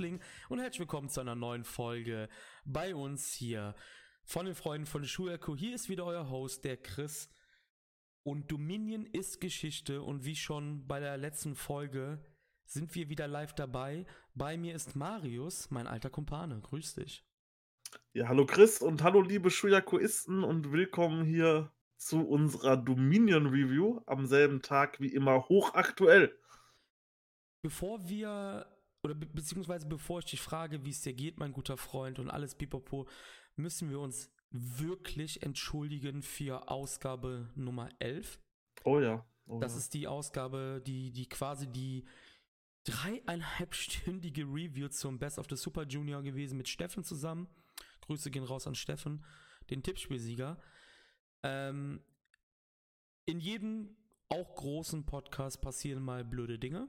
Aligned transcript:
Wrestling 0.00 0.20
und 0.48 0.60
herzlich 0.60 0.80
willkommen 0.80 1.10
zu 1.10 1.20
einer 1.20 1.34
neuen 1.34 1.62
Folge 1.62 2.30
bei 2.64 2.94
uns 2.94 3.34
hier 3.34 3.74
von 4.24 4.46
den 4.46 4.54
Freunden 4.54 4.86
von 4.86 5.04
Shuyaku. 5.04 5.54
Hier 5.54 5.74
ist 5.74 5.90
wieder 5.90 6.06
euer 6.06 6.30
Host, 6.30 6.64
der 6.64 6.78
Chris. 6.78 7.28
Und 8.22 8.50
Dominion 8.50 9.04
ist 9.04 9.42
Geschichte 9.42 10.00
und 10.00 10.24
wie 10.24 10.36
schon 10.36 10.86
bei 10.86 11.00
der 11.00 11.18
letzten 11.18 11.54
Folge 11.54 12.24
sind 12.64 12.94
wir 12.94 13.10
wieder 13.10 13.28
live 13.28 13.52
dabei. 13.52 14.06
Bei 14.34 14.56
mir 14.56 14.74
ist 14.74 14.96
Marius, 14.96 15.70
mein 15.70 15.86
alter 15.86 16.08
Kumpane. 16.08 16.60
Grüß 16.62 16.94
dich. 16.94 17.22
Ja, 18.14 18.28
hallo 18.28 18.46
Chris 18.46 18.80
und 18.80 19.02
hallo 19.02 19.20
liebe 19.20 19.50
Shuyakuisten 19.50 20.44
und 20.44 20.72
willkommen 20.72 21.26
hier 21.26 21.72
zu 21.98 22.26
unserer 22.26 22.78
Dominion 22.78 23.48
Review 23.48 24.00
am 24.06 24.24
selben 24.24 24.62
Tag 24.62 24.98
wie 25.00 25.12
immer 25.12 25.46
hochaktuell. 25.50 26.34
Bevor 27.62 28.08
wir, 28.08 28.66
oder 29.02 29.14
be 29.14 29.26
beziehungsweise 29.26 29.86
bevor 29.86 30.20
ich 30.20 30.26
dich 30.26 30.40
frage, 30.40 30.84
wie 30.84 30.90
es 30.90 31.00
dir 31.00 31.14
geht, 31.14 31.38
mein 31.38 31.52
guter 31.52 31.76
Freund 31.76 32.18
und 32.18 32.30
alles 32.30 32.54
pipapo, 32.54 33.08
müssen 33.56 33.90
wir 33.90 34.00
uns 34.00 34.30
wirklich 34.50 35.42
entschuldigen 35.42 36.22
für 36.22 36.70
Ausgabe 36.70 37.50
Nummer 37.54 37.88
11. 37.98 38.40
Oh 38.84 38.98
ja. 38.98 39.24
Oh 39.46 39.58
das 39.58 39.72
ja. 39.72 39.78
ist 39.78 39.94
die 39.94 40.06
Ausgabe, 40.06 40.82
die, 40.84 41.12
die 41.12 41.28
quasi 41.28 41.66
die 41.66 42.04
dreieinhalbstündige 42.84 44.42
Review 44.42 44.88
zum 44.88 45.18
Best 45.18 45.38
of 45.38 45.46
the 45.48 45.56
Super 45.56 45.84
Junior 45.84 46.22
gewesen 46.22 46.56
mit 46.56 46.68
Steffen 46.68 47.04
zusammen. 47.04 47.48
Grüße 48.00 48.30
gehen 48.30 48.44
raus 48.44 48.66
an 48.66 48.74
Steffen, 48.74 49.24
den 49.70 49.82
Tippspielsieger. 49.82 50.58
Ähm, 51.42 52.02
in 53.26 53.40
jedem 53.40 53.96
auch 54.28 54.54
großen 54.54 55.06
Podcast 55.06 55.60
passieren 55.60 56.02
mal 56.02 56.24
blöde 56.24 56.58
Dinge. 56.58 56.88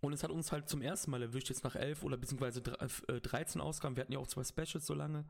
Und 0.00 0.12
es 0.12 0.22
hat 0.22 0.30
uns 0.30 0.52
halt 0.52 0.68
zum 0.68 0.80
ersten 0.80 1.10
Mal 1.10 1.22
erwischt, 1.22 1.48
jetzt 1.48 1.64
nach 1.64 1.74
elf 1.74 2.04
oder 2.04 2.16
beziehungsweise 2.16 2.62
13 2.62 3.60
äh, 3.60 3.64
Ausgaben. 3.64 3.96
Wir 3.96 4.02
hatten 4.02 4.12
ja 4.12 4.18
auch 4.18 4.28
zwei 4.28 4.44
Specials 4.44 4.86
so 4.86 4.94
lange. 4.94 5.24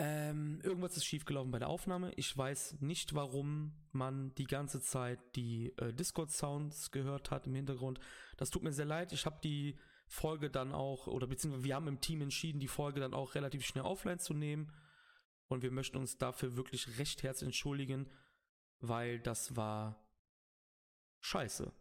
Ähm, 0.00 0.60
irgendwas 0.62 0.96
ist 0.96 1.06
schiefgelaufen 1.06 1.50
bei 1.50 1.58
der 1.58 1.68
Aufnahme. 1.68 2.12
Ich 2.14 2.36
weiß 2.36 2.76
nicht, 2.80 3.14
warum 3.14 3.74
man 3.90 4.32
die 4.36 4.44
ganze 4.44 4.80
Zeit 4.80 5.18
die 5.34 5.74
äh, 5.76 5.92
Discord-Sounds 5.92 6.92
gehört 6.92 7.32
hat 7.32 7.48
im 7.48 7.54
Hintergrund. 7.56 7.98
Das 8.36 8.50
tut 8.50 8.62
mir 8.62 8.72
sehr 8.72 8.84
leid. 8.84 9.12
Ich 9.12 9.26
habe 9.26 9.40
die 9.42 9.76
Folge 10.06 10.50
dann 10.50 10.72
auch, 10.72 11.08
oder 11.08 11.26
beziehungsweise 11.26 11.64
wir 11.64 11.74
haben 11.74 11.88
im 11.88 12.00
Team 12.00 12.22
entschieden, 12.22 12.60
die 12.60 12.68
Folge 12.68 13.00
dann 13.00 13.12
auch 13.12 13.34
relativ 13.34 13.66
schnell 13.66 13.84
offline 13.84 14.20
zu 14.20 14.34
nehmen. 14.34 14.72
Und 15.48 15.62
wir 15.62 15.72
möchten 15.72 15.96
uns 15.96 16.16
dafür 16.16 16.56
wirklich 16.56 16.98
recht 16.98 17.24
herzlich 17.24 17.48
entschuldigen, 17.48 18.08
weil 18.78 19.18
das 19.18 19.56
war 19.56 20.06
scheiße. 21.20 21.72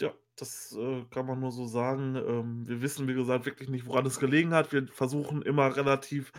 Ja, 0.00 0.14
das 0.36 0.74
äh, 0.78 1.04
kann 1.10 1.26
man 1.26 1.40
nur 1.40 1.52
so 1.52 1.66
sagen. 1.66 2.16
Ähm, 2.16 2.66
wir 2.66 2.80
wissen, 2.82 3.06
wie 3.08 3.14
gesagt, 3.14 3.44
wirklich 3.46 3.68
nicht, 3.68 3.86
woran 3.86 4.06
es 4.06 4.18
gelegen 4.18 4.54
hat. 4.54 4.72
Wir 4.72 4.86
versuchen 4.88 5.42
immer 5.42 5.76
relativ 5.76 6.32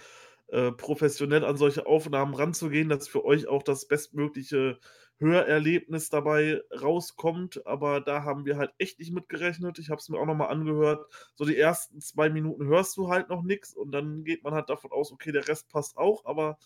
äh, 0.48 0.72
professionell 0.72 1.46
an 1.46 1.58
solche 1.58 1.86
Aufnahmen 1.86 2.34
ranzugehen, 2.34 2.90
dass 2.90 3.08
für 3.08 3.24
euch 3.24 3.48
auch 3.48 3.62
das 3.64 3.88
bestmögliche 3.88 4.80
Hörerlebnis 5.20 6.10
dabei 6.10 6.62
rauskommt. 6.82 7.66
Aber 7.68 8.02
da 8.02 8.24
haben 8.24 8.46
wir 8.46 8.58
halt 8.58 8.72
echt 8.80 8.98
nicht 9.00 9.12
mitgerechnet. 9.14 9.78
Ich 9.78 9.90
habe 9.92 10.00
es 10.00 10.10
mir 10.10 10.20
auch 10.20 10.26
nochmal 10.26 10.50
angehört. 10.50 11.06
So 11.36 11.46
die 11.46 11.58
ersten 11.58 12.02
zwei 12.02 12.30
Minuten 12.32 12.66
hörst 12.66 12.98
du 12.98 13.10
halt 13.10 13.30
noch 13.30 13.44
nichts 13.44 13.76
und 13.76 13.92
dann 13.92 14.24
geht 14.24 14.44
man 14.44 14.54
halt 14.56 14.70
davon 14.70 14.92
aus, 14.92 15.12
okay, 15.12 15.32
der 15.32 15.48
Rest 15.48 15.70
passt 15.70 15.98
auch, 15.98 16.26
aber 16.26 16.58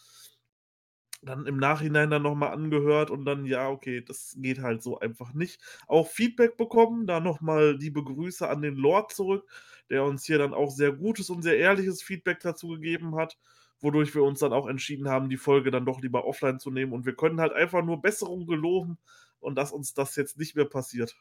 dann 1.21 1.45
im 1.47 1.57
Nachhinein 1.57 2.09
dann 2.09 2.21
nochmal 2.21 2.51
angehört 2.51 3.09
und 3.09 3.25
dann, 3.25 3.45
ja, 3.45 3.69
okay, 3.69 4.01
das 4.01 4.35
geht 4.39 4.59
halt 4.61 4.83
so 4.83 4.99
einfach 4.99 5.33
nicht. 5.33 5.61
Auch 5.87 6.07
Feedback 6.07 6.57
bekommen, 6.57 7.07
da 7.07 7.19
nochmal 7.19 7.75
liebe 7.75 8.03
Grüße 8.03 8.47
an 8.47 8.61
den 8.61 8.75
Lord 8.75 9.11
zurück, 9.11 9.49
der 9.89 10.03
uns 10.03 10.25
hier 10.25 10.37
dann 10.37 10.53
auch 10.53 10.69
sehr 10.69 10.91
gutes 10.91 11.29
und 11.29 11.41
sehr 11.41 11.57
ehrliches 11.57 12.03
Feedback 12.03 12.39
dazu 12.41 12.69
gegeben 12.69 13.15
hat, 13.15 13.37
wodurch 13.79 14.13
wir 14.13 14.23
uns 14.23 14.39
dann 14.39 14.53
auch 14.53 14.67
entschieden 14.67 15.09
haben, 15.09 15.29
die 15.29 15.37
Folge 15.37 15.71
dann 15.71 15.85
doch 15.85 16.01
lieber 16.01 16.25
offline 16.25 16.59
zu 16.59 16.71
nehmen 16.71 16.93
und 16.93 17.05
wir 17.05 17.15
können 17.15 17.41
halt 17.41 17.53
einfach 17.53 17.83
nur 17.83 18.01
Besserung 18.01 18.45
geloben 18.45 18.97
und 19.39 19.55
dass 19.55 19.71
uns 19.71 19.93
das 19.93 20.15
jetzt 20.15 20.37
nicht 20.37 20.55
mehr 20.55 20.65
passiert. 20.65 21.15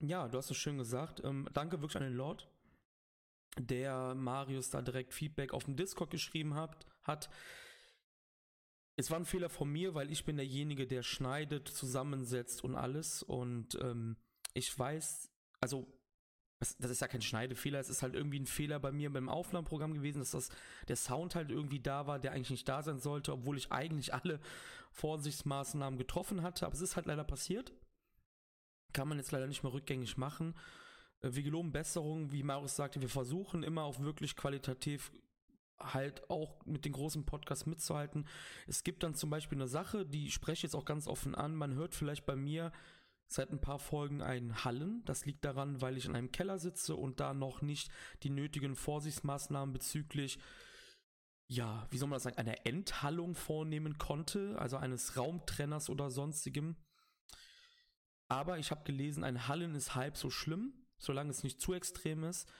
Ja, 0.00 0.28
du 0.28 0.38
hast 0.38 0.50
es 0.50 0.56
schön 0.56 0.78
gesagt. 0.78 1.22
Ähm, 1.24 1.48
danke 1.52 1.80
wirklich 1.80 1.96
an 1.96 2.04
den 2.04 2.14
Lord, 2.14 2.48
der 3.58 4.14
Marius 4.14 4.70
da 4.70 4.80
direkt 4.80 5.12
Feedback 5.12 5.52
auf 5.52 5.64
dem 5.64 5.76
Discord 5.76 6.10
geschrieben 6.10 6.54
hat. 6.54 6.86
hat 7.02 7.28
es 8.98 9.12
war 9.12 9.18
ein 9.18 9.24
Fehler 9.24 9.48
von 9.48 9.70
mir, 9.70 9.94
weil 9.94 10.10
ich 10.10 10.24
bin 10.24 10.36
derjenige, 10.36 10.84
der 10.84 11.04
schneidet, 11.04 11.68
zusammensetzt 11.68 12.64
und 12.64 12.74
alles. 12.74 13.22
Und 13.22 13.78
ähm, 13.80 14.16
ich 14.54 14.76
weiß, 14.76 15.30
also 15.60 15.86
das, 16.58 16.74
ist 16.90 17.00
ja 17.00 17.06
kein 17.06 17.22
Schneidefehler, 17.22 17.78
es 17.78 17.90
ist 17.90 18.02
halt 18.02 18.14
irgendwie 18.14 18.40
ein 18.40 18.46
Fehler 18.46 18.80
bei 18.80 18.90
mir 18.90 19.12
beim 19.12 19.28
Aufnahmeprogramm 19.28 19.94
gewesen, 19.94 20.18
dass 20.18 20.32
das, 20.32 20.48
der 20.88 20.96
Sound 20.96 21.36
halt 21.36 21.52
irgendwie 21.52 21.78
da 21.78 22.08
war, 22.08 22.18
der 22.18 22.32
eigentlich 22.32 22.50
nicht 22.50 22.68
da 22.68 22.82
sein 22.82 22.98
sollte, 22.98 23.32
obwohl 23.32 23.56
ich 23.56 23.70
eigentlich 23.70 24.12
alle 24.12 24.40
Vorsichtsmaßnahmen 24.90 25.96
getroffen 25.96 26.42
hatte. 26.42 26.66
Aber 26.66 26.74
es 26.74 26.80
ist 26.80 26.96
halt 26.96 27.06
leider 27.06 27.22
passiert. 27.22 27.72
Kann 28.92 29.06
man 29.06 29.18
jetzt 29.18 29.30
leider 29.30 29.46
nicht 29.46 29.62
mehr 29.62 29.72
rückgängig 29.72 30.16
machen. 30.16 30.56
Äh, 31.20 31.34
wir 31.34 31.44
geloben 31.44 31.70
Besserung, 31.70 32.32
wie 32.32 32.42
Marius 32.42 32.74
sagte, 32.74 33.00
wir 33.00 33.08
versuchen 33.08 33.62
immer 33.62 33.84
auf 33.84 34.00
wirklich 34.00 34.34
qualitativ 34.34 35.12
halt 35.80 36.28
auch 36.30 36.64
mit 36.66 36.84
den 36.84 36.92
großen 36.92 37.24
Podcasts 37.24 37.66
mitzuhalten. 37.66 38.26
Es 38.66 38.84
gibt 38.84 39.02
dann 39.02 39.14
zum 39.14 39.30
Beispiel 39.30 39.58
eine 39.58 39.68
Sache, 39.68 40.04
die 40.04 40.30
spreche 40.30 40.54
ich 40.54 40.62
jetzt 40.64 40.74
auch 40.74 40.84
ganz 40.84 41.06
offen 41.06 41.34
an. 41.34 41.54
Man 41.54 41.74
hört 41.74 41.94
vielleicht 41.94 42.26
bei 42.26 42.36
mir 42.36 42.72
seit 43.28 43.50
ein 43.50 43.60
paar 43.60 43.78
Folgen 43.78 44.22
ein 44.22 44.64
Hallen. 44.64 45.02
Das 45.04 45.26
liegt 45.26 45.44
daran, 45.44 45.80
weil 45.80 45.96
ich 45.96 46.06
in 46.06 46.16
einem 46.16 46.32
Keller 46.32 46.58
sitze 46.58 46.96
und 46.96 47.20
da 47.20 47.34
noch 47.34 47.62
nicht 47.62 47.90
die 48.22 48.30
nötigen 48.30 48.74
Vorsichtsmaßnahmen 48.74 49.72
bezüglich, 49.72 50.38
ja, 51.46 51.86
wie 51.90 51.98
soll 51.98 52.08
man 52.08 52.16
das 52.16 52.24
sagen, 52.24 52.38
einer 52.38 52.66
Enthallung 52.66 53.34
vornehmen 53.34 53.98
konnte, 53.98 54.56
also 54.58 54.76
eines 54.76 55.16
Raumtrenners 55.16 55.90
oder 55.90 56.10
sonstigem. 56.10 56.76
Aber 58.28 58.58
ich 58.58 58.70
habe 58.70 58.84
gelesen, 58.84 59.24
ein 59.24 59.48
Hallen 59.48 59.74
ist 59.74 59.94
halb 59.94 60.16
so 60.16 60.28
schlimm, 60.30 60.72
solange 60.98 61.30
es 61.30 61.42
nicht 61.42 61.60
zu 61.60 61.72
extrem 61.72 62.24
ist. 62.24 62.50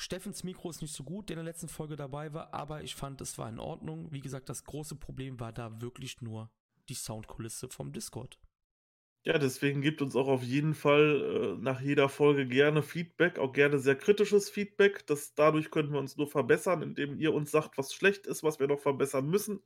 Steffens 0.00 0.44
Mikro 0.44 0.70
ist 0.70 0.80
nicht 0.80 0.94
so 0.94 1.02
gut, 1.02 1.28
der 1.28 1.34
in 1.34 1.44
der 1.44 1.52
letzten 1.52 1.68
Folge 1.68 1.96
dabei 1.96 2.32
war, 2.32 2.54
aber 2.54 2.84
ich 2.84 2.94
fand, 2.94 3.20
es 3.20 3.36
war 3.36 3.48
in 3.48 3.58
Ordnung. 3.58 4.12
Wie 4.12 4.20
gesagt, 4.20 4.48
das 4.48 4.62
große 4.62 4.94
Problem 4.94 5.40
war 5.40 5.52
da 5.52 5.80
wirklich 5.80 6.22
nur 6.22 6.52
die 6.88 6.94
Soundkulisse 6.94 7.68
vom 7.68 7.92
Discord. 7.92 8.38
Ja, 9.24 9.38
deswegen 9.38 9.82
gibt 9.82 10.00
uns 10.00 10.14
auch 10.14 10.28
auf 10.28 10.44
jeden 10.44 10.74
Fall 10.74 11.56
äh, 11.58 11.60
nach 11.60 11.80
jeder 11.80 12.08
Folge 12.08 12.46
gerne 12.46 12.84
Feedback, 12.84 13.40
auch 13.40 13.52
gerne 13.52 13.80
sehr 13.80 13.96
kritisches 13.96 14.48
Feedback. 14.48 15.04
Das, 15.08 15.34
dadurch 15.34 15.72
können 15.72 15.92
wir 15.92 15.98
uns 15.98 16.16
nur 16.16 16.28
verbessern, 16.28 16.80
indem 16.80 17.18
ihr 17.18 17.34
uns 17.34 17.50
sagt, 17.50 17.76
was 17.76 17.92
schlecht 17.92 18.28
ist, 18.28 18.44
was 18.44 18.60
wir 18.60 18.68
noch 18.68 18.78
verbessern 18.78 19.28
müssen. 19.28 19.60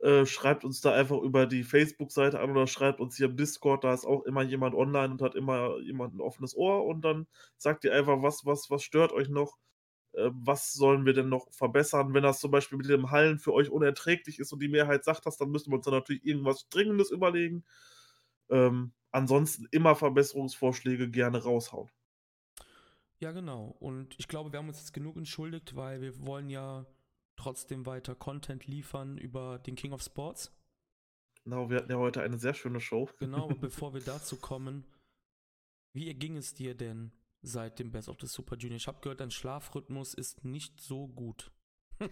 Äh, 0.00 0.26
schreibt 0.26 0.64
uns 0.64 0.80
da 0.80 0.92
einfach 0.92 1.18
über 1.18 1.46
die 1.46 1.64
Facebook-Seite 1.64 2.38
an 2.38 2.52
oder 2.52 2.68
schreibt 2.68 3.00
uns 3.00 3.16
hier 3.16 3.26
im 3.26 3.36
Discord, 3.36 3.82
da 3.82 3.92
ist 3.92 4.04
auch 4.04 4.22
immer 4.24 4.42
jemand 4.42 4.76
online 4.76 5.10
und 5.10 5.22
hat 5.22 5.34
immer 5.34 5.80
jemand 5.80 6.14
ein 6.14 6.20
offenes 6.20 6.56
Ohr 6.56 6.84
und 6.86 7.00
dann 7.04 7.26
sagt 7.56 7.82
ihr 7.82 7.92
einfach, 7.92 8.22
was, 8.22 8.46
was, 8.46 8.70
was 8.70 8.84
stört 8.84 9.12
euch 9.12 9.28
noch, 9.28 9.58
äh, 10.12 10.30
was 10.32 10.72
sollen 10.72 11.04
wir 11.04 11.14
denn 11.14 11.28
noch 11.28 11.50
verbessern, 11.52 12.14
wenn 12.14 12.22
das 12.22 12.38
zum 12.38 12.52
Beispiel 12.52 12.78
mit 12.78 12.88
dem 12.88 13.10
Hallen 13.10 13.40
für 13.40 13.52
euch 13.52 13.70
unerträglich 13.70 14.38
ist 14.38 14.52
und 14.52 14.60
die 14.62 14.68
Mehrheit 14.68 15.02
sagt 15.04 15.26
das, 15.26 15.36
dann 15.36 15.50
müssen 15.50 15.72
wir 15.72 15.76
uns 15.76 15.84
dann 15.86 15.94
natürlich 15.94 16.24
irgendwas 16.24 16.68
Dringendes 16.68 17.10
überlegen. 17.10 17.64
Ähm, 18.50 18.92
ansonsten 19.10 19.66
immer 19.72 19.96
Verbesserungsvorschläge 19.96 21.10
gerne 21.10 21.42
raushauen. 21.42 21.90
Ja, 23.20 23.32
genau. 23.32 23.76
Und 23.80 24.14
ich 24.18 24.28
glaube, 24.28 24.52
wir 24.52 24.60
haben 24.60 24.68
uns 24.68 24.78
jetzt 24.78 24.92
genug 24.92 25.16
entschuldigt, 25.16 25.74
weil 25.74 26.00
wir 26.00 26.24
wollen 26.24 26.50
ja 26.50 26.86
trotzdem 27.38 27.86
weiter 27.86 28.14
Content 28.14 28.66
liefern 28.66 29.16
über 29.16 29.58
den 29.58 29.76
King 29.76 29.92
of 29.92 30.02
Sports. 30.02 30.52
Genau, 31.44 31.70
wir 31.70 31.78
hatten 31.78 31.90
ja 31.90 31.96
heute 31.96 32.20
eine 32.20 32.36
sehr 32.36 32.52
schöne 32.52 32.80
Show. 32.80 33.08
Genau, 33.18 33.44
aber 33.44 33.54
bevor 33.60 33.94
wir 33.94 34.02
dazu 34.02 34.36
kommen, 34.36 34.84
wie 35.94 36.12
ging 36.14 36.36
es 36.36 36.52
dir 36.52 36.74
denn 36.74 37.12
seit 37.40 37.78
dem 37.78 37.90
Best 37.90 38.08
of 38.08 38.16
the 38.20 38.26
Super 38.26 38.56
Junior? 38.56 38.76
Ich 38.76 38.86
habe 38.86 39.00
gehört, 39.00 39.20
dein 39.20 39.30
Schlafrhythmus 39.30 40.14
ist 40.14 40.44
nicht 40.44 40.80
so 40.80 41.08
gut. 41.08 41.50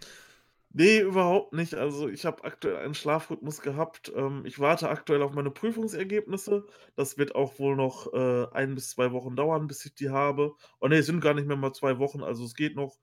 nee, 0.69 1.01
überhaupt 1.01 1.53
nicht. 1.53 1.75
Also 1.75 2.07
ich 2.07 2.25
habe 2.25 2.43
aktuell 2.45 2.77
einen 2.77 2.95
Schlafrhythmus 2.95 3.61
gehabt. 3.61 4.11
Ähm, 4.15 4.43
ich 4.45 4.59
warte 4.59 4.89
aktuell 4.89 5.21
auf 5.21 5.33
meine 5.33 5.51
Prüfungsergebnisse. 5.51 6.65
Das 6.95 7.17
wird 7.17 7.35
auch 7.35 7.59
wohl 7.59 7.75
noch 7.75 8.11
äh, 8.13 8.47
ein 8.53 8.75
bis 8.75 8.89
zwei 8.89 9.11
Wochen 9.11 9.35
dauern, 9.35 9.67
bis 9.67 9.85
ich 9.85 9.93
die 9.93 10.09
habe. 10.09 10.55
Oh 10.79 10.87
nee, 10.87 10.97
es 10.97 11.05
sind 11.05 11.19
gar 11.19 11.33
nicht 11.33 11.47
mehr 11.47 11.57
mal 11.57 11.73
zwei 11.73 11.99
Wochen, 11.99 12.23
also 12.23 12.43
es 12.45 12.55
geht 12.55 12.75
noch. 12.75 12.97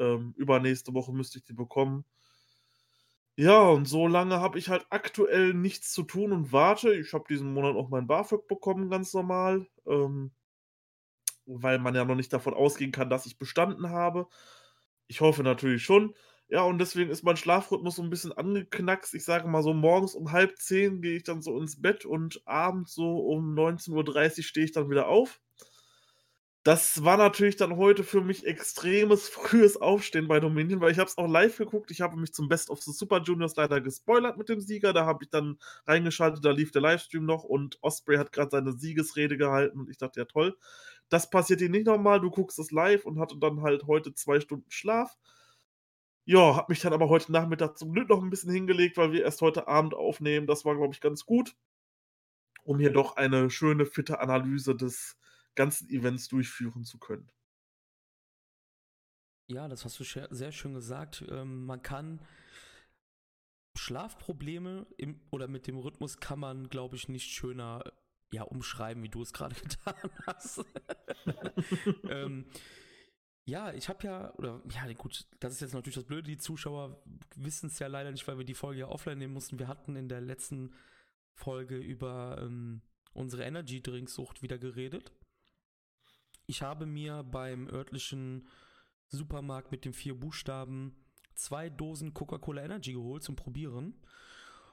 Ähm, 0.00 0.34
übernächste 0.36 0.94
Woche 0.94 1.12
müsste 1.12 1.38
ich 1.38 1.44
die 1.44 1.52
bekommen. 1.52 2.04
Ja, 3.36 3.62
und 3.62 3.86
so 3.86 4.06
lange 4.06 4.38
habe 4.40 4.58
ich 4.58 4.68
halt 4.68 4.86
aktuell 4.90 5.52
nichts 5.54 5.92
zu 5.92 6.02
tun 6.04 6.32
und 6.32 6.52
warte. 6.52 6.94
Ich 6.94 7.12
habe 7.14 7.24
diesen 7.28 7.52
Monat 7.54 7.74
auch 7.76 7.88
mein 7.88 8.06
BAföG 8.06 8.46
bekommen, 8.48 8.90
ganz 8.90 9.14
normal. 9.14 9.66
Ähm, 9.86 10.32
weil 11.46 11.78
man 11.78 11.94
ja 11.94 12.04
noch 12.04 12.14
nicht 12.14 12.32
davon 12.32 12.54
ausgehen 12.54 12.92
kann, 12.92 13.10
dass 13.10 13.26
ich 13.26 13.38
bestanden 13.38 13.90
habe. 13.90 14.28
Ich 15.08 15.20
hoffe 15.20 15.42
natürlich 15.42 15.82
schon. 15.84 16.14
Ja, 16.48 16.62
und 16.64 16.78
deswegen 16.78 17.10
ist 17.10 17.22
mein 17.24 17.36
Schlafrhythmus 17.36 17.96
so 17.96 18.02
ein 18.02 18.10
bisschen 18.10 18.32
angeknackst. 18.32 19.14
Ich 19.14 19.24
sage 19.24 19.48
mal 19.48 19.62
so, 19.62 19.72
morgens 19.74 20.14
um 20.14 20.32
halb 20.32 20.58
zehn 20.58 21.00
gehe 21.02 21.16
ich 21.16 21.24
dann 21.24 21.42
so 21.42 21.58
ins 21.58 21.80
Bett 21.80 22.04
und 22.04 22.42
abends 22.46 22.94
so 22.94 23.18
um 23.18 23.54
19.30 23.54 24.38
Uhr 24.38 24.44
stehe 24.44 24.66
ich 24.66 24.72
dann 24.72 24.90
wieder 24.90 25.08
auf. 25.08 25.40
Das 26.62 27.04
war 27.04 27.16
natürlich 27.16 27.56
dann 27.56 27.76
heute 27.78 28.04
für 28.04 28.20
mich 28.20 28.44
extremes 28.44 29.30
frühes 29.30 29.78
Aufstehen 29.78 30.28
bei 30.28 30.40
Dominion, 30.40 30.82
weil 30.82 30.92
ich 30.92 30.98
habe 30.98 31.08
es 31.08 31.16
auch 31.16 31.26
live 31.26 31.56
geguckt. 31.56 31.90
Ich 31.90 32.02
habe 32.02 32.18
mich 32.18 32.34
zum 32.34 32.48
Best 32.50 32.68
of 32.68 32.82
the 32.82 32.92
Super 32.92 33.22
Juniors 33.22 33.56
leider 33.56 33.80
gespoilert 33.80 34.36
mit 34.36 34.50
dem 34.50 34.60
Sieger. 34.60 34.92
Da 34.92 35.06
habe 35.06 35.24
ich 35.24 35.30
dann 35.30 35.58
reingeschaltet, 35.86 36.44
da 36.44 36.50
lief 36.50 36.70
der 36.70 36.82
Livestream 36.82 37.24
noch 37.24 37.44
und 37.44 37.78
Osprey 37.80 38.18
hat 38.18 38.32
gerade 38.32 38.50
seine 38.50 38.72
Siegesrede 38.74 39.38
gehalten 39.38 39.80
und 39.80 39.88
ich 39.88 39.96
dachte, 39.96 40.20
ja 40.20 40.26
toll. 40.26 40.54
Das 41.08 41.30
passiert 41.30 41.60
dir 41.60 41.70
nicht 41.70 41.86
nochmal. 41.86 42.20
Du 42.20 42.30
guckst 42.30 42.58
es 42.58 42.70
live 42.70 43.06
und 43.06 43.18
hatte 43.18 43.38
dann 43.38 43.62
halt 43.62 43.86
heute 43.86 44.14
zwei 44.14 44.38
Stunden 44.40 44.70
Schlaf. 44.70 45.16
Ja, 46.24 46.56
habe 46.56 46.72
mich 46.72 46.80
dann 46.80 46.92
aber 46.92 47.08
heute 47.08 47.32
Nachmittag 47.32 47.76
zum 47.78 47.92
Glück 47.92 48.08
noch 48.08 48.22
ein 48.22 48.30
bisschen 48.30 48.52
hingelegt, 48.52 48.96
weil 48.96 49.12
wir 49.12 49.22
erst 49.24 49.40
heute 49.40 49.66
Abend 49.66 49.94
aufnehmen. 49.94 50.46
Das 50.46 50.64
war, 50.64 50.76
glaube 50.76 50.94
ich, 50.94 51.00
ganz 51.00 51.24
gut, 51.26 51.54
um 52.62 52.78
hier 52.78 52.92
doch 52.92 53.16
eine 53.16 53.50
schöne, 53.50 53.86
fitte 53.86 54.20
Analyse 54.20 54.74
des 54.74 55.16
ganzen 55.54 55.88
Events 55.90 56.28
durchführen 56.28 56.84
zu 56.84 56.98
können. 56.98 57.30
Ja, 59.48 59.66
das 59.68 59.84
hast 59.84 59.98
du 59.98 60.04
sehr 60.04 60.52
schön 60.52 60.74
gesagt. 60.74 61.24
Ähm, 61.28 61.66
man 61.66 61.82
kann 61.82 62.24
Schlafprobleme 63.76 64.86
im, 64.96 65.20
oder 65.30 65.48
mit 65.48 65.66
dem 65.66 65.76
Rhythmus 65.76 66.18
kann 66.18 66.38
man, 66.38 66.68
glaube 66.68 66.96
ich, 66.96 67.08
nicht 67.08 67.30
schöner 67.30 67.82
ja, 68.32 68.42
umschreiben, 68.42 69.02
wie 69.02 69.08
du 69.08 69.22
es 69.22 69.32
gerade 69.32 69.54
getan 69.60 70.10
hast. 70.26 70.64
ähm, 72.08 72.46
ja, 73.44 73.72
ich 73.72 73.88
habe 73.88 74.06
ja, 74.06 74.34
oder 74.34 74.62
ja, 74.70 74.92
gut, 74.92 75.26
das 75.40 75.54
ist 75.54 75.60
jetzt 75.60 75.74
natürlich 75.74 75.96
das 75.96 76.04
Blöde, 76.04 76.30
die 76.30 76.38
Zuschauer 76.38 77.02
wissen 77.34 77.66
es 77.66 77.78
ja 77.80 77.88
leider 77.88 78.12
nicht, 78.12 78.28
weil 78.28 78.38
wir 78.38 78.44
die 78.44 78.54
Folge 78.54 78.80
ja 78.80 78.88
offline 78.88 79.18
nehmen 79.18 79.34
mussten. 79.34 79.58
Wir 79.58 79.66
hatten 79.66 79.96
in 79.96 80.08
der 80.08 80.20
letzten 80.20 80.74
Folge 81.34 81.76
über 81.76 82.38
ähm, 82.40 82.82
unsere 83.12 83.44
Energy-Drinksucht 83.44 84.42
wieder 84.42 84.58
geredet. 84.58 85.12
Ich 86.50 86.62
habe 86.62 86.84
mir 86.84 87.22
beim 87.22 87.68
örtlichen 87.68 88.48
Supermarkt 89.06 89.70
mit 89.70 89.84
den 89.84 89.92
vier 89.92 90.18
Buchstaben 90.18 90.96
zwei 91.36 91.70
Dosen 91.70 92.12
Coca-Cola 92.12 92.64
Energy 92.64 92.92
geholt 92.92 93.22
zum 93.22 93.36
Probieren 93.36 93.94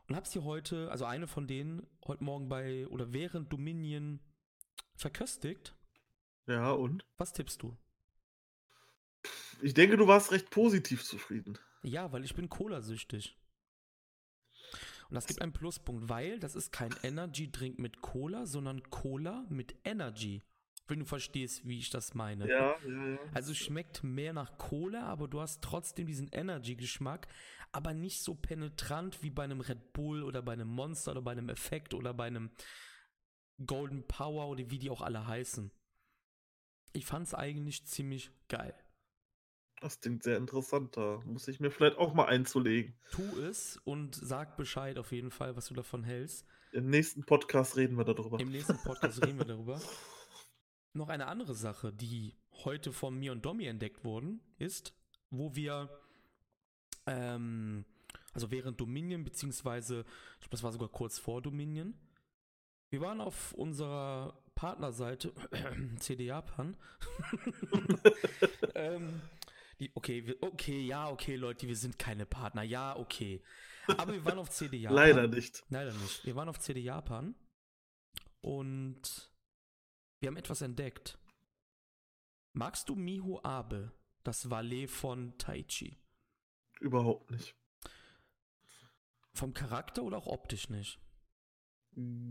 und 0.07 0.15
habe 0.15 0.27
sie 0.27 0.39
heute, 0.39 0.89
also 0.89 1.05
eine 1.05 1.27
von 1.27 1.45
denen, 1.45 1.85
heute 2.07 2.23
Morgen 2.23 2.49
bei 2.49 2.87
oder 2.87 3.13
während 3.13 3.53
Dominion 3.53 4.19
verköstigt. 4.95 5.75
Ja, 6.47 6.71
und? 6.71 7.05
Was 7.19 7.31
tippst 7.31 7.61
du? 7.61 7.77
Ich 9.61 9.75
denke, 9.75 9.97
du 9.97 10.07
warst 10.07 10.31
recht 10.31 10.49
positiv 10.49 11.03
zufrieden. 11.03 11.59
Ja, 11.83 12.11
weil 12.11 12.25
ich 12.25 12.33
bin 12.33 12.49
Cola-süchtig. 12.49 13.37
Und 15.09 15.13
das 15.13 15.27
gibt 15.27 15.43
einen 15.43 15.53
Pluspunkt, 15.53 16.09
weil 16.09 16.39
das 16.39 16.55
ist 16.55 16.71
kein 16.71 16.95
Energy-Drink 17.03 17.77
mit 17.77 18.01
Cola, 18.01 18.47
sondern 18.47 18.81
Cola 18.89 19.45
mit 19.49 19.75
Energy. 19.83 20.41
Wenn 20.87 20.99
du 20.99 21.05
verstehst, 21.05 21.67
wie 21.67 21.79
ich 21.79 21.89
das 21.89 22.13
meine. 22.13 22.47
Ja, 22.47 22.75
ja, 22.85 23.07
ja. 23.09 23.19
Also 23.33 23.51
es 23.51 23.57
schmeckt 23.57 24.03
mehr 24.03 24.31
nach 24.33 24.57
Cola, 24.57 25.03
aber 25.03 25.27
du 25.27 25.41
hast 25.41 25.61
trotzdem 25.61 26.07
diesen 26.07 26.29
Energy-Geschmack, 26.31 27.27
aber 27.73 27.93
nicht 27.93 28.21
so 28.21 28.35
penetrant 28.35 29.21
wie 29.21 29.29
bei 29.29 29.43
einem 29.43 29.59
Red 29.59 29.91
Bull 29.91 30.23
oder 30.23 30.41
bei 30.41 30.53
einem 30.53 30.69
Monster 30.69 31.11
oder 31.11 31.21
bei 31.21 31.31
einem 31.31 31.49
Effekt 31.49 31.93
oder 31.93 32.13
bei 32.13 32.27
einem 32.27 32.51
Golden 33.65 34.07
Power 34.07 34.47
oder 34.47 34.69
wie 34.69 34.79
die 34.79 34.89
auch 34.89 35.01
alle 35.01 35.27
heißen. 35.27 35.71
Ich 36.93 37.05
fand 37.05 37.27
es 37.27 37.33
eigentlich 37.33 37.85
ziemlich 37.85 38.31
geil. 38.47 38.73
Das 39.81 39.99
klingt 39.99 40.23
sehr 40.23 40.37
interessant. 40.37 40.97
Da 40.97 41.21
muss 41.25 41.47
ich 41.47 41.59
mir 41.59 41.69
vielleicht 41.69 41.97
auch 41.97 42.13
mal 42.13 42.25
einzulegen. 42.25 42.95
Tu 43.11 43.21
es 43.41 43.77
und 43.83 44.15
sag 44.15 44.57
Bescheid 44.57 44.97
auf 44.97 45.11
jeden 45.11 45.31
Fall, 45.31 45.55
was 45.55 45.67
du 45.67 45.73
davon 45.73 46.03
hältst. 46.03 46.47
Im 46.71 46.89
nächsten 46.89 47.23
Podcast 47.23 47.77
reden 47.77 47.97
wir 47.97 48.03
darüber. 48.03 48.39
Im 48.39 48.49
nächsten 48.49 48.77
Podcast 48.77 49.23
reden 49.23 49.37
wir 49.37 49.45
darüber. 49.45 49.79
Noch 50.97 51.09
eine 51.09 51.27
andere 51.27 51.53
Sache, 51.53 51.93
die 51.93 52.33
heute 52.63 52.91
von 52.91 53.17
mir 53.19 53.31
und 53.31 53.45
Domi 53.45 53.65
entdeckt 53.67 54.03
worden 54.03 54.41
ist, 54.57 54.95
wo 55.29 55.55
wir, 55.55 55.89
ähm, 57.05 57.85
also 58.33 58.49
während 58.49 58.81
Dominion, 58.81 59.23
beziehungsweise, 59.23 59.99
ich 59.99 60.39
glaube, 60.39 60.51
das 60.51 60.63
war 60.63 60.71
sogar 60.71 60.89
kurz 60.89 61.19
vor 61.19 61.43
Dominion, 61.43 61.93
wir 62.89 63.01
waren 63.01 63.21
auf 63.21 63.53
unserer 63.53 64.41
Partnerseite, 64.55 65.33
CD 65.99 66.25
Japan, 66.25 66.75
ähm, 68.75 69.21
die, 69.79 69.91
okay, 69.93 70.25
wir, 70.25 70.41
okay, 70.41 70.81
ja, 70.81 71.11
okay, 71.11 71.35
Leute, 71.35 71.67
wir 71.67 71.75
sind 71.75 71.99
keine 71.99 72.25
Partner, 72.25 72.63
ja, 72.63 72.97
okay. 72.97 73.43
Aber 73.85 74.13
wir 74.13 74.25
waren 74.25 74.39
auf 74.39 74.49
CD 74.49 74.77
Japan. 74.77 74.95
Leider 74.95 75.27
nicht. 75.27 75.63
Leider 75.69 75.93
nicht. 75.93 76.25
Wir 76.25 76.35
waren 76.35 76.49
auf 76.49 76.59
CD 76.59 76.79
Japan 76.79 77.35
und 78.41 79.29
wir 80.19 80.27
haben 80.27 80.37
etwas 80.37 80.61
entdeckt. 80.61 81.17
Magst 82.53 82.89
du 82.89 82.95
Miho 82.95 83.39
Abe, 83.43 83.91
das 84.23 84.49
Valet 84.49 84.89
von 84.89 85.37
Taichi? 85.37 85.97
Überhaupt 86.79 87.31
nicht. 87.31 87.55
Vom 89.33 89.53
Charakter 89.53 90.03
oder 90.03 90.17
auch 90.17 90.27
optisch 90.27 90.69
nicht? 90.69 90.99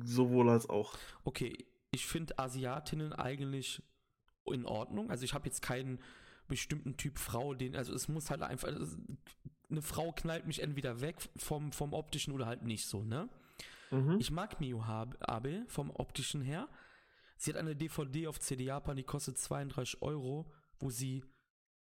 Sowohl 0.05 0.51
als 0.51 0.69
auch. 0.69 0.97
Okay, 1.25 1.67
ich 1.91 2.07
finde 2.07 2.39
Asiatinnen 2.39 3.13
eigentlich 3.13 3.83
in 4.45 4.65
Ordnung. 4.65 5.11
Also 5.11 5.25
ich 5.25 5.35
habe 5.35 5.47
jetzt 5.47 5.63
keinen 5.63 6.01
bestimmten 6.49 6.97
Typ 6.97 7.19
Frau, 7.19 7.55
den, 7.55 7.75
also 7.75 7.93
es 7.93 8.09
muss 8.09 8.31
halt 8.31 8.43
einfach, 8.43 8.69
also 8.69 8.97
eine 9.69 9.83
Frau 9.83 10.13
knallt 10.13 10.47
mich 10.47 10.63
entweder 10.63 11.01
weg 11.01 11.17
vom, 11.37 11.73
vom 11.73 11.93
optischen 11.93 12.33
oder 12.33 12.47
halt 12.47 12.63
nicht 12.63 12.87
so, 12.87 13.03
ne? 13.03 13.29
Mhm. 13.91 14.19
Ich 14.21 14.31
mag 14.31 14.61
Miho 14.61 14.83
Abe 14.83 15.65
vom 15.69 15.91
optischen 15.91 16.43
her. 16.43 16.69
Sie 17.37 17.51
hat 17.51 17.59
eine 17.59 17.77
DVD 17.77 18.27
auf 18.29 18.41
CD 18.41 18.65
Japan, 18.65 18.97
die 18.97 19.03
kostet 19.03 19.39
32 19.39 20.03
Euro, 20.03 20.51
wo 20.79 20.91
sie. 20.91 21.25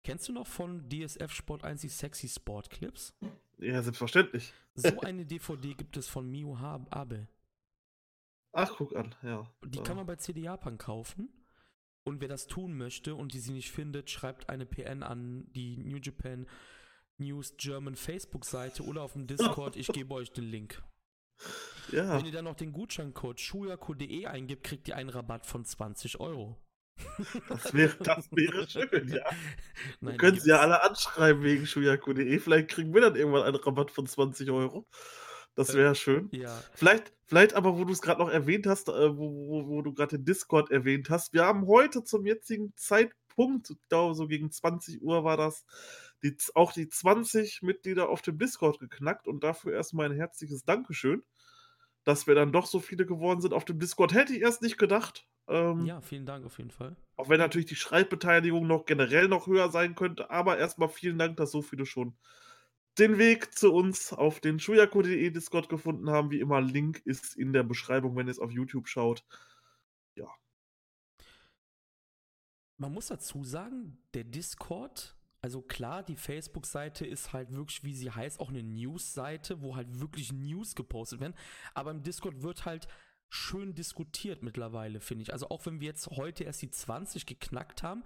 Kennst 0.03 0.29
du 0.29 0.33
noch 0.33 0.47
von 0.47 0.89
DSF 0.89 1.31
Sport 1.31 1.63
1 1.63 1.81
die 1.81 1.89
Sexy 1.89 2.29
Sport 2.29 2.69
Clips? 2.69 3.13
Ja, 3.57 3.81
selbstverständlich. 3.81 4.53
So 4.75 4.99
eine 5.01 5.25
DVD 5.25 5.73
gibt 5.73 5.97
es 5.97 6.07
von 6.07 6.29
Miu 6.29 6.55
Abe. 6.55 7.27
Ach, 8.53 8.73
guck 8.77 8.95
an, 8.95 9.13
ja. 9.21 9.51
Die 9.65 9.81
kann 9.81 9.97
man 9.97 10.05
bei 10.05 10.15
CD 10.15 10.41
Japan 10.41 10.77
kaufen. 10.77 11.29
Und 12.03 12.21
wer 12.21 12.27
das 12.27 12.47
tun 12.47 12.75
möchte 12.75 13.13
und 13.13 13.33
die 13.33 13.39
sie 13.39 13.51
nicht 13.51 13.71
findet, 13.71 14.09
schreibt 14.09 14.49
eine 14.49 14.65
PN 14.65 15.03
an 15.03 15.51
die 15.53 15.77
New 15.77 15.97
Japan 15.97 16.47
News 17.17 17.55
German 17.57 17.95
Facebook-Seite 17.95 18.83
oder 18.83 19.03
auf 19.03 19.13
dem 19.13 19.27
Discord. 19.27 19.75
Ich 19.75 19.87
gebe 19.87 20.13
euch 20.13 20.31
den 20.31 20.45
Link. 20.45 20.81
Ja. 21.91 22.17
Wenn 22.17 22.25
ihr 22.25 22.31
dann 22.31 22.45
noch 22.45 22.55
den 22.55 22.71
Gutscheincode 22.71 23.39
schuyaku.de 23.39 24.25
eingibt, 24.25 24.63
kriegt 24.63 24.87
ihr 24.87 24.95
einen 24.95 25.09
Rabatt 25.09 25.45
von 25.45 25.65
20 25.65 26.19
Euro. 26.19 26.57
Das 27.47 27.73
wäre, 27.73 27.95
das 28.03 28.29
wäre 28.31 28.67
schön, 28.67 29.09
ja. 29.09 29.23
Nein, 30.01 30.17
können 30.17 30.39
Sie 30.39 30.49
ja 30.49 30.59
alle 30.59 30.83
anschreiben 30.83 31.43
wegen 31.43 31.65
schuyaku.de. 31.65 32.39
Vielleicht 32.39 32.69
kriegen 32.69 32.93
wir 32.93 33.01
dann 33.01 33.15
irgendwann 33.15 33.43
einen 33.43 33.55
Rabatt 33.55 33.91
von 33.91 34.05
20 34.05 34.49
Euro. 34.51 34.85
Das 35.55 35.73
wäre 35.73 35.91
äh, 35.91 35.95
schön. 35.95 36.29
Ja. 36.31 36.61
Vielleicht, 36.73 37.13
vielleicht 37.25 37.53
aber, 37.53 37.77
wo 37.77 37.83
du 37.83 37.91
es 37.91 38.01
gerade 38.01 38.21
noch 38.21 38.29
erwähnt 38.29 38.67
hast, 38.67 38.89
äh, 38.89 39.17
wo, 39.17 39.47
wo, 39.47 39.67
wo, 39.67 39.81
du 39.81 39.93
gerade 39.93 40.17
den 40.17 40.25
Discord 40.25 40.71
erwähnt 40.71 41.09
hast. 41.09 41.33
Wir 41.33 41.45
haben 41.45 41.67
heute 41.67 42.03
zum 42.03 42.25
jetzigen 42.25 42.73
Zeitpunkt, 42.75 43.69
ich 43.69 43.77
glaube 43.89 44.15
so 44.15 44.27
gegen 44.27 44.51
20 44.51 45.01
Uhr 45.01 45.23
war 45.23 45.37
das, 45.37 45.65
die, 46.23 46.35
auch 46.55 46.73
die 46.73 46.87
20 46.87 47.61
Mitglieder 47.61 48.09
auf 48.09 48.21
dem 48.21 48.37
Discord 48.37 48.79
geknackt 48.79 49.27
und 49.27 49.43
dafür 49.43 49.73
erstmal 49.73 50.07
ein 50.07 50.15
herzliches 50.15 50.63
Dankeschön, 50.63 51.23
dass 52.09 52.25
wir 52.25 52.33
dann 52.33 52.51
doch 52.51 52.65
so 52.65 52.79
viele 52.79 53.05
geworden 53.05 53.39
sind 53.39 53.53
auf 53.53 53.65
dem 53.65 53.77
Discord. 53.77 54.15
Hätte 54.15 54.33
ich 54.33 54.41
erst 54.41 54.63
nicht 54.63 54.79
gedacht. 54.79 55.27
Ähm, 55.47 55.85
ja, 55.85 56.01
vielen 56.01 56.25
Dank 56.25 56.43
auf 56.43 56.57
jeden 56.57 56.71
Fall. 56.71 56.95
Auch 57.17 57.29
wenn 57.29 57.37
natürlich 57.37 57.67
die 57.67 57.75
Schreibbeteiligung 57.75 58.65
noch 58.65 58.85
generell 58.85 59.27
noch 59.27 59.45
höher 59.45 59.69
sein 59.69 59.93
könnte, 59.93 60.31
aber 60.31 60.57
erstmal 60.57 60.89
vielen 60.89 61.19
Dank, 61.19 61.37
dass 61.37 61.51
so 61.51 61.61
viele 61.61 61.85
schon 61.85 62.15
den 62.97 63.19
Weg 63.19 63.55
zu 63.55 63.71
uns 63.71 64.11
auf 64.11 64.39
den 64.39 64.59
schuyaku.de 64.59 65.29
Discord 65.29 65.69
gefunden 65.69 66.09
haben. 66.09 66.31
Wie 66.31 66.39
immer, 66.39 66.61
Link 66.61 66.99
ist 67.05 67.35
in 67.37 67.53
der 67.53 67.61
Beschreibung, 67.61 68.15
wenn 68.15 68.25
ihr 68.25 68.31
es 68.31 68.39
auf 68.39 68.51
YouTube 68.51 68.87
schaut. 68.87 69.23
Ja. 70.15 70.27
Man 72.77 72.91
muss 72.91 73.05
dazu 73.05 73.43
sagen, 73.43 74.01
der 74.15 74.23
Discord 74.23 75.15
also 75.41 75.61
klar, 75.61 76.03
die 76.03 76.17
Facebook-Seite 76.17 77.05
ist 77.05 77.31
halt 77.31 77.53
wirklich, 77.53 77.83
wie 77.83 77.93
sie 77.93 78.11
heißt, 78.11 78.39
auch 78.39 78.49
eine 78.49 78.63
News-Seite, 78.63 79.61
wo 79.61 79.75
halt 79.75 79.99
wirklich 79.99 80.33
News 80.33 80.75
gepostet 80.75 81.21
werden. 81.21 81.35
Aber 81.73 81.91
im 81.91 82.03
Discord 82.03 82.41
wird 82.41 82.65
halt 82.65 82.87
schön 83.29 83.73
diskutiert 83.73 84.43
mittlerweile, 84.43 84.99
finde 84.99 85.23
ich. 85.23 85.31
Also 85.31 85.49
auch 85.49 85.65
wenn 85.65 85.79
wir 85.79 85.87
jetzt 85.87 86.07
heute 86.07 86.43
erst 86.43 86.61
die 86.61 86.71
20 86.71 87.25
geknackt 87.25 87.83
haben, 87.83 88.03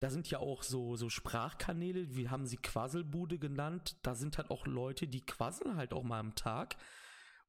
da 0.00 0.10
sind 0.10 0.30
ja 0.30 0.38
auch 0.38 0.62
so, 0.62 0.96
so 0.96 1.08
Sprachkanäle, 1.08 2.14
wir 2.14 2.30
haben 2.30 2.46
sie 2.46 2.58
Quasselbude 2.58 3.38
genannt. 3.38 3.96
Da 4.02 4.14
sind 4.14 4.38
halt 4.38 4.50
auch 4.50 4.66
Leute, 4.66 5.08
die 5.08 5.24
quasseln 5.24 5.76
halt 5.76 5.92
auch 5.92 6.04
mal 6.04 6.20
am 6.20 6.34
Tag. 6.34 6.76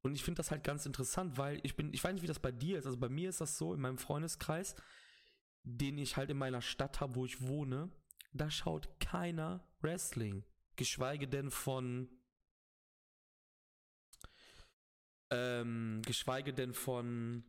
Und 0.01 0.15
ich 0.15 0.23
finde 0.23 0.37
das 0.37 0.51
halt 0.51 0.63
ganz 0.63 0.85
interessant, 0.85 1.37
weil 1.37 1.59
ich 1.63 1.75
bin, 1.75 1.93
ich 1.93 2.03
weiß 2.03 2.13
nicht, 2.13 2.23
wie 2.23 2.27
das 2.27 2.39
bei 2.39 2.51
dir 2.51 2.77
ist. 2.77 2.85
Also 2.85 2.97
bei 2.97 3.09
mir 3.09 3.29
ist 3.29 3.41
das 3.41 3.57
so, 3.57 3.73
in 3.73 3.81
meinem 3.81 3.97
Freundeskreis, 3.97 4.75
den 5.63 5.97
ich 5.97 6.15
halt 6.15 6.29
in 6.29 6.37
meiner 6.37 6.61
Stadt 6.61 7.01
habe, 7.01 7.15
wo 7.15 7.25
ich 7.25 7.45
wohne, 7.45 7.89
da 8.37 8.49
schaut 8.49 8.89
keiner 8.99 9.65
Wrestling. 9.81 10.43
Geschweige 10.75 11.27
denn 11.27 11.51
von. 11.51 12.09
Ähm, 15.29 16.01
geschweige 16.05 16.53
denn 16.53 16.73
von 16.73 17.43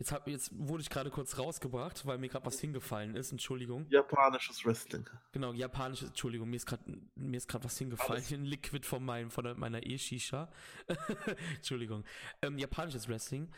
Jetzt, 0.00 0.12
hab, 0.12 0.26
jetzt 0.28 0.50
wurde 0.54 0.82
ich 0.82 0.88
gerade 0.88 1.10
kurz 1.10 1.36
rausgebracht, 1.36 2.06
weil 2.06 2.16
mir 2.16 2.30
gerade 2.30 2.46
was 2.46 2.58
hingefallen 2.58 3.14
ist. 3.14 3.32
Entschuldigung. 3.32 3.86
Japanisches 3.90 4.64
Wrestling. 4.64 5.06
Genau, 5.30 5.52
japanisches, 5.52 6.08
Entschuldigung, 6.08 6.48
mir 6.48 6.56
ist 6.56 6.66
gerade 6.66 7.64
was 7.64 7.76
hingefallen. 7.76 8.24
Ein 8.30 8.44
Liquid 8.46 8.86
von, 8.86 9.04
meinem, 9.04 9.30
von 9.30 9.60
meiner 9.60 9.84
E-Shisha. 9.84 10.50
Entschuldigung. 11.56 12.04
Ähm, 12.40 12.56
japanisches 12.56 13.10
Wrestling. 13.10 13.52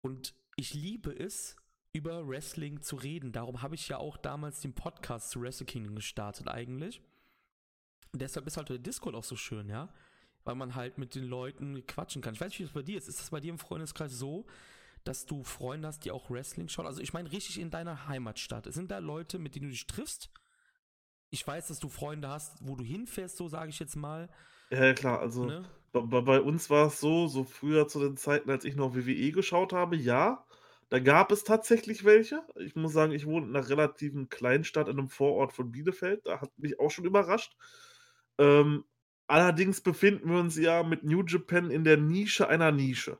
Und 0.00 0.32
ich 0.54 0.74
liebe 0.74 1.10
es, 1.10 1.56
über 1.92 2.26
Wrestling 2.26 2.82
zu 2.82 2.96
reden. 2.96 3.32
Darum 3.32 3.62
habe 3.62 3.74
ich 3.74 3.88
ja 3.88 3.98
auch 3.98 4.16
damals 4.16 4.60
den 4.60 4.74
Podcast 4.74 5.30
zu 5.30 5.40
Wrestle 5.40 5.66
Kingdom 5.66 5.96
gestartet 5.96 6.48
eigentlich. 6.48 7.00
Und 8.12 8.22
deshalb 8.22 8.46
ist 8.46 8.56
halt 8.56 8.68
der 8.68 8.78
Discord 8.78 9.14
auch 9.14 9.24
so 9.24 9.36
schön, 9.36 9.68
ja. 9.68 9.92
Weil 10.44 10.54
man 10.54 10.74
halt 10.74 10.98
mit 10.98 11.14
den 11.14 11.24
Leuten 11.24 11.84
quatschen 11.86 12.22
kann. 12.22 12.34
Ich 12.34 12.40
weiß 12.40 12.48
nicht, 12.48 12.60
wie 12.60 12.64
das 12.64 12.72
bei 12.72 12.82
dir 12.82 12.96
ist. 12.96 13.08
Ist 13.08 13.20
das 13.20 13.30
bei 13.30 13.40
dir 13.40 13.50
im 13.50 13.58
Freundeskreis 13.58 14.12
so, 14.12 14.46
dass 15.04 15.26
du 15.26 15.42
Freunde 15.44 15.88
hast, 15.88 16.04
die 16.04 16.10
auch 16.10 16.30
Wrestling 16.30 16.68
schauen? 16.68 16.86
Also 16.86 17.02
ich 17.02 17.12
meine 17.12 17.30
richtig 17.30 17.60
in 17.60 17.70
deiner 17.70 18.08
Heimatstadt. 18.08 18.72
Sind 18.72 18.90
da 18.90 18.98
Leute, 18.98 19.38
mit 19.38 19.54
denen 19.54 19.66
du 19.66 19.70
dich 19.70 19.86
triffst? 19.86 20.30
Ich 21.30 21.46
weiß, 21.46 21.68
dass 21.68 21.78
du 21.78 21.88
Freunde 21.88 22.28
hast, 22.28 22.56
wo 22.66 22.74
du 22.74 22.84
hinfährst, 22.84 23.36
so 23.36 23.48
sage 23.48 23.70
ich 23.70 23.78
jetzt 23.78 23.96
mal. 23.96 24.28
Ja, 24.70 24.92
klar, 24.94 25.20
also 25.20 25.44
ne? 25.44 25.64
bei, 25.92 26.20
bei, 26.20 26.40
uns 26.40 26.70
war 26.70 26.86
es 26.86 27.00
so, 27.00 27.26
so 27.26 27.44
früher 27.44 27.88
zu 27.88 28.00
den 28.00 28.16
Zeiten, 28.16 28.50
als 28.50 28.64
ich 28.64 28.76
noch 28.76 28.94
WWE 28.94 29.32
geschaut 29.32 29.72
habe, 29.72 29.96
ja, 29.96 30.44
da 30.90 30.98
gab 30.98 31.30
es 31.30 31.44
tatsächlich 31.44 32.04
welche. 32.04 32.42
Ich 32.56 32.74
muss 32.74 32.92
sagen, 32.92 33.12
ich 33.12 33.24
wohne 33.24 33.46
in 33.46 33.56
einer 33.56 33.68
relativen 33.68 34.28
Kleinstadt 34.28 34.88
in 34.88 34.98
einem 34.98 35.08
Vorort 35.08 35.52
von 35.52 35.70
Bielefeld. 35.70 36.26
Da 36.26 36.40
hat 36.40 36.50
mich 36.58 36.80
auch 36.80 36.90
schon 36.90 37.04
überrascht. 37.04 37.56
Ähm, 38.38 38.84
allerdings 39.28 39.80
befinden 39.80 40.30
wir 40.30 40.40
uns 40.40 40.56
ja 40.56 40.82
mit 40.82 41.04
New 41.04 41.22
Japan 41.24 41.70
in 41.70 41.84
der 41.84 41.96
Nische 41.96 42.48
einer 42.48 42.72
Nische. 42.72 43.18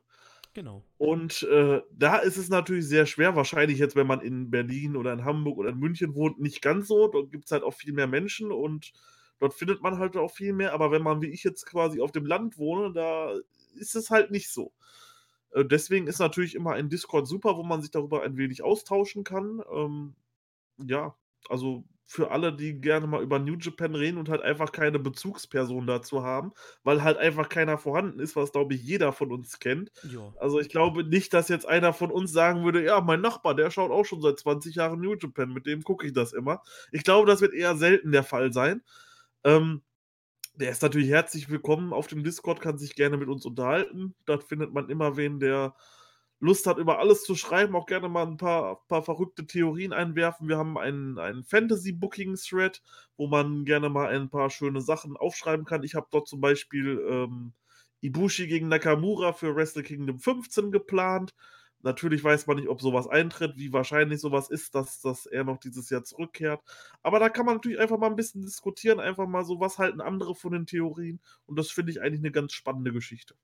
Genau. 0.53 0.83
Und 0.97 1.43
äh, 1.43 1.81
da 1.91 2.17
ist 2.17 2.35
es 2.35 2.49
natürlich 2.49 2.85
sehr 2.85 3.05
schwer, 3.05 3.37
wahrscheinlich 3.37 3.79
jetzt, 3.79 3.95
wenn 3.95 4.07
man 4.07 4.19
in 4.19 4.51
Berlin 4.51 4.97
oder 4.97 5.13
in 5.13 5.23
Hamburg 5.23 5.57
oder 5.57 5.69
in 5.69 5.79
München 5.79 6.13
wohnt, 6.13 6.41
nicht 6.41 6.61
ganz 6.61 6.89
so. 6.89 7.07
Dort 7.07 7.31
gibt 7.31 7.45
es 7.45 7.51
halt 7.51 7.63
auch 7.63 7.73
viel 7.73 7.93
mehr 7.93 8.07
Menschen 8.07 8.51
und 8.51 8.91
dort 9.39 9.53
findet 9.53 9.81
man 9.81 9.97
halt 9.97 10.17
auch 10.17 10.31
viel 10.31 10.51
mehr. 10.51 10.73
Aber 10.73 10.91
wenn 10.91 11.03
man 11.03 11.21
wie 11.21 11.29
ich 11.29 11.45
jetzt 11.45 11.65
quasi 11.65 12.01
auf 12.01 12.11
dem 12.11 12.25
Land 12.25 12.57
wohne, 12.57 12.91
da 12.91 13.33
ist 13.75 13.95
es 13.95 14.09
halt 14.09 14.29
nicht 14.29 14.51
so. 14.51 14.73
Äh, 15.51 15.65
deswegen 15.65 16.07
ist 16.07 16.19
natürlich 16.19 16.55
immer 16.55 16.73
ein 16.73 16.89
Discord 16.89 17.27
super, 17.27 17.57
wo 17.57 17.63
man 17.63 17.81
sich 17.81 17.91
darüber 17.91 18.23
ein 18.23 18.37
wenig 18.37 18.63
austauschen 18.63 19.23
kann. 19.23 19.61
Ähm, 19.73 20.15
ja, 20.77 21.15
also 21.49 21.83
für 22.11 22.29
alle, 22.31 22.51
die 22.51 22.81
gerne 22.81 23.07
mal 23.07 23.23
über 23.23 23.39
New 23.39 23.55
Japan 23.55 23.95
reden 23.95 24.17
und 24.17 24.27
halt 24.27 24.41
einfach 24.41 24.73
keine 24.73 24.99
Bezugsperson 24.99 25.87
dazu 25.87 26.23
haben, 26.23 26.51
weil 26.83 27.03
halt 27.03 27.17
einfach 27.17 27.47
keiner 27.47 27.77
vorhanden 27.77 28.19
ist, 28.19 28.35
was 28.35 28.51
glaube 28.51 28.73
ich 28.73 28.83
jeder 28.83 29.13
von 29.13 29.31
uns 29.31 29.59
kennt. 29.59 29.93
Jo. 30.03 30.33
Also 30.37 30.59
ich 30.59 30.67
glaube 30.67 31.05
nicht, 31.05 31.33
dass 31.33 31.47
jetzt 31.47 31.65
einer 31.65 31.93
von 31.93 32.11
uns 32.11 32.33
sagen 32.33 32.65
würde, 32.65 32.83
ja, 32.83 32.99
mein 32.99 33.21
Nachbar, 33.21 33.55
der 33.55 33.71
schaut 33.71 33.91
auch 33.91 34.03
schon 34.03 34.21
seit 34.21 34.37
20 34.39 34.75
Jahren 34.75 34.99
New 34.99 35.15
Japan, 35.15 35.53
mit 35.53 35.65
dem 35.65 35.83
gucke 35.83 36.05
ich 36.05 36.11
das 36.11 36.33
immer. 36.33 36.61
Ich 36.91 37.05
glaube, 37.05 37.27
das 37.27 37.39
wird 37.39 37.53
eher 37.53 37.77
selten 37.77 38.11
der 38.11 38.23
Fall 38.23 38.51
sein. 38.51 38.81
Ähm, 39.45 39.81
der 40.61 40.69
ist 40.69 40.83
natürlich 40.83 41.09
herzlich 41.09 41.49
willkommen 41.49 41.91
auf 41.91 42.05
dem 42.05 42.23
Discord, 42.23 42.61
kann 42.61 42.77
sich 42.77 42.93
gerne 42.93 43.17
mit 43.17 43.29
uns 43.29 43.47
unterhalten. 43.47 44.13
Dort 44.25 44.43
findet 44.43 44.71
man 44.71 44.89
immer 44.89 45.17
wen, 45.17 45.39
der 45.39 45.73
Lust 46.39 46.67
hat, 46.67 46.77
über 46.77 46.99
alles 46.99 47.23
zu 47.23 47.33
schreiben, 47.33 47.75
auch 47.75 47.87
gerne 47.87 48.09
mal 48.09 48.27
ein 48.27 48.37
paar, 48.37 48.85
paar 48.87 49.01
verrückte 49.01 49.47
Theorien 49.47 49.91
einwerfen. 49.91 50.47
Wir 50.47 50.59
haben 50.59 50.77
einen, 50.77 51.17
einen 51.17 51.43
Fantasy-Booking-Thread, 51.43 52.83
wo 53.17 53.25
man 53.25 53.65
gerne 53.65 53.89
mal 53.89 54.09
ein 54.09 54.29
paar 54.29 54.51
schöne 54.51 54.81
Sachen 54.81 55.17
aufschreiben 55.17 55.65
kann. 55.65 55.81
Ich 55.83 55.95
habe 55.95 56.07
dort 56.11 56.27
zum 56.27 56.41
Beispiel 56.41 57.03
ähm, 57.09 57.53
Ibushi 58.01 58.45
gegen 58.45 58.67
Nakamura 58.67 59.33
für 59.33 59.55
Wrestle 59.55 59.81
Kingdom 59.81 60.19
15 60.19 60.71
geplant. 60.71 61.33
Natürlich 61.83 62.23
weiß 62.23 62.47
man 62.47 62.57
nicht, 62.57 62.69
ob 62.69 62.81
sowas 62.81 63.07
eintritt, 63.07 63.57
wie 63.57 63.73
wahrscheinlich 63.73 64.19
sowas 64.19 64.49
ist, 64.49 64.75
dass, 64.75 65.01
dass 65.01 65.25
er 65.25 65.43
noch 65.43 65.57
dieses 65.57 65.89
Jahr 65.89 66.03
zurückkehrt. 66.03 66.61
Aber 67.01 67.19
da 67.19 67.29
kann 67.29 67.45
man 67.45 67.55
natürlich 67.55 67.79
einfach 67.79 67.97
mal 67.97 68.09
ein 68.09 68.15
bisschen 68.15 68.41
diskutieren, 68.41 68.99
einfach 68.99 69.27
mal 69.27 69.43
so, 69.43 69.59
was 69.59 69.79
halten 69.79 70.01
andere 70.01 70.35
von 70.35 70.51
den 70.51 70.65
Theorien. 70.65 71.19
Und 71.45 71.57
das 71.57 71.71
finde 71.71 71.91
ich 71.91 72.01
eigentlich 72.01 72.21
eine 72.21 72.31
ganz 72.31 72.53
spannende 72.53 72.91
Geschichte. 72.91 73.35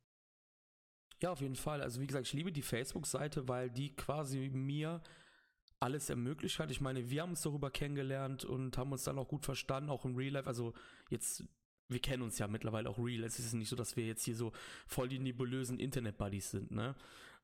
Ja, 1.21 1.31
auf 1.31 1.41
jeden 1.41 1.55
Fall. 1.55 1.81
Also 1.81 1.99
wie 1.99 2.07
gesagt, 2.07 2.27
ich 2.27 2.33
liebe 2.33 2.51
die 2.51 2.61
Facebook-Seite, 2.61 3.47
weil 3.47 3.71
die 3.71 3.95
quasi 3.95 4.49
mir 4.53 5.01
alles 5.79 6.09
ermöglicht 6.09 6.59
hat. 6.59 6.71
Ich 6.71 6.81
meine, 6.81 7.09
wir 7.09 7.21
haben 7.21 7.31
uns 7.31 7.41
darüber 7.41 7.71
kennengelernt 7.71 8.45
und 8.45 8.77
haben 8.77 8.91
uns 8.91 9.03
dann 9.03 9.17
auch 9.17 9.27
gut 9.27 9.45
verstanden, 9.45 9.89
auch 9.89 10.05
im 10.05 10.15
Real 10.15 10.33
Life. 10.33 10.47
Also 10.47 10.73
jetzt, 11.09 11.43
wir 11.87 11.99
kennen 11.99 12.23
uns 12.23 12.37
ja 12.39 12.47
mittlerweile 12.47 12.89
auch 12.89 12.99
real. 12.99 13.23
Es 13.23 13.39
ist 13.39 13.53
nicht 13.53 13.69
so, 13.69 13.75
dass 13.75 13.95
wir 13.95 14.05
jetzt 14.05 14.23
hier 14.25 14.35
so 14.35 14.51
voll 14.87 15.07
die 15.07 15.19
nebulösen 15.19 15.79
Internet-Buddies 15.79 16.51
sind, 16.51 16.71
ne? 16.71 16.95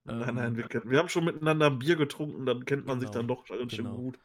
Nein, 0.05 0.35
nein, 0.35 0.47
ähm, 0.47 0.57
wir, 0.57 0.67
kennen, 0.67 0.89
wir 0.89 0.99
haben 0.99 1.09
schon 1.09 1.23
miteinander 1.23 1.67
ein 1.67 1.79
Bier 1.79 1.95
getrunken, 1.95 2.45
dann 2.45 2.65
kennt 2.65 2.85
man 2.85 2.99
genau, 2.99 3.11
sich 3.11 3.17
dann 3.17 3.27
doch 3.27 3.45
ganz 3.45 3.75
genau. 3.75 3.89
schön 3.91 4.03
gut. 4.03 4.19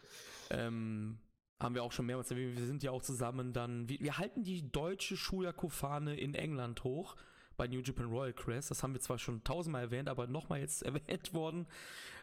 Ähm, 0.50 1.18
haben 1.60 1.74
wir 1.74 1.82
auch 1.82 1.92
schon 1.92 2.06
mehrmals 2.06 2.30
erwähnt. 2.30 2.56
Wir 2.56 2.66
sind 2.66 2.82
ja 2.82 2.90
auch 2.90 3.02
zusammen 3.02 3.52
dann. 3.52 3.88
Wir, 3.88 4.00
wir 4.00 4.18
halten 4.18 4.42
die 4.42 4.70
deutsche 4.70 5.16
Schuyaku-Fahne 5.16 6.18
in 6.18 6.34
England 6.34 6.84
hoch 6.84 7.16
bei 7.56 7.66
New 7.66 7.80
Japan 7.80 8.06
Royal 8.06 8.32
Crest. 8.32 8.70
Das 8.70 8.82
haben 8.82 8.92
wir 8.92 9.00
zwar 9.00 9.18
schon 9.18 9.44
tausendmal 9.44 9.82
erwähnt, 9.82 10.08
aber 10.08 10.26
nochmal 10.26 10.60
jetzt 10.60 10.82
erwähnt 10.84 11.34
worden. 11.34 11.66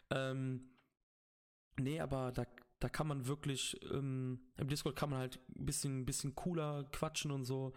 Ähm, 0.10 0.70
nee, 1.78 2.00
aber 2.00 2.32
da, 2.32 2.46
da 2.80 2.90
kann 2.90 3.08
man 3.08 3.28
wirklich, 3.28 3.80
ähm, 3.92 4.40
im 4.58 4.68
Discord 4.68 4.96
kann 4.96 5.10
man 5.10 5.20
halt 5.20 5.40
ein 5.58 5.66
bisschen, 5.66 6.06
bisschen 6.06 6.36
cooler 6.36 6.86
quatschen 6.92 7.32
und 7.32 7.46
so. 7.46 7.74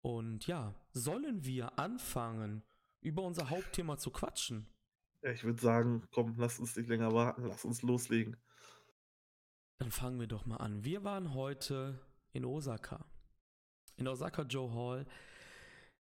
Und 0.00 0.46
ja, 0.46 0.74
sollen 0.92 1.44
wir 1.44 1.78
anfangen, 1.78 2.62
über 3.00 3.22
unser 3.22 3.50
Hauptthema 3.50 3.96
zu 3.98 4.10
quatschen? 4.10 4.66
Ich 5.22 5.42
würde 5.44 5.60
sagen, 5.60 6.06
komm, 6.12 6.36
lass 6.38 6.60
uns 6.60 6.76
nicht 6.76 6.88
länger 6.88 7.12
warten, 7.12 7.46
lass 7.46 7.64
uns 7.64 7.82
loslegen. 7.82 8.36
Dann 9.78 9.90
fangen 9.90 10.20
wir 10.20 10.26
doch 10.26 10.44
mal 10.46 10.58
an. 10.58 10.84
Wir 10.84 11.02
waren 11.04 11.32
heute 11.34 11.98
in 12.32 12.44
Osaka. 12.44 13.06
In 13.96 14.06
Osaka 14.08 14.42
Joe 14.42 14.72
Hall. 14.72 15.06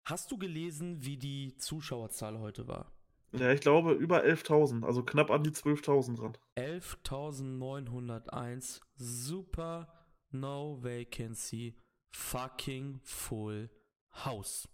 Hast 0.05 0.31
du 0.31 0.39
gelesen, 0.39 1.05
wie 1.05 1.17
die 1.17 1.57
Zuschauerzahl 1.57 2.39
heute 2.39 2.69
war? 2.69 2.93
Ja, 3.33 3.51
ich 3.53 3.61
glaube 3.61 3.95
über 3.95 4.23
11.000, 4.23 4.85
also 4.85 5.03
knapp 5.03 5.31
an 5.31 5.43
die 5.43 5.51
12.000 5.51 6.23
ran. 6.23 6.39
11.901, 6.57 8.81
super, 8.95 9.89
no 10.31 10.79
vacancy, 10.81 11.77
fucking 12.15 13.01
full 13.03 13.69
house. 14.13 14.69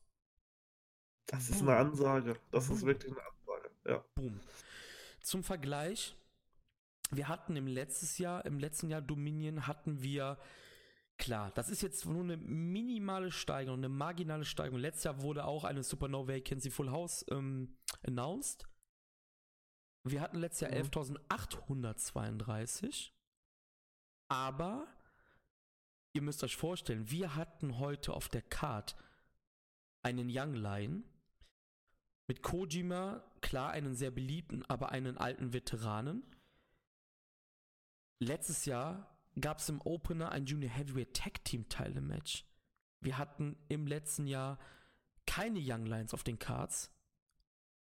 Das 1.27 1.49
ist 1.49 1.63
eine 1.63 1.77
Ansage. 1.77 2.37
Das 2.51 2.69
ist 2.69 2.85
wirklich 2.85 3.13
eine 3.13 3.23
Ansage. 3.23 3.40
Ja. 3.87 4.05
Boom. 4.15 4.41
Zum 5.23 5.43
Vergleich, 5.43 6.17
wir 7.11 7.29
hatten 7.29 7.57
im 7.57 7.67
letztes 7.67 8.19
Jahr, 8.19 8.45
im 8.45 8.59
letzten 8.59 8.89
Jahr 8.89 9.03
Dominion 9.03 9.67
hatten 9.67 10.03
wir 10.03 10.39
Klar, 11.21 11.51
das 11.51 11.69
ist 11.69 11.83
jetzt 11.83 12.07
nur 12.07 12.23
eine 12.23 12.39
minimale 12.39 13.31
Steigerung, 13.31 13.81
eine 13.81 13.91
marginale 13.91 14.47
Steigerung. 14.47 14.81
Letztes 14.81 15.05
Jahr 15.05 15.21
wurde 15.21 15.45
auch 15.45 15.65
eine 15.65 15.83
Supernova 15.83 16.33
Vacancy 16.33 16.71
Full 16.71 16.91
House 16.91 17.27
ähm, 17.31 17.77
announced. 18.07 18.67
Wir 20.03 20.23
hatten 20.23 20.39
letztes 20.39 20.63
Jahr 20.63 20.71
11.832. 20.71 23.11
Aber 24.31 24.87
ihr 26.15 26.23
müsst 26.23 26.43
euch 26.43 26.57
vorstellen, 26.57 27.11
wir 27.11 27.37
hatten 27.37 27.79
heute 27.79 28.15
auf 28.15 28.31
der 28.31 28.41
Card 28.41 28.97
einen 30.03 30.31
Young 30.31 30.55
Lion 30.55 31.05
mit 32.31 32.45
Kojima, 32.45 33.25
klar 33.41 33.73
einen 33.73 33.97
sehr 33.97 34.13
beliebten, 34.13 34.65
aber 34.67 34.93
einen 34.93 35.19
alten 35.19 35.53
Veteranen. 35.53 36.23
Letztes 38.21 38.67
Jahr 38.67 39.19
gab 39.41 39.59
es 39.59 39.69
im 39.69 39.81
Opener 39.81 40.31
ein 40.31 40.47
Junior 40.47 40.71
Heavyweight 40.71 41.13
Tag 41.13 41.45
Team 41.45 41.69
Title 41.69 42.01
Match. 42.01 42.47
Wir 43.01 43.19
hatten 43.19 43.57
im 43.69 43.85
letzten 43.85 44.29
Jahr 44.29 44.61
keine 45.27 45.59
Young 45.61 45.87
Lions 45.87 46.15
auf 46.15 46.23
den 46.23 46.39
Cards 46.39 46.93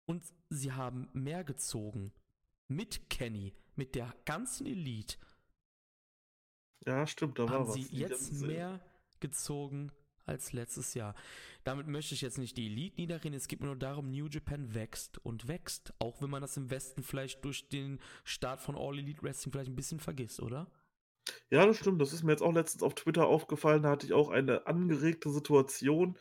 und 0.05 0.25
sie 0.49 0.71
haben 0.71 1.09
mehr 1.13 1.43
gezogen 1.43 2.11
mit 2.67 3.11
Kenny, 3.11 3.53
mit 3.75 3.93
der 3.93 4.15
ganzen 4.25 4.65
Elite. 4.65 5.17
Ja, 6.87 7.05
stimmt, 7.05 7.37
da 7.37 7.43
war 7.43 7.51
haben 7.51 7.67
was. 7.67 7.75
sie 7.75 7.83
jetzt 7.83 8.33
mehr 8.41 8.83
gezogen 9.19 9.91
als 10.25 10.53
letztes 10.53 10.93
Jahr. 10.93 11.15
Damit 11.63 11.87
möchte 11.87 12.15
ich 12.15 12.21
jetzt 12.21 12.37
nicht 12.37 12.57
die 12.57 12.67
Elite 12.67 12.99
niederreden. 12.99 13.37
Es 13.37 13.47
geht 13.47 13.61
nur 13.61 13.75
darum, 13.75 14.11
New 14.11 14.27
Japan 14.27 14.73
wächst 14.73 15.17
und 15.25 15.47
wächst. 15.47 15.93
Auch 15.99 16.21
wenn 16.21 16.29
man 16.29 16.41
das 16.41 16.57
im 16.57 16.69
Westen 16.69 17.03
vielleicht 17.03 17.43
durch 17.45 17.69
den 17.69 17.99
Start 18.23 18.61
von 18.61 18.75
All 18.75 18.97
Elite 18.97 19.21
Wrestling 19.21 19.51
vielleicht 19.51 19.71
ein 19.71 19.75
bisschen 19.75 19.99
vergisst, 19.99 20.41
oder? 20.41 20.67
Ja, 21.49 21.65
das 21.65 21.77
stimmt. 21.77 22.01
Das 22.01 22.13
ist 22.13 22.23
mir 22.23 22.31
jetzt 22.31 22.43
auch 22.43 22.53
letztens 22.53 22.83
auf 22.83 22.95
Twitter 22.95 23.27
aufgefallen. 23.27 23.83
Da 23.83 23.91
hatte 23.91 24.05
ich 24.05 24.13
auch 24.13 24.29
eine 24.29 24.67
angeregte 24.67 25.29
Situation 25.29 26.17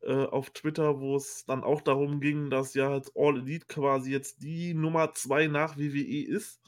äh, 0.00 0.24
auf 0.24 0.50
Twitter, 0.50 1.00
wo 1.00 1.16
es 1.16 1.44
dann 1.44 1.62
auch 1.64 1.80
darum 1.82 2.20
ging, 2.20 2.50
dass 2.50 2.74
ja 2.74 2.94
jetzt 2.94 3.12
All 3.16 3.38
Elite 3.38 3.66
quasi 3.66 4.10
jetzt 4.12 4.42
die 4.42 4.74
Nummer 4.74 5.12
2 5.12 5.48
nach 5.48 5.76
WWE 5.76 6.26
ist. 6.26 6.60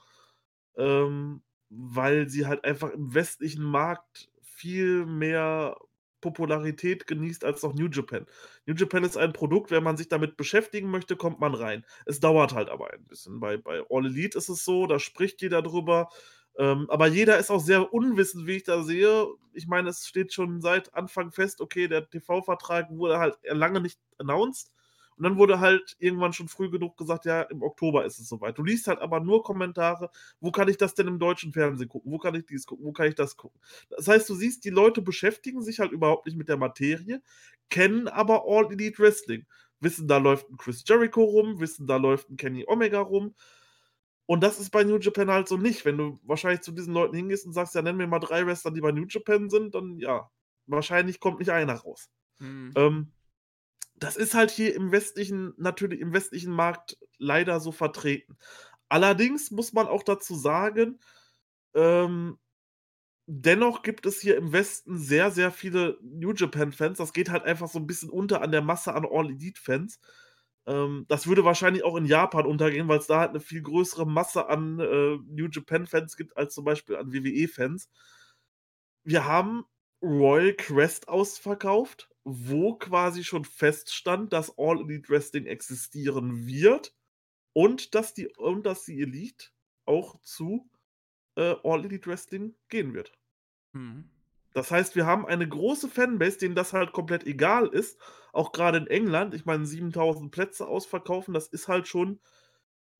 Ähm, 0.76 1.42
weil 1.70 2.28
sie 2.28 2.46
halt 2.46 2.64
einfach 2.64 2.90
im 2.90 3.14
westlichen 3.14 3.62
Markt 3.62 4.30
viel 4.42 5.06
mehr 5.06 5.76
Popularität 6.20 7.06
genießt 7.06 7.44
als 7.44 7.62
noch 7.62 7.74
New 7.74 7.88
Japan. 7.88 8.26
New 8.66 8.74
Japan 8.74 9.04
ist 9.04 9.16
ein 9.16 9.32
Produkt, 9.32 9.70
wenn 9.70 9.82
man 9.82 9.96
sich 9.96 10.08
damit 10.08 10.36
beschäftigen 10.36 10.90
möchte, 10.90 11.16
kommt 11.16 11.40
man 11.40 11.54
rein. 11.54 11.84
Es 12.06 12.20
dauert 12.20 12.54
halt 12.54 12.68
aber 12.68 12.92
ein 12.92 13.04
bisschen. 13.04 13.40
Bei, 13.40 13.56
bei 13.56 13.82
All 13.90 14.06
Elite 14.06 14.36
ist 14.38 14.48
es 14.48 14.64
so, 14.64 14.86
da 14.86 14.98
spricht 14.98 15.42
jeder 15.42 15.62
drüber. 15.62 16.08
Ähm, 16.58 16.86
aber 16.90 17.06
jeder 17.06 17.38
ist 17.38 17.50
auch 17.50 17.60
sehr 17.60 17.92
unwissend, 17.94 18.46
wie 18.46 18.56
ich 18.56 18.64
da 18.64 18.82
sehe. 18.82 19.26
Ich 19.52 19.68
meine, 19.68 19.90
es 19.90 20.06
steht 20.06 20.32
schon 20.32 20.60
seit 20.60 20.92
Anfang 20.94 21.30
fest, 21.30 21.60
okay, 21.60 21.86
der 21.86 22.10
TV-Vertrag 22.10 22.90
wurde 22.90 23.18
halt 23.18 23.38
lange 23.44 23.80
nicht 23.80 23.98
announced. 24.18 24.72
Und 25.18 25.24
dann 25.24 25.36
wurde 25.36 25.58
halt 25.58 25.96
irgendwann 25.98 26.32
schon 26.32 26.46
früh 26.46 26.70
genug 26.70 26.96
gesagt, 26.96 27.24
ja, 27.24 27.42
im 27.42 27.62
Oktober 27.62 28.04
ist 28.04 28.20
es 28.20 28.28
soweit. 28.28 28.56
Du 28.56 28.62
liest 28.62 28.86
halt 28.86 29.00
aber 29.00 29.18
nur 29.18 29.42
Kommentare, 29.42 30.10
wo 30.40 30.52
kann 30.52 30.68
ich 30.68 30.76
das 30.76 30.94
denn 30.94 31.08
im 31.08 31.18
deutschen 31.18 31.52
Fernsehen 31.52 31.88
gucken? 31.88 32.12
Wo 32.12 32.18
kann 32.18 32.36
ich 32.36 32.46
dies 32.46 32.66
gucken? 32.66 32.86
Wo 32.86 32.92
kann 32.92 33.08
ich 33.08 33.16
das 33.16 33.36
gucken? 33.36 33.60
Das 33.90 34.06
heißt, 34.06 34.28
du 34.28 34.34
siehst, 34.34 34.64
die 34.64 34.70
Leute 34.70 35.02
beschäftigen 35.02 35.60
sich 35.60 35.80
halt 35.80 35.90
überhaupt 35.90 36.26
nicht 36.26 36.38
mit 36.38 36.48
der 36.48 36.56
Materie, 36.56 37.20
kennen 37.68 38.06
aber 38.06 38.44
All 38.46 38.70
Elite 38.70 39.02
Wrestling. 39.02 39.44
Wissen, 39.80 40.06
da 40.06 40.18
läuft 40.18 40.48
ein 40.50 40.56
Chris 40.56 40.84
Jericho 40.86 41.22
rum, 41.24 41.58
wissen, 41.58 41.88
da 41.88 41.96
läuft 41.96 42.30
ein 42.30 42.36
Kenny 42.36 42.64
Omega 42.68 43.00
rum. 43.00 43.34
Und 44.26 44.42
das 44.42 44.60
ist 44.60 44.70
bei 44.70 44.84
New 44.84 44.98
Japan 44.98 45.30
halt 45.30 45.48
so 45.48 45.56
nicht. 45.56 45.84
Wenn 45.84 45.98
du 45.98 46.20
wahrscheinlich 46.22 46.60
zu 46.60 46.70
diesen 46.70 46.94
Leuten 46.94 47.16
hingehst 47.16 47.44
und 47.44 47.54
sagst, 47.54 47.74
ja, 47.74 47.82
nenn 47.82 47.96
mir 47.96 48.06
mal 48.06 48.20
drei 48.20 48.46
Wrestler, 48.46 48.70
die 48.70 48.80
bei 48.80 48.92
New 48.92 49.06
Japan 49.08 49.50
sind, 49.50 49.74
dann 49.74 49.98
ja, 49.98 50.30
wahrscheinlich 50.66 51.18
kommt 51.18 51.40
nicht 51.40 51.50
einer 51.50 51.74
raus. 51.74 52.08
Mhm. 52.38 52.72
Ähm, 52.76 53.12
das 53.98 54.16
ist 54.16 54.34
halt 54.34 54.50
hier 54.50 54.74
im 54.74 54.92
westlichen, 54.92 55.54
natürlich 55.56 56.00
im 56.00 56.12
westlichen 56.12 56.52
Markt 56.52 56.98
leider 57.18 57.60
so 57.60 57.72
vertreten. 57.72 58.38
Allerdings 58.88 59.50
muss 59.50 59.72
man 59.72 59.86
auch 59.86 60.02
dazu 60.02 60.34
sagen, 60.34 61.00
ähm, 61.74 62.38
dennoch 63.26 63.82
gibt 63.82 64.06
es 64.06 64.20
hier 64.20 64.36
im 64.36 64.52
Westen 64.52 64.98
sehr, 64.98 65.30
sehr 65.30 65.50
viele 65.52 65.98
New 66.02 66.32
Japan-Fans. 66.32 66.98
Das 66.98 67.12
geht 67.12 67.30
halt 67.30 67.44
einfach 67.44 67.68
so 67.68 67.78
ein 67.78 67.86
bisschen 67.86 68.10
unter 68.10 68.40
an 68.42 68.52
der 68.52 68.62
Masse 68.62 68.94
an 68.94 69.06
All-Elite-Fans. 69.10 70.00
Ähm, 70.66 71.04
das 71.08 71.26
würde 71.26 71.44
wahrscheinlich 71.44 71.84
auch 71.84 71.96
in 71.96 72.06
Japan 72.06 72.46
untergehen, 72.46 72.88
weil 72.88 72.98
es 72.98 73.06
da 73.06 73.20
halt 73.20 73.30
eine 73.30 73.40
viel 73.40 73.62
größere 73.62 74.06
Masse 74.06 74.48
an 74.48 74.80
äh, 74.80 75.18
New 75.26 75.48
Japan-Fans 75.50 76.16
gibt 76.16 76.36
als 76.36 76.54
zum 76.54 76.64
Beispiel 76.64 76.96
an 76.96 77.12
WWE-Fans. 77.12 77.90
Wir 79.04 79.24
haben 79.24 79.64
Royal 80.02 80.54
Crest 80.54 81.08
ausverkauft 81.08 82.10
wo 82.30 82.74
quasi 82.74 83.24
schon 83.24 83.44
feststand, 83.44 84.32
dass 84.32 84.58
All 84.58 84.80
Elite 84.80 85.08
Wrestling 85.08 85.46
existieren 85.46 86.46
wird 86.46 86.94
und 87.52 87.94
dass 87.94 88.14
die, 88.14 88.28
und 88.36 88.66
dass 88.66 88.84
die 88.84 89.00
Elite 89.00 89.46
auch 89.86 90.20
zu 90.20 90.70
äh, 91.36 91.54
All 91.64 91.84
Elite 91.84 92.08
Wrestling 92.08 92.54
gehen 92.68 92.94
wird. 92.94 93.12
Mhm. 93.72 94.10
Das 94.52 94.70
heißt, 94.70 94.96
wir 94.96 95.06
haben 95.06 95.26
eine 95.26 95.48
große 95.48 95.88
Fanbase, 95.88 96.38
denen 96.38 96.54
das 96.54 96.72
halt 96.72 96.92
komplett 96.92 97.24
egal 97.26 97.68
ist. 97.68 97.98
Auch 98.32 98.52
gerade 98.52 98.78
in 98.78 98.86
England, 98.86 99.34
ich 99.34 99.44
meine, 99.44 99.66
7000 99.66 100.30
Plätze 100.30 100.66
ausverkaufen, 100.66 101.34
das 101.34 101.48
ist 101.48 101.68
halt 101.68 101.86
schon 101.86 102.20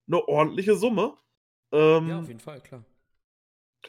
eine 0.06 0.26
ordentliche 0.26 0.76
Summe. 0.76 1.16
Ähm, 1.72 2.08
ja, 2.08 2.20
auf 2.20 2.28
jeden 2.28 2.40
Fall, 2.40 2.60
klar 2.60 2.84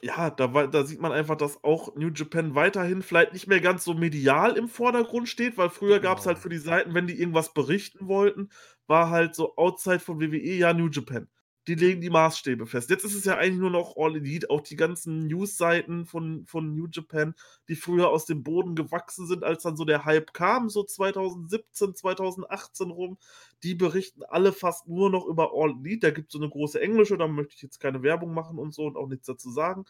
ja, 0.02 0.30
da, 0.30 0.68
da 0.68 0.84
sieht 0.84 1.02
man 1.02 1.12
einfach, 1.12 1.36
dass 1.36 1.64
auch 1.64 1.96
New 1.96 2.10
Japan 2.10 2.56
weiterhin 2.56 3.02
vielleicht 3.02 3.34
nicht 3.34 3.48
mehr 3.48 3.60
ganz 3.60 3.84
so 3.84 3.94
medial 3.94 4.58
im 4.58 4.68
Vordergrund 4.68 5.28
steht, 5.28 5.58
weil 5.58 5.70
früher 5.70 6.00
genau. 6.00 6.12
gab 6.12 6.20
es 6.20 6.26
halt 6.26 6.38
für 6.38 6.50
die 6.50 6.58
Seiten, 6.58 6.94
wenn 6.94 7.08
die 7.08 7.20
irgendwas 7.20 7.54
berichten 7.54 8.08
wollten, 8.08 8.50
war 8.88 9.10
halt 9.10 9.36
so 9.36 9.56
outside 9.58 10.00
von 10.00 10.20
WWE 10.22 10.38
ja 10.38 10.74
New 10.74 10.90
Japan 10.90 11.28
die 11.68 11.76
legen 11.76 12.02
die 12.02 12.10
Maßstäbe 12.10 12.66
fest. 12.66 12.90
Jetzt 12.90 13.04
ist 13.04 13.16
es 13.16 13.26
ja 13.26 13.38
eigentlich 13.38 13.60
nur 13.60 13.70
noch 13.70 13.96
All 13.98 14.16
Elite, 14.16 14.50
auch 14.50 14.62
die 14.62 14.76
ganzen 14.76 15.28
News-Seiten 15.28 16.06
von, 16.06 16.46
von 16.46 16.74
New 16.74 16.88
Japan, 16.92 17.36
die 17.68 17.76
früher 17.76 18.10
aus 18.10 18.26
dem 18.26 18.44
Boden 18.44 18.76
gewachsen 18.76 19.28
sind, 19.28 19.44
als 19.44 19.64
dann 19.64 19.78
so 19.78 19.86
der 19.86 20.06
Hype 20.06 20.34
kam, 20.34 20.70
so 20.70 20.84
2017, 20.84 21.96
2018 21.96 22.90
rum, 22.90 23.18
die 23.64 23.76
berichten 23.76 24.24
alle 24.24 24.54
fast 24.54 24.88
nur 24.88 25.10
noch 25.10 25.26
über 25.26 25.52
All 25.54 25.76
Elite. 25.84 26.08
Da 26.08 26.12
gibt 26.12 26.30
es 26.30 26.34
so 26.34 26.40
eine 26.40 26.50
große 26.50 26.82
englische, 26.82 27.18
da 27.18 27.28
möchte 27.28 27.56
ich 27.56 27.62
jetzt 27.62 27.80
keine 27.80 28.02
Werbung 28.04 28.34
machen 28.34 28.58
und 28.58 28.74
so 28.74 28.86
und 28.86 28.98
auch 28.98 29.08
nichts 29.08 29.28
dazu 29.28 29.52
sagen. 29.52 29.86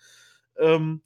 Ähm, 0.57 1.01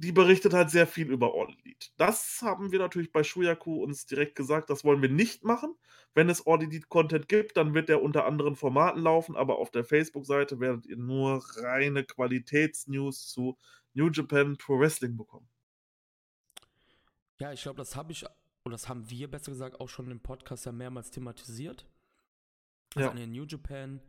die 0.00 0.12
berichtet 0.12 0.54
halt 0.54 0.70
sehr 0.70 0.86
viel 0.86 1.10
über 1.10 1.34
All 1.34 1.54
Elite. 1.62 1.88
Das 1.98 2.40
haben 2.40 2.72
wir 2.72 2.78
natürlich 2.78 3.12
bei 3.12 3.22
Shuyaku 3.22 3.82
uns 3.82 4.06
direkt 4.06 4.34
gesagt, 4.34 4.70
das 4.70 4.82
wollen 4.82 5.02
wir 5.02 5.10
nicht 5.10 5.44
machen. 5.44 5.76
Wenn 6.14 6.30
es 6.30 6.46
All 6.46 6.62
Elite 6.62 6.86
Content 6.88 7.28
gibt, 7.28 7.58
dann 7.58 7.74
wird 7.74 7.90
der 7.90 8.02
unter 8.02 8.24
anderen 8.24 8.56
Formaten 8.56 9.02
laufen, 9.02 9.36
aber 9.36 9.58
auf 9.58 9.70
der 9.70 9.84
Facebook-Seite 9.84 10.58
werdet 10.58 10.86
ihr 10.86 10.96
nur 10.96 11.44
reine 11.56 12.04
Qualitätsnews 12.04 13.28
zu 13.28 13.58
New 13.92 14.08
Japan 14.08 14.56
Pro 14.56 14.78
Wrestling 14.78 15.18
bekommen. 15.18 15.48
Ja, 17.38 17.52
ich 17.52 17.62
glaube, 17.62 17.76
das 17.76 17.94
habe 17.94 18.12
ich, 18.12 18.24
oder 18.64 18.72
das 18.72 18.88
haben 18.88 19.10
wir 19.10 19.30
besser 19.30 19.52
gesagt 19.52 19.80
auch 19.80 19.88
schon 19.88 20.10
im 20.10 20.20
Podcast 20.20 20.64
ja 20.64 20.72
mehrmals 20.72 21.10
thematisiert. 21.10 21.86
Also 22.94 23.08
ja. 23.08 23.10
eine 23.10 23.26
New 23.26 23.44
Japan 23.44 24.00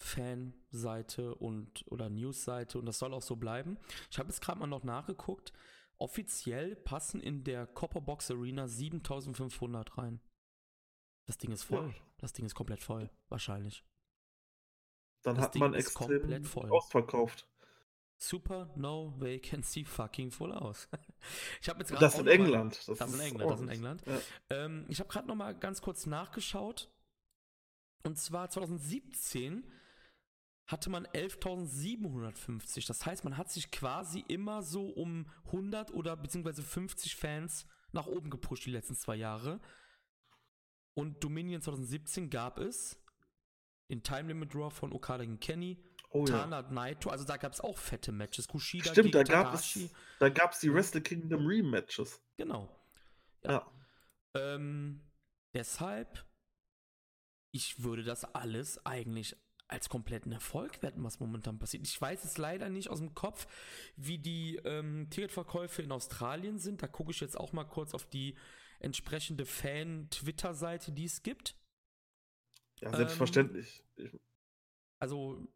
Fanseite 0.00 1.34
und 1.36 1.84
oder 1.90 2.08
Newsseite 2.08 2.78
und 2.78 2.86
das 2.86 2.98
soll 2.98 3.12
auch 3.14 3.22
so 3.22 3.36
bleiben. 3.36 3.78
Ich 4.10 4.18
habe 4.18 4.28
jetzt 4.28 4.40
gerade 4.40 4.58
mal 4.58 4.66
noch 4.66 4.82
nachgeguckt. 4.82 5.52
Offiziell 5.98 6.74
passen 6.76 7.20
in 7.20 7.44
der 7.44 7.66
Copperbox 7.66 8.30
Arena 8.30 8.66
7500 8.66 9.98
rein. 9.98 10.20
Das 11.26 11.36
Ding 11.36 11.52
ist 11.52 11.64
voll. 11.64 11.88
Ja. 11.88 11.94
Das 12.18 12.32
Ding 12.32 12.46
ist 12.46 12.54
komplett 12.54 12.82
voll, 12.82 13.10
wahrscheinlich. 13.28 13.84
Dann 15.22 15.36
das 15.36 15.44
hat 15.44 15.54
Ding 15.54 15.60
man 15.60 15.74
extrem 15.74 16.20
komplett 16.20 16.46
voll. 16.46 16.70
ausverkauft. 16.70 17.46
Super 18.16 18.70
No 18.76 19.14
Vacancy 19.18 19.84
fucking 19.84 20.30
full 20.30 20.52
aus. 20.52 20.88
ich 21.60 21.68
habe 21.68 21.80
jetzt 21.80 21.92
Das 21.92 22.18
in 22.18 22.26
England. 22.26 22.72
Mal, 22.72 22.96
das, 22.96 22.98
das 22.98 23.14
in 23.14 23.20
England. 23.20 23.50
Das 23.50 23.60
in 23.60 23.68
England. 23.68 24.02
Ja. 24.06 24.20
Ähm, 24.50 24.86
ich 24.88 24.98
habe 25.00 25.08
gerade 25.08 25.28
noch 25.28 25.34
mal 25.34 25.54
ganz 25.54 25.82
kurz 25.82 26.06
nachgeschaut. 26.06 26.90
Und 28.02 28.18
zwar 28.18 28.48
2017 28.48 29.64
hatte 30.70 30.90
man 30.90 31.06
11.750. 31.08 32.86
Das 32.86 33.04
heißt, 33.04 33.24
man 33.24 33.36
hat 33.36 33.50
sich 33.50 33.70
quasi 33.70 34.24
immer 34.28 34.62
so 34.62 34.88
um 34.88 35.26
100 35.46 35.92
oder 35.92 36.16
beziehungsweise 36.16 36.62
50 36.62 37.16
Fans 37.16 37.66
nach 37.92 38.06
oben 38.06 38.30
gepusht 38.30 38.66
die 38.66 38.70
letzten 38.70 38.94
zwei 38.94 39.16
Jahre. 39.16 39.60
Und 40.94 41.24
Dominion 41.24 41.60
2017 41.60 42.30
gab 42.30 42.58
es 42.58 43.02
den 43.88 44.02
Time 44.02 44.28
Limit 44.28 44.54
Draw 44.54 44.70
von 44.70 44.92
Okada 44.92 45.24
gegen 45.24 45.40
Kenny, 45.40 45.82
oh, 46.10 46.24
Tana 46.24 46.60
ja. 46.60 46.70
Naito, 46.70 47.10
also 47.10 47.24
da 47.24 47.36
gab 47.36 47.52
es 47.52 47.60
auch 47.60 47.76
fette 47.76 48.12
Matches. 48.12 48.46
Kushida 48.46 48.90
Stimmt, 48.90 49.12
gegen 49.12 49.24
da 49.24 49.42
gab 49.42 49.54
es 49.54 49.90
da 50.20 50.28
gab 50.28 50.52
es 50.52 50.60
die 50.60 50.72
Wrestle 50.72 51.00
Kingdom 51.00 51.46
Rematches. 51.46 52.22
Genau. 52.36 52.68
Ja. 53.42 53.50
ja. 53.52 53.72
Ähm, 54.34 55.00
deshalb, 55.52 56.24
ich 57.50 57.82
würde 57.82 58.04
das 58.04 58.24
alles 58.24 58.84
eigentlich 58.86 59.36
als 59.70 59.88
kompletten 59.88 60.32
Erfolg 60.32 60.82
werten, 60.82 61.02
was 61.04 61.20
momentan 61.20 61.58
passiert. 61.58 61.86
Ich 61.86 62.00
weiß 62.00 62.24
es 62.24 62.38
leider 62.38 62.68
nicht 62.68 62.90
aus 62.90 62.98
dem 62.98 63.14
Kopf, 63.14 63.46
wie 63.96 64.18
die 64.18 64.56
ähm, 64.64 65.08
Ticketverkäufe 65.10 65.82
in 65.82 65.92
Australien 65.92 66.58
sind. 66.58 66.82
Da 66.82 66.88
gucke 66.88 67.12
ich 67.12 67.20
jetzt 67.20 67.38
auch 67.38 67.52
mal 67.52 67.64
kurz 67.64 67.94
auf 67.94 68.06
die 68.06 68.34
entsprechende 68.80 69.46
Fan-Twitter-Seite, 69.46 70.92
die 70.92 71.04
es 71.04 71.22
gibt. 71.22 71.54
Ja, 72.80 72.94
selbstverständlich. 72.96 73.84
Ähm, 73.98 74.18
also, 74.98 75.46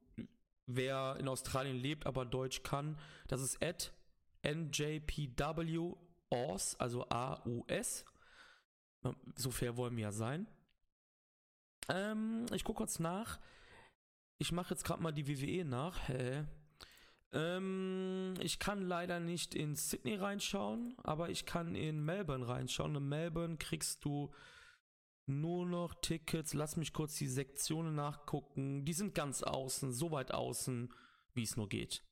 wer 0.66 1.16
in 1.18 1.28
Australien 1.28 1.76
lebt, 1.76 2.06
aber 2.06 2.24
Deutsch 2.24 2.62
kann, 2.62 2.98
das 3.28 3.40
ist 3.40 3.62
at 3.62 3.92
NJPW 4.42 5.94
AUS, 6.30 6.76
also 6.76 7.08
A-U-S. 7.08 8.04
So 9.36 9.50
fair 9.50 9.76
wollen 9.76 9.96
wir 9.96 10.04
ja 10.04 10.12
sein. 10.12 10.46
Ähm, 11.88 12.46
ich 12.52 12.64
gucke 12.64 12.78
kurz 12.78 12.98
nach. 12.98 13.38
Ich 14.44 14.52
mache 14.52 14.74
jetzt 14.74 14.84
gerade 14.84 15.02
mal 15.02 15.10
die 15.10 15.26
WWE 15.26 15.64
nach. 15.64 16.06
Hä? 16.06 16.44
Ähm, 17.32 18.34
ich 18.40 18.58
kann 18.58 18.82
leider 18.82 19.18
nicht 19.18 19.54
in 19.54 19.74
Sydney 19.74 20.16
reinschauen, 20.16 20.94
aber 21.02 21.30
ich 21.30 21.46
kann 21.46 21.74
in 21.74 22.04
Melbourne 22.04 22.46
reinschauen. 22.46 22.94
In 22.94 23.08
Melbourne 23.08 23.56
kriegst 23.56 24.04
du 24.04 24.34
nur 25.24 25.64
noch 25.64 25.94
Tickets. 25.94 26.52
Lass 26.52 26.76
mich 26.76 26.92
kurz 26.92 27.16
die 27.16 27.26
Sektionen 27.26 27.94
nachgucken. 27.94 28.84
Die 28.84 28.92
sind 28.92 29.14
ganz 29.14 29.42
außen, 29.42 29.92
so 29.92 30.10
weit 30.10 30.34
außen, 30.34 30.92
wie 31.32 31.42
es 31.42 31.56
nur 31.56 31.70
geht. 31.70 32.04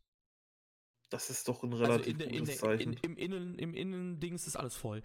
Das 1.11 1.29
ist 1.29 1.47
doch 1.49 1.63
ein 1.63 1.75
relativ 1.75 2.15
also 2.19 2.31
in 2.31 2.39
gutes 2.39 2.49
der, 2.49 2.57
Zeichen. 2.57 2.93
In, 2.95 2.99
Im 3.03 3.17
Innen, 3.19 3.59
im 3.59 3.75
Innendings 3.75 4.47
ist 4.47 4.57
alles 4.57 4.75
voll. 4.75 5.03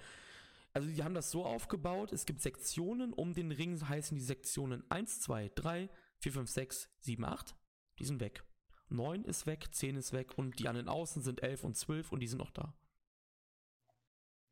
Also 0.71 0.87
die 0.87 1.03
haben 1.03 1.13
das 1.13 1.29
so 1.29 1.43
aufgebaut, 1.43 2.13
es 2.13 2.25
gibt 2.25 2.39
Sektionen, 2.39 3.11
um 3.11 3.33
den 3.33 3.51
Ring 3.51 3.77
heißen 3.85 4.15
die 4.15 4.23
Sektionen 4.23 4.89
1, 4.89 5.21
2, 5.21 5.51
3, 5.55 5.89
4, 6.19 6.31
5, 6.33 6.49
6, 6.49 6.89
7, 6.99 7.25
8, 7.25 7.55
die 7.99 8.05
sind 8.05 8.19
weg. 8.19 8.43
9 8.89 9.23
ist 9.23 9.45
weg, 9.45 9.67
10 9.71 9.97
ist 9.97 10.13
weg 10.13 10.37
und 10.37 10.59
die 10.59 10.67
an 10.67 10.75
den 10.75 10.87
Außen 10.87 11.21
sind 11.21 11.43
11 11.43 11.63
und 11.63 11.75
12 11.75 12.11
und 12.11 12.19
die 12.21 12.27
sind 12.27 12.39
noch 12.39 12.51
da. 12.51 12.73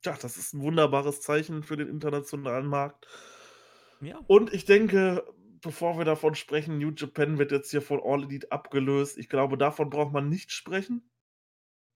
Ja, 0.04 0.16
das 0.22 0.38
ist 0.38 0.54
ein 0.54 0.62
wunderbares 0.62 1.22
Zeichen 1.22 1.64
für 1.64 1.78
den 1.78 1.88
internationalen 1.88 2.68
Markt. 2.68 3.08
Ja. 4.02 4.20
Und 4.28 4.54
ich 4.54 4.66
denke, 4.66 5.26
bevor 5.62 5.98
wir 5.98 6.06
davon 6.06 6.36
sprechen, 6.36 6.78
New 6.78 6.92
Japan 6.92 7.40
wird 7.40 7.52
jetzt 7.52 7.72
hier 7.72 7.82
von 7.82 8.00
All 8.04 8.24
Elite 8.24 8.52
abgelöst. 8.52 9.18
Ich 9.18 9.30
glaube, 9.30 9.58
davon 9.58 9.90
braucht 9.90 10.14
man 10.14 10.30
nicht 10.30 10.52
sprechen. 10.52 11.10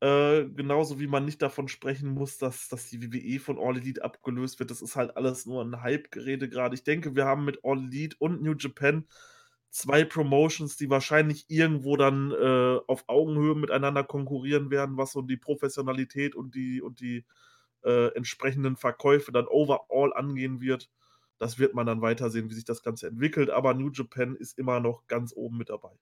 Äh, 0.01 0.45
genauso 0.45 0.99
wie 0.99 1.07
man 1.07 1.25
nicht 1.25 1.41
davon 1.41 1.67
sprechen 1.67 2.09
muss, 2.09 2.37
dass 2.37 2.69
dass 2.69 2.89
die 2.89 3.01
WWE 3.01 3.39
von 3.39 3.59
All 3.59 3.77
Elite 3.77 4.03
abgelöst 4.03 4.59
wird. 4.59 4.71
Das 4.71 4.81
ist 4.81 4.95
halt 4.95 5.17
alles 5.17 5.45
nur 5.45 5.61
'n 5.61 5.81
Hype-Gerede 5.81 6.49
grade. 6.49 6.73
Ich 6.73 6.83
denke, 6.83 7.15
wir 7.15 7.25
haben 7.25 7.43
mit 7.45 7.59
All 7.63 7.79
Elite 7.79 8.15
und 8.19 8.41
New 8.41 8.55
Japan 8.57 9.05
2 9.71 10.05
Promotions, 10.05 10.77
die 10.77 10.89
wahrscheinlich 10.89 11.45
irgendwo 11.49 11.95
dann, 11.97 12.31
äh, 12.31 12.79
auf 12.87 13.03
Augenhöhe 13.07 13.55
miteinander 13.55 14.03
konkurrieren 14.03 14.71
werden, 14.71 14.97
was 14.97 15.11
so 15.11 15.21
die 15.21 15.37
Professionalität 15.37 16.35
und 16.35 16.55
die 16.55 16.81
und 16.81 16.99
die, 17.01 17.25
äh, 17.83 18.07
entsprechenden 18.15 18.75
Verkäufe 18.75 19.31
dann 19.31 19.47
overall 19.47 20.13
angehen 20.13 20.61
wird. 20.61 20.89
Das 21.37 21.57
wird 21.59 21.73
man 21.73 21.85
dann 21.85 22.01
weiter 22.01 22.29
sehen, 22.29 22.49
wie 22.49 22.53
sich 22.55 22.65
das 22.65 22.83
Ganze 22.83 23.07
entwickelt, 23.07 23.49
aber 23.49 23.73
New 23.73 23.91
Japan 23.91 24.35
ist 24.35 24.57
immer 24.57 24.79
noch 24.79 25.07
ganz 25.07 25.33
oben 25.35 25.57
mit 25.57 25.69
dabei. 25.69 25.97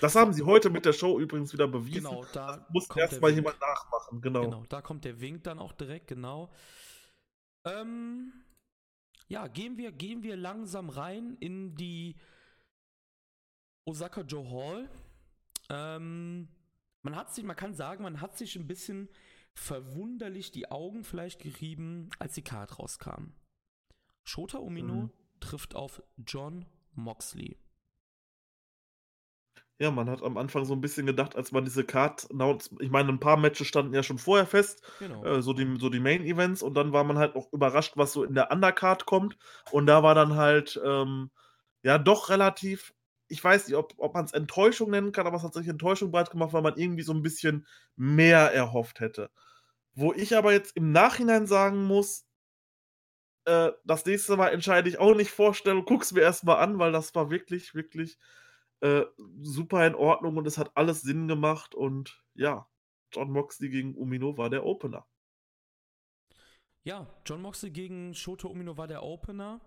Das 0.00 0.14
haben 0.14 0.32
sie 0.32 0.42
heute 0.42 0.70
mit 0.70 0.84
der 0.84 0.92
Show 0.92 1.18
übrigens 1.18 1.52
wieder 1.52 1.68
bewiesen. 1.68 2.04
Genau, 2.04 2.24
da 2.32 2.56
Das 2.56 2.70
muss 2.70 2.88
kommt 2.88 3.00
erst 3.00 3.12
der 3.14 3.20
mal 3.20 3.28
Wink. 3.28 3.36
jemand 3.38 3.60
nachmachen, 3.60 4.20
genau. 4.20 4.42
Genau, 4.42 4.64
da 4.68 4.80
kommt 4.82 5.04
der 5.04 5.20
Wink 5.20 5.44
dann 5.44 5.58
auch 5.58 5.72
direkt, 5.72 6.08
genau. 6.08 6.50
Ähm, 7.64 8.32
ja, 9.28 9.46
gehen 9.46 9.76
wir, 9.76 9.92
gehen 9.92 10.22
wir 10.22 10.36
langsam 10.36 10.88
rein 10.88 11.36
in 11.40 11.74
die 11.74 12.16
Osaka 13.88 14.20
Joe 14.20 14.44
Hall. 14.50 14.90
Ähm, 15.70 16.48
man 17.02 17.16
hat 17.16 17.34
sich, 17.34 17.42
man 17.44 17.56
kann 17.56 17.74
sagen, 17.74 18.02
man 18.02 18.20
hat 18.20 18.36
sich 18.36 18.54
ein 18.56 18.66
bisschen 18.66 19.08
verwunderlich 19.54 20.50
die 20.50 20.70
Augen 20.70 21.04
vielleicht 21.04 21.40
gerieben, 21.40 22.10
als 22.18 22.34
die 22.34 22.42
Card 22.42 22.78
rauskam. 22.78 23.32
Shota 24.24 24.58
Umino 24.58 25.08
Mhm. 25.08 25.10
trifft 25.40 25.74
auf 25.74 26.02
John 26.18 26.66
Moxley. 26.94 27.58
Ja, 29.80 29.92
man 29.92 30.10
hat 30.10 30.22
am 30.24 30.36
Anfang 30.38 30.64
so 30.64 30.74
'n 30.74 30.80
bisschen 30.80 31.06
gedacht, 31.06 31.36
als 31.36 31.52
man 31.52 31.64
diese 31.64 31.84
Card 31.84 32.26
ich 32.80 32.90
meine, 32.90 33.10
'n 33.12 33.20
paar 33.20 33.36
Matches 33.36 33.68
standen 33.68 33.94
ja 33.94 34.02
schon 34.02 34.18
vorher 34.18 34.46
fest, 34.46 34.82
Genau. 34.98 35.28
äh, 35.28 35.40
so 35.40 35.52
die 35.52 35.76
so 35.78 35.88
die 35.88 36.00
Main 36.00 36.24
Events 36.24 36.62
und 36.64 36.74
dann 36.74 36.92
war 36.92 37.04
man 37.04 37.16
halt 37.18 37.36
auch 37.36 37.52
überrascht, 37.52 37.92
was 37.96 38.12
so 38.12 38.24
in 38.24 38.34
der 38.34 38.50
Undercard 38.50 39.06
kommt. 39.06 39.38
Und 39.70 39.86
da 39.86 40.02
war 40.02 40.16
dann 40.16 40.34
halt, 40.34 40.80
ähm, 40.84 41.30
ja, 41.84 41.96
doch 41.98 42.28
relativ 42.28 42.92
ich 43.28 43.42
weiß 43.44 43.68
nicht, 43.68 43.76
ob 43.76 43.94
ob 43.98 44.14
man's 44.14 44.32
Enttäuschung 44.32 44.90
nennen 44.90 45.12
kann, 45.12 45.26
aber 45.26 45.36
es 45.36 45.42
hat 45.42 45.54
sich 45.54 45.68
Enttäuschung 45.68 46.10
breit 46.12 46.30
gemacht, 46.30 46.52
weil 46.52 46.62
man 46.62 46.76
irgendwie 46.76 47.02
so 47.02 47.12
'n 47.12 47.22
bisschen 47.22 47.66
mehr 47.96 48.52
erhofft 48.52 49.00
hätte. 49.00 49.30
Wo 49.94 50.12
ich 50.14 50.36
aber 50.36 50.52
jetzt 50.52 50.76
im 50.76 50.92
Nachhinein 50.92 51.46
sagen 51.46 51.84
muss 51.84 52.26
äh, 53.46 53.72
das 53.84 54.04
nächste 54.06 54.36
Mal 54.36 54.48
entscheide 54.50 54.88
ich 54.88 54.98
auch 54.98 55.14
nicht 55.14 55.30
vorstellen, 55.30 55.84
gucke 55.84 56.14
mir 56.14 56.20
erst 56.22 56.44
mal 56.44 56.56
an, 56.58 56.78
weil 56.78 56.92
das 56.92 57.14
war 57.14 57.30
wirklich, 57.30 57.74
wirklich, 57.74 58.18
äh, 58.80 59.04
super 59.42 59.86
in 59.86 59.94
Ordnung 59.94 60.36
und 60.36 60.46
es 60.46 60.58
hat 60.58 60.72
alles 60.76 61.02
Sinn 61.02 61.28
gemacht 61.28 61.74
und 61.74 62.24
ja, 62.34 62.68
John 63.12 63.30
Moxley 63.32 63.70
gegen 63.70 63.94
Umino 63.96 64.36
war 64.38 64.50
der 64.50 64.64
Opener. 64.64 65.06
Ja, 66.82 67.06
John 67.26 67.42
Moxley 67.42 67.70
gegen 67.70 68.14
Shota 68.14 68.48
Umino 68.48 68.76
war 68.76 68.86
der 68.88 69.02
Opener. 69.02 69.60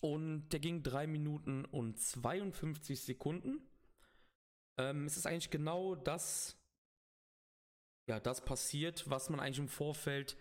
Und 0.00 0.48
der 0.50 0.60
ging 0.60 0.82
3 0.82 1.06
Minuten 1.06 1.64
und 1.64 1.98
52 1.98 3.00
Sekunden. 3.00 3.66
Ähm, 4.78 5.06
es 5.06 5.16
ist 5.16 5.26
eigentlich 5.26 5.50
genau 5.50 5.94
das, 5.94 6.58
ja, 8.08 8.20
das 8.20 8.44
passiert, 8.44 9.08
was 9.08 9.30
man 9.30 9.40
eigentlich 9.40 9.58
im 9.58 9.68
Vorfeld, 9.68 10.36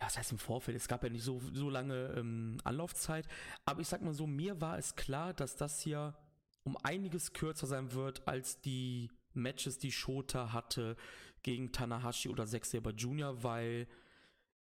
ja, 0.00 0.06
das 0.06 0.18
heißt 0.18 0.32
im 0.32 0.38
Vorfeld, 0.38 0.76
es 0.76 0.88
gab 0.88 1.04
ja 1.04 1.08
nicht 1.08 1.22
so, 1.22 1.40
so 1.52 1.70
lange 1.70 2.14
ähm, 2.16 2.58
Anlaufzeit, 2.64 3.28
aber 3.64 3.80
ich 3.80 3.88
sag 3.88 4.02
mal 4.02 4.12
so, 4.12 4.26
mir 4.26 4.60
war 4.60 4.76
es 4.76 4.96
klar, 4.96 5.32
dass 5.32 5.56
das 5.56 5.80
hier 5.80 6.16
um 6.64 6.76
einiges 6.78 7.32
kürzer 7.32 7.66
sein 7.66 7.92
wird 7.92 8.26
als 8.26 8.60
die 8.60 9.10
Matches, 9.32 9.78
die 9.78 9.92
Shota 9.92 10.52
hatte 10.52 10.96
gegen 11.42 11.72
Tanahashi 11.72 12.28
oder 12.28 12.46
Zack 12.46 12.66
Saber 12.66 12.90
Jr., 12.90 13.42
weil 13.42 13.86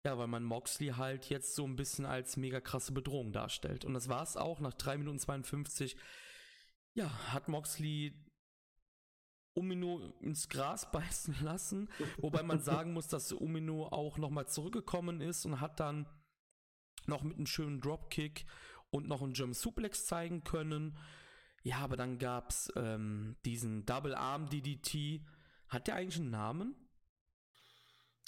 ja, 0.05 0.17
weil 0.17 0.29
man 0.29 0.45
Moxley 0.45 0.89
halt 0.89 1.29
jetzt 1.29 1.55
so 1.55 1.65
ein 1.65 1.77
bisschen 1.77 2.07
als 2.07 2.37
mega 2.37 2.61
krasse 2.61 2.93
Bedrohung 2.93 3.33
darstellt. 3.33 3.85
Und 3.85 3.95
das 3.95 4.09
war 4.09 4.23
es 4.23 4.37
auch. 4.37 4.61
Nach 4.61 4.75
3 4.75 4.99
Minuten 4.99 5.19
52, 5.19 5.97
ja, 6.95 7.11
hat 7.33 7.49
Moxley 7.49 8.15
Umino 9.55 10.13
ins 10.21 10.49
Gras 10.49 10.91
beißen 10.93 11.37
lassen. 11.43 11.89
Wobei 12.19 12.43
man 12.43 12.61
sagen 12.61 12.93
muss, 12.93 13.09
dass 13.09 13.33
Umino 13.33 13.87
auch 13.87 14.19
nochmal 14.19 14.47
zurückgekommen 14.47 15.21
ist 15.21 15.45
und 15.45 15.61
hat 15.61 15.81
dann 15.81 16.07
noch 17.07 17.23
mit 17.23 17.37
einem 17.37 17.47
schönen 17.47 17.81
Dropkick 17.81 18.47
und 18.91 19.09
noch 19.09 19.23
einen 19.23 19.33
German 19.33 19.55
Suplex 19.55 20.07
zeigen 20.07 20.45
können. 20.45 20.97
Ja, 21.63 21.79
aber 21.79 21.97
dann 21.97 22.19
gab 22.19 22.51
es 22.51 22.73
ähm, 22.77 23.37
diesen 23.45 23.85
Double 23.85 24.15
Arm 24.15 24.49
DDT. 24.49 25.23
Hat 25.69 25.87
der 25.87 25.97
eigentlich 25.97 26.21
einen 26.21 26.31
Namen? 26.31 26.75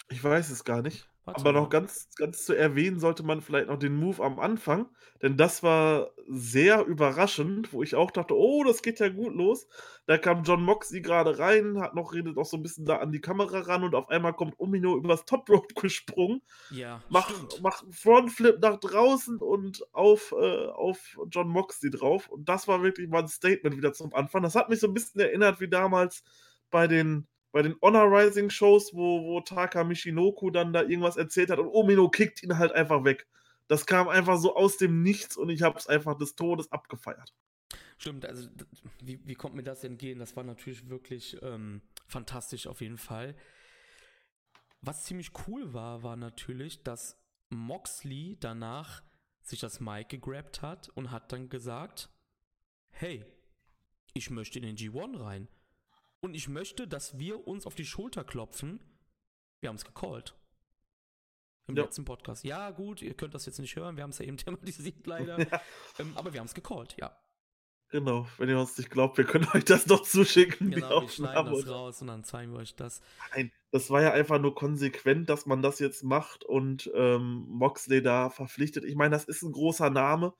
Ich 0.08 0.22
weiß 0.22 0.50
es 0.50 0.64
gar 0.64 0.82
nicht. 0.82 1.09
Warte 1.24 1.46
Aber 1.46 1.52
mal. 1.52 1.52
noch 1.52 1.70
ganz 1.70 2.08
ganz 2.16 2.44
zu 2.44 2.54
erwähnen 2.54 2.98
sollte 2.98 3.22
man 3.22 3.40
vielleicht 3.40 3.68
noch 3.68 3.78
den 3.78 3.94
Move 3.96 4.22
am 4.24 4.40
Anfang, 4.40 4.88
denn 5.22 5.36
das 5.36 5.62
war 5.62 6.10
sehr 6.26 6.84
überraschend, 6.86 7.72
wo 7.72 7.82
ich 7.84 7.94
auch 7.94 8.10
dachte: 8.10 8.34
„Oh, 8.36 8.64
das 8.64 8.82
geht 8.82 8.98
ja 8.98 9.08
gut 9.10 9.34
los.“ 9.34 9.68
Da 10.06 10.18
kam 10.18 10.42
John 10.42 10.64
Moxley 10.64 11.00
grade 11.02 11.38
rein, 11.38 11.78
hat 11.80 11.94
noch 11.94 12.12
redet 12.14 12.34
noch 12.36 12.46
so 12.46 12.56
'n 12.56 12.62
bisschen 12.64 12.84
da 12.84 12.96
an 12.98 13.12
die 13.12 13.20
Kamera 13.20 13.60
ran 13.60 13.84
und 13.84 13.94
auf 13.94 14.08
einmal 14.08 14.34
kommt 14.34 14.58
Umino 14.58 14.96
übers 14.96 15.24
Top 15.24 15.48
Rope 15.48 15.74
gesprungen, 15.80 16.42
Ja, 16.68 17.04
macht 17.08 17.44
macht 17.60 17.84
Frontflip 17.94 18.58
nach 18.60 18.76
draußen 18.78 19.38
und 19.38 19.82
auf 19.92 20.32
äh, 20.32 20.66
auf 20.68 21.18
John 21.30 21.48
Moxley 21.48 21.90
drauf. 21.90 22.28
Und 22.28 22.48
das 22.48 22.68
war 22.68 22.82
wirklich 22.82 23.08
mal 23.08 23.20
'n 23.22 23.28
Statement 23.28 23.76
wieder 23.76 23.92
zum 23.92 24.14
Anfang. 24.14 24.42
Das 24.42 24.54
hat 24.54 24.68
mich 24.68 24.80
so 24.80 24.86
'n 24.88 24.94
bisschen 24.94 25.20
erinnert 25.20 25.60
wie 25.60 25.68
damals 25.68 26.22
bei 26.70 26.86
den 26.86 27.26
bei 27.52 27.62
den 27.62 27.76
Honor 27.82 28.04
Rising 28.04 28.50
Shows, 28.50 28.94
wo 28.94 29.24
wo 29.24 29.40
Taka 29.40 29.84
Michinoku 29.84 30.50
dann 30.50 30.72
da 30.72 30.82
irgendwas 30.82 31.16
erzählt 31.16 31.50
hat 31.50 31.58
und 31.58 31.68
Umino 31.68 32.08
kickt 32.08 32.42
ihn 32.42 32.58
halt 32.58 32.72
einfach 32.72 33.04
weg. 33.04 33.26
Das 33.68 33.86
kam 33.86 34.08
einfach 34.08 34.38
so 34.38 34.56
aus 34.56 34.76
dem 34.78 35.02
Nichts 35.02 35.36
und 35.36 35.48
ich 35.48 35.62
habe 35.62 35.78
es 35.78 35.86
einfach 35.86 36.16
des 36.18 36.34
Todes 36.34 36.72
abgefeiert. 36.72 37.32
Stimmt, 37.98 38.24
also 38.24 38.48
wie, 39.02 39.20
wie 39.26 39.34
kommt 39.34 39.54
mir 39.54 39.62
das 39.62 39.84
entgehen? 39.84 40.18
Das 40.18 40.34
war 40.34 40.42
natürlich 40.42 40.88
wirklich 40.88 41.36
ähm, 41.42 41.82
fantastisch 42.06 42.66
auf 42.66 42.80
jeden 42.80 42.98
Fall. 42.98 43.36
Was 44.80 45.04
ziemlich 45.04 45.32
cool 45.46 45.74
war, 45.74 46.02
war 46.02 46.16
natürlich, 46.16 46.82
dass 46.82 47.20
Moxley 47.50 48.38
danach 48.40 49.02
sich 49.42 49.60
das 49.60 49.80
Mic 49.80 50.08
gegrabt 50.08 50.62
hat 50.62 50.88
und 50.90 51.10
hat 51.10 51.32
dann 51.32 51.48
gesagt, 51.48 52.08
hey, 52.90 53.24
ich 54.14 54.30
möchte 54.30 54.58
in 54.58 54.64
den 54.64 54.76
G1 54.76 55.20
rein. 55.20 55.48
Und 56.20 56.34
ich 56.34 56.48
möchte, 56.48 56.86
dass 56.86 57.18
wir 57.18 57.46
uns 57.46 57.66
auf 57.66 57.74
die 57.74 57.86
Schulter 57.86 58.24
klopfen. 58.24 58.80
Wir 59.60 59.68
haben 59.68 59.76
es 59.76 59.84
gecallt. 59.84 60.36
Im 61.66 61.76
Ja. 61.76 61.84
letzten 61.84 62.04
Podcast. 62.04 62.44
Ja, 62.44 62.70
gut, 62.70 63.00
ihr 63.00 63.14
könnt 63.14 63.34
das 63.34 63.46
jetzt 63.46 63.58
nicht 63.58 63.76
hören, 63.76 63.96
wir 63.96 64.02
haben 64.02 64.10
es 64.10 64.18
ja 64.18 64.26
eben 64.26 64.36
thematisiert 64.76 65.06
leider. 65.06 65.38
Ja, 65.38 65.60
ähm, 65.98 66.12
aber 66.16 66.32
wir 66.32 66.40
haben 66.40 66.46
es 66.46 66.54
gecallt, 66.54 66.96
ja. 66.98 67.16
genau. 67.88 68.26
Wenn 68.38 68.48
ihr 68.48 68.58
uns 68.58 68.76
nicht 68.76 68.90
glaubt, 68.90 69.16
wir 69.18 69.24
können 69.24 69.46
euch 69.54 69.64
das 69.64 69.86
noch 69.86 70.02
zuschicken, 70.02 70.70
Genau, 70.72 71.02
wir 71.02 71.08
schneiden 71.08 71.52
das 71.52 71.68
raus 71.68 72.00
und 72.02 72.08
dann 72.08 72.24
zeigen 72.24 72.52
wir 72.52 72.58
euch 72.58 72.74
das. 72.74 73.00
nein, 73.34 73.52
das 73.70 73.88
war 73.90 74.02
ja 74.02 74.12
einfach 74.12 74.40
nur 74.40 74.54
konsequent, 74.54 75.28
dass 75.30 75.46
man 75.46 75.62
das 75.62 75.78
jetzt 75.78 76.02
macht 76.02 76.44
und, 76.44 76.90
ähm, 76.94 77.46
Moxley 77.48 78.02
da 78.02 78.30
verpflichtet. 78.30 78.84
Ich 78.84 78.96
meine, 78.96 79.10
das 79.14 79.24
ist 79.24 79.42
'n 79.42 79.52
großer 79.52 79.90
Name, 79.90 80.34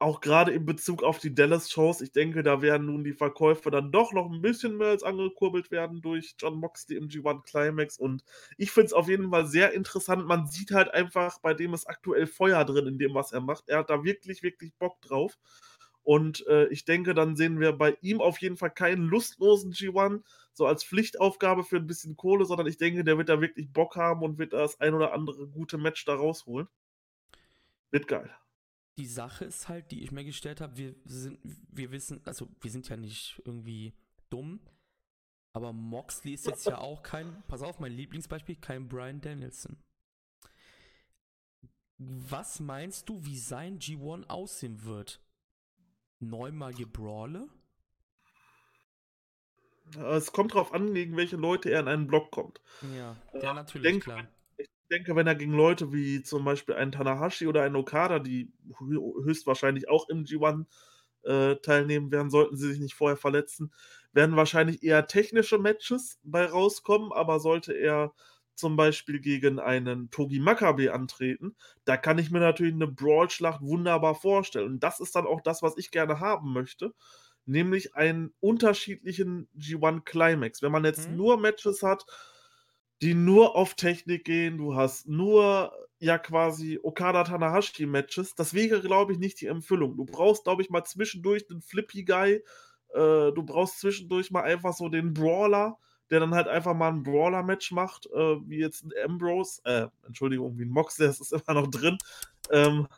auch 0.00 0.20
grade 0.20 0.52
in 0.52 0.64
Bezug 0.66 1.02
auf 1.02 1.18
die 1.18 1.34
Dallas-Shows. 1.34 2.00
Ich 2.02 2.12
denke, 2.12 2.42
da 2.42 2.62
werden 2.62 2.86
nun 2.86 3.04
die 3.04 3.12
Verkäufe 3.14 3.70
dann 3.70 3.92
doch 3.92 4.12
noch 4.12 4.30
'n 4.30 4.42
bisschen 4.42 4.76
mehr 4.76 4.88
als 4.88 5.02
angekurbelt 5.02 5.70
werden 5.70 6.00
durch 6.02 6.34
John 6.38 6.56
Moxley 6.58 6.96
im 6.96 7.08
G1 7.08 7.42
Climax 7.44 7.98
und 7.98 8.22
ich 8.56 8.70
finde 8.70 8.86
es 8.88 8.92
auf 8.92 9.08
jeden 9.08 9.30
Fall 9.30 9.46
sehr 9.46 9.72
interessant. 9.74 10.26
Man 10.26 10.46
sieht 10.46 10.70
halt 10.72 10.92
einfach, 10.94 11.38
bei 11.40 11.54
dem 11.54 11.74
ist 11.74 11.86
aktuell 11.88 12.26
Feuer 12.26 12.64
drin 12.64 12.86
in 12.86 12.98
dem, 12.98 13.14
was 13.14 13.32
er 13.32 13.40
macht. 13.40 13.68
Er 13.68 13.78
hat 13.78 13.90
da 13.90 14.04
wirklich, 14.04 14.42
wirklich 14.42 14.74
Bock 14.76 15.00
drauf. 15.02 15.38
Und, 16.04 16.46
äh, 16.48 16.68
ich 16.68 16.84
denke, 16.86 17.14
dann 17.14 17.36
sehen 17.36 17.60
wir 17.60 17.72
bei 17.72 17.96
ihm 18.00 18.20
auf 18.22 18.38
jeden 18.40 18.56
Fall 18.56 18.70
keinen 18.70 19.04
lustlosen 19.04 19.72
G1, 19.72 20.22
so 20.54 20.66
als 20.66 20.84
Pflichtaufgabe 20.84 21.64
für 21.64 21.76
'n 21.78 21.86
bisschen 21.86 22.16
Kohle, 22.16 22.44
sondern 22.46 22.66
ich 22.66 22.78
denke, 22.78 23.04
der 23.04 23.18
wird 23.18 23.28
da 23.28 23.40
wirklich 23.42 23.72
Bock 23.72 23.96
haben 23.96 24.22
und 24.22 24.38
wird 24.38 24.52
da 24.54 24.58
das 24.58 24.80
ein 24.80 24.94
oder 24.94 25.12
andere 25.12 25.46
gute 25.48 25.76
Match 25.78 26.04
da 26.06 26.14
rausholen. 26.14 26.68
Wird 27.92 28.06
geil. 28.06 28.30
Die 28.98 29.06
Sache 29.06 29.44
ist 29.44 29.68
halt, 29.68 29.90
die 29.90 30.02
ich 30.02 30.10
mir 30.10 30.24
gestellt 30.24 30.60
habe, 30.60 30.76
wir 30.76 30.94
sind, 31.04 31.38
wir 31.70 31.90
wissen, 31.92 32.20
also 32.24 32.48
wir 32.60 32.70
sind 32.70 32.88
ja 32.88 32.96
nicht 32.96 33.40
irgendwie 33.44 33.94
dumm, 34.28 34.60
aber 35.52 35.72
Moxley 35.72 36.34
ist 36.34 36.46
jetzt 36.46 36.66
ja 36.66 36.78
auch 36.78 37.02
kein, 37.02 37.42
pass 37.46 37.62
auf, 37.62 37.78
mein 37.78 37.92
Lieblingsbeispiel, 37.92 38.56
kein 38.56 38.88
Brian 38.88 39.20
Danielson. 39.20 39.76
Was 41.96 42.60
meinst 42.60 43.08
du, 43.08 43.24
wie 43.24 43.38
sein 43.38 43.78
G1 43.78 44.28
aussehen 44.28 44.84
wird? 44.84 45.20
Neunmalige 46.20 46.86
Brawle? 46.86 47.48
Äh, 49.96 50.16
es 50.16 50.32
kommt 50.32 50.54
drauf 50.54 50.72
an, 50.72 50.94
gegen 50.94 51.16
welche 51.16 51.36
Leute 51.36 51.70
er 51.70 51.80
in 51.80 51.88
einen 51.88 52.06
Block 52.06 52.30
kommt. 52.30 52.60
Ja, 52.82 52.88
Ja, 52.88 53.16
ja, 53.32 53.38
ich 53.38 53.54
natürlich, 53.54 53.82
denke, 53.90 54.04
klar. 54.04 54.28
Denke, 54.88 55.16
wenn 55.16 55.26
er 55.26 55.34
gegen 55.34 55.52
Leute 55.52 55.92
wie 55.92 56.22
zum 56.22 56.44
Beispiel 56.44 56.74
einen 56.74 56.92
Tanahashi 56.92 57.46
oder 57.46 57.62
einen 57.62 57.76
Okada, 57.76 58.18
die 58.18 58.52
hö 58.78 58.98
höchstwahrscheinlich 59.24 59.88
auch 59.88 60.08
im 60.08 60.24
G1, 60.24 60.66
äh, 61.24 61.56
teilnehmen 61.56 62.10
werden, 62.10 62.30
sollten 62.30 62.56
sie 62.56 62.68
sich 62.70 62.80
nicht 62.80 62.94
vorher 62.94 63.16
verletzen. 63.16 63.72
Werden 64.12 64.36
wahrscheinlich 64.36 64.82
eher 64.82 65.06
technische 65.06 65.58
Matches 65.58 66.18
bei 66.22 66.46
rauskommen, 66.46 67.12
aber 67.12 67.40
sollte 67.40 67.72
er 67.72 68.12
zum 68.58 68.76
Beispiel 68.76 69.20
gegen 69.20 69.60
einen 69.60 70.10
Togi 70.10 70.40
Makabe 70.40 70.92
antreten, 70.92 71.54
da 71.84 71.96
kann 71.96 72.18
ich 72.18 72.30
mir 72.30 72.40
natürlich 72.40 72.74
eine 72.74 72.88
Brawl-Schlacht 72.88 73.62
wunderbar 73.62 74.16
vorstellen. 74.16 74.72
Und 74.72 74.82
das 74.82 74.98
ist 74.98 75.14
dann 75.14 75.26
auch 75.26 75.40
das, 75.40 75.62
was 75.62 75.78
ich 75.78 75.92
gerne 75.92 76.18
haben 76.18 76.52
möchte, 76.52 76.92
nämlich 77.46 77.94
einen 77.94 78.34
unterschiedlichen 78.40 79.48
G1 79.56 80.04
Climax. 80.04 80.60
Wenn 80.60 80.72
man 80.72 80.84
jetzt 80.84 81.08
mhm. 81.08 81.16
nur 81.16 81.38
Matches 81.38 81.84
hat, 81.84 82.04
die 83.02 83.14
nur 83.14 83.56
auf 83.56 83.74
Technik 83.74 84.24
gehen, 84.24 84.58
du 84.58 84.74
hast 84.74 85.08
nur 85.08 85.72
ja 86.00 86.18
quasi 86.18 86.78
Okada 86.82 87.24
Tanahashi 87.24 87.86
Matches, 87.86 88.34
das 88.34 88.54
wäre 88.54 88.80
glaube 88.80 89.12
ich 89.12 89.18
nicht 89.18 89.40
die 89.40 89.46
Empfüllung. 89.46 89.96
Du 89.96 90.04
brauchst 90.04 90.44
glaube 90.44 90.62
ich 90.62 90.70
mal 90.70 90.84
zwischendurch 90.84 91.44
einen 91.50 91.62
Flippy 91.62 92.04
Guy, 92.04 92.42
äh, 92.94 93.32
du 93.32 93.42
brauchst 93.42 93.80
zwischendurch 93.80 94.30
mal 94.30 94.42
einfach 94.42 94.74
so 94.74 94.88
den 94.88 95.14
Brawler, 95.14 95.78
der 96.10 96.20
dann 96.20 96.34
halt 96.34 96.48
einfach 96.48 96.74
mal 96.74 96.88
ein 96.88 97.02
Brawler-Match 97.02 97.72
macht, 97.72 98.06
äh, 98.06 98.36
wie 98.48 98.58
jetzt 98.58 98.84
ein 98.84 98.92
Ambrose, 99.04 99.60
äh, 99.64 99.88
Entschuldigung, 100.06 100.58
wie 100.58 100.64
ein 100.64 100.70
Mox, 100.70 100.96
der 100.96 101.10
ist 101.10 101.32
immer 101.32 101.60
noch 101.60 101.68
drin. 101.68 101.98
Ähm, 102.50 102.88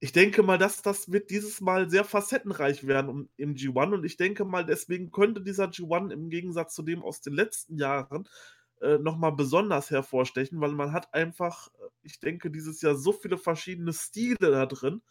ich 0.00 0.12
denke 0.12 0.42
mal, 0.42 0.58
dass 0.58 0.82
das 0.82 1.12
wird 1.12 1.30
dieses 1.30 1.60
Mal 1.60 1.88
sehr 1.88 2.04
facettenreich 2.04 2.86
werden 2.86 3.28
im 3.36 3.54
G1 3.54 3.94
und 3.94 4.04
ich 4.04 4.16
denke 4.16 4.44
mal, 4.44 4.66
deswegen 4.66 5.12
könnte 5.12 5.42
dieser 5.42 5.66
G1 5.66 6.10
im 6.12 6.28
Gegensatz 6.28 6.74
zu 6.74 6.82
dem 6.82 7.02
aus 7.02 7.20
den 7.20 7.34
letzten 7.34 7.76
Jahren 7.78 8.28
äh, 8.82 8.98
nochmal 8.98 9.32
besonders 9.32 9.90
hervorstechen, 9.90 10.60
weil 10.60 10.72
man 10.72 10.92
hat 10.92 11.14
einfach, 11.14 11.68
äh, 11.68 11.88
ich 12.02 12.18
denke, 12.18 12.50
dieses 12.50 12.82
Jahr 12.82 12.96
so 12.96 13.12
viele 13.12 13.38
verschiedene 13.38 13.92
Stile 13.92 14.36
da 14.38 14.66
drin, 14.66 15.02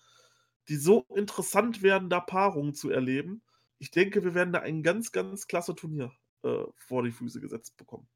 die 0.68 0.76
so 0.76 1.06
interessant 1.16 1.82
werden, 1.82 2.10
da 2.10 2.20
Paarungen 2.20 2.74
zu 2.74 2.90
erleben. 2.90 3.42
Ich 3.80 3.90
denke, 3.90 4.24
wir 4.24 4.36
werden 4.36 4.54
da 4.54 4.60
ein 4.60 4.84
ganz, 4.84 5.12
ganz 5.12 5.48
klasse 5.48 5.74
Turnier 5.74 6.12
äh, 6.44 6.64
vor 6.76 7.04
die 7.04 7.12
Füße 7.12 7.40
gesetzt 7.40 7.78
bekommen. 7.78 8.08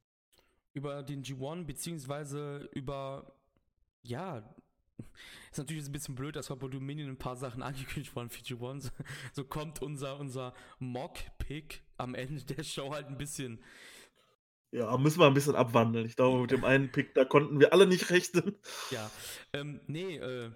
Über 0.73 1.03
den 1.03 1.23
G1, 1.23 1.63
beziehungsweise 1.63 2.69
über, 2.73 3.33
ja, 4.03 4.43
ist 5.51 5.57
natürlich 5.57 5.85
ein 5.85 5.91
bisschen 5.91 6.15
blöd, 6.15 6.35
dass 6.35 6.49
bei 6.49 6.67
Dominion 6.67 7.09
ein 7.09 7.17
paar 7.17 7.37
Sachen 7.37 7.63
angekündigt 7.63 8.15
waren 8.15 8.29
für 8.29 8.41
G1. 8.41 8.91
So 9.31 9.45
kommt 9.45 9.81
unser, 9.81 10.19
unser 10.19 10.53
Mock-Pick 10.79 11.81
am 11.97 12.13
Ende 12.13 12.43
der 12.43 12.63
Show 12.63 12.93
halt 12.93 13.07
ein 13.07 13.17
bisschen. 13.17 13.59
Ja, 14.75 14.97
müssen 14.97 15.19
wir 15.19 15.27
ein 15.27 15.33
bisschen 15.33 15.55
abwandeln. 15.55 16.05
Ich 16.05 16.17
glaube, 16.17 16.41
mit 16.41 16.51
dem 16.51 16.65
einen 16.65 16.91
Pick, 16.91 17.13
da 17.13 17.23
konnten 17.23 17.61
wir 17.61 17.71
alle 17.71 17.87
nicht 17.87 18.09
rechnen. 18.09 18.55
Ja, 18.91 19.09
ähm, 19.53 19.79
nee, 19.87 20.17
äh, 20.17 20.51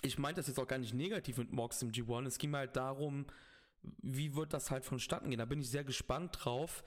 ich 0.00 0.16
meinte 0.16 0.40
das 0.40 0.46
jetzt 0.46 0.60
auch 0.60 0.68
gar 0.68 0.78
nicht 0.78 0.94
negativ 0.94 1.36
mit 1.38 1.50
Mox 1.50 1.82
im 1.82 1.90
G1. 1.90 2.26
Es 2.28 2.38
ging 2.38 2.54
halt 2.54 2.76
darum, 2.76 3.26
wie 4.00 4.36
wird 4.36 4.52
das 4.52 4.70
halt 4.70 4.84
vonstatten 4.84 5.28
gehen? 5.28 5.40
Da 5.40 5.44
bin 5.44 5.60
ich 5.60 5.68
sehr 5.68 5.82
gespannt 5.82 6.38
drauf. 6.40 6.84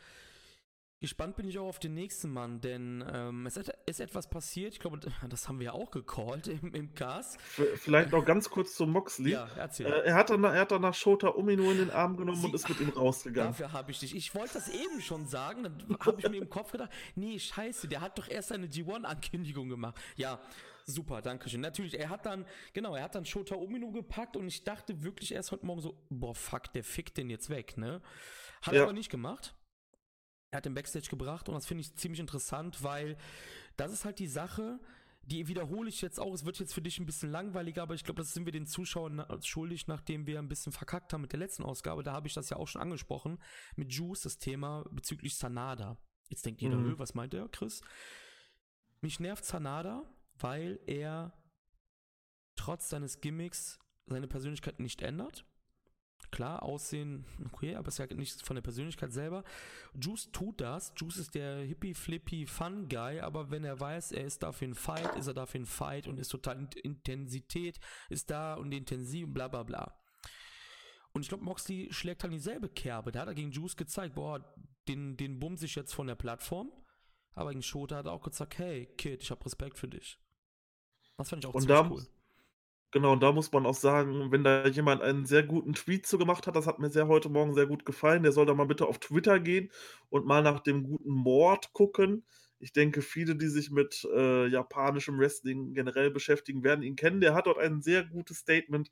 Gespannt 1.03 1.35
bin 1.35 1.49
ich 1.49 1.59
auch 1.59 1.67
auf 1.67 1.79
den 1.79 1.95
nächsten 1.95 2.31
Mann, 2.31 2.61
denn 2.61 3.03
ähm, 3.13 3.45
es 3.45 3.57
ist 3.57 3.99
etwas 3.99 4.29
passiert. 4.29 4.71
Ich 4.71 4.79
glaube, 4.79 5.01
das 5.29 5.49
haben 5.49 5.59
wir 5.59 5.65
ja 5.65 5.73
auch 5.73 5.91
gecallt 5.91 6.47
im, 6.47 6.73
im 6.73 6.95
Cast. 6.95 7.41
Vielleicht 7.41 8.11
noch 8.11 8.23
ganz 8.23 8.49
kurz 8.49 8.73
zu 8.77 8.87
Moxley. 8.87 9.31
Ja, 9.31 9.49
erzähl. 9.57 9.87
Äh, 9.87 10.05
er, 10.05 10.15
hat 10.15 10.29
dann, 10.29 10.45
er 10.45 10.61
hat 10.61 10.71
danach 10.71 10.93
Shota 10.93 11.27
Umino 11.27 11.69
in 11.71 11.79
den 11.79 11.91
Arm 11.91 12.15
genommen 12.15 12.39
Sie, 12.39 12.45
und 12.45 12.55
ist 12.55 12.69
mit 12.69 12.79
ihm 12.79 12.87
rausgegangen. 12.87 13.51
Dafür 13.51 13.73
habe 13.73 13.91
ich 13.91 13.99
dich. 13.99 14.15
Ich 14.15 14.33
wollte 14.33 14.53
das 14.53 14.69
eben 14.69 15.01
schon 15.01 15.27
sagen. 15.27 15.63
Dann 15.63 15.97
habe 15.99 16.21
ich 16.21 16.29
mir 16.29 16.37
im 16.37 16.49
Kopf 16.49 16.71
gedacht, 16.71 16.91
nee, 17.15 17.37
scheiße, 17.37 17.89
der 17.89 17.99
hat 17.99 18.17
doch 18.17 18.29
erst 18.29 18.53
eine 18.53 18.67
G1-Ankündigung 18.67 19.67
gemacht. 19.67 19.99
Ja, 20.15 20.39
Super, 20.85 21.21
danke 21.21 21.49
schön. 21.49 21.61
Natürlich, 21.61 21.99
er 21.99 22.09
hat 22.09 22.25
dann, 22.25 22.45
genau, 22.73 22.95
er 22.95 23.03
hat 23.03 23.15
dann 23.15 23.25
Shota 23.25 23.55
Umino 23.55 23.91
gepackt 23.91 24.37
und 24.37 24.47
ich 24.47 24.63
dachte 24.63 25.03
wirklich 25.03 25.33
erst 25.33 25.51
heute 25.51 25.65
Morgen 25.65 25.81
so, 25.81 25.97
boah, 26.09 26.35
fuck, 26.35 26.71
der 26.73 26.83
fickt 26.85 27.17
den 27.17 27.29
jetzt 27.29 27.49
weg, 27.49 27.77
ne? 27.77 28.01
Hat 28.61 28.73
ja. 28.73 28.81
er 28.81 28.83
aber 28.83 28.93
nicht 28.93 29.09
gemacht. 29.09 29.53
Er 30.53 30.57
hat 30.57 30.65
den 30.65 30.75
Backstage 30.75 31.07
gebracht 31.09 31.49
und 31.49 31.55
das 31.55 31.65
finde 31.65 31.81
ich 31.81 31.95
ziemlich 31.95 32.19
interessant, 32.19 32.83
weil 32.83 33.17
das 33.75 33.91
ist 33.91 34.05
halt 34.05 34.19
die 34.19 34.27
Sache, 34.27 34.79
die 35.23 35.47
wiederhole 35.47 35.89
ich 35.89 35.99
jetzt 35.99 36.19
auch. 36.19 36.31
Es 36.31 36.45
wird 36.45 36.59
jetzt 36.59 36.75
für 36.75 36.81
dich 36.83 36.99
ein 36.99 37.07
bisschen 37.07 37.31
langweiliger, 37.31 37.81
aber 37.81 37.95
ich 37.95 38.03
glaube, 38.03 38.21
das 38.21 38.35
sind 38.35 38.45
wir 38.45 38.51
den 38.51 38.67
Zuschauern 38.67 39.25
schuldig, 39.41 39.87
nachdem 39.87 40.27
wir 40.27 40.37
ein 40.37 40.47
bisschen 40.47 40.71
verkackt 40.71 41.11
haben 41.11 41.21
mit 41.21 41.31
der 41.31 41.39
letzten 41.39 41.63
Ausgabe. 41.63 42.03
Da 42.03 42.13
habe 42.13 42.27
ich 42.27 42.35
das 42.35 42.51
ja 42.51 42.57
auch 42.57 42.67
schon 42.67 42.83
angesprochen. 42.83 43.39
Mit 43.75 43.91
Juice, 43.91 44.21
das 44.21 44.37
Thema 44.37 44.85
bezüglich 44.91 45.37
Sanada. 45.37 45.97
Jetzt 46.29 46.45
denkt 46.45 46.61
jeder, 46.61 46.77
mhm. 46.77 46.99
was 46.99 47.15
meint 47.15 47.33
der, 47.33 47.49
Chris? 47.49 47.81
Mich 49.01 49.19
nervt 49.19 49.45
Sanada, 49.45 50.03
weil 50.37 50.79
er 50.85 51.33
trotz 52.55 52.89
seines 52.89 53.21
Gimmicks 53.21 53.79
seine 54.05 54.27
Persönlichkeit 54.27 54.79
nicht 54.79 55.01
ändert. 55.01 55.47
Klar, 56.33 56.63
Aussehen, 56.63 57.25
okay, 57.45 57.75
aber 57.75 57.89
es 57.89 57.99
ist 57.99 58.09
ja 58.09 58.15
nichts 58.15 58.41
von 58.41 58.55
der 58.55 58.63
Persönlichkeit 58.63 59.13
selber. 59.13 59.43
Juice 59.93 60.31
tut 60.31 60.61
das. 60.61 60.91
Juice 60.97 61.17
ist 61.17 61.35
der 61.35 61.57
hippie, 61.57 61.93
flippy, 61.93 62.47
fun 62.47 62.89
Guy, 62.89 63.19
aber 63.19 63.51
wenn 63.51 63.63
er 63.63 63.79
weiß, 63.79 64.13
er 64.13 64.25
ist 64.25 64.41
dafür 64.41 64.69
ein 64.69 64.73
Fight, 64.73 65.15
ist 65.15 65.27
er 65.27 65.35
dafür 65.35 65.61
ein 65.61 65.67
Fight 65.67 66.07
und 66.07 66.19
ist 66.19 66.29
total 66.29 66.67
Intensität, 66.81 67.79
ist 68.09 68.31
da 68.31 68.55
und 68.55 68.71
intensiv, 68.71 69.27
bla 69.31 69.47
bla 69.47 69.61
bla. 69.61 69.95
Und 71.11 71.21
ich 71.21 71.29
glaube, 71.29 71.43
Moxley 71.43 71.89
schlägt 71.91 72.23
halt 72.23 72.33
dieselbe 72.33 72.67
Kerbe. 72.67 73.11
Da 73.11 73.19
hat 73.21 73.27
er 73.27 73.35
gegen 73.35 73.51
Juice 73.51 73.75
gezeigt, 73.75 74.15
boah, 74.15 74.43
den, 74.87 75.15
den 75.15 75.39
bumse 75.39 75.67
ich 75.67 75.75
jetzt 75.75 75.93
von 75.93 76.07
der 76.07 76.15
Plattform. 76.15 76.71
Aber 77.35 77.51
gegen 77.51 77.61
Shota 77.61 77.97
hat 77.97 78.07
er 78.07 78.13
auch 78.13 78.23
gesagt, 78.23 78.57
hey, 78.57 78.87
Kid, 78.97 79.21
ich 79.21 79.29
habe 79.29 79.45
Respekt 79.45 79.77
für 79.77 79.87
dich. 79.87 80.17
Das 81.15 81.29
fand 81.29 81.43
ich 81.43 81.47
auch 81.47 81.53
und 81.53 81.61
ziemlich 81.61 81.91
cool. 81.91 82.07
Genau, 82.93 83.13
und 83.13 83.23
da 83.23 83.31
muss 83.31 83.51
man 83.51 83.65
auch 83.65 83.73
sagen, 83.73 84.31
wenn 84.31 84.43
da 84.43 84.67
jemand 84.67 85.01
einen 85.01 85.25
sehr 85.25 85.41
guten 85.41 85.73
Tweet 85.73 86.05
zu 86.05 86.19
gemacht 86.19 86.45
hat, 86.45 86.55
das 86.55 86.67
hat 86.67 86.77
mir 86.77 86.91
sehr 86.91 87.07
heute 87.07 87.27
Morgen 87.27 87.55
sehr 87.55 87.65
gut 87.65 87.85
gefallen, 87.85 88.21
der 88.21 88.31
soll 88.31 88.45
da 88.45 88.53
mal 88.53 88.67
bitte 88.67 88.85
auf 88.85 88.99
Twitter 88.99 89.39
gehen 89.39 89.71
und 90.09 90.27
mal 90.27 90.43
nach 90.43 90.59
dem 90.59 90.83
guten 90.83 91.09
Mord 91.09 91.73
gucken. 91.73 92.23
Ich 92.59 92.71
denke, 92.71 93.01
viele, 93.01 93.35
die 93.35 93.47
sich 93.47 93.71
mit 93.71 94.07
äh, 94.13 94.45
japanischem 94.45 95.17
Wrestling 95.17 95.73
generell 95.73 96.11
beschäftigen, 96.11 96.63
werden 96.63 96.83
ihn 96.83 96.95
kennen. 96.95 97.19
Der 97.19 97.33
hat 97.33 97.47
dort 97.47 97.57
ein 97.57 97.81
sehr 97.81 98.03
gutes 98.03 98.37
Statement 98.37 98.91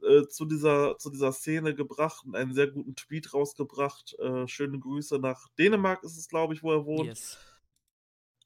äh, 0.00 0.28
zu, 0.28 0.44
dieser, 0.44 0.96
zu 0.98 1.10
dieser 1.10 1.32
Szene 1.32 1.74
gebracht 1.74 2.24
und 2.24 2.36
einen 2.36 2.54
sehr 2.54 2.68
guten 2.68 2.94
Tweet 2.94 3.34
rausgebracht. 3.34 4.16
Äh, 4.20 4.46
schöne 4.46 4.78
Grüße 4.78 5.18
nach 5.18 5.48
Dänemark 5.58 6.04
ist 6.04 6.16
es, 6.16 6.28
glaube 6.28 6.54
ich, 6.54 6.62
wo 6.62 6.70
er 6.70 6.86
wohnt. 6.86 7.08
Yes. 7.08 7.36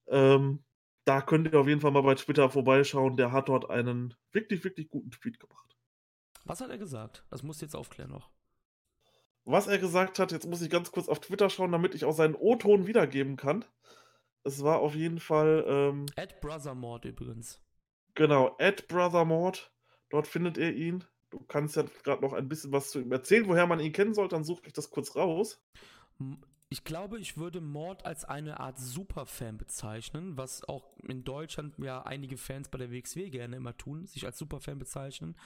Ähm, 0.06 0.64
da 1.04 1.20
könnt 1.20 1.52
ihr 1.52 1.60
auf 1.60 1.68
jeden 1.68 1.80
Fall 1.80 1.90
mal 1.90 2.02
bei 2.02 2.14
Twitter 2.14 2.48
vorbeischauen. 2.50 3.16
Der 3.16 3.32
hat 3.32 3.48
dort 3.48 3.70
einen 3.70 4.14
wirklich, 4.32 4.64
wirklich 4.64 4.88
guten 4.88 5.10
Tweet 5.10 5.38
gemacht. 5.38 5.76
Was 6.44 6.60
hat 6.60 6.70
er 6.70 6.78
gesagt? 6.78 7.24
Das 7.30 7.42
muss 7.42 7.60
jetzt 7.60 7.76
aufklären 7.76 8.10
noch. 8.10 8.30
Was 9.44 9.66
er 9.66 9.78
gesagt 9.78 10.18
hat, 10.18 10.32
jetzt 10.32 10.46
muss 10.46 10.62
ich 10.62 10.70
ganz 10.70 10.90
kurz 10.90 11.08
auf 11.08 11.20
Twitter 11.20 11.50
schauen, 11.50 11.72
damit 11.72 11.94
ich 11.94 12.04
auch 12.04 12.14
seinen 12.14 12.34
O-Ton 12.34 12.86
wiedergeben 12.86 13.36
kann. 13.36 13.64
Es 14.42 14.62
war 14.62 14.78
auf 14.78 14.94
jeden 14.94 15.20
Fall. 15.20 15.64
Ähm, 15.66 16.06
at 16.16 16.40
Brothermord 16.40 17.04
übrigens. 17.04 17.62
Genau, 18.14 18.56
at 18.58 18.88
Brothermord. 18.88 19.72
Dort 20.08 20.26
findet 20.26 20.56
ihr 20.56 20.72
ihn. 20.72 21.04
Du 21.30 21.40
kannst 21.40 21.76
ja 21.76 21.84
gerade 22.04 22.22
noch 22.22 22.32
ein 22.32 22.48
bisschen 22.48 22.72
was 22.72 22.90
zu 22.90 23.00
ihm 23.00 23.10
erzählen, 23.12 23.48
woher 23.48 23.66
man 23.66 23.80
ihn 23.80 23.92
kennen 23.92 24.14
soll, 24.14 24.28
dann 24.28 24.44
suche 24.44 24.62
ich 24.66 24.72
das 24.72 24.90
kurz 24.90 25.16
raus. 25.16 25.60
Ich 26.70 26.82
glaube, 26.84 27.18
ich 27.20 27.36
würde 27.36 27.60
Mord 27.60 28.04
als 28.04 28.24
eine 28.24 28.58
Art 28.58 28.78
Superfan 28.78 29.58
bezeichnen, 29.58 30.36
was 30.36 30.64
auch 30.64 30.96
in 31.02 31.22
Deutschland 31.24 31.74
ja 31.78 32.02
einige 32.02 32.36
Fans 32.36 32.68
bei 32.68 32.78
der 32.78 32.90
WXW 32.90 33.30
gerne 33.30 33.56
immer 33.56 33.76
tun, 33.76 34.06
sich 34.06 34.26
als 34.26 34.38
Superfan 34.38 34.78
bezeichnen. 34.78 35.36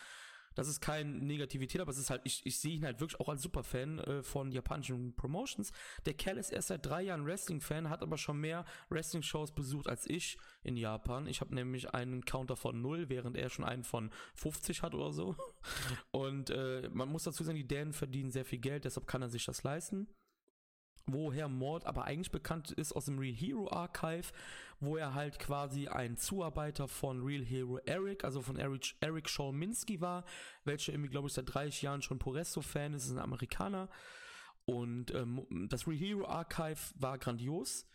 Das 0.59 0.67
ist 0.67 0.81
keine 0.81 1.11
Negativität, 1.11 1.81
aber 1.81 1.93
es 1.93 1.99
ist 1.99 2.11
halt, 2.11 2.23
ich, 2.25 2.45
ich 2.45 2.59
sehe 2.59 2.75
ihn 2.75 2.85
halt 2.85 2.99
wirklich 2.99 3.21
auch 3.21 3.29
als 3.29 3.43
Superfan 3.43 4.01
äh, 4.01 4.23
von 4.25 4.51
japanischen 4.51 5.15
Promotions. 5.15 5.71
Der 6.05 6.15
Kerl 6.15 6.37
ist 6.37 6.51
erst 6.51 6.69
seit 6.69 6.85
drei 6.85 7.03
Jahren 7.03 7.25
Wrestling-Fan, 7.27 7.89
hat 7.89 8.03
aber 8.03 8.19
schon 8.19 8.41
mehr 8.41 8.65
Wrestling-Shows 8.89 9.53
besucht 9.53 9.87
als 9.89 10.11
ich 10.11 10.37
in 10.65 10.77
Japan. 10.77 11.29
Ich 11.29 11.41
habe 11.41 11.55
nämlich 11.55 11.95
einen 11.95 12.25
Counter 12.25 12.57
von 12.57 12.83
null, 12.83 13.09
während 13.09 13.37
er 13.37 13.51
schon 13.51 13.65
einen 13.65 13.85
von 13.85 14.11
50 14.35 14.83
hat 14.83 14.95
oder 14.95 15.13
so. 15.13 15.37
Und 16.11 16.51
äh, 16.51 16.91
man 16.93 17.09
muss 17.09 17.23
dazu 17.23 17.45
sagen, 17.45 17.57
die 17.57 17.69
Dänen 17.69 17.93
verdienen 17.93 18.33
sehr 18.33 18.45
viel 18.45 18.59
Geld, 18.59 18.85
deshalb 18.85 19.07
kann 19.07 19.23
er 19.23 19.29
sich 19.29 19.45
das 19.45 19.63
leisten 19.63 20.09
woher 21.09 21.49
Mord 21.49 21.85
aber 21.85 22.05
eigentlich 22.05 22.31
bekannt 22.31 22.71
ist 22.73 22.93
aus 22.93 23.07
dem 23.07 23.19
Real 23.19 23.35
Hero 23.35 23.71
Archive, 23.71 24.33
wo 24.81 24.97
er 24.97 25.15
halt 25.15 25.39
quasi 25.39 25.89
ein 25.89 26.17
Zuarbeiter 26.17 26.87
von 26.87 27.23
Real 27.23 27.45
Hero 27.45 27.79
Eric, 27.79 28.25
also 28.25 28.43
von 28.43 28.57
Eric, 28.57 28.95
Eric 29.01 29.29
Scholminski 29.29 30.01
war, 30.01 30.25
welcher 30.65 30.93
irgendwie, 30.93 31.11
glaube 31.11 31.29
ich, 31.29 31.35
seit 31.35 31.53
30 31.53 31.83
Jahren 31.83 32.03
schon 32.03 32.19
Poresto-Fan 32.19 32.95
ist, 32.95 33.07
ist 33.07 33.13
ein 33.13 33.19
Amerikaner. 33.19 33.89
Und 34.65 35.15
ähm, 35.15 35.47
das 35.69 35.87
Real 35.87 35.99
Hero 35.99 36.27
Archive 36.27 36.79
war 36.97 37.19
grandios. 37.19 37.87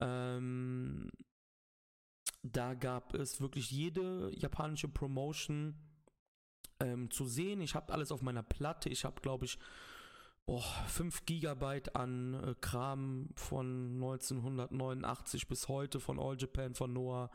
Ähm, 0.00 1.10
da 2.42 2.74
gab 2.74 3.14
es 3.14 3.40
wirklich 3.40 3.70
jede 3.70 4.30
japanische 4.34 4.88
Promotion 4.88 5.76
ähm, 6.80 7.10
zu 7.10 7.24
sehen. 7.26 7.60
Ich 7.60 7.74
habe 7.76 7.92
alles 7.92 8.10
auf 8.10 8.20
meiner 8.20 8.42
Platte. 8.42 8.88
Ich 8.88 9.04
habe, 9.04 9.20
glaube 9.20 9.44
ich, 9.44 9.58
boah, 10.46 10.62
5 10.88 11.24
Gigabyte 11.24 11.94
an 11.96 12.34
äh, 12.34 12.54
Kram 12.60 13.30
von 13.34 13.94
1989 13.94 15.48
bis 15.48 15.68
heute 15.68 16.00
von 16.00 16.18
All 16.18 16.36
Japan, 16.38 16.74
von 16.74 16.92
Noah, 16.92 17.30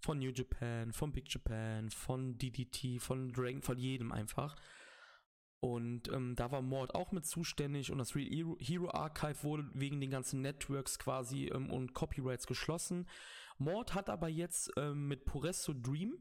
von 0.00 0.18
New 0.18 0.30
Japan, 0.30 0.92
von 0.92 1.12
Big 1.12 1.32
Japan, 1.32 1.90
von 1.90 2.36
DDT, 2.36 3.00
von 3.00 3.32
Dragon, 3.32 3.62
von 3.62 3.78
jedem 3.78 4.12
einfach. 4.12 4.56
Und 5.60 6.08
ähm, 6.08 6.34
da 6.34 6.50
war 6.50 6.60
Mord 6.60 6.96
auch 6.96 7.12
mit 7.12 7.24
zuständig 7.24 7.92
und 7.92 7.98
das 7.98 8.16
Real 8.16 8.56
Hero 8.58 8.90
Archive 8.90 9.44
wurde 9.44 9.70
wegen 9.74 10.00
den 10.00 10.10
ganzen 10.10 10.42
Networks 10.42 10.98
quasi 10.98 11.46
ähm, 11.46 11.70
und 11.70 11.94
Copyrights 11.94 12.48
geschlossen. 12.48 13.08
Mord 13.58 13.94
hat 13.94 14.10
aber 14.10 14.28
jetzt 14.28 14.72
ähm, 14.76 15.06
mit 15.06 15.24
Puresso 15.24 15.72
Dream 15.72 16.18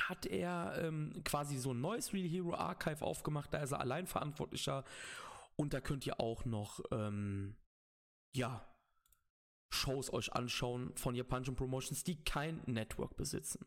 hat 0.00 0.26
er 0.26 0.80
ähm, 0.82 1.22
quasi 1.24 1.56
so 1.56 1.72
ein 1.72 1.80
neues 1.80 2.12
Real 2.12 2.28
Hero 2.28 2.54
Archive 2.54 3.04
aufgemacht, 3.04 3.52
da 3.52 3.58
ist 3.58 3.72
er 3.72 3.80
allein 3.80 4.06
verantwortlicher 4.06 4.84
und 5.56 5.74
da 5.74 5.80
könnt 5.80 6.06
ihr 6.06 6.20
auch 6.20 6.44
noch 6.44 6.80
ähm, 6.90 7.56
ja 8.34 8.64
Shows 9.70 10.12
euch 10.12 10.32
anschauen 10.32 10.92
von 10.96 11.14
japanischen 11.14 11.54
Promotions, 11.54 12.02
die 12.04 12.22
kein 12.24 12.62
Network 12.66 13.16
besitzen. 13.16 13.66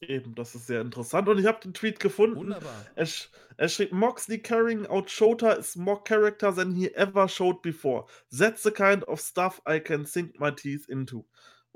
Eben, 0.00 0.34
das 0.34 0.54
ist 0.54 0.66
sehr 0.66 0.82
interessant. 0.82 1.26
Und 1.28 1.38
ich 1.38 1.46
habe 1.46 1.60
den 1.60 1.72
Tweet 1.72 2.00
gefunden. 2.00 2.36
Wunderbar. 2.36 2.84
Er, 2.96 3.08
er, 3.56 3.68
schrieb, 3.68 3.92
Moxley 3.92 4.38
carrying 4.38 4.84
out 4.86 5.08
Shota 5.08 5.52
is 5.52 5.74
more 5.74 6.02
character 6.04 6.54
than 6.54 6.74
he 6.74 6.94
ever 6.94 7.26
showed 7.28 7.62
before. 7.62 8.04
That's 8.30 8.62
the 8.62 8.70
kind 8.70 9.04
of 9.04 9.20
stuff 9.20 9.62
I 9.66 9.80
can 9.80 10.04
sink 10.04 10.38
my 10.38 10.50
teeth 10.50 10.86
into. 10.90 11.24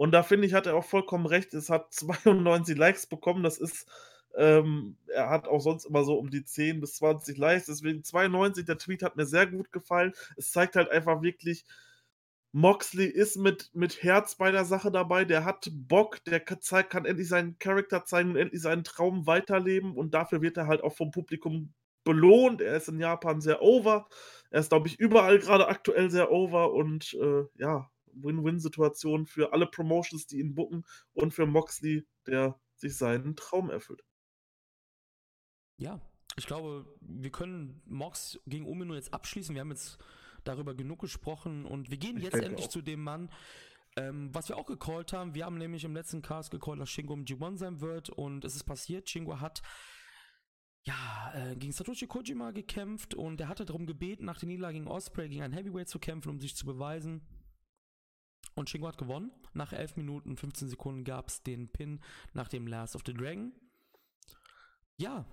Und 0.00 0.12
da 0.12 0.22
finde 0.22 0.46
ich, 0.46 0.54
hat 0.54 0.66
er 0.66 0.76
auch 0.76 0.86
vollkommen 0.86 1.26
recht. 1.26 1.52
Es 1.52 1.68
hat 1.68 1.92
92 1.92 2.74
Likes 2.78 3.06
bekommen. 3.06 3.42
Das 3.42 3.58
ist, 3.58 3.86
ähm, 4.34 4.96
er 5.08 5.28
hat 5.28 5.46
auch 5.46 5.60
sonst 5.60 5.84
immer 5.84 6.04
so 6.04 6.18
um 6.18 6.30
die 6.30 6.42
10 6.42 6.80
bis 6.80 6.94
20 6.94 7.36
Likes. 7.36 7.66
Deswegen 7.66 8.02
92, 8.02 8.64
der 8.64 8.78
Tweet 8.78 9.02
hat 9.02 9.16
mir 9.16 9.26
sehr 9.26 9.46
gut 9.46 9.72
gefallen. 9.72 10.14
Es 10.38 10.52
zeigt 10.52 10.76
halt 10.76 10.88
einfach 10.90 11.20
wirklich, 11.20 11.66
Moxley 12.52 13.08
ist 13.08 13.36
mit, 13.36 13.68
mit 13.74 14.02
Herz 14.02 14.36
bei 14.36 14.50
der 14.50 14.64
Sache 14.64 14.90
dabei, 14.90 15.26
der 15.26 15.44
hat 15.44 15.68
Bock, 15.70 16.24
der 16.24 16.40
kann, 16.40 16.60
kann 16.88 17.04
endlich 17.04 17.28
seinen 17.28 17.58
Charakter 17.58 18.06
zeigen 18.06 18.30
und 18.30 18.36
endlich 18.36 18.62
seinen 18.62 18.84
Traum 18.84 19.26
weiterleben 19.26 19.94
und 19.94 20.14
dafür 20.14 20.40
wird 20.40 20.56
er 20.56 20.66
halt 20.66 20.82
auch 20.82 20.94
vom 20.94 21.10
Publikum 21.10 21.74
belohnt. 22.04 22.62
Er 22.62 22.74
ist 22.76 22.88
in 22.88 23.00
Japan 23.00 23.42
sehr 23.42 23.60
over. 23.60 24.08
Er 24.50 24.60
ist, 24.60 24.70
glaube 24.70 24.88
ich, 24.88 24.98
überall 24.98 25.38
gerade 25.38 25.68
aktuell 25.68 26.10
sehr 26.10 26.32
over 26.32 26.72
und 26.72 27.12
äh, 27.20 27.44
ja, 27.56 27.90
Win-Win-Situation 28.14 29.26
für 29.26 29.52
alle 29.52 29.66
Promotions, 29.66 30.26
die 30.26 30.38
ihn 30.38 30.54
booken 30.54 30.84
und 31.12 31.32
für 31.32 31.46
Moxley, 31.46 32.06
der 32.26 32.60
sich 32.74 32.96
seinen 32.96 33.36
Traum 33.36 33.70
erfüllt. 33.70 34.02
Ja, 35.76 36.00
ich 36.36 36.46
glaube, 36.46 36.86
wir 37.00 37.30
können 37.30 37.82
Mox 37.86 38.38
gegen 38.46 38.66
Umino 38.66 38.94
jetzt 38.94 39.12
abschließen. 39.12 39.54
Wir 39.54 39.60
haben 39.60 39.70
jetzt 39.70 39.98
darüber 40.44 40.74
genug 40.74 41.00
gesprochen 41.00 41.64
und 41.64 41.90
wir 41.90 41.98
gehen 41.98 42.16
ich 42.16 42.24
jetzt 42.24 42.34
endlich 42.34 42.66
auch. 42.66 42.70
zu 42.70 42.82
dem 42.82 43.02
Mann, 43.02 43.30
ähm, 43.96 44.30
was 44.32 44.48
wir 44.48 44.56
auch 44.56 44.66
gecallt 44.66 45.12
haben. 45.12 45.34
Wir 45.34 45.44
haben 45.44 45.58
nämlich 45.58 45.84
im 45.84 45.94
letzten 45.94 46.22
Cast 46.22 46.50
gecallt, 46.50 46.80
dass 46.80 46.90
Shingo 46.90 47.14
im 47.14 47.24
G1 47.24 47.56
sein 47.56 47.80
wird 47.80 48.10
und 48.10 48.44
es 48.44 48.54
ist 48.54 48.64
passiert. 48.64 49.08
Shingo 49.10 49.40
hat 49.40 49.62
ja, 50.84 51.32
äh, 51.34 51.56
gegen 51.56 51.72
Satoshi 51.72 52.06
Kojima 52.06 52.52
gekämpft 52.52 53.14
und 53.14 53.40
er 53.40 53.48
hatte 53.48 53.64
darum 53.64 53.86
gebeten, 53.86 54.24
nach 54.24 54.38
der 54.38 54.48
Niederlage 54.48 54.78
gegen 54.78 54.88
Osprey 54.88 55.28
gegen 55.28 55.42
einen 55.42 55.52
Heavyweight 55.52 55.88
zu 55.88 55.98
kämpfen, 55.98 56.30
um 56.30 56.40
sich 56.40 56.56
zu 56.56 56.64
beweisen. 56.64 57.20
Und 58.60 58.68
Shingo 58.68 58.86
hat 58.86 58.98
gewonnen. 58.98 59.32
Nach 59.54 59.72
11 59.72 59.96
Minuten 59.96 60.36
15 60.36 60.68
Sekunden 60.68 61.02
gab 61.02 61.28
es 61.28 61.42
den 61.42 61.68
Pin 61.68 61.98
nach 62.34 62.48
dem 62.48 62.66
Last 62.66 62.94
of 62.94 63.02
the 63.06 63.14
Dragon. 63.14 63.52
Ja, 64.98 65.24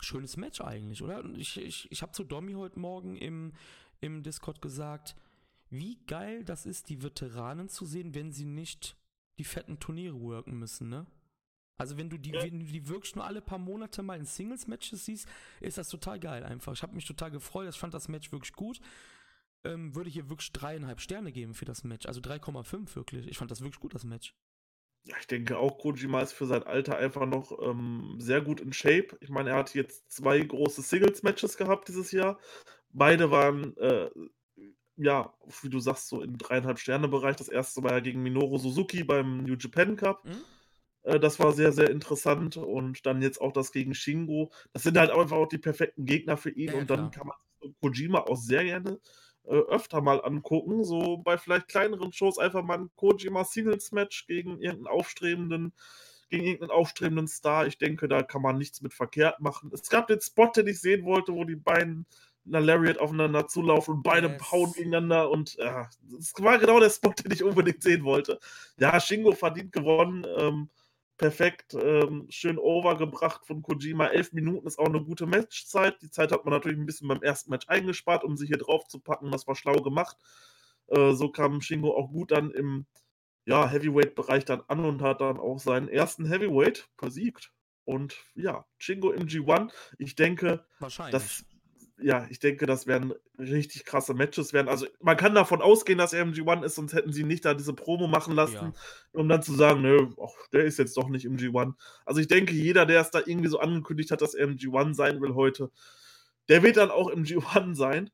schönes 0.00 0.38
Match 0.38 0.62
eigentlich, 0.62 1.02
oder? 1.02 1.22
Ich, 1.36 1.58
ich, 1.58 1.92
ich 1.92 2.00
habe 2.00 2.12
zu 2.12 2.24
Domi 2.24 2.54
heute 2.54 2.78
Morgen 2.78 3.16
im, 3.16 3.52
im 4.00 4.22
Discord 4.22 4.62
gesagt, 4.62 5.14
wie 5.68 5.98
geil 6.06 6.42
das 6.42 6.64
ist, 6.64 6.88
die 6.88 7.02
Veteranen 7.02 7.68
zu 7.68 7.84
sehen, 7.84 8.14
wenn 8.14 8.32
sie 8.32 8.46
nicht 8.46 8.96
die 9.38 9.44
fetten 9.44 9.78
Turniere 9.78 10.18
worken 10.22 10.58
müssen, 10.58 10.88
ne? 10.88 11.06
Also 11.76 11.98
wenn 11.98 12.08
du 12.08 12.16
die, 12.16 12.30
ja. 12.30 12.42
wenn 12.42 12.60
du 12.60 12.64
die 12.64 12.88
wirklich 12.88 13.14
nur 13.14 13.26
alle 13.26 13.42
paar 13.42 13.58
Monate 13.58 14.02
mal 14.02 14.18
in 14.18 14.24
Singles-Matches 14.24 15.04
siehst, 15.04 15.28
ist 15.60 15.76
das 15.76 15.90
total 15.90 16.18
geil 16.18 16.44
einfach. 16.44 16.72
Ich 16.72 16.82
habe 16.82 16.94
mich 16.94 17.04
total 17.04 17.30
gefreut, 17.30 17.68
ich 17.68 17.78
fand 17.78 17.92
das 17.92 18.08
Match 18.08 18.32
wirklich 18.32 18.54
gut. 18.54 18.80
Ähm, 19.62 19.94
würde 19.94 20.08
hier 20.08 20.28
wirklich 20.30 20.52
dreieinhalb 20.52 21.00
Sterne 21.00 21.32
geben 21.32 21.54
für 21.54 21.66
das 21.66 21.84
Match. 21.84 22.06
Also 22.06 22.20
3,5 22.20 22.96
wirklich. 22.96 23.28
Ich 23.28 23.36
fand 23.36 23.50
das 23.50 23.60
wirklich 23.60 23.80
gut, 23.80 23.94
das 23.94 24.04
Match. 24.04 24.34
Ja, 25.04 25.16
ich 25.18 25.26
denke 25.26 25.58
auch, 25.58 25.78
Kojima 25.78 26.20
ist 26.20 26.32
für 26.32 26.46
sein 26.46 26.62
Alter 26.62 26.96
einfach 26.98 27.26
noch 27.26 27.58
ähm, 27.62 28.16
sehr 28.18 28.42
gut 28.42 28.60
in 28.60 28.72
Shape. 28.72 29.16
Ich 29.20 29.30
meine, 29.30 29.50
er 29.50 29.56
hat 29.56 29.74
jetzt 29.74 30.10
zwei 30.10 30.38
große 30.40 30.82
Singles-Matches 30.82 31.56
gehabt 31.56 31.88
dieses 31.88 32.12
Jahr. 32.12 32.38
Beide 32.90 33.30
waren, 33.30 33.76
äh, 33.78 34.10
ja, 34.96 35.32
wie 35.62 35.70
du 35.70 35.78
sagst, 35.78 36.08
so 36.08 36.20
im 36.20 36.36
dreieinhalb 36.36 36.78
Sterne-Bereich. 36.78 37.36
Das 37.36 37.48
erste 37.48 37.82
war 37.82 37.92
ja 37.92 38.00
gegen 38.00 38.22
Minoru 38.22 38.58
Suzuki 38.58 39.04
beim 39.04 39.38
New 39.44 39.56
Japan 39.58 39.96
Cup. 39.96 40.24
Mhm. 40.24 40.42
Äh, 41.02 41.20
das 41.20 41.38
war 41.38 41.52
sehr, 41.52 41.72
sehr 41.72 41.88
interessant. 41.88 42.58
Und 42.58 43.06
dann 43.06 43.22
jetzt 43.22 43.40
auch 43.40 43.52
das 43.52 43.72
gegen 43.72 43.94
Shingo. 43.94 44.52
Das 44.72 44.82
sind 44.82 44.98
halt 44.98 45.10
einfach 45.10 45.36
auch 45.36 45.48
die 45.48 45.58
perfekten 45.58 46.04
Gegner 46.04 46.36
für 46.36 46.50
ihn. 46.50 46.72
Ja, 46.72 46.78
und 46.78 46.90
dann 46.90 47.10
klar. 47.10 47.10
kann 47.10 47.26
man 47.28 47.74
Kojima 47.80 48.20
auch 48.20 48.36
sehr 48.36 48.64
gerne 48.64 49.00
öfter 49.54 50.00
mal 50.00 50.22
angucken. 50.24 50.84
So 50.84 51.18
bei 51.18 51.38
vielleicht 51.38 51.68
kleineren 51.68 52.12
Shows 52.12 52.38
einfach 52.38 52.62
mal 52.62 52.78
ein 52.78 52.90
Kojima 52.96 53.44
Singles 53.44 53.92
Match 53.92 54.26
gegen 54.26 54.60
irgendeinen 54.60 54.86
aufstrebenden, 54.86 55.72
gegen 56.28 56.44
irgendeinen 56.44 56.78
aufstrebenden 56.78 57.28
Star. 57.28 57.66
Ich 57.66 57.78
denke, 57.78 58.08
da 58.08 58.22
kann 58.22 58.42
man 58.42 58.58
nichts 58.58 58.82
mit 58.82 58.94
verkehrt 58.94 59.40
machen. 59.40 59.70
Es 59.72 59.88
gab 59.88 60.06
den 60.06 60.20
Spot, 60.20 60.50
den 60.54 60.66
ich 60.66 60.80
sehen 60.80 61.04
wollte, 61.04 61.32
wo 61.32 61.44
die 61.44 61.56
beiden 61.56 62.06
in 62.46 62.52
der 62.52 62.60
Lariat 62.62 62.98
aufeinander 62.98 63.46
zulaufen 63.48 63.96
und 63.96 64.02
beide 64.02 64.28
yes. 64.28 64.50
hauen 64.50 64.72
gegeneinander 64.72 65.30
und 65.30 65.56
ja, 65.56 65.88
das 66.10 66.32
war 66.38 66.58
genau 66.58 66.80
der 66.80 66.90
Spot, 66.90 67.12
den 67.24 67.32
ich 67.32 67.44
unbedingt 67.44 67.82
sehen 67.82 68.04
wollte. 68.04 68.38
Ja, 68.78 68.98
Shingo 68.98 69.32
verdient 69.32 69.72
gewonnen. 69.72 70.26
Ähm, 70.38 70.70
perfekt, 71.20 71.74
ähm, 71.74 72.26
schön 72.30 72.56
overgebracht 72.56 73.44
von 73.46 73.60
Kojima. 73.60 74.06
Elf 74.06 74.32
Minuten 74.32 74.66
ist 74.66 74.78
auch 74.78 74.86
eine 74.86 75.04
gute 75.04 75.26
Matchzeit. 75.26 76.00
Die 76.00 76.10
Zeit 76.10 76.32
hat 76.32 76.46
man 76.46 76.54
natürlich 76.54 76.78
ein 76.78 76.86
bisschen 76.86 77.08
beim 77.08 77.22
ersten 77.22 77.50
Match 77.50 77.68
eingespart, 77.68 78.24
um 78.24 78.38
sich 78.38 78.48
hier 78.48 78.56
drauf 78.56 78.88
zu 78.88 79.00
packen. 79.00 79.30
Das 79.30 79.46
war 79.46 79.54
schlau 79.54 79.82
gemacht. 79.82 80.16
Äh, 80.86 81.12
so 81.12 81.28
kam 81.28 81.60
Shingo 81.60 81.94
auch 81.94 82.10
gut 82.10 82.30
dann 82.30 82.50
im 82.52 82.86
ja, 83.44 83.68
Heavyweight-Bereich 83.68 84.46
dann 84.46 84.62
an 84.68 84.82
und 84.82 85.02
hat 85.02 85.20
dann 85.20 85.38
auch 85.38 85.58
seinen 85.58 85.88
ersten 85.88 86.24
Heavyweight 86.24 86.88
versiegt. 86.96 87.52
Und 87.84 88.16
ja, 88.34 88.64
Shingo 88.78 89.10
im 89.10 89.26
G1, 89.26 89.72
ich 89.98 90.14
denke, 90.14 90.64
das 91.10 91.44
ja, 92.02 92.26
ich 92.30 92.38
denke, 92.38 92.66
das 92.66 92.86
werden 92.86 93.12
richtig 93.38 93.84
krasse 93.84 94.14
Matches 94.14 94.52
werden. 94.52 94.68
Also 94.68 94.86
man 95.00 95.16
kann 95.16 95.34
davon 95.34 95.62
ausgehen, 95.62 95.98
dass 95.98 96.12
er 96.12 96.22
im 96.22 96.32
G1 96.32 96.64
ist, 96.64 96.74
sonst 96.74 96.92
hätten 96.92 97.12
sie 97.12 97.24
nicht 97.24 97.44
da 97.44 97.54
diese 97.54 97.74
Promo 97.74 98.06
machen 98.06 98.34
lassen, 98.34 98.54
ja. 98.54 98.72
um 99.12 99.28
dann 99.28 99.42
zu 99.42 99.54
sagen, 99.54 99.82
nö, 99.82 100.08
ach, 100.22 100.48
der 100.52 100.64
ist 100.64 100.78
jetzt 100.78 100.96
doch 100.96 101.08
nicht 101.08 101.24
im 101.24 101.36
G1. 101.36 101.74
Also 102.04 102.20
ich 102.20 102.28
denke, 102.28 102.52
jeder, 102.52 102.86
der 102.86 103.00
es 103.00 103.10
da 103.10 103.20
irgendwie 103.24 103.48
so 103.48 103.58
angekündigt 103.58 104.10
hat, 104.10 104.22
dass 104.22 104.34
er 104.34 104.44
im 104.44 104.56
G1 104.56 104.94
sein 104.94 105.20
will 105.20 105.34
heute, 105.34 105.70
der 106.48 106.62
wird 106.62 106.76
dann 106.76 106.90
auch 106.90 107.08
im 107.08 107.24
G1 107.24 107.74
sein. 107.74 108.10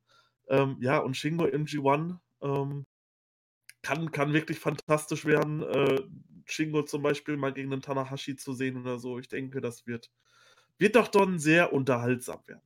Ähm, 0.48 0.76
ja, 0.80 0.98
und 0.98 1.16
Shingo 1.16 1.46
im 1.46 1.66
G1 1.66 2.18
ähm, 2.42 2.86
kann, 3.82 4.10
kann 4.10 4.32
wirklich 4.32 4.58
fantastisch 4.58 5.24
werden. 5.24 5.62
Äh, 5.62 6.02
Shingo 6.46 6.82
zum 6.82 7.02
Beispiel 7.02 7.36
mal 7.36 7.52
gegen 7.52 7.70
den 7.70 7.82
Tanahashi 7.82 8.36
zu 8.36 8.52
sehen 8.52 8.80
oder 8.80 8.98
so. 8.98 9.18
Ich 9.18 9.28
denke, 9.28 9.60
das 9.60 9.86
wird, 9.86 10.10
wird 10.78 10.96
doch 10.96 11.08
dann 11.08 11.38
sehr 11.38 11.72
unterhaltsam 11.72 12.40
werden. 12.46 12.62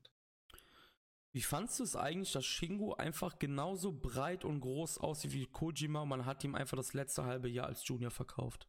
Wie 1.32 1.42
fandest 1.42 1.78
du 1.78 1.84
es 1.84 1.94
eigentlich, 1.94 2.32
dass 2.32 2.44
Shingo 2.44 2.94
einfach 2.94 3.38
genauso 3.38 3.92
breit 3.92 4.44
und 4.44 4.60
groß 4.60 4.98
aussieht 4.98 5.32
wie 5.32 5.46
Kojima 5.46 6.02
und 6.02 6.08
man 6.08 6.26
hat 6.26 6.42
ihm 6.42 6.56
einfach 6.56 6.76
das 6.76 6.92
letzte 6.92 7.24
halbe 7.24 7.48
Jahr 7.48 7.66
als 7.66 7.86
Junior 7.86 8.10
verkauft? 8.10 8.66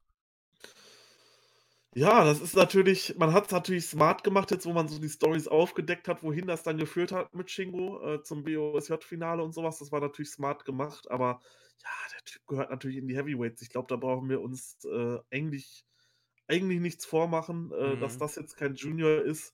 Ja, 1.93 2.23
das 2.23 2.39
ist 2.39 2.55
natürlich, 2.55 3.17
man 3.17 3.33
hat 3.33 3.47
es 3.47 3.51
natürlich 3.51 3.85
smart 3.87 4.23
gemacht, 4.23 4.51
jetzt 4.51 4.65
wo 4.65 4.71
man 4.71 4.87
so 4.87 4.97
die 4.99 5.09
Stories 5.09 5.47
aufgedeckt 5.47 6.07
hat, 6.07 6.23
wohin 6.23 6.47
das 6.47 6.63
dann 6.63 6.77
geführt 6.77 7.11
hat 7.11 7.33
mit 7.33 7.49
Shingo 7.51 8.13
äh, 8.13 8.23
zum 8.23 8.43
BOSJ-Finale 8.43 9.43
und 9.43 9.53
sowas. 9.53 9.79
Das 9.79 9.91
war 9.91 9.99
natürlich 9.99 10.31
smart 10.31 10.63
gemacht, 10.63 11.09
aber 11.11 11.41
ja, 11.83 11.89
der 12.13 12.23
Typ 12.23 12.47
gehört 12.47 12.69
natürlich 12.69 12.97
in 12.97 13.07
die 13.07 13.17
Heavyweights. 13.17 13.61
Ich 13.61 13.69
glaube, 13.69 13.87
da 13.89 13.97
brauchen 13.97 14.29
wir 14.29 14.39
uns 14.39 14.77
äh, 14.85 15.17
eigentlich, 15.31 15.83
eigentlich 16.47 16.79
nichts 16.79 17.05
vormachen, 17.05 17.71
äh, 17.73 17.95
mhm. 17.95 17.99
dass 17.99 18.17
das 18.17 18.35
jetzt 18.35 18.55
kein 18.55 18.75
Junior 18.75 19.21
ist 19.23 19.53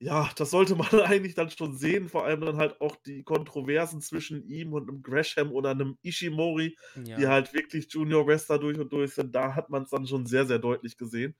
ja, 0.00 0.30
das 0.34 0.50
sollte 0.50 0.74
man 0.74 0.88
eigentlich 1.04 1.34
dann 1.34 1.50
schon 1.50 1.76
sehen, 1.76 2.08
vor 2.08 2.24
allem 2.24 2.40
dann 2.40 2.56
halt 2.56 2.80
auch 2.80 2.96
die 2.96 3.22
Kontroversen 3.22 4.00
zwischen 4.00 4.42
ihm 4.48 4.72
und 4.72 4.88
einem 4.88 5.02
Gresham 5.02 5.52
oder 5.52 5.70
einem 5.70 5.98
Ishimori, 6.02 6.76
ja. 7.04 7.16
die 7.18 7.26
halt 7.26 7.52
wirklich 7.52 7.92
Junior 7.92 8.26
Wrestler 8.26 8.58
durch 8.58 8.78
und 8.78 8.90
durch 8.92 9.14
sind. 9.14 9.34
Da 9.34 9.54
hat 9.54 9.68
man 9.68 9.82
es 9.82 9.90
dann 9.90 10.06
schon 10.06 10.24
sehr, 10.24 10.46
sehr 10.46 10.58
deutlich 10.58 10.96
gesehen. 10.96 11.36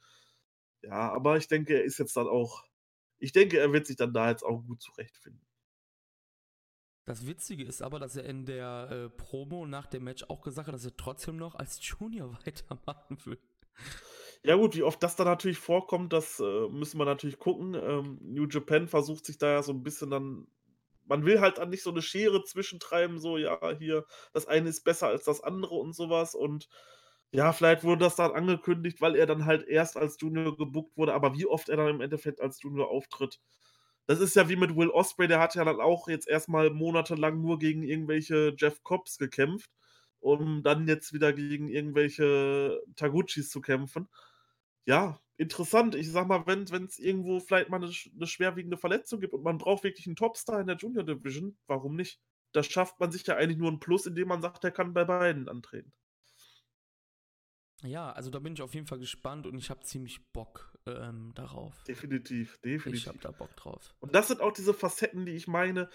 Ja, 0.82 1.10
aber 1.12 1.38
ich 1.38 1.48
denke, 1.48 1.74
er 1.74 1.84
ist 1.84 1.98
jetzt 1.98 2.16
dann 2.16 2.28
auch, 2.28 2.64
ich 3.18 3.32
denke, 3.32 3.58
er 3.58 3.72
wird 3.72 3.86
sich 3.86 3.96
dann 3.96 4.12
da 4.12 4.30
jetzt 4.30 4.42
auch 4.42 4.62
gut 4.62 4.82
zurechtfinden. 4.82 5.44
Das 7.06 7.26
Witzige 7.26 7.64
ist 7.64 7.80
aber, 7.80 7.98
dass 7.98 8.16
er 8.16 8.24
in 8.24 8.44
der 8.44 8.88
äh, 8.90 9.08
Promo 9.08 9.66
nach 9.66 9.86
dem 9.86 10.04
Match 10.04 10.24
auch 10.28 10.42
gesagt 10.42 10.68
hat, 10.68 10.74
dass 10.74 10.84
er 10.84 10.96
trotzdem 10.96 11.36
noch 11.36 11.54
als 11.54 11.80
Junior 11.82 12.38
weitermachen 12.44 13.18
will. 13.24 13.38
Ja 14.42 14.54
gut, 14.56 14.74
wie 14.74 14.82
oft 14.82 15.02
das 15.02 15.16
dann 15.16 15.26
natürlich 15.26 15.58
vorkommt, 15.58 16.12
das 16.14 16.40
äh, 16.40 16.68
müssen 16.70 16.98
wir 16.98 17.04
natürlich 17.04 17.38
gucken. 17.38 17.74
Ähm, 17.74 18.18
New 18.22 18.46
Japan 18.48 18.88
versucht 18.88 19.26
sich 19.26 19.36
da 19.38 19.48
ja 19.52 19.62
so 19.62 19.72
ein 19.72 19.82
bisschen 19.82 20.10
dann 20.10 20.46
man 21.06 21.24
will 21.26 21.40
halt 21.40 21.58
dann 21.58 21.70
nicht 21.70 21.82
so 21.82 21.90
eine 21.90 22.02
Schere 22.02 22.44
zwischentreiben, 22.44 23.18
so, 23.18 23.36
ja, 23.36 23.58
hier, 23.78 24.06
das 24.32 24.46
eine 24.46 24.68
ist 24.68 24.84
besser 24.84 25.08
als 25.08 25.24
das 25.24 25.42
andere 25.42 25.74
und 25.74 25.92
sowas. 25.94 26.34
Und 26.36 26.68
Ja, 27.32 27.52
vielleicht 27.52 27.84
wurde 27.84 28.04
das 28.04 28.16
dann 28.16 28.32
angekündigt, 28.32 29.00
weil 29.00 29.16
er 29.16 29.26
dann 29.26 29.44
halt 29.46 29.66
erst 29.68 29.96
als 29.96 30.16
Junior 30.20 30.56
gebuckt 30.56 30.96
wurde, 30.96 31.14
aber 31.14 31.34
wie 31.36 31.46
oft 31.46 31.68
er 31.68 31.76
dann 31.78 31.88
im 31.88 32.00
Endeffekt 32.02 32.40
als 32.40 32.62
Junior 32.62 32.90
auftritt. 32.90 33.40
Das 34.06 34.20
ist 34.20 34.34
ja 34.36 34.48
wie 34.48 34.56
mit 34.56 34.76
Will 34.76 34.90
Osprey, 34.90 35.28
der 35.28 35.40
hat 35.40 35.54
ja 35.54 35.64
dann 35.64 35.80
auch 35.80 36.08
jetzt 36.08 36.28
erstmal 36.28 36.70
monatelang 36.70 37.40
nur 37.40 37.58
gegen 37.58 37.82
irgendwelche 37.84 38.54
Jeff 38.58 38.82
Cobbs 38.82 39.18
gekämpft, 39.18 39.70
um 40.20 40.62
dann 40.64 40.88
jetzt 40.88 41.12
wieder 41.12 41.32
gegen 41.32 41.68
irgendwelche 41.68 42.80
Taguchis 42.96 43.50
zu 43.50 43.60
kämpfen. 43.60 44.08
Ja, 44.90 45.20
interessant. 45.36 45.94
Ich 45.94 46.10
sag 46.10 46.26
mal, 46.26 46.48
wenn 46.48 46.64
es 46.64 46.98
irgendwo 46.98 47.38
vielleicht 47.38 47.68
mal 47.68 47.76
eine, 47.76 47.92
eine 48.16 48.26
schwerwiegende 48.26 48.76
Verletzung 48.76 49.20
gibt 49.20 49.34
und 49.34 49.44
man 49.44 49.56
braucht 49.56 49.84
wirklich 49.84 50.08
einen 50.08 50.16
Topstar 50.16 50.60
in 50.60 50.66
der 50.66 50.78
Junior 50.78 51.04
Division, 51.04 51.56
warum 51.68 51.94
nicht? 51.94 52.20
Das 52.50 52.66
schafft 52.66 52.98
man 52.98 53.12
sich 53.12 53.24
ja 53.24 53.36
eigentlich 53.36 53.58
nur 53.58 53.70
ein 53.70 53.78
Plus, 53.78 54.06
indem 54.06 54.26
man 54.26 54.42
sagt, 54.42 54.64
er 54.64 54.72
kann 54.72 54.92
bei 54.92 55.04
beiden 55.04 55.48
antreten. 55.48 55.92
Ja, 57.84 58.10
also 58.10 58.30
da 58.30 58.40
bin 58.40 58.54
ich 58.54 58.62
auf 58.62 58.74
jeden 58.74 58.88
Fall 58.88 58.98
gespannt 58.98 59.46
und 59.46 59.56
ich 59.56 59.70
habe 59.70 59.84
ziemlich 59.84 60.26
Bock 60.32 60.76
ähm, 60.86 61.30
darauf. 61.36 61.84
Definitiv, 61.84 62.58
definitiv. 62.58 63.02
Ich 63.02 63.06
habe 63.06 63.18
da 63.18 63.30
Bock 63.30 63.54
drauf. 63.54 63.94
Und 64.00 64.16
das 64.16 64.26
sind 64.26 64.40
auch 64.40 64.52
diese 64.52 64.74
Facetten, 64.74 65.24
die 65.24 65.36
ich 65.36 65.46
meine, 65.46 65.88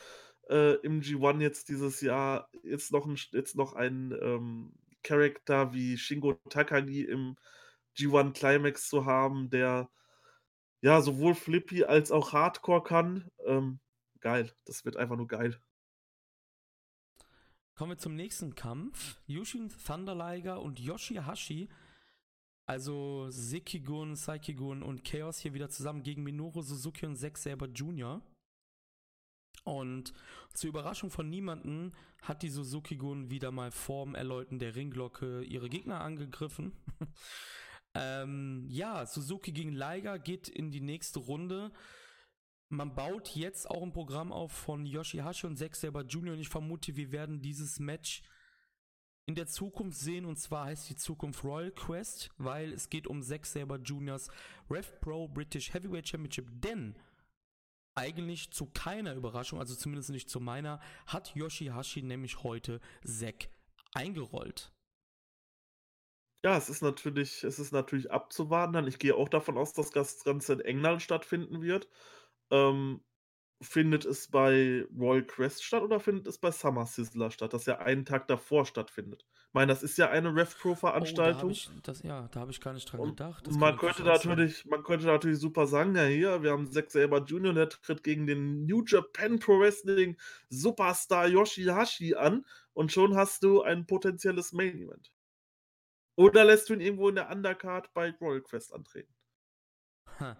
äh, 0.49 0.75
im 0.75 1.01
G1 1.01 1.41
jetzt 1.41 1.67
dieses 1.67 1.99
Jahr 1.99 2.49
jetzt 2.63 2.93
noch 2.93 3.05
ein, 3.05 3.17
jetzt 3.33 3.57
noch 3.57 3.73
ein 3.73 4.17
ähm, 4.21 4.73
Charakter 5.03 5.73
wie 5.73 5.97
Shingo 5.97 6.35
Takagi 6.49 7.03
im 7.03 7.35
G1 7.97 8.33
Climax 8.33 8.89
zu 8.89 9.05
haben, 9.05 9.49
der 9.49 9.89
ja 10.81 11.01
sowohl 11.01 11.35
Flippy 11.35 11.83
als 11.83 12.11
auch 12.11 12.33
Hardcore 12.33 12.83
kann. 12.83 13.29
Ähm, 13.45 13.79
geil, 14.19 14.53
das 14.65 14.85
wird 14.85 14.97
einfach 14.97 15.15
nur 15.15 15.27
geil. 15.27 15.59
Kommen 17.75 17.91
wir 17.91 17.97
zum 17.97 18.15
nächsten 18.15 18.55
Kampf. 18.55 19.17
Yushin 19.27 19.69
Thunder 19.85 20.15
Liger 20.15 20.61
und 20.61 20.79
Yoshihashi, 20.79 21.67
also 22.65 23.29
Sekigun, 23.29 24.15
Saikigun 24.15 24.81
und 24.81 25.03
Chaos 25.03 25.39
hier 25.39 25.53
wieder 25.53 25.69
zusammen 25.69 26.01
gegen 26.01 26.23
Minoru 26.23 26.61
Suzuki 26.61 27.05
und 27.05 27.17
Zack 27.17 27.37
Saber 27.37 27.67
Jr. 27.67 28.21
Und 29.65 30.13
zur 30.53 30.69
Überraschung 30.69 31.09
von 31.09 31.29
niemanden 31.29 31.93
hat 32.21 32.43
die 32.43 32.49
Suzuki-Gun 32.49 33.31
wieder 33.31 33.51
mal 33.51 33.71
vorm 33.71 34.13
Erläuten 34.13 34.59
der 34.59 34.75
Ringglocke 34.75 35.41
ihre 35.41 35.69
Gegner 35.69 36.01
angegriffen. 36.01 36.71
ähm, 37.95 38.65
ja, 38.69 39.05
Suzuki 39.05 39.51
gegen 39.51 39.71
Liger 39.71 40.19
geht 40.19 40.47
in 40.47 40.71
die 40.71 40.81
nächste 40.81 41.19
Runde 41.19 41.71
man 42.69 42.95
baut 42.95 43.35
jetzt 43.35 43.69
auch 43.69 43.83
ein 43.83 43.93
Programm 43.93 44.31
auf 44.31 44.51
von 44.51 44.85
Yoshihashi 44.85 45.47
und 45.47 45.57
Zack 45.57 45.75
Saber 45.75 46.01
Jr. 46.01 46.33
und 46.33 46.39
ich 46.39 46.49
vermute, 46.49 46.95
wir 46.95 47.11
werden 47.11 47.41
dieses 47.41 47.79
Match 47.79 48.23
in 49.27 49.35
der 49.35 49.47
Zukunft 49.47 49.97
sehen 49.97 50.25
und 50.25 50.37
zwar 50.37 50.65
heißt 50.65 50.89
die 50.89 50.95
Zukunft 50.95 51.43
Royal 51.43 51.71
Quest, 51.71 52.29
weil 52.37 52.73
es 52.73 52.89
geht 52.89 53.07
um 53.07 53.21
Zack 53.21 53.45
Saber 53.45 53.77
Jr.'s 53.77 54.29
Rev 54.69 54.87
Pro 54.99 55.27
British 55.27 55.73
Heavyweight 55.73 56.07
Championship, 56.07 56.47
denn 56.51 56.95
eigentlich 57.95 58.51
zu 58.51 58.65
keiner 58.65 59.13
Überraschung, 59.13 59.59
also 59.59 59.73
zumindest 59.73 60.09
nicht 60.09 60.29
zu 60.29 60.39
meiner, 60.39 60.79
hat 61.07 61.33
Yoshihashi 61.35 62.01
nämlich 62.01 62.43
heute 62.43 62.81
Zack 63.03 63.49
eingerollt. 63.93 64.74
Ja, 66.45 66.55
es 66.57 66.69
ist 66.69 66.83
natürlich, 66.83 67.43
es 67.43 67.57
ist 67.57 67.71
natürlich 67.71 68.11
abzuwarten. 68.11 68.85
Ich 68.85 68.99
gehe 68.99 69.15
auch 69.15 69.29
davon 69.29 69.57
aus, 69.57 69.73
dass 69.73 69.89
das 69.89 70.23
Ganze 70.23 70.53
in 70.53 70.59
England 70.59 71.01
stattfinden 71.01 71.63
wird. 71.63 71.89
Ähm, 72.51 73.01
findet 73.63 74.05
es 74.05 74.29
bei 74.29 74.85
Royal 74.95 75.23
Quest 75.23 75.63
statt 75.63 75.81
oder 75.81 75.99
findet 75.99 76.27
es 76.27 76.37
bei 76.37 76.51
Summer 76.51 76.85
Sizzler 76.85 77.31
statt, 77.31 77.53
das 77.53 77.65
ja 77.65 77.79
einen 77.79 78.05
Tag 78.05 78.27
davor 78.27 78.67
stattfindet? 78.67 79.25
Ich 79.47 79.53
meine, 79.53 79.73
das 79.73 79.81
ist 79.81 79.97
ja 79.97 80.11
eine 80.11 80.35
RevPro-Veranstaltung. 80.35 81.51
Oh, 81.51 81.91
ja, 82.03 82.27
da 82.27 82.41
habe 82.41 82.51
ich 82.51 82.61
gar 82.61 82.73
nicht 82.73 82.91
dran 82.91 82.99
und 82.99 83.09
gedacht. 83.17 83.49
man 83.53 83.75
könnte, 83.75 84.03
natürlich, 84.03 84.65
man 84.65 84.83
könnte 84.83 85.07
natürlich 85.07 85.39
super 85.39 85.65
sagen, 85.65 85.95
ja 85.95 86.03
hier, 86.03 86.43
wir 86.43 86.51
haben 86.51 86.69
Zack 86.71 86.91
Saber 86.91 87.23
Jr., 87.23 87.53
der 87.53 87.69
tritt 87.69 88.03
gegen 88.03 88.27
den 88.27 88.67
New 88.67 88.83
Japan 88.85 89.39
Pro 89.39 89.59
Wrestling 89.59 90.15
Superstar 90.49 91.27
Yoshihashi 91.27 92.13
an 92.13 92.45
und 92.73 92.91
schon 92.91 93.15
hast 93.15 93.41
du 93.41 93.63
ein 93.63 93.87
potenzielles 93.87 94.53
Main 94.53 94.77
Event. 94.77 95.14
Oder 96.15 96.45
lässt 96.45 96.69
du 96.69 96.73
ihn 96.73 96.81
irgendwo 96.81 97.09
in 97.09 97.15
der 97.15 97.29
Undercard 97.29 97.93
bei 97.93 98.11
Royal 98.21 98.41
Quest 98.41 98.73
antreten? 98.73 99.13
Ha. 100.19 100.37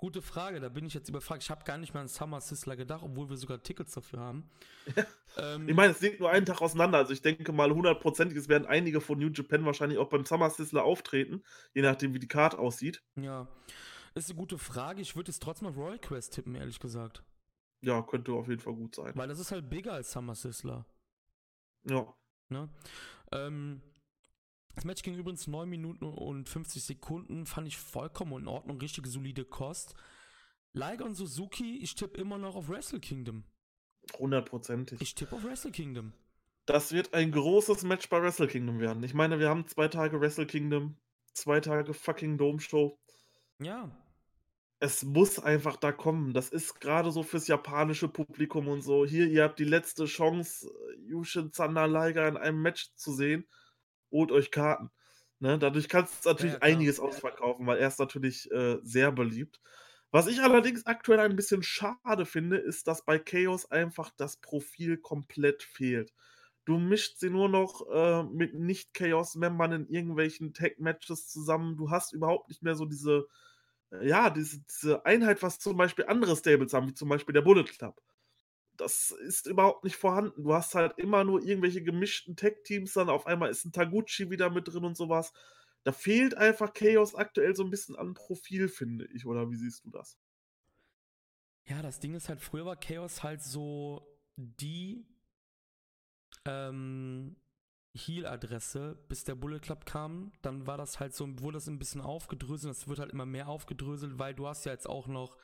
Gute 0.00 0.22
Frage, 0.22 0.60
da 0.60 0.70
bin 0.70 0.86
ich 0.86 0.94
jetzt 0.94 1.10
überfragt. 1.10 1.42
Ich 1.42 1.50
habe 1.50 1.64
gar 1.64 1.76
nicht 1.76 1.92
mal 1.92 2.00
an 2.00 2.08
Summer 2.08 2.40
Sizzler 2.40 2.74
gedacht, 2.74 3.02
obwohl 3.04 3.28
wir 3.28 3.36
sogar 3.36 3.62
Tickets 3.62 3.92
dafür 3.92 4.20
haben. 4.20 4.50
ähm, 5.36 5.68
ich 5.68 5.76
meine, 5.76 5.92
es 5.92 6.00
liegt 6.00 6.20
nur 6.20 6.30
einen 6.30 6.46
Tag 6.46 6.62
auseinander. 6.62 6.96
Also 6.96 7.12
ich 7.12 7.20
denke 7.20 7.52
mal 7.52 7.70
hundertprozentig, 7.70 8.38
es 8.38 8.48
werden 8.48 8.66
einige 8.66 9.02
von 9.02 9.18
New 9.18 9.28
Japan 9.28 9.66
wahrscheinlich 9.66 9.98
auch 9.98 10.08
beim 10.08 10.24
Summer 10.24 10.48
Sizzler 10.48 10.84
auftreten, 10.84 11.42
je 11.74 11.82
nachdem, 11.82 12.14
wie 12.14 12.18
die 12.18 12.28
Card 12.28 12.54
aussieht. 12.54 13.02
Ja, 13.16 13.46
ist 14.14 14.30
eine 14.30 14.38
gute 14.38 14.56
Frage. 14.56 15.02
Ich 15.02 15.16
würde 15.16 15.30
es 15.30 15.38
trotzdem 15.38 15.68
auf 15.68 15.76
Royal 15.76 15.98
Quest 15.98 16.32
tippen, 16.32 16.54
ehrlich 16.54 16.80
gesagt. 16.80 17.22
Ja, 17.82 18.00
könnte 18.00 18.32
auf 18.32 18.48
jeden 18.48 18.60
Fall 18.60 18.74
gut 18.74 18.94
sein. 18.94 19.12
Weil 19.14 19.28
das 19.28 19.38
ist 19.38 19.52
halt 19.52 19.68
bigger 19.68 19.92
als 19.92 20.12
Summer 20.12 20.34
Sizzler. 20.34 20.86
Ja. 21.84 22.10
Ne? 22.48 22.70
Ähm, 23.32 23.82
das 24.74 24.84
Match 24.84 25.02
ging 25.02 25.16
übrigens 25.16 25.46
9 25.46 25.68
Minuten 25.68 26.04
und 26.04 26.48
50 26.48 26.82
Sekunden, 26.82 27.46
fand 27.46 27.68
ich 27.68 27.76
vollkommen 27.76 28.42
in 28.42 28.48
Ordnung, 28.48 28.78
richtig 28.78 29.06
solide 29.06 29.44
Kost. 29.44 29.94
Liger 30.72 31.04
und 31.04 31.14
Suzuki, 31.14 31.78
ich 31.78 31.94
tippe 31.94 32.20
immer 32.20 32.38
noch 32.38 32.54
auf 32.54 32.68
Wrestle 32.68 33.00
Kingdom. 33.00 33.44
Hundertprozentig. 34.18 35.00
Ich 35.00 35.14
tippe 35.14 35.36
auf 35.36 35.44
Wrestle 35.44 35.72
Kingdom. 35.72 36.12
Das 36.66 36.92
wird 36.92 37.14
ein 37.14 37.32
großes 37.32 37.82
Match 37.82 38.08
bei 38.08 38.22
Wrestle 38.22 38.46
Kingdom 38.46 38.78
werden. 38.78 39.02
Ich 39.02 39.14
meine, 39.14 39.40
wir 39.40 39.48
haben 39.48 39.66
zwei 39.66 39.88
Tage 39.88 40.20
Wrestle 40.20 40.46
Kingdom, 40.46 40.96
zwei 41.32 41.60
Tage 41.60 41.92
fucking 41.92 42.38
Dome 42.38 42.60
Show. 42.60 42.98
Ja. 43.60 43.90
Es 44.78 45.02
muss 45.02 45.38
einfach 45.38 45.76
da 45.76 45.92
kommen. 45.92 46.32
Das 46.32 46.48
ist 46.48 46.80
gerade 46.80 47.10
so 47.10 47.22
fürs 47.22 47.48
japanische 47.48 48.08
Publikum 48.08 48.68
und 48.68 48.82
so. 48.82 49.04
Hier, 49.04 49.26
ihr 49.26 49.42
habt 49.42 49.58
die 49.58 49.64
letzte 49.64 50.06
Chance, 50.06 50.70
Yushin 51.06 51.52
Zander 51.52 51.88
Liger 51.88 52.28
in 52.28 52.36
einem 52.36 52.62
Match 52.62 52.94
zu 52.94 53.12
sehen 53.12 53.44
holt 54.10 54.32
euch 54.32 54.50
Karten. 54.50 54.90
Ne? 55.40 55.58
Dadurch 55.58 55.88
kannst 55.88 56.24
du 56.24 56.28
natürlich 56.28 56.54
ja, 56.54 56.62
einiges 56.62 57.00
ausverkaufen, 57.00 57.66
weil 57.66 57.78
er 57.78 57.88
ist 57.88 57.98
natürlich 57.98 58.50
äh, 58.50 58.78
sehr 58.82 59.10
beliebt. 59.10 59.60
Was 60.10 60.26
ich 60.26 60.40
allerdings 60.42 60.86
aktuell 60.86 61.20
ein 61.20 61.36
bisschen 61.36 61.62
schade 61.62 62.26
finde, 62.26 62.56
ist, 62.58 62.88
dass 62.88 63.04
bei 63.04 63.18
Chaos 63.18 63.70
einfach 63.70 64.10
das 64.16 64.36
Profil 64.38 64.98
komplett 64.98 65.62
fehlt. 65.62 66.12
Du 66.64 66.78
mischst 66.78 67.20
sie 67.20 67.30
nur 67.30 67.48
noch 67.48 67.86
äh, 67.90 68.24
mit 68.24 68.54
Nicht-Chaos-Membern 68.54 69.72
in 69.72 69.88
irgendwelchen 69.88 70.52
Tag-Matches 70.52 71.28
zusammen. 71.28 71.76
Du 71.76 71.90
hast 71.90 72.12
überhaupt 72.12 72.48
nicht 72.48 72.62
mehr 72.62 72.74
so 72.74 72.84
diese, 72.84 73.26
ja, 74.02 74.30
diese, 74.30 74.60
diese 74.60 75.06
Einheit, 75.06 75.42
was 75.42 75.58
zum 75.58 75.76
Beispiel 75.76 76.06
andere 76.06 76.36
Stables 76.36 76.74
haben, 76.74 76.88
wie 76.88 76.94
zum 76.94 77.08
Beispiel 77.08 77.32
der 77.32 77.42
Bullet 77.42 77.64
Club 77.64 78.00
das 78.80 79.10
ist 79.10 79.46
überhaupt 79.46 79.84
nicht 79.84 79.96
vorhanden. 79.96 80.42
Du 80.42 80.54
hast 80.54 80.74
halt 80.74 80.98
immer 80.98 81.24
nur 81.24 81.42
irgendwelche 81.42 81.82
gemischten 81.82 82.36
Tech-Teams, 82.36 82.94
dann 82.94 83.10
auf 83.10 83.26
einmal 83.26 83.50
ist 83.50 83.64
ein 83.64 83.72
Taguchi 83.72 84.30
wieder 84.30 84.50
mit 84.50 84.68
drin 84.68 84.84
und 84.84 84.96
sowas. 84.96 85.32
Da 85.84 85.92
fehlt 85.92 86.36
einfach 86.36 86.72
Chaos 86.72 87.14
aktuell 87.14 87.54
so 87.54 87.64
ein 87.64 87.70
bisschen 87.70 87.96
an 87.96 88.14
Profil, 88.14 88.68
finde 88.68 89.06
ich. 89.14 89.26
Oder 89.26 89.50
wie 89.50 89.56
siehst 89.56 89.84
du 89.84 89.90
das? 89.90 90.18
Ja, 91.64 91.82
das 91.82 92.00
Ding 92.00 92.14
ist 92.14 92.28
halt, 92.28 92.40
früher 92.40 92.66
war 92.66 92.76
Chaos 92.76 93.22
halt 93.22 93.42
so 93.42 94.06
die 94.36 95.06
ähm, 96.44 97.36
Heal-Adresse, 97.94 98.98
bis 99.08 99.24
der 99.24 99.34
Bullet 99.34 99.60
Club 99.60 99.86
kam. 99.86 100.32
Dann 100.42 100.66
war 100.66 100.76
das 100.76 101.00
halt 101.00 101.14
so, 101.14 101.26
wurde 101.40 101.56
das 101.56 101.68
ein 101.68 101.78
bisschen 101.78 102.00
aufgedröselt. 102.00 102.74
Das 102.74 102.88
wird 102.88 102.98
halt 102.98 103.12
immer 103.12 103.26
mehr 103.26 103.48
aufgedröselt, 103.48 104.18
weil 104.18 104.34
du 104.34 104.46
hast 104.46 104.64
ja 104.64 104.72
jetzt 104.72 104.88
auch 104.88 105.06
noch 105.06 105.36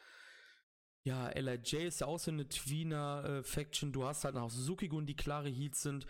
ja, 1.06 1.28
LIJ 1.28 1.86
ist 1.86 2.00
ja 2.00 2.08
auch 2.08 2.18
so 2.18 2.32
eine 2.32 2.48
Tweener-Faction. 2.48 3.90
Äh, 3.90 3.92
du 3.92 4.04
hast 4.04 4.24
halt 4.24 4.34
noch 4.34 4.50
Suzuki-Gun, 4.50 5.06
die 5.06 5.14
klare 5.14 5.48
Heats 5.48 5.82
sind. 5.82 6.04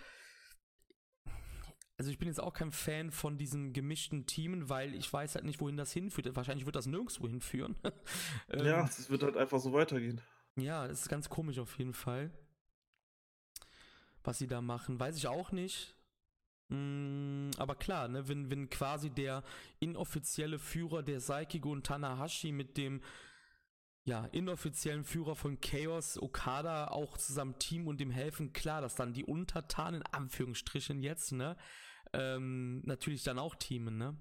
Also 1.98 2.10
ich 2.10 2.18
bin 2.18 2.28
jetzt 2.28 2.40
auch 2.40 2.54
kein 2.54 2.72
Fan 2.72 3.10
von 3.10 3.36
diesen 3.36 3.74
gemischten 3.74 4.24
Teamen, 4.24 4.70
weil 4.70 4.94
ich 4.94 5.12
weiß 5.12 5.34
halt 5.34 5.44
nicht, 5.44 5.60
wohin 5.60 5.76
das 5.76 5.92
hinführt. 5.92 6.34
Wahrscheinlich 6.34 6.64
wird 6.64 6.76
das 6.76 6.86
nirgendwo 6.86 7.28
hinführen. 7.28 7.76
ähm, 8.48 8.64
ja, 8.64 8.84
es 8.84 9.10
wird 9.10 9.22
halt 9.22 9.36
einfach 9.36 9.60
so 9.60 9.74
weitergehen. 9.74 10.22
Ja, 10.56 10.86
es 10.86 11.02
ist 11.02 11.08
ganz 11.10 11.28
komisch 11.28 11.58
auf 11.58 11.78
jeden 11.78 11.92
Fall. 11.92 12.30
Was 14.24 14.38
sie 14.38 14.46
da 14.46 14.62
machen, 14.62 14.98
weiß 14.98 15.18
ich 15.18 15.26
auch 15.26 15.52
nicht. 15.52 15.94
Mm, 16.68 17.50
aber 17.58 17.74
klar, 17.74 18.08
ne, 18.08 18.28
wenn, 18.28 18.50
wenn 18.50 18.70
quasi 18.70 19.10
der 19.10 19.44
inoffizielle 19.78 20.58
Führer 20.58 21.02
der 21.02 21.20
Saikigo 21.20 21.70
und 21.70 21.86
Tanahashi 21.86 22.50
mit 22.50 22.78
dem 22.78 23.02
ja, 24.06 24.24
inoffiziellen 24.26 25.02
Führer 25.02 25.34
von 25.34 25.60
Chaos, 25.60 26.16
Okada, 26.16 26.88
auch 26.88 27.18
zusammen 27.18 27.58
Team 27.58 27.88
und 27.88 28.00
dem 28.00 28.12
helfen. 28.12 28.52
Klar, 28.52 28.80
dass 28.80 28.94
dann 28.94 29.12
die 29.12 29.24
Untertanen, 29.24 30.00
in 30.00 30.06
Anführungsstrichen 30.06 31.02
jetzt, 31.02 31.32
ne, 31.32 31.56
ähm, 32.12 32.82
natürlich 32.84 33.24
dann 33.24 33.40
auch 33.40 33.56
teamen, 33.56 33.98
ne? 33.98 34.16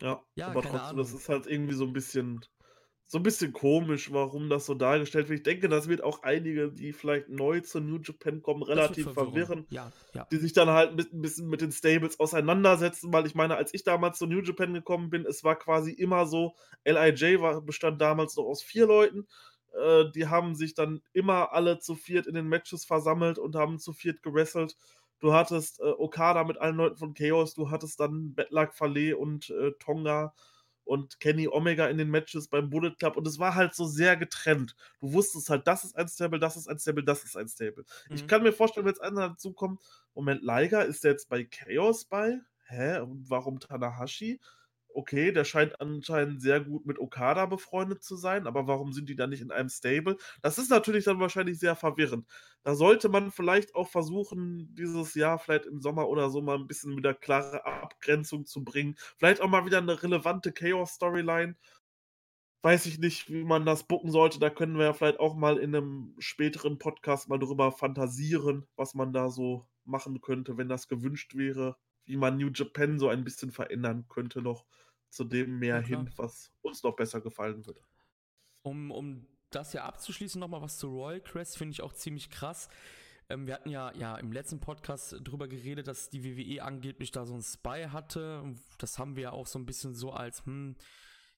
Ja, 0.00 0.20
ja 0.34 0.48
aber 0.48 0.62
trotzdem, 0.62 0.80
Ahnung. 0.80 0.96
das 0.98 1.12
ist 1.12 1.28
halt 1.28 1.46
irgendwie 1.46 1.74
so 1.74 1.84
ein 1.84 1.92
bisschen, 1.92 2.44
so 3.08 3.18
ein 3.18 3.22
bisschen 3.22 3.52
komisch, 3.52 4.12
warum 4.12 4.50
das 4.50 4.66
so 4.66 4.74
dargestellt 4.74 5.28
wird. 5.28 5.38
Ich 5.38 5.44
denke, 5.44 5.68
das 5.68 5.88
wird 5.88 6.02
auch 6.02 6.24
einige, 6.24 6.72
die 6.72 6.92
vielleicht 6.92 7.28
neu 7.28 7.60
zu 7.60 7.80
New 7.80 8.00
Japan 8.02 8.42
kommen, 8.42 8.64
relativ 8.64 9.12
verwirren. 9.12 9.64
Ja, 9.70 9.92
ja. 10.12 10.26
Die 10.32 10.38
sich 10.38 10.52
dann 10.52 10.68
halt 10.70 10.98
ein 10.98 11.22
bisschen 11.22 11.48
mit 11.48 11.60
den 11.60 11.70
Stables 11.70 12.18
auseinandersetzen, 12.18 13.12
weil 13.12 13.24
ich 13.26 13.36
meine, 13.36 13.56
als 13.56 13.72
ich 13.74 13.84
damals 13.84 14.18
zu 14.18 14.26
New 14.26 14.40
Japan 14.40 14.74
gekommen 14.74 15.08
bin, 15.08 15.24
es 15.24 15.44
war 15.44 15.56
quasi 15.56 15.92
immer 15.92 16.26
so, 16.26 16.56
LIJ 16.84 17.40
war, 17.40 17.60
bestand 17.62 18.00
damals 18.00 18.36
noch 18.36 18.44
aus 18.44 18.62
vier 18.62 18.86
Leuten. 18.86 19.28
Äh, 19.80 20.06
die 20.12 20.26
haben 20.26 20.56
sich 20.56 20.74
dann 20.74 21.00
immer 21.12 21.52
alle 21.52 21.78
zu 21.78 21.94
viert 21.94 22.26
in 22.26 22.34
den 22.34 22.48
Matches 22.48 22.84
versammelt 22.84 23.38
und 23.38 23.54
haben 23.54 23.78
zu 23.78 23.92
viert 23.92 24.24
gewrestelt. 24.24 24.76
Du 25.20 25.32
hattest 25.32 25.78
äh, 25.78 25.84
Okada 25.84 26.42
mit 26.42 26.58
allen 26.58 26.76
Leuten 26.76 26.96
von 26.96 27.14
Chaos, 27.14 27.54
du 27.54 27.70
hattest 27.70 28.00
dann 28.00 28.34
Bedlack 28.34 28.74
Fale 28.74 29.16
und 29.16 29.50
äh, 29.50 29.70
Tonga 29.78 30.34
und 30.86 31.20
Kenny 31.20 31.48
Omega 31.48 31.88
in 31.88 31.98
den 31.98 32.10
Matches 32.10 32.48
beim 32.48 32.70
Bullet 32.70 32.94
Club 32.98 33.16
und 33.16 33.26
es 33.26 33.38
war 33.38 33.54
halt 33.54 33.74
so 33.74 33.84
sehr 33.84 34.16
getrennt. 34.16 34.74
Du 35.00 35.12
wusstest 35.12 35.50
halt, 35.50 35.66
das 35.66 35.84
ist 35.84 35.96
ein 35.96 36.08
Stable, 36.08 36.38
das 36.38 36.56
ist 36.56 36.68
ein 36.68 36.78
Stable, 36.78 37.04
das 37.04 37.24
ist 37.24 37.36
ein 37.36 37.48
Stable. 37.48 37.84
Mhm. 38.08 38.14
Ich 38.14 38.26
kann 38.26 38.42
mir 38.42 38.52
vorstellen, 38.52 38.86
wenn 38.86 38.92
jetzt 38.92 39.02
einer 39.02 39.30
dazu 39.30 39.52
kommt, 39.52 39.80
Moment, 40.14 40.42
Liger 40.42 40.84
ist 40.84 41.04
der 41.04 41.12
jetzt 41.12 41.28
bei 41.28 41.44
Chaos 41.44 42.04
bei? 42.04 42.40
Hä? 42.68 43.00
Und 43.00 43.28
warum 43.28 43.60
Tanahashi? 43.60 44.40
Okay, 44.96 45.30
der 45.32 45.44
scheint 45.44 45.80
anscheinend 45.80 46.40
sehr 46.40 46.60
gut 46.60 46.86
mit 46.86 46.98
Okada 46.98 47.46
befreundet 47.46 48.02
zu 48.02 48.16
sein, 48.16 48.46
aber 48.46 48.66
warum 48.66 48.92
sind 48.92 49.08
die 49.08 49.16
dann 49.16 49.30
nicht 49.30 49.42
in 49.42 49.50
einem 49.50 49.68
Stable? 49.68 50.16
Das 50.42 50.58
ist 50.58 50.70
natürlich 50.70 51.04
dann 51.04 51.20
wahrscheinlich 51.20 51.58
sehr 51.58 51.76
verwirrend. 51.76 52.26
Da 52.62 52.74
sollte 52.74 53.08
man 53.08 53.30
vielleicht 53.30 53.74
auch 53.74 53.88
versuchen, 53.88 54.74
dieses 54.74 55.14
Jahr 55.14 55.38
vielleicht 55.38 55.66
im 55.66 55.80
Sommer 55.80 56.08
oder 56.08 56.30
so 56.30 56.40
mal 56.42 56.56
ein 56.56 56.66
bisschen 56.66 56.96
wieder 56.96 57.14
klare 57.14 57.64
Abgrenzung 57.66 58.46
zu 58.46 58.64
bringen. 58.64 58.96
Vielleicht 59.18 59.40
auch 59.40 59.48
mal 59.48 59.66
wieder 59.66 59.78
eine 59.78 60.02
relevante 60.02 60.52
Chaos-Storyline. 60.52 61.56
Weiß 62.62 62.86
ich 62.86 62.98
nicht, 62.98 63.30
wie 63.30 63.44
man 63.44 63.64
das 63.64 63.84
bucken 63.84 64.10
sollte. 64.10 64.40
Da 64.40 64.50
können 64.50 64.76
wir 64.76 64.86
ja 64.86 64.92
vielleicht 64.92 65.20
auch 65.20 65.36
mal 65.36 65.58
in 65.58 65.74
einem 65.74 66.14
späteren 66.18 66.78
Podcast 66.78 67.28
mal 67.28 67.38
drüber 67.38 67.70
fantasieren, 67.70 68.66
was 68.76 68.94
man 68.94 69.12
da 69.12 69.30
so 69.30 69.66
machen 69.84 70.20
könnte, 70.20 70.56
wenn 70.58 70.68
das 70.68 70.88
gewünscht 70.88 71.36
wäre 71.36 71.76
wie 72.06 72.16
man 72.16 72.38
New 72.38 72.50
Japan 72.54 72.98
so 72.98 73.08
ein 73.08 73.24
bisschen 73.24 73.50
verändern 73.50 74.06
könnte 74.08 74.40
noch 74.40 74.64
zu 75.10 75.24
dem 75.24 75.58
mehr 75.58 75.80
ja, 75.80 75.86
hin, 75.86 76.10
was 76.16 76.52
uns 76.62 76.82
noch 76.82 76.96
besser 76.96 77.20
gefallen 77.20 77.64
würde. 77.66 77.80
Um, 78.62 78.90
um 78.90 79.26
das 79.50 79.72
ja 79.72 79.84
abzuschließen, 79.84 80.40
nochmal 80.40 80.62
was 80.62 80.78
zu 80.78 80.88
Royal 80.88 81.20
Crest, 81.20 81.56
finde 81.56 81.72
ich 81.72 81.82
auch 81.82 81.92
ziemlich 81.92 82.30
krass. 82.30 82.68
Ähm, 83.28 83.46
wir 83.46 83.54
hatten 83.54 83.70
ja, 83.70 83.92
ja 83.94 84.16
im 84.16 84.32
letzten 84.32 84.60
Podcast 84.60 85.16
drüber 85.20 85.48
geredet, 85.48 85.88
dass 85.88 86.10
die 86.10 86.24
WWE 86.24 86.62
angeblich 86.62 87.10
da 87.10 87.24
so 87.24 87.34
ein 87.34 87.42
Spy 87.42 87.86
hatte. 87.90 88.54
Das 88.78 88.98
haben 88.98 89.16
wir 89.16 89.24
ja 89.24 89.32
auch 89.32 89.46
so 89.46 89.58
ein 89.58 89.66
bisschen 89.66 89.94
so 89.94 90.12
als, 90.12 90.44
hm, 90.46 90.76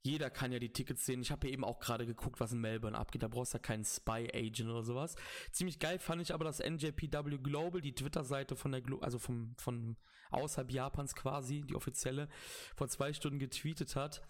jeder 0.03 0.31
kann 0.31 0.53
ja 0.53 0.59
die 0.59 0.73
Tickets 0.73 1.05
sehen. 1.05 1.21
Ich 1.21 1.31
habe 1.31 1.47
ja 1.47 1.53
eben 1.53 1.65
auch 1.65 1.81
gerade 1.81 2.07
geguckt, 2.07 2.41
was 2.41 2.53
in 2.53 2.61
Melbourne 2.61 2.97
abgeht. 2.97 3.23
Da 3.23 3.29
brauchst 3.29 3.53
du 3.53 3.59
ja 3.59 3.63
keinen 3.63 3.85
Spy-Agent 3.85 4.71
oder 4.71 4.83
sowas. 4.83 5.17
Ziemlich 5.53 5.79
geil 5.79 5.99
fand 5.99 6.23
ich 6.23 6.33
aber, 6.33 6.45
dass 6.45 6.61
NJPW 6.61 7.39
Global, 7.39 7.81
die 7.81 7.95
Twitter-Seite 7.95 8.57
von 8.57 8.73
der, 8.73 8.81
Glo 8.81 8.99
also 9.01 9.19
vom, 9.19 9.55
von 9.59 9.97
außerhalb 10.31 10.71
Japans 10.71 11.15
quasi, 11.15 11.63
die 11.63 11.75
offizielle, 11.75 12.29
vor 12.77 12.89
zwei 12.89 13.13
Stunden 13.13 13.39
getweetet 13.39 13.97
hat, 13.97 14.23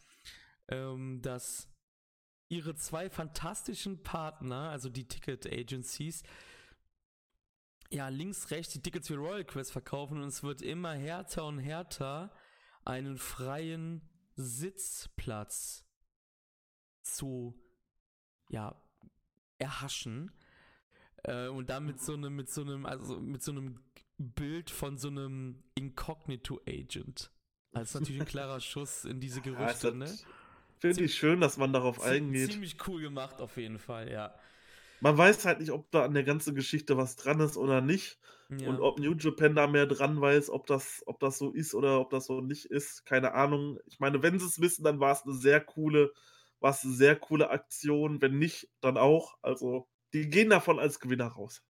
ähm, 0.69 1.21
dass 1.23 1.69
ihre 2.49 2.75
zwei 2.75 3.11
fantastischen 3.11 4.03
Partner, 4.03 4.71
also 4.71 4.89
die 4.89 5.07
Ticket 5.07 5.47
Agencies, 5.47 6.23
ja, 7.91 8.09
links, 8.09 8.51
rechts 8.51 8.73
die 8.73 8.83
Tickets 8.83 9.09
für 9.09 9.17
Royal 9.17 9.45
Quest 9.45 9.73
verkaufen 9.73 10.21
und 10.21 10.29
es 10.29 10.43
wird 10.43 10.63
immer 10.63 10.95
härter 10.95 11.47
und 11.47 11.59
härter, 11.59 12.33
einen 12.85 13.17
freien 13.19 14.03
Sitzplatz 14.39 15.85
zu, 17.03 17.55
ja, 18.49 18.81
erhaschen. 19.59 20.31
Äh, 21.25 21.49
und 21.49 21.69
damit 21.69 22.01
so 22.01 22.15
einem, 22.15 22.37
mit 22.37 22.49
so 22.49 22.63
einem, 22.63 22.87
also 22.87 23.21
mit 23.21 23.43
so 23.43 23.51
einem 23.51 23.81
Bild 24.17 24.71
von 24.71 24.97
so 24.97 25.09
einem 25.09 25.63
Incognito-Agent. 25.75 27.31
Das 27.73 27.89
ist 27.89 27.95
natürlich 27.95 28.21
ein 28.21 28.27
klarer 28.27 28.61
Schuss 28.61 29.05
in 29.05 29.21
diese 29.21 29.41
Gerüchte, 29.43 29.89
ja, 29.89 29.95
ne? 29.95 30.19
Finde 30.79 31.05
ich 31.05 31.15
schön, 31.17 31.41
dass 31.41 31.57
man 31.57 31.73
darauf 31.73 32.01
eingeht. 32.01 32.53
Ziemlich 32.53 32.77
cool 32.87 33.01
gemacht, 33.01 33.41
auf 33.41 33.57
jeden 33.57 33.79
Fall, 33.79 34.11
ja. 34.11 34.35
Man 35.01 35.17
weiß 35.17 35.45
halt 35.45 35.61
nicht, 35.61 35.71
ob 35.71 35.91
da 35.91 36.05
an 36.05 36.15
der 36.15 36.25
ganzen 36.25 36.55
Geschichte 36.55 36.97
was 36.97 37.17
dran 37.17 37.41
ist 37.41 37.57
oder 37.57 37.81
nicht. 37.81 38.19
Ja. 38.51 38.69
Und 38.69 38.81
ob 38.81 38.99
New 38.99 39.15
Japan 39.15 39.55
da 39.55 39.67
mehr 39.67 39.87
dran 39.87 40.21
weiß, 40.21 40.51
ob 40.51 40.67
das, 40.67 41.03
ob 41.07 41.21
das 41.21 41.39
so 41.39 41.53
ist 41.53 41.75
oder 41.75 42.01
ob 42.01 42.11
das 42.11 42.27
so 42.27 42.41
nicht 42.41 42.65
ist. 42.65 43.05
Keine 43.05 43.35
Ahnung. 43.35 43.79
Ich 43.85 44.01
meine, 44.01 44.23
wenn 44.23 44.39
sie 44.39 44.47
es 44.47 44.61
wissen, 44.61 44.85
dann 44.85 45.01
war 45.01 45.13
es 45.13 45.23
eine 45.23 45.35
sehr 45.35 45.61
coole, 45.61 46.13
war 46.61 46.71
es 46.71 46.83
eine 46.85 46.95
sehr 46.95 47.15
coole 47.15 47.51
Aktion. 47.51 48.23
Wenn 48.23 48.39
nicht, 48.39 48.71
dann 48.81 48.97
auch. 48.97 49.37
Also, 49.43 49.89
die 50.15 50.31
gehen 50.31 50.51
davon 50.51 50.79
als 50.79 50.99
Gewinner 50.99 51.27
raus. 51.27 51.63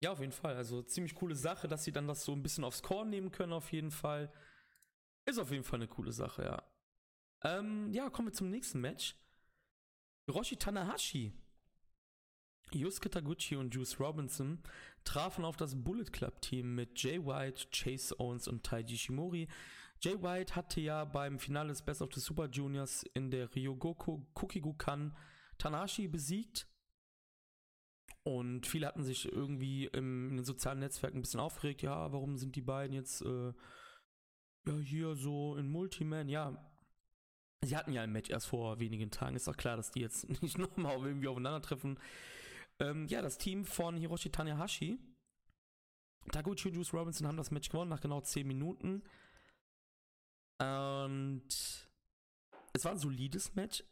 Ja, 0.00 0.12
auf 0.12 0.20
jeden 0.20 0.32
Fall. 0.32 0.54
Also 0.54 0.82
ziemlich 0.82 1.14
coole 1.14 1.34
Sache, 1.34 1.66
dass 1.66 1.84
sie 1.84 1.92
dann 1.92 2.06
das 2.06 2.24
so 2.24 2.32
ein 2.32 2.42
bisschen 2.42 2.64
aufs 2.64 2.82
Korn 2.82 3.10
nehmen 3.10 3.32
können, 3.32 3.52
auf 3.52 3.72
jeden 3.72 3.90
Fall. 3.90 4.32
Ist 5.26 5.38
auf 5.38 5.50
jeden 5.50 5.64
Fall 5.64 5.80
eine 5.80 5.88
coole 5.88 6.12
Sache, 6.12 6.44
ja. 6.44 6.62
Ähm, 7.42 7.92
ja, 7.92 8.08
kommen 8.10 8.28
wir 8.28 8.32
zum 8.32 8.50
nächsten 8.50 8.80
Match. 8.80 9.16
Hiroshi 10.26 10.56
Tanahashi, 10.56 11.32
Yusuke 12.72 13.10
Taguchi 13.10 13.56
und 13.56 13.74
Juice 13.74 13.98
Robinson 14.00 14.62
trafen 15.04 15.44
auf 15.44 15.56
das 15.56 15.74
Bullet 15.82 16.04
Club 16.04 16.40
Team 16.40 16.74
mit 16.74 17.02
Jay 17.02 17.18
White, 17.24 17.68
Chase 17.72 18.18
Owens 18.18 18.48
und 18.48 18.64
Taiji 18.64 18.96
Shimori. 18.96 19.48
Jay 20.00 20.22
White 20.22 20.54
hatte 20.54 20.80
ja 20.80 21.04
beim 21.04 21.38
Finale 21.38 21.68
des 21.68 21.82
Best 21.82 22.02
of 22.02 22.10
the 22.14 22.20
Super 22.20 22.48
Juniors 22.48 23.04
in 23.14 23.30
der 23.30 23.54
Ryogoku 23.54 24.22
Kukigukan 24.34 25.16
Tanahashi 25.58 26.06
besiegt 26.06 26.68
und 28.28 28.66
viele 28.66 28.86
hatten 28.86 29.02
sich 29.02 29.30
irgendwie 29.32 29.86
im, 29.86 30.28
in 30.28 30.36
den 30.36 30.44
sozialen 30.44 30.80
Netzwerken 30.80 31.18
ein 31.18 31.22
bisschen 31.22 31.40
aufgeregt. 31.40 31.80
Ja, 31.80 32.12
warum 32.12 32.36
sind 32.36 32.56
die 32.56 32.62
beiden 32.62 32.94
jetzt 32.94 33.22
äh, 33.22 33.52
ja, 34.66 34.74
hier 34.82 35.14
so 35.14 35.56
in 35.56 35.68
Multiman? 35.68 36.28
Ja, 36.28 36.62
sie 37.62 37.74
hatten 37.74 37.92
ja 37.92 38.02
ein 38.02 38.12
Match 38.12 38.28
erst 38.28 38.48
vor 38.48 38.80
wenigen 38.80 39.10
Tagen. 39.10 39.34
Ist 39.34 39.48
doch 39.48 39.56
klar, 39.56 39.76
dass 39.78 39.92
die 39.92 40.00
jetzt 40.00 40.28
nicht 40.42 40.58
nochmal 40.58 40.98
irgendwie 40.98 41.28
aufeinandertreffen. 41.28 41.98
Ähm, 42.80 43.06
ja, 43.08 43.22
das 43.22 43.38
Team 43.38 43.64
von 43.64 43.96
Hiroshi 43.96 44.30
Tanahashi, 44.30 44.98
Taguchi 46.30 46.68
und 46.68 46.74
Juice 46.74 46.92
Robinson 46.92 47.26
haben 47.26 47.36
das 47.36 47.50
Match 47.50 47.68
gewonnen 47.68 47.90
nach 47.90 48.00
genau 48.00 48.20
10 48.20 48.46
Minuten. 48.46 49.02
Und 50.60 51.48
es 52.72 52.84
war 52.84 52.92
ein 52.92 52.98
solides 52.98 53.54
Match. 53.54 53.84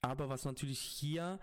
Aber 0.00 0.28
was 0.28 0.44
natürlich 0.44 0.78
hier 0.78 1.40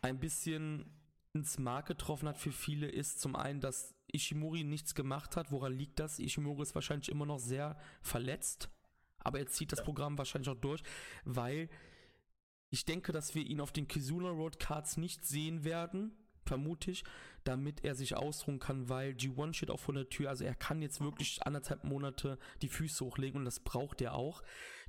ein 0.00 0.18
bisschen 0.18 0.90
ins 1.32 1.58
Mark 1.58 1.86
getroffen 1.86 2.28
hat 2.28 2.38
für 2.38 2.52
viele, 2.52 2.88
ist 2.88 3.20
zum 3.20 3.36
einen, 3.36 3.60
dass 3.60 3.94
Ishimori 4.12 4.64
nichts 4.64 4.94
gemacht 4.94 5.36
hat. 5.36 5.52
Woran 5.52 5.74
liegt 5.74 5.98
das? 6.00 6.18
Ishimori 6.18 6.62
ist 6.62 6.74
wahrscheinlich 6.74 7.08
immer 7.08 7.26
noch 7.26 7.38
sehr 7.38 7.78
verletzt, 8.00 8.70
aber 9.18 9.38
er 9.38 9.46
zieht 9.46 9.72
das 9.72 9.84
Programm 9.84 10.18
wahrscheinlich 10.18 10.48
auch 10.48 10.60
durch, 10.60 10.82
weil 11.24 11.68
ich 12.70 12.84
denke, 12.84 13.12
dass 13.12 13.34
wir 13.34 13.44
ihn 13.44 13.60
auf 13.60 13.72
den 13.72 13.88
Kizuna 13.88 14.30
Road 14.30 14.58
Cards 14.58 14.96
nicht 14.96 15.24
sehen 15.24 15.64
werden, 15.64 16.12
vermute 16.46 16.90
ich, 16.90 17.04
damit 17.44 17.84
er 17.84 17.94
sich 17.94 18.16
ausruhen 18.16 18.58
kann, 18.58 18.88
weil 18.88 19.12
G1 19.12 19.54
steht 19.54 19.70
auch 19.70 19.80
vor 19.80 19.94
der 19.94 20.08
Tür. 20.08 20.30
Also 20.30 20.44
er 20.44 20.54
kann 20.54 20.82
jetzt 20.82 21.00
wirklich 21.00 21.42
anderthalb 21.44 21.84
Monate 21.84 22.38
die 22.62 22.68
Füße 22.68 23.04
hochlegen 23.04 23.40
und 23.40 23.44
das 23.44 23.60
braucht 23.60 24.00
er 24.00 24.14
auch. 24.14 24.42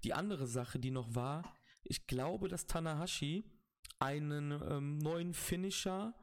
Die 0.03 0.13
andere 0.13 0.47
Sache, 0.47 0.79
die 0.79 0.91
noch 0.91 1.15
war, 1.15 1.55
ich 1.83 2.07
glaube, 2.07 2.47
dass 2.47 2.67
Tanahashi 2.67 3.43
einen 3.99 4.51
ähm, 4.51 4.97
neuen 4.99 5.33
Finisher 5.33 6.13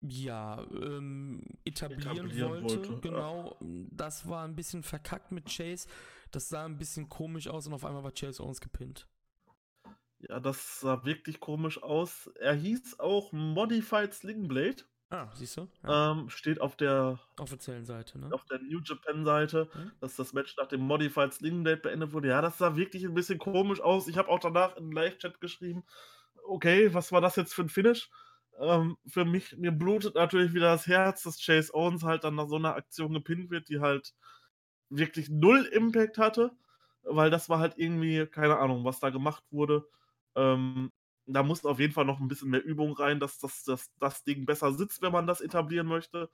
ja, 0.00 0.62
ähm, 0.70 1.42
etablieren, 1.64 2.26
etablieren 2.26 2.62
wollte. 2.62 2.88
wollte. 2.88 3.00
Genau, 3.00 3.56
ja. 3.60 3.86
das 3.90 4.28
war 4.28 4.44
ein 4.44 4.54
bisschen 4.54 4.82
verkackt 4.82 5.32
mit 5.32 5.46
Chase. 5.46 5.88
Das 6.30 6.48
sah 6.48 6.64
ein 6.64 6.78
bisschen 6.78 7.08
komisch 7.08 7.48
aus 7.48 7.66
und 7.66 7.72
auf 7.72 7.84
einmal 7.84 8.04
war 8.04 8.12
Chase 8.12 8.42
Owens 8.42 8.60
gepinnt. 8.60 9.08
Ja, 10.20 10.40
das 10.40 10.80
sah 10.80 11.04
wirklich 11.04 11.40
komisch 11.40 11.82
aus. 11.82 12.30
Er 12.40 12.54
hieß 12.54 12.98
auch 12.98 13.32
Modified 13.32 14.12
Sling 14.12 14.48
Blade. 14.48 14.82
Ah, 15.10 15.28
siehst 15.34 15.56
du? 15.56 15.68
Ja. 15.84 16.12
Ähm, 16.12 16.28
steht 16.28 16.60
auf 16.60 16.76
der 16.76 17.18
offiziellen 17.38 17.86
Seite, 17.86 18.18
ne? 18.18 18.28
Auf 18.32 18.44
der 18.44 18.58
New 18.58 18.80
Japan 18.84 19.24
Seite, 19.24 19.70
mhm. 19.74 19.92
dass 20.00 20.16
das 20.16 20.34
Match 20.34 20.54
nach 20.58 20.66
dem 20.66 20.82
Modified 20.82 21.32
Sling 21.32 21.62
Blade 21.62 21.80
beendet 21.80 22.12
wurde. 22.12 22.28
Ja, 22.28 22.42
das 22.42 22.58
sah 22.58 22.76
wirklich 22.76 23.04
ein 23.04 23.14
bisschen 23.14 23.38
komisch 23.38 23.80
aus. 23.80 24.08
Ich 24.08 24.18
habe 24.18 24.28
auch 24.28 24.40
danach 24.40 24.76
in 24.76 24.92
Live-Chat 24.92 25.40
geschrieben, 25.40 25.84
okay, 26.46 26.92
was 26.92 27.10
war 27.12 27.20
das 27.20 27.36
jetzt 27.36 27.54
für 27.54 27.62
ein 27.62 27.70
Finish? 27.70 28.10
Ähm, 28.60 28.98
für 29.06 29.24
mich, 29.24 29.56
mir 29.56 29.72
blutet 29.72 30.14
natürlich 30.14 30.52
wieder 30.52 30.72
das 30.72 30.86
Herz, 30.86 31.22
dass 31.22 31.42
Chase 31.42 31.72
Owens 31.74 32.02
halt 32.02 32.24
dann 32.24 32.34
nach 32.34 32.48
so 32.48 32.56
einer 32.56 32.74
Aktion 32.74 33.14
gepinnt 33.14 33.50
wird, 33.50 33.68
die 33.68 33.80
halt 33.80 34.12
wirklich 34.90 35.30
null 35.30 35.64
Impact 35.66 36.18
hatte, 36.18 36.50
weil 37.02 37.30
das 37.30 37.48
war 37.48 37.60
halt 37.60 37.74
irgendwie, 37.76 38.26
keine 38.26 38.58
Ahnung, 38.58 38.84
was 38.84 39.00
da 39.00 39.10
gemacht 39.10 39.44
wurde. 39.50 39.86
Ähm, 40.38 40.92
da 41.26 41.42
muss 41.42 41.64
auf 41.64 41.78
jeden 41.78 41.92
Fall 41.92 42.04
noch 42.04 42.20
ein 42.20 42.28
bisschen 42.28 42.50
mehr 42.50 42.64
Übung 42.64 42.94
rein, 42.94 43.20
dass 43.20 43.38
das, 43.38 43.64
das, 43.64 43.90
das 43.98 44.24
Ding 44.24 44.46
besser 44.46 44.72
sitzt, 44.72 45.02
wenn 45.02 45.12
man 45.12 45.26
das 45.26 45.40
etablieren 45.40 45.86
möchte. 45.86 46.30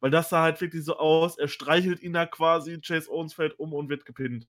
Weil 0.00 0.10
das 0.10 0.30
sah 0.30 0.42
halt 0.42 0.60
wirklich 0.60 0.84
so 0.84 0.96
aus, 0.96 1.38
er 1.38 1.48
streichelt 1.48 2.02
ihn 2.02 2.12
da 2.12 2.24
quasi, 2.24 2.80
Chase 2.80 3.10
Owens 3.10 3.34
fällt 3.34 3.58
um 3.58 3.74
und 3.74 3.88
wird 3.88 4.04
gepinnt. 4.06 4.46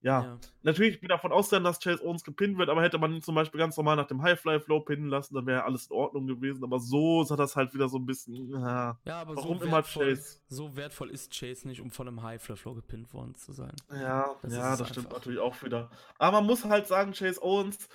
ja, 0.00 0.22
ja. 0.22 0.38
natürlich 0.62 1.00
bin 1.00 1.10
ich 1.10 1.14
davon 1.14 1.32
ausgegangen, 1.32 1.64
dass 1.64 1.80
Chase 1.80 2.02
Owens 2.02 2.24
gepinnt 2.24 2.56
wird, 2.56 2.70
aber 2.70 2.82
hätte 2.82 2.98
man 2.98 3.12
ihn 3.12 3.22
zum 3.22 3.34
Beispiel 3.34 3.58
ganz 3.58 3.76
normal 3.76 3.96
nach 3.96 4.06
dem 4.06 4.22
High-Fly-Flow 4.22 4.80
pinnen 4.80 5.08
lassen, 5.08 5.34
dann 5.34 5.46
wäre 5.46 5.64
alles 5.64 5.88
in 5.88 5.92
Ordnung 5.92 6.26
gewesen. 6.26 6.64
Aber 6.64 6.80
so 6.80 7.22
ist 7.22 7.30
das 7.30 7.56
halt 7.56 7.74
wieder 7.74 7.90
so 7.90 7.98
ein 7.98 8.06
bisschen. 8.06 8.54
Äh, 8.54 8.58
ja, 8.58 8.96
aber 9.06 9.36
warum 9.36 9.58
so 9.58 9.64
immer 9.64 9.76
wertvoll, 9.76 10.14
Chase? 10.14 10.38
So 10.48 10.74
wertvoll 10.76 11.10
ist 11.10 11.30
Chase 11.38 11.68
nicht, 11.68 11.82
um 11.82 11.90
von 11.90 12.08
einem 12.08 12.22
High-Fly-Flow 12.22 12.74
gepinnt 12.74 13.12
worden 13.12 13.34
zu 13.34 13.52
sein. 13.52 13.76
Ja, 13.92 14.34
das 14.42 14.52
ja, 14.54 14.76
das 14.76 14.88
stimmt 14.88 15.10
natürlich 15.10 15.40
auch 15.40 15.62
wieder. 15.62 15.90
Aber 16.18 16.38
man 16.38 16.46
muss 16.46 16.64
halt 16.64 16.86
sagen, 16.86 17.12
Chase 17.12 17.42
Owens, 17.42 17.86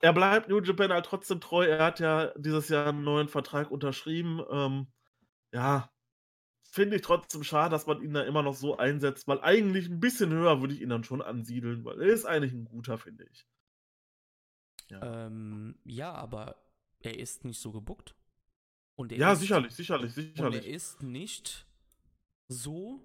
er 0.00 0.12
bleibt 0.12 0.48
New 0.48 0.60
Japan 0.60 0.92
halt 0.92 1.06
trotzdem 1.06 1.40
treu. 1.40 1.66
Er 1.66 1.84
hat 1.84 2.00
ja 2.00 2.32
dieses 2.36 2.68
Jahr 2.68 2.88
einen 2.88 3.02
neuen 3.02 3.28
Vertrag 3.28 3.70
unterschrieben. 3.70 4.42
Ähm, 4.50 4.86
ja, 5.52 5.90
finde 6.62 6.96
ich 6.96 7.02
trotzdem 7.02 7.42
schade, 7.42 7.70
dass 7.70 7.86
man 7.86 8.02
ihn 8.02 8.12
da 8.12 8.22
immer 8.22 8.42
noch 8.42 8.54
so 8.54 8.76
einsetzt, 8.76 9.26
weil 9.26 9.40
eigentlich 9.40 9.88
ein 9.88 10.00
bisschen 10.00 10.30
höher 10.30 10.60
würde 10.60 10.74
ich 10.74 10.80
ihn 10.80 10.90
dann 10.90 11.04
schon 11.04 11.22
ansiedeln, 11.22 11.84
weil 11.84 12.00
er 12.00 12.08
ist 12.08 12.26
eigentlich 12.26 12.52
ein 12.52 12.64
guter, 12.64 12.98
finde 12.98 13.26
ich. 13.30 13.46
Ja. 14.88 15.26
Ähm, 15.26 15.78
ja, 15.84 16.12
aber 16.12 16.56
er 17.00 17.18
ist 17.18 17.44
nicht 17.44 17.60
so 17.60 17.72
gebuckt. 17.72 18.14
Und 18.96 19.12
ja, 19.12 19.32
ist, 19.32 19.40
sicherlich, 19.40 19.74
sicherlich, 19.74 20.12
sicherlich. 20.12 20.40
Und 20.40 20.54
er 20.54 20.66
ist 20.66 21.02
nicht 21.02 21.66
so 22.48 23.02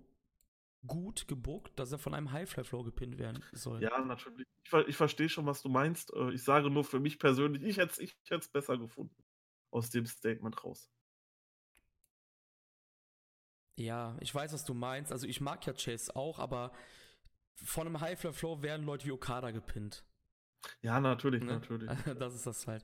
gut 0.86 1.28
gebuckt, 1.28 1.78
dass 1.80 1.92
er 1.92 1.98
von 1.98 2.14
einem 2.14 2.32
High-Fly-Flow 2.32 2.84
gepinnt 2.84 3.18
werden 3.18 3.44
soll. 3.52 3.82
Ja, 3.82 4.00
natürlich. 4.04 4.48
Ich, 4.66 4.74
ich 4.88 4.96
verstehe 4.96 5.30
schon, 5.30 5.46
was 5.46 5.62
du 5.62 5.70
meinst. 5.70 6.14
Äh, 6.14 6.32
ich 6.32 6.44
sage 6.44 6.70
nur 6.70 6.84
für 6.84 7.00
mich 7.00 7.20
persönlich, 7.20 7.64
ich 7.64 7.78
hätte 7.78 8.04
es 8.30 8.48
besser 8.48 8.78
gefunden. 8.78 9.16
Aus 9.72 9.90
dem 9.90 10.06
Statement 10.06 10.64
raus. 10.64 10.90
Ja, 13.76 14.16
ich 14.20 14.34
weiß, 14.34 14.54
was 14.54 14.66
du 14.66 14.74
meinst. 14.74 15.12
Also 15.12 15.26
ich 15.26 15.42
mag 15.42 15.66
ja 15.66 15.74
Chase 15.74 16.16
auch, 16.16 16.38
aber 16.38 16.72
von 17.56 17.88
einem 17.88 18.02
High 18.02 18.20
Flow 18.20 18.62
werden 18.62 18.86
Leute 18.86 19.06
wie 19.06 19.12
Okada 19.12 19.52
gepinnt. 19.52 20.04
Ja, 20.82 21.00
natürlich, 21.00 21.44
ne? 21.44 21.54
natürlich. 21.54 21.90
das 22.20 22.36
ist 22.36 22.46
das 22.46 22.68
halt. 22.68 22.84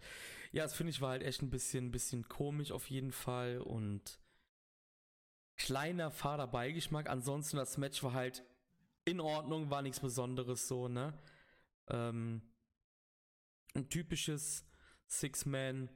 Ja, 0.52 0.64
das 0.64 0.76
finde 0.76 0.92
ich 0.92 1.02
war 1.02 1.12
halt 1.12 1.24
echt 1.24 1.42
ein 1.42 1.50
bisschen, 1.50 1.92
bisschen 1.92 2.28
komisch 2.28 2.72
auf 2.72 2.90
jeden 2.90 3.12
Fall 3.12 3.60
und 3.60 4.20
kleiner 5.60 6.10
Fahrerbeigeschmack. 6.10 7.08
Ansonsten 7.08 7.58
das 7.58 7.78
Match 7.78 8.02
war 8.02 8.14
halt 8.14 8.44
in 9.06 9.20
Ordnung, 9.20 9.70
war 9.70 9.84
nichts 9.84 10.00
Besonderes 10.00 10.68
so, 10.68 10.88
ne? 10.88 11.14
Ähm, 11.88 12.42
ein 13.76 13.90
typisches 13.90 14.66
Six-Man 15.08 15.90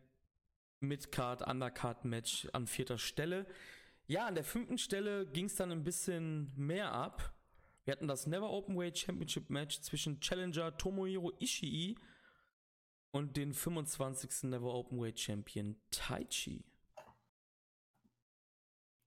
Mid-Card, 0.80 1.48
Undercard-Match 1.48 2.50
an 2.54 2.68
vierter 2.68 2.98
Stelle. 2.98 3.48
Ja, 4.06 4.28
an 4.28 4.36
der 4.36 4.44
fünften 4.44 4.78
Stelle 4.78 5.26
ging 5.26 5.46
es 5.46 5.56
dann 5.56 5.72
ein 5.72 5.84
bisschen 5.84 6.52
mehr 6.56 6.92
ab. 6.92 7.34
Wir 7.86 7.94
hatten 7.94 8.08
das 8.08 8.28
Never 8.28 8.50
Openweight 8.50 8.98
Championship 8.98 9.50
Match 9.50 9.82
zwischen 9.82 10.20
Challenger 10.20 10.78
Tomohiro 10.78 11.32
Ishii 11.40 11.98
und 13.12 13.38
den 13.38 13.54
25. 13.54 14.50
Never 14.50 14.74
Openweight 14.74 15.20
Champion 15.20 15.78
Taichi. 15.90 16.66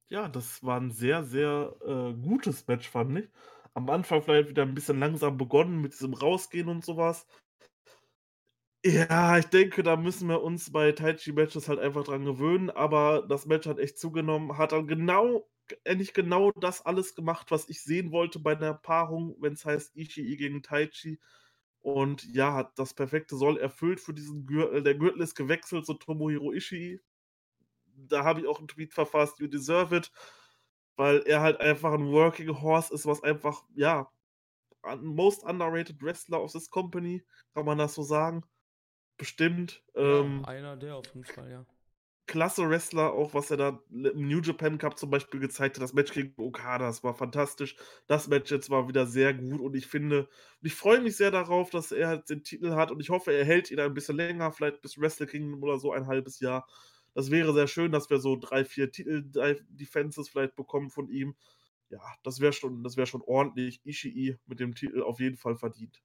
Ja, 0.08 0.28
das 0.28 0.62
war 0.64 0.80
ein 0.80 0.90
sehr, 0.92 1.24
sehr 1.24 1.76
äh, 1.84 2.12
gutes 2.14 2.66
Match, 2.66 2.88
fand 2.88 3.18
ich. 3.18 3.28
Am 3.74 3.90
Anfang 3.90 4.22
vielleicht 4.22 4.48
wieder 4.48 4.62
ein 4.62 4.74
bisschen 4.74 4.98
langsam 5.00 5.36
begonnen 5.36 5.80
mit 5.80 5.92
diesem 5.94 6.14
Rausgehen 6.14 6.68
und 6.68 6.84
sowas. 6.84 7.26
Ja, 8.84 9.36
ich 9.38 9.46
denke, 9.46 9.82
da 9.82 9.96
müssen 9.96 10.28
wir 10.28 10.42
uns 10.42 10.70
bei 10.70 10.92
Tai 10.92 11.14
Chi 11.14 11.32
Matches 11.32 11.68
halt 11.68 11.80
einfach 11.80 12.04
dran 12.04 12.24
gewöhnen, 12.24 12.70
aber 12.70 13.26
das 13.28 13.44
Match 13.46 13.66
hat 13.66 13.78
echt 13.80 13.98
zugenommen, 13.98 14.56
hat 14.58 14.70
dann 14.72 14.86
genau 14.86 15.48
endlich 15.82 16.12
genau 16.14 16.52
das 16.52 16.86
alles 16.86 17.14
gemacht, 17.16 17.50
was 17.50 17.68
ich 17.68 17.82
sehen 17.82 18.12
wollte 18.12 18.38
bei 18.38 18.54
der 18.54 18.74
Paarung, 18.74 19.34
wenn 19.40 19.54
es 19.54 19.64
heißt 19.64 19.96
Ishii 19.96 20.36
gegen 20.36 20.62
Tai 20.62 20.86
Chi. 20.86 21.18
Und 21.80 22.24
ja, 22.32 22.54
hat 22.54 22.78
das 22.78 22.94
perfekte 22.94 23.36
Soll 23.36 23.58
erfüllt 23.58 24.00
für 24.00 24.14
diesen 24.14 24.46
Gürtel. 24.46 24.82
Der 24.84 24.94
Gürtel 24.94 25.22
ist 25.22 25.34
gewechselt 25.34 25.84
zu 25.86 25.94
Tomohiro 25.94 26.52
Ishii. 26.52 27.00
Da 27.96 28.24
habe 28.24 28.40
ich 28.40 28.46
auch 28.46 28.58
einen 28.58 28.68
Tweet 28.68 28.94
verfasst, 28.94 29.40
you 29.40 29.46
deserve 29.48 29.96
it, 29.96 30.12
weil 30.96 31.20
er 31.26 31.40
halt 31.40 31.60
einfach 31.60 31.92
ein 31.92 32.10
Working 32.12 32.60
Horse 32.60 32.92
ist, 32.94 33.06
was 33.06 33.22
einfach, 33.22 33.64
ja, 33.74 34.10
most 35.00 35.44
underrated 35.44 36.02
Wrestler 36.02 36.42
of 36.42 36.52
this 36.52 36.70
company, 36.70 37.24
kann 37.54 37.66
man 37.66 37.78
das 37.78 37.94
so 37.94 38.02
sagen 38.02 38.44
bestimmt. 39.18 39.84
Ja, 40.00 40.20
ähm, 40.20 40.42
einer 40.42 40.76
der 40.78 40.96
auf 40.96 41.06
jeden 41.14 41.24
Fall, 41.24 41.50
ja. 41.50 41.66
Klasse 42.28 42.68
Wrestler, 42.68 43.12
auch 43.12 43.34
was 43.34 43.52
er 43.52 43.56
da 43.56 43.80
im 43.88 44.26
New 44.26 44.40
Japan 44.40 44.78
Cup 44.78 44.98
zum 44.98 45.10
Beispiel 45.10 45.38
gezeigt 45.38 45.76
hat. 45.76 45.82
Das 45.82 45.92
Match 45.92 46.12
gegen 46.12 46.34
Okada, 46.42 46.84
das 46.86 47.04
war 47.04 47.14
fantastisch. 47.14 47.76
Das 48.08 48.26
Match 48.26 48.50
jetzt 48.50 48.68
war 48.68 48.88
wieder 48.88 49.06
sehr 49.06 49.32
gut 49.32 49.60
und 49.60 49.76
ich 49.76 49.86
finde, 49.86 50.22
und 50.22 50.66
ich 50.66 50.74
freue 50.74 51.00
mich 51.00 51.16
sehr 51.16 51.30
darauf, 51.30 51.70
dass 51.70 51.92
er 51.92 52.08
halt 52.08 52.28
den 52.28 52.42
Titel 52.42 52.72
hat 52.74 52.90
und 52.90 52.98
ich 52.98 53.10
hoffe, 53.10 53.32
er 53.32 53.44
hält 53.44 53.70
ihn 53.70 53.78
ein 53.78 53.94
bisschen 53.94 54.16
länger, 54.16 54.50
vielleicht 54.50 54.80
bis 54.82 54.98
Wrestle 55.00 55.28
Kingdom 55.28 55.62
oder 55.62 55.78
so 55.78 55.92
ein 55.92 56.08
halbes 56.08 56.40
Jahr. 56.40 56.66
Das 57.16 57.30
wäre 57.30 57.54
sehr 57.54 57.66
schön, 57.66 57.92
dass 57.92 58.10
wir 58.10 58.18
so 58.18 58.36
drei, 58.36 58.62
vier 58.66 58.92
Titel-Defenses 58.92 60.28
vielleicht 60.28 60.54
bekommen 60.54 60.90
von 60.90 61.08
ihm. 61.08 61.34
Ja, 61.88 62.02
das 62.22 62.40
wäre 62.40 62.52
schon, 62.52 62.82
das 62.84 62.98
schon 63.08 63.22
ordentlich. 63.22 63.80
Ishii 63.86 64.36
mit 64.44 64.60
dem 64.60 64.74
Titel 64.74 65.02
auf 65.02 65.18
jeden 65.18 65.38
Fall 65.38 65.56
verdient. 65.56 66.02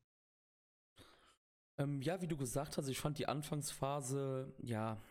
Ähm, 1.77 2.01
ja, 2.01 2.21
wie 2.21 2.29
du 2.29 2.37
gesagt 2.37 2.77
hast, 2.77 2.87
ich 2.87 3.01
fand 3.01 3.19
die 3.19 3.27
Anfangsphase, 3.27 4.55
ja, 4.59 5.01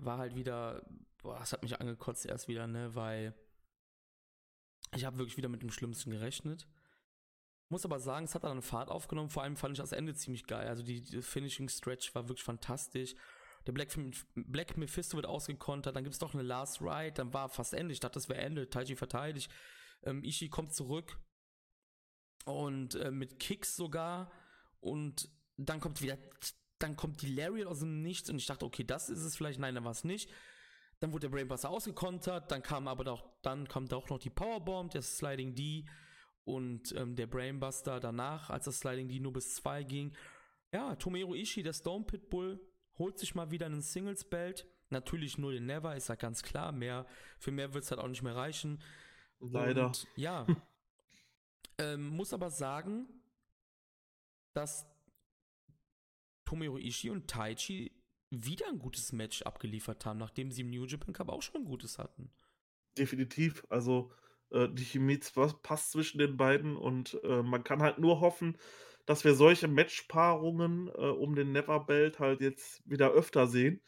war 0.00 0.18
halt 0.18 0.34
wieder, 0.34 0.84
boah, 1.22 1.38
es 1.40 1.52
hat 1.52 1.62
mich 1.62 1.80
angekotzt 1.80 2.26
erst 2.26 2.48
wieder, 2.48 2.66
ne, 2.66 2.96
weil 2.96 3.32
ich 4.96 5.04
habe 5.04 5.18
wirklich 5.18 5.36
wieder 5.36 5.48
mit 5.48 5.62
dem 5.62 5.70
Schlimmsten 5.70 6.10
gerechnet. 6.10 6.66
Muss 7.68 7.84
aber 7.84 8.00
sagen, 8.00 8.24
es 8.24 8.34
hat 8.34 8.42
dann 8.42 8.60
Fahrt 8.60 8.90
aufgenommen. 8.90 9.30
Vor 9.30 9.44
allem 9.44 9.54
fand 9.54 9.74
ich 9.76 9.80
das 9.80 9.92
Ende 9.92 10.14
ziemlich 10.14 10.48
geil. 10.48 10.66
Also 10.66 10.82
die, 10.82 11.00
die 11.00 11.22
Finishing 11.22 11.68
Stretch 11.68 12.12
war 12.16 12.28
wirklich 12.28 12.42
fantastisch. 12.42 13.14
Der 13.68 13.72
Black, 13.74 13.90
Black 14.34 14.78
Mephisto 14.78 15.18
wird 15.18 15.26
ausgekontert, 15.26 15.94
dann 15.94 16.02
gibt 16.02 16.14
es 16.14 16.18
doch 16.18 16.32
eine 16.32 16.42
Last 16.42 16.80
Ride, 16.80 17.12
dann 17.12 17.34
war 17.34 17.50
fast 17.50 17.74
Ende. 17.74 17.92
Ich 17.92 18.00
dachte, 18.00 18.14
das 18.14 18.30
wäre 18.30 18.40
Ende. 18.40 18.70
Taiji 18.70 18.96
verteidigt. 18.96 19.52
Ähm, 20.04 20.24
Ishii 20.24 20.48
kommt 20.48 20.72
zurück 20.72 21.18
und 22.46 22.94
äh, 22.94 23.10
mit 23.10 23.38
Kicks 23.38 23.76
sogar 23.76 24.32
und 24.80 25.28
dann 25.58 25.80
kommt 25.80 26.00
wieder, 26.00 26.16
dann 26.78 26.96
kommt 26.96 27.20
die 27.20 27.34
Lariat 27.34 27.66
aus 27.66 27.80
dem 27.80 28.00
Nichts 28.00 28.30
und 28.30 28.36
ich 28.36 28.46
dachte, 28.46 28.64
okay, 28.64 28.84
das 28.84 29.10
ist 29.10 29.20
es 29.20 29.36
vielleicht, 29.36 29.58
nein, 29.58 29.74
dann 29.74 29.84
war 29.84 29.90
es 29.90 30.02
nicht. 30.02 30.30
Dann 31.00 31.12
wurde 31.12 31.28
der 31.28 31.36
Brainbuster 31.36 31.68
ausgekontert, 31.68 32.50
dann 32.50 32.62
kam 32.62 32.88
aber 32.88 33.04
doch, 33.04 33.28
dann 33.42 33.68
kommt 33.68 33.92
auch 33.92 34.08
noch 34.08 34.18
die 34.18 34.30
Powerbomb, 34.30 34.92
der 34.92 35.02
Sliding 35.02 35.54
D 35.54 35.84
und 36.44 36.92
ähm, 36.92 37.16
der 37.16 37.26
Brainbuster 37.26 38.00
danach, 38.00 38.48
als 38.48 38.64
das 38.64 38.78
Sliding 38.78 39.08
D 39.08 39.20
nur 39.20 39.34
bis 39.34 39.56
2 39.56 39.82
ging. 39.84 40.16
Ja, 40.72 40.96
Tomero 40.96 41.34
Ishii, 41.34 41.62
der 41.62 41.74
Stone 41.74 42.06
Pitbull, 42.06 42.58
holt 42.98 43.18
sich 43.18 43.34
mal 43.34 43.50
wieder 43.50 43.66
einen 43.66 43.82
Singles-Belt. 43.82 44.66
Natürlich 44.90 45.38
nur 45.38 45.52
den 45.52 45.66
Never, 45.66 45.94
ist 45.96 46.08
ja 46.08 46.14
ganz 46.14 46.42
klar. 46.42 46.72
Mehr, 46.72 47.06
für 47.38 47.50
mehr 47.50 47.74
wird 47.74 47.84
es 47.84 47.90
halt 47.90 48.00
auch 48.00 48.08
nicht 48.08 48.22
mehr 48.22 48.36
reichen. 48.36 48.82
Leider. 49.40 49.86
Und, 49.86 50.06
ja. 50.16 50.46
ähm, 51.78 52.08
muss 52.08 52.32
aber 52.32 52.50
sagen, 52.50 53.08
dass 54.54 54.86
Tomohiro 56.44 56.78
Ishii 56.78 57.10
und 57.10 57.28
Taichi 57.28 57.92
wieder 58.30 58.68
ein 58.68 58.78
gutes 58.78 59.12
Match 59.12 59.42
abgeliefert 59.42 60.04
haben, 60.04 60.18
nachdem 60.18 60.50
sie 60.50 60.62
im 60.62 60.70
New 60.70 60.84
Japan 60.84 61.12
Cup 61.12 61.28
auch 61.28 61.42
schon 61.42 61.62
ein 61.62 61.64
gutes 61.64 61.98
hatten. 61.98 62.30
Definitiv. 62.96 63.66
Also 63.68 64.12
äh, 64.50 64.68
die 64.68 64.84
Chemie 64.84 65.20
passt 65.62 65.92
zwischen 65.92 66.18
den 66.18 66.36
beiden 66.36 66.76
und 66.76 67.18
äh, 67.22 67.42
man 67.42 67.64
kann 67.64 67.82
halt 67.82 67.98
nur 67.98 68.20
hoffen, 68.20 68.56
dass 69.08 69.24
wir 69.24 69.34
solche 69.34 69.68
Matchpaarungen 69.68 70.88
äh, 70.88 70.92
um 71.08 71.34
den 71.34 71.50
Never 71.50 71.80
Belt 71.80 72.18
halt 72.18 72.42
jetzt 72.42 72.82
wieder 72.84 73.10
öfter 73.12 73.46
sehen. 73.46 73.80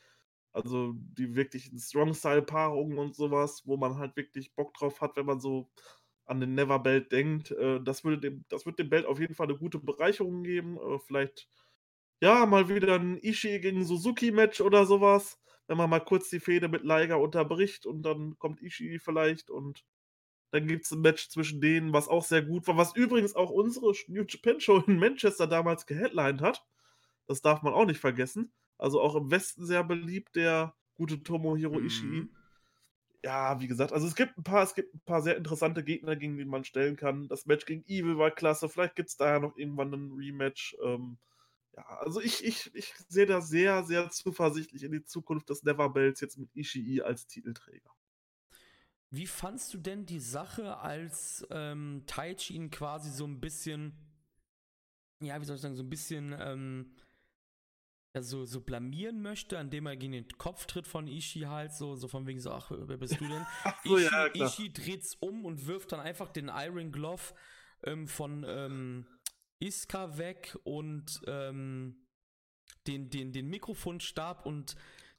Also 0.53 0.95
die 0.97 1.37
wirklichen 1.37 1.79
Strong-Style-Paarungen 1.79 2.97
und 2.97 3.15
sowas, 3.15 3.63
wo 3.67 3.77
man 3.77 3.99
halt 3.99 4.17
wirklich 4.17 4.55
Bock 4.55 4.73
drauf 4.73 5.03
hat, 5.03 5.17
wenn 5.17 5.27
man 5.27 5.39
so 5.39 5.71
an 6.25 6.41
den 6.41 6.55
Never 6.55 6.79
Belt 6.79 7.13
denkt. 7.13 7.51
Äh, 7.51 7.83
das, 7.83 8.03
würde 8.03 8.19
dem, 8.19 8.47
das 8.49 8.65
wird 8.65 8.79
dem 8.79 8.89
Belt 8.89 9.05
auf 9.05 9.21
jeden 9.21 9.35
Fall 9.35 9.49
eine 9.49 9.59
gute 9.59 9.79
Bereicherung 9.79 10.43
geben. 10.43 10.79
Äh, 10.79 10.99
vielleicht 11.07 11.51
ja, 12.23 12.47
mal 12.47 12.71
wieder 12.71 12.95
ein 12.95 13.19
Ishii 13.23 13.61
gegen 13.61 13.85
Suzuki-Match 13.85 14.63
oder 14.63 14.87
sowas. 14.87 15.39
Wenn 15.67 15.77
man 15.77 15.91
mal 15.91 16.01
kurz 16.01 16.31
die 16.31 16.41
Fehde 16.41 16.69
mit 16.69 16.83
Liger 16.83 17.21
unterbricht 17.21 17.85
und 17.85 18.03
dann 18.05 18.39
kommt 18.39 18.63
Ishii 18.63 18.99
vielleicht 19.01 19.51
und 19.51 19.85
dann 20.51 20.67
gibt 20.67 20.85
es 20.85 20.91
ein 20.91 21.01
Match 21.01 21.29
zwischen 21.29 21.61
denen, 21.61 21.93
was 21.93 22.09
auch 22.09 22.25
sehr 22.25 22.43
gut 22.43 22.67
war, 22.67 22.77
was 22.77 22.95
übrigens 22.95 23.37
auch 23.37 23.51
unsere 23.51 23.93
New 24.09 24.25
Japan 24.27 24.61
Show 24.61 24.83
in 24.87 24.99
Manchester 24.99 25.47
damals 25.47 25.87
geheadlined 25.87 26.41
hat. 26.41 26.65
Das 27.27 27.43
darf 27.43 27.63
man 27.63 27.73
auch 27.73 27.87
nicht 27.87 28.01
vergessen. 28.01 28.53
Also 28.77 29.01
auch 29.01 29.15
im 29.15 29.31
Westen 29.31 29.67
sehr 29.67 29.85
beliebt, 29.85 30.35
der 30.37 30.75
gute 30.95 31.23
Tomohiro 31.23 31.79
mhm. 31.79 31.87
Ishii. 31.87 32.29
Ja, 33.23 33.61
wie 33.61 33.69
gesagt, 33.69 33.93
also 33.93 34.07
es 34.07 34.15
gibt 34.15 34.39
ein 34.39 34.43
paar, 34.43 34.63
es 34.63 34.75
gibt 34.75 34.95
ein 34.95 35.03
paar 35.05 35.21
sehr 35.21 35.37
interessante 35.37 35.85
Gegner, 35.85 36.17
gegen 36.17 36.39
die 36.39 36.45
man 36.47 36.65
stellen 36.65 36.97
kann. 36.97 37.29
Das 37.29 37.45
Match 37.45 37.67
gegen 37.67 37.85
Evil 37.87 38.17
war 38.17 38.31
klasse. 38.31 38.69
Vielleicht 38.69 38.97
gibt 38.97 39.11
es 39.11 39.17
da 39.17 39.35
ja 39.35 39.39
noch 39.39 39.57
irgendwann 39.59 39.93
ein 39.93 40.13
Rematch. 40.13 40.77
Ähm, 40.83 41.19
ja, 41.77 41.85
also 41.99 42.21
ich, 42.21 42.43
ich, 42.45 42.75
ich 42.75 42.95
sehe 43.09 43.27
da 43.27 43.43
sehr, 43.43 43.85
sehr 43.85 44.11
zuversichtlich 44.11 44.83
in 44.83 44.93
die 44.93 45.05
Zukunft 45.05 45.51
des 45.51 45.63
Never 45.63 45.91
Bells 45.91 46.21
jetzt 46.21 46.39
mit 46.39 46.49
Ishii 46.57 47.03
als 47.03 47.27
Titelträger. 47.27 47.91
Wie 49.11 49.27
fandst 49.27 49.75
du 49.75 49.79
denn 49.79 50.07
die 50.07 50.21
Sache, 50.21 50.79
als 50.79 51.47
ähm, 51.51 52.05
Taichi 52.07 52.55
ihn 52.55 52.71
quasi 52.71 53.11
so 53.11 53.27
ein 53.27 53.41
bisschen 53.41 54.11
ja, 55.21 55.41
wie 55.41 55.45
soll 55.45 55.57
ich 55.57 55.63
sagen, 55.63 55.77
so 55.77 55.83
ein 55.83 55.91
bisschen 55.91 56.35
ähm, 56.39 56.97
ja, 58.15 58.23
so, 58.23 58.45
so 58.45 58.61
blamieren 58.61 59.23
möchte, 59.23 59.57
indem 59.57 59.87
er 59.87 59.97
gegen 59.97 60.13
den 60.13 60.29
Kopf 60.39 60.67
tritt 60.67 60.87
von 60.87 61.07
Ishii 61.07 61.43
halt, 61.43 61.73
so, 61.73 61.95
so 61.95 62.09
von 62.09 62.27
wegen 62.27 62.41
so, 62.41 62.51
ach, 62.51 62.71
wer 62.75 62.97
bist 62.97 63.21
du 63.21 63.29
denn? 63.29 63.47
so, 63.85 63.97
Ishii, 63.97 64.11
ja. 64.11 64.47
Ishii 64.47 64.73
dreht's 64.73 65.15
um 65.21 65.45
und 65.45 65.67
wirft 65.67 65.93
dann 65.93 66.01
einfach 66.01 66.31
den 66.31 66.49
Iron 66.53 66.91
Glove 66.91 67.35
ähm, 67.85 68.09
von 68.09 68.45
ähm, 68.49 69.07
Iska 69.61 70.17
weg 70.19 70.59
und 70.65 71.21
ähm, 71.27 72.07
den, 72.87 73.11
den, 73.11 73.33
den 73.33 73.49
Mikrofonstab 73.49 74.47
und 74.47 74.75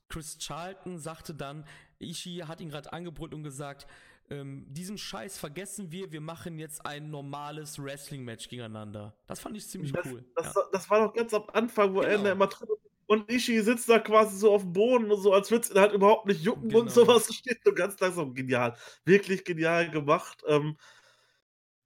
Chris 0.10 0.38
Charlton 0.40 0.98
sagte 0.98 1.34
dann, 1.34 1.66
Ishii 2.02 2.40
hat 2.48 2.62
ihn 2.62 2.70
gerade 2.70 2.92
angebrüllt 2.94 3.34
und 3.34 3.44
gesagt, 3.44 3.88
ähm, 4.30 4.66
diesen 4.70 4.98
Scheiß 4.98 5.38
vergessen 5.38 5.92
wir, 5.92 6.12
wir 6.12 6.22
machen 6.22 6.58
jetzt 6.58 6.86
ein 6.86 7.10
normales 7.10 7.78
Wrestling-Match 7.82 8.48
gegeneinander. 8.50 9.14
Das 9.28 9.40
fand 9.40 9.58
ich 9.58 9.68
ziemlich 9.68 9.92
Das, 9.92 10.06
cool. 10.06 10.24
das, 10.36 10.56
ja. 10.56 10.62
das 10.72 10.90
war 10.90 11.06
doch 11.08 11.14
ganz 11.14 11.34
am 11.34 11.44
Anfang, 11.54 11.94
wo 11.94 12.02
er 12.02 12.12
Genau. 12.12 12.24
da 12.24 12.32
immer 12.32 12.48
drin 12.48 12.70
und 13.08 13.30
Ishii 13.30 13.60
sitzt 13.62 13.90
da 13.90 14.00
quasi 14.00 14.38
so 14.38 14.54
auf 14.54 14.62
dem 14.62 14.72
Boden 14.72 15.12
und 15.12 15.22
so, 15.22 15.34
als 15.34 15.52
würde 15.52 15.66
es 15.66 15.72
ihn 15.72 15.78
halt 15.80 15.92
überhaupt 15.92 16.28
nicht 16.28 16.42
jucken 16.44 16.70
Genau. 16.70 16.82
und 16.82 16.92
sowas. 16.92 17.28
Das 17.28 17.36
steht 17.36 17.60
so 17.66 17.74
ganz 17.74 18.00
langsam 18.00 18.34
genial. 18.34 18.74
Wirklich 19.04 19.44
genial 19.44 19.92
gemacht. 19.92 20.42
Ähm, 20.48 20.78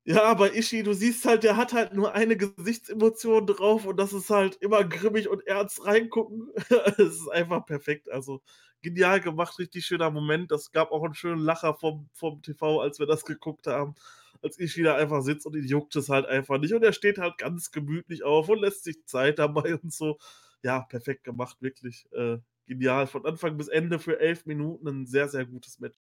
ja, 0.05 0.33
bei 0.35 0.51
Ishii, 0.53 0.83
du 0.83 0.93
siehst 0.93 1.25
halt, 1.25 1.43
der 1.43 1.57
hat 1.57 1.73
halt 1.73 1.93
nur 1.93 2.13
eine 2.13 2.37
Gesichtsemotion 2.37 3.47
drauf 3.47 3.85
und 3.85 3.97
das 3.97 4.13
ist 4.13 4.29
halt 4.29 4.55
immer 4.61 4.83
grimmig 4.83 5.27
und 5.29 5.45
ernst 5.47 5.83
reingucken. 5.85 6.51
Es 6.97 7.15
ist 7.21 7.29
einfach 7.29 7.65
perfekt. 7.65 8.11
Also 8.11 8.41
genial 8.83 9.19
gemacht, 9.21 9.57
richtig 9.59 9.85
schöner 9.85 10.11
Moment. 10.11 10.51
Das 10.51 10.71
gab 10.71 10.91
auch 10.91 11.03
einen 11.03 11.15
schönen 11.15 11.39
Lacher 11.41 11.73
vom, 11.73 12.07
vom 12.13 12.41
TV, 12.43 12.81
als 12.81 12.99
wir 12.99 13.07
das 13.07 13.25
geguckt 13.25 13.65
haben. 13.67 13.95
Als 14.43 14.59
Ishii 14.59 14.83
da 14.83 14.95
einfach 14.95 15.21
sitzt 15.23 15.45
und 15.47 15.55
ihn 15.55 15.65
juckt 15.65 15.95
es 15.95 16.09
halt 16.09 16.27
einfach 16.27 16.59
nicht. 16.59 16.73
Und 16.75 16.83
er 16.83 16.93
steht 16.93 17.17
halt 17.17 17.37
ganz 17.39 17.71
gemütlich 17.71 18.23
auf 18.23 18.47
und 18.49 18.59
lässt 18.59 18.83
sich 18.83 19.03
Zeit 19.05 19.39
dabei 19.39 19.75
und 19.81 19.91
so. 19.91 20.17
Ja, 20.63 20.81
perfekt 20.81 21.23
gemacht, 21.23 21.57
wirklich. 21.61 22.07
Äh, 22.11 22.37
genial. 22.67 23.07
Von 23.07 23.25
Anfang 23.25 23.57
bis 23.57 23.69
Ende 23.69 23.97
für 23.99 24.19
elf 24.19 24.45
Minuten 24.45 24.87
ein 24.87 25.05
sehr, 25.07 25.29
sehr 25.29 25.45
gutes 25.45 25.79
Match. 25.79 25.97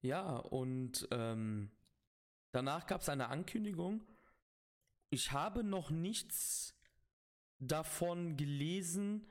Ja, 0.00 0.36
und 0.36 1.08
ähm, 1.10 1.70
danach 2.52 2.86
gab 2.86 3.00
es 3.00 3.08
eine 3.08 3.28
Ankündigung. 3.28 4.04
Ich 5.10 5.32
habe 5.32 5.64
noch 5.64 5.90
nichts 5.90 6.74
davon 7.58 8.36
gelesen, 8.36 9.26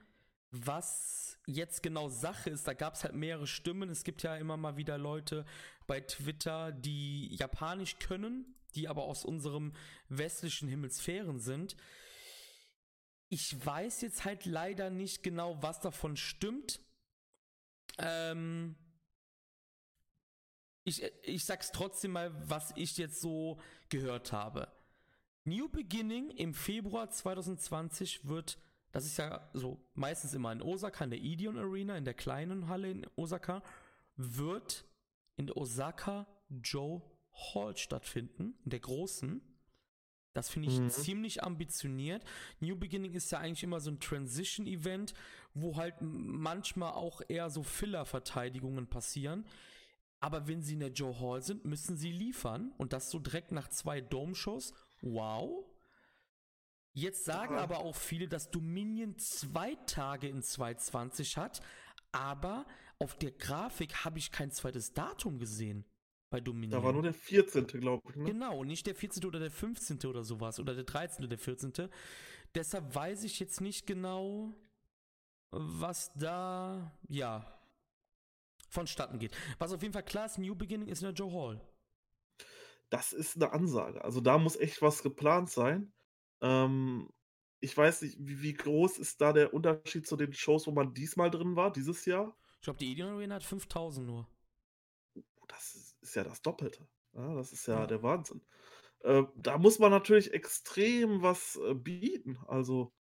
was 0.51 1.39
jetzt 1.45 1.83
genau 1.83 2.09
Sache 2.09 2.49
ist. 2.49 2.67
Da 2.67 2.73
gab 2.73 2.95
es 2.95 3.03
halt 3.03 3.15
mehrere 3.15 3.47
Stimmen. 3.47 3.89
Es 3.89 4.03
gibt 4.03 4.23
ja 4.23 4.35
immer 4.35 4.57
mal 4.57 4.77
wieder 4.77 4.97
Leute 4.97 5.45
bei 5.87 6.01
Twitter, 6.01 6.71
die 6.71 7.35
Japanisch 7.35 7.99
können, 7.99 8.55
die 8.75 8.87
aber 8.87 9.03
aus 9.03 9.23
unserem 9.23 9.73
westlichen 10.09 10.67
Hemisphären 10.67 11.39
sind. 11.39 11.75
Ich 13.29 13.65
weiß 13.65 14.01
jetzt 14.01 14.25
halt 14.25 14.45
leider 14.45 14.89
nicht 14.89 15.21
genau, 15.21 15.61
was 15.61 15.79
davon 15.79 16.15
stimmt. 16.15 16.81
Ähm, 17.97 18.75
ich, 20.87 21.03
ich 21.23 21.45
sag's 21.45 21.71
trotzdem 21.71 22.11
mal, 22.11 22.31
was 22.49 22.71
ich 22.75 22.97
jetzt 22.97 23.19
so 23.21 23.59
gehört 23.89 24.31
habe. 24.31 24.67
New 25.43 25.69
Beginning 25.69 26.29
im 26.31 26.53
Februar 26.53 27.09
2020 27.09 28.27
wird, 28.27 28.57
das 28.91 29.05
ist 29.05 29.17
ja 29.17 29.49
so 29.53 29.79
meistens 29.93 30.33
immer 30.33 30.51
in 30.51 30.61
Osaka, 30.61 31.03
in 31.03 31.09
der 31.11 31.19
Ideon 31.19 31.57
Arena, 31.57 31.97
in 31.97 32.05
der 32.05 32.13
kleinen 32.13 32.67
Halle 32.67 32.89
in 32.91 33.05
Osaka, 33.15 33.61
wird 34.15 34.85
in 35.35 35.47
der 35.47 35.57
Osaka 35.57 36.27
Joe 36.49 37.01
Hall 37.53 37.77
stattfinden, 37.77 38.55
in 38.63 38.69
der 38.71 38.79
großen. 38.79 39.41
Das 40.33 40.49
finde 40.49 40.69
ich 40.69 40.79
Mhm. 40.79 40.89
ziemlich 40.89 41.43
ambitioniert. 41.43 42.23
New 42.59 42.75
Beginning 42.75 43.13
ist 43.13 43.31
ja 43.31 43.39
eigentlich 43.39 43.63
immer 43.63 43.79
so 43.79 43.89
ein 43.91 43.99
Transition-Event, 43.99 45.13
wo 45.53 45.75
halt 45.77 45.95
manchmal 46.01 46.93
auch 46.93 47.21
eher 47.27 47.49
so 47.49 47.63
Filler-Verteidigungen 47.63 48.87
passieren. 48.87 49.45
Aber 50.19 50.47
wenn 50.47 50.61
sie 50.61 50.73
in 50.73 50.79
der 50.79 50.91
Joe 50.91 51.19
Hall 51.19 51.41
sind, 51.41 51.65
müssen 51.65 51.95
sie 51.97 52.11
liefern. 52.11 52.73
Und 52.77 52.93
das 52.93 53.11
so 53.11 53.19
direkt 53.19 53.51
nach 53.51 53.67
zwei 53.69 54.01
Dome-Shows. 54.01 54.73
Wow. 55.01 55.65
Jetzt 56.93 57.25
sagen 57.25 57.55
Ja. 57.55 57.61
aber 57.61 57.79
auch 57.79 57.95
viele, 57.95 58.27
dass 58.27 58.49
Dominion 58.49 59.17
zwei 59.19 59.75
Tage 59.85 60.27
in 60.27 60.41
220 60.41 61.37
hat. 61.37 61.61
Aber 62.11 62.65
auf 62.97 63.15
der 63.15 63.31
Grafik 63.31 64.03
habe 64.05 64.17
ich 64.17 64.31
kein 64.31 64.49
zweites 64.51 64.93
Datum 64.93 65.37
gesehen. 65.37 65.85
Bei 66.29 66.41
Dominion. 66.41 66.81
Da 66.81 66.83
war 66.83 66.91
nur 66.93 67.03
der 67.03 67.13
14. 67.13 67.67
glaube 67.67 68.01
ich. 68.09 68.15
Ne? 68.15 68.25
Genau, 68.25 68.63
nicht 68.63 68.87
der 68.87 68.95
14. 68.95 69.23
oder 69.25 69.39
der 69.39 69.51
15. 69.51 69.99
oder 70.07 70.23
sowas. 70.23 70.59
Oder 70.59 70.73
der 70.73 70.83
13. 70.83 71.19
oder 71.19 71.29
der 71.29 71.37
14. 71.37 71.89
Deshalb 72.55 72.95
weiß 72.95 73.23
ich 73.23 73.39
jetzt 73.39 73.61
nicht 73.61 73.85
genau, 73.85 74.53
was 75.51 76.11
da, 76.15 76.91
ja, 77.07 77.45
vonstatten 78.69 79.19
geht. 79.19 79.35
Was 79.59 79.71
auf 79.73 79.81
jeden 79.81 79.93
Fall 79.93 80.03
klar 80.05 80.25
ist, 80.25 80.37
New 80.37 80.55
Beginning 80.55 80.87
ist 80.89 81.01
in 81.01 81.05
der 81.07 81.13
Joe 81.13 81.31
Hall. 81.31 81.61
Das 82.89 83.11
ist 83.13 83.35
eine 83.35 83.51
Ansage. 83.51 84.03
Also, 84.03 84.21
da 84.21 84.37
muss 84.37 84.55
echt 84.55 84.81
was 84.81 85.03
geplant 85.03 85.49
sein. 85.49 85.93
Ähm, 86.41 87.09
ich 87.59 87.75
weiß 87.75 88.03
nicht, 88.03 88.17
wie 88.19 88.41
wie 88.41 88.53
groß 88.53 88.97
ist 88.99 89.19
da 89.21 89.33
der 89.33 89.53
Unterschied 89.53 90.07
zu 90.07 90.15
den 90.17 90.33
Shows, 90.33 90.67
wo 90.67 90.71
man 90.71 90.93
diesmal 90.93 91.31
drin 91.31 91.55
war, 91.55 91.71
dieses 91.71 92.05
Jahr? 92.05 92.37
Ich 92.59 92.61
glaube, 92.61 92.77
die 92.77 92.91
Ideon 92.91 93.13
Arena 93.13 93.33
hat 93.35 93.43
5000 93.43 94.05
nur. 94.05 94.27
Das 95.47 95.75
ist 95.75 95.97
ist 96.01 96.15
ja 96.15 96.23
das 96.23 96.41
Doppelte. 96.41 96.87
Ja, 97.13 97.33
das 97.35 97.51
ist 97.53 97.67
ja 97.67 97.85
Ja. 97.85 97.87
der 97.87 98.03
Wahnsinn. 98.03 98.41
Äh, 99.01 99.23
da 99.35 99.57
muss 99.57 99.79
man 99.79 99.91
natürlich 99.91 100.33
extrem 100.33 101.21
was, 101.23 101.57
äh, 101.57 101.75
bieten. 101.75 102.39
Also 102.47 102.93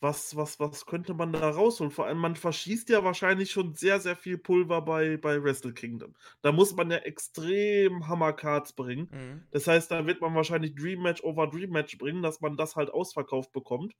was 0.00 0.36
was 0.36 0.58
was 0.60 0.86
könnte 0.86 1.14
man 1.14 1.32
da 1.32 1.50
rausholen? 1.50 1.90
Vor 1.90 2.06
allem, 2.06 2.18
man 2.18 2.36
verschießt 2.36 2.88
ja 2.90 3.04
wahrscheinlich 3.04 3.50
schon 3.52 3.74
sehr, 3.74 4.00
sehr 4.00 4.16
viel 4.16 4.38
Pulver 4.38 4.82
bei 4.82 5.16
bei 5.18 5.42
Wrestle 5.42 5.74
Kingdom. 5.74 6.14
Da 6.42 6.52
muss 6.52 6.74
man 6.74 6.90
ja 6.90 6.98
extrem 6.98 8.08
Hammercards 8.08 8.72
bringen. 8.74 9.10
Mhm. 9.10 9.50
Das 9.50 9.66
heißt, 9.66 9.90
da 9.90 10.06
wird 10.06 10.20
man 10.20 10.34
wahrscheinlich 10.34 10.74
Dream 10.74 11.02
Match 11.02 11.22
over 11.24 11.46
Dream 11.48 11.70
Match 11.70 11.98
bringen, 11.98 12.22
dass 12.22 12.40
man 12.40 12.56
das 12.56 12.76
halt 12.76 12.90
ausverkauft 12.90 13.52
bekommt. 13.52 13.94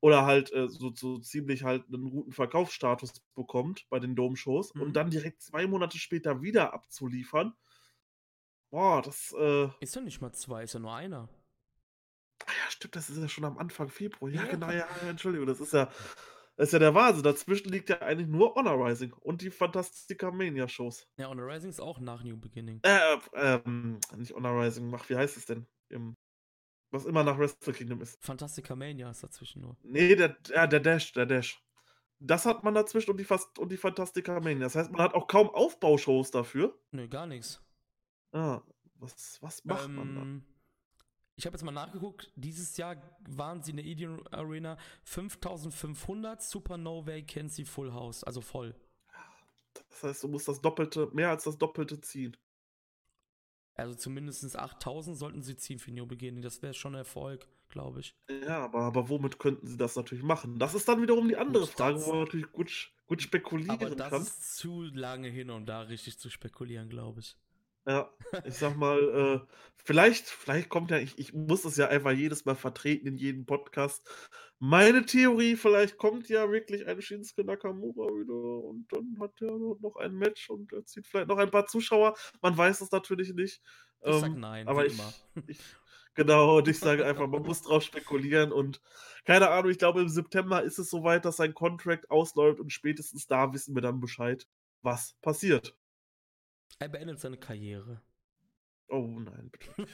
Oder 0.00 0.26
halt, 0.26 0.52
äh, 0.52 0.68
so 0.68 0.92
so 0.94 1.18
ziemlich 1.18 1.64
halt 1.64 1.88
'nen 1.90 2.10
guten 2.10 2.32
Verkaufsstatus 2.32 3.22
bekommt 3.34 3.86
bei 3.90 4.00
den 4.00 4.16
Dome-Shows 4.16 4.72
Mhm. 4.74 4.94
und 4.94 4.96
dann 4.96 5.10
direkt 5.10 5.42
2 5.42 5.66
Monate 5.66 5.98
später 5.98 6.42
wieder 6.42 6.74
abzuliefern. 6.74 7.54
Boah, 8.72 9.02
das, 9.02 9.32
äh 9.38 9.68
Ist 9.82 9.94
ja 9.96 10.00
nicht 10.00 10.20
mal 10.20 10.32
zwei, 10.32 10.62
ist 10.64 10.74
ja 10.74 10.80
nur 10.80 10.94
einer. 10.94 11.28
Ah 12.46 12.50
ja, 12.50 12.70
stimmt, 12.70 12.96
das 12.96 13.10
ist 13.10 13.18
ja 13.18 13.28
schon 13.28 13.44
am 13.44 13.58
Anfang 13.58 13.88
Februar. 13.88 14.30
Ja, 14.30 14.42
Ja. 14.44 14.50
genau, 14.50 14.70
ja, 14.70 14.86
Entschuldigung, 15.08 15.46
das 15.46 15.60
ist 15.60 15.72
ja 15.72 15.90
das 16.56 16.68
ist 16.68 16.72
ja 16.72 16.78
der 16.78 16.94
Wahnsinn. 16.94 17.24
Dazwischen 17.24 17.70
liegt 17.70 17.88
ja 17.90 18.00
eigentlich 18.00 18.28
nur 18.28 18.54
Honor 18.54 18.86
Rising 18.86 19.12
und 19.12 19.42
die 19.42 19.50
Fantastica 19.50 20.30
Mania 20.30 20.68
Shows. 20.68 21.08
Ja, 21.16 21.26
und 21.28 21.40
Rising 21.40 21.70
ist 21.70 21.80
auch 21.80 21.98
nach 21.98 22.22
New 22.22 22.36
Beginning. 22.36 22.80
Äh, 22.82 23.18
ähm, 23.34 23.98
nicht 24.16 24.34
Honor 24.34 24.62
Rising, 24.62 24.92
ach, 24.94 25.08
wie 25.08 25.16
heißt 25.16 25.36
es 25.36 25.46
denn? 25.46 25.66
Im 25.88 26.16
was 26.92 27.06
immer 27.06 27.24
nach 27.24 27.38
Wrestle 27.38 27.72
Kingdom 27.72 28.00
ist. 28.02 28.24
Fantastica 28.24 28.76
Mania 28.76 29.10
ist 29.10 29.24
dazwischen 29.24 29.62
nur. 29.62 29.76
Ne, 29.82 30.14
der 30.14 30.36
ja, 30.46 30.68
der 30.68 30.78
Dash, 30.78 31.12
der 31.12 31.26
Dash. 31.26 31.60
Das 32.20 32.46
hat 32.46 32.62
man 32.62 32.72
dazwischen 32.74 33.10
und 33.10 33.16
die 33.16 33.24
Fast 33.24 33.58
und 33.58 33.72
die 33.72 33.76
Fantastica 33.76 34.38
Mania. 34.38 34.64
Das 34.64 34.76
heißt, 34.76 34.92
man 34.92 35.02
hat 35.02 35.14
auch 35.14 35.26
kaum 35.26 35.50
Aufbaushows 35.50 36.30
dafür. 36.30 36.78
Nö, 36.92 37.08
gar 37.08 37.26
nichts. 37.26 37.60
Ah, 38.32 38.62
was 39.00 39.42
was 39.42 39.64
macht 39.64 39.88
man 39.88 40.14
da? 40.14 40.53
Ich 41.36 41.46
habe 41.46 41.54
jetzt 41.54 41.64
mal 41.64 41.72
nachgeguckt. 41.72 42.30
Dieses 42.36 42.76
Jahr 42.76 42.96
waren 43.28 43.62
sie 43.62 43.72
in 43.72 43.78
der 43.78 43.86
Ideon 43.86 44.26
Arena 44.28 44.76
5500 45.02 46.42
Supernova 46.42 47.08
Vacancy 47.08 47.64
Full 47.64 47.92
House, 47.92 48.22
also 48.22 48.40
voll. 48.40 48.74
Das 49.90 50.02
heißt, 50.04 50.22
du 50.22 50.28
musst 50.28 50.46
das 50.46 50.60
Doppelte 50.60 51.08
mehr 51.12 51.30
als 51.30 51.44
das 51.44 51.58
Doppelte 51.58 52.00
ziehen. 52.00 52.36
Also 53.74 53.94
zumindest 53.96 54.56
8000 54.56 55.16
sollten 55.16 55.42
sie 55.42 55.56
ziehen 55.56 55.80
für 55.80 55.90
New 55.90 56.06
Beginning. 56.06 56.42
Das 56.42 56.62
wäre 56.62 56.74
schon 56.74 56.94
ein 56.94 56.98
Erfolg, 56.98 57.48
glaube 57.68 58.00
ich. 58.00 58.14
Ja, 58.46 58.64
aber 58.64 58.82
aber 58.82 59.08
womit 59.08 59.40
könnten 59.40 59.66
sie 59.66 59.76
das 59.76 59.96
natürlich 59.96 60.22
machen? 60.22 60.60
Das 60.60 60.74
ist 60.74 60.88
dann 60.88 61.02
wiederum 61.02 61.26
die 61.26 61.36
andere 61.36 61.64
Gut, 61.64 61.72
Frage, 61.72 62.00
wo 62.04 62.10
man 62.10 62.20
natürlich 62.20 62.52
gut 62.52 62.92
gut 63.06 63.18
Aber 63.18 63.22
spekulieren 63.22 63.96
das 63.96 64.10
kann. 64.10 64.22
ist 64.22 64.56
zu 64.56 64.82
lange 64.82 65.28
hin, 65.28 65.50
um 65.50 65.66
da 65.66 65.80
richtig 65.82 66.18
zu 66.18 66.30
spekulieren, 66.30 66.88
glaube 66.88 67.20
ich. 67.20 67.36
Ja, 67.86 68.10
ich 68.44 68.54
sage 68.54 68.76
mal, 68.78 68.98
äh, 69.44 69.52
vielleicht 69.76 70.26
vielleicht 70.26 70.70
kommt 70.70 70.90
ja 70.90 70.98
ich 70.98 71.18
ich 71.18 71.34
muss 71.34 71.64
es 71.64 71.76
ja 71.76 71.88
einfach 71.88 72.12
jedes 72.12 72.44
Mal 72.46 72.54
vertreten 72.54 73.06
in 73.06 73.16
jedem 73.16 73.44
Podcast. 73.44 74.08
Meine 74.58 75.04
Theorie, 75.04 75.56
vielleicht 75.56 75.98
kommt 75.98 76.28
ja 76.30 76.50
wirklich 76.50 76.86
ein 76.86 77.02
Shinsuke 77.02 77.44
Nakamura 77.44 78.06
wieder 78.06 78.64
und 78.64 78.86
dann 78.90 79.18
hat 79.20 79.32
er 79.42 79.58
noch 79.80 79.96
ein 79.96 80.14
Match 80.14 80.48
und 80.48 80.72
er 80.72 80.86
zieht 80.86 81.06
vielleicht 81.06 81.28
noch 81.28 81.36
ein 81.36 81.50
paar 81.50 81.66
Zuschauer. 81.66 82.14
Man 82.40 82.56
weiß 82.56 82.80
es 82.80 82.90
natürlich 82.90 83.34
nicht. 83.34 83.60
Ich 84.06 84.16
sag 84.16 84.30
Ähm, 84.32 84.40
nein, 84.40 84.66
aber 84.66 84.86
ich 84.86 84.98
ich 85.46 85.58
genau, 86.14 86.58
und 86.58 86.68
ich 86.68 86.78
sage 86.78 87.04
einfach, 87.04 87.26
man 87.26 87.42
muss 87.42 87.62
drauf 87.62 87.82
spekulieren 87.82 88.52
und 88.52 88.80
keine 89.26 89.50
Ahnung, 89.50 89.70
ich 89.70 89.78
glaube, 89.78 90.00
im 90.00 90.08
September 90.08 90.62
ist 90.62 90.78
es 90.78 90.88
soweit, 90.88 91.24
dass 91.26 91.36
sein 91.36 91.52
Contract 91.54 92.10
ausläuft 92.10 92.60
und 92.60 92.72
spätestens 92.72 93.26
da 93.26 93.52
wissen 93.52 93.74
wir 93.74 93.82
dann 93.82 94.00
Bescheid, 94.00 94.46
was 94.82 95.16
passiert. 95.20 95.76
Er 96.78 96.88
beendet 96.88 97.20
seine 97.20 97.36
Karriere. 97.36 98.02
Oh 98.88 99.18
nein, 99.18 99.50
bitte. 99.50 99.74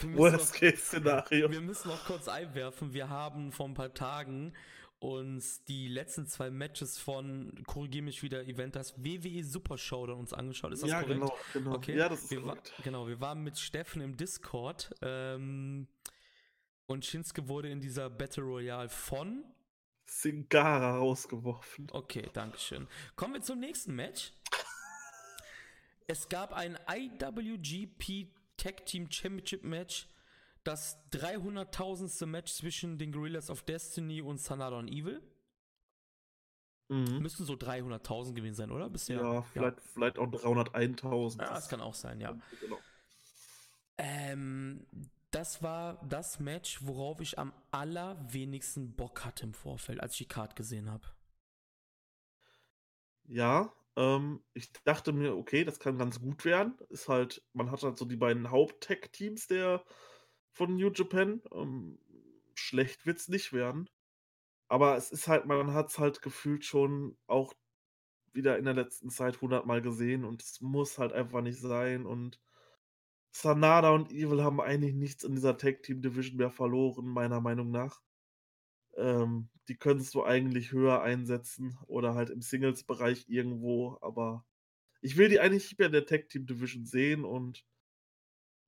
Wir 0.00 0.08
müssen 0.08 0.16
Worst 0.18 0.52
noch- 0.54 0.60
Case 0.60 0.76
Szenario. 0.76 1.50
Wir 1.50 1.60
müssen 1.60 1.88
noch 1.88 2.04
kurz 2.06 2.28
einwerfen. 2.28 2.92
Wir 2.92 3.08
haben 3.08 3.52
vor 3.52 3.66
ein 3.68 3.74
paar 3.74 3.94
Tagen 3.94 4.52
uns 4.98 5.64
die 5.64 5.88
letzten 5.88 6.26
zwei 6.26 6.50
Matches 6.50 6.98
von, 6.98 7.62
korrigier 7.66 8.02
mich 8.02 8.22
wieder, 8.22 8.44
Event, 8.46 8.76
das 8.76 8.96
WWE 9.02 9.42
Super 9.44 9.76
Showdown 9.78 10.18
uns 10.20 10.32
angeschaut. 10.32 10.72
Ist 10.72 10.82
das 10.82 10.90
ja, 10.90 11.02
korrekt? 11.02 11.20
genau, 11.20 11.36
genau. 11.52 11.74
Okay. 11.74 11.96
Ja, 11.96 12.08
das 12.08 12.24
ist 12.24 12.30
wir 12.30 12.40
korrekt. 12.40 12.72
genau, 12.84 13.06
wir 13.08 13.20
waren 13.20 13.42
mit 13.42 13.58
Steffen 13.58 14.00
im 14.00 14.16
Discord 14.16 14.92
ähm, 15.02 15.88
und 16.86 17.04
Shinsuke 17.04 17.48
wurde 17.48 17.68
in 17.68 17.80
dieser 17.80 18.10
Battle 18.10 18.44
Royale 18.44 18.88
von. 18.88 19.44
Singara 20.06 20.98
rausgeworfen. 20.98 21.86
Okay, 21.90 22.28
Dankeschön. 22.32 22.86
Kommen 23.16 23.34
wir 23.34 23.40
zum 23.42 23.58
nächsten 23.60 23.94
Match. 23.94 24.32
Es 26.12 26.28
gab 26.28 26.52
ein 26.52 26.78
IWGP 26.90 28.28
Tag 28.58 28.84
Team 28.84 29.10
Championship 29.10 29.64
Match, 29.64 30.06
das 30.62 30.98
300.000. 31.12 32.26
Match 32.26 32.52
zwischen 32.52 32.98
den 32.98 33.12
Gorillas 33.12 33.48
of 33.48 33.62
Destiny 33.62 34.20
und 34.20 34.36
Sanada 34.36 34.78
und 34.78 34.88
Evil. 34.88 35.22
Mhm. 36.88 37.20
Müssten 37.20 37.46
so 37.46 37.54
300.000 37.54 38.34
gewesen 38.34 38.56
sein, 38.56 38.70
oder? 38.70 38.90
Bisher? 38.90 39.22
Ja, 39.22 39.40
vielleicht, 39.40 39.80
vielleicht 39.80 40.18
auch 40.18 40.26
301.000. 40.26 41.40
Ja, 41.40 41.54
das 41.54 41.70
kann 41.70 41.80
auch 41.80 41.94
sein, 41.94 42.20
ja. 42.20 42.36
Genau. 42.60 42.78
Ähm, 43.96 44.86
das 45.30 45.62
war 45.62 45.94
das 46.06 46.38
Match, 46.40 46.80
worauf 46.82 47.22
ich 47.22 47.38
am 47.38 47.54
allerwenigsten 47.70 48.94
Bock 48.94 49.24
hatte 49.24 49.44
im 49.44 49.54
Vorfeld, 49.54 50.02
als 50.02 50.12
ich 50.12 50.18
die 50.18 50.26
Card 50.26 50.56
gesehen 50.56 50.90
habe. 50.90 51.06
Ja, 53.24 53.72
ähm, 53.96 54.42
ich 54.54 54.72
dachte 54.84 55.12
mir, 55.12 55.36
okay, 55.36 55.64
das 55.64 55.78
kann 55.78 55.98
ganz 55.98 56.20
gut 56.20 56.44
werden. 56.44 56.76
Ist 56.88 57.08
halt, 57.08 57.44
man 57.52 57.70
hat 57.70 57.82
halt 57.82 57.98
so 57.98 58.04
die 58.04 58.16
beiden 58.16 58.50
Haupt-Tech-Teams 58.50 59.46
der 59.48 59.84
von 60.52 60.76
New 60.76 60.90
Japan. 60.90 61.42
Ähm, 61.52 61.98
schlecht 62.54 63.06
wird's 63.06 63.28
nicht 63.28 63.52
werden. 63.52 63.88
Aber 64.68 64.96
es 64.96 65.12
ist 65.12 65.28
halt, 65.28 65.46
man 65.46 65.74
hat 65.74 65.90
es 65.90 65.98
halt 65.98 66.22
gefühlt 66.22 66.64
schon 66.64 67.16
auch 67.26 67.54
wieder 68.32 68.58
in 68.58 68.64
der 68.64 68.74
letzten 68.74 69.10
Zeit 69.10 69.40
hundertmal 69.42 69.82
gesehen 69.82 70.24
und 70.24 70.42
es 70.42 70.60
muss 70.62 70.98
halt 70.98 71.12
einfach 71.12 71.42
nicht 71.42 71.60
sein. 71.60 72.06
Und 72.06 72.40
Sanada 73.32 73.90
und 73.90 74.12
Evil 74.12 74.42
haben 74.42 74.60
eigentlich 74.60 74.94
nichts 74.94 75.24
in 75.24 75.34
dieser 75.34 75.56
Tag-Team-Division 75.58 76.36
mehr 76.38 76.50
verloren, 76.50 77.06
meiner 77.06 77.40
Meinung 77.40 77.70
nach. 77.70 78.00
Ähm, 78.96 79.48
die 79.68 79.76
könntest 79.78 80.14
du 80.14 80.24
eigentlich 80.24 80.72
höher 80.72 81.02
einsetzen 81.02 81.78
oder 81.86 82.14
halt 82.14 82.30
im 82.30 82.42
Singles-Bereich 82.42 83.26
irgendwo, 83.28 83.98
aber 84.02 84.44
ich 85.02 85.16
will 85.18 85.28
die 85.30 85.40
eigentlich 85.40 85.78
mehr 85.78 85.88
in 85.88 85.92
der 85.94 86.06
Tag-Team-Division 86.06 86.86
sehen 86.86 87.24
und 87.24 87.64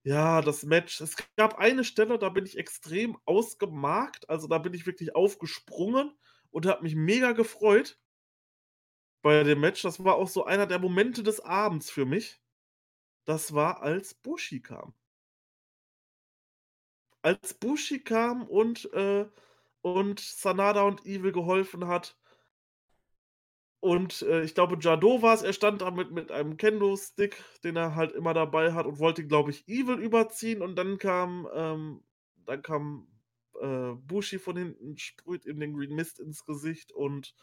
ja, 0.07 0.43
das 0.43 0.65
Match, 0.65 1.01
es 1.01 1.17
gab 1.37 1.59
eine 1.59 1.83
Stelle, 1.85 2.19
da 2.19 2.29
bin 2.29 2.45
ich 2.45 2.59
extrem 2.59 3.17
ausgemarkt, 3.25 4.29
also 4.29 4.47
da 4.49 4.59
bin 4.59 4.75
ich 4.75 4.87
wirklich 4.87 5.15
aufgesprungen 5.17 6.13
und 6.51 6.67
habe 6.67 6.83
mich 6.83 6.95
mega 6.95 7.33
gefreut 7.33 7.99
bei 9.23 9.43
dem 9.43 9.61
Match. 9.61 9.83
Das 9.83 10.05
war 10.05 10.15
auch 10.17 10.29
so 10.29 10.45
einer 10.45 10.67
der 10.67 10.79
Momente 10.79 11.23
des 11.23 11.41
Abends 11.41 11.91
für 11.91 12.05
mich. 12.05 12.41
Das 13.27 13.55
war, 13.55 13.83
als 13.83 14.15
Bushi 14.15 14.63
kam. 14.63 14.95
Als 17.23 17.55
Bushi 17.55 18.01
kam 18.05 18.43
und, 18.47 18.93
äh, 18.93 19.27
und 19.85 20.19
Sanada 20.19 20.83
und 20.83 21.05
Evil 21.05 21.31
geholfen 21.31 21.87
hat. 21.87 22.17
Und 23.81 24.23
äh, 24.23 24.43
ich 24.43 24.55
glaube, 24.55 24.79
Jado 24.81 25.21
war 25.21 25.35
es, 25.35 25.43
er 25.43 25.53
stand 25.53 25.83
da 25.83 25.91
mit, 25.91 26.11
mit 26.11 26.33
einem 26.33 26.57
Kendo-Stick, 26.57 27.45
den 27.65 27.77
er 27.77 27.95
halt 27.95 28.13
immer 28.13 28.33
dabei 28.33 28.73
hat 28.73 28.87
und 28.87 28.99
wollte, 28.99 29.27
glaube 29.27 29.51
ich, 29.51 29.69
Evil 29.69 29.99
überziehen. 29.99 30.63
Und 30.63 30.77
dann 30.77 30.97
kam, 30.97 31.47
ähm, 31.53 32.03
dann 32.47 32.63
kam 32.63 33.09
äh, 33.61 33.93
Bushi 33.93 34.39
von 34.39 34.57
hinten, 34.57 34.97
sprüht 34.97 35.45
ihm 35.45 35.61
den 35.61 35.75
Green 35.77 35.95
Mist 35.95 36.19
ins 36.19 36.47
Gesicht 36.47 36.91
und 36.93 37.35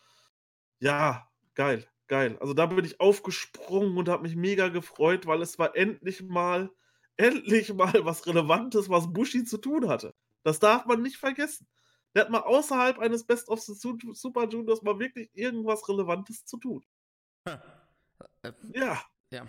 ja, 0.79 1.29
geil, 1.53 1.87
geil. 2.07 2.37
Also 2.39 2.55
da 2.55 2.65
bin 2.65 2.85
ich 2.85 2.99
aufgesprungen 2.99 3.95
und 3.95 4.09
habe 4.09 4.23
mich 4.23 4.35
mega 4.35 4.69
gefreut, 4.69 5.27
weil 5.27 5.43
es 5.43 5.59
war 5.59 5.75
endlich 5.75 6.23
mal, 6.23 6.71
endlich 7.17 7.71
mal 7.71 8.03
was 8.03 8.25
Relevantes, 8.25 8.89
was 8.89 9.13
Bushi 9.13 9.43
zu 9.43 9.59
tun 9.59 9.87
hatte. 9.87 10.15
Das 10.41 10.57
darf 10.57 10.87
man 10.87 11.03
nicht 11.03 11.17
vergessen. 11.17 11.67
Der 12.15 12.23
hat 12.23 12.29
mal 12.29 12.41
außerhalb 12.41 12.99
eines 12.99 13.25
Best 13.25 13.47
of 13.49 13.61
the 13.61 13.73
Su- 13.73 13.97
Super 14.13 14.47
Juniors 14.49 14.81
mal 14.81 14.99
wirklich 14.99 15.29
irgendwas 15.33 15.87
Relevantes 15.87 16.45
zu 16.45 16.57
tun. 16.57 16.85
Äh, 17.45 18.51
Ja. 18.73 19.01
Ja. 19.31 19.47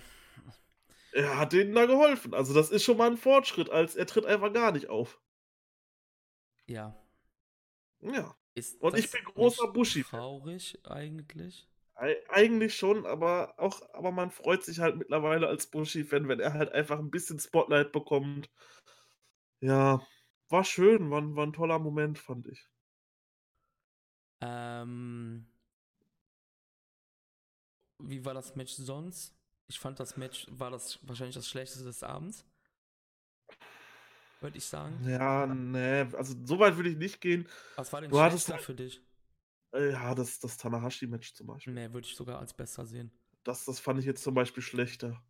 Er 1.13 1.39
hat 1.39 1.53
denen 1.53 1.75
da 1.75 1.87
geholfen. 1.87 2.33
Also 2.35 2.55
das 2.55 2.71
ist 2.71 2.85
schon 2.85 2.97
mal 2.97 3.11
ein 3.11 3.17
Fortschritt, 3.19 3.69
als 3.69 3.97
er 3.97 4.07
tritt 4.07 4.25
einfach 4.25 4.53
gar 4.53 4.73
nicht 4.73 4.89
auf. 4.89 5.21
Ja. 6.67 6.97
Ja. 8.01 8.37
Ist 8.55 8.81
Und 8.81 8.97
ich 8.99 9.11
bin 9.11 9.25
großer 9.25 9.69
Bushi-Fan. 9.69 10.21
Traurig 10.21 10.79
eigentlich. 10.85 11.69
Ei- 11.95 12.23
Eigentlich 12.29 12.75
schon, 12.77 13.05
aber 13.07 13.55
auch, 13.59 13.83
aber 13.95 14.13
man 14.13 14.31
freut 14.31 14.65
sich 14.65 14.81
halt 14.81 14.97
mittlerweile 14.97 15.47
als 15.49 15.67
Bushi-Fan, 15.67 16.29
wenn 16.29 16.41
er 16.41 16.55
halt 16.55 16.73
einfach 16.73 16.99
ein 16.99 17.11
bisschen 17.11 17.39
Spotlight 17.39 17.93
bekommt. 17.93 18.51
Ja, 19.61 20.07
war 20.53 20.65
schön, 20.65 21.11
war, 21.11 21.21
ein- 21.21 21.35
war 21.37 21.47
ein 21.47 21.53
toller 21.53 21.79
Moment, 21.81 22.19
fand 22.19 22.47
ich. 22.47 22.69
Ähm, 24.41 25.47
wie 27.99 28.25
war 28.25 28.35
das 28.35 28.55
Match 28.57 28.75
sonst? 28.75 29.35
Ich 29.69 29.79
fand 29.79 29.99
das 30.01 30.17
Match 30.17 30.47
war 30.51 30.71
das 30.71 30.99
wahrscheinlich 31.07 31.37
das 31.37 31.49
schlechteste 31.49 31.85
des 31.85 32.03
Abends. 32.03 32.45
Würde 34.41 34.59
ich 34.59 34.65
sagen. 34.65 34.99
Ja, 35.09 35.47
nee, 35.47 36.01
also 36.17 36.35
so 36.45 36.59
weit 36.59 36.77
würde 36.77 36.91
ich 36.91 36.97
nicht 36.97 37.21
gehen. 37.21 37.49
Was 37.77 37.93
war 37.93 38.01
denn 38.01 38.13
schlechter 38.13 38.59
für 38.59 38.75
dich? 38.75 39.01
Äh, 39.73 39.93
Ja, 39.93 40.15
das, 40.15 40.39
das 40.41 40.57
Tanahashi-Match 40.57 41.35
zum 41.35 41.47
Beispiel. 41.47 41.73
Nee, 41.75 41.93
würde 41.93 42.07
ich 42.07 42.17
sogar 42.17 42.39
als 42.41 42.53
besser 42.53 42.85
sehen. 42.87 43.11
Das, 43.45 43.65
das 43.65 43.81
fand 43.81 44.01
ich 44.01 44.05
jetzt 44.05 44.23
zum 44.23 44.35
Beispiel 44.35 44.63
schlechter. 44.63 45.23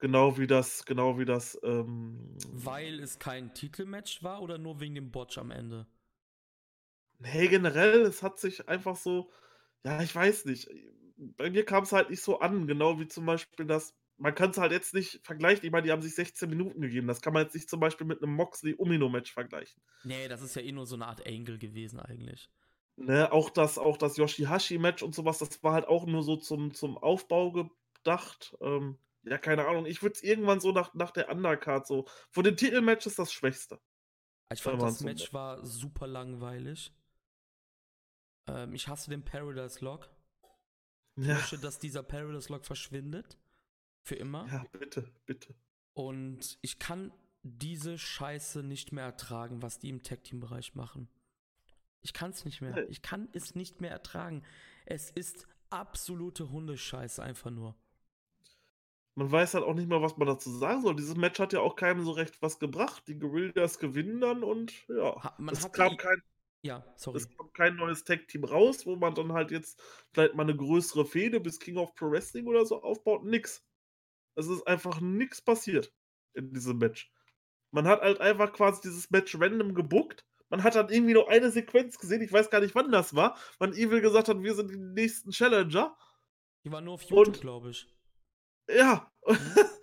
Genau 0.00 0.38
wie 0.38 0.46
das, 0.46 0.84
genau 0.86 1.18
wie 1.18 1.26
das, 1.26 1.58
ähm, 1.62 2.36
Weil 2.52 3.00
es 3.00 3.18
kein 3.18 3.52
Titelmatch 3.54 4.22
war 4.22 4.42
oder 4.42 4.56
nur 4.56 4.80
wegen 4.80 4.94
dem 4.94 5.10
Botch 5.10 5.36
am 5.38 5.50
Ende? 5.50 5.86
Nee, 7.18 7.48
generell, 7.48 8.00
es 8.02 8.22
hat 8.22 8.38
sich 8.38 8.66
einfach 8.68 8.96
so, 8.96 9.30
ja, 9.84 10.02
ich 10.02 10.14
weiß 10.14 10.46
nicht. 10.46 10.70
Bei 11.36 11.50
mir 11.50 11.66
kam 11.66 11.84
es 11.84 11.92
halt 11.92 12.08
nicht 12.08 12.22
so 12.22 12.40
an, 12.40 12.66
genau 12.66 12.98
wie 12.98 13.08
zum 13.08 13.26
Beispiel 13.26 13.66
das, 13.66 13.94
man 14.16 14.34
kann 14.34 14.50
es 14.50 14.58
halt 14.58 14.72
jetzt 14.72 14.94
nicht 14.94 15.20
vergleichen. 15.22 15.64
Ich 15.66 15.72
meine, 15.72 15.84
die 15.84 15.92
haben 15.92 16.00
sich 16.02 16.14
16 16.14 16.48
Minuten 16.48 16.80
gegeben. 16.80 17.06
Das 17.06 17.20
kann 17.20 17.34
man 17.34 17.42
jetzt 17.42 17.54
nicht 17.54 17.68
zum 17.68 17.80
Beispiel 17.80 18.06
mit 18.06 18.22
einem 18.22 18.34
Moxley-Umino-Match 18.34 19.32
vergleichen. 19.32 19.82
Nee, 20.02 20.28
das 20.28 20.40
ist 20.40 20.56
ja 20.56 20.62
eh 20.62 20.72
nur 20.72 20.86
so 20.86 20.94
eine 20.94 21.06
Art 21.06 21.26
Angle 21.26 21.58
gewesen 21.58 22.00
eigentlich. 22.00 22.50
Ne, 22.96 23.32
auch 23.32 23.50
das, 23.50 23.78
auch 23.78 23.96
das 23.96 24.16
Yoshihashi-Match 24.16 25.02
und 25.02 25.14
sowas, 25.14 25.38
das 25.38 25.62
war 25.62 25.72
halt 25.72 25.88
auch 25.88 26.06
nur 26.06 26.22
so 26.22 26.36
zum, 26.36 26.74
zum 26.74 26.98
Aufbau 26.98 27.52
gedacht. 27.52 28.56
Ähm, 28.60 28.98
ja, 29.22 29.38
keine 29.38 29.66
Ahnung. 29.66 29.86
Ich 29.86 30.02
würde 30.02 30.14
es 30.14 30.22
irgendwann 30.22 30.60
so 30.60 30.72
nach, 30.72 30.94
nach 30.94 31.10
der 31.10 31.30
Undercard 31.30 31.86
so. 31.86 32.06
Von 32.30 32.44
den 32.44 32.56
Titelmatches 32.56 33.16
das 33.16 33.32
Schwächste. 33.32 33.80
Ich 34.52 34.64
Wenn 34.64 34.72
fand 34.72 34.82
das 34.82 34.98
so 34.98 35.04
Match 35.04 35.32
war 35.32 35.64
super 35.64 36.06
langweilig. 36.06 36.92
Ähm, 38.46 38.74
ich 38.74 38.88
hasse 38.88 39.10
den 39.10 39.24
Paradise 39.24 39.84
Lock. 39.84 40.08
Ich 41.16 41.26
Ja, 41.26 41.34
möchte, 41.34 41.58
dass 41.58 41.78
dieser 41.78 42.02
Paradise 42.02 42.50
Lock 42.52 42.64
verschwindet. 42.64 43.38
Für 44.02 44.14
immer. 44.16 44.46
ja, 44.48 44.64
bitte, 44.72 45.12
bitte. 45.26 45.54
Und 45.92 46.58
ich 46.62 46.78
kann 46.78 47.12
diese 47.42 47.98
Scheiße 47.98 48.62
nicht 48.62 48.92
mehr 48.92 49.04
ertragen, 49.04 49.62
was 49.62 49.78
die 49.78 49.90
im 49.90 50.02
Tag-Team-Bereich 50.02 50.74
machen. 50.74 51.08
Ich 52.02 52.12
kann 52.12 52.30
es 52.30 52.44
nicht 52.44 52.60
mehr. 52.60 52.88
Ich 52.88 53.02
kann 53.02 53.28
es 53.32 53.54
nicht 53.54 53.80
mehr 53.80 53.90
ertragen. 53.90 54.42
Es 54.86 55.10
ist 55.10 55.46
absolute 55.68 56.50
Hundescheiße 56.50 57.22
einfach 57.22 57.50
nur. 57.50 57.76
Man 59.20 59.30
weiß 59.30 59.52
halt 59.52 59.64
auch 59.64 59.74
nicht 59.74 59.86
mal, 59.88 60.00
was 60.00 60.16
man 60.16 60.26
dazu 60.28 60.50
sagen 60.50 60.80
soll. 60.80 60.96
Dieses 60.96 61.14
Match 61.14 61.38
hat 61.38 61.52
ja 61.52 61.60
auch 61.60 61.76
keinem 61.76 62.02
so 62.02 62.12
recht 62.12 62.40
was 62.40 62.58
gebracht. 62.58 63.02
Die 63.06 63.18
Gorillas 63.18 63.78
gewinnen 63.78 64.18
dann 64.22 64.42
und 64.42 64.72
ja. 64.88 65.22
Ha- 65.22 65.34
man 65.38 65.54
es, 65.54 65.62
hat 65.62 65.74
kam 65.74 65.90
die- 65.90 65.96
kein, 65.98 66.22
Ja, 66.62 66.82
sorry. 66.96 67.18
es 67.18 67.28
kam 67.36 67.52
kein 67.52 67.76
neues 67.76 68.04
Tag-Team 68.04 68.44
raus, 68.44 68.86
wo 68.86 68.96
man 68.96 69.14
dann 69.14 69.34
halt 69.34 69.50
jetzt 69.50 69.78
vielleicht 70.14 70.34
mal 70.36 70.44
eine 70.44 70.56
größere 70.56 71.04
Fehde 71.04 71.38
bis 71.38 71.60
King 71.60 71.76
of 71.76 71.94
Pro 71.96 72.10
Wrestling 72.10 72.46
oder 72.46 72.64
so 72.64 72.82
aufbaut. 72.82 73.24
Nix. 73.24 73.62
Es 74.36 74.46
ist 74.48 74.66
einfach 74.66 75.02
nix 75.02 75.42
passiert 75.42 75.92
in 76.32 76.54
diesem 76.54 76.78
Match. 76.78 77.12
Man 77.72 77.86
hat 77.86 78.00
halt 78.00 78.22
einfach 78.22 78.54
quasi 78.54 78.80
dieses 78.82 79.10
Match 79.10 79.38
random 79.38 79.74
gebuckt. 79.74 80.24
Man 80.48 80.62
hat 80.62 80.76
dann 80.76 80.88
irgendwie 80.88 81.12
nur 81.12 81.28
eine 81.28 81.50
Sequenz 81.50 81.98
gesehen, 81.98 82.22
ich 82.22 82.32
weiß 82.32 82.48
gar 82.48 82.60
nicht, 82.60 82.74
wann 82.74 82.90
das 82.90 83.14
war, 83.14 83.36
wann 83.58 83.74
Evil 83.74 84.00
gesagt 84.00 84.28
hat, 84.30 84.42
wir 84.42 84.54
sind 84.54 84.70
die 84.70 84.78
nächsten 84.78 85.30
Challenger. 85.30 85.94
Die 86.64 86.72
war 86.72 86.80
nur 86.80 86.94
auf 86.94 87.02
YouTube, 87.02 87.38
glaube 87.42 87.70
ich. 87.70 87.86
Ja. 88.76 89.10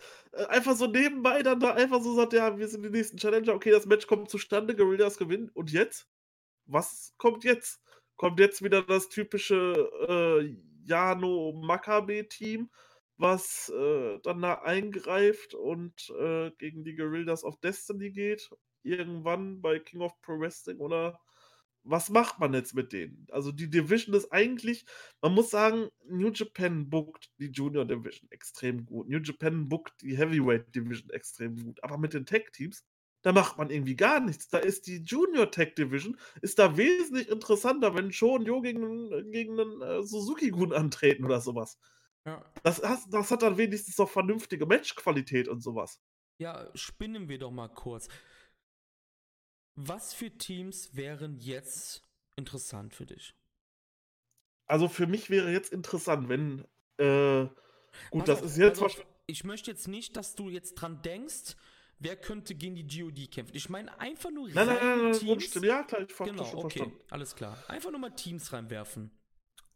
einfach 0.50 0.76
so 0.76 0.88
nebenbei 0.88 1.42
dann 1.44 1.60
da 1.60 1.74
einfach 1.74 2.02
so 2.02 2.16
sagt, 2.16 2.34
ja, 2.34 2.58
wir 2.58 2.68
sind 2.68 2.84
die 2.84 2.90
nächsten 2.90 3.18
Challenger, 3.18 3.54
okay, 3.54 3.72
das 3.72 3.86
Match 3.86 4.08
kommt 4.08 4.30
zustande, 4.30 4.76
Gorillas 4.76 5.18
gewinnen. 5.18 5.50
Und 5.54 5.72
jetzt? 5.72 6.08
Was 6.66 7.14
kommt 7.18 7.44
jetzt? 7.44 7.82
Kommt 8.18 8.40
jetzt 8.40 8.64
wieder 8.64 8.82
das 8.82 9.10
typische 9.10 9.90
äh, 10.08 10.58
Jano 10.86 11.54
Makabe-Team, 11.54 12.70
was 13.18 13.70
äh, 13.70 14.20
dann 14.24 14.42
da 14.42 14.56
eingreift 14.62 15.54
und 15.54 16.10
äh, 16.20 16.52
gegen 16.58 16.84
die 16.84 16.96
Guerrillas 16.96 17.44
of 17.44 17.60
Destiny 17.60 18.12
geht. 18.12 18.50
Irgendwann 18.84 19.62
bei 19.62 19.80
King 19.80 20.02
of 20.02 20.20
Pro 20.22 20.40
Wrestling 20.40 20.80
oder 20.80 21.20
was 21.90 22.10
macht 22.10 22.40
man 22.40 22.54
jetzt 22.54 22.74
mit 22.74 22.94
denen? 22.94 23.28
Also 23.32 23.52
die 23.52 23.70
Division 23.70 24.16
ist 24.16 24.32
eigentlich, 24.32 24.86
man 25.22 25.34
muss 25.34 25.50
sagen, 25.50 25.88
New 26.10 26.30
Japan 26.32 26.90
bookt 26.90 27.32
die 27.40 27.48
Junior 27.52 27.86
Division 27.86 28.30
extrem 28.32 28.86
gut. 28.86 29.08
New 29.10 29.20
Japan 29.20 29.68
bookt 29.70 30.02
die 30.02 30.18
Heavyweight 30.18 30.74
Division 30.76 31.10
extrem 31.12 31.56
gut. 31.56 31.84
Aber 31.84 31.98
mit 31.98 32.14
den 32.14 32.26
Tech 32.26 32.52
Teams, 32.54 32.86
da 33.24 33.32
macht 33.34 33.58
man 33.58 33.70
irgendwie 33.70 33.96
gar 33.96 34.20
nichts. 34.20 34.48
Da 34.50 34.60
ist 34.60 34.88
die 34.88 34.98
Junior 34.98 35.50
Tech 35.52 35.76
Division, 35.76 36.18
ist 36.42 36.60
da 36.60 36.78
wesentlich 36.78 37.30
interessanter, 37.30 37.96
wenn 37.96 38.12
Sho 38.12 38.36
und 38.36 38.46
Jo 38.46 38.62
gegen, 38.62 39.32
gegen 39.32 39.60
einen 39.60 39.82
äh, 39.82 40.04
Suzuki-Gun 40.04 40.74
antreten 40.74 41.26
oder 41.26 41.42
sowas. 41.42 41.80
Ja. 42.26 42.46
Das, 42.64 42.82
has- 42.84 43.10
das 43.10 43.32
hat 43.32 43.42
dann 43.42 43.58
wenigstens 43.58 43.96
doch 43.96 44.10
vernünftige 44.10 44.66
Matchqualität 44.66 45.48
und 45.48 45.62
sowas. 45.62 46.02
Ja, 46.40 46.70
spinnen 46.76 47.30
wir 47.30 47.40
doch 47.40 47.52
mal 47.52 47.70
kurz. 47.70 48.08
Was 49.80 50.14
für 50.14 50.32
Teams 50.32 50.96
wären 50.96 51.38
jetzt 51.38 52.04
interessant 52.36 52.96
für 52.96 53.06
dich? 53.06 53.36
Also 54.66 54.88
für 54.90 55.06
mich 55.06 55.30
wäre 55.30 55.52
jetzt 55.52 55.72
interessant, 55.72 56.28
wenn, 56.30 56.66
äh, 56.98 57.46
gut, 58.10 58.26
Pass 58.26 58.26
das 58.26 58.40
auf, 58.40 58.46
ist 58.46 58.58
jetzt 58.58 58.82
auf. 58.82 59.06
Ich 59.28 59.44
möchte 59.44 59.70
jetzt 59.70 59.88
nicht, 59.88 60.18
dass 60.18 60.34
du 60.36 60.50
jetzt 60.50 60.74
dran 60.76 61.02
denkst, 61.04 61.56
wer 62.00 62.16
könnte 62.16 62.56
gegen 62.56 62.76
die 62.76 62.88
GOD 62.88 63.28
kämpfen. 63.30 63.56
Ich 63.56 63.70
meine 63.70 64.00
einfach 64.00 64.32
nur 64.32 64.50
Nein, 64.50 64.66
nein, 64.68 64.78
nein, 64.82 65.02
nein, 65.04 65.14
Teams. 65.14 65.26
Wunschstimme. 65.28 65.68
Ja, 65.68 65.84
klar, 65.84 66.02
ich 66.02 66.16
Genau, 66.18 66.38
das 66.44 66.50
schon 66.50 66.60
okay, 66.60 66.80
verstanden. 66.80 67.04
alles 67.12 67.36
klar. 67.36 67.64
Einfach 67.68 67.92
nur 67.92 68.00
mal 68.00 68.10
Teams 68.10 68.52
reinwerfen. 68.52 69.12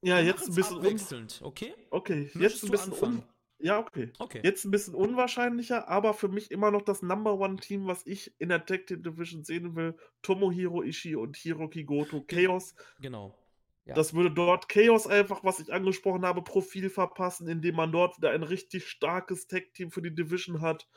Ja, 0.01 0.17
Wir 0.17 0.23
jetzt 0.25 0.49
ein 0.49 0.55
bisschen 0.55 0.77
abwechselnd, 0.77 1.39
okay? 1.43 1.75
okay, 1.91 2.23
jetzt 2.23 2.35
Möchtest 2.35 2.63
ein 2.63 2.65
du 2.67 2.71
bisschen 2.71 2.93
anfangen? 2.93 3.23
Ja, 3.61 3.79
okay. 3.79 4.11
Okay. 4.19 4.41
Jetzt 4.43 4.65
ein 4.65 4.71
bisschen 4.71 4.95
unwahrscheinlicher, 4.95 5.87
aber 5.87 6.13
für 6.13 6.27
mich 6.27 6.51
immer 6.51 6.71
noch 6.71 6.81
das 6.81 7.01
Number 7.01 7.37
One 7.39 7.57
Team, 7.57 7.87
was 7.87 8.05
ich 8.05 8.33
in 8.39 8.49
der 8.49 8.65
Tag 8.65 8.87
Team 8.87 9.03
Division 9.03 9.43
sehen 9.43 9.75
will. 9.75 9.95
Tomohiro 10.21 10.83
Ishii 10.83 11.15
und 11.15 11.37
Hiroki 11.37 11.83
Goto. 11.83 12.21
Chaos. 12.27 12.75
Genau. 12.99 13.37
Ja. 13.85 13.95
Das 13.95 14.13
würde 14.13 14.31
dort 14.31 14.69
Chaos 14.69 15.07
einfach, 15.07 15.43
was 15.43 15.59
ich 15.59 15.73
angesprochen 15.73 16.25
habe, 16.25 16.43
Profil 16.43 16.89
verpassen, 16.89 17.47
indem 17.47 17.75
man 17.75 17.91
dort 17.91 18.17
wieder 18.17 18.31
ein 18.31 18.43
richtig 18.43 18.87
starkes 18.87 19.47
Tag 19.47 19.73
Team 19.73 19.91
für 19.91 20.01
die 20.01 20.13
Division 20.13 20.61
hat. 20.61 20.87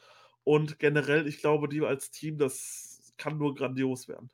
Und 0.45 0.79
generell, 0.79 1.27
ich 1.27 1.39
glaube, 1.39 1.69
die 1.69 1.81
als 1.81 2.11
Team, 2.11 2.37
das 2.37 3.15
kann 3.17 3.39
nur 3.39 3.55
grandios 3.55 4.09
werden. 4.09 4.31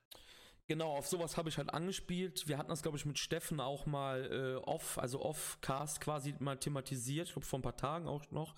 Genau, 0.70 0.96
auf 0.96 1.08
sowas 1.08 1.36
habe 1.36 1.48
ich 1.48 1.58
halt 1.58 1.74
angespielt. 1.74 2.46
Wir 2.46 2.56
hatten 2.56 2.68
das, 2.68 2.82
glaube 2.82 2.96
ich, 2.96 3.04
mit 3.04 3.18
Steffen 3.18 3.58
auch 3.58 3.86
mal 3.86 4.30
äh, 4.30 4.54
off, 4.64 4.98
also 4.98 5.20
off-cast 5.20 6.00
quasi 6.00 6.32
mal 6.38 6.60
thematisiert. 6.60 7.26
Ich 7.26 7.32
glaube, 7.32 7.44
vor 7.44 7.58
ein 7.58 7.62
paar 7.62 7.76
Tagen 7.76 8.06
auch 8.06 8.30
noch. 8.30 8.54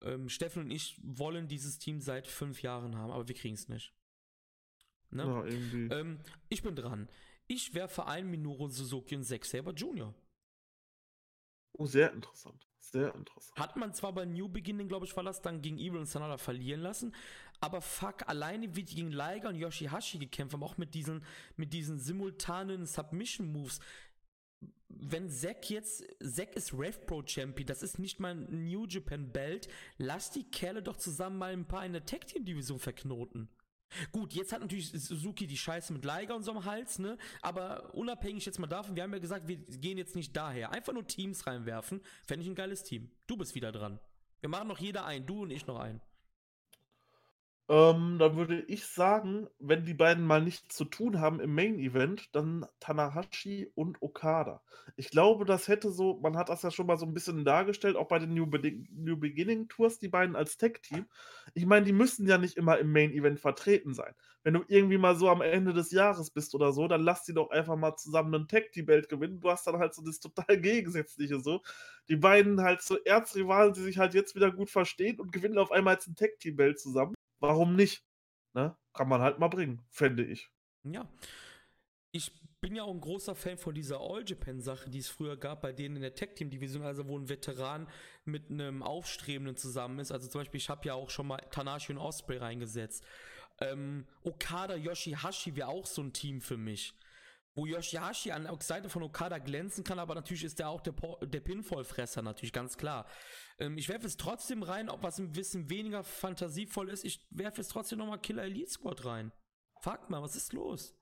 Ähm, 0.00 0.30
Steffen 0.30 0.62
und 0.62 0.70
ich 0.70 0.98
wollen 1.02 1.46
dieses 1.46 1.78
Team 1.78 2.00
seit 2.00 2.26
fünf 2.26 2.62
Jahren 2.62 2.96
haben, 2.96 3.12
aber 3.12 3.28
wir 3.28 3.34
kriegen 3.34 3.56
es 3.56 3.68
nicht. 3.68 3.92
Ne? 5.10 5.24
Ja, 5.24 5.44
irgendwie. 5.44 5.94
Ähm, 5.94 6.20
ich 6.48 6.62
bin 6.62 6.76
dran. 6.76 7.10
Ich 7.46 7.74
werfe 7.74 8.06
ein 8.06 8.30
Minoru 8.30 8.68
Suzuki 8.68 9.14
und 9.14 9.24
Zack 9.24 9.44
Saber 9.44 9.72
Jr. 9.72 10.14
Oh, 11.72 11.84
sehr 11.84 12.10
interessant. 12.14 12.66
Sehr 12.78 13.14
interessant. 13.14 13.58
Hat 13.58 13.76
man 13.76 13.92
zwar 13.92 14.14
bei 14.14 14.24
New 14.24 14.48
Beginning, 14.48 14.88
glaube 14.88 15.04
ich, 15.04 15.14
war 15.16 15.24
das 15.24 15.42
dann 15.42 15.60
gegen 15.60 15.78
Evil 15.78 15.98
und 15.98 16.06
Sanada 16.06 16.38
verlieren 16.38 16.80
lassen, 16.80 17.14
aber 17.64 17.80
fuck, 17.80 18.28
alleine 18.28 18.76
wie 18.76 18.82
die 18.82 18.94
gegen 18.94 19.10
Liger 19.10 19.48
und 19.48 19.56
Yoshihashi 19.56 20.18
gekämpft 20.18 20.52
haben, 20.52 20.62
auch 20.62 20.76
mit 20.76 20.92
diesen, 20.94 21.24
mit 21.56 21.72
diesen 21.72 21.98
simultanen 21.98 22.84
Submission-Moves. 22.84 23.80
Wenn 24.88 25.30
Zack 25.30 25.70
jetzt, 25.70 26.04
Zack 26.22 26.54
ist 26.56 26.74
Rev 26.74 26.98
Pro 27.06 27.22
Champion, 27.26 27.66
das 27.66 27.82
ist 27.82 27.98
nicht 27.98 28.20
mal 28.20 28.34
ein 28.34 28.66
New 28.66 28.86
Japan 28.86 29.32
Belt, 29.32 29.68
lass 29.96 30.30
die 30.30 30.44
Kerle 30.44 30.82
doch 30.82 30.96
zusammen 30.96 31.38
mal 31.38 31.54
ein 31.54 31.66
paar 31.66 31.86
in 31.86 31.94
der 31.94 32.04
Tag 32.04 32.26
Team 32.26 32.44
Division 32.44 32.78
verknoten. 32.78 33.48
Gut, 34.12 34.34
jetzt 34.34 34.52
hat 34.52 34.60
natürlich 34.60 34.90
Suzuki 34.90 35.46
die 35.46 35.56
Scheiße 35.56 35.92
mit 35.92 36.04
Liger 36.04 36.36
und 36.36 36.42
so 36.42 36.50
am 36.50 36.64
Hals, 36.66 36.98
ne? 36.98 37.16
Aber 37.40 37.94
unabhängig 37.94 38.44
jetzt 38.44 38.58
mal 38.58 38.66
davon, 38.66 38.94
wir 38.94 39.04
haben 39.04 39.12
ja 39.12 39.20
gesagt, 39.20 39.48
wir 39.48 39.56
gehen 39.56 39.96
jetzt 39.96 40.16
nicht 40.16 40.36
daher. 40.36 40.72
Einfach 40.72 40.92
nur 40.92 41.06
Teams 41.06 41.46
reinwerfen, 41.46 42.02
fände 42.26 42.42
ich 42.42 42.50
ein 42.50 42.56
geiles 42.56 42.82
Team. 42.82 43.10
Du 43.26 43.36
bist 43.36 43.54
wieder 43.54 43.72
dran. 43.72 44.00
Wir 44.40 44.50
machen 44.50 44.68
noch 44.68 44.78
jeder 44.78 45.06
ein, 45.06 45.24
du 45.24 45.42
und 45.42 45.50
ich 45.50 45.66
noch 45.66 45.78
ein. 45.78 46.00
Ähm, 47.70 48.18
dann 48.18 48.36
würde 48.36 48.60
ich 48.68 48.86
sagen, 48.86 49.48
wenn 49.58 49.86
die 49.86 49.94
beiden 49.94 50.26
mal 50.26 50.42
nichts 50.42 50.76
zu 50.76 50.84
tun 50.84 51.18
haben 51.20 51.40
im 51.40 51.54
Main 51.54 51.78
Event, 51.78 52.28
dann 52.34 52.66
Tanahashi 52.78 53.72
und 53.74 54.02
Okada. 54.02 54.62
Ich 54.96 55.08
glaube, 55.08 55.46
das 55.46 55.66
hätte 55.66 55.90
so, 55.90 56.18
man 56.22 56.36
hat 56.36 56.50
das 56.50 56.60
ja 56.62 56.70
schon 56.70 56.86
mal 56.86 56.98
so 56.98 57.06
ein 57.06 57.14
bisschen 57.14 57.42
dargestellt, 57.42 57.96
auch 57.96 58.08
bei 58.08 58.18
den 58.18 58.34
New, 58.34 58.46
Be 58.46 58.84
New 58.90 59.16
Beginning 59.16 59.68
Tours, 59.68 59.98
die 59.98 60.08
beiden 60.08 60.36
als 60.36 60.58
Tech-Team. 60.58 61.06
Ich 61.54 61.64
meine, 61.64 61.86
die 61.86 61.94
müssen 61.94 62.26
ja 62.28 62.36
nicht 62.36 62.58
immer 62.58 62.78
im 62.78 62.92
Main 62.92 63.12
Event 63.12 63.40
vertreten 63.40 63.94
sein. 63.94 64.14
Wenn 64.42 64.52
du 64.52 64.64
irgendwie 64.68 64.98
mal 64.98 65.16
so 65.16 65.30
am 65.30 65.40
Ende 65.40 65.72
des 65.72 65.90
Jahres 65.90 66.30
bist 66.30 66.54
oder 66.54 66.70
so, 66.74 66.86
dann 66.86 67.00
lass 67.02 67.24
die 67.24 67.32
doch 67.32 67.48
einfach 67.48 67.76
mal 67.76 67.96
zusammen 67.96 68.34
einen 68.34 68.48
Tag-Team-Belt 68.48 69.08
gewinnen. 69.08 69.40
Du 69.40 69.50
hast 69.50 69.66
dann 69.66 69.78
halt 69.78 69.94
so 69.94 70.02
das 70.02 70.20
total 70.20 70.58
Gegensätzliche 70.60 71.40
so. 71.40 71.62
Die 72.10 72.16
beiden 72.16 72.60
halt 72.60 72.82
so 72.82 72.98
Erzrivalen, 72.98 73.72
die 73.72 73.80
sich 73.80 73.96
halt 73.96 74.12
jetzt 74.12 74.34
wieder 74.34 74.50
gut 74.52 74.68
verstehen 74.68 75.18
und 75.18 75.32
gewinnen 75.32 75.56
auf 75.56 75.72
einmal 75.72 75.94
jetzt 75.94 76.08
ein 76.08 76.14
Tag-Team-Belt 76.14 76.78
zusammen. 76.78 77.13
Warum 77.48 77.76
nicht? 77.76 78.04
Ne? 78.54 78.76
Kann 78.92 79.08
man 79.08 79.20
halt 79.20 79.38
mal 79.38 79.48
bringen, 79.48 79.84
fände 79.90 80.24
ich. 80.24 80.48
Ja. 80.84 81.08
Ich 82.12 82.30
bin 82.60 82.76
ja 82.76 82.84
auch 82.84 82.94
ein 82.94 83.00
großer 83.00 83.34
Fan 83.34 83.58
von 83.58 83.74
dieser 83.74 84.00
All-Japan-Sache, 84.00 84.88
die 84.88 84.98
es 85.00 85.08
früher 85.08 85.36
gab, 85.36 85.62
bei 85.62 85.72
denen 85.72 85.96
in 85.96 86.02
der 86.02 86.14
Tech-Team-Division, 86.14 86.84
also 86.84 87.08
wo 87.08 87.18
ein 87.18 87.28
Veteran 87.28 87.88
mit 88.24 88.50
einem 88.50 88.82
Aufstrebenden 88.82 89.56
zusammen 89.56 89.98
ist. 89.98 90.12
Also 90.12 90.28
zum 90.28 90.40
Beispiel, 90.40 90.58
ich 90.58 90.70
habe 90.70 90.86
ja 90.86 90.94
auch 90.94 91.10
schon 91.10 91.26
mal 91.26 91.38
Tanashi 91.50 91.92
und 91.92 91.98
Osprey 91.98 92.38
reingesetzt. 92.38 93.04
Ähm, 93.60 94.06
Okada 94.22 94.76
Yoshihashi 94.76 95.56
wäre 95.56 95.68
auch 95.68 95.86
so 95.86 96.02
ein 96.02 96.12
Team 96.12 96.40
für 96.40 96.56
mich. 96.56 96.94
Wo 97.56 97.66
Yoshihashi 97.66 98.32
an 98.32 98.44
der 98.44 98.56
Seite 98.60 98.88
von 98.88 99.02
Okada 99.02 99.38
glänzen 99.38 99.84
kann, 99.84 99.98
aber 99.98 100.14
natürlich 100.14 100.44
ist 100.44 100.58
der 100.58 100.68
auch 100.68 100.80
der, 100.80 100.92
Po- 100.92 101.18
der 101.24 101.40
Pinfall-Fresser, 101.40 102.22
natürlich, 102.22 102.52
ganz 102.52 102.78
klar. 102.78 103.06
Ähm, 103.58 103.78
ich 103.78 103.88
werfe 103.88 104.06
es 104.06 104.16
trotzdem 104.16 104.62
rein, 104.62 104.88
ob 104.88 105.02
was 105.02 105.18
ein 105.18 105.32
bisschen 105.32 105.70
weniger 105.70 106.04
fantasievoll 106.04 106.88
ist. 106.88 107.04
Ich 107.04 107.26
werfe 107.30 107.60
es 107.60 107.68
trotzdem 107.68 107.98
nochmal 107.98 108.20
Killer 108.20 108.44
Elite 108.44 108.70
Squad 108.70 109.04
rein. 109.04 109.32
Fragt 109.82 110.10
mal, 110.10 110.22
was 110.22 110.36
ist 110.36 110.52
los? 110.52 110.94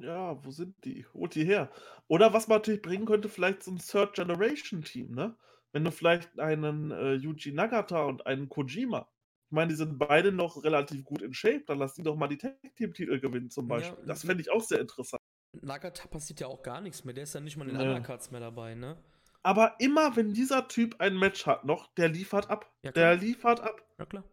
Ja, 0.00 0.42
wo 0.44 0.50
sind 0.50 0.84
die? 0.84 1.04
Holt 1.12 1.34
die 1.34 1.44
her. 1.44 1.70
Oder 2.08 2.32
was 2.32 2.48
man 2.48 2.58
natürlich 2.58 2.80
bringen 2.82 3.04
könnte, 3.04 3.28
vielleicht 3.28 3.62
so 3.62 3.70
ein 3.70 3.78
Third 3.78 4.14
Generation 4.14 4.82
Team, 4.82 5.14
ne? 5.14 5.36
Wenn 5.72 5.84
du 5.84 5.90
vielleicht 5.92 6.38
einen 6.38 6.90
äh, 6.90 7.14
Yuji 7.14 7.52
Nagata 7.52 8.04
und 8.04 8.26
einen 8.26 8.48
Kojima. 8.48 9.08
Ich 9.50 9.54
meine, 9.54 9.68
die 9.68 9.74
sind 9.76 9.98
beide 9.98 10.32
noch 10.32 10.64
relativ 10.64 11.04
gut 11.04 11.20
in 11.22 11.34
Shape, 11.34 11.64
dann 11.66 11.78
lass 11.78 11.94
die 11.94 12.02
doch 12.02 12.16
mal 12.16 12.28
die 12.28 12.38
Tag 12.38 12.56
Team 12.76 12.94
Titel 12.94 13.20
gewinnen 13.20 13.50
zum 13.50 13.68
Ja, 13.68 13.68
Beispiel. 13.68 14.06
das 14.06 14.24
fände 14.24 14.40
ich 14.42 14.50
auch 14.50 14.62
sehr 14.62 14.80
interessant. 14.80 15.20
Nagata 15.60 16.08
passiert 16.08 16.40
ja 16.40 16.46
auch 16.46 16.62
gar 16.62 16.80
nichts 16.80 17.04
mehr. 17.04 17.14
Der 17.14 17.24
ist 17.24 17.34
ja 17.34 17.40
nicht 17.40 17.56
mal 17.56 17.68
in 17.68 17.74
den 17.74 17.80
Ja. 17.80 17.96
Undercuts 17.96 18.30
mehr 18.30 18.40
dabei, 18.40 18.74
ne? 18.74 19.02
Aber 19.42 19.76
immer, 19.80 20.14
wenn 20.16 20.32
dieser 20.32 20.68
Typ 20.68 21.00
ein 21.00 21.16
Match 21.16 21.46
hat 21.46 21.64
noch, 21.64 21.92
der 21.94 22.08
liefert 22.08 22.48
ab. 22.48 22.72
Ja, 22.82 22.92
der 22.92 23.16
liefert 23.16 23.60
ab. 23.60 23.82
Ja, 23.98 24.06
klar. 24.06 24.24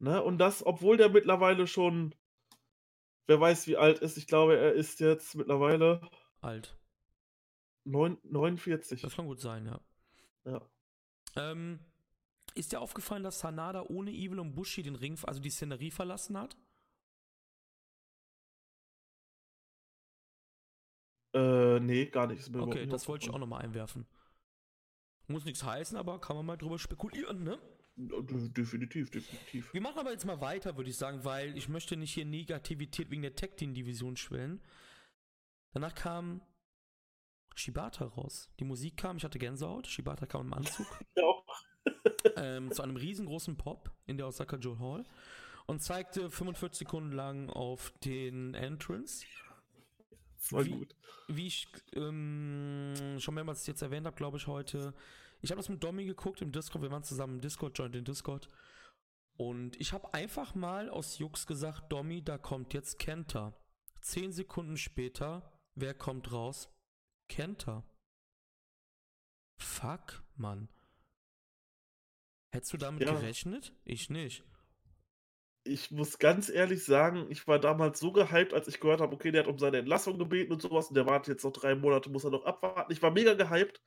Ne? 0.00 0.20
Und 0.20 0.38
das, 0.38 0.66
obwohl 0.66 0.96
der 0.96 1.10
mittlerweile 1.10 1.68
schon, 1.68 2.14
wer 3.28 3.40
weiß 3.40 3.68
wie 3.68 3.76
alt 3.76 4.00
ist, 4.00 4.16
ich 4.16 4.26
glaube, 4.26 4.56
er 4.56 4.72
ist 4.72 4.98
jetzt 4.98 5.36
mittlerweile 5.36 6.00
Alt. 6.40 6.76
neun, 7.84 8.18
49. 8.24 9.02
Das 9.02 9.14
kann 9.14 9.26
gut 9.26 9.40
sein, 9.40 9.66
ja. 9.66 9.80
Ja. 10.44 10.60
Ähm, 11.36 11.78
ist 12.54 12.72
dir 12.72 12.80
aufgefallen, 12.80 13.22
dass 13.22 13.38
Sanada 13.38 13.84
ohne 13.88 14.10
Evil 14.10 14.40
und 14.40 14.54
Bushi 14.54 14.82
den 14.82 14.96
Ring, 14.96 15.16
also 15.22 15.40
die 15.40 15.50
Szenerie 15.50 15.92
verlassen 15.92 16.36
hat? 16.36 16.56
Äh, 21.32 21.78
nee, 21.80 22.06
gar 22.06 22.26
nicht. 22.26 22.54
Okay, 22.54 22.86
das 22.86 23.08
wollte 23.08 23.26
ich 23.26 23.32
auch 23.32 23.38
nochmal 23.38 23.62
einwerfen. 23.62 24.06
Muss 25.32 25.44
nichts 25.44 25.64
heißen, 25.64 25.96
aber 25.96 26.20
kann 26.20 26.36
man 26.36 26.46
mal 26.46 26.56
drüber 26.56 26.78
spekulieren, 26.78 27.42
ne? 27.42 27.58
De- 27.96 28.48
Definitiv, 28.50 29.10
definitiv. 29.10 29.72
Wir 29.74 29.80
machen 29.80 29.98
aber 29.98 30.12
jetzt 30.12 30.24
mal 30.24 30.40
weiter, 30.40 30.76
würde 30.76 30.88
ich 30.90 30.96
sagen, 30.96 31.24
weil 31.24 31.56
ich 31.58 31.68
möchte 31.68 31.96
nicht 31.96 32.14
hier 32.14 32.24
Negativität 32.24 33.10
wegen 33.10 33.22
der 33.22 33.34
Tag 33.34 33.56
Team 33.56 33.74
Division 33.74 34.16
schwellen. 34.16 34.60
Danach 35.72 35.94
kam 35.94 36.40
Shibata 37.54 38.06
raus. 38.06 38.50
Die 38.60 38.64
Musik 38.64 38.96
kam, 38.96 39.18
ich 39.18 39.24
hatte 39.24 39.38
Gänsehaut. 39.38 39.86
Shibata 39.86 40.26
kam 40.26 40.46
im 40.46 40.54
Anzug. 40.54 40.86
Ja, 41.16 41.24
ähm, 42.36 42.70
zu 42.72 42.82
einem 42.82 42.96
riesengroßen 42.96 43.56
Pop 43.56 43.90
in 44.06 44.16
der 44.16 44.26
Osaka 44.28 44.56
Joe 44.56 44.78
Hall 44.78 45.04
und 45.66 45.82
zeigte 45.82 46.30
45 46.30 46.78
Sekunden 46.78 47.12
lang 47.12 47.50
auf 47.50 47.92
den 48.04 48.54
Entrance. 48.54 49.26
War 50.50 50.64
Wie- 50.64 50.70
gut. 50.70 50.94
Wie 51.28 51.46
ich 51.48 51.66
ähm, 51.94 53.16
schon 53.18 53.34
mehrmals 53.34 53.66
jetzt 53.66 53.82
erwähnt 53.82 54.06
habe, 54.06 54.16
glaube 54.16 54.36
ich, 54.38 54.46
heute. 54.46 54.94
Ich 55.42 55.50
habe 55.50 55.58
das 55.58 55.68
mit 55.68 55.82
Domi 55.82 56.04
geguckt 56.04 56.40
im 56.40 56.52
Discord. 56.52 56.82
Wir 56.82 56.90
waren 56.92 57.02
zusammen 57.02 57.34
im 57.34 57.40
Discord, 57.40 57.76
joint 57.76 57.94
den 57.94 58.04
Discord. 58.04 58.48
Und 59.36 59.80
ich 59.80 59.92
habe 59.92 60.14
einfach 60.14 60.54
mal 60.54 60.88
aus 60.88 61.18
Jux 61.18 61.46
gesagt, 61.46 61.90
Domi, 61.90 62.22
da 62.22 62.38
kommt 62.38 62.74
jetzt 62.74 62.98
Kenta. 63.00 63.52
Zehn 64.00 64.32
Sekunden 64.32 64.76
später, 64.76 65.60
wer 65.74 65.94
kommt 65.94 66.32
raus? 66.32 66.68
Kenta. 67.28 67.84
Fuck, 69.58 70.22
Mann. 70.36 70.68
Hättest 72.52 72.72
du 72.72 72.76
damit 72.76 73.02
ja. 73.02 73.12
gerechnet? 73.12 73.74
Ich 73.84 74.10
nicht. 74.10 74.44
Ich 75.64 75.90
muss 75.90 76.18
ganz 76.18 76.48
ehrlich 76.48 76.84
sagen, 76.84 77.26
ich 77.30 77.46
war 77.46 77.58
damals 77.58 78.00
so 78.00 78.12
gehypt, 78.12 78.52
als 78.52 78.68
ich 78.68 78.80
gehört 78.80 79.00
habe, 79.00 79.14
okay, 79.14 79.30
der 79.30 79.44
hat 79.44 79.48
um 79.48 79.58
seine 79.58 79.78
Entlassung 79.78 80.18
gebeten 80.18 80.52
und 80.52 80.60
sowas 80.60 80.88
und 80.88 80.94
der 80.94 81.06
wartet 81.06 81.28
jetzt 81.34 81.44
noch 81.44 81.52
drei 81.52 81.74
Monate, 81.74 82.10
muss 82.10 82.24
er 82.24 82.30
noch 82.30 82.44
abwarten. 82.44 82.92
Ich 82.92 83.00
war 83.00 83.12
mega 83.12 83.34
gehypt, 83.34 83.80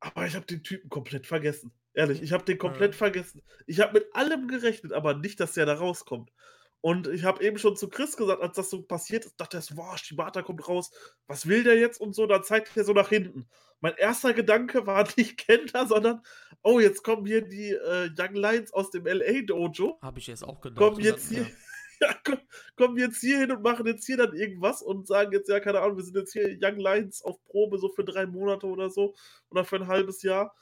aber 0.00 0.26
ich 0.26 0.34
habe 0.34 0.46
den 0.46 0.62
Typen 0.62 0.88
komplett 0.88 1.26
vergessen. 1.26 1.72
Ehrlich, 1.92 2.22
ich 2.22 2.32
habe 2.32 2.44
den 2.44 2.58
komplett 2.58 2.92
ja. 2.92 2.98
vergessen. 2.98 3.42
Ich 3.66 3.80
habe 3.80 3.94
mit 3.94 4.14
allem 4.14 4.48
gerechnet, 4.48 4.92
aber 4.92 5.14
nicht, 5.14 5.40
dass 5.40 5.52
der 5.52 5.66
da 5.66 5.74
rauskommt. 5.74 6.30
Und 6.82 7.08
ich 7.08 7.24
habe 7.24 7.44
eben 7.44 7.58
schon 7.58 7.76
zu 7.76 7.88
Chris 7.88 8.16
gesagt, 8.16 8.40
als 8.40 8.56
das 8.56 8.70
so 8.70 8.82
passiert 8.82 9.26
ist, 9.26 9.38
dachte 9.38 9.58
er 9.58 9.60
so, 9.60 9.74
boah, 9.74 9.98
Shibata 9.98 10.40
kommt 10.40 10.66
raus, 10.66 10.90
was 11.26 11.46
will 11.46 11.62
der 11.62 11.78
jetzt 11.78 12.00
und 12.00 12.14
so, 12.14 12.26
dann 12.26 12.42
zeigt 12.42 12.74
er 12.74 12.84
so 12.84 12.94
nach 12.94 13.10
hinten. 13.10 13.48
Mein 13.80 13.94
erster 13.96 14.32
Gedanke 14.32 14.86
war 14.86 15.06
nicht 15.16 15.36
Kenta, 15.38 15.86
sondern, 15.86 16.22
oh, 16.62 16.80
jetzt 16.80 17.02
kommen 17.02 17.26
hier 17.26 17.42
die 17.42 17.70
äh, 17.70 18.10
Young 18.18 18.34
Lions 18.34 18.72
aus 18.72 18.90
dem 18.90 19.06
LA 19.06 19.42
Dojo. 19.42 19.98
Habe 20.00 20.20
ich 20.20 20.26
jetzt 20.26 20.42
auch 20.42 20.60
gedacht. 20.62 20.78
Kommen 20.78 21.00
jetzt 21.00 21.28
hier, 21.28 21.42
ja. 21.42 21.48
ja, 22.02 22.14
komm, 22.24 22.38
kommen 22.76 22.96
jetzt 22.96 23.20
hier 23.20 23.38
hin 23.38 23.52
und 23.52 23.62
machen 23.62 23.86
jetzt 23.86 24.06
hier 24.06 24.16
dann 24.16 24.34
irgendwas 24.34 24.82
und 24.82 25.06
sagen 25.06 25.32
jetzt, 25.32 25.48
ja, 25.48 25.60
keine 25.60 25.80
Ahnung, 25.80 25.96
wir 25.96 26.04
sind 26.04 26.16
jetzt 26.16 26.32
hier 26.32 26.56
Young 26.60 26.78
Lions 26.78 27.22
auf 27.22 27.42
Probe 27.44 27.78
so 27.78 27.88
für 27.90 28.04
drei 28.04 28.26
Monate 28.26 28.66
oder 28.66 28.90
so 28.90 29.14
oder 29.50 29.64
für 29.64 29.76
ein 29.76 29.86
halbes 29.86 30.22
Jahr. 30.22 30.54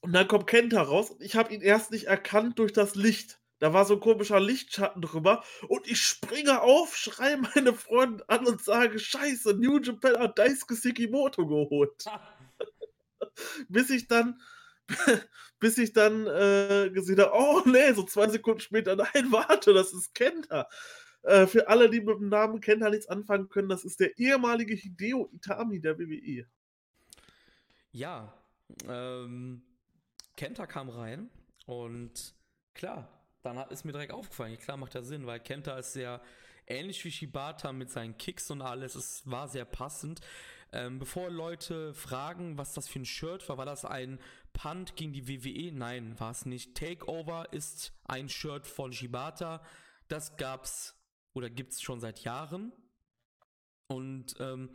Und 0.00 0.12
dann 0.12 0.28
kommt 0.28 0.46
Kenta 0.46 0.82
raus 0.82 1.10
und 1.10 1.22
ich 1.22 1.34
habe 1.36 1.52
ihn 1.52 1.60
erst 1.60 1.90
nicht 1.90 2.06
erkannt 2.06 2.58
durch 2.58 2.72
das 2.72 2.94
Licht. 2.94 3.40
Da 3.60 3.72
war 3.72 3.84
so 3.84 3.94
ein 3.94 4.00
komischer 4.00 4.38
Lichtschatten 4.38 5.02
drüber 5.02 5.42
und 5.68 5.88
ich 5.88 6.00
springe 6.00 6.62
auf, 6.62 6.96
schreie 6.96 7.36
meine 7.36 7.74
Freundin 7.74 8.22
an 8.28 8.46
und 8.46 8.62
sage: 8.62 8.98
Scheiße, 8.98 9.54
New 9.54 9.80
Japan 9.80 10.18
hat 10.18 10.38
Daisuke 10.38 10.74
Sekimoto 10.74 11.46
geholt. 11.46 12.04
bis 13.68 13.90
ich 13.90 14.06
dann, 14.06 14.40
bis 15.60 15.78
ich 15.78 15.92
dann 15.92 16.26
äh, 16.26 16.90
gesehen 16.92 17.20
habe: 17.20 17.32
Oh 17.34 17.62
nee, 17.64 17.92
so 17.92 18.02
zwei 18.04 18.28
Sekunden 18.28 18.60
später, 18.60 18.96
nein, 18.96 19.08
warte, 19.30 19.72
das 19.72 19.92
ist 19.92 20.14
Kenta. 20.14 20.68
Äh, 21.22 21.46
für 21.46 21.68
alle, 21.68 21.90
die 21.90 22.00
mit 22.00 22.18
dem 22.18 22.28
Namen 22.28 22.60
Kenta 22.60 22.90
nichts 22.90 23.08
anfangen 23.08 23.48
können, 23.48 23.68
das 23.68 23.84
ist 23.84 24.00
der 24.00 24.16
ehemalige 24.18 24.74
Hideo 24.74 25.30
Itami 25.32 25.80
der 25.80 25.98
WWE. 25.98 26.46
Ja, 27.92 28.32
ähm, 28.86 29.62
Kenta 30.36 30.66
kam 30.66 30.88
rein 30.88 31.30
und 31.66 32.34
klar, 32.74 33.08
dann 33.42 33.58
ist 33.70 33.84
mir 33.84 33.92
direkt 33.92 34.12
aufgefallen, 34.12 34.58
klar 34.58 34.76
macht 34.76 34.94
ja 34.94 35.02
Sinn, 35.02 35.26
weil 35.26 35.40
Kenta 35.40 35.78
ist 35.78 35.94
sehr 35.94 36.20
ähnlich 36.68 37.04
wie 37.04 37.10
Shibata 37.10 37.72
mit 37.72 37.90
seinen 37.90 38.16
Kicks 38.18 38.50
und 38.50 38.62
alles. 38.62 38.94
Es 38.94 39.22
war 39.24 39.48
sehr 39.48 39.64
passend. 39.64 40.20
Ähm, 40.70 40.98
bevor 40.98 41.30
Leute 41.30 41.94
fragen, 41.94 42.58
was 42.58 42.74
das 42.74 42.88
für 42.88 42.98
ein 42.98 43.06
Shirt 43.06 43.48
war, 43.48 43.56
war 43.56 43.64
das 43.64 43.84
ein 43.84 44.20
Punt 44.52 44.96
gegen 44.96 45.12
die 45.12 45.28
WWE? 45.28 45.72
Nein, 45.72 46.18
war 46.18 46.30
es 46.30 46.46
nicht. 46.46 46.74
Takeover 46.74 47.52
ist 47.52 47.92
ein 48.04 48.28
Shirt 48.28 48.66
von 48.66 48.92
Shibata. 48.92 49.62
Das 50.08 50.36
gab's 50.36 50.96
oder 51.34 51.50
gibt's 51.50 51.82
schon 51.82 52.00
seit 52.00 52.20
Jahren. 52.20 52.72
Und 53.86 54.34
ähm, 54.40 54.70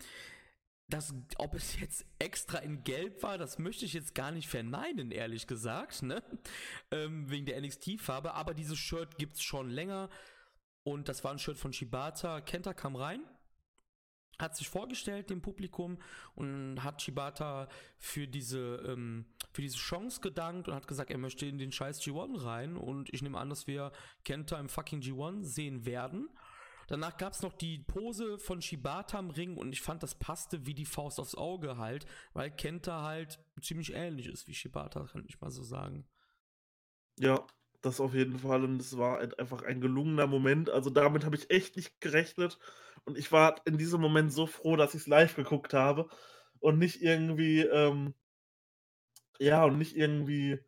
das, 0.90 1.14
ob 1.38 1.56
es 1.56 1.80
jetzt 1.80 2.06
extra 2.20 2.60
in 2.60 2.84
Gelb 2.84 3.24
war, 3.24 3.38
das 3.38 3.58
möchte 3.58 3.86
ich 3.86 3.94
jetzt 3.94 4.16
gar 4.16 4.32
nicht 4.32 4.48
verneinen, 4.48 5.12
ehrlich 5.12 5.48
gesagt, 5.48 6.04
ne? 6.04 6.22
Ähm, 6.92 7.30
wegen 7.30 7.46
der 7.46 7.60
NXT-Farbe. 7.60 8.34
Aber 8.34 8.54
dieses 8.54 8.78
Shirt 8.78 9.18
gibt 9.18 9.36
es 9.36 9.42
schon 9.42 9.70
länger. 9.70 10.10
Und 10.84 11.10
das 11.10 11.24
war 11.24 11.32
ein 11.32 11.40
Shirt 11.40 11.58
von 11.58 11.74
Shibata. 11.74 12.42
Kenta 12.42 12.74
kam 12.74 12.96
rein, 12.96 13.24
hat 14.38 14.56
sich 14.56 14.70
vorgestellt 14.70 15.30
dem 15.30 15.42
Publikum 15.42 15.98
und 16.36 16.84
hat 16.84 17.02
Shibata 17.02 17.68
für 17.98 18.28
diese, 18.28 18.84
ähm, 18.88 19.26
für 19.54 19.62
diese 19.62 19.78
Chance 19.78 20.20
gedankt 20.22 20.68
und 20.68 20.74
hat 20.74 20.88
gesagt, 20.88 21.12
er 21.12 21.18
möchte 21.18 21.45
in 21.45 21.58
den 21.58 21.72
scheiß 21.72 22.01
G1 22.01 22.43
rein. 22.43 22.76
Und 22.76 23.14
ich 23.14 23.22
nehme 23.22 23.38
an, 23.38 23.49
dass 23.49 23.68
wir 23.68 23.91
Kenta 24.26 24.60
im 24.60 24.68
fucking 24.68 25.01
G1 25.01 25.43
sehen 25.43 25.86
werden. 25.86 26.30
Danach 26.88 27.18
gab 27.18 27.34
es 27.34 27.41
noch 27.41 27.54
die 27.54 27.80
Pose 27.80 28.38
von 28.38 28.62
Shibata 28.62 29.20
im 29.20 29.30
Ring 29.30 29.56
und 29.58 29.72
ich 29.72 29.82
fand, 29.82 30.04
das 30.04 30.16
passte 30.16 30.66
wie 30.66 30.74
die 30.74 30.86
Faust 30.86 31.20
aufs 31.20 31.36
Auge 31.36 31.78
halt, 31.78 32.06
weil 32.34 32.51
Kenta 32.51 33.04
halt 33.04 33.39
ziemlich 33.62 33.93
ähnlich 33.93 34.28
ist 34.28 34.47
wie 34.47 34.54
Shibata, 34.54 35.06
kann 35.06 35.24
ich 35.28 35.39
mal 35.39 35.49
so 35.49 35.64
sagen. 35.64 36.06
Ja, 37.18 37.45
das 37.82 38.01
auf 38.01 38.14
jeden 38.14 38.39
Fall 38.39 38.64
und 38.64 38.82
es 38.82 38.97
war 38.97 39.20
einfach 39.39 39.62
ein 39.64 39.82
gelungener 39.82 40.28
Moment. 40.28 40.70
Also 40.70 40.89
damit 40.89 41.26
habe 41.26 41.36
ich 41.36 41.49
echt 41.49 41.78
nicht 41.78 42.01
gerechnet 42.01 42.60
und 43.06 43.18
ich 43.18 43.32
war 43.32 43.62
in 43.66 43.78
diesem 43.78 44.01
Moment 44.01 44.34
so 44.34 44.45
froh, 44.45 44.76
dass 44.76 44.93
ich 44.93 45.01
es 45.01 45.08
live 45.08 45.36
geguckt 45.36 45.74
habe 45.74 46.10
und 46.60 46.80
nicht 46.80 47.01
irgendwie, 47.01 47.62
ähm, 47.62 48.14
ja, 49.40 49.64
und 49.66 49.78
nicht 49.78 49.96
irgendwie 49.96 50.60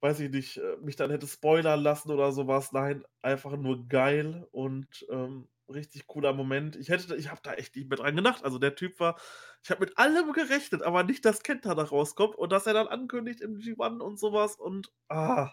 weiß 0.00 0.20
ich 0.20 0.30
nicht, 0.30 0.56
äh, 0.58 0.76
mich 0.80 0.96
dann 0.96 1.10
hätte 1.10 1.26
spoilern 1.26 1.80
lassen 1.80 2.10
oder 2.10 2.32
sowas. 2.32 2.72
Nein, 2.72 3.04
einfach 3.22 3.56
nur 3.56 3.86
geil 3.88 4.46
und 4.50 5.06
ähm, 5.10 5.48
richtig 5.68 6.06
cooler 6.06 6.32
Moment. 6.32 6.76
Ich 6.76 6.88
hätte, 6.88 7.14
ich 7.16 7.30
habe 7.30 7.40
da 7.42 7.54
echt 7.54 7.76
nicht 7.76 7.88
mehr 7.88 7.98
dran 7.98 8.16
gedacht. 8.16 8.44
Also 8.44 8.58
der 8.58 8.74
Typ 8.74 8.98
war, 9.00 9.20
ich 9.62 9.70
habe 9.70 9.80
mit 9.84 9.98
allem 9.98 10.32
gerechnet, 10.32 10.82
aber 10.82 11.02
nicht, 11.04 11.24
dass 11.24 11.42
Kenta 11.42 11.74
da 11.74 11.82
rauskommt 11.84 12.34
und 12.36 12.50
dass 12.52 12.66
er 12.66 12.74
dann 12.74 12.88
ankündigt 12.88 13.40
im 13.40 13.56
G1 13.58 14.00
und 14.00 14.18
sowas 14.18 14.56
und 14.56 14.90
ah, 15.08 15.52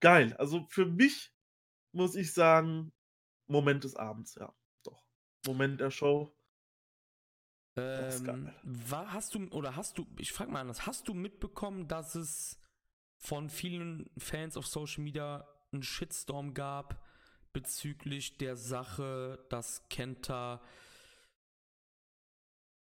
geil. 0.00 0.34
Also 0.38 0.66
für 0.68 0.86
mich 0.86 1.32
muss 1.92 2.14
ich 2.16 2.32
sagen, 2.34 2.92
Moment 3.48 3.84
des 3.84 3.96
Abends, 3.96 4.36
ja, 4.36 4.54
doch. 4.84 5.04
Moment 5.46 5.80
der 5.80 5.90
Show. 5.90 6.34
Ähm, 7.76 8.52
war, 8.62 9.12
hast 9.12 9.34
du, 9.34 9.48
oder 9.48 9.76
hast 9.76 9.96
du, 9.96 10.06
ich 10.18 10.32
frage 10.32 10.50
mal 10.50 10.60
anders, 10.60 10.86
hast 10.86 11.08
du 11.08 11.14
mitbekommen, 11.14 11.88
dass 11.88 12.14
es 12.14 12.58
von 13.16 13.48
vielen 13.48 14.10
Fans 14.18 14.56
auf 14.56 14.66
Social 14.66 15.02
Media 15.02 15.48
einen 15.72 15.82
Shitstorm 15.82 16.54
gab 16.54 17.02
bezüglich 17.52 18.36
der 18.36 18.56
Sache, 18.56 19.44
dass 19.48 19.88
Kenta 19.88 20.60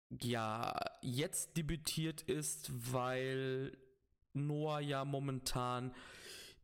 ja 0.10 0.74
jetzt 1.02 1.56
debütiert 1.56 2.22
ist, 2.24 2.72
weil 2.92 3.78
Noah 4.34 4.80
ja 4.80 5.06
momentan 5.06 5.94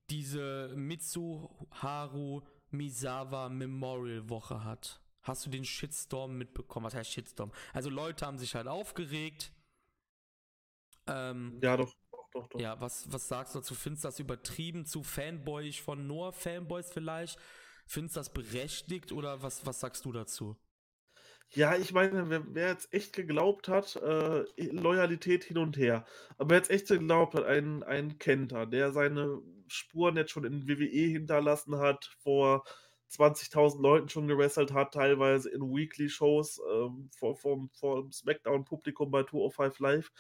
diese 0.09 0.71
Mitsuharu 0.76 2.41
Misawa 2.71 3.49
Memorial 3.49 4.30
Woche 4.30 4.63
hat. 4.63 5.01
Hast 5.26 5.45
du 5.45 5.49
den 5.49 5.65
Shitstorm 5.65 6.38
mitbekommen? 6.38 6.86
Was 6.86 6.95
heißt 6.95 7.11
Shitstorm? 7.11 7.51
Also 7.73 7.89
Leute 7.89 8.26
haben 8.26 8.38
sich 8.38 8.55
halt 8.55 8.67
aufgeregt. 8.67 9.51
Ähm, 11.08 11.59
ja, 11.62 11.78
doch 11.78 11.93
doch, 12.36 12.47
doch. 12.50 12.59
Ja, 12.59 12.79
was, 12.82 13.12
was 13.12 13.28
sagst 13.28 13.55
du 13.55 13.59
dazu? 13.59 13.75
Findest 13.75 14.04
du 14.04 14.08
das 14.09 14.20
übertrieben 14.20 14.86
zu 14.86 15.04
fanboyig 15.04 15.82
von 15.82 16.05
Noah 16.05 16.33
Fanboys 16.33 16.91
vielleicht? 16.91 17.39
Findest 17.87 18.16
du 18.16 18.20
das 18.20 18.33
berechtigt 18.33 19.12
oder 19.12 19.41
was, 19.41 19.66
was 19.66 19.79
sagst 19.79 20.05
du 20.05 20.12
dazu? 20.12 20.58
Ja, 21.51 21.75
ich 21.78 21.93
meine, 21.93 22.29
wer, 22.29 22.43
wer 22.54 22.70
jetzt 22.70 22.91
echt 22.91 23.13
geglaubt 23.13 23.67
hat, 23.67 23.95
äh, 23.97 24.43
Loyalität 24.58 25.43
hin 25.43 25.59
und 25.59 25.78
her, 25.78 26.05
aber 26.37 26.50
wer 26.50 26.58
jetzt 26.58 26.71
echt 26.71 26.87
geglaubt 26.87 27.36
hat, 27.36 27.45
ein, 27.45 27.83
ein 27.83 28.17
Kenter, 28.17 28.66
der 28.66 28.91
seine 28.91 29.41
Spuren 29.67 30.17
jetzt 30.17 30.32
schon 30.32 30.43
in 30.43 30.67
WWE 30.67 31.08
hinterlassen 31.08 31.78
hat, 31.78 32.05
vor 32.24 32.66
20.000 33.11 33.82
Leuten 33.82 34.09
schon 34.09 34.27
gewrestelt 34.27 34.73
hat, 34.73 34.93
teilweise 34.93 35.49
in 35.49 35.61
Weekly-Shows 35.61 36.61
ähm, 36.71 37.09
vor, 37.15 37.36
vor, 37.36 37.67
vor 37.73 38.11
Smackdown-Publikum 38.11 39.11
bei 39.11 39.23
205 39.23 39.79
Live, 39.79 40.11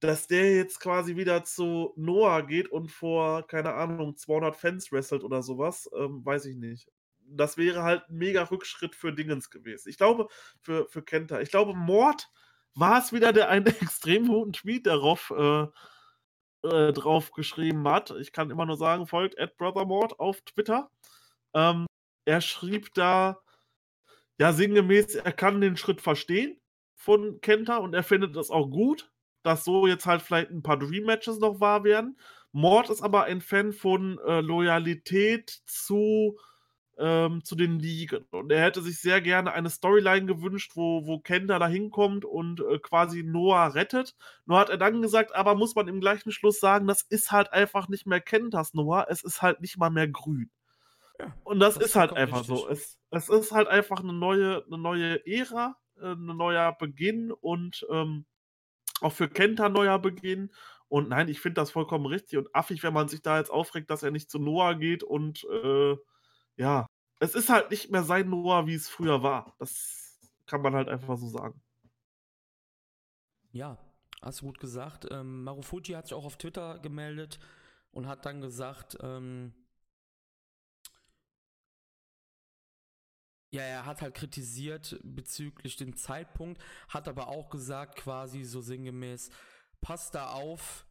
dass 0.00 0.26
der 0.26 0.56
jetzt 0.56 0.80
quasi 0.80 1.16
wieder 1.16 1.44
zu 1.44 1.92
Noah 1.96 2.42
geht 2.42 2.68
und 2.68 2.90
vor, 2.90 3.46
keine 3.46 3.74
Ahnung, 3.74 4.16
200 4.16 4.56
Fans 4.56 4.90
wrestelt 4.90 5.24
oder 5.24 5.42
sowas, 5.42 5.88
ähm, 5.96 6.24
weiß 6.24 6.46
ich 6.46 6.56
nicht. 6.56 6.90
Das 7.24 7.56
wäre 7.56 7.82
halt 7.82 8.08
ein 8.08 8.16
mega 8.16 8.42
Rückschritt 8.42 8.96
für 8.96 9.12
Dingens 9.12 9.48
gewesen. 9.50 9.88
Ich 9.88 9.96
glaube, 9.96 10.28
für, 10.60 10.88
für 10.88 11.02
Kenta. 11.02 11.40
Ich 11.40 11.50
glaube, 11.50 11.74
Mord 11.74 12.28
war 12.74 12.98
es 12.98 13.12
wieder, 13.12 13.32
der 13.32 13.48
einen 13.48 13.66
extrem 13.80 14.26
guten 14.26 14.52
Tweet 14.52 14.86
darauf 14.86 15.32
äh, 15.36 15.66
äh, 16.62 16.92
drauf 16.92 17.32
geschrieben 17.32 17.86
hat. 17.88 18.10
Ich 18.20 18.32
kann 18.32 18.50
immer 18.50 18.66
nur 18.66 18.76
sagen, 18.76 19.06
folgt 19.06 19.38
at 19.38 19.56
BrotherMord 19.56 20.18
auf 20.20 20.40
Twitter. 20.42 20.90
Ähm, 21.54 21.86
er 22.24 22.40
schrieb 22.40 22.94
da, 22.94 23.40
ja, 24.38 24.52
sinngemäß, 24.52 25.14
er 25.16 25.32
kann 25.32 25.60
den 25.60 25.76
Schritt 25.76 26.00
verstehen 26.00 26.58
von 26.94 27.40
Kenta 27.40 27.78
und 27.78 27.94
er 27.94 28.02
findet 28.02 28.36
das 28.36 28.50
auch 28.50 28.68
gut 28.68 29.12
dass 29.42 29.64
so 29.64 29.86
jetzt 29.86 30.06
halt 30.06 30.22
vielleicht 30.22 30.50
ein 30.50 30.62
paar 30.62 30.78
Dream-Matches 30.78 31.38
noch 31.38 31.60
wahr 31.60 31.84
werden. 31.84 32.16
Mord 32.52 32.90
ist 32.90 33.02
aber 33.02 33.24
ein 33.24 33.40
Fan 33.40 33.72
von 33.72 34.18
äh, 34.26 34.40
Loyalität 34.40 35.62
zu, 35.66 36.38
ähm, 36.98 37.42
zu 37.44 37.56
den 37.56 37.78
Ligen. 37.78 38.24
Und 38.30 38.52
er 38.52 38.62
hätte 38.62 38.82
sich 38.82 39.00
sehr 39.00 39.20
gerne 39.20 39.52
eine 39.52 39.70
Storyline 39.70 40.26
gewünscht, 40.26 40.72
wo, 40.74 41.06
wo 41.06 41.18
Kenta 41.18 41.58
da 41.58 41.66
hinkommt 41.66 42.24
und 42.24 42.60
äh, 42.60 42.78
quasi 42.78 43.22
Noah 43.22 43.74
rettet. 43.74 44.14
Nur 44.44 44.58
hat 44.58 44.70
er 44.70 44.78
dann 44.78 45.02
gesagt, 45.02 45.34
aber 45.34 45.54
muss 45.54 45.74
man 45.74 45.88
im 45.88 46.00
gleichen 46.00 46.30
Schluss 46.30 46.60
sagen, 46.60 46.86
das 46.86 47.02
ist 47.02 47.32
halt 47.32 47.52
einfach 47.52 47.88
nicht 47.88 48.06
mehr 48.06 48.20
Kentas 48.20 48.74
Noah, 48.74 49.06
es 49.08 49.22
ist 49.24 49.42
halt 49.42 49.60
nicht 49.60 49.78
mal 49.78 49.90
mehr 49.90 50.08
grün. 50.08 50.50
Ja, 51.18 51.34
und 51.44 51.60
das, 51.60 51.74
das 51.74 51.86
ist 51.86 51.96
halt 51.96 52.12
einfach 52.12 52.40
richtig. 52.40 52.56
so. 52.58 52.68
Es, 52.68 52.98
es 53.10 53.28
ist 53.28 53.52
halt 53.52 53.68
einfach 53.68 54.00
eine 54.00 54.12
neue, 54.12 54.64
eine 54.66 54.78
neue 54.78 55.26
Ära, 55.26 55.76
äh, 55.96 56.12
ein 56.12 56.26
neuer 56.36 56.72
Beginn 56.72 57.32
und 57.32 57.86
ähm, 57.90 58.26
auch 59.00 59.12
für 59.12 59.28
Kenta 59.28 59.68
neuer 59.68 59.98
Beginn. 59.98 60.52
Und 60.88 61.08
nein, 61.08 61.28
ich 61.28 61.40
finde 61.40 61.60
das 61.60 61.70
vollkommen 61.70 62.06
richtig 62.06 62.38
und 62.38 62.54
affig, 62.54 62.82
wenn 62.82 62.92
man 62.92 63.08
sich 63.08 63.22
da 63.22 63.38
jetzt 63.38 63.50
aufregt, 63.50 63.90
dass 63.90 64.02
er 64.02 64.10
nicht 64.10 64.30
zu 64.30 64.38
Noah 64.38 64.74
geht 64.74 65.02
und 65.02 65.44
äh, 65.44 65.96
ja, 66.56 66.86
es 67.18 67.34
ist 67.34 67.48
halt 67.48 67.70
nicht 67.70 67.90
mehr 67.90 68.02
sein 68.02 68.28
Noah, 68.28 68.66
wie 68.66 68.74
es 68.74 68.88
früher 68.88 69.22
war. 69.22 69.54
Das 69.58 70.18
kann 70.46 70.60
man 70.60 70.74
halt 70.74 70.88
einfach 70.88 71.16
so 71.16 71.28
sagen. 71.28 71.62
Ja, 73.52 73.78
hast 74.20 74.40
du 74.40 74.46
gut 74.46 74.58
gesagt. 74.58 75.06
Ähm, 75.10 75.44
Marufuji 75.44 75.94
hat 75.94 76.08
sich 76.08 76.14
auch 76.14 76.24
auf 76.24 76.36
Twitter 76.36 76.78
gemeldet 76.80 77.38
und 77.90 78.06
hat 78.06 78.26
dann 78.26 78.40
gesagt, 78.40 78.98
ähm, 79.00 79.54
ja, 83.52 83.62
er 83.62 83.84
hat 83.84 84.00
halt 84.00 84.14
kritisiert 84.14 84.98
bezüglich 85.04 85.76
dem 85.76 85.94
Zeitpunkt, 85.94 86.60
hat 86.88 87.06
aber 87.06 87.28
auch 87.28 87.50
gesagt, 87.50 87.96
quasi 87.96 88.44
so 88.44 88.62
sinngemäß, 88.62 89.30
passt 89.82 90.14
da 90.14 90.30
auf, 90.30 90.86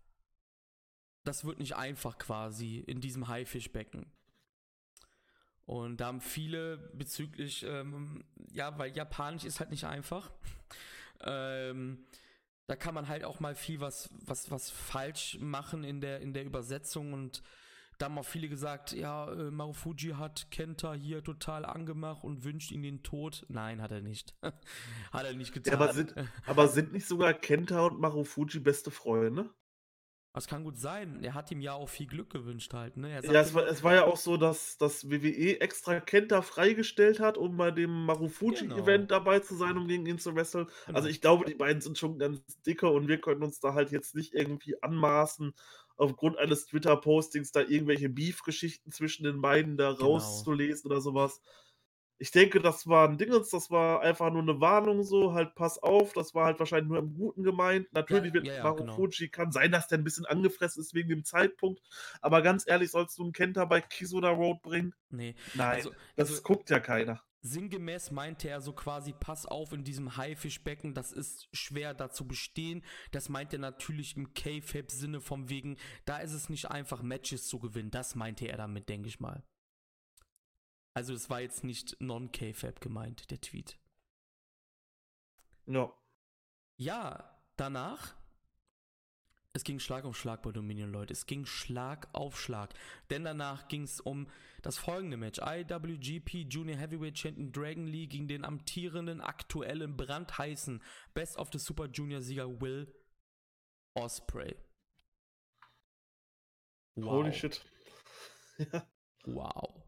das 1.24 1.44
wird 1.44 1.58
nicht 1.58 1.76
einfach 1.76 2.20
quasi 2.20 2.78
in 2.78 3.02
diesem 3.02 3.28
Haifischbecken. 3.28 4.12
Und 5.66 5.98
da 5.98 6.08
haben 6.08 6.22
viele 6.22 6.78
bezüglich, 6.94 7.64
ähm, 7.64 8.24
ja, 8.52 8.78
weil 8.78 8.96
Japanisch 8.96 9.44
ist 9.44 9.60
halt 9.60 9.72
nicht 9.72 9.86
einfach. 9.86 10.32
ähm, 11.22 12.06
da 12.68 12.76
kann 12.76 12.94
man 12.94 13.08
halt 13.08 13.24
auch 13.24 13.40
mal 13.40 13.56
viel 13.56 13.80
was, 13.80 14.10
was, 14.26 14.52
was 14.52 14.70
falsch 14.70 15.38
machen 15.40 15.84
in 15.84 16.00
der, 16.00 16.20
in 16.22 16.34
der 16.34 16.46
Übersetzung 16.46 17.14
und 17.14 17.42
da 18.02 18.06
haben 18.06 18.18
auch 18.18 18.26
viele 18.26 18.49
gesagt, 18.49 18.94
ja, 18.94 19.32
äh, 19.32 19.52
Marufuji 19.52 20.14
hat 20.18 20.49
Kenta 20.49 20.94
hier 20.94 21.23
total 21.23 21.65
angemacht 21.65 22.23
und 22.23 22.44
wünscht 22.44 22.72
ihm 22.72 22.82
den 22.82 23.03
Tod. 23.03 23.45
Nein, 23.48 23.82
hat 23.82 23.91
er 23.91 24.02
nicht. 24.02 24.36
hat 25.11 25.26
er 25.26 25.34
nicht 25.34 25.53
getan. 25.53 25.73
Ja, 25.73 25.80
aber, 25.80 25.94
sind, 25.94 26.15
aber 26.48 26.68
sind 26.68 26.94
nicht 26.94 27.07
sogar 27.07 27.34
Kenta 27.34 27.86
und 27.86 27.99
Marufuji 27.99 28.60
beste 28.60 28.90
Freunde? 28.90 29.49
Das 30.34 30.48
kann 30.48 30.64
gut 30.64 30.78
sein. 30.78 31.22
Er 31.23 31.34
hat 31.34 31.52
ihm 31.52 31.60
ja 31.60 31.73
auch 31.73 31.90
viel 31.90 32.07
Glück 32.07 32.30
gewünscht 32.30 32.73
halt. 32.73 32.95
Ne? 32.95 33.11
ja, 33.11 33.19
es 33.19 33.53
war, 33.53 33.68
es 33.68 33.84
war, 33.84 33.95
ja 33.95 34.06
auch 34.06 34.15
so, 34.15 34.38
dass 34.38 34.78
das 34.78 35.11
WWE 35.11 35.60
extra 35.60 35.99
Kenta 35.99 36.41
freigestellt 36.41 37.19
hat, 37.19 37.38
um 37.38 37.57
bei 37.57 37.69
dem 37.69 38.06
Marufuji-Event 38.06 39.10
genau. 39.10 39.19
dabei 39.19 39.40
zu 39.41 39.56
sein, 39.56 39.78
um 39.78 39.90
gegen 39.90 40.06
ihn 40.06 40.19
zu 40.19 40.34
wresteln. 40.34 40.68
Genau. 40.86 40.95
Also 40.95 41.10
ich 41.10 41.19
glaube, 41.19 41.44
die 41.44 41.56
beiden 41.56 41.82
sind 41.82 41.98
schon 41.98 42.18
ganz 42.18 42.41
dicke 42.65 42.88
und 42.88 43.10
wir 43.10 43.19
können 43.19 43.44
uns 43.44 43.60
da 43.60 43.73
halt 43.73 43.91
jetzt 43.91 44.15
nicht 44.15 44.34
irgendwie 44.34 44.82
anmaßen, 44.82 45.53
aufgrund 46.02 46.38
eines 46.38 46.65
Twitter-Postings 46.65 47.52
da 47.52 47.61
irgendwelche 47.61 48.10
Beef-Geschichten 48.10 48.91
zwischen 48.91 49.23
den 49.23 49.41
beiden 49.41 49.78
da 49.78 49.94
genau. 49.94 50.14
rauszulesen 50.14 50.91
oder 50.91 51.02
sowas 51.02 51.41
ich 52.22 52.30
denke, 52.30 52.61
das 52.61 52.86
war 52.86 53.10
ein 53.10 53.18
Dingens, 53.18 53.49
das 53.49 53.72
war 53.72 54.02
einfach 54.02 54.32
nur 54.32 54.44
eine 54.44 54.61
Warnung 54.61 55.02
so, 55.02 55.34
halt 55.34 55.56
pass 55.56 55.80
auf, 55.80 56.14
das 56.14 56.36
war 56.36 56.45
halt 56.45 56.60
wahrscheinlich 56.60 56.88
nur 56.88 56.99
im 56.99 57.15
Guten 57.15 57.41
gemeint. 57.41 57.91
Natürlich 57.94 58.28
ja, 58.28 58.34
wird 58.36 58.45
ja, 58.45 58.53
ja, 58.57 58.72
genau. 58.73 59.10
kann 59.32 59.52
sein, 59.52 59.72
dass 59.72 59.88
der 59.88 59.98
ein 59.98 60.03
bisschen 60.03 60.28
angefressen 60.28 60.82
ist 60.82 60.94
wegen 60.94 61.10
dem 61.10 61.23
Zeitpunkt, 61.23 61.82
aber 62.22 62.44
ganz 62.44 62.68
ehrlich, 62.68 62.91
sollst 62.91 63.18
du 63.18 63.23
einen 63.23 63.32
Kenter 63.32 63.65
bei 63.65 63.82
Kisoda 63.82 64.30
Road 64.30 64.61
bringen? 64.61 64.94
Nee. 65.10 65.34
Nein, 65.56 65.78
also, 65.78 65.91
das 66.15 66.30
also, 66.30 66.44
guckt 66.44 66.69
ja 66.69 66.80
keiner. 66.80 67.23
Sinngemäß 67.43 68.11
meinte 68.11 68.49
er 68.49 68.61
so 68.61 68.72
quasi, 68.72 69.13
pass 69.13 69.47
auf 69.47 69.73
in 69.73 69.84
diesem 69.84 70.15
Haifischbecken, 70.15 70.93
das 70.93 71.11
ist 71.11 71.47
schwer 71.51 71.95
da 71.95 72.11
zu 72.11 72.27
bestehen. 72.27 72.84
Das 73.11 73.30
meint 73.30 73.51
er 73.53 73.59
natürlich 73.59 74.15
im 74.15 74.34
K-Fab-Sinne 74.34 75.22
vom 75.22 75.49
wegen, 75.49 75.77
da 76.05 76.19
ist 76.19 76.34
es 76.34 76.49
nicht 76.49 76.69
einfach, 76.69 77.01
Matches 77.01 77.47
zu 77.47 77.59
gewinnen. 77.59 77.89
Das 77.89 78.13
meinte 78.13 78.47
er 78.47 78.57
damit, 78.57 78.89
denke 78.89 79.07
ich 79.07 79.19
mal. 79.19 79.43
Also 80.93 81.13
es 81.13 81.30
war 81.30 81.41
jetzt 81.41 81.63
nicht 81.63 81.99
non-KFAB 81.99 82.80
gemeint, 82.80 83.31
der 83.31 83.41
Tweet. 83.41 83.80
Ja. 85.65 85.91
Ja, 86.77 87.41
danach. 87.55 88.15
Es 89.53 89.65
ging 89.65 89.80
Schlag 89.80 90.06
auf 90.06 90.18
Schlag 90.18 90.41
bei 90.44 90.52
Dominion, 90.52 90.91
Leute. 90.91 91.11
Es 91.11 91.26
ging 91.26 91.45
Schlag 91.45 92.07
auf 92.14 92.40
Schlag. 92.40 92.73
Denn 93.10 93.26
danach 93.26 93.68
ging 93.68 93.84
es 93.84 93.99
um 93.99 94.28
das 94.61 94.78
folgende 94.78 95.18
Match. 95.18 95.40
IWGP 95.40 96.48
Junior 96.49 96.78
Heavyweight 96.78 97.18
Champion 97.18 97.52
Dragon 97.52 97.86
Lee 97.86 98.07
gegen 98.07 98.30
den 98.30 98.45
amtierenden, 98.45 99.19
aktuellen, 99.19 99.98
brandheißen 99.98 100.82
Best 101.14 101.38
of 101.38 101.49
the 101.52 101.60
Super 101.60 101.88
Junior 101.88 102.22
Sieger 102.22 102.61
Will 102.61 102.94
Osprey. 103.94 104.56
Wow. 106.95 107.11
Holy 107.11 107.34
shit. 107.34 107.65
ja. 108.57 108.88
Wow. 109.26 109.84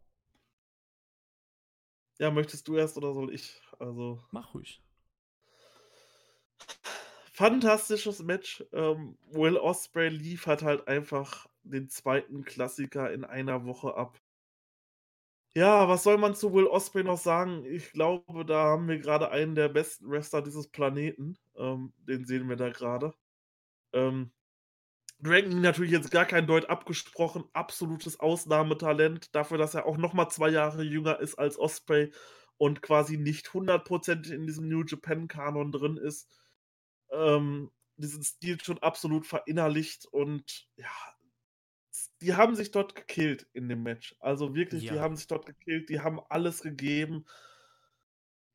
Ja, 2.19 2.31
möchtest 2.31 2.67
du 2.67 2.75
erst 2.75 2.97
oder 2.97 3.13
soll 3.13 3.33
ich? 3.33 3.61
Also. 3.79 4.21
Mach 4.31 4.53
ruhig. 4.53 4.83
Fantastisches 7.33 8.19
Match. 8.23 8.63
Ähm, 8.73 9.17
Will 9.31 9.57
Osprey 9.57 10.09
liefert 10.09 10.61
halt 10.61 10.87
einfach 10.87 11.47
den 11.63 11.89
zweiten 11.89 12.43
Klassiker 12.43 13.11
in 13.11 13.23
einer 13.25 13.65
Woche 13.65 13.95
ab. 13.95 14.19
Ja, 15.55 15.87
was 15.87 16.03
soll 16.03 16.17
man 16.17 16.35
zu 16.35 16.53
Will 16.53 16.65
Osprey 16.65 17.03
noch 17.03 17.17
sagen? 17.17 17.63
Ich 17.65 17.91
glaube, 17.91 18.43
da 18.45 18.63
haben 18.65 18.87
wir 18.87 18.97
gerade 18.99 19.29
einen 19.29 19.53
der 19.55 19.69
besten 19.69 20.09
Wrestler 20.09 20.41
dieses 20.41 20.67
Planeten. 20.67 21.37
Ähm, 21.55 21.93
den 21.97 22.25
sehen 22.25 22.49
wir 22.49 22.55
da 22.55 22.69
gerade. 22.69 23.13
Ähm, 23.93 24.31
Dragon 25.21 25.61
natürlich 25.61 25.91
jetzt 25.91 26.11
gar 26.11 26.25
kein 26.25 26.47
Deut 26.47 26.69
abgesprochen, 26.69 27.45
absolutes 27.53 28.19
Ausnahmetalent, 28.19 29.35
dafür, 29.35 29.57
dass 29.57 29.75
er 29.75 29.85
auch 29.85 29.97
nochmal 29.97 30.29
zwei 30.31 30.49
Jahre 30.49 30.83
jünger 30.83 31.19
ist 31.19 31.35
als 31.35 31.57
Osprey 31.59 32.11
und 32.57 32.81
quasi 32.81 33.17
nicht 33.17 33.53
hundertprozentig 33.53 34.33
in 34.33 34.47
diesem 34.47 34.67
New 34.69 34.83
Japan-Kanon 34.85 35.71
drin 35.71 35.97
ist. 35.97 36.29
Ähm, 37.13 37.71
diesen 37.97 38.23
Stil 38.23 38.59
schon 38.61 38.79
absolut 38.79 39.25
verinnerlicht 39.25 40.05
und 40.07 40.67
ja, 40.75 40.89
die 42.21 42.33
haben 42.33 42.55
sich 42.55 42.71
dort 42.71 42.95
gekillt 42.95 43.47
in 43.53 43.69
dem 43.69 43.83
Match. 43.83 44.15
Also 44.19 44.55
wirklich, 44.55 44.83
ja. 44.83 44.93
die 44.93 44.99
haben 44.99 45.15
sich 45.15 45.27
dort 45.27 45.45
gekillt, 45.45 45.89
die 45.89 45.99
haben 45.99 46.19
alles 46.29 46.61
gegeben. 46.61 47.25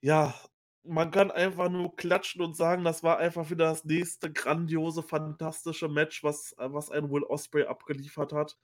Ja, 0.00 0.34
man 0.82 1.10
kann 1.10 1.30
einfach 1.30 1.68
nur 1.68 1.94
klatschen 1.96 2.40
und 2.40 2.56
sagen, 2.56 2.84
das 2.84 3.02
war 3.02 3.18
einfach 3.18 3.50
wieder 3.50 3.66
das 3.66 3.84
nächste 3.84 4.32
grandiose, 4.32 5.02
fantastische 5.02 5.88
Match, 5.88 6.24
was, 6.24 6.54
was 6.56 6.90
ein 6.90 7.10
Will 7.10 7.24
Osprey 7.24 7.64
abgeliefert 7.64 8.32
hat. 8.32 8.56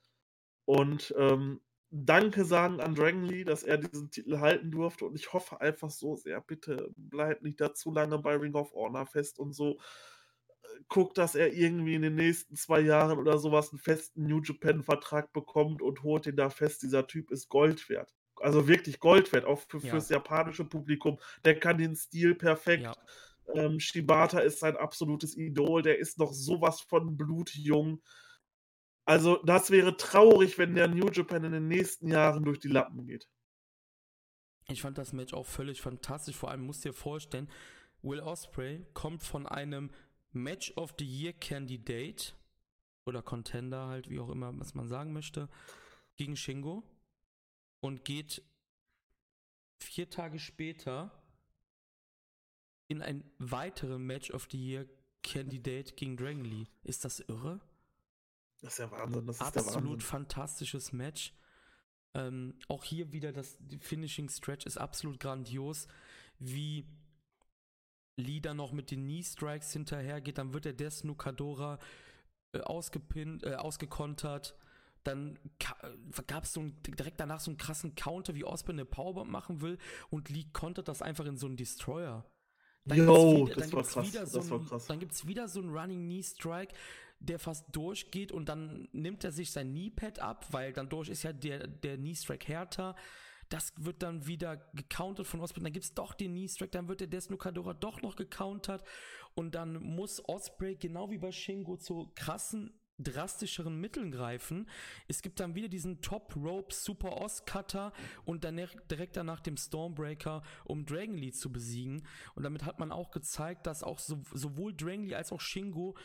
Und 0.64 1.14
ähm, 1.18 1.60
Danke 1.96 2.44
sagen 2.44 2.80
an 2.80 2.96
Dragon 2.96 3.24
Lee, 3.24 3.44
dass 3.44 3.62
er 3.62 3.78
diesen 3.78 4.10
Titel 4.10 4.38
halten 4.40 4.72
durfte. 4.72 5.04
Und 5.04 5.14
ich 5.14 5.32
hoffe 5.32 5.60
einfach 5.60 5.90
so 5.90 6.16
sehr, 6.16 6.40
bitte 6.40 6.90
bleibt 6.96 7.42
nicht 7.42 7.60
da 7.60 7.72
zu 7.72 7.92
lange 7.92 8.18
bei 8.18 8.34
Ring 8.34 8.54
of 8.54 8.72
Honor 8.72 9.06
fest 9.06 9.38
und 9.38 9.52
so. 9.52 9.78
Guckt, 10.88 11.18
dass 11.18 11.36
er 11.36 11.52
irgendwie 11.52 11.94
in 11.94 12.02
den 12.02 12.16
nächsten 12.16 12.56
zwei 12.56 12.80
Jahren 12.80 13.18
oder 13.18 13.38
sowas 13.38 13.70
einen 13.70 13.78
festen 13.78 14.24
New 14.24 14.40
Japan-Vertrag 14.42 15.32
bekommt 15.32 15.82
und 15.82 16.02
holt 16.02 16.26
ihn 16.26 16.34
da 16.34 16.50
fest. 16.50 16.82
Dieser 16.82 17.06
Typ 17.06 17.30
ist 17.30 17.48
Gold 17.48 17.88
wert 17.88 18.12
also 18.40 18.66
wirklich 18.66 18.98
Gold 18.98 19.32
wert, 19.32 19.44
auch 19.44 19.60
für, 19.60 19.78
ja. 19.78 19.90
fürs 19.90 20.08
japanische 20.08 20.64
Publikum. 20.64 21.18
Der 21.44 21.58
kann 21.58 21.78
den 21.78 21.94
Stil 21.94 22.34
perfekt. 22.34 22.82
Ja. 22.82 22.94
Ähm, 23.54 23.78
Shibata 23.78 24.40
ist 24.40 24.58
sein 24.58 24.76
absolutes 24.76 25.36
Idol, 25.36 25.82
der 25.82 25.98
ist 25.98 26.18
noch 26.18 26.32
sowas 26.32 26.80
von 26.80 27.16
blutjung. 27.16 28.02
Also, 29.04 29.42
das 29.44 29.70
wäre 29.70 29.96
traurig, 29.96 30.56
wenn 30.58 30.74
der 30.74 30.88
New 30.88 31.08
Japan 31.10 31.44
in 31.44 31.52
den 31.52 31.68
nächsten 31.68 32.08
Jahren 32.08 32.44
durch 32.44 32.58
die 32.58 32.68
Lappen 32.68 33.06
geht. 33.06 33.28
Ich 34.68 34.80
fand 34.80 34.96
das 34.96 35.12
Match 35.12 35.34
auch 35.34 35.46
völlig 35.46 35.82
fantastisch. 35.82 36.36
Vor 36.36 36.50
allem 36.50 36.64
musst 36.64 36.84
du 36.84 36.88
dir 36.88 36.94
vorstellen, 36.94 37.50
Will 38.02 38.20
Osprey 38.20 38.86
kommt 38.94 39.22
von 39.22 39.46
einem 39.46 39.90
Match 40.32 40.72
of 40.76 40.94
the 40.98 41.04
Year 41.04 41.32
Candidate 41.32 42.32
oder 43.06 43.22
Contender, 43.22 43.86
halt, 43.86 44.08
wie 44.08 44.20
auch 44.20 44.30
immer, 44.30 44.58
was 44.58 44.74
man 44.74 44.88
sagen 44.88 45.12
möchte, 45.12 45.48
gegen 46.16 46.36
Shingo 46.36 46.82
und 47.80 48.04
geht 48.04 48.42
vier 49.78 50.08
Tage 50.08 50.38
später 50.38 51.10
in 52.88 53.02
ein 53.02 53.24
weiteres 53.38 53.98
Match 53.98 54.30
of 54.30 54.48
the 54.50 54.58
Year 54.58 54.86
Candidate 55.22 55.94
gegen 55.94 56.16
Dragon 56.16 56.44
Lee. 56.44 56.66
Ist 56.82 57.04
das 57.04 57.20
irre? 57.20 57.60
Das 58.60 58.74
ist 58.74 58.78
ja 58.78 58.90
Wahnsinn. 58.90 59.26
Das 59.26 59.36
ist 59.36 59.42
Absolut 59.42 59.74
Wahnsinn. 59.74 60.00
fantastisches 60.00 60.92
Match. 60.92 61.34
Ähm, 62.14 62.58
auch 62.68 62.84
hier 62.84 63.12
wieder 63.12 63.32
das 63.32 63.58
Finishing 63.80 64.28
Stretch 64.28 64.66
ist 64.66 64.78
absolut 64.78 65.18
grandios, 65.18 65.88
wie 66.38 66.86
Lee 68.16 68.40
dann 68.40 68.56
noch 68.56 68.72
mit 68.72 68.90
den 68.90 69.02
Knee 69.02 69.22
Strikes 69.22 69.72
hinterher 69.72 70.20
geht, 70.20 70.38
dann 70.38 70.54
wird 70.54 70.64
der 70.64 70.72
Des 70.72 71.02
Nukadora 71.02 71.80
äh, 72.52 72.60
ausgepinnt, 72.60 73.42
äh, 73.42 73.56
ausgekontert 73.56 74.56
dann 75.04 75.38
gab 76.26 76.44
es 76.44 76.52
so 76.54 76.60
ein, 76.60 76.82
direkt 76.82 77.20
danach 77.20 77.40
so 77.40 77.50
einen 77.50 77.58
krassen 77.58 77.94
Counter, 77.94 78.34
wie 78.34 78.44
Osprey 78.44 78.72
eine 78.72 78.84
Powerbomb 78.84 79.30
machen 79.30 79.60
will 79.60 79.78
und 80.10 80.30
Lee 80.30 80.46
kontert 80.52 80.88
das 80.88 81.02
einfach 81.02 81.26
in 81.26 81.36
so 81.36 81.46
einen 81.46 81.56
Destroyer. 81.56 82.24
Dann 82.84 82.98
Yo, 82.98 83.46
wieder, 83.46 83.54
das, 83.56 83.72
war 83.72 83.82
krass, 83.82 84.12
so 84.12 84.38
das 84.38 84.50
war 84.50 84.64
krass. 84.64 84.86
Dann 84.86 84.98
gibt 84.98 85.12
es 85.12 85.26
wieder 85.26 85.48
so 85.48 85.60
einen 85.60 85.70
Running 85.70 86.04
Knee 86.04 86.22
Strike, 86.22 86.74
der 87.18 87.38
fast 87.38 87.64
durchgeht 87.74 88.30
und 88.30 88.48
dann 88.48 88.88
nimmt 88.92 89.24
er 89.24 89.32
sich 89.32 89.50
sein 89.50 89.70
Knee 89.70 89.90
Pad 89.90 90.18
ab, 90.18 90.46
weil 90.50 90.72
dann 90.72 90.88
durch 90.88 91.08
ist 91.08 91.22
ja 91.22 91.32
der, 91.32 91.66
der 91.66 91.96
Knee 91.96 92.14
Strike 92.14 92.46
härter. 92.46 92.94
Das 93.48 93.72
wird 93.76 94.02
dann 94.02 94.26
wieder 94.26 94.56
gecountert 94.74 95.26
von 95.26 95.40
Osprey. 95.40 95.62
Dann 95.62 95.72
gibt 95.72 95.84
es 95.84 95.94
doch 95.94 96.14
den 96.14 96.32
Knee 96.32 96.48
Strike, 96.48 96.72
dann 96.72 96.88
wird 96.88 97.00
der 97.00 97.06
Desnukadora 97.06 97.72
doch 97.72 98.02
noch 98.02 98.16
gecountert. 98.16 98.84
Und 99.34 99.54
dann 99.54 99.82
muss 99.82 100.22
Osprey, 100.28 100.76
genau 100.76 101.10
wie 101.10 101.18
bei 101.18 101.32
Shingo, 101.32 101.76
zu 101.76 102.12
krassen 102.14 102.78
drastischeren 102.98 103.80
Mitteln 103.80 104.10
greifen. 104.10 104.68
Es 105.08 105.22
gibt 105.22 105.40
dann 105.40 105.54
wieder 105.54 105.68
diesen 105.68 106.00
Top 106.00 106.34
Rope 106.36 106.72
Super 106.74 107.20
Oz 107.20 107.44
Cutter 107.44 107.92
und 108.24 108.44
dann 108.44 108.56
direkt 108.90 109.16
danach 109.16 109.40
dem 109.40 109.56
Stormbreaker, 109.56 110.42
um 110.64 110.86
Dragon 110.86 111.16
Lee 111.16 111.32
zu 111.32 111.52
besiegen. 111.52 112.06
Und 112.34 112.44
damit 112.44 112.64
hat 112.64 112.78
man 112.78 112.92
auch 112.92 113.10
gezeigt, 113.10 113.66
dass 113.66 113.82
auch 113.82 113.98
so, 113.98 114.22
sowohl 114.32 114.74
Dragon 114.74 115.06
Lee 115.06 115.14
als 115.14 115.32
auch 115.32 115.40
Shingo 115.40 115.96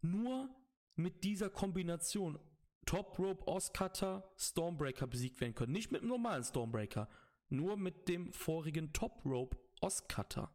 nur 0.00 0.50
mit 0.96 1.24
dieser 1.24 1.50
Kombination 1.50 2.38
Top 2.84 3.18
Rope 3.18 3.46
Oz 3.46 3.72
Cutter 3.72 4.32
Stormbreaker 4.36 5.06
besiegt 5.06 5.40
werden 5.40 5.54
können. 5.54 5.72
Nicht 5.72 5.92
mit 5.92 6.00
einem 6.00 6.10
normalen 6.10 6.44
Stormbreaker, 6.44 7.08
nur 7.48 7.76
mit 7.76 8.08
dem 8.08 8.32
vorigen 8.32 8.92
Top 8.92 9.24
Rope 9.24 9.58
Oz 9.80 10.08
Cutter 10.08 10.50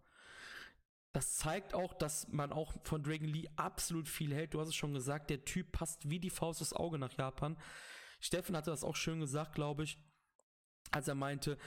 das 1.13 1.37
zeigt 1.37 1.75
auch, 1.75 1.93
dass 1.93 2.27
man 2.29 2.51
auch 2.51 2.73
von 2.83 3.03
Dragon 3.03 3.27
Lee 3.27 3.47
absolut 3.55 4.09
viel 4.09 4.33
hält. 4.33 4.53
Du 4.53 4.59
hast 4.59 4.69
es 4.69 4.75
schon 4.75 4.93
gesagt, 4.93 5.29
der 5.29 5.45
Typ 5.45 5.71
passt 5.71 6.09
wie 6.09 6.19
die 6.19 6.31
Faust 6.31 6.61
aufs 6.61 6.73
Auge 6.73 6.97
nach 6.97 7.13
Japan. 7.13 7.55
Steffen 8.19 8.57
hatte 8.57 8.71
das 8.71 8.83
auch 8.83 8.95
schön 8.95 9.19
gesagt, 9.19 9.53
glaube 9.53 9.83
ich, 9.83 9.97
als 10.91 11.07
er 11.07 11.15
meinte, 11.15 11.57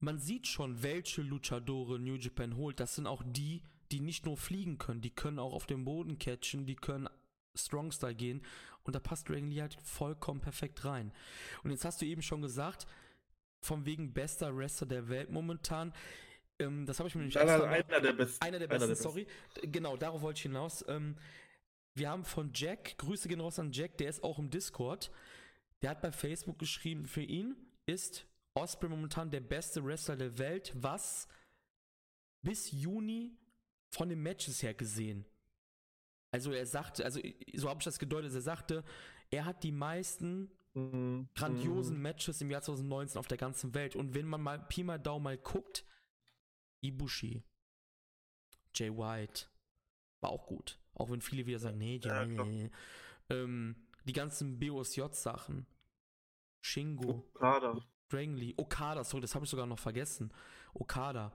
man 0.00 0.18
sieht 0.18 0.46
schon, 0.46 0.82
welche 0.82 1.22
Luchadore 1.22 1.98
New 1.98 2.14
Japan 2.14 2.56
holt. 2.56 2.78
Das 2.78 2.94
sind 2.94 3.06
auch 3.06 3.22
die, 3.24 3.62
die 3.90 4.00
nicht 4.00 4.26
nur 4.26 4.36
fliegen 4.36 4.76
können, 4.76 5.00
die 5.00 5.14
können 5.14 5.38
auch 5.38 5.54
auf 5.54 5.66
dem 5.66 5.84
Boden 5.84 6.18
catchen, 6.18 6.66
die 6.66 6.76
können 6.76 7.08
Strong 7.54 7.92
gehen. 8.16 8.42
Und 8.84 8.94
da 8.94 9.00
passt 9.00 9.28
Dragon 9.28 9.50
Lee 9.50 9.62
halt 9.62 9.74
vollkommen 9.82 10.40
perfekt 10.40 10.84
rein. 10.84 11.12
Und 11.62 11.70
jetzt 11.70 11.84
hast 11.84 12.02
du 12.02 12.06
eben 12.06 12.22
schon 12.22 12.42
gesagt, 12.42 12.86
vom 13.62 13.84
wegen 13.86 14.12
bester 14.12 14.56
Wrestler 14.56 14.86
der 14.86 15.08
Welt 15.08 15.30
momentan. 15.30 15.92
Ähm, 16.60 16.86
das 16.86 16.98
habe 16.98 17.08
ich 17.08 17.14
mir 17.14 17.22
nämlich 17.22 17.36
extra 17.36 17.64
einer 17.64 18.00
der 18.00 18.12
besten. 18.12 18.44
Einer 18.44 18.58
der 18.58 18.66
besten, 18.68 18.82
einer 18.82 18.86
der 18.86 18.96
sorry. 18.96 19.26
Besten. 19.54 19.72
Genau, 19.72 19.96
darauf 19.96 20.22
wollte 20.22 20.38
ich 20.38 20.42
hinaus. 20.42 20.84
Ähm, 20.88 21.16
wir 21.94 22.08
haben 22.08 22.24
von 22.24 22.50
Jack, 22.54 22.96
Grüße 22.98 23.28
gehen 23.28 23.40
raus 23.40 23.58
an 23.58 23.72
Jack, 23.72 23.98
der 23.98 24.08
ist 24.08 24.22
auch 24.22 24.38
im 24.38 24.50
Discord. 24.50 25.10
Der 25.82 25.90
hat 25.90 26.02
bei 26.02 26.12
Facebook 26.12 26.58
geschrieben, 26.58 27.06
für 27.06 27.22
ihn 27.22 27.56
ist 27.86 28.26
Osprey 28.54 28.88
momentan 28.88 29.30
der 29.30 29.40
beste 29.40 29.84
Wrestler 29.84 30.16
der 30.16 30.38
Welt, 30.38 30.72
was 30.76 31.26
bis 32.42 32.70
Juni 32.70 33.36
von 33.88 34.08
den 34.08 34.22
Matches 34.22 34.62
her 34.62 34.74
gesehen. 34.74 35.24
Also 36.32 36.52
er 36.52 36.66
sagte, 36.66 37.04
also 37.04 37.20
so 37.54 37.68
habe 37.68 37.80
ich 37.80 37.84
das 37.84 37.98
gedeutet, 37.98 38.32
er 38.34 38.40
sagte, 38.40 38.84
er 39.30 39.44
hat 39.44 39.64
die 39.64 39.72
meisten 39.72 40.50
mm, 40.74 41.22
grandiosen 41.34 41.98
mm. 41.98 42.02
Matches 42.02 42.40
im 42.40 42.50
Jahr 42.50 42.62
2019 42.62 43.18
auf 43.18 43.26
der 43.26 43.38
ganzen 43.38 43.74
Welt. 43.74 43.96
Und 43.96 44.14
wenn 44.14 44.26
man 44.26 44.40
mal 44.40 44.58
Pi 44.58 44.84
mal 44.84 44.98
Daumen 44.98 45.24
mal 45.24 45.38
guckt, 45.38 45.84
Ibushi, 46.84 47.42
Jay 48.74 48.90
White 48.90 49.46
war 50.22 50.30
auch 50.30 50.46
gut. 50.46 50.78
Auch 50.94 51.10
wenn 51.10 51.20
viele 51.20 51.46
wieder 51.46 51.58
sagen, 51.58 51.78
nee, 51.78 52.00
ja, 52.02 52.24
nee. 52.24 52.70
Ähm, 53.30 53.76
die 54.04 54.12
ganzen 54.12 54.58
BOSJ-Sachen. 54.58 55.66
Shingo. 56.64 57.30
Okada. 57.34 57.80
Dragon 58.10 58.36
Lee. 58.36 58.54
Okada, 58.56 59.04
sorry, 59.04 59.22
das 59.22 59.34
habe 59.34 59.44
ich 59.44 59.50
sogar 59.50 59.66
noch 59.66 59.78
vergessen. 59.78 60.32
Okada. 60.74 61.32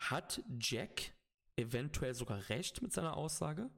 Hat 0.00 0.42
Jack 0.60 1.12
eventuell 1.56 2.14
sogar 2.14 2.48
recht 2.48 2.82
mit 2.82 2.92
seiner 2.92 3.16
Aussage? 3.16 3.68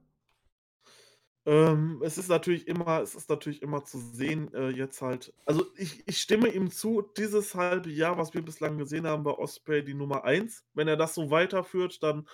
Ähm, 1.45 2.01
es 2.03 2.19
ist 2.19 2.29
natürlich 2.29 2.67
immer, 2.67 3.01
es 3.01 3.15
ist 3.15 3.29
natürlich 3.29 3.63
immer 3.63 3.83
zu 3.83 3.97
sehen, 3.97 4.53
äh, 4.53 4.69
jetzt 4.69 5.01
halt. 5.01 5.33
Also 5.45 5.65
ich, 5.75 6.07
ich 6.07 6.19
stimme 6.19 6.49
ihm 6.49 6.69
zu, 6.69 7.01
dieses 7.17 7.55
halbe 7.55 7.89
Jahr, 7.89 8.17
was 8.17 8.33
wir 8.35 8.43
bislang 8.43 8.77
gesehen 8.77 9.07
haben 9.07 9.23
bei 9.23 9.31
Osprey, 9.31 9.83
die 9.83 9.95
Nummer 9.95 10.23
1. 10.23 10.65
Wenn 10.73 10.87
er 10.87 10.97
das 10.97 11.15
so 11.15 11.31
weiterführt, 11.31 12.03
dann 12.03 12.27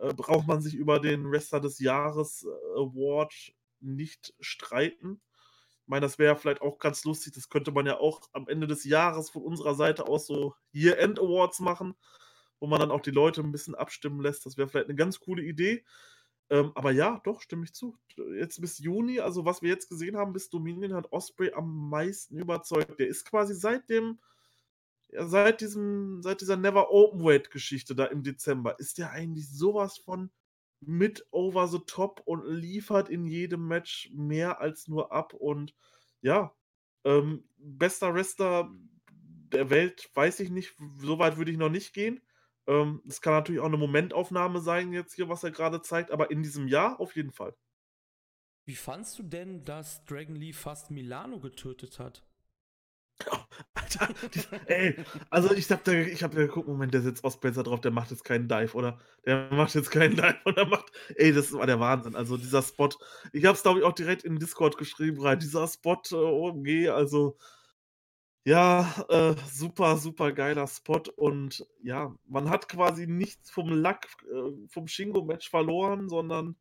äh, 0.00 0.12
braucht 0.12 0.46
man 0.46 0.60
sich 0.60 0.74
über 0.74 1.00
den 1.00 1.30
Wrestler 1.30 1.60
des 1.60 1.78
Jahres 1.78 2.44
äh, 2.44 2.78
Award 2.78 3.54
nicht 3.80 4.34
streiten. 4.40 5.20
Ich 5.82 5.88
meine, 5.88 6.02
das 6.02 6.18
wäre 6.18 6.36
vielleicht 6.36 6.60
auch 6.62 6.78
ganz 6.78 7.04
lustig. 7.04 7.32
Das 7.34 7.48
könnte 7.48 7.72
man 7.72 7.86
ja 7.86 7.98
auch 7.98 8.20
am 8.32 8.48
Ende 8.48 8.66
des 8.66 8.84
Jahres 8.84 9.30
von 9.30 9.42
unserer 9.42 9.74
Seite 9.74 10.06
aus 10.08 10.26
so 10.26 10.54
Year-End 10.72 11.18
Awards 11.18 11.60
machen, 11.60 11.94
wo 12.60 12.66
man 12.66 12.80
dann 12.80 12.90
auch 12.90 13.00
die 13.00 13.10
Leute 13.10 13.40
ein 13.40 13.50
bisschen 13.52 13.74
abstimmen 13.74 14.20
lässt. 14.20 14.44
Das 14.44 14.56
wäre 14.58 14.68
vielleicht 14.68 14.88
eine 14.88 14.94
ganz 14.96 15.20
coole 15.20 15.42
Idee. 15.42 15.84
Ähm, 16.50 16.72
aber 16.74 16.90
ja, 16.90 17.20
doch, 17.24 17.40
stimme 17.40 17.64
ich 17.64 17.72
zu. 17.72 17.96
Jetzt 18.36 18.60
bis 18.60 18.78
Juni, 18.78 19.20
also 19.20 19.44
was 19.44 19.62
wir 19.62 19.70
jetzt 19.70 19.88
gesehen 19.88 20.16
haben, 20.16 20.32
bis 20.32 20.50
Dominion 20.50 20.94
hat 20.94 21.12
Osprey 21.12 21.52
am 21.52 21.88
meisten 21.88 22.38
überzeugt. 22.38 22.98
Der 22.98 23.08
ist 23.08 23.24
quasi 23.24 23.54
seit 23.54 23.88
dem, 23.88 24.18
ja, 25.08 25.26
seit 25.26 25.60
diesem, 25.60 26.22
seit 26.22 26.40
dieser 26.40 26.56
Never 26.56 26.90
Open 26.90 27.24
Weight 27.24 27.50
Geschichte 27.50 27.94
da 27.94 28.06
im 28.06 28.22
Dezember, 28.22 28.78
ist 28.78 28.98
der 28.98 29.10
eigentlich 29.10 29.50
sowas 29.50 29.98
von 29.98 30.30
mit 30.80 31.26
over 31.30 31.68
the 31.68 31.78
top 31.86 32.22
und 32.24 32.44
liefert 32.46 33.08
in 33.08 33.26
jedem 33.26 33.68
Match 33.68 34.10
mehr 34.12 34.60
als 34.60 34.88
nur 34.88 35.12
ab 35.12 35.32
und 35.32 35.74
ja, 36.22 36.54
ähm, 37.04 37.44
bester 37.56 38.14
Wrestler 38.14 38.70
der 39.52 39.70
Welt, 39.70 40.10
weiß 40.14 40.40
ich 40.40 40.50
nicht, 40.50 40.74
so 40.98 41.18
weit 41.18 41.36
würde 41.36 41.50
ich 41.52 41.58
noch 41.58 41.68
nicht 41.68 41.92
gehen. 41.92 42.20
Ähm, 42.66 43.02
das 43.04 43.20
kann 43.20 43.34
natürlich 43.34 43.60
auch 43.60 43.66
eine 43.66 43.76
Momentaufnahme 43.76 44.60
sein, 44.60 44.92
jetzt 44.92 45.14
hier, 45.14 45.28
was 45.28 45.44
er 45.44 45.50
gerade 45.50 45.82
zeigt, 45.82 46.10
aber 46.10 46.30
in 46.30 46.42
diesem 46.42 46.68
Jahr 46.68 47.00
auf 47.00 47.16
jeden 47.16 47.32
Fall. 47.32 47.54
Wie 48.64 48.76
fandst 48.76 49.18
du 49.18 49.24
denn, 49.24 49.64
dass 49.64 50.04
Dragon 50.04 50.36
Lee 50.36 50.52
fast 50.52 50.90
Milano 50.90 51.40
getötet 51.40 51.98
hat? 51.98 52.24
Alter, 53.74 54.08
die, 54.34 54.40
ey, 54.66 55.04
also 55.30 55.52
ich 55.52 55.70
hab 55.70 55.84
da, 55.84 55.92
ich 55.92 56.22
hab 56.22 56.32
da 56.32 56.40
geguckt, 56.40 56.68
Moment, 56.68 56.94
der 56.94 57.02
sitzt 57.02 57.24
Ostblazer 57.24 57.62
drauf, 57.62 57.80
der 57.80 57.90
macht 57.90 58.10
jetzt 58.10 58.24
keinen 58.24 58.48
Dive, 58.48 58.74
oder? 58.74 58.98
Der 59.26 59.52
macht 59.52 59.74
jetzt 59.74 59.90
keinen 59.90 60.16
Dive 60.16 60.38
oder 60.44 60.66
macht, 60.66 60.86
ey, 61.16 61.32
das 61.32 61.52
war 61.52 61.66
der 61.66 61.80
Wahnsinn. 61.80 62.16
Also 62.16 62.36
dieser 62.36 62.62
Spot, 62.62 62.88
ich 63.32 63.44
hab's 63.44 63.62
glaube 63.62 63.80
ich 63.80 63.84
auch 63.84 63.92
direkt 63.92 64.24
in 64.24 64.38
Discord 64.38 64.76
geschrieben, 64.76 65.20
rein, 65.20 65.38
dieser 65.38 65.66
Spot, 65.68 66.00
äh, 66.10 66.14
OMG, 66.14 66.88
also 66.88 67.36
ja, 68.44 68.92
äh, 69.08 69.36
super, 69.50 69.96
super 69.96 70.32
geiler 70.32 70.66
Spot 70.66 71.02
und 71.16 71.66
ja, 71.82 72.14
man 72.26 72.50
hat 72.50 72.68
quasi 72.68 73.06
nichts 73.06 73.50
vom 73.50 73.68
Lack, 73.68 74.08
äh, 74.32 74.68
vom 74.68 74.88
Shingo-Match 74.88 75.48
verloren, 75.48 76.08
sondern, 76.08 76.56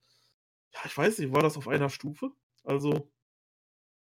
ja, 0.74 0.80
ich 0.86 0.96
weiß 0.96 1.20
nicht, 1.20 1.34
war 1.34 1.42
das 1.42 1.58
auf 1.58 1.68
einer 1.68 1.90
Stufe? 1.90 2.32
Also, 2.64 3.12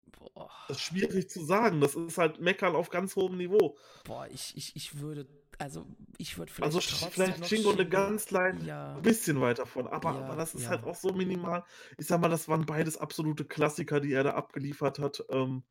Boah. 0.07 0.51
das 0.69 0.79
ist 0.79 0.85
schwierig 0.85 1.29
zu 1.29 1.45
sagen. 1.45 1.81
Das 1.81 1.95
ist 1.95 2.17
halt 2.17 2.41
Meckern 2.41 2.75
auf 2.75 2.89
ganz 2.89 3.15
hohem 3.15 3.37
Niveau. 3.37 3.77
Boah, 4.05 4.27
ich, 4.29 4.57
ich, 4.57 4.75
ich 4.75 4.99
würde, 4.99 5.27
also, 5.59 5.87
ich 6.17 6.39
würde 6.39 6.53
vielleicht. 6.53 6.75
Also, 6.75 6.81
vielleicht 6.81 7.47
Shingo 7.47 7.73
eine 7.73 7.87
ganz 7.87 8.25
kleine, 8.25 8.65
ja. 8.65 8.99
bisschen 9.01 9.41
weiter 9.43 9.67
von, 9.67 9.87
aber, 9.87 10.15
ja, 10.15 10.25
aber 10.25 10.37
das 10.37 10.55
ist 10.55 10.65
ja. 10.65 10.71
halt 10.71 10.85
auch 10.85 10.95
so 10.95 11.13
minimal. 11.13 11.65
Ich 11.99 12.07
sag 12.07 12.23
mal, 12.23 12.29
das 12.31 12.49
waren 12.49 12.65
beides 12.65 12.97
absolute 12.97 13.45
Klassiker, 13.45 14.01
die 14.01 14.15
er 14.15 14.25
da 14.25 14.31
abgeliefert 14.31 14.99
hat. 14.99 15.23
Ähm, 15.29 15.63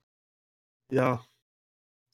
ja, 0.91 1.25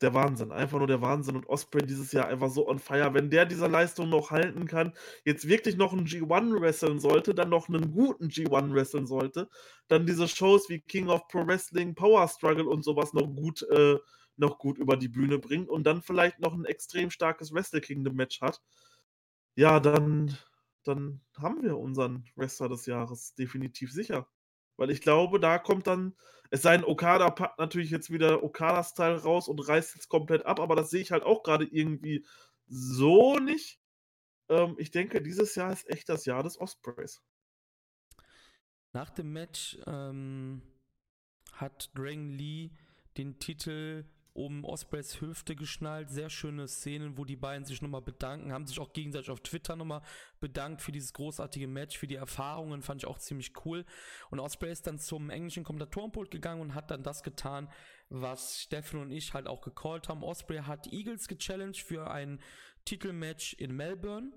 der 0.02 0.14
Wahnsinn. 0.14 0.52
Einfach 0.52 0.78
nur 0.78 0.88
der 0.88 1.02
Wahnsinn. 1.02 1.36
Und 1.36 1.48
Osprey 1.48 1.86
dieses 1.86 2.12
Jahr 2.12 2.28
einfach 2.28 2.50
so 2.50 2.68
on 2.68 2.80
fire. 2.80 3.14
Wenn 3.14 3.30
der 3.30 3.46
diese 3.46 3.68
Leistung 3.68 4.10
noch 4.10 4.32
halten 4.32 4.66
kann, 4.66 4.94
jetzt 5.26 5.48
wirklich 5.48 5.78
noch 5.78 5.94
einen 5.94 6.06
G1 6.06 6.60
wresteln 6.60 7.00
sollte, 7.00 7.34
dann 7.36 7.50
noch 7.50 7.70
einen 7.70 7.92
guten 7.92 8.28
G1 8.28 8.74
wresteln 8.74 9.08
sollte, 9.08 9.50
dann 9.88 10.06
diese 10.06 10.28
Shows 10.28 10.70
wie 10.70 10.80
King 10.80 11.10
of 11.10 11.28
Pro 11.28 11.46
Wrestling, 11.46 11.96
Power 11.96 12.28
Struggle 12.28 12.68
und 12.68 12.84
sowas 12.84 13.14
noch 13.14 13.28
gut, 13.28 13.64
äh, 13.64 13.98
noch 14.38 14.58
gut 14.58 14.78
über 14.78 14.98
die 14.98 15.10
Bühne 15.10 15.40
bringt 15.40 15.70
und 15.70 15.86
dann 15.86 16.02
vielleicht 16.02 16.40
noch 16.40 16.54
ein 16.54 16.66
extrem 16.66 17.12
starkes 17.12 17.54
Wrestle 17.54 17.82
Kingdom 17.82 18.16
Match 18.16 18.42
hat, 18.42 18.62
ja, 19.56 19.80
dann, 19.80 20.38
dann 20.84 21.22
haben 21.38 21.62
wir 21.62 21.78
unseren 21.78 22.26
Wrestler 22.36 22.70
des 22.70 22.86
Jahres 22.86 23.36
definitiv 23.36 23.92
sicher. 23.92 24.28
Weil 24.78 24.90
ich 24.90 25.02
glaube, 25.02 25.40
da 25.40 25.60
kommt 25.60 25.88
dann, 25.88 26.16
es 26.52 26.62
sei 26.62 26.76
denn, 26.76 26.86
Okada 26.86 27.30
packt 27.30 27.60
natürlich 27.60 27.92
jetzt 27.92 28.12
wieder 28.12 28.44
Okada-Style 28.44 29.24
raus 29.24 29.48
und 29.48 29.60
reißt 29.60 29.96
jetzt 29.96 30.10
komplett 30.10 30.46
ab, 30.46 30.60
aber 30.60 30.76
das 30.76 30.90
sehe 30.90 31.02
ich 31.02 31.12
halt 31.12 31.24
auch 31.24 31.44
gerade 31.44 31.66
irgendwie 31.66 32.26
so 32.68 33.40
nicht. 33.40 33.80
Ähm, 34.50 34.76
ich 34.78 34.92
denke, 34.92 35.22
dieses 35.22 35.56
Jahr 35.56 35.72
ist 35.72 35.90
echt 35.90 36.10
das 36.10 36.26
Jahr 36.26 36.44
des 36.44 36.60
Ospreys. 36.60 37.24
Nach 38.92 39.10
dem 39.10 39.32
Match 39.32 39.80
ähm, 39.88 40.62
hat 41.54 41.90
Dragon 41.96 42.32
Lee 42.32 42.72
den 43.18 43.40
Titel 43.40 44.06
um 44.34 44.64
Ospreys 44.64 45.20
Hüfte 45.20 45.56
geschnallt. 45.56 46.10
Sehr 46.10 46.30
schöne 46.30 46.68
Szenen, 46.68 47.18
wo 47.18 47.26
die 47.26 47.36
beiden 47.36 47.66
sich 47.66 47.82
nochmal 47.82 48.02
bedanken, 48.02 48.54
haben 48.54 48.66
sich 48.66 48.80
auch 48.80 48.94
gegenseitig 48.94 49.30
auf 49.30 49.42
Twitter 49.42 49.76
nochmal 49.76 50.02
bedankt 50.40 50.82
für 50.82 50.92
dieses 50.92 51.14
großartige 51.14 51.68
Match, 51.68 51.98
für 51.98 52.08
die 52.08 52.16
Erfahrungen, 52.16 52.82
fand 52.82 53.02
ich 53.04 53.08
auch 53.08 53.20
ziemlich 53.20 53.54
cool. 53.66 53.86
Und 54.30 54.40
Osprey 54.40 54.72
ist 54.72 54.88
dann 54.88 55.00
zum 55.00 55.30
englischen 55.30 55.64
Kommentatorenpult 55.64 56.32
gegangen 56.32 56.62
und 56.62 56.76
hat 56.76 56.92
dann 56.92 57.04
das 57.04 57.24
getan, 57.24 57.70
was 58.10 58.62
Steffen 58.62 59.02
und 59.02 59.12
ich 59.12 59.34
halt 59.34 59.48
auch 59.48 59.62
gecallt 59.62 60.08
haben. 60.10 60.24
Osprey 60.24 60.60
hat 60.60 60.88
Eagles 60.88 61.28
gechallenged 61.28 61.82
für 61.82 62.10
ein 62.10 62.40
Titelmatch 62.86 63.54
in 63.54 63.76
Melbourne, 63.76 64.32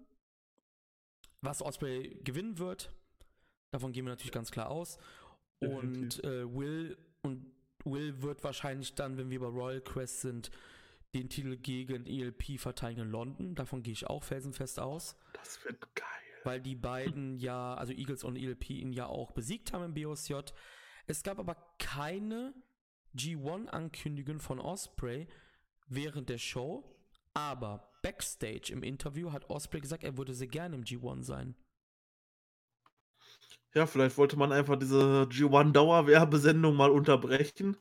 was 1.41 1.63
Osprey 1.63 2.21
gewinnen 2.25 2.59
wird. 2.59 2.93
Davon 3.71 3.93
gehen 3.93 4.05
wir 4.05 4.11
natürlich 4.11 4.33
ganz 4.33 4.51
klar 4.51 4.71
aus. 4.71 4.99
Und 5.61 6.23
äh, 6.25 6.53
Will 6.53 6.99
und 7.23 7.55
Will 7.85 8.23
wird 8.23 8.43
wahrscheinlich 8.45 8.95
dann, 8.95 9.17
wenn 9.17 9.31
wir 9.31 9.41
bei 9.41 9.47
Royal 9.47 9.81
Quest 9.81 10.21
sind, 10.21 10.51
den 11.15 11.29
Titel 11.29 11.57
gegen 11.57 12.07
ELP 12.07 12.59
verteidigen 12.59 13.03
in 13.03 13.11
London. 13.11 13.55
Davon 13.55 13.83
gehe 13.83 13.93
ich 13.93 14.07
auch 14.07 14.25
felsenfest 14.25 14.81
aus. 14.81 15.17
Das 15.33 15.65
wird 15.65 15.81
geil. 15.95 16.07
Weil 16.43 16.61
die 16.61 16.75
beiden 16.75 17.39
ja, 17.39 17.75
also 17.75 17.93
Eagles 17.93 18.25
und 18.25 18.37
ELP 18.37 18.71
ihn 18.71 18.93
ja 18.93 19.07
auch 19.07 19.33
besiegt 19.33 19.73
haben 19.73 19.85
im 19.85 19.95
BOSJ. 19.95 20.35
Es 21.07 21.23
gab 21.23 21.39
aber 21.39 21.57
keine 21.79 22.55
G1-Ankündigung 23.17 24.41
von 24.41 24.59
Osprey 24.59 25.29
während 25.87 26.29
der 26.29 26.39
Show, 26.39 26.85
aber 27.33 27.93
backstage 28.03 28.73
im 28.73 28.83
Interview 28.83 29.33
hat 29.33 29.49
Osprey 29.51 29.81
gesagt, 29.81 30.05
er 30.05 30.17
würde 30.19 30.35
sehr 30.35 30.49
gerne 30.49 30.77
im 30.77 30.85
G1 30.85 31.23
sein. 31.23 31.55
Ja, 33.75 33.87
vielleicht 33.87 34.17
wollte 34.19 34.37
man 34.37 34.53
einfach 34.53 34.77
diese 34.79 35.27
G1-Dauerwerbesendung 35.29 36.77
mal 36.77 36.91
unterbrechen, 36.91 37.77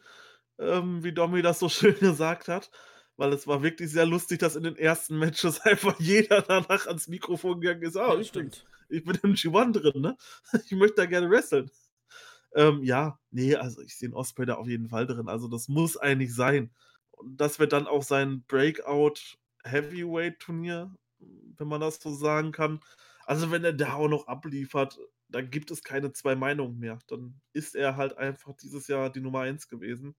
ähm, 0.59 1.03
wie 1.03 1.13
Domi 1.13 1.41
das 1.41 1.59
so 1.59 1.69
schön 1.69 1.97
gesagt 1.99 2.47
hat. 2.47 2.71
Weil 3.15 3.31
es 3.33 3.45
war 3.47 3.61
wirklich 3.61 3.91
sehr 3.91 4.07
lustig, 4.07 4.39
dass 4.39 4.55
in 4.55 4.63
den 4.63 4.75
ersten 4.75 5.17
Matches 5.19 5.61
einfach 5.65 5.99
jeder 5.99 6.41
danach 6.41 6.87
ans 6.87 7.07
Mikrofon 7.07 7.61
gegangen 7.61 7.83
ist. 7.83 7.95
Ah, 7.97 8.15
Ja, 8.15 8.23
stimmt. 8.23 8.65
ich 8.89 9.03
bin 9.03 9.19
im 9.23 9.35
G1 9.35 9.73
drin, 9.73 10.01
ne? 10.01 10.17
Ich 10.65 10.71
möchte 10.71 10.95
da 10.97 11.05
gerne 11.05 11.29
wresteln. 11.29 11.69
Ähm, 12.55 12.83
ja, 12.83 13.19
nee, 13.31 13.55
also 13.55 13.81
ich 13.81 13.97
sehe 13.97 14.09
den 14.09 14.15
Osprey 14.15 14.45
da 14.45 14.55
auf 14.55 14.67
jeden 14.67 14.89
Fall 14.89 15.07
drin. 15.07 15.27
Also 15.27 15.47
das 15.47 15.67
muss 15.67 15.97
eigentlich 15.97 16.33
sein. 16.35 16.71
Und 17.11 17.37
das 17.39 17.59
wird 17.59 17.73
dann 17.73 17.87
auch 17.87 18.03
sein 18.03 18.43
Breakout 18.47 19.37
Heavyweight 19.63 20.39
Turnier, 20.39 20.95
wenn 21.19 21.67
man 21.67 21.81
das 21.81 21.99
so 22.01 22.13
sagen 22.13 22.51
kann. 22.51 22.81
Also 23.25 23.51
wenn 23.51 23.63
er 23.63 23.73
da 23.73 23.93
auch 23.93 24.09
noch 24.09 24.27
abliefert, 24.27 24.99
dann 25.33 25.49
gibt 25.49 25.71
es 25.71 25.83
keine 25.83 26.13
zwei 26.13 26.35
Meinungen 26.35 26.77
mehr. 26.77 26.99
Dann 27.07 27.41
ist 27.53 27.75
er 27.75 27.97
halt 27.97 28.17
einfach 28.17 28.53
dieses 28.53 28.87
Jahr 28.87 29.11
die 29.11 29.21
Nummer 29.21 29.41
eins 29.41 29.67
gewesen. 29.67 30.15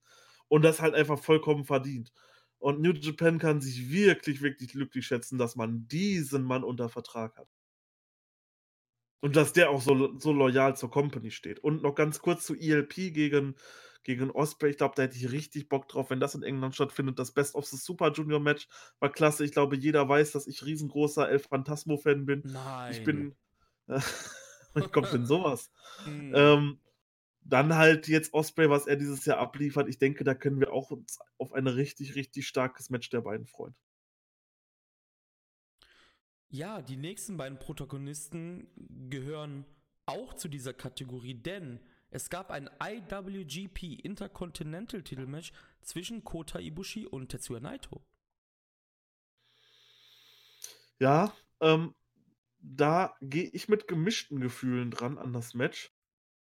Und 0.49 0.63
das 0.63 0.81
halt 0.81 0.95
einfach 0.95 1.19
vollkommen 1.19 1.65
verdient. 1.65 2.13
Und 2.59 2.81
New 2.81 2.93
Japan 2.93 3.39
kann 3.39 3.61
sich 3.61 3.91
wirklich, 3.91 4.43
wirklich 4.43 4.73
glücklich 4.73 5.07
schätzen, 5.07 5.39
dass 5.39 5.57
man 5.57 5.87
diesen 5.89 6.43
Mann 6.43 6.65
unter 6.65 6.89
Vertrag 6.89 7.37
hat. 7.37 7.49
Und 9.21 9.37
dass 9.37 9.53
der 9.53 9.71
auch 9.71 9.81
so, 9.81 10.19
so 10.19 10.33
loyal 10.33 10.77
zur 10.77 10.91
Company 10.91 11.31
steht. 11.31 11.61
Und 11.61 11.83
noch 11.83 11.95
ganz 11.95 12.21
kurz 12.21 12.45
zu 12.45 12.55
ELP 12.55 12.95
gegen, 13.15 13.55
gegen 14.03 14.31
Osprey. 14.31 14.71
Ich 14.71 14.77
glaube, 14.79 14.95
da 14.97 15.03
hätte 15.03 15.17
ich 15.17 15.31
richtig 15.31 15.69
Bock 15.69 15.89
drauf, 15.89 16.11
wenn 16.11 16.21
das 16.21 16.35
in 16.35 16.43
England 16.43 16.75
stattfindet. 16.75 17.19
Das 17.19 17.33
Best 17.33 17.55
of 17.55 17.67
the 17.67 17.77
Super 17.77 18.13
Junior 18.13 18.41
Match 18.41 18.69
war 18.99 19.13
klasse. 19.13 19.45
Ich 19.45 19.53
glaube, 19.53 19.77
jeder 19.77 20.09
weiß, 20.09 20.33
dass 20.33 20.47
ich 20.47 20.65
riesengroßer 20.65 21.29
El 21.29 21.39
Phantasmo-Fan 21.39 22.27
bin. 22.27 22.43
Nein. 22.45 22.93
Ich 22.93 23.05
bin. 23.05 23.35
Wie 24.75 24.89
kommt 24.89 25.13
denn 25.13 25.27
sowas? 25.27 25.71
Hm. 26.05 26.33
Ähm, 26.35 26.81
dann 27.45 27.75
halt 27.75 28.09
jetzt 28.09 28.33
Osprey, 28.33 28.71
was 28.71 28.87
er 28.87 28.97
dieses 28.97 29.25
Jahr 29.27 29.39
abliefert. 29.39 29.89
Ich 29.89 29.99
denke, 29.99 30.25
da 30.25 30.35
können 30.35 30.61
wir 30.61 30.73
auch 30.73 30.91
uns 30.91 31.19
auf 31.39 31.53
ein 31.53 31.67
richtig, 31.67 32.15
richtig 32.15 32.49
starkes 32.49 32.91
Match 32.91 33.11
der 33.11 33.21
beiden 33.21 33.47
freuen. 33.47 33.75
Ja, 36.49 36.81
die 36.81 36.97
nächsten 36.97 37.37
beiden 37.37 37.59
Protagonisten 37.59 38.69
gehören 39.11 39.67
auch 40.07 40.35
zu 40.35 40.49
dieser 40.49 40.73
Kategorie, 40.73 41.35
denn 41.35 41.81
es 42.11 42.31
gab 42.31 42.51
ein 42.51 42.71
IWGP 42.81 43.95
Intercontinental 44.05 45.03
Titelmatch 45.03 45.53
zwischen 45.83 46.23
Kota 46.23 46.61
Ibushi 46.61 47.07
und 47.07 47.29
Tetsuya 47.29 47.61
Naito. 47.61 48.07
Ja, 51.01 51.35
ähm, 51.61 51.95
da 52.65 53.17
gehe 53.21 53.51
ich 53.53 53.69
mit 53.69 53.89
gemischten 53.89 54.41
Gefühlen 54.41 54.91
dran 54.91 55.19
an 55.19 55.33
das 55.33 55.55
Match. 55.55 55.93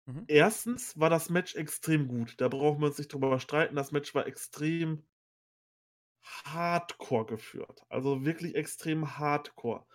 Mhm. 0.05 0.25
Erstens 0.27 0.99
war 0.99 1.09
das 1.09 1.29
Match 1.29 1.55
extrem 1.55 2.07
gut. 2.07 2.35
Da 2.39 2.49
brauchen 2.49 2.81
wir 2.81 2.87
uns 2.87 2.97
nicht 2.99 3.13
drüber 3.13 3.39
streiten. 3.39 3.75
Das 3.75 3.91
Match 3.91 4.13
war 4.15 4.27
extrem 4.27 5.03
hardcore 6.45 7.25
geführt. 7.25 7.83
Also 7.89 8.25
wirklich 8.25 8.55
extrem 8.55 9.17
hardcore. 9.17 9.85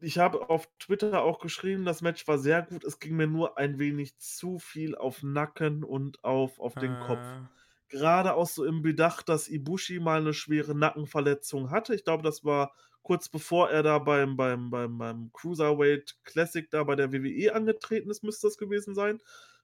Ich 0.00 0.18
habe 0.18 0.50
auf 0.50 0.68
Twitter 0.78 1.22
auch 1.22 1.38
geschrieben, 1.40 1.84
das 1.84 2.02
Match 2.02 2.26
war 2.26 2.38
sehr 2.38 2.62
gut. 2.62 2.84
Es 2.84 2.98
ging 2.98 3.16
mir 3.16 3.28
nur 3.28 3.58
ein 3.58 3.78
wenig 3.78 4.18
zu 4.18 4.58
viel 4.58 4.96
auf 4.96 5.22
Nacken 5.22 5.84
und 5.84 6.24
auf, 6.24 6.58
auf 6.60 6.76
den 6.76 6.98
Kopf. 6.98 7.36
Äh, 7.36 7.48
Gerade 7.88 8.34
auch 8.34 8.48
so 8.48 8.64
im 8.64 8.82
Bedacht, 8.82 9.28
dass 9.28 9.48
Ibushi 9.48 10.00
mal 10.00 10.20
eine 10.20 10.34
schwere 10.34 10.74
Nackenverletzung 10.74 11.70
hatte. 11.70 11.94
Ich 11.94 12.04
glaube, 12.04 12.22
das 12.24 12.44
war 12.44 12.74
kurz 13.02 13.28
bevor 13.28 13.70
er 13.70 13.82
da 13.82 13.98
beim, 13.98 14.36
beim, 14.36 14.70
beim, 14.70 14.98
beim 14.98 15.30
Cruiserweight 15.32 16.16
Classic 16.24 16.70
da 16.70 16.84
bei 16.84 16.96
der 16.96 17.12
WWE 17.12 17.54
angetreten 17.54 18.10
ist, 18.10 18.22
müsste 18.22 18.46
das 18.46 18.56
gewesen 18.56 18.94
sein. 18.94 19.20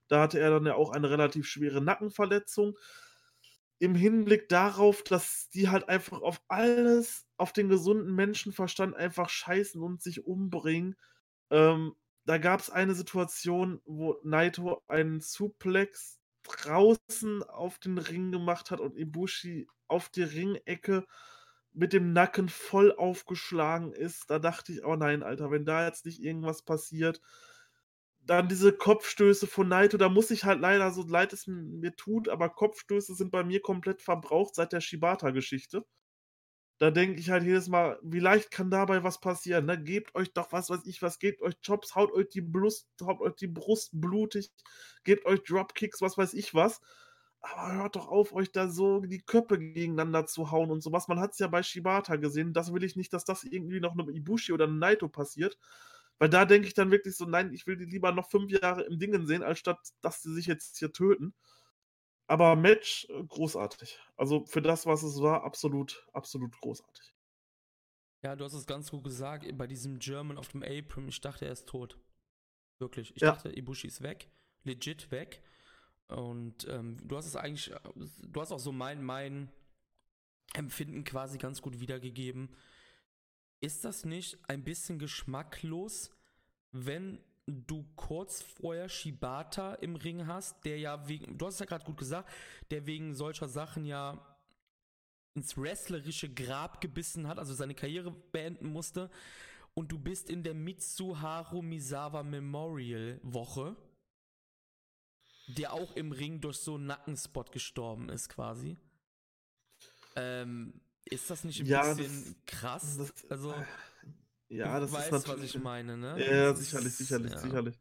Da 0.07 0.21
hatte 0.21 0.39
er 0.39 0.49
dann 0.49 0.65
ja 0.65 0.75
auch 0.75 0.91
eine 0.91 1.09
relativ 1.09 1.47
schwere 1.47 1.81
Nackenverletzung. 1.81 2.77
Im 3.77 3.95
Hinblick 3.95 4.49
darauf, 4.49 5.03
dass 5.03 5.49
die 5.53 5.69
halt 5.69 5.87
einfach 5.87 6.21
auf 6.21 6.41
alles, 6.49 7.25
auf 7.37 7.53
den 7.53 7.69
gesunden 7.69 8.13
Menschenverstand 8.13 8.95
einfach 8.95 9.29
scheißen 9.29 9.81
und 9.81 10.01
sich 10.01 10.25
umbringen. 10.25 10.97
Ähm, 11.49 11.95
da 12.25 12.37
gab 12.37 12.59
es 12.59 12.69
eine 12.69 12.93
Situation, 12.93 13.81
wo 13.85 14.19
Naito 14.23 14.83
einen 14.87 15.21
Suplex 15.21 16.19
draußen 16.43 17.43
auf 17.43 17.79
den 17.79 17.97
Ring 17.97 18.31
gemacht 18.31 18.71
hat 18.71 18.79
und 18.79 18.97
Ibushi 18.97 19.67
auf 19.87 20.09
die 20.09 20.23
Ringecke 20.23 21.05
mit 21.73 21.93
dem 21.93 22.13
Nacken 22.13 22.49
voll 22.49 22.93
aufgeschlagen 22.95 23.93
ist. 23.93 24.29
Da 24.29 24.39
dachte 24.39 24.73
ich, 24.73 24.83
oh 24.85 24.95
nein, 24.95 25.23
Alter, 25.23 25.51
wenn 25.51 25.65
da 25.65 25.85
jetzt 25.85 26.05
nicht 26.05 26.21
irgendwas 26.21 26.63
passiert. 26.63 27.21
Dann 28.21 28.47
diese 28.47 28.73
Kopfstöße 28.73 29.47
von 29.47 29.67
Naito, 29.69 29.97
da 29.97 30.09
muss 30.09 30.31
ich 30.31 30.45
halt 30.45 30.59
leider, 30.61 30.91
so 30.91 31.03
leid 31.07 31.33
es 31.33 31.47
mir 31.47 31.95
tut, 31.95 32.29
aber 32.29 32.49
Kopfstöße 32.49 33.15
sind 33.15 33.31
bei 33.31 33.43
mir 33.43 33.61
komplett 33.61 34.01
verbraucht 34.01 34.55
seit 34.55 34.73
der 34.73 34.81
Shibata-Geschichte. 34.81 35.85
Da 36.79 36.91
denke 36.91 37.19
ich 37.19 37.29
halt 37.29 37.43
jedes 37.43 37.67
Mal, 37.67 37.99
wie 38.01 38.19
leicht 38.19 38.51
kann 38.51 38.71
dabei 38.71 39.03
was 39.03 39.19
passieren? 39.19 39.65
Ne? 39.65 39.81
Gebt 39.83 40.15
euch 40.15 40.31
doch 40.31 40.53
was, 40.53 40.69
weiß 40.69 40.85
ich 40.85 41.01
was, 41.01 41.19
gebt 41.19 41.41
euch 41.41 41.59
Chops, 41.61 41.93
haut 41.95 42.13
euch 42.13 42.29
die 42.29 42.41
Brust, 42.41 42.87
haut 43.01 43.19
euch 43.19 43.35
die 43.35 43.47
Brust 43.47 43.89
blutig, 43.93 44.49
gebt 45.03 45.25
euch 45.25 45.43
Dropkicks, 45.43 46.01
was 46.01 46.17
weiß 46.17 46.33
ich 46.35 46.53
was. 46.53 46.79
Aber 47.41 47.73
hört 47.73 47.95
doch 47.95 48.07
auf, 48.09 48.33
euch 48.33 48.51
da 48.51 48.67
so 48.69 48.99
die 49.01 49.21
Köpfe 49.21 49.57
gegeneinander 49.59 50.25
zu 50.25 50.51
hauen 50.51 50.71
und 50.71 50.81
sowas. 50.81 51.07
Man 51.07 51.19
hat 51.19 51.31
es 51.33 51.39
ja 51.39 51.47
bei 51.47 51.63
Shibata 51.63 52.17
gesehen. 52.17 52.53
Das 52.53 52.73
will 52.73 52.83
ich 52.83 52.95
nicht, 52.97 53.13
dass 53.13 53.23
das 53.25 53.43
irgendwie 53.45 53.79
noch 53.79 53.93
einem 53.93 54.09
Ibushi 54.09 54.51
oder 54.53 54.65
einem 54.65 54.79
Naito 54.79 55.07
passiert. 55.09 55.57
Weil 56.19 56.29
da 56.29 56.43
denke 56.45 56.67
ich 56.67 56.73
dann 56.73 56.91
wirklich 56.91 57.15
so, 57.15 57.25
nein, 57.25 57.53
ich 57.53 57.65
will 57.65 57.77
die 57.77 57.85
lieber 57.85 58.11
noch 58.11 58.29
fünf 58.29 58.51
Jahre 58.51 58.83
im 58.83 58.99
Dingen 58.99 59.25
sehen, 59.25 59.43
anstatt 59.43 59.79
dass 60.01 60.21
sie 60.21 60.33
sich 60.33 60.47
jetzt 60.47 60.77
hier 60.77 60.91
töten. 60.91 61.33
Aber 62.27 62.55
Match 62.55 63.07
äh, 63.09 63.23
großartig. 63.25 63.99
Also 64.17 64.45
für 64.45 64.61
das, 64.61 64.85
was 64.85 65.03
es 65.03 65.21
war, 65.21 65.43
absolut, 65.43 66.07
absolut 66.13 66.59
großartig. 66.61 67.15
ja, 68.23 68.35
du 68.35 68.43
hast 68.43 68.53
es 68.53 68.65
ganz 68.65 68.91
gut 68.91 69.03
gesagt, 69.03 69.45
bei 69.57 69.67
diesem 69.67 69.99
German 69.99 70.37
auf 70.37 70.49
dem 70.49 70.63
Apron, 70.63 71.07
ich 71.07 71.21
dachte, 71.21 71.45
er 71.45 71.51
ist 71.51 71.67
tot. 71.67 71.97
Wirklich. 72.79 73.15
Ich 73.15 73.23
Ja. 73.23 73.33
dachte, 73.33 73.51
Ibushi 73.55 73.87
ist 73.87 74.01
weg. 74.01 74.31
Legit 74.63 75.11
weg. 75.11 75.43
Und 76.09 76.67
ähm, 76.67 76.97
du 77.07 77.17
hast 77.17 77.27
es 77.27 77.35
eigentlich, 77.35 77.71
du 78.27 78.41
hast 78.41 78.51
auch 78.51 78.59
so 78.59 78.71
mein, 78.71 79.03
mein 79.03 79.49
Empfinden 80.53 81.03
quasi 81.03 81.37
ganz 81.37 81.61
gut 81.61 81.79
wiedergegeben. 81.79 82.49
Ist 83.61 83.85
das 83.85 84.05
nicht 84.05 84.37
ein 84.47 84.63
bisschen 84.63 84.97
geschmacklos, 84.97 86.11
wenn 86.71 87.19
du 87.45 87.85
kurz 87.95 88.41
vorher 88.41 88.89
Shibata 88.89 89.75
im 89.75 89.95
Ring 89.95 90.27
hast, 90.27 90.65
der 90.65 90.79
ja 90.79 91.07
wegen, 91.07 91.37
du 91.37 91.45
hast 91.45 91.55
es 91.55 91.59
ja 91.59 91.65
gerade 91.65 91.85
gut 91.85 91.97
gesagt, 91.97 92.29
der 92.71 92.85
wegen 92.85 93.13
solcher 93.13 93.47
Sachen 93.47 93.85
ja 93.85 94.25
ins 95.35 95.57
wrestlerische 95.57 96.33
Grab 96.33 96.81
gebissen 96.81 97.27
hat, 97.27 97.39
also 97.39 97.53
seine 97.53 97.75
Karriere 97.75 98.11
beenden 98.11 98.67
musste. 98.67 99.09
Und 99.73 99.91
du 99.91 99.99
bist 99.99 100.29
in 100.29 100.43
der 100.43 100.53
Mitsuharu 100.53 101.61
Misawa 101.61 102.23
Memorial 102.23 103.19
Woche, 103.23 103.75
der 105.57 105.73
auch 105.73 105.95
im 105.95 106.11
Ring 106.11 106.41
durch 106.41 106.57
so 106.57 106.75
einen 106.75 106.85
Nackenspot 106.85 107.51
gestorben 107.51 108.09
ist, 108.09 108.29
quasi. 108.29 108.77
Ähm, 110.15 110.81
ist 111.05 111.29
das 111.29 111.43
nicht 111.43 111.59
ein 111.59 111.67
Ja, 111.67 111.93
bisschen 111.93 112.35
krass? 112.45 112.97
das- 112.97 113.29
also, 113.29 113.53
Ja, 114.49 114.79
das 114.79 114.91
weißt, 114.91 115.05
ist 115.07 115.11
was 115.11 115.27
natürlich. 115.27 115.55
ich 115.55 115.61
meine, 115.61 115.97
ne? 115.97 116.15
Ja, 116.19 116.49
Das 116.51 116.59
sicherlich, 116.59 116.93
sicherlich, 116.95 117.31
ja. 117.31 117.41
sicherlich. 117.41 117.79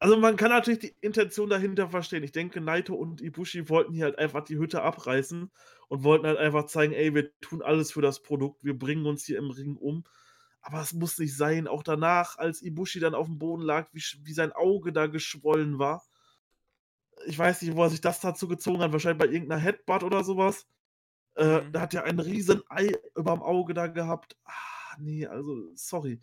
Also 0.00 0.16
man 0.16 0.34
kann 0.36 0.50
natürlich 0.50 0.80
die 0.80 0.96
Intention 1.00 1.48
dahinter 1.48 1.88
verstehen. 1.88 2.24
Ich 2.24 2.32
denke, 2.32 2.60
Naito 2.60 2.94
und 2.94 3.20
Ibushi 3.20 3.68
wollten 3.68 3.92
hier 3.94 4.06
halt 4.06 4.18
einfach 4.18 4.42
die 4.42 4.58
Hütte 4.58 4.82
abreißen 4.82 5.48
und 5.88 6.02
wollten 6.02 6.26
halt 6.26 6.38
einfach 6.38 6.66
zeigen, 6.66 6.92
ey, 6.92 7.14
wir 7.14 7.30
tun 7.40 7.62
alles 7.62 7.92
für 7.92 8.02
das 8.02 8.20
Produkt, 8.20 8.64
wir 8.64 8.76
bringen 8.76 9.06
uns 9.06 9.24
hier 9.24 9.38
im 9.38 9.50
Ring 9.50 9.76
um. 9.76 10.02
Aber 10.60 10.80
es 10.80 10.92
muss 10.92 11.18
nicht 11.18 11.36
sein. 11.36 11.68
Auch 11.68 11.84
danach, 11.84 12.36
als 12.36 12.62
Ibushi 12.62 12.98
dann 12.98 13.14
auf 13.14 13.26
dem 13.26 13.38
Boden 13.38 13.62
lag, 13.62 13.88
wie, 13.92 14.02
wie 14.24 14.32
sein 14.32 14.50
Auge 14.52 14.92
da 14.92 15.06
geschwollen 15.06 15.78
war. 15.78 16.02
Ich 17.26 17.38
weiß 17.38 17.62
nicht, 17.62 17.76
wo 17.76 17.82
er 17.84 17.90
sich 17.90 18.00
das 18.00 18.20
dazu 18.20 18.48
gezogen 18.48 18.80
hat. 18.82 18.92
Wahrscheinlich 18.92 19.18
bei 19.26 19.32
irgendeiner 19.32 19.60
Headbutt 19.60 20.02
oder 20.02 20.24
sowas. 20.24 20.66
Äh, 21.36 21.62
Mhm. 21.62 21.72
Da 21.72 21.80
hat 21.82 21.94
er 21.94 22.04
ein 22.04 22.20
riesen 22.20 22.62
Ei 22.68 22.92
überm 23.16 23.42
Auge 23.42 23.74
da 23.74 23.86
gehabt. 23.88 24.36
Ah, 24.44 24.96
nee, 25.00 25.26
also, 25.26 25.70
sorry. 25.74 26.20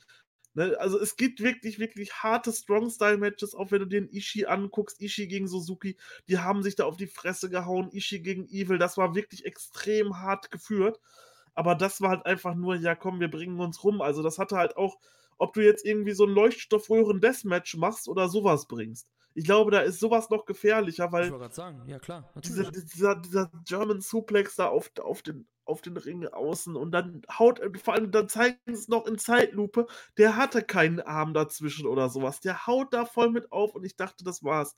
Ne, 0.55 0.75
also 0.79 0.99
es 0.99 1.15
gibt 1.15 1.41
wirklich, 1.41 1.79
wirklich 1.79 2.13
harte 2.23 2.51
Strong-Style-Matches, 2.51 3.55
auch 3.55 3.71
wenn 3.71 3.81
du 3.81 3.85
den 3.87 4.09
Ishii 4.09 4.45
anguckst, 4.47 4.99
Ishii 5.01 5.27
gegen 5.27 5.47
Suzuki, 5.47 5.97
die 6.27 6.39
haben 6.39 6.63
sich 6.63 6.75
da 6.75 6.85
auf 6.85 6.97
die 6.97 7.07
Fresse 7.07 7.49
gehauen, 7.49 7.89
Ishii 7.91 8.21
gegen 8.21 8.47
Evil, 8.49 8.77
das 8.79 8.97
war 8.97 9.15
wirklich 9.15 9.45
extrem 9.45 10.19
hart 10.21 10.51
geführt. 10.51 10.99
Aber 11.53 11.75
das 11.75 12.01
war 12.01 12.09
halt 12.11 12.25
einfach 12.25 12.55
nur, 12.55 12.75
ja 12.75 12.95
komm, 12.95 13.19
wir 13.19 13.29
bringen 13.29 13.59
uns 13.59 13.83
rum. 13.83 14.01
Also 14.01 14.23
das 14.23 14.39
hatte 14.39 14.57
halt 14.57 14.77
auch, 14.77 14.97
ob 15.37 15.53
du 15.53 15.61
jetzt 15.61 15.85
irgendwie 15.85 16.13
so 16.13 16.25
ein 16.25 16.31
Leuchtstoffröhren-Deathmatch 16.31 17.75
machst 17.77 18.07
oder 18.07 18.29
sowas 18.29 18.67
bringst. 18.67 19.09
Ich 19.33 19.45
glaube, 19.45 19.71
da 19.71 19.81
ist 19.81 19.99
sowas 19.99 20.29
noch 20.29 20.45
gefährlicher, 20.45 21.11
weil. 21.11 21.25
Ich 21.25 21.31
wollte 21.31 21.43
gerade 21.43 21.55
sagen, 21.55 21.83
ja 21.87 21.99
klar. 21.99 22.31
Dieser, 22.43 22.71
dieser, 22.71 23.15
dieser 23.15 23.51
German 23.65 24.01
Suplex 24.01 24.55
da 24.55 24.67
auf, 24.67 24.91
auf, 25.01 25.21
den, 25.21 25.47
auf 25.65 25.81
den 25.81 25.97
Ring 25.97 26.25
außen 26.27 26.75
und 26.75 26.91
dann 26.91 27.21
haut, 27.37 27.61
vor 27.81 27.93
allem 27.93 28.11
dann 28.11 28.27
zeigen 28.27 28.57
sie 28.65 28.73
es 28.73 28.87
noch 28.87 29.05
in 29.05 29.17
Zeitlupe, 29.17 29.87
der 30.17 30.35
hatte 30.35 30.63
keinen 30.63 30.99
Arm 30.99 31.33
dazwischen 31.33 31.87
oder 31.87 32.09
sowas. 32.09 32.41
Der 32.41 32.67
haut 32.67 32.93
da 32.93 33.05
voll 33.05 33.29
mit 33.29 33.51
auf 33.51 33.75
und 33.75 33.85
ich 33.85 33.95
dachte, 33.95 34.23
das 34.23 34.43
war's. 34.43 34.75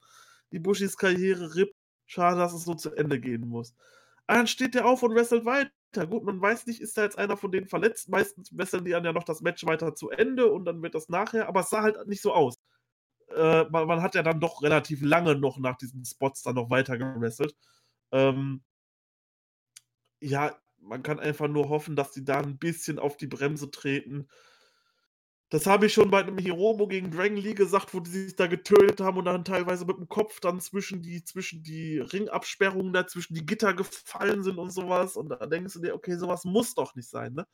Die 0.52 0.60
Bushis 0.60 0.98
Karriere 0.98 1.56
rippt. 1.56 1.76
Schade, 2.06 2.38
dass 2.38 2.53
es 2.53 2.65
so 2.65 2.73
zu 2.73 2.91
Ende 2.91 3.22
gehen 3.22 3.48
muss. 3.48 3.73
Aber 4.28 4.40
dann 4.40 4.48
steht 4.48 4.76
der 4.76 4.86
auf 4.86 5.02
und 5.02 5.15
wrestelt 5.15 5.45
weiter. 5.45 5.72
Gut, 6.07 6.23
man 6.23 6.41
weiß 6.41 6.68
nicht, 6.68 6.82
ist 6.82 6.98
da 6.98 7.03
jetzt 7.03 7.18
einer 7.18 7.38
von 7.38 7.52
denen 7.52 7.68
verletzt. 7.68 8.10
Meistens 8.10 8.56
wresteln 8.57 8.84
die 8.84 8.91
dann 8.91 9.06
ja 9.06 9.14
noch 9.14 9.23
das 9.23 9.41
Match 9.41 9.65
weiter 9.65 9.95
zu 9.95 10.10
Ende 10.10 10.52
und 10.52 10.65
dann 10.65 10.82
wird 10.82 10.94
das 10.94 11.07
nachher, 11.10 11.48
aber 11.48 11.61
es 11.61 11.69
sah 11.69 11.82
halt 11.82 12.06
nicht 12.07 12.22
so 12.22 12.34
aus. 12.34 12.60
Äh, 13.36 13.66
man, 13.70 13.88
man, 13.88 14.02
hat 14.02 14.16
ja 14.16 14.24
dann 14.24 14.40
doch 14.40 14.62
relativ 14.62 15.02
lange 15.02 15.36
noch 15.36 15.58
nach 15.58 15.78
diesen 15.78 16.06
Spots 16.06 16.44
dann 16.44 16.56
noch 16.56 16.70
weiter 16.70 16.98
gewrestelt. 16.98 17.56
Ähm, 18.12 18.62
ja, 20.20 20.56
man 20.80 21.03
kann 21.03 21.20
einfach 21.20 21.48
nur 21.48 21.70
hoffen, 21.70 21.95
dass 21.95 22.12
die 22.12 22.24
da 22.24 22.40
ein 22.40 22.58
bisschen 22.58 22.99
auf 22.99 23.18
die 23.18 23.28
Bremse 23.28 23.72
treten. 23.72 24.28
Das 25.49 25.66
habe 25.66 25.88
ich 25.88 25.94
schon 25.94 26.10
bei 26.10 26.22
einem 26.22 26.38
Hiromo 26.38 26.88
gegen 26.88 27.12
Dragon 27.12 27.36
Lee 27.36 27.53
gesagt, 27.53 27.94
wo 27.94 27.99
die 27.99 28.10
sich 28.10 28.36
da 28.38 28.48
getötet 28.48 29.02
haben 29.02 29.18
und 29.18 29.26
dann 29.26 29.44
teilweise 29.44 29.86
mit 29.86 29.98
dem 29.98 30.08
Kopf 30.08 30.40
dann 30.40 30.62
zwischen 30.62 31.02
die, 31.02 31.26
zwischen 31.26 31.62
die 31.62 31.99
Ringabsperrungen 31.99 32.94
da, 32.94 33.06
zwischen 33.06 33.34
die 33.34 33.45
Gitter 33.45 33.74
gefallen 33.74 34.44
sind 34.44 34.58
und 34.58 34.72
sowas. 34.72 35.18
Und 35.18 35.28
da 35.30 35.45
denkst 35.45 35.74
du 35.74 35.82
dir, 35.82 35.94
okay, 35.94 36.16
sowas 36.16 36.45
muss 36.45 36.74
doch 36.74 36.95
nicht 36.95 37.10
sein, 37.10 37.34
ne? 37.34 37.45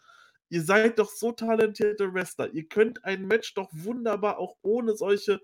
Ihr 0.50 0.62
seid 0.62 1.00
doch 1.00 1.10
so 1.10 1.32
talentierte 1.32 2.14
Wrestler. 2.14 2.54
Ihr 2.54 2.68
könnt 2.68 3.04
ein 3.04 3.26
Match 3.28 3.54
doch 3.56 3.70
wunderbar 3.74 4.38
auch 4.38 4.56
ohne 4.62 4.96
solche, 4.96 5.42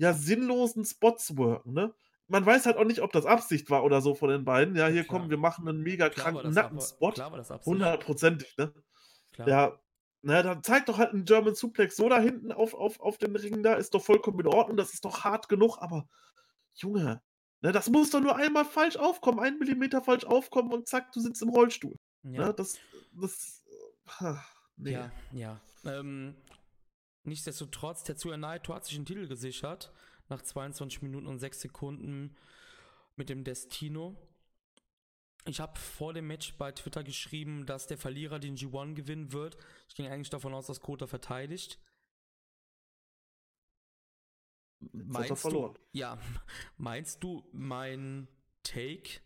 ja, 0.00 0.14
sinnlosen 0.14 0.84
Spots 0.86 1.36
worken, 1.36 1.74
ne? 1.74 1.94
Man 2.26 2.46
weiß 2.46 2.64
halt 2.64 2.76
auch 2.76 2.84
nicht, 2.84 3.02
ob 3.02 3.12
das 3.12 3.26
Absicht 3.26 3.68
war 3.70 3.84
oder 3.84 4.00
so 4.00 4.14
von 4.14 4.30
den 4.30 4.44
beiden. 4.44 4.76
Ja, 4.76 4.86
hier 4.86 5.04
kommen, 5.04 5.30
wir 5.30 5.36
machen 5.36 5.68
einen 5.68 5.82
mega 5.82 6.08
kranken 6.08 6.52
Nackenspot. 6.52 7.20
Hundertprozentig, 7.66 8.56
ne? 8.56 8.72
Klar. 9.32 9.48
Ja, 9.48 9.80
na, 10.22 10.42
dann 10.42 10.62
zeigt 10.62 10.88
doch 10.88 10.96
halt 10.96 11.12
einen 11.12 11.26
German 11.26 11.54
Suplex 11.54 11.96
so 11.96 12.08
da 12.08 12.18
hinten 12.18 12.50
auf, 12.50 12.72
auf, 12.72 12.98
auf 13.00 13.18
den 13.18 13.36
Ring 13.36 13.62
da, 13.62 13.74
ist 13.74 13.92
doch 13.92 14.02
vollkommen 14.02 14.40
in 14.40 14.46
Ordnung, 14.46 14.78
das 14.78 14.94
ist 14.94 15.04
doch 15.04 15.24
hart 15.24 15.48
genug, 15.48 15.78
aber 15.80 16.08
Junge, 16.74 17.20
ne, 17.60 17.72
das 17.72 17.90
muss 17.90 18.10
doch 18.10 18.20
nur 18.20 18.36
einmal 18.36 18.64
falsch 18.64 18.96
aufkommen, 18.96 19.40
ein 19.40 19.58
Millimeter 19.58 20.00
falsch 20.00 20.24
aufkommen 20.24 20.72
und 20.72 20.88
zack, 20.88 21.12
du 21.12 21.20
sitzt 21.20 21.42
im 21.42 21.50
Rollstuhl. 21.50 21.96
Ja. 22.22 22.46
Ne, 22.46 22.54
das, 22.54 22.78
das, 23.20 23.64
nee. 24.76 24.92
Ja, 24.92 25.10
ja. 25.32 25.60
Ähm, 25.84 26.34
nichtsdestotrotz, 27.24 28.04
Tetsuya 28.04 28.36
Naito 28.36 28.74
hat 28.74 28.84
sich 28.84 28.96
den 28.96 29.06
Titel 29.06 29.26
gesichert, 29.26 29.92
nach 30.28 30.42
22 30.42 31.02
Minuten 31.02 31.26
und 31.26 31.38
6 31.38 31.60
Sekunden 31.60 32.36
mit 33.16 33.28
dem 33.28 33.44
Destino. 33.44 34.16
Ich 35.46 35.60
habe 35.60 35.78
vor 35.78 36.12
dem 36.12 36.26
Match 36.26 36.54
bei 36.56 36.70
Twitter 36.72 37.02
geschrieben, 37.02 37.66
dass 37.66 37.86
der 37.86 37.98
Verlierer 37.98 38.38
den 38.38 38.56
G1 38.56 38.94
gewinnen 38.94 39.32
wird. 39.32 39.56
Ich 39.88 39.94
ging 39.94 40.06
eigentlich 40.06 40.30
davon 40.30 40.54
aus, 40.54 40.66
dass 40.66 40.80
Kota 40.80 41.06
verteidigt. 41.06 41.78
Meinst 44.92 45.44
du, 45.44 45.74
ja, 45.92 46.18
meinst 46.76 47.22
du, 47.22 47.46
mein 47.52 48.28
Take 48.62 49.20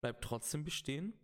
bleibt 0.00 0.24
trotzdem 0.24 0.64
bestehen? 0.64 1.14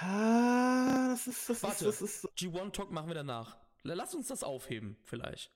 Ah, 0.00 1.08
das 1.10 1.26
ist, 1.26 1.48
das 1.48 1.62
Warte, 1.62 1.88
ist, 1.88 2.00
das 2.00 2.24
ist. 2.24 2.28
G1 2.36 2.72
Talk 2.72 2.90
machen 2.90 3.08
wir 3.08 3.14
danach. 3.14 3.56
Lass 3.84 4.14
uns 4.14 4.28
das 4.28 4.42
aufheben, 4.42 4.96
vielleicht. 5.04 5.52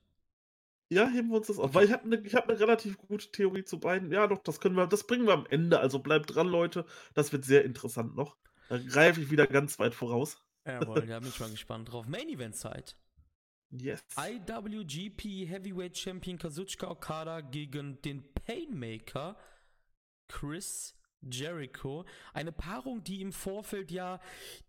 Ja, 0.91 1.09
heben 1.09 1.29
wir 1.29 1.37
uns 1.37 1.49
das 1.49 1.59
auf. 1.59 1.75
Weil 1.75 1.87
ich 1.87 1.93
habe 1.93 2.05
eine 2.05 2.17
hab 2.17 2.49
ne 2.49 2.59
relativ 2.59 2.97
gute 2.99 3.31
Theorie 3.31 3.65
zu 3.65 3.79
beiden. 3.79 4.11
Ja, 4.11 4.27
doch, 4.27 4.39
das 4.39 4.61
können 4.61 4.75
wir, 4.75 4.87
das 4.87 5.07
bringen 5.07 5.27
wir 5.27 5.35
am 5.35 5.47
Ende. 5.47 5.81
Also 5.81 5.99
bleibt 5.99 6.35
dran, 6.35 6.49
Leute. 6.49 6.87
Das 7.15 7.33
wird 7.33 7.45
sehr 7.45 7.65
interessant 7.65 8.17
noch. 8.17 8.37
Da 8.69 8.79
greife 8.79 9.21
ich 9.21 9.31
wieder 9.31 9.47
ganz 9.47 9.79
weit 9.79 9.95
voraus. 9.95 10.43
Jawohl, 10.67 11.07
da 11.07 11.19
bin 11.21 11.29
ich 11.29 11.41
mal 11.41 11.51
gespannt 11.51 11.93
drauf. 11.93 12.07
Main 12.07 12.29
Event 12.29 12.57
Zeit. 12.57 12.97
Yes. 13.71 14.01
IWGP 14.17 15.47
Heavyweight 15.47 15.97
Champion 15.97 16.39
Kazuchika 16.39 16.91
Okada 16.91 17.43
gegen 17.43 18.01
den 18.01 18.25
Painmaker 18.33 19.37
Chris 20.27 20.98
Jericho. 21.23 22.05
Eine 22.33 22.53
Paarung, 22.53 23.03
die 23.03 23.21
im 23.21 23.33
Vorfeld 23.33 23.91
ja 23.91 24.21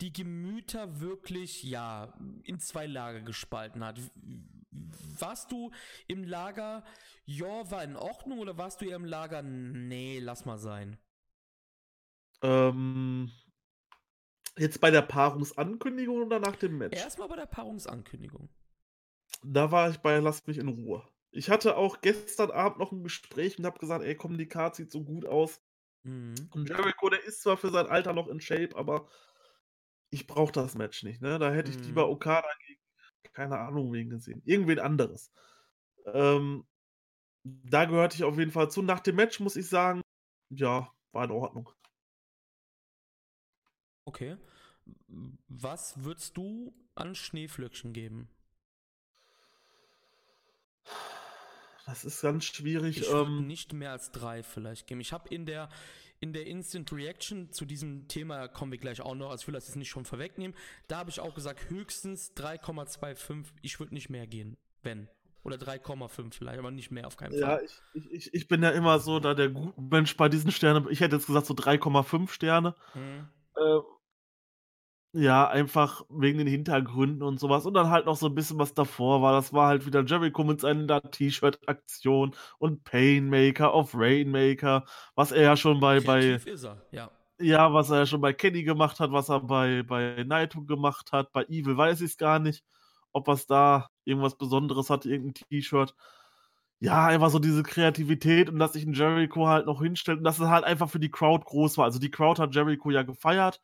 die 0.01 0.13
Gemüter 0.13 0.99
wirklich, 0.99 1.63
ja, 1.63 2.13
in 2.43 2.59
zwei 2.59 2.87
Lager 2.87 3.21
gespalten 3.21 3.83
hat 3.83 3.99
warst 4.71 5.51
du 5.51 5.71
im 6.07 6.23
Lager, 6.23 6.83
ja, 7.25 7.69
war 7.71 7.83
in 7.83 7.95
Ordnung 7.95 8.39
oder 8.39 8.57
warst 8.57 8.81
du 8.81 8.85
eher 8.85 8.95
im 8.95 9.05
Lager, 9.05 9.41
nee, 9.41 10.19
lass 10.19 10.45
mal 10.45 10.57
sein? 10.57 10.97
Ähm, 12.41 13.31
jetzt 14.57 14.79
bei 14.79 14.91
der 14.91 15.01
Paarungsankündigung 15.01 16.23
oder 16.23 16.39
nach 16.39 16.55
dem 16.55 16.77
Match? 16.77 16.97
Erstmal 16.97 17.27
bei 17.27 17.35
der 17.35 17.45
Paarungsankündigung. 17.45 18.49
Da 19.43 19.71
war 19.71 19.89
ich 19.89 19.97
bei 19.97 20.17
Lass 20.19 20.47
mich 20.47 20.57
in 20.57 20.67
Ruhe. 20.67 21.03
Ich 21.31 21.49
hatte 21.49 21.77
auch 21.77 22.01
gestern 22.01 22.51
Abend 22.51 22.79
noch 22.79 22.91
ein 22.91 23.03
Gespräch 23.03 23.59
und 23.59 23.65
habe 23.65 23.79
gesagt, 23.79 24.03
ey, 24.03 24.15
komm, 24.15 24.37
die 24.37 24.47
Karte 24.47 24.77
sieht 24.77 24.91
so 24.91 25.03
gut 25.03 25.25
aus. 25.25 25.61
Mhm. 26.03 26.35
Und 26.51 26.69
Jericho, 26.69 27.09
der 27.09 27.23
ist 27.23 27.41
zwar 27.41 27.57
für 27.57 27.69
sein 27.69 27.87
Alter 27.87 28.13
noch 28.13 28.27
in 28.27 28.41
Shape, 28.41 28.75
aber 28.75 29.09
ich 30.09 30.27
brauche 30.27 30.51
das 30.51 30.75
Match 30.75 31.03
nicht. 31.03 31.21
Ne? 31.21 31.39
Da 31.39 31.51
hätte 31.51 31.71
ich 31.71 31.79
lieber 31.79 32.05
mhm. 32.05 32.13
Okada 32.13 32.49
gegen 32.65 32.79
keine 33.33 33.59
Ahnung 33.59 33.93
wen 33.93 34.09
gesehen. 34.09 34.41
Irgendwen 34.45 34.79
anderes. 34.79 35.31
Ähm, 36.05 36.65
da 37.43 37.85
gehörte 37.85 38.15
ich 38.15 38.23
auf 38.23 38.37
jeden 38.37 38.51
Fall 38.51 38.69
zu. 38.69 38.81
Nach 38.81 38.99
dem 38.99 39.15
Match 39.15 39.39
muss 39.39 39.55
ich 39.55 39.67
sagen, 39.67 40.01
ja, 40.49 40.91
war 41.11 41.23
in 41.25 41.31
Ordnung. 41.31 41.69
Okay. 44.05 44.37
Was 45.47 46.03
würdest 46.03 46.35
du 46.35 46.73
an 46.95 47.15
Schneeflöckchen 47.15 47.93
geben? 47.93 48.29
Das 51.89 52.05
ist 52.05 52.21
ganz 52.21 52.45
schwierig. 52.45 53.01
Ich 53.01 53.11
ähm, 53.11 53.47
nicht 53.47 53.73
mehr 53.73 53.91
als 53.91 54.11
drei 54.11 54.43
vielleicht 54.43 54.85
geben. 54.85 55.01
Ich 55.01 55.11
habe 55.11 55.27
in 55.29 55.45
der 55.47 55.69
in 56.19 56.33
der 56.33 56.45
Instant 56.45 56.91
Reaction 56.91 57.51
zu 57.51 57.65
diesem 57.65 58.07
Thema 58.07 58.47
kommen 58.47 58.71
wir 58.71 58.77
gleich 58.77 59.01
auch 59.01 59.15
noch, 59.15 59.29
also 59.31 59.41
ich 59.41 59.47
will 59.47 59.53
das 59.53 59.67
jetzt 59.67 59.77
nicht 59.77 59.89
schon 59.89 60.05
vorwegnehmen. 60.05 60.55
Da 60.87 60.97
habe 60.97 61.09
ich 61.09 61.19
auch 61.19 61.33
gesagt, 61.33 61.69
höchstens 61.69 62.33
3,25. 62.35 63.45
Ich 63.61 63.79
würde 63.79 63.93
nicht 63.93 64.09
mehr 64.09 64.27
gehen, 64.27 64.57
wenn. 64.83 65.07
Oder 65.43 65.55
3,5 65.55 66.33
vielleicht, 66.33 66.59
aber 66.59 66.71
nicht 66.71 66.91
mehr 66.91 67.07
auf 67.07 67.15
keinen 67.15 67.31
Fall. 67.31 67.39
Ja, 67.39 67.59
ich, 67.93 68.11
ich, 68.11 68.33
ich 68.33 68.47
bin 68.49 68.61
ja 68.61 68.71
immer 68.71 68.99
so 68.99 69.19
da 69.19 69.33
der 69.33 69.49
gute 69.49 69.79
Mensch 69.81 70.15
bei 70.17 70.27
diesen 70.27 70.51
Sternen. 70.51 70.87
Ich 70.89 70.99
hätte 70.99 71.15
jetzt 71.15 71.27
gesagt 71.27 71.45
so 71.45 71.53
3,5 71.53 72.29
Sterne. 72.29 72.75
Mhm. 72.93 73.29
Äh, 73.55 73.79
ja, 75.11 75.47
einfach 75.47 76.03
wegen 76.09 76.37
den 76.37 76.47
Hintergründen 76.47 77.23
und 77.23 77.39
sowas. 77.39 77.65
Und 77.65 77.73
dann 77.73 77.89
halt 77.89 78.05
noch 78.05 78.15
so 78.15 78.27
ein 78.27 78.35
bisschen 78.35 78.59
was 78.59 78.73
davor 78.75 79.21
war. 79.21 79.33
Das 79.33 79.53
war 79.53 79.67
halt 79.67 79.85
wieder 79.85 80.03
Jericho 80.05 80.43
mit 80.43 80.61
seiner 80.61 81.01
T-Shirt-Aktion 81.01 82.35
und 82.59 82.83
Painmaker 82.83 83.73
auf 83.73 83.95
Rainmaker, 83.95 84.85
was 85.15 85.31
er 85.31 85.43
ja 85.43 85.57
schon 85.57 85.79
bei. 85.79 85.99
bei 86.01 86.21
ist 86.45 86.63
er, 86.63 86.81
ja. 86.91 87.09
Ja, 87.41 87.73
was 87.73 87.89
er 87.89 87.99
ja 87.99 88.05
schon 88.05 88.21
bei 88.21 88.33
Kenny 88.33 88.63
gemacht 88.63 88.99
hat, 88.99 89.11
was 89.13 89.29
er 89.29 89.39
bei, 89.39 89.81
bei 89.83 90.23
Naito 90.27 90.61
gemacht 90.63 91.11
hat. 91.13 91.31
Bei 91.31 91.43
Evil 91.45 91.77
weiß 91.77 92.01
ich 92.01 92.11
es 92.11 92.17
gar 92.17 92.37
nicht, 92.37 92.63
ob 93.13 93.27
was 93.27 93.47
da 93.47 93.89
irgendwas 94.03 94.37
Besonderes 94.37 94.89
hat, 94.89 95.05
irgendein 95.05 95.45
T-Shirt. 95.49 95.95
Ja, 96.79 97.07
einfach 97.07 97.29
so 97.29 97.39
diese 97.39 97.63
Kreativität 97.63 98.49
und 98.49 98.59
dass 98.59 98.73
sich 98.73 98.85
ein 98.85 98.93
Jericho 98.93 99.47
halt 99.47 99.65
noch 99.65 99.81
hinstellt 99.81 100.19
und 100.19 100.23
dass 100.25 100.39
es 100.39 100.47
halt 100.47 100.65
einfach 100.65 100.89
für 100.89 100.99
die 100.99 101.11
Crowd 101.11 101.45
groß 101.45 101.77
war. 101.77 101.85
Also 101.85 101.99
die 101.99 102.11
Crowd 102.11 102.41
hat 102.41 102.53
Jericho 102.55 102.91
ja 102.91 103.03
gefeiert 103.03 103.61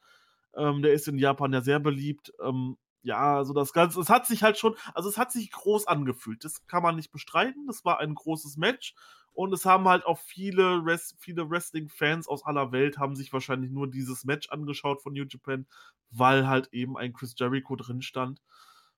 ähm, 0.55 0.81
der 0.81 0.93
ist 0.93 1.07
in 1.07 1.17
Japan 1.17 1.53
ja 1.53 1.61
sehr 1.61 1.79
beliebt. 1.79 2.33
Ähm, 2.41 2.77
ja, 3.03 3.37
also 3.37 3.53
das 3.53 3.71
Ganze, 3.71 3.99
es 3.99 4.09
hat 4.09 4.25
sich 4.25 4.41
halt 4.41 4.57
schon, 4.57 4.75
also 4.93 5.09
es 5.09 5.17
hat 5.17 5.31
sich 5.31 5.51
groß 5.51 5.87
angefühlt. 5.87 6.43
Das 6.43 6.65
kann 6.67 6.81
man 6.81 6.95
nicht 6.95 7.11
bestreiten. 7.11 7.67
Das 7.67 7.85
war 7.85 7.99
ein 7.99 8.15
großes 8.15 8.57
Match. 8.57 8.95
Und 9.35 9.53
es 9.53 9.65
haben 9.65 9.87
halt 9.87 10.05
auch 10.05 10.17
viele, 10.17 10.83
Rest, 10.85 11.15
viele 11.19 11.49
Wrestling-Fans 11.49 12.27
aus 12.27 12.45
aller 12.45 12.71
Welt 12.71 12.97
haben 12.97 13.15
sich 13.15 13.33
wahrscheinlich 13.33 13.69
nur 13.69 13.89
dieses 13.89 14.23
Match 14.23 14.49
angeschaut 14.49 15.01
von 15.01 15.13
New 15.13 15.25
Japan, 15.29 15.67
weil 16.09 16.47
halt 16.47 16.69
eben 16.71 16.97
ein 16.97 17.13
Chris 17.13 17.35
Jericho 17.37 17.75
drin 17.75 18.01
stand. 18.01 18.41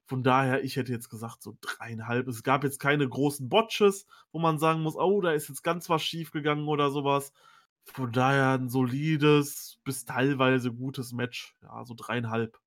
Von 0.06 0.24
daher, 0.24 0.64
ich 0.64 0.78
hätte 0.78 0.94
jetzt 0.94 1.10
gesagt, 1.10 1.42
so 1.42 1.58
dreieinhalb. 1.60 2.28
Es 2.28 2.44
gab 2.44 2.64
jetzt 2.64 2.80
keine 2.80 3.10
großen 3.10 3.50
Botches, 3.50 4.06
wo 4.32 4.40
man 4.40 4.60
sagen 4.60 4.82
muss, 4.82 4.96
oh, 4.96 5.20
da 5.22 5.32
ist 5.32 5.50
jetzt 5.50 5.64
ganz 5.64 5.90
was 5.90 6.04
schief 6.04 6.32
gegangen 6.32 6.68
oder 6.68 6.92
sowas. 6.92 7.34
Von 7.94 8.12
daher 8.12 8.52
ein 8.52 8.70
solides 8.70 9.80
bis 9.84 10.06
teilweise 10.06 10.72
gutes 10.72 11.14
Match. 11.14 11.56
Ja, 11.64 11.84
so 11.86 11.94
dreieinhalb. 11.96 12.60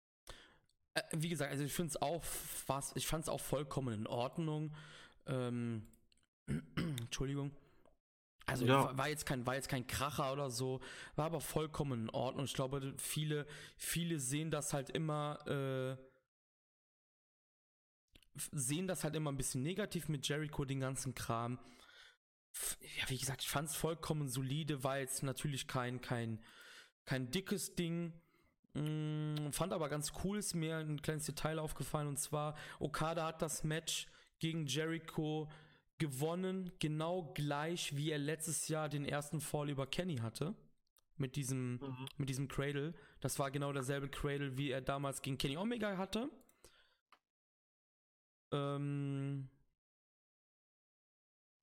Äh, 0.95 1.03
wie 1.13 1.29
gesagt, 1.29 1.51
also 1.51 1.63
ich 1.63 1.73
finde 1.73 1.91
es 1.91 2.03
auch 2.03 2.25
fast, 2.25 2.97
ich 2.97 3.07
fand 3.07 3.25
es 3.25 3.29
auch 3.29 3.41
vollkommen 3.41 3.95
in 3.95 4.07
Ordnung. 4.07 4.75
Ähm, 5.27 5.87
Entschuldigung. 6.77 7.53
Also 8.47 8.67
ja. 8.67 8.97
war 8.99 9.09
jetzt 9.09 9.27
kein 9.27 9.47
war 9.47 9.55
jetzt 9.55 9.69
kein 9.69 9.87
Kracher 9.87 10.33
oder 10.33 10.51
so, 10.51 10.81
war 11.15 11.27
aber 11.27 11.41
vollkommen 11.41 12.05
in 12.05 12.11
Ordnung. 12.11 12.47
Ich 12.47 12.55
glaube, 12.55 12.95
viele 12.97 13.47
viele 13.77 14.19
sehen 14.19 14.51
das 14.51 14.73
halt 14.73 14.91
immer 14.91 15.39
äh, 15.47 15.97
sehen 18.53 18.89
das 18.89 19.05
halt 19.05 19.15
immer 19.15 19.31
ein 19.31 19.37
bisschen 19.37 19.63
negativ 19.63 20.09
mit 20.09 20.27
Jericho, 20.27 20.65
den 20.65 20.81
ganzen 20.81 21.15
Kram. 21.15 21.59
Ja, 22.99 23.09
wie 23.09 23.19
gesagt, 23.19 23.43
ich 23.43 23.49
fand 23.49 23.69
es 23.69 23.77
vollkommen 23.77 24.29
solide, 24.29 24.83
war 24.85 24.99
jetzt 24.99 25.23
natürlich 25.23 25.67
kein, 25.67 26.01
kein, 26.01 26.43
kein 27.05 27.31
dickes 27.31 27.75
Ding. 27.75 28.13
Mm, 28.75 29.51
fand 29.53 29.73
aber 29.73 29.89
ganz 29.89 30.13
cool, 30.23 30.39
ist 30.39 30.55
mir 30.55 30.79
ein 30.79 31.03
kleines 31.03 31.27
Detail 31.27 31.59
aufgefallen 31.59 32.09
und 32.09 32.19
zwar 32.19 32.57
Okada 32.79 33.27
hat 33.27 33.43
das 33.43 33.65
Match 33.65 34.07
gegen 34.39 34.67
Jericho 34.67 35.49
gewonnen, 35.99 36.73
genau 36.79 37.31
gleich 37.35 37.95
wie 37.97 38.11
er 38.11 38.19
letztes 38.19 38.69
Jahr 38.69 38.89
den 38.89 39.05
ersten 39.05 39.41
Fall 39.41 39.71
über 39.71 39.87
Kenny 39.87 40.17
hatte. 40.17 40.55
Mit 41.17 41.37
diesem, 41.37 41.73
mhm. 41.73 42.09
mit 42.17 42.31
diesem 42.31 42.49
Cradle. 42.49 42.95
Das 43.21 43.39
war 43.39 43.51
genau 43.51 43.73
derselbe 43.75 44.09
Cradle, 44.09 44.57
wie 44.57 44.71
er 44.71 44.81
damals 44.81 45.21
gegen 45.21 45.37
Kenny 45.37 45.59
Omega 45.59 45.99
hatte. 45.99 46.31
Ähm, 48.53 49.51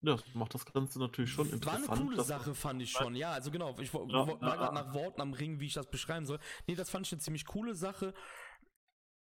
ja, 0.08 0.16
das 0.16 0.24
macht 0.34 0.54
das 0.54 0.66
Ganze 0.66 1.00
natürlich 1.00 1.32
schon 1.32 1.50
interessant. 1.50 1.88
War 1.88 1.98
eine 1.98 2.06
coole 2.06 2.24
Sache, 2.24 2.56
fand 2.56 2.82
ich 2.82 2.92
schon. 2.92 3.16
Ja, 3.16 3.32
also 3.32 3.52
genau. 3.52 3.76
Ich 3.80 3.92
ja, 3.92 4.00
war 4.00 4.38
ja, 4.42 4.56
gerade 4.56 4.74
nach 4.74 4.94
Worten 4.94 5.22
am 5.22 5.34
Ring, 5.34 5.60
wie 5.60 5.66
ich 5.66 5.74
das 5.74 5.88
beschreiben 5.88 6.26
soll. 6.26 6.40
Nee, 6.66 6.76
das 6.76 6.90
fand 6.90 7.06
ich 7.06 7.14
eine 7.14 7.22
ziemlich 7.22 7.46
coole 7.46 7.76
Sache. 7.76 8.14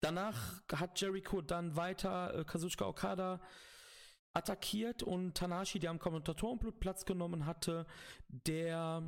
Danach 0.01 0.61
hat 0.71 0.99
Jericho 1.01 1.41
dann 1.41 1.75
weiter 1.75 2.33
äh, 2.33 2.45
Kazuchika 2.45 2.85
Okada 2.85 3.41
attackiert 4.33 5.03
und 5.03 5.35
Tanashi, 5.35 5.79
der 5.79 5.89
am 5.89 5.99
Kommentatorenplatz 5.99 7.03
genommen 7.03 7.45
hatte, 7.45 7.85
der 8.29 9.03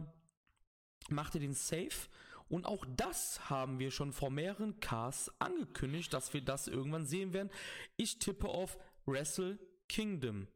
machte 1.09 1.39
den 1.39 1.53
Safe. 1.53 2.09
Und 2.49 2.65
auch 2.65 2.85
das 2.97 3.49
haben 3.49 3.79
wir 3.79 3.91
schon 3.91 4.11
vor 4.11 4.29
mehreren 4.29 4.81
Casts 4.81 5.31
angekündigt, 5.39 6.11
dass 6.13 6.33
wir 6.33 6.41
das 6.41 6.67
irgendwann 6.67 7.05
sehen 7.05 7.31
werden. 7.31 7.49
Ich 7.95 8.19
tippe 8.19 8.49
auf 8.49 8.77
Wrestle 9.05 9.57
Kingdom. 9.87 10.47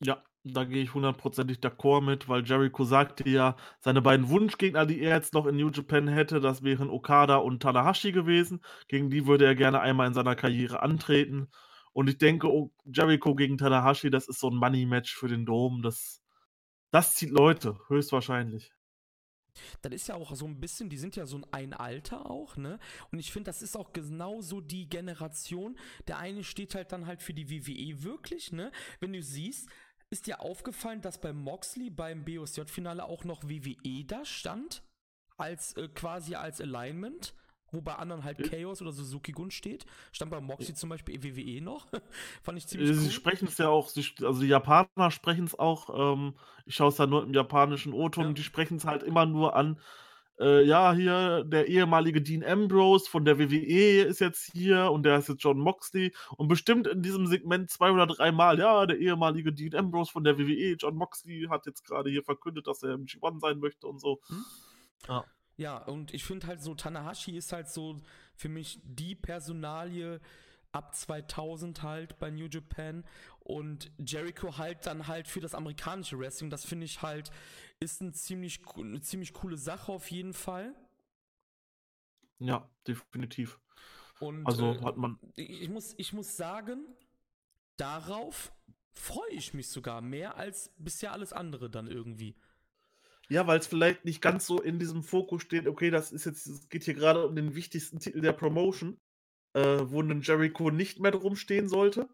Ja, 0.00 0.22
da 0.44 0.64
gehe 0.64 0.82
ich 0.82 0.94
hundertprozentig 0.94 1.58
d'accord 1.58 2.02
mit, 2.02 2.28
weil 2.28 2.44
Jericho 2.44 2.84
sagte 2.84 3.28
ja, 3.28 3.56
seine 3.80 4.00
beiden 4.02 4.28
Wunschgegner, 4.28 4.86
die 4.86 5.00
er 5.00 5.16
jetzt 5.16 5.34
noch 5.34 5.46
in 5.46 5.56
New 5.56 5.70
Japan 5.70 6.08
hätte, 6.08 6.40
das 6.40 6.62
wären 6.62 6.90
Okada 6.90 7.36
und 7.36 7.62
Tanahashi 7.62 8.12
gewesen. 8.12 8.60
Gegen 8.88 9.10
die 9.10 9.26
würde 9.26 9.44
er 9.44 9.54
gerne 9.54 9.80
einmal 9.80 10.06
in 10.06 10.14
seiner 10.14 10.36
Karriere 10.36 10.82
antreten. 10.82 11.48
Und 11.92 12.08
ich 12.08 12.18
denke, 12.18 12.48
Jericho 12.84 13.34
gegen 13.34 13.58
Tanahashi, 13.58 14.10
das 14.10 14.28
ist 14.28 14.40
so 14.40 14.48
ein 14.50 14.56
Money-Match 14.56 15.14
für 15.16 15.28
den 15.28 15.44
Dom. 15.44 15.82
Das, 15.82 16.22
das 16.90 17.14
zieht 17.16 17.30
Leute, 17.30 17.78
höchstwahrscheinlich. 17.88 18.72
Das 19.82 19.92
ist 19.92 20.08
ja 20.08 20.14
auch 20.14 20.34
so 20.36 20.46
ein 20.46 20.60
bisschen, 20.60 20.88
die 20.88 20.98
sind 20.98 21.16
ja 21.16 21.26
so 21.26 21.40
ein 21.50 21.74
Alter 21.74 22.30
auch, 22.30 22.56
ne? 22.56 22.78
Und 23.10 23.18
ich 23.18 23.32
finde, 23.32 23.48
das 23.48 23.62
ist 23.62 23.76
auch 23.76 23.92
genau 23.92 24.40
so 24.40 24.60
die 24.60 24.88
Generation. 24.88 25.76
Der 26.06 26.18
eine 26.18 26.44
steht 26.44 26.74
halt 26.76 26.92
dann 26.92 27.06
halt 27.06 27.22
für 27.22 27.34
die 27.34 27.50
WWE 27.50 28.04
wirklich, 28.04 28.52
ne? 28.52 28.70
Wenn 29.00 29.12
du 29.12 29.22
siehst, 29.22 29.68
ist 30.10 30.26
dir 30.26 30.40
aufgefallen, 30.40 31.00
dass 31.00 31.20
bei 31.20 31.32
Moxley 31.32 31.90
beim 31.90 32.24
BOSJ-Finale 32.24 33.04
auch 33.04 33.24
noch 33.24 33.44
WWE 33.44 34.04
da 34.04 34.24
stand? 34.24 34.82
Als 35.36 35.76
äh, 35.76 35.88
quasi 35.88 36.34
als 36.34 36.60
Alignment? 36.60 37.34
Wo 37.70 37.82
bei 37.82 37.94
anderen 37.96 38.24
halt 38.24 38.50
Chaos 38.50 38.80
oder 38.80 38.92
Suzuki 38.92 39.32
Gun 39.32 39.50
steht. 39.50 39.84
Stand 40.10 40.30
bei 40.30 40.40
Moxley 40.40 40.74
zum 40.74 40.88
Beispiel 40.88 41.22
WWE 41.22 41.60
noch. 41.60 41.86
Fand 42.42 42.56
ich 42.56 42.66
ziemlich 42.66 42.96
Sie 42.96 43.04
cool. 43.04 43.10
sprechen 43.10 43.48
es 43.48 43.58
ja 43.58 43.68
auch, 43.68 43.90
also 43.94 44.40
die 44.40 44.46
Japaner 44.46 45.10
sprechen 45.10 45.44
es 45.44 45.58
auch, 45.58 46.14
ähm, 46.14 46.34
ich 46.64 46.74
schaue 46.74 46.88
es 46.88 46.96
da 46.96 47.06
nur 47.06 47.24
im 47.24 47.34
japanischen 47.34 47.92
O-Ton, 47.92 48.28
ja. 48.28 48.32
die 48.32 48.42
sprechen 48.42 48.78
es 48.78 48.86
halt 48.86 49.02
immer 49.02 49.26
nur 49.26 49.54
an, 49.54 49.78
äh, 50.40 50.64
ja, 50.64 50.92
hier 50.92 51.44
der 51.44 51.66
ehemalige 51.66 52.22
Dean 52.22 52.44
Ambrose 52.44 53.08
von 53.08 53.24
der 53.24 53.38
WWE 53.38 54.02
ist 54.02 54.20
jetzt 54.20 54.50
hier 54.52 54.90
und 54.90 55.04
der 55.04 55.18
ist 55.18 55.28
jetzt 55.28 55.42
John 55.42 55.58
Moxley 55.58 56.14
und 56.36 56.48
bestimmt 56.48 56.86
in 56.86 57.02
diesem 57.02 57.26
Segment 57.26 57.70
zwei 57.70 57.90
oder 57.90 58.06
dreimal, 58.06 58.58
ja, 58.58 58.86
der 58.86 58.98
ehemalige 58.98 59.52
Dean 59.52 59.74
Ambrose 59.74 60.12
von 60.12 60.24
der 60.24 60.38
WWE, 60.38 60.76
John 60.78 60.96
Moxley 60.96 61.46
hat 61.50 61.66
jetzt 61.66 61.84
gerade 61.84 62.10
hier 62.10 62.22
verkündet, 62.22 62.66
dass 62.66 62.82
er 62.82 62.94
im 62.94 63.06
G1 63.06 63.40
sein 63.40 63.58
möchte 63.58 63.86
und 63.86 64.00
so. 64.00 64.20
Hm? 64.28 64.44
Ja. 65.08 65.24
Ja, 65.56 65.78
und 65.78 66.14
ich 66.14 66.22
finde 66.22 66.46
halt 66.46 66.62
so, 66.62 66.76
Tanahashi 66.76 67.36
ist 67.36 67.52
halt 67.52 67.68
so 67.68 67.96
für 68.36 68.48
mich 68.48 68.78
die 68.84 69.16
Personalie, 69.16 70.20
ab 70.70 70.94
2000 70.94 71.82
halt 71.82 72.18
bei 72.18 72.30
New 72.30 72.46
Japan 72.46 73.04
und 73.48 73.90
Jericho 73.98 74.58
halt 74.58 74.84
dann 74.84 75.06
halt 75.06 75.26
für 75.26 75.40
das 75.40 75.54
amerikanische 75.54 76.18
Wrestling. 76.18 76.50
Das 76.50 76.66
finde 76.66 76.84
ich 76.84 77.00
halt 77.00 77.30
ist 77.80 78.02
ein 78.02 78.12
ziemlich, 78.12 78.60
eine 78.76 79.00
ziemlich 79.00 79.32
coole 79.32 79.56
Sache 79.56 79.90
auf 79.90 80.10
jeden 80.10 80.34
Fall. 80.34 80.74
Ja, 82.38 82.68
definitiv. 82.86 83.58
Und 84.20 84.46
also 84.46 84.72
äh, 84.72 84.82
hat 84.82 84.98
man. 84.98 85.18
Ich 85.36 85.70
muss, 85.70 85.94
ich 85.96 86.12
muss 86.12 86.36
sagen, 86.36 86.84
darauf 87.76 88.52
freue 88.92 89.30
ich 89.30 89.54
mich 89.54 89.68
sogar 89.68 90.02
mehr 90.02 90.36
als 90.36 90.74
bisher 90.76 91.12
alles 91.12 91.32
andere 91.32 91.70
dann 91.70 91.86
irgendwie. 91.86 92.36
Ja, 93.30 93.46
weil 93.46 93.60
es 93.60 93.66
vielleicht 93.66 94.04
nicht 94.04 94.20
ganz 94.20 94.46
so 94.46 94.60
in 94.60 94.78
diesem 94.78 95.02
Fokus 95.02 95.42
steht, 95.42 95.66
okay, 95.66 95.90
das 95.90 96.12
ist 96.12 96.26
jetzt, 96.26 96.46
es 96.46 96.68
geht 96.68 96.84
hier 96.84 96.94
gerade 96.94 97.26
um 97.26 97.34
den 97.34 97.54
wichtigsten 97.54 97.98
Titel 97.98 98.20
der 98.20 98.32
Promotion, 98.32 99.00
äh, 99.54 99.80
wo 99.84 100.02
ein 100.02 100.20
Jericho 100.20 100.70
nicht 100.70 101.00
mehr 101.00 101.12
drum 101.12 101.36
stehen 101.36 101.68
sollte. 101.68 102.08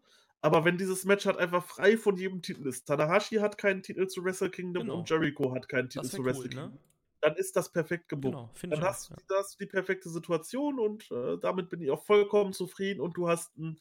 Aber 0.45 0.63
wenn 0.63 0.77
dieses 0.77 1.05
Match 1.05 1.25
halt 1.25 1.37
einfach 1.37 1.65
frei 1.65 1.97
von 1.97 2.17
jedem 2.17 2.43
Titel 2.43 2.67
ist, 2.67 2.85
Tanahashi 2.85 3.37
hat 3.37 3.57
keinen 3.57 3.81
Titel 3.81 4.05
zu 4.05 4.23
Wrestle 4.23 4.51
Kingdom 4.51 4.83
genau. 4.83 4.99
und 4.99 5.09
Jericho 5.09 5.51
hat 5.55 5.67
keinen 5.67 5.89
Titel 5.89 6.05
zu 6.05 6.23
Wrestle 6.23 6.43
cool, 6.43 6.49
ne? 6.49 6.49
Kingdom. 6.49 6.71
Ne? 6.73 6.79
Dann 7.21 7.35
ist 7.35 7.55
das 7.55 7.71
perfekt 7.71 8.09
gebucht. 8.09 8.51
Genau, 8.61 8.75
dann 8.75 8.83
hast 8.83 9.09
du 9.09 9.15
ja. 9.27 9.43
die 9.59 9.65
perfekte 9.65 10.07
Situation 10.07 10.79
und 10.79 11.09
äh, 11.09 11.39
damit 11.41 11.71
bin 11.71 11.81
ich 11.81 11.89
auch 11.89 12.03
vollkommen 12.03 12.53
zufrieden 12.53 13.01
und 13.01 13.17
du 13.17 13.27
hast 13.27 13.57
ein, 13.57 13.79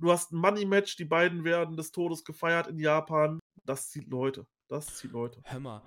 du 0.00 0.12
hast 0.12 0.32
ein 0.32 0.36
Money-Match, 0.36 0.96
die 0.96 1.06
beiden 1.06 1.44
werden 1.44 1.78
des 1.78 1.92
Todes 1.92 2.26
gefeiert 2.26 2.66
in 2.66 2.78
Japan. 2.78 3.38
Das 3.64 3.88
zieht 3.88 4.08
Leute. 4.08 4.46
Das 4.68 4.98
zieht 4.98 5.12
Leute. 5.12 5.40
Hör 5.44 5.60
mal, 5.60 5.82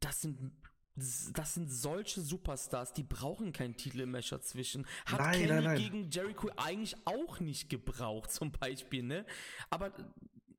das 0.00 0.22
sind 0.22 0.50
das 0.96 1.54
sind 1.54 1.70
solche 1.70 2.20
Superstars, 2.20 2.92
die 2.92 3.02
brauchen 3.02 3.52
keinen 3.52 3.76
Titel 3.76 4.00
im 4.00 4.10
Match 4.10 4.30
dazwischen. 4.30 4.86
Hat 5.06 5.20
nein, 5.20 5.32
Kenny 5.32 5.48
nein, 5.48 5.64
nein. 5.64 5.78
gegen 5.78 6.10
Jericho 6.10 6.50
eigentlich 6.56 6.96
auch 7.04 7.40
nicht 7.40 7.68
gebraucht, 7.68 8.30
zum 8.32 8.52
Beispiel, 8.52 9.02
ne? 9.02 9.24
Aber, 9.70 9.92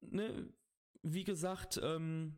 ne, 0.02 0.50
wie 1.04 1.24
gesagt, 1.24 1.80
ähm, 1.84 2.36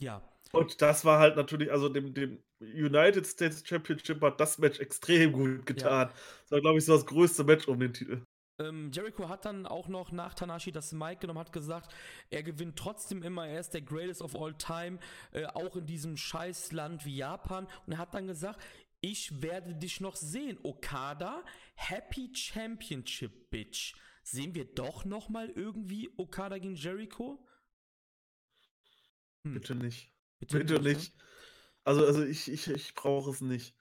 ja. 0.00 0.22
Und 0.52 0.82
das 0.82 1.04
war 1.04 1.20
halt 1.20 1.36
natürlich, 1.36 1.70
also 1.70 1.88
dem, 1.88 2.14
dem 2.14 2.42
United 2.60 3.26
States 3.26 3.62
Championship 3.66 4.20
hat 4.22 4.40
das 4.40 4.58
Match 4.58 4.80
extrem 4.80 5.32
gut 5.32 5.66
getan. 5.66 6.08
Ja. 6.08 6.14
Das 6.42 6.50
war, 6.50 6.60
glaube 6.60 6.78
ich, 6.78 6.84
so 6.84 6.94
das 6.94 7.06
größte 7.06 7.44
Match 7.44 7.68
um 7.68 7.78
den 7.78 7.92
Titel. 7.92 8.24
Ähm, 8.60 8.90
Jericho 8.92 9.28
hat 9.28 9.46
dann 9.46 9.66
auch 9.66 9.88
noch 9.88 10.12
nach 10.12 10.34
Tanashi 10.34 10.70
das 10.70 10.92
Mic 10.92 11.20
genommen, 11.20 11.40
hat 11.40 11.52
gesagt, 11.52 11.94
er 12.28 12.42
gewinnt 12.42 12.78
trotzdem 12.78 13.22
immer, 13.22 13.48
er 13.48 13.60
ist 13.60 13.72
der 13.72 13.80
Greatest 13.80 14.20
of 14.20 14.36
All 14.36 14.54
Time, 14.54 14.98
äh, 15.32 15.46
auch 15.46 15.76
in 15.76 15.86
diesem 15.86 16.16
Scheißland 16.16 17.06
wie 17.06 17.16
Japan. 17.16 17.66
Und 17.86 17.92
er 17.92 17.98
hat 17.98 18.12
dann 18.12 18.26
gesagt, 18.26 18.60
ich 19.00 19.40
werde 19.40 19.74
dich 19.74 20.00
noch 20.00 20.14
sehen, 20.14 20.58
Okada. 20.62 21.42
Happy 21.74 22.30
Championship, 22.34 23.50
Bitch. 23.50 23.94
Sehen 24.22 24.54
wir 24.54 24.66
doch 24.66 25.06
noch 25.06 25.30
mal 25.30 25.48
irgendwie 25.48 26.10
Okada 26.18 26.58
gegen 26.58 26.74
Jericho? 26.74 27.42
Hm. 29.44 29.54
Bitte 29.54 29.74
nicht. 29.74 30.12
Bitte, 30.38 30.58
Bitte 30.58 30.74
nicht. 30.74 30.96
nicht. 30.98 31.14
Also, 31.84 32.04
also 32.04 32.24
ich, 32.24 32.50
ich, 32.50 32.68
ich 32.68 32.94
brauche 32.94 33.30
es 33.30 33.40
nicht. 33.40 33.74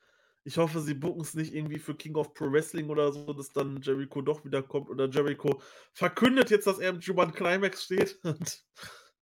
Ich 0.43 0.57
hoffe, 0.57 0.79
sie 0.79 0.93
bucken 0.93 1.21
es 1.21 1.33
nicht 1.33 1.53
irgendwie 1.53 1.79
für 1.79 1.95
King 1.95 2.15
of 2.15 2.33
Pro 2.33 2.51
Wrestling 2.51 2.89
oder 2.89 3.11
so, 3.11 3.33
dass 3.33 3.51
dann 3.51 3.81
Jericho 3.81 4.21
doch 4.21 4.45
wieder 4.45 4.63
kommt 4.63 4.89
oder 4.89 5.09
Jericho 5.09 5.61
verkündet 5.93 6.49
jetzt, 6.49 6.65
dass 6.65 6.79
er 6.79 6.89
im 6.89 6.99
G1 6.99 7.33
Climax 7.33 7.83
steht. 7.83 8.19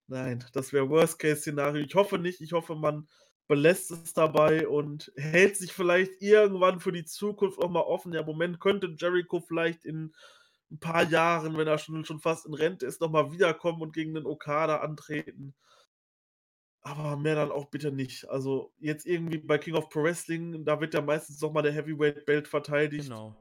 Nein, 0.07 0.45
das 0.53 0.71
wäre 0.71 0.89
Worst-Case-Szenario. 0.89 1.83
Ich 1.83 1.95
hoffe 1.95 2.17
nicht. 2.17 2.39
Ich 2.39 2.53
hoffe, 2.53 2.75
man 2.75 3.07
belässt 3.47 3.91
es 3.91 4.13
dabei 4.13 4.67
und 4.67 5.11
hält 5.15 5.57
sich 5.57 5.73
vielleicht 5.73 6.21
irgendwann 6.21 6.79
für 6.79 6.91
die 6.91 7.05
Zukunft 7.05 7.59
auch 7.59 7.69
mal 7.69 7.81
offen. 7.81 8.13
Ja, 8.13 8.23
Moment 8.23 8.59
könnte 8.59 8.95
Jericho 8.97 9.41
vielleicht 9.41 9.85
in 9.85 10.13
ein 10.71 10.79
paar 10.79 11.03
Jahren, 11.03 11.57
wenn 11.57 11.67
er 11.67 11.77
schon, 11.77 12.05
schon 12.05 12.19
fast 12.19 12.45
in 12.45 12.53
Rente 12.53 12.85
ist, 12.85 13.01
nochmal 13.01 13.31
wiederkommen 13.31 13.81
und 13.81 13.93
gegen 13.93 14.13
den 14.13 14.25
Okada 14.25 14.77
antreten. 14.77 15.55
Aber 16.87 17.17
mehr 17.17 17.35
dann 17.35 17.51
auch 17.51 17.65
bitte 17.65 17.91
nicht. 17.91 18.29
Also 18.29 18.71
jetzt 18.79 19.05
irgendwie 19.05 19.39
bei 19.39 19.57
King 19.57 19.75
of 19.75 19.89
Pro 19.89 20.03
Wrestling, 20.03 20.63
da 20.63 20.79
wird 20.79 20.93
ja 20.93 21.01
meistens 21.01 21.41
nochmal 21.41 21.63
der 21.63 21.73
Heavyweight 21.73 22.25
Belt 22.25 22.47
verteidigt. 22.47 23.09
Genau. 23.09 23.35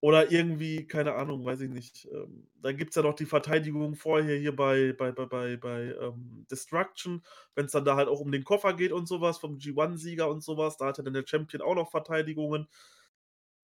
Oder 0.00 0.30
irgendwie, 0.30 0.86
keine 0.86 1.14
Ahnung, 1.14 1.44
weiß 1.44 1.60
ich 1.62 1.70
nicht. 1.70 2.08
Ähm, 2.12 2.48
dann 2.60 2.76
gibt 2.76 2.90
es 2.90 2.96
ja 2.96 3.02
noch 3.02 3.14
die 3.14 3.26
Verteidigung 3.26 3.96
vorher 3.96 4.36
hier 4.36 4.54
bei, 4.54 4.92
bei, 4.92 5.10
bei, 5.10 5.26
bei, 5.26 5.56
bei 5.56 5.94
ähm, 6.00 6.46
Destruction, 6.50 7.24
wenn 7.56 7.66
es 7.66 7.72
dann 7.72 7.84
da 7.84 7.96
halt 7.96 8.08
auch 8.08 8.20
um 8.20 8.30
den 8.30 8.44
Koffer 8.44 8.74
geht 8.74 8.92
und 8.92 9.06
sowas, 9.06 9.38
vom 9.38 9.58
G1-Sieger 9.58 10.28
und 10.28 10.42
sowas. 10.44 10.76
Da 10.76 10.86
hat 10.86 10.98
ja 10.98 11.04
dann 11.04 11.14
der 11.14 11.26
Champion 11.26 11.62
auch 11.62 11.74
noch 11.74 11.90
Verteidigungen. 11.90 12.68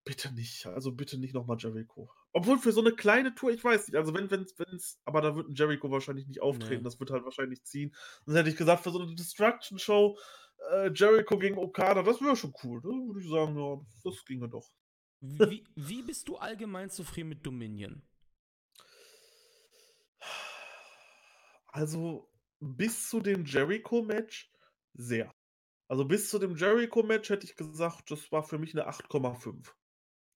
Bitte 0.04 0.32
nicht. 0.34 0.66
Also 0.66 0.92
bitte 0.92 1.18
nicht 1.18 1.34
nochmal 1.34 1.56
Jericho. 1.58 2.10
Obwohl 2.32 2.58
für 2.58 2.72
so 2.72 2.80
eine 2.80 2.92
kleine 2.92 3.34
Tour, 3.34 3.50
ich 3.50 3.64
weiß 3.64 3.88
nicht, 3.88 3.96
also 3.96 4.14
wenn, 4.14 4.30
wenn, 4.30 4.46
wenn's, 4.56 4.98
aber 5.04 5.20
da 5.20 5.34
wird 5.34 5.48
ein 5.48 5.54
Jericho 5.54 5.90
wahrscheinlich 5.90 6.26
nicht 6.26 6.42
auftreten, 6.42 6.82
nee. 6.82 6.82
das 6.82 7.00
wird 7.00 7.10
halt 7.10 7.24
wahrscheinlich 7.24 7.64
ziehen. 7.64 7.94
Sonst 8.24 8.38
hätte 8.38 8.50
ich 8.50 8.56
gesagt, 8.56 8.82
für 8.82 8.90
so 8.90 9.00
eine 9.00 9.14
Destruction-Show, 9.14 10.18
äh, 10.72 10.90
Jericho 10.92 11.38
gegen 11.38 11.58
Okada, 11.58 12.02
das 12.02 12.20
wäre 12.20 12.36
schon 12.36 12.52
cool. 12.62 12.80
Da 12.82 12.88
würde 12.88 13.20
ich 13.20 13.28
sagen, 13.28 13.58
ja, 13.58 13.80
das 14.04 14.24
ginge 14.24 14.48
doch. 14.48 14.68
Wie, 15.20 15.64
wie 15.74 16.02
bist 16.02 16.28
du 16.28 16.36
allgemein 16.36 16.90
zufrieden 16.90 17.30
mit 17.30 17.44
Dominion? 17.44 18.02
Also, 21.68 22.30
bis 22.60 23.08
zu 23.08 23.20
dem 23.20 23.44
Jericho-Match 23.44 24.52
sehr. 24.94 25.32
Also 25.88 26.04
bis 26.04 26.28
zu 26.28 26.38
dem 26.38 26.54
Jericho-Match 26.54 27.30
hätte 27.30 27.46
ich 27.46 27.56
gesagt, 27.56 28.10
das 28.10 28.30
war 28.30 28.42
für 28.42 28.58
mich 28.58 28.74
eine 28.74 28.88
8,5. 28.88 29.72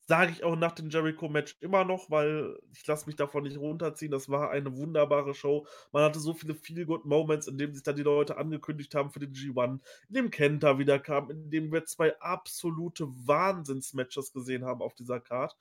Sage 0.04 0.32
ich 0.32 0.42
auch 0.42 0.56
nach 0.56 0.72
dem 0.72 0.90
Jericho-Match 0.90 1.56
immer 1.60 1.84
noch, 1.84 2.10
weil 2.10 2.58
ich 2.72 2.84
lasse 2.86 3.06
mich 3.06 3.14
davon 3.16 3.44
nicht 3.44 3.56
runterziehen. 3.58 4.10
Das 4.10 4.28
war 4.28 4.50
eine 4.50 4.76
wunderbare 4.76 5.32
Show. 5.34 5.66
Man 5.92 6.02
hatte 6.02 6.18
so 6.18 6.34
viele 6.34 6.54
Feel-Good-Moments, 6.56 7.46
in 7.46 7.56
denen 7.56 7.72
sich 7.74 7.84
dann 7.84 7.94
die 7.96 8.02
Leute 8.02 8.36
angekündigt 8.36 8.94
haben 8.96 9.10
für 9.10 9.20
den 9.20 9.32
G1, 9.32 9.80
in 10.08 10.14
dem 10.14 10.30
Kenta 10.30 10.78
wieder 10.78 10.98
kam, 10.98 11.30
in 11.30 11.50
dem 11.50 11.72
wir 11.72 11.84
2 11.84 12.18
absolute 12.20 13.06
Wahnsinns-Matches 13.08 14.32
gesehen 14.32 14.64
haben 14.64 14.82
auf 14.82 14.94
dieser 14.94 15.20
Card. 15.20 15.56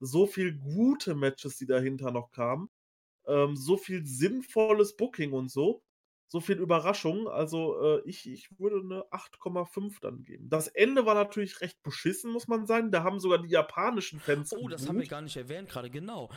So 0.00 0.26
viel 0.26 0.56
gute 0.58 1.14
Matches, 1.14 1.56
die 1.56 1.66
dahinter 1.66 2.10
noch 2.10 2.30
kamen. 2.30 2.68
Ähm, 3.26 3.56
so 3.56 3.76
viel 3.78 4.06
sinnvolles 4.06 4.96
Booking 4.96 5.32
und 5.32 5.50
so. 5.50 5.82
So 6.32 6.40
viel 6.40 6.58
Überraschung. 6.58 7.26
Also, 7.26 7.80
äh, 7.82 8.02
ich 8.04 8.28
ich 8.30 8.48
würde 8.58 8.86
'ne 8.86 9.04
8,5 9.10 9.98
dann 10.00 10.24
geben. 10.24 10.50
Das 10.50 10.68
Ende 10.68 11.06
war 11.06 11.14
natürlich 11.14 11.62
recht 11.62 11.82
beschissen, 11.82 12.30
muss 12.32 12.48
man 12.48 12.66
sagen. 12.66 12.90
Da 12.90 13.02
haben 13.02 13.18
sogar 13.18 13.38
die 13.38 13.48
japanischen 13.48 14.20
Fans 14.20 14.52
Oh, 14.52 14.68
das 14.68 14.88
haben 14.88 14.98
wir 14.98 15.06
gar 15.06 15.20
nicht 15.20 15.36
erwähnt 15.36 15.68
grade, 15.68 15.90
genau. 15.90 16.30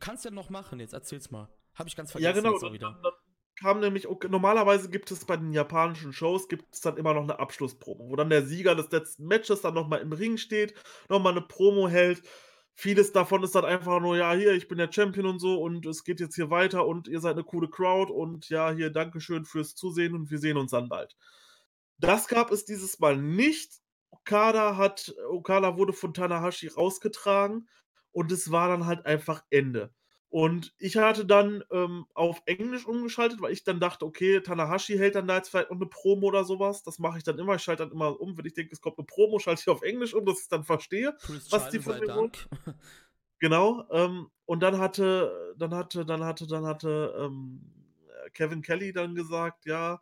Kannst 0.00 0.24
ja 0.24 0.30
noch 0.30 0.50
machen 0.50 0.80
jetzt, 0.80 0.92
erzähl's 0.92 1.30
mal. 1.30 1.48
Habe 1.74 1.88
ich 1.88 1.96
ganz 1.96 2.12
Ja, 2.18 2.32
vergessen 2.32 2.32
genau. 2.32 2.50
jetzt 2.50 2.64
auch 2.64 2.72
Dann 2.72 2.72
wieder. 2.72 2.98
dann 3.02 3.12
kam 3.58 3.80
nämlich 3.80 4.06
ok 4.08 4.28
normalerweise 4.30 4.90
gibt 4.90 5.10
es 5.10 5.24
bei 5.24 5.36
den 5.36 5.52
japanischen 5.52 6.12
Shows 6.12 6.48
gibt's 6.48 6.80
dann 6.80 6.96
immer 6.96 7.12
noch 7.14 7.24
'ne 7.26 7.38
Abschlusspromo, 7.38 8.08
wo 8.10 8.16
dann 8.16 8.30
der 8.30 8.44
Sieger 8.46 8.74
des 8.74 8.90
letzten 8.90 9.26
Matches 9.26 9.60
dann 9.62 9.74
noch 9.74 9.86
mal 9.88 9.98
im 10.00 10.12
Ring 10.12 10.36
steht, 10.38 10.74
noch 11.08 11.20
mal 11.22 11.32
'ne 11.34 11.42
Promo 11.42 11.88
hält. 11.88 12.22
Vieles 12.78 13.10
davon 13.10 13.42
ist 13.42 13.54
dann 13.54 13.64
einfach 13.64 14.00
nur: 14.00 14.18
„Ja, 14.18 14.34
hier, 14.34 14.52
ich 14.52 14.68
bin 14.68 14.76
der 14.76 14.92
Champion 14.92 15.24
und 15.26 15.38
so 15.38 15.58
und 15.62 15.86
es 15.86 16.04
geht 16.04 16.20
jetzt 16.20 16.34
hier 16.34 16.50
weiter 16.50 16.86
und 16.86 17.08
ihr 17.08 17.20
seid 17.20 17.36
'ne 17.36 17.42
coole 17.42 17.70
Crowd 17.70 18.12
und 18.12 18.50
ja, 18.50 18.70
hier, 18.70 18.90
Dankeschön 18.90 19.46
fürs 19.46 19.74
Zusehen 19.74 20.14
und 20.14 20.30
wir 20.30 20.38
sehen 20.38 20.58
uns 20.58 20.72
dann 20.72 20.90
bald.“ 20.90 21.16
Das 21.98 22.28
gab 22.28 22.52
es 22.52 22.66
dieses 22.66 22.98
Mal 23.00 23.16
nicht. 23.16 23.72
Okada 24.10 24.76
hat 24.76 25.14
Okada 25.30 25.78
wurde 25.78 25.92
von 25.94 26.14
Tanahashi 26.14 26.68
rausgetragen 26.68 27.68
und 28.12 28.30
es 28.32 28.50
war 28.52 28.68
dann 28.68 28.86
halt 28.86 29.06
einfach 29.06 29.42
Ende. 29.50 29.92
Und 30.32 30.74
ich 30.78 30.96
hatte 30.96 31.24
dann, 31.24 31.62
ähm, 31.70 32.06
auf 32.14 32.42
Englisch 32.46 32.86
umgeschaltet, 32.86 33.40
weil 33.40 33.52
ich 33.52 33.64
dann 33.64 33.80
dachte: 33.80 34.04
„Okay, 34.06 34.40
Tanahashi 34.40 34.96
hält 34.98 35.14
dann 35.14 35.28
da 35.28 35.36
jetzt 35.36 35.50
vielleicht 35.50 35.70
noch 35.70 35.78
'ne 35.78 35.86
Promo 35.86 36.26
oder 36.28 36.44
so 36.44 36.58
was.“ 36.58 36.82
Das 36.82 36.98
mache 36.98 37.18
ich 37.18 37.24
dann 37.24 37.38
immer. 37.38 37.54
Ich 37.56 37.62
schalte 37.62 37.84
dann 37.84 37.92
immer 37.92 38.20
um, 38.20 38.36
wenn 38.36 38.44
ich 38.46 38.54
denke, 38.54 38.72
es 38.72 38.80
kommt 38.80 38.98
'ne 38.98 39.04
Promo, 39.04 39.38
schalte 39.38 39.60
ich 39.62 39.68
auf 39.68 39.82
Englisch 39.82 40.14
um, 40.14 40.24
dass 40.26 40.38
ich's 40.40 40.48
dann 40.48 40.64
verstehe, 40.64 41.16
Chris 41.22 41.50
was 41.50 41.68
die 41.68 41.78
von 41.80 41.98
mir 41.98 42.12
wollen. 42.12 42.32
Genau, 43.40 43.84
ähm, 43.90 44.30
und 44.46 44.62
dann 44.62 44.78
hatte 44.78 45.54
dann 45.58 45.74
hatte 45.74 46.06
dann 46.06 46.24
hatte 46.24 46.46
dann 46.46 46.64
hatte, 46.66 47.14
ähm, 47.18 47.60
äh, 48.26 48.30
Kevin 48.30 48.62
Kelly 48.62 48.92
dann 48.92 49.14
gesagt, 49.14 49.66
ja 49.66 50.00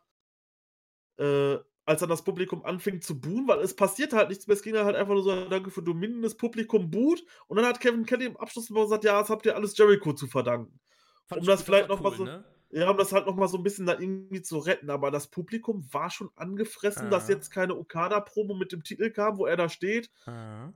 äh, 1.19 1.57
als 1.85 1.99
dann 2.01 2.09
das 2.09 2.23
Publikum 2.23 2.65
anfing 2.65 3.01
zu 3.01 3.19
buhen, 3.21 3.47
weil 3.47 3.59
es 3.61 3.75
passierte 3.75 4.17
halt 4.17 4.29
nichts 4.29 4.47
mehr. 4.47 4.55
Es 4.55 4.63
ging 4.63 4.75
halt 4.77 4.95
einfach 4.95 5.13
nur 5.13 5.23
so: 5.23 5.49
„Danke 5.49 5.71
für 5.71 5.83
Dominion“, 5.83 6.21
das 6.23 6.35
Publikum 6.37 6.89
buht 6.91 7.23
und 7.47 7.57
dann 7.57 7.65
hat 7.65 7.79
Kevin 7.81 8.05
Kelly 8.05 8.25
im 8.25 8.37
Anschluss 8.39 8.69
noch 8.69 8.83
gesagt: 8.83 9.03
„Ja, 9.05 9.19
das 9.19 9.29
habt 9.29 9.45
ihr 9.45 9.55
alles 9.55 9.77
Jericho 9.77 10.13
zu 10.13 10.27
verdanken.“ 10.27 10.79
Fand 11.27 11.41
Um 11.41 11.47
das 11.47 11.63
vielleicht 11.63 11.87
war 11.87 11.89
noch 11.89 12.01
mal 12.01 12.11
cool, 12.11 12.17
so 12.17 12.29
ne? 12.29 12.45
ja, 12.71 12.89
um 12.89 12.97
das 12.97 13.11
halt 13.13 13.27
noch 13.27 13.35
mal 13.35 13.47
so 13.47 13.57
'n 13.57 13.63
bisschen 13.63 13.85
da 13.85 13.93
irgendwie 13.99 14.41
zu 14.41 14.57
retten, 14.59 14.89
aber 14.89 15.11
das 15.11 15.27
Publikum 15.29 15.87
war 15.93 16.09
schon 16.11 16.29
angefressen, 16.35 17.09
dass 17.09 17.27
Aha. 17.27 17.27
jetzt 17.27 17.51
keine 17.51 17.75
Okada-Promo 17.77 18.55
mit 18.55 18.71
dem 18.71 18.83
Titel 18.83 19.11
kam, 19.11 19.37
wo 19.37 19.45
er 19.45 19.57
da 19.57 19.69
steht. 19.69 20.09
Aha. 20.27 20.75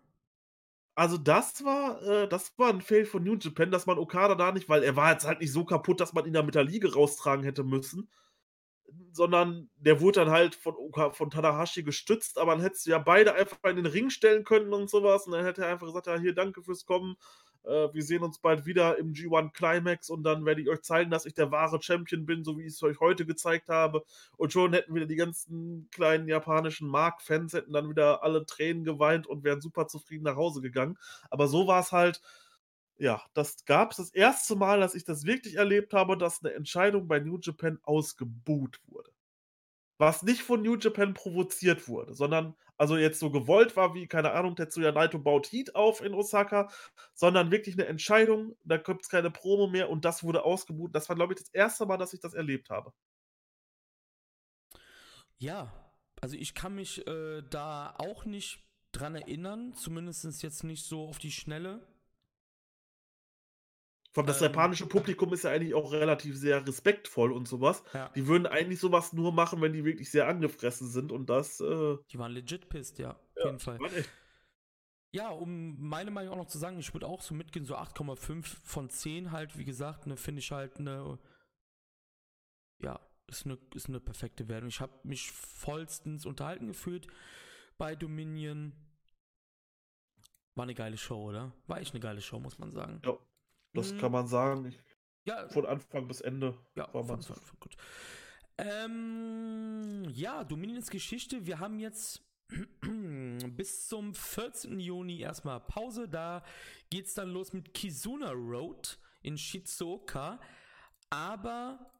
Also, 0.97 1.17
das 1.17 1.63
war 1.63 2.01
äh, 2.03 2.27
das 2.27 2.57
war 2.57 2.71
'n 2.71 2.81
Fail 2.81 3.05
von 3.05 3.23
New 3.23 3.35
Japan, 3.39 3.71
dass 3.71 3.85
man 3.85 3.97
Okada 3.97 4.35
da 4.35 4.51
nicht 4.51 4.67
weil 4.69 4.83
er 4.83 4.95
war 4.95 5.11
jetzt 5.11 5.25
halt 5.25 5.39
nicht 5.39 5.51
so 5.51 5.63
kaputt, 5.65 5.99
dass 5.99 6.13
man 6.13 6.25
ihn 6.25 6.33
da 6.33 6.43
mit 6.43 6.55
der 6.55 6.63
Liege 6.63 6.93
raustragen 6.93 7.43
hätte 7.45 7.63
müssen, 7.63 8.09
sondern 9.11 9.69
der 9.77 10.01
wurde 10.01 10.21
dann 10.21 10.31
halt 10.31 10.55
von 10.55 10.75
von 11.13 11.29
Tanahashi 11.29 11.83
gestützt, 11.83 12.37
aber 12.37 12.51
dann 12.53 12.61
hättest 12.61 12.85
du 12.85 12.91
ja 12.91 12.99
beide 12.99 13.33
einfach 13.35 13.57
in 13.65 13.75
den 13.77 13.85
Ring 13.85 14.09
stellen 14.09 14.43
können 14.43 14.73
und 14.73 14.89
so 14.89 15.03
was 15.03 15.25
und 15.27 15.33
dann 15.33 15.45
hätte 15.45 15.63
er 15.63 15.69
einfach 15.71 15.87
gesagt: 15.87 16.07
„Ja, 16.07 16.17
hier, 16.19 16.33
danke 16.33 16.61
fürs 16.63 16.85
Kommen. 16.85 17.15
Äh, 17.63 17.89
wir 17.93 18.03
sehen 18.03 18.23
uns 18.23 18.39
bald 18.39 18.65
wieder 18.65 18.97
im 18.97 19.13
G1 19.13 19.51
Climax 19.53 20.09
und 20.09 20.23
dann 20.23 20.45
werde 20.45 20.61
ich 20.61 20.69
euch 20.69 20.81
zeigen, 20.81 21.11
dass 21.11 21.25
ich 21.25 21.33
der 21.33 21.51
wahre 21.51 21.81
Champion 21.81 22.25
bin, 22.25 22.43
so 22.43 22.57
wie 22.57 22.63
ich's 22.65 22.81
euch 22.83 22.99
heute 22.99 23.25
gezeigt 23.25 23.69
habe.“ 23.69 24.03
Und 24.37 24.53
schon 24.53 24.73
hätten 24.73 24.95
wieder 24.95 25.05
die 25.05 25.15
ganzen 25.17 25.89
kleinen 25.91 26.27
japanischen 26.27 26.87
Mark-Fans 26.87 27.53
hätten 27.53 27.73
dann 27.73 27.89
wieder 27.89 28.23
alle 28.23 28.45
Tränen 28.45 28.83
geweint 28.83 29.27
und 29.27 29.43
wären 29.43 29.61
super 29.61 29.87
zufrieden 29.87 30.23
nach 30.23 30.35
Hause 30.37 30.61
gegangen. 30.61 30.97
Aber 31.29 31.47
so 31.47 31.67
war's 31.67 31.91
halt 31.91 32.21
ja, 32.99 33.23
das 33.33 33.65
gab's 33.65 33.97
das 33.97 34.11
1. 34.13 34.55
Mal, 34.55 34.79
dass 34.81 34.95
ich 34.95 35.05
das 35.05 35.25
wirklich 35.25 35.55
erlebt 35.55 35.93
habe, 35.93 36.17
dass 36.17 36.41
'ne 36.43 36.53
Entscheidung 36.53 37.07
bei 37.07 37.19
New 37.19 37.39
Japan 37.41 37.79
ausgebuht 37.83 38.79
wurde. 38.87 39.11
Was 39.99 40.23
nicht 40.23 40.43
von 40.43 40.61
New 40.63 40.77
Japan 40.77 41.13
provoziert 41.15 41.87
wurde, 41.89 42.13
sondern 42.15 42.55
also, 42.77 42.97
jetzt 42.97 43.19
so 43.19 43.31
gewollt 43.31 43.77
war 43.77 43.93
wie, 43.95 44.07
keine 44.07 44.31
Ahnung, 44.33 44.55
Tetsuya 44.55 44.91
Naito 44.91 45.19
baut 45.19 45.47
Heat 45.51 45.75
auf 45.75 46.01
in 46.01 46.13
Osaka, 46.15 46.69
sondern 47.15 47.51
wirklich 47.51 47.77
'ne 47.77 47.87
Entscheidung, 47.87 48.57
da 48.65 48.77
gibt's 48.77 49.09
keine 49.09 49.31
Promo 49.31 49.67
mehr 49.67 49.89
und 49.89 50.05
das 50.05 50.23
wurde 50.23 50.43
ausgebuht. 50.45 50.95
Das 50.95 51.09
war, 51.09 51.15
glaube 51.17 51.33
ich, 51.33 51.39
das 51.39 51.49
1. 51.53 51.85
Mal, 51.87 51.97
dass 51.97 52.13
ich 52.13 52.21
das 52.21 52.33
erlebt 52.35 52.69
habe. 52.71 52.91
Ja, 55.41 55.71
also, 56.21 56.35
ich 56.35 56.53
kann 56.53 56.75
mich, 56.75 57.07
äh, 57.07 57.41
da 57.49 57.95
auch 57.97 58.25
nicht 58.25 58.59
dran 58.91 59.15
erinnern, 59.15 59.73
zumindest 59.73 60.43
jetzt 60.43 60.63
nicht 60.65 60.85
so 60.85 61.07
auf 61.07 61.17
die 61.17 61.31
Schnelle. 61.31 61.87
Vor 64.15 64.23
allem 64.23 64.27
das 64.27 64.39
Ähm. 64.39 64.39
japanische 64.39 64.87
Publikum 64.87 65.31
ist 65.33 65.43
ja 65.43 65.51
eigentlich 65.51 65.75
auch 65.75 65.91
relativ 65.91 66.35
sehr 66.35 66.65
respektvoll 66.67 67.31
und 67.31 67.47
so 67.47 67.61
was. 67.61 67.83
Ja. 67.93 68.11
Die 68.15 68.25
würden 68.27 68.47
eigentlich 68.47 68.79
so 68.79 68.91
was 68.91 69.13
nur 69.13 69.31
machen, 69.31 69.61
wenn 69.61 69.73
die 69.73 69.85
wirklich 69.85 70.09
sehr 70.09 70.27
angefressen 70.27 70.87
sind 70.89 71.11
und 71.11 71.29
das, 71.29 71.59
äh 71.59 71.97
Die 72.11 72.17
waren 72.17 72.31
legit 72.31 72.69
pissed, 72.69 72.97
ja, 72.99 73.11
auf 73.11 73.19
Ja, 73.37 73.45
jeden 73.45 73.59
Fall. 73.59 73.81
Ja, 75.13 75.29
um 75.29 75.75
meine 75.89 76.11
Meinung 76.11 76.33
auch 76.33 76.37
noch 76.37 76.45
zu 76.47 76.59
sagen, 76.59 76.77
ich 76.77 76.93
würde 76.93 77.07
auch 77.07 77.21
so 77.21 77.33
mitgehen, 77.33 77.65
so 77.65 77.75
8,5 77.75 78.59
von 78.63 78.91
10 78.91 79.31
halt, 79.31 79.57
wie 79.57 79.65
gesagt, 79.65 80.05
ne, 80.05 80.17
finde 80.17 80.39
ich 80.39 80.51
halt 80.51 80.79
'ne 80.79 81.17
ja, 82.81 82.99
ist 83.27 83.45
'ne 83.45 83.57
ist 83.75 83.89
'ne 83.89 83.99
perfekte 83.99 84.47
Wertung. 84.47 84.69
Ich 84.69 84.79
habe 84.81 84.93
mich 85.03 85.31
vollstens 85.31 86.25
unterhalten 86.25 86.67
gefühlt 86.67 87.07
bei 87.77 87.95
Dominion. 87.95 88.73
War 90.57 90.65
'ne 90.65 90.73
geile 90.73 90.97
Show, 90.97 91.23
oder? 91.29 91.53
War 91.67 91.79
echt 91.79 91.93
'ne 91.93 91.99
geile 91.99 92.21
Show, 92.21 92.39
muss 92.39 92.57
man 92.59 92.71
sagen. 92.71 93.03
Ja, 93.03 93.17
das 93.73 93.93
Mhm. 93.93 93.97
kann 93.99 94.11
man 94.11 94.27
sagen. 94.27 94.75
Ja. 95.25 95.47
von 95.49 95.65
Anfang 95.65 96.07
bis 96.07 96.21
Ende 96.21 96.57
Ja, 96.75 96.91
war 96.93 97.03
man 97.03 97.21
zuf 97.21 97.37
fand 97.37 97.59
gut. 97.59 97.75
Ähm, 98.57 100.05
ja, 100.09 100.43
Dominions 100.43 100.89
Geschichte. 100.89 101.45
Wir 101.45 101.59
haben 101.59 101.79
jetzt 101.79 102.21
bis 102.81 103.87
zum 103.87 104.13
14. 104.13 104.79
Juni 104.79 105.19
erst 105.21 105.45
mal 105.45 105.59
Pause. 105.59 106.07
Da 106.09 106.43
geht's 106.89 107.13
dann 107.13 107.29
los 107.31 107.53
mit 107.53 107.73
Kizuna 107.73 108.31
Road 108.31 108.97
in 109.21 109.37
Shizuoka. 109.37 110.39
Aber 111.11 111.91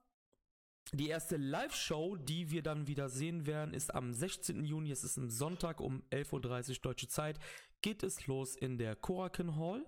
die 0.91 1.07
erste 1.09 1.37
Live-Show, 1.37 2.15
die 2.15 2.49
wir 2.49 2.63
dann 2.63 2.87
wieder 2.87 3.09
sehen 3.09 3.45
werden, 3.45 3.73
ist 3.75 3.93
am 3.93 4.11
16. 4.11 4.63
Juni. 4.65 4.91
Es 4.91 5.03
ist 5.03 5.17
'n 5.17 5.29
Sonntag 5.29 5.79
um 5.81 6.03
11:30 6.09 6.77
Uhr 6.77 6.81
deutsche 6.81 7.07
Zeit. 7.07 7.39
Geht 7.81 8.01
es 8.03 8.25
los 8.27 8.55
in 8.55 8.77
der 8.77 8.95
Korakuen 8.95 9.55
Hall. 9.55 9.85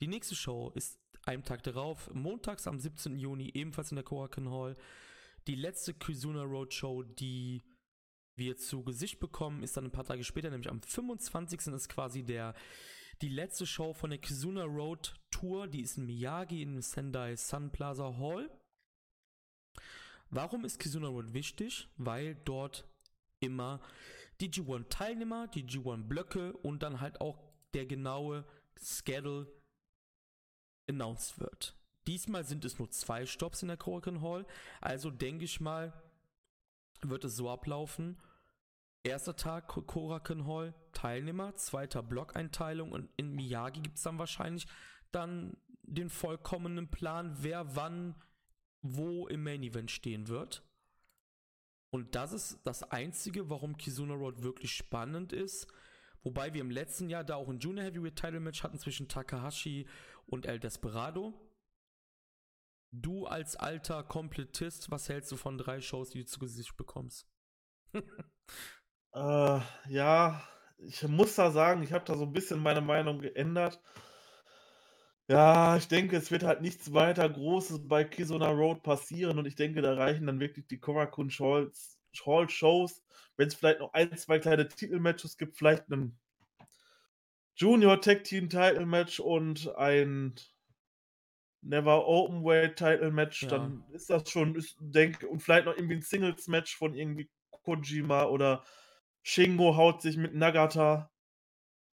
Die 0.00 0.06
nächste 0.06 0.34
Show 0.34 0.70
ist 0.74 0.98
einen 1.24 1.44
Tag 1.44 1.62
darauf, 1.64 2.12
montags 2.14 2.66
am 2.66 2.78
17. 2.78 3.18
Juni, 3.18 3.50
ebenfalls 3.54 3.90
in 3.90 3.96
der 3.96 4.04
Korakuen 4.04 4.50
Hall. 4.50 4.76
Die 5.46 5.56
letzte 5.56 5.94
Kizuna 5.94 6.42
Road 6.42 6.72
Show, 6.72 7.02
die 7.02 7.62
wir 8.36 8.56
zu 8.56 8.84
Gesicht 8.84 9.18
bekommen, 9.18 9.62
ist 9.62 9.76
dann 9.76 9.86
'n 9.86 9.90
paar 9.90 10.04
Tage 10.04 10.22
später, 10.22 10.50
nämlich 10.50 10.70
am 10.70 10.80
25. 10.80 11.74
ist 11.74 11.88
quasi 11.88 12.22
der 12.22 12.54
die 13.20 13.28
letzte 13.28 13.66
Show 13.66 13.94
von 13.94 14.10
der 14.10 14.20
Kizuna 14.20 14.62
Road 14.64 15.14
Tour. 15.30 15.66
Die 15.66 15.80
ist 15.80 15.98
in 15.98 16.06
Miyagi 16.06 16.62
im 16.62 16.80
Sendai 16.80 17.34
Sun 17.34 17.72
Plaza 17.72 18.16
Hall. 18.16 18.48
Warum 20.30 20.64
ist 20.64 20.78
Kizuna 20.78 21.08
Road 21.08 21.32
wichtig? 21.32 21.88
Weil 21.96 22.36
dort 22.44 22.86
immer 23.40 23.80
die 24.40 24.50
G1-Teilnehmer, 24.50 25.48
die 25.48 25.64
G1-Blöcke 25.64 26.52
und 26.58 26.82
dann 26.84 27.00
halt 27.00 27.20
auch 27.20 27.42
der 27.74 27.86
genaue 27.86 28.44
Schedule 28.80 29.52
announced 30.88 31.38
wird. 31.38 31.76
Diesmal 32.06 32.44
sind 32.44 32.64
es 32.64 32.78
nur 32.78 32.90
2 32.90 33.26
Stopps 33.26 33.62
in 33.62 33.68
der 33.68 33.76
Korakuen 33.76 34.22
Hall, 34.22 34.46
also 34.80 35.10
denke 35.10 35.44
ich 35.44 35.60
mal, 35.60 35.92
wird 37.02 37.24
es 37.24 37.36
so 37.36 37.50
ablaufen: 37.50 38.18
1. 39.06 39.24
Tag 39.36 39.68
Ko 39.68 39.82
Korakuen 39.82 40.46
Hall, 40.46 40.74
Teilnehmer, 40.92 41.54
2. 41.54 42.02
Blockeinteilung 42.02 42.92
und 42.92 43.10
in 43.16 43.34
Miyagi 43.34 43.80
gibt's 43.80 44.02
dann 44.02 44.18
wahrscheinlich 44.18 44.66
dann 45.12 45.56
den 45.82 46.10
vollkommenen 46.10 46.90
Plan, 46.90 47.36
wer 47.40 47.76
wann 47.76 48.14
wo 48.80 49.26
im 49.26 49.42
Main 49.42 49.62
Event 49.62 49.90
stehen 49.90 50.28
wird. 50.28 50.62
Und 51.90 52.14
das 52.14 52.32
ist 52.32 52.60
das 52.64 52.82
Einzige, 52.82 53.48
warum 53.48 53.76
Kizuna 53.76 54.14
Road 54.14 54.42
wirklich 54.42 54.72
spannend 54.72 55.32
ist. 55.32 55.66
Wobei 56.22 56.52
wir 56.52 56.60
im 56.60 56.70
letzten 56.70 57.08
Jahr 57.08 57.24
da 57.24 57.36
auch 57.36 57.48
'n 57.48 57.58
Junior 57.58 57.86
Heavyweight 57.86 58.16
Title 58.16 58.40
Match 58.40 58.62
hatten 58.62 58.78
zwischen 58.78 59.08
Takahashi 59.08 59.86
und 60.28 60.46
El 60.46 60.60
Desperado. 60.60 61.34
Du 62.90 63.26
als 63.26 63.56
alter 63.56 64.02
Komplettist, 64.02 64.90
was 64.90 65.08
hältst 65.08 65.30
du 65.32 65.36
von 65.36 65.58
drei 65.58 65.80
Shows, 65.80 66.10
die 66.10 66.20
du 66.20 66.26
zu 66.26 66.38
Gesicht 66.38 66.76
bekommst? 66.76 67.26
äh, 67.94 69.60
ja, 69.88 70.42
ich 70.78 71.06
muss 71.06 71.34
da 71.34 71.50
sagen, 71.50 71.82
ich 71.82 71.92
habe 71.92 72.04
da 72.04 72.16
so 72.16 72.24
ein 72.24 72.32
bisschen 72.32 72.60
meine 72.60 72.80
Meinung 72.80 73.20
geändert. 73.20 73.80
Ja, 75.30 75.76
ich 75.76 75.88
denke, 75.88 76.16
es 76.16 76.30
wird 76.30 76.42
halt 76.42 76.62
nichts 76.62 76.94
weiter 76.94 77.28
Großes 77.28 77.86
bei 77.86 78.04
Kizuna 78.04 78.48
Road 78.48 78.82
passieren 78.82 79.38
und 79.38 79.46
ich 79.46 79.56
denke, 79.56 79.82
da 79.82 79.92
reichen 79.92 80.26
dann 80.26 80.40
wirklich 80.40 80.66
die 80.68 80.80
Korakuen 80.80 81.28
Hall 81.30 82.48
Shows. 82.48 83.02
Wenn 83.36 83.48
es 83.48 83.54
vielleicht 83.54 83.80
noch 83.80 83.92
ein, 83.92 84.16
zwei 84.16 84.38
kleine 84.38 84.66
Titelmatches 84.66 85.36
gibt, 85.36 85.58
vielleicht 85.58 85.90
ein 85.90 86.18
Junior 87.58 88.00
Tag 88.00 88.24
Team 88.24 88.48
Title 88.48 88.86
Match 88.86 89.20
und 89.20 89.74
ein 89.76 90.34
Never 91.60 92.06
Open 92.06 92.44
Weight 92.44 92.76
Title 92.76 93.10
Match, 93.10 93.42
ja. 93.42 93.48
dann 93.48 93.84
ist 93.92 94.08
das 94.10 94.30
schon, 94.30 94.56
ich 94.56 94.76
denke, 94.78 95.28
und 95.28 95.40
vielleicht 95.40 95.66
noch 95.66 95.76
irgendwie 95.76 95.96
ein 95.96 96.02
Singles 96.02 96.46
Match 96.46 96.76
von 96.76 96.94
irgendwie 96.94 97.28
Kojima 97.50 98.24
oder 98.24 98.64
Shingo 99.22 99.76
haut 99.76 100.00
sich 100.00 100.16
mit 100.16 100.34
Nagata 100.34 101.10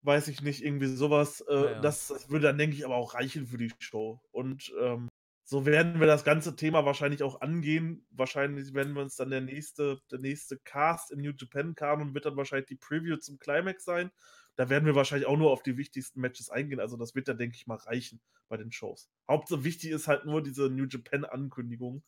weiß 0.05 0.27
ich 0.27 0.41
nicht, 0.41 0.63
irgendwie 0.63 0.87
sowas. 0.87 1.41
Äh, 1.41 1.53
ja, 1.53 1.71
ja. 1.71 1.79
Das, 1.79 2.07
das, 2.07 2.29
würde 2.29 2.47
dann, 2.47 2.57
denke 2.57 2.75
ich, 2.75 2.85
aber 2.85 2.95
auch 2.95 3.15
reichen 3.15 3.47
für 3.47 3.57
die 3.57 3.73
Show. 3.79 4.21
Und 4.31 4.73
ähm, 4.79 5.09
so 5.43 5.65
werden 5.65 5.99
wir 5.99 6.07
das 6.07 6.23
ganze 6.23 6.55
Thema 6.55 6.85
wahrscheinlich 6.85 7.23
auch 7.23 7.41
angehen. 7.41 8.05
Wahrscheinlich 8.11 8.73
werden 8.73 8.93
wir 8.93 9.01
uns 9.01 9.15
dann 9.15 9.29
der 9.29 9.41
nächste, 9.41 9.99
der 10.11 10.19
nächste 10.19 10.57
Cast 10.59 11.11
in 11.11 11.21
New 11.21 11.33
Japan 11.35 11.75
kam 11.75 12.01
und 12.01 12.13
wird 12.13 12.25
dann 12.25 12.37
wahrscheinlich 12.37 12.67
die 12.67 12.77
Preview 12.77 13.17
zum 13.17 13.37
Climax 13.39 13.83
sein. 13.83 14.11
Da 14.55 14.69
werden 14.69 14.85
wir 14.85 14.95
wahrscheinlich 14.95 15.27
auch 15.27 15.37
nur 15.37 15.51
auf 15.51 15.63
die 15.63 15.77
wichtigsten 15.77 16.21
Matches 16.21 16.49
eingehen. 16.49 16.79
Also 16.79 16.97
das 16.97 17.15
wird 17.15 17.27
dann, 17.27 17.37
denke 17.37 17.55
ich 17.55 17.67
mal, 17.67 17.75
reichen 17.75 18.21
bei 18.47 18.57
den 18.57 18.71
Shows. 18.71 19.09
Hauptsache 19.29 19.63
wichtig 19.63 19.91
ist 19.91 20.07
halt 20.07 20.25
nur 20.25 20.41
diese 20.41 20.69
New 20.69 20.85
Japan-Ankündigung. 20.85 22.03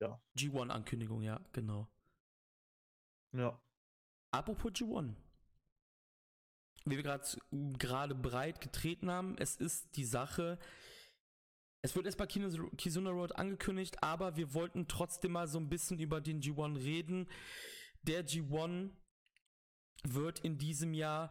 Ja. 0.00 0.20
G1-Ankündigung, 0.36 1.22
ja, 1.22 1.40
genau. 1.52 1.88
Ja. 3.32 3.60
Apropos 4.32 4.72
G1 4.72 5.14
wie 6.84 6.96
wir 6.96 7.20
gerade 7.78 8.14
breit 8.14 8.60
getreten 8.60 9.10
haben, 9.10 9.36
es 9.38 9.56
ist 9.56 9.96
die 9.96 10.04
Sache, 10.04 10.58
es 11.82 11.94
wird 11.96 12.06
erst 12.06 12.18
bei 12.18 12.26
Kizuna 12.26 13.10
Road 13.10 13.36
angekündigt, 13.36 14.02
aber 14.02 14.36
wir 14.36 14.54
wollten 14.54 14.86
trotzdem 14.88 15.32
mal 15.32 15.48
so 15.48 15.58
ein 15.58 15.68
bisschen 15.68 15.98
über 15.98 16.20
den 16.20 16.40
G1 16.40 16.76
reden. 16.82 17.28
Der 18.02 18.26
G1 18.26 18.90
wird 20.04 20.40
in 20.40 20.58
diesem 20.58 20.94
Jahr 20.94 21.30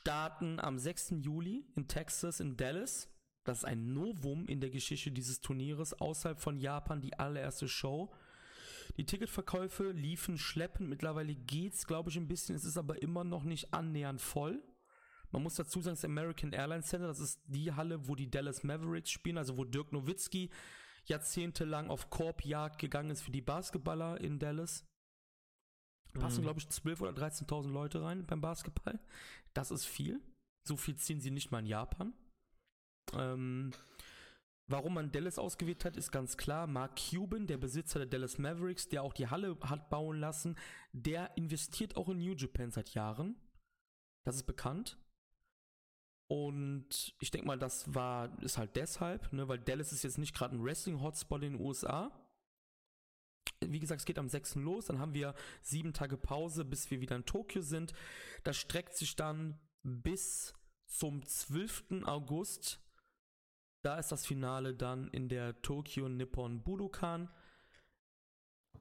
starten 0.00 0.58
am 0.60 0.78
6. 0.78 1.16
Juli 1.20 1.66
in 1.76 1.86
Texas, 1.86 2.40
in 2.40 2.56
Dallas. 2.56 3.08
Das 3.44 3.58
ist 3.58 3.64
ein 3.64 3.92
Novum 3.92 4.46
in 4.46 4.60
der 4.60 4.70
Geschichte 4.70 5.10
dieses 5.10 5.40
Turnieres, 5.40 5.92
außerhalb 5.92 6.40
von 6.40 6.56
Japan 6.58 7.02
die 7.02 7.18
allererste 7.18 7.68
Show. 7.68 8.10
Die 8.96 9.04
Ticketverkäufe 9.04 9.90
liefen 9.90 10.38
schleppend. 10.38 10.88
Mittlerweile 10.88 11.34
geht's, 11.34 11.86
glaube 11.86 12.08
ich, 12.10 12.16
ein 12.16 12.28
bisschen. 12.28 12.56
Es 12.56 12.64
ist 12.64 12.78
aber 12.78 13.02
immer 13.02 13.24
noch 13.24 13.44
nicht 13.44 13.74
annähernd 13.74 14.22
voll. 14.22 14.62
Man 15.32 15.42
muss 15.42 15.54
dazu 15.54 15.80
sagen, 15.80 15.96
das 15.96 16.04
American 16.04 16.52
Airlines 16.52 16.86
Center, 16.86 17.06
das 17.06 17.20
ist 17.20 17.40
die 17.46 17.72
Halle, 17.72 18.08
wo 18.08 18.14
die 18.14 18.30
Dallas 18.30 18.64
Mavericks 18.64 19.10
spielen, 19.10 19.38
also 19.38 19.58
wo 19.58 19.64
Dirk 19.64 19.92
Nowitzki 19.92 20.50
jahrzehntelang 21.04 21.88
auf 21.88 22.08
Korbjagd 22.10 22.78
gegangen 22.78 23.10
ist 23.10 23.22
für 23.22 23.30
die 23.30 23.42
Basketballer 23.42 24.20
in 24.20 24.38
Dallas. 24.38 24.89
Passen, 26.12 26.40
mhm. 26.40 26.44
glaube 26.44 26.60
ich, 26.60 26.66
12.000 26.66 27.00
oder 27.02 27.26
13.000 27.26 27.70
Leute 27.70 28.02
rein 28.02 28.26
beim 28.26 28.40
Basketball. 28.40 28.98
Das 29.54 29.70
ist 29.70 29.84
viel. 29.84 30.20
So 30.66 30.76
viel 30.76 30.96
ziehen 30.96 31.20
sie 31.20 31.30
nicht 31.30 31.50
mal 31.50 31.60
in 31.60 31.66
Japan. 31.66 32.12
Ähm, 33.14 33.72
Warum 34.70 34.94
man 34.94 35.10
Dallas 35.10 35.36
ausgewählt 35.36 35.84
hat, 35.84 35.96
ist 35.96 36.12
ganz 36.12 36.36
klar. 36.36 36.68
Mark 36.68 36.92
Cuban, 36.96 37.48
der 37.48 37.56
Besitzer 37.56 37.98
der 37.98 38.06
Dallas 38.06 38.38
Mavericks, 38.38 38.88
der 38.88 39.02
auch 39.02 39.12
die 39.12 39.26
Halle 39.26 39.58
hat 39.62 39.90
bauen 39.90 40.20
lassen, 40.20 40.56
der 40.92 41.36
investiert 41.36 41.96
auch 41.96 42.08
in 42.08 42.18
New 42.18 42.34
Japan 42.34 42.70
seit 42.70 42.90
Jahren. 42.90 43.34
Das 44.24 44.36
ist 44.36 44.44
bekannt. 44.44 44.96
Und 46.28 47.16
ich 47.18 47.32
denke 47.32 47.48
mal, 47.48 47.58
das 47.58 47.92
war, 47.92 48.40
ist 48.42 48.58
halt 48.58 48.76
deshalb, 48.76 49.32
ne, 49.32 49.48
weil 49.48 49.58
Dallas 49.58 49.90
ist 49.90 50.04
jetzt 50.04 50.18
nicht 50.18 50.36
gerade 50.36 50.54
ein 50.54 50.62
Wrestling-Hotspot 50.62 51.42
in 51.42 51.54
den 51.54 51.60
USA. 51.60 52.12
Wie 53.64 53.78
gesagt, 53.78 54.00
es 54.00 54.06
geht 54.06 54.18
am 54.18 54.28
6. 54.28 54.56
los, 54.56 54.86
dann 54.86 54.98
haben 54.98 55.14
wir 55.14 55.34
sieben 55.60 55.92
Tage 55.92 56.16
Pause, 56.16 56.64
bis 56.64 56.90
wir 56.90 57.00
wieder 57.00 57.16
in 57.16 57.26
Tokio 57.26 57.60
sind. 57.60 57.92
Das 58.42 58.56
streckt 58.56 58.96
sich 58.96 59.16
dann 59.16 59.58
bis 59.82 60.54
zum 60.86 61.24
12. 61.24 62.04
August 62.04 62.80
da 63.82 63.98
ist 63.98 64.12
das 64.12 64.26
Finale 64.26 64.74
dann 64.74 65.08
in 65.08 65.28
der 65.28 65.60
Tokyo 65.62 66.08
Nippon 66.08 66.62
Budokan. 66.62 67.30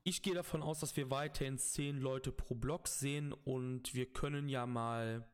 Ich 0.03 0.21
gehe 0.21 0.33
davon 0.33 0.61
aus, 0.61 0.79
dass 0.79 0.97
wir 0.97 1.09
weiterhin 1.09 1.57
10 1.57 1.99
Leute 1.99 2.31
pro 2.31 2.55
Block 2.55 2.87
sehen 2.87 3.31
und 3.31 3.93
wir 3.93 4.11
können 4.11 4.49
ja 4.49 4.65
mal 4.65 5.29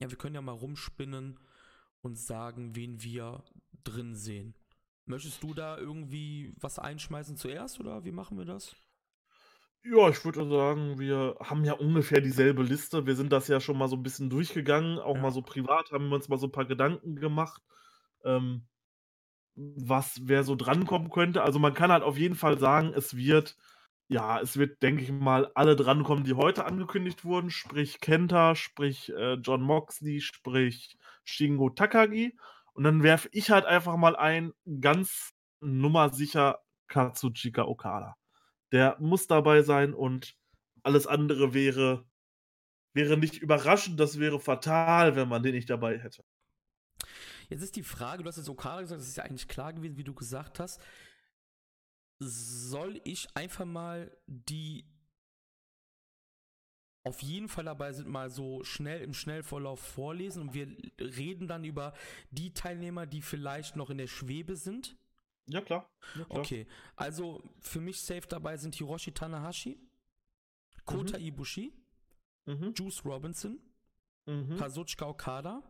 ja, 0.00 0.08
wir 0.10 0.16
können 0.16 0.34
ja 0.34 0.40
mal 0.40 0.52
rumspinnen 0.52 1.38
und 2.00 2.16
sagen, 2.16 2.74
wen 2.74 3.02
wir 3.02 3.44
drin 3.84 4.14
sehen. 4.14 4.54
Möchtest 5.06 5.42
du 5.42 5.54
da 5.54 5.78
irgendwie 5.78 6.52
was 6.60 6.78
einschmeißen 6.78 7.36
zuerst 7.36 7.80
oder 7.80 8.04
wie 8.04 8.12
machen 8.12 8.38
wir 8.38 8.44
das? 8.44 8.76
Ja, 9.82 10.10
ich 10.10 10.24
würde 10.24 10.46
sagen, 10.48 10.98
wir 10.98 11.36
haben 11.40 11.64
ja 11.64 11.72
ungefähr 11.72 12.20
dieselbe 12.20 12.62
Liste. 12.62 13.06
Wir 13.06 13.16
sind 13.16 13.32
das 13.32 13.48
ja 13.48 13.60
schon 13.60 13.78
mal 13.78 13.88
so 13.88 13.96
ein 13.96 14.02
bisschen 14.02 14.28
durchgegangen, 14.28 14.98
auch 14.98 15.16
ja. 15.16 15.22
mal 15.22 15.32
so 15.32 15.40
privat, 15.40 15.90
haben 15.90 16.08
wir 16.08 16.16
uns 16.16 16.28
mal 16.28 16.38
so 16.38 16.46
ein 16.46 16.52
paar 16.52 16.66
Gedanken 16.66 17.16
gemacht 17.16 17.62
ähm, 18.24 18.66
was 19.54 20.20
wer 20.24 20.44
so 20.44 20.56
drankommen 20.56 21.10
könnte. 21.10 21.42
Also 21.42 21.58
man 21.58 21.74
kann 21.74 21.92
halt 21.92 22.02
auf 22.02 22.16
jeden 22.16 22.34
Fall 22.34 22.58
sagen, 22.58 22.92
es 22.94 23.16
wird, 23.16 23.56
ja, 24.08 24.40
es 24.40 24.56
wird, 24.56 24.82
denke 24.82 25.02
ich 25.02 25.12
mal, 25.12 25.50
alle 25.54 25.76
drankommen, 25.76 26.24
die 26.24 26.34
heute 26.34 26.64
angekündigt 26.64 27.24
wurden, 27.24 27.50
sprich 27.50 28.00
Kenta, 28.00 28.54
sprich 28.54 29.12
äh, 29.12 29.34
John 29.34 29.62
Moxley, 29.62 30.20
sprich 30.20 30.98
Shingo 31.24 31.70
Takagi. 31.70 32.36
Und 32.80 32.84
dann 32.84 33.02
werfe 33.02 33.28
ich 33.32 33.50
halt 33.50 33.66
einfach 33.66 33.98
mal 33.98 34.16
ein, 34.16 34.54
ganz 34.80 35.34
nummersicher 35.60 36.62
Katsuchika 36.88 37.64
Okada. 37.64 38.16
Der 38.72 38.96
muss 39.00 39.26
dabei 39.26 39.60
sein 39.60 39.92
und 39.92 40.34
alles 40.82 41.06
andere 41.06 41.52
wäre, 41.52 42.08
wäre 42.94 43.18
nicht 43.18 43.36
überraschend, 43.36 44.00
das 44.00 44.18
wäre 44.18 44.40
fatal, 44.40 45.14
wenn 45.14 45.28
man 45.28 45.42
den 45.42 45.56
nicht 45.56 45.68
dabei 45.68 45.98
hätte. 45.98 46.24
Jetzt 47.50 47.60
ist 47.60 47.76
die 47.76 47.82
Frage, 47.82 48.22
du 48.22 48.28
hast 48.30 48.38
jetzt 48.38 48.48
Okada 48.48 48.80
gesagt, 48.80 49.02
das 49.02 49.08
ist 49.08 49.16
ja 49.18 49.24
eigentlich 49.24 49.46
klar 49.46 49.74
gewesen, 49.74 49.98
wie 49.98 50.04
du 50.04 50.14
gesagt 50.14 50.58
hast. 50.58 50.80
Soll 52.18 52.98
ich 53.04 53.28
einfach 53.36 53.66
mal 53.66 54.10
die 54.26 54.86
auf 57.02 57.22
jeden 57.22 57.48
Fall 57.48 57.64
dabei 57.64 57.92
sind, 57.92 58.08
mal 58.08 58.30
so 58.30 58.62
schnell 58.64 59.02
im 59.02 59.14
Schnellvorlauf 59.14 59.80
vorlesen 59.80 60.42
und 60.42 60.54
wir 60.54 60.68
reden 60.98 61.48
dann 61.48 61.64
über 61.64 61.94
die 62.30 62.52
Teilnehmer, 62.52 63.06
die 63.06 63.22
vielleicht 63.22 63.76
noch 63.76 63.90
in 63.90 63.98
der 63.98 64.06
Schwebe 64.06 64.56
sind? 64.56 64.96
Ja, 65.46 65.60
klar. 65.62 65.90
Ja, 66.16 66.24
klar. 66.24 66.40
Okay, 66.40 66.66
also 66.96 67.42
für 67.60 67.80
mich 67.80 68.00
safe 68.00 68.28
dabei 68.28 68.56
sind 68.56 68.74
Hiroshi 68.74 69.12
Tanahashi, 69.12 69.78
Kota 70.84 71.18
mhm. 71.18 71.24
Ibushi, 71.24 71.72
mhm. 72.46 72.74
Juice 72.76 73.04
Robinson, 73.04 73.58
mhm. 74.26 74.56
Kazuchika 74.58 75.06
Okada, 75.06 75.62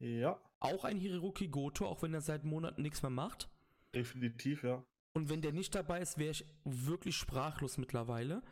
ja. 0.00 0.40
Auch 0.60 0.84
ein 0.84 0.98
Hiroki 0.98 1.48
Goto, 1.48 1.86
auch 1.86 2.02
wenn 2.02 2.14
er 2.14 2.20
seit 2.20 2.44
Monaten 2.44 2.82
nichts 2.82 3.02
mehr 3.02 3.10
macht. 3.10 3.48
Definitiv, 3.94 4.62
ja. 4.64 4.84
Und 5.12 5.28
wenn 5.28 5.42
der 5.42 5.52
nicht 5.52 5.74
dabei 5.74 6.00
ist, 6.00 6.18
wäre 6.18 6.32
ich 6.32 6.44
wirklich 6.64 7.16
sprachlos 7.16 7.78
mittlerweile. 7.78 8.42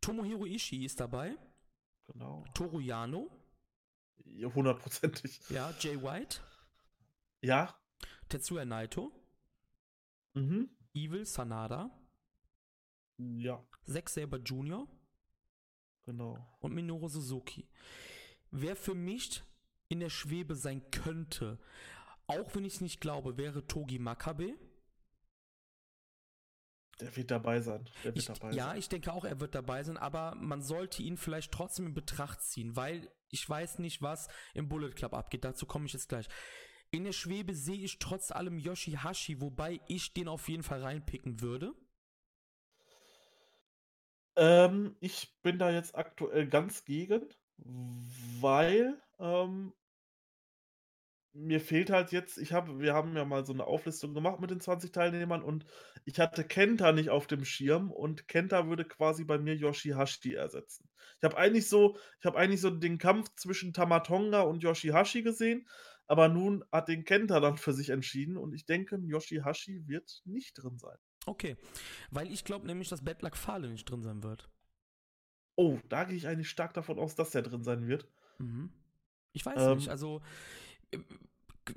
Tomohiro 0.00 0.46
Ishii 0.46 0.84
ist 0.84 1.00
dabei. 1.00 1.36
Genau. 2.06 2.44
Toru 2.54 2.80
Yano. 2.80 3.30
Hundertprozentig. 4.54 5.40
Ja, 5.50 5.72
Jay 5.80 6.00
White. 6.02 6.40
Ja. 7.42 7.74
Tetsuya 8.28 8.64
Naito. 8.64 9.12
Mhm. 10.34 10.68
Evil 10.94 11.24
Sanada. 11.24 11.90
Ja. 13.18 13.64
Zack 13.84 14.08
Saber 14.08 14.38
Jr. 14.38 14.86
Genau. 16.04 16.38
Und 16.60 16.74
Minoru 16.74 17.08
Suzuki. 17.08 17.68
Wer 18.50 18.76
für 18.76 18.94
mich 18.94 19.42
in 19.88 20.00
der 20.00 20.10
Schwebe 20.10 20.54
sein 20.54 20.90
könnte, 20.90 21.58
auch 22.26 22.54
wenn 22.54 22.64
ich 22.64 22.74
es 22.74 22.80
nicht 22.80 23.00
glaube, 23.00 23.36
wäre 23.36 23.66
Togi 23.66 23.98
Makabe. 23.98 24.54
Der 27.00 27.14
wird 27.14 27.30
dabei 27.30 27.60
sein. 27.60 27.88
Wird 28.02 28.16
ich, 28.16 28.24
dabei 28.24 28.52
ja, 28.52 28.68
sein. 28.68 28.78
ich 28.78 28.88
denke 28.88 29.12
auch, 29.12 29.24
er 29.24 29.38
wird 29.40 29.54
dabei 29.54 29.82
sein, 29.82 29.98
aber 29.98 30.34
man 30.36 30.62
sollte 30.62 31.02
ihn 31.02 31.16
vielleicht 31.16 31.52
trotzdem 31.52 31.86
in 31.86 31.94
Betracht 31.94 32.42
ziehen, 32.42 32.74
weil 32.74 33.10
ich 33.28 33.48
weiß 33.48 33.80
nicht, 33.80 34.00
was 34.02 34.28
im 34.54 34.68
Bullet 34.68 34.92
Club 34.92 35.12
abgeht. 35.12 35.44
Dazu 35.44 35.66
komme 35.66 35.86
ich 35.86 35.92
jetzt 35.92 36.08
gleich. 36.08 36.28
In 36.90 37.04
der 37.04 37.12
Schwebe 37.12 37.54
sehe 37.54 37.82
ich 37.82 37.98
trotz 37.98 38.30
allem 38.30 38.58
Yoshihashi, 38.58 39.40
wobei 39.40 39.80
ich 39.88 40.14
den 40.14 40.28
auf 40.28 40.48
jeden 40.48 40.62
Fall 40.62 40.82
reinpicken 40.82 41.40
würde. 41.40 41.74
Ähm, 44.36 44.96
ich 45.00 45.40
bin 45.42 45.58
da 45.58 45.70
jetzt 45.70 45.96
aktuell 45.96 46.46
ganz 46.46 46.84
gegen, 46.84 47.22
weil 47.58 49.00
ähm, 49.18 49.72
mir 51.36 51.60
fehlt 51.60 51.90
halt 51.90 52.12
jetzt 52.12 52.38
ich 52.38 52.52
habe 52.52 52.80
wir 52.80 52.94
haben 52.94 53.16
ja 53.16 53.24
mal 53.24 53.44
so 53.46 53.52
'ne 53.52 53.64
Auflistung 53.64 54.14
gemacht 54.14 54.40
mit 54.40 54.50
den 54.50 54.60
20 54.60 54.92
Teilnehmern 54.92 55.42
und 55.42 55.66
ich 56.04 56.18
hatte 56.20 56.44
Kenta 56.44 56.92
nicht 56.92 57.10
auf 57.10 57.26
dem 57.26 57.44
Schirm 57.44 57.90
und 57.92 58.28
Kenta 58.28 58.68
würde 58.68 58.84
quasi 58.86 59.24
bei 59.24 59.38
mir 59.38 59.54
Yoshihashi 59.56 60.34
ersetzen. 60.34 60.88
Ich 61.18 61.24
habe 61.24 61.36
eigentlich 61.36 61.68
so 61.68 61.96
ich 62.20 62.26
habe 62.26 62.38
eigentlich 62.38 62.60
so 62.60 62.70
den 62.70 62.98
Kampf 62.98 63.30
zwischen 63.36 63.72
Tama 63.72 64.00
Tonga 64.00 64.42
und 64.42 64.62
Yoshihashi 64.62 65.22
gesehen, 65.22 65.68
aber 66.06 66.28
nun 66.28 66.64
hat 66.72 66.88
den 66.88 67.04
Kenta 67.04 67.40
dann 67.40 67.58
für 67.58 67.72
sich 67.72 67.90
entschieden 67.90 68.36
und 68.36 68.54
ich 68.54 68.66
denke, 68.66 68.96
Yoshihashi 69.02 69.86
wird 69.86 70.22
nicht 70.24 70.54
drin 70.54 70.78
sein. 70.78 70.98
Okay, 71.28 71.56
weil 72.10 72.30
ich 72.32 72.44
glaube 72.44 72.66
nämlich, 72.66 72.88
dass 72.88 73.04
Bad 73.04 73.22
Luck 73.22 73.36
Fale 73.36 73.68
nicht 73.68 73.84
drin 73.90 74.02
sein 74.02 74.22
wird. 74.22 74.48
Oh, 75.58 75.78
da 75.88 76.04
gehe 76.04 76.16
ich 76.16 76.26
eigentlich 76.28 76.48
stark 76.50 76.72
davon 76.74 76.98
aus, 76.98 77.14
dass 77.14 77.30
der 77.30 77.42
drin 77.42 77.62
sein 77.64 77.86
wird. 77.86 78.08
Mhm. 78.38 78.70
Ich 79.32 79.44
weiß 79.44 79.68
Ähm. 79.68 79.76
nicht, 79.76 79.90
also 79.90 80.22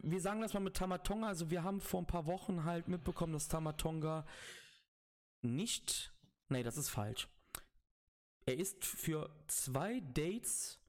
wir 0.02 0.22
sagen 0.22 0.42
das 0.42 0.54
mal 0.54 0.60
mit 0.60 0.76
Tamatonga, 0.76 1.28
also 1.28 1.50
wir 1.50 1.64
haben 1.64 1.82
vor 1.82 2.02
ein 2.02 2.08
paar 2.08 2.26
Wochen 2.26 2.64
halt 2.64 2.88
mitbekommen, 2.88 3.34
dass 3.34 3.48
Tamatonga 3.48 4.26
nicht, 5.42 6.14
nee, 6.50 6.64
das 6.64 6.78
ist 6.78 6.90
falsch. 6.90 7.28
Er 8.46 8.58
ist 8.58 8.86
für 8.86 9.30
zwei 9.48 10.00
Dates 10.00 10.80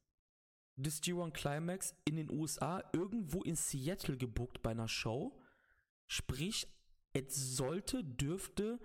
des 0.77 1.03
G1 1.03 1.33
Climax 1.33 1.95
in 2.05 2.17
den 2.17 2.31
USA 2.31 2.83
irgendwo 2.93 3.43
in 3.43 3.57
Seattle 3.57 4.17
gebucht 4.17 4.63
bei 4.63 4.71
einer 4.71 4.89
Show. 4.89 5.39
Sprich, 6.07 6.67
es 7.13 7.57
sollte, 7.57 8.03
dürfte, 8.03 8.81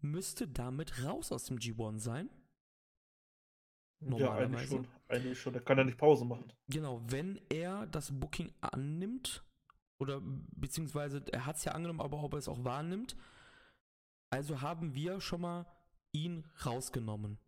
müsste 0.00 0.46
damit 0.46 1.04
raus 1.04 1.32
aus 1.32 1.46
dem 1.46 1.58
G1 1.58 1.98
sein. 1.98 2.30
Ja, 4.00 4.06
eigentlich 4.06 4.20
Normalerweise. 4.20 4.66
schon. 4.68 4.88
Eigentlich 5.08 5.40
schon. 5.40 5.52
Der 5.54 5.62
kann 5.62 5.78
ja 5.78 5.84
nicht 5.84 5.98
Pause 5.98 6.24
machen. 6.24 6.52
Genau, 6.68 7.02
wenn 7.06 7.40
er 7.50 7.86
das 7.86 8.10
Booking 8.12 8.52
annimmt, 8.60 9.42
oder 9.98 10.20
beziehungsweise 10.22 11.24
er 11.32 11.46
hat 11.46 11.56
es 11.56 11.64
ja 11.64 11.72
angenommen, 11.72 12.00
aber 12.00 12.22
ob 12.22 12.32
er 12.34 12.38
es 12.38 12.48
auch 12.48 12.62
wahrnimmt, 12.64 13.16
also 14.30 14.60
haben 14.60 14.94
wir 14.94 15.20
schon 15.20 15.40
mal 15.40 15.66
ihn 16.12 16.44
rausgenommen. 16.64 17.38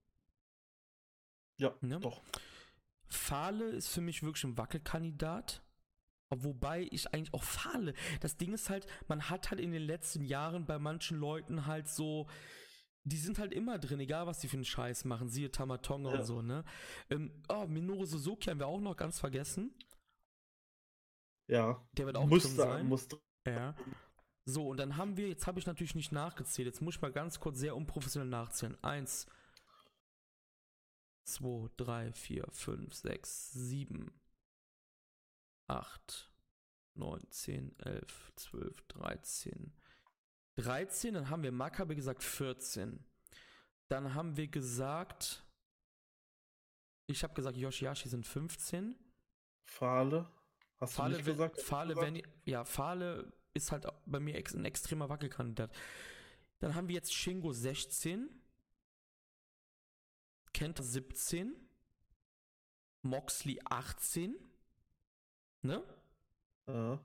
Ja, 1.59 1.75
Ne? 1.81 2.01
doch. 2.01 2.23
Fahle 3.07 3.65
ist 3.71 3.89
für 3.89 4.01
mich 4.01 4.23
wirklich 4.23 4.45
ein 4.45 4.57
Wackelkandidat. 4.57 5.63
Wobei 6.33 6.87
ich 6.93 7.13
eigentlich 7.13 7.35
auch 7.35 7.43
Fahle. 7.43 7.93
Das 8.21 8.37
Ding 8.37 8.53
ist 8.53 8.71
halt, 8.71 8.87
man 9.09 9.31
hat 9.31 9.51
halt 9.51 9.61
in 9.61 9.73
den 9.73 9.83
letzten 9.83 10.23
Jahren 10.25 10.65
bei 10.65 10.79
manchen 10.79 11.19
Leuten 11.19 11.67
halt 11.67 11.89
so, 11.89 12.29
die 13.05 13.17
sind 13.17 13.39
halt 13.39 13.53
immer 13.53 13.79
drin, 13.79 14.01
egal 14.01 14.27
was 14.27 14.41
die 14.41 14.49
für 14.49 14.57
einen 14.57 14.65
Scheiß 14.65 15.05
machen, 15.05 15.29
siehe 15.29 15.51
Tamatonga 15.51 16.13
Ja. 16.13 16.19
und 16.21 16.25
so, 16.27 16.43
ne? 16.43 16.65
Ähm, 17.09 17.33
oh, 17.49 17.67
Minoru 17.67 18.05
Suzuki 18.05 18.51
haben 18.51 18.59
wir 18.59 18.67
auch 18.67 18.81
noch 18.81 18.97
ganz 18.97 19.19
vergessen. 19.19 19.75
Ja. 21.49 21.83
Der 21.93 22.07
wird 22.07 22.17
auch 22.17 22.27
muss 22.27 22.45
drin 22.45 22.57
da, 22.57 22.63
sein. 22.65 22.87
muss 22.87 23.09
Ja. 23.47 23.75
So, 24.45 24.69
und 24.69 24.77
dann 24.79 24.97
haben 24.97 25.17
wir, 25.17 25.29
jetzt 25.29 25.47
habe 25.47 25.59
ich 25.59 25.67
natürlich 25.67 25.95
nicht 25.95 26.13
nachgezählt, 26.13 26.67
jetzt 26.67 26.81
muss 26.81 26.97
ich 26.97 27.03
mal 27.03 27.13
ganz 27.13 27.41
kurz 27.41 27.59
sehr 27.59 27.77
unprofessionell 27.77 28.29
nachzählen. 28.29 28.77
Eins, 28.83 29.27
zwei, 31.25 31.69
drei, 31.77 32.13
vier, 32.13 32.47
fünf, 32.51 32.95
sechs, 32.95 33.53
sieben, 33.53 34.13
acht, 35.69 36.31
neun, 36.95 37.25
zehn, 37.31 37.79
elf, 37.81 38.33
zwölf, 38.37 38.81
dreizehn. 38.89 39.73
13, 40.63 41.15
dann 41.15 41.31
haben 41.31 41.43
wir 41.43 41.53
Makabe 41.53 41.95
gesagt 41.95 42.23
14. 42.23 43.05
Dann 43.89 44.15
haben 44.15 44.37
wir 44.37 44.49
gesagt, 44.49 45.45
ich 47.07 47.23
habe 47.23 47.35
gesagt, 47.35 47.57
Yoshihashi 47.57 48.09
sind 48.09 48.27
15. 48.27 48.95
Fahle. 49.65 50.31
Hast 50.79 50.95
du 50.95 50.97
Fahle, 51.03 51.17
nicht 51.17 51.27
we- 51.27 51.33
gesagt? 51.33 51.61
Fahle, 51.61 51.95
gesagt? 51.95 52.15
wenn, 52.15 52.23
ja, 52.45 52.65
Fahle 52.65 53.33
ist 53.53 53.73
halt 53.73 53.87
bei 54.07 54.21
mir 54.21 54.35
ein 54.37 54.65
extremer 54.65 55.09
Wackelkandidat. 55.09 55.73
Dann 56.61 56.75
haben 56.75 56.89
wir 56.89 56.95
jetzt 56.95 57.13
Shingo 57.13 57.53
16, 57.53 58.29
Kenta 60.53 60.83
17, 60.83 61.55
Moxley 63.03 63.61
18, 63.65 64.37
ne? 65.63 65.83
Ja. 66.67 67.01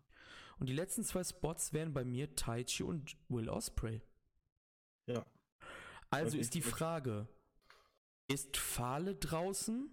Und 0.60 0.68
die 0.68 0.73
letzten 0.73 1.03
zwei 1.03 1.23
Spots 1.23 1.73
wären 1.73 1.94
bei 1.94 2.03
mir 2.06 2.36
Taichi 2.36 2.84
und 2.84 3.18
Will 3.30 3.49
Osprey. 3.49 4.02
Ja. 5.07 5.26
Also 6.10 6.38
ist 6.38 6.53
die. 6.53 6.61
Frage, 6.61 7.27
ist 8.27 8.57
Fahle 8.57 9.15
draußen? 9.15 9.90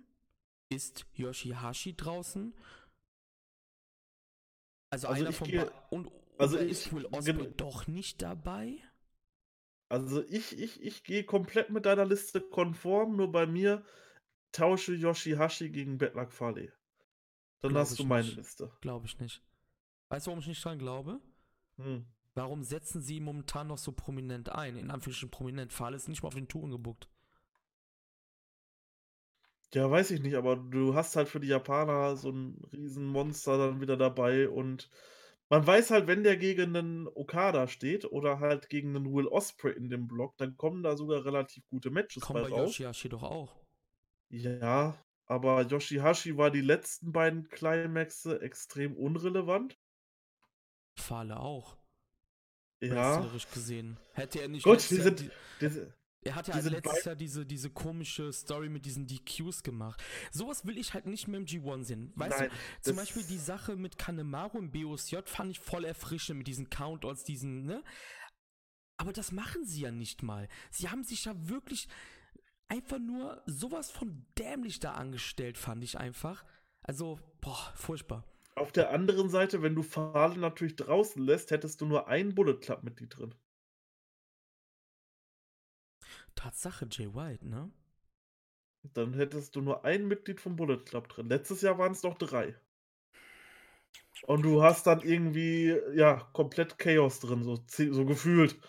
Ist 0.68 1.04
Yoshihashi 1.14 1.96
draußen? 1.96 2.54
Also, 4.90 5.08
Also 5.08 5.22
einer 5.24 5.32
von 5.32 5.48
gehe-. 5.48 5.72
Und 5.90 6.10
also 6.38 6.58
ich- 6.58 6.70
ist 6.70 6.92
Will 6.92 7.06
Osprey 7.06 7.52
doch 7.56 7.86
nicht 7.86 8.22
dabei? 8.22 8.78
Also 9.88 10.24
ich, 10.28 10.58
ich, 10.58 10.80
ich 10.82 11.04
gehe 11.04 11.24
komplett 11.24 11.68
mit 11.70 11.84
deiner 11.84 12.06
Liste 12.06 12.40
konform, 12.40 13.16
nur 13.16 13.30
bei 13.30 13.46
mir 13.46 13.84
tausche 14.52 14.94
Yoshihashi 14.94 15.70
gegen 15.70 15.98
Betlak 15.98 16.32
Fale. 16.32 16.72
Dann 17.60 17.72
Glaub 17.72 17.82
hast 17.82 17.98
du 17.98 18.04
meine 18.04 18.24
nicht. 18.24 18.36
Liste. 18.36 18.72
Glaube 18.80 19.06
ich 19.06 19.18
nicht. 19.18 19.42
Weißt 20.12 20.26
du, 20.26 20.30
warum 20.30 20.40
ich 20.40 20.46
nicht 20.46 20.62
dran 20.62 20.78
glaube? 20.78 21.20
Hm. 21.78 22.04
Warum 22.34 22.64
setzen 22.64 23.00
sie 23.00 23.18
momentan 23.18 23.68
noch 23.68 23.78
so 23.78 23.92
prominent 23.92 24.50
ein? 24.50 24.76
In 24.76 24.90
Anführungsstrichen 24.90 25.30
prominent. 25.30 25.72
Fahle 25.72 25.96
ist 25.96 26.06
nicht 26.06 26.22
mal 26.22 26.28
auf 26.28 26.34
den 26.34 26.48
Touren 26.48 26.70
gebuckt. 26.70 27.08
Ja, 29.72 29.90
weiß 29.90 30.10
ich 30.10 30.20
nicht, 30.20 30.34
aber 30.34 30.56
du 30.56 30.94
hast 30.94 31.16
halt 31.16 31.30
für 31.30 31.40
die 31.40 31.48
Japaner 31.48 32.16
so 32.16 32.28
ein 32.28 32.60
Riesenmonster 32.74 33.56
dann 33.56 33.80
wieder 33.80 33.96
dabei 33.96 34.50
und 34.50 34.90
man 35.48 35.66
weiß 35.66 35.90
halt, 35.92 36.06
wenn 36.06 36.24
der 36.24 36.36
gegen 36.36 36.76
einen 36.76 37.08
Okada 37.08 37.66
steht 37.66 38.04
oder 38.04 38.38
halt 38.38 38.68
gegen 38.68 38.94
einen 38.94 39.14
Will 39.14 39.28
Osprey 39.28 39.72
in 39.72 39.88
dem 39.88 40.08
Block, 40.08 40.36
dann 40.36 40.58
kommen 40.58 40.82
da 40.82 40.94
sogar 40.94 41.24
relativ 41.24 41.66
gute 41.70 41.90
Matches 41.90 42.22
Kommt 42.22 42.42
bei 42.42 42.50
bei 42.50 42.54
raus. 42.54 42.68
Yoshihashi 42.68 43.08
doch 43.08 43.22
auch. 43.22 43.56
Ja, 44.28 44.94
aber 45.24 45.62
Yoshihashi 45.62 46.36
war 46.36 46.50
die 46.50 46.60
letzten 46.60 47.12
beiden 47.12 47.48
Climaxe 47.48 48.42
extrem 48.42 48.94
unrelevant. 48.94 49.78
Fahle 50.96 51.38
auch. 51.40 51.76
Ja, 52.80 53.24
gesehen. 53.52 53.96
Hätte 54.12 54.40
er 54.40 54.48
nicht 54.48 54.64
Gut, 54.64 54.74
letztes 54.74 54.88
die 54.88 54.96
Jahr 54.96 55.04
sind- 55.04 55.20
die, 55.20 55.30
diese, 55.60 55.94
Er 56.24 56.34
hat 56.36 56.46
ja 56.48 56.52
Die 56.54 56.56
also 56.58 56.70
sind 56.70 56.84
letztes 56.84 57.04
Jahr 57.04 57.14
diese, 57.16 57.46
diese 57.46 57.70
komische 57.70 58.32
Story 58.32 58.68
mit 58.68 58.84
diesen 58.86 59.06
DQs 59.06 59.62
gemacht. 59.62 60.02
Sowas 60.32 60.64
will 60.66 60.78
ich 60.78 60.94
halt 60.94 61.06
nicht 61.06 61.26
mehr 61.28 61.38
im 61.38 61.46
G1 61.46 61.84
sehen. 61.84 62.12
Weißt 62.16 62.38
nein, 62.38 62.50
du, 62.50 62.82
zum 62.82 62.96
Beispiel 62.96 63.24
die 63.24 63.38
Sache 63.38 63.76
mit 63.76 63.98
Kanemaru 63.98 64.58
im 64.58 64.70
BOSJ 64.72 65.18
fand 65.26 65.50
ich 65.52 65.60
voll 65.60 65.84
erfrischend 65.84 66.38
mit 66.38 66.46
diesen 66.46 66.70
Countouts, 66.70 67.24
diesen, 67.24 67.64
ne? 67.64 67.82
Aber 68.96 69.12
das 69.12 69.32
machen 69.32 69.64
sie 69.64 69.80
ja 69.80 69.90
nicht 69.90 70.22
mal. 70.22 70.48
Sie 70.70 70.88
haben 70.88 71.02
sich 71.02 71.24
ja 71.24 71.34
wirklich 71.48 71.88
einfach 72.68 72.98
nur 73.00 73.42
sowas 73.46 73.90
von 73.90 74.24
dämlich 74.38 74.78
da 74.80 74.92
angestellt, 74.92 75.58
fand 75.58 75.82
ich 75.82 75.98
einfach. 75.98 76.44
Also, 76.82 77.18
boah, 77.40 77.72
furchtbar. 77.74 78.24
Auf 78.54 78.70
der 78.70 78.90
anderen 78.90 79.30
Seite, 79.30 79.62
wenn 79.62 79.74
du 79.74 79.82
Fahle 79.82 80.38
natürlich 80.38 80.76
draußen 80.76 81.24
lässt, 81.24 81.50
hättest 81.50 81.80
du 81.80 81.86
nur 81.86 82.08
ein 82.08 82.34
Bullet 82.34 82.58
Club 82.58 82.82
Mitglied 82.82 83.16
drin. 83.16 83.34
Tatsache, 86.34 86.86
Jay 86.90 87.14
White, 87.14 87.48
ne? 87.48 87.70
Dann 88.94 89.14
hättest 89.14 89.56
du 89.56 89.62
nur 89.62 89.84
ein 89.84 90.06
Mitglied 90.06 90.40
vom 90.40 90.56
Bullet 90.56 90.84
Club 90.84 91.08
drin. 91.08 91.28
Letztes 91.28 91.62
Jahr 91.62 91.78
waren 91.78 91.92
es 91.92 92.02
noch 92.02 92.18
drei. 92.18 92.54
Und 94.26 94.42
du 94.42 94.62
hast 94.62 94.86
dann 94.86 95.00
irgendwie, 95.00 95.76
ja, 95.94 96.28
komplett 96.32 96.78
Chaos 96.78 97.20
drin, 97.20 97.42
so, 97.44 97.64
so 97.68 98.04
gefühlt. 98.04 98.60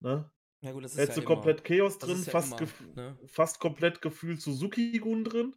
Ne? 0.00 0.30
Ja 0.60 0.72
gut, 0.72 0.84
das 0.84 0.96
Hättest 0.96 1.18
du 1.18 1.22
komplett 1.22 1.64
Chaos 1.64 1.98
Das 1.98 2.08
drin, 2.08 2.20
ist 2.20 2.26
ja 2.26 2.32
fast, 2.32 2.60
immer, 2.60 2.94
ne? 2.94 3.18
fast 3.26 3.60
komplett 3.60 4.02
gefühlt 4.02 4.40
Suzuki-Gun 4.40 5.24
drin 5.24 5.54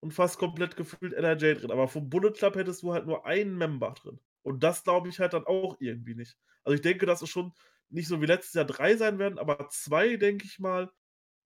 und 0.00 0.12
fast 0.12 0.38
komplett 0.38 0.76
gefühlt 0.76 1.12
NRJ 1.12 1.54
drin. 1.54 1.70
Aber 1.70 1.88
vom 1.88 2.08
Bullet 2.10 2.32
Club 2.32 2.56
hättest 2.56 2.82
du 2.82 2.92
halt 2.92 3.06
nur 3.06 3.26
einen 3.26 3.56
Member 3.56 3.92
drin. 3.92 4.20
Und 4.42 4.62
das 4.62 4.84
glaube 4.84 5.08
ich 5.08 5.18
halt 5.20 5.32
dann 5.32 5.44
auch 5.46 5.76
irgendwie 5.80 6.14
nicht. 6.14 6.36
Also 6.64 6.74
ich 6.74 6.82
denke, 6.82 7.06
dass 7.06 7.22
es 7.22 7.28
schon 7.30 7.52
nicht 7.88 8.08
so 8.08 8.20
wie 8.20 8.26
letztes 8.26 8.54
Jahr 8.54 8.64
drei 8.64 8.96
sein 8.96 9.18
werden, 9.18 9.38
aber 9.38 9.68
zwei, 9.70 10.16
denke 10.16 10.44
ich 10.46 10.58
mal. 10.58 10.90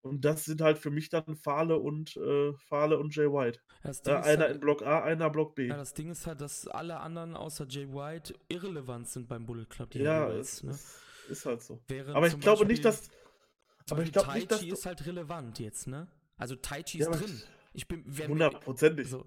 Und 0.03 0.25
das 0.25 0.45
sind 0.45 0.61
halt 0.61 0.79
für 0.79 0.89
mich 0.89 1.09
dann 1.09 1.35
Fahle 1.35 1.77
und 1.77 2.17
äh, 2.17 2.53
Fahle 2.67 2.97
und 2.97 3.15
Jay 3.15 3.27
White. 3.27 3.59
Äh, 3.83 3.91
ist 3.91 4.07
einer 4.09 4.23
halt- 4.45 4.55
in 4.55 4.59
Block 4.59 4.81
A, 4.81 5.03
einer 5.03 5.29
Block 5.29 5.53
B. 5.53 5.67
Ja, 5.67 5.77
das 5.77 5.93
Ding 5.93 6.09
ist 6.09 6.25
halt, 6.25 6.41
dass 6.41 6.67
alle 6.67 6.99
anderen 6.99 7.35
außer 7.35 7.67
Jay 7.67 7.87
White 7.87 8.33
irrelevant 8.49 9.07
sind 9.09 9.27
beim 9.27 9.45
Bullet 9.45 9.65
Club. 9.65 9.91
die 9.91 9.99
Ja, 9.99 10.25
Heavyweights, 10.25 10.53
es 10.53 10.63
ne? 10.63 10.71
ist, 10.71 10.95
ist 11.29 11.45
halt 11.45 11.61
so. 11.61 11.83
Während 11.87 12.15
Aber 12.15 12.25
ich 12.25 12.39
glaube 12.39 12.59
Beispiel- 12.65 12.67
nicht, 12.67 12.85
dass. 12.85 13.09
Aber 13.91 14.01
ich 14.01 14.11
glaube 14.11 14.33
nicht, 14.33 14.49
dass. 14.51 14.57
Taichi 14.59 14.69
Du, 14.69 14.75
ist 14.75 14.85
halt 14.87 15.05
relevant 15.05 15.59
jetzt, 15.59 15.85
ne? 15.87 16.07
Also 16.35 16.55
Taichi 16.55 16.97
Ja, 16.97 17.09
ist 17.11 17.19
drin. 17.21 17.35
Ich 17.35 17.60
bin 17.87 18.03
wenn 18.05 18.17
wir- 18.17 18.27
hundertprozentig. 18.29 19.07
so, 19.09 19.25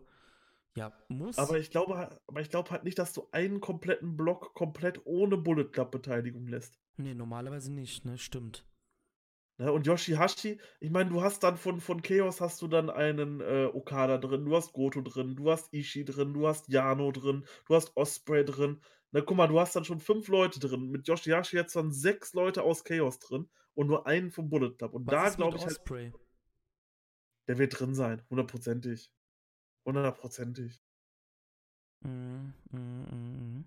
ja, 0.77 0.93
muss. 1.09 1.39
Aber 1.39 1.59
ich 1.59 1.71
glaube, 1.71 1.97
halt- 1.97 2.21
aber 2.27 2.41
ich 2.41 2.51
glaube 2.51 2.71
halt 2.71 2.85
nicht, 2.85 2.99
dass 2.99 3.13
du 3.13 3.29
einen 3.33 3.61
kompletten 3.61 4.17
Block 4.17 4.55
komplett 4.55 5.01
ohne 5.05 5.37
Bullet 5.37 5.67
Club 5.71 5.91
Beteiligung 5.91 6.47
lässt. 6.47 6.79
nee, 6.97 7.15
normalerweise 7.15 7.73
nicht, 7.73 8.05
ne? 8.05 8.19
Stimmt. 8.19 8.65
Ne, 9.57 9.71
und 9.73 9.87
Yoshihashi, 9.87 10.61
ich 10.81 10.91
meine, 10.91 11.11
du 11.11 11.23
hast 11.23 11.45
dann 11.45 11.57
von 11.57 11.81
von 11.81 12.03
Chaos 12.03 12.41
hast 12.41 12.61
du 12.61 12.67
dann 12.67 12.91
einen, 12.91 13.41
äh, 13.41 13.71
Okada 13.73 14.19
drin, 14.19 14.45
du 14.45 14.57
hast 14.57 14.73
Goto 14.73 15.01
drin, 15.01 15.37
du 15.37 15.49
hast 15.51 15.73
Ishii 15.73 16.05
drin, 16.05 16.35
du 16.35 16.49
hast 16.49 16.69
Yano 16.69 17.13
drin, 17.13 17.45
du 17.69 17.75
hast 17.77 17.97
Osprey 17.97 18.45
drin. 18.45 18.81
Na, 19.13 19.21
guck 19.21 19.37
mal, 19.37 19.47
du 19.47 19.61
hast 19.61 19.77
dann 19.77 19.85
schon 19.85 20.01
5 20.01 20.27
Leute 20.27 20.59
drin. 20.59 20.91
Mit 20.91 21.07
Yoshihashi 21.07 21.57
jetzt 21.57 21.77
dann 21.77 21.93
6 21.93 22.35
Leute 22.35 22.65
aus 22.65 22.83
Chaos 22.83 23.21
drin 23.21 23.49
und 23.75 23.87
nur 23.87 24.09
einen 24.09 24.33
vom 24.33 24.51
Bullet 24.51 24.73
Club. 24.77 24.93
Und 24.93 25.07
Was 25.07 25.13
da 25.13 25.37
glaube 25.37 25.57
ich 25.57 25.63
halt 25.65 25.79
Osprey? 25.79 26.13
Der 27.49 27.59
wird 27.59 27.79
drin 27.79 27.95
sein, 27.95 28.23
hundertprozentig. 28.31 29.11
Hundertprozentig. 29.87 30.81
Mhm, 32.03 32.53
mhm, 32.71 33.07
mhm. 33.11 33.65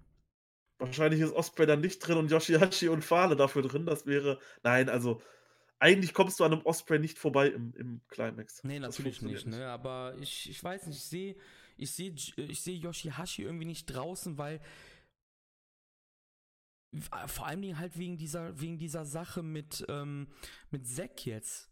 Wahrscheinlich 0.79 1.21
ist 1.21 1.33
Osprey 1.33 1.65
dann 1.65 1.81
nicht 1.81 1.99
drin 1.99 2.17
und 2.17 2.29
Yoshihashi 2.31 2.89
und 2.89 3.03
Fale 3.03 3.35
dafür 3.35 3.63
drin. 3.63 3.85
Das 3.85 4.05
wäre 4.05 4.39
nein, 4.63 4.89
also, 4.89 5.21
eigentlich 5.79 6.13
kommst 6.13 6.39
du 6.39 6.43
an 6.45 6.51
'nem 6.51 6.61
Osprey 6.65 6.99
nicht 6.99 7.17
vorbei 7.19 7.47
im 7.49 7.73
im 7.75 8.01
Climax. 8.09 8.63
Ne, 8.63 8.79
Das 8.85 8.97
natürlich 8.97 8.99
funktioniert 8.99 9.45
nicht, 9.45 9.47
ne? 9.47 9.67
Aber 9.67 10.15
ich 10.19 10.49
ich 10.49 10.63
weiß 10.63 10.87
nicht, 10.87 10.97
ich 10.97 11.03
sehe 11.03 11.35
ich 11.77 11.91
sehe 11.91 12.11
J 12.11 12.37
ich 12.49 12.61
sehe 12.61 12.77
Yoshihashi 12.77 13.43
irgendwie 13.43 13.65
nicht 13.65 13.85
draußen, 13.85 14.37
weil 14.37 14.61
vor 17.27 17.45
allen 17.47 17.61
Dingen 17.61 17.77
halt 17.79 17.97
wegen 17.97 18.17
dieser 18.17 18.59
wegen 18.59 18.77
dieser 18.77 19.05
Sache 19.05 19.43
mit, 19.43 19.85
ähm 19.89 20.27
mit 20.71 20.87
Zack 20.87 21.25
jetzt. 21.25 21.69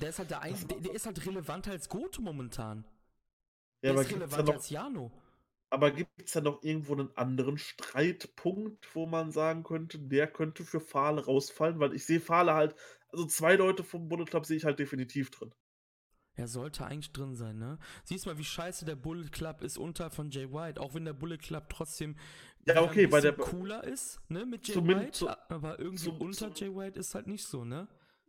Der 0.00 0.10
ist 0.10 0.18
halt 0.18 0.30
der 0.30 0.40
ein 0.40 0.54
der 0.68 0.80
der 0.80 0.92
ist 0.94 1.06
halt 1.06 1.24
relevanter 1.26 1.70
als 1.72 1.88
Goto 1.88 2.20
momentan. 2.22 2.84
Ja, 3.82 3.90
Der 3.90 3.92
aber 3.92 4.02
ist 4.02 4.10
relevanter 4.10 4.52
noch 4.52 4.54
als 4.54 4.68
Yano. 4.70 5.12
aber 5.70 5.92
gibt's 5.92 6.32
da 6.32 6.40
noch 6.40 6.62
irgendwo 6.64 6.94
'nen 6.96 7.16
anderen 7.16 7.56
Streitpunkt, 7.58 8.94
wo 8.96 9.06
man 9.06 9.30
sagen 9.32 9.62
könnte, 9.62 9.98
der 10.00 10.26
könnte 10.26 10.64
für 10.64 10.80
Fale 10.80 11.24
rausfallen? 11.24 11.78
Weil 11.80 11.94
ich 11.94 12.04
sehe 12.04 12.20
Fale 12.20 12.54
halt 12.54 12.74
also 13.10 13.26
2 13.26 13.54
Leute 13.56 13.84
vom 13.84 14.08
Bullet 14.08 14.24
Club 14.26 14.44
sehe 14.46 14.56
ich 14.56 14.64
halt 14.64 14.78
definitiv 14.80 15.30
drin. 15.30 15.54
Er 16.34 16.48
sollte 16.48 16.84
eigentlich 16.84 17.12
drin 17.12 17.34
sein, 17.34 17.58
ne? 17.58 17.78
Siehst 18.04 18.26
mal, 18.26 18.36
wie 18.36 18.44
scheiße 18.44 18.84
der 18.84 18.94
Bullet 18.96 19.30
Club 19.30 19.62
ist 19.62 19.78
unterhalb 19.78 20.12
von 20.14 20.30
Jay 20.30 20.52
White, 20.52 20.80
auch 20.80 20.92
wenn 20.94 21.04
der 21.06 21.14
Bullet 21.14 21.38
Club 21.38 21.70
trotzdem 21.70 22.16
Ja, 22.66 22.82
okay, 22.82 23.04
ein 23.04 23.10
bei 23.10 23.20
der 23.20 23.32
bisschen 23.32 23.58
cooler 23.58 23.84
ist, 23.84 24.20
ne, 24.28 24.44
mit 24.44 24.66
Jay 24.68 24.76
White, 24.76 25.50
aber 25.50 25.78
irgendwie 25.78 26.10
unter 26.10 26.50
Jay 26.54 26.74
White 26.74 26.98
ist 26.98 27.14
halt 27.14 27.26
nicht 27.26 27.44
so, 27.44 27.64
ne? 27.64 27.88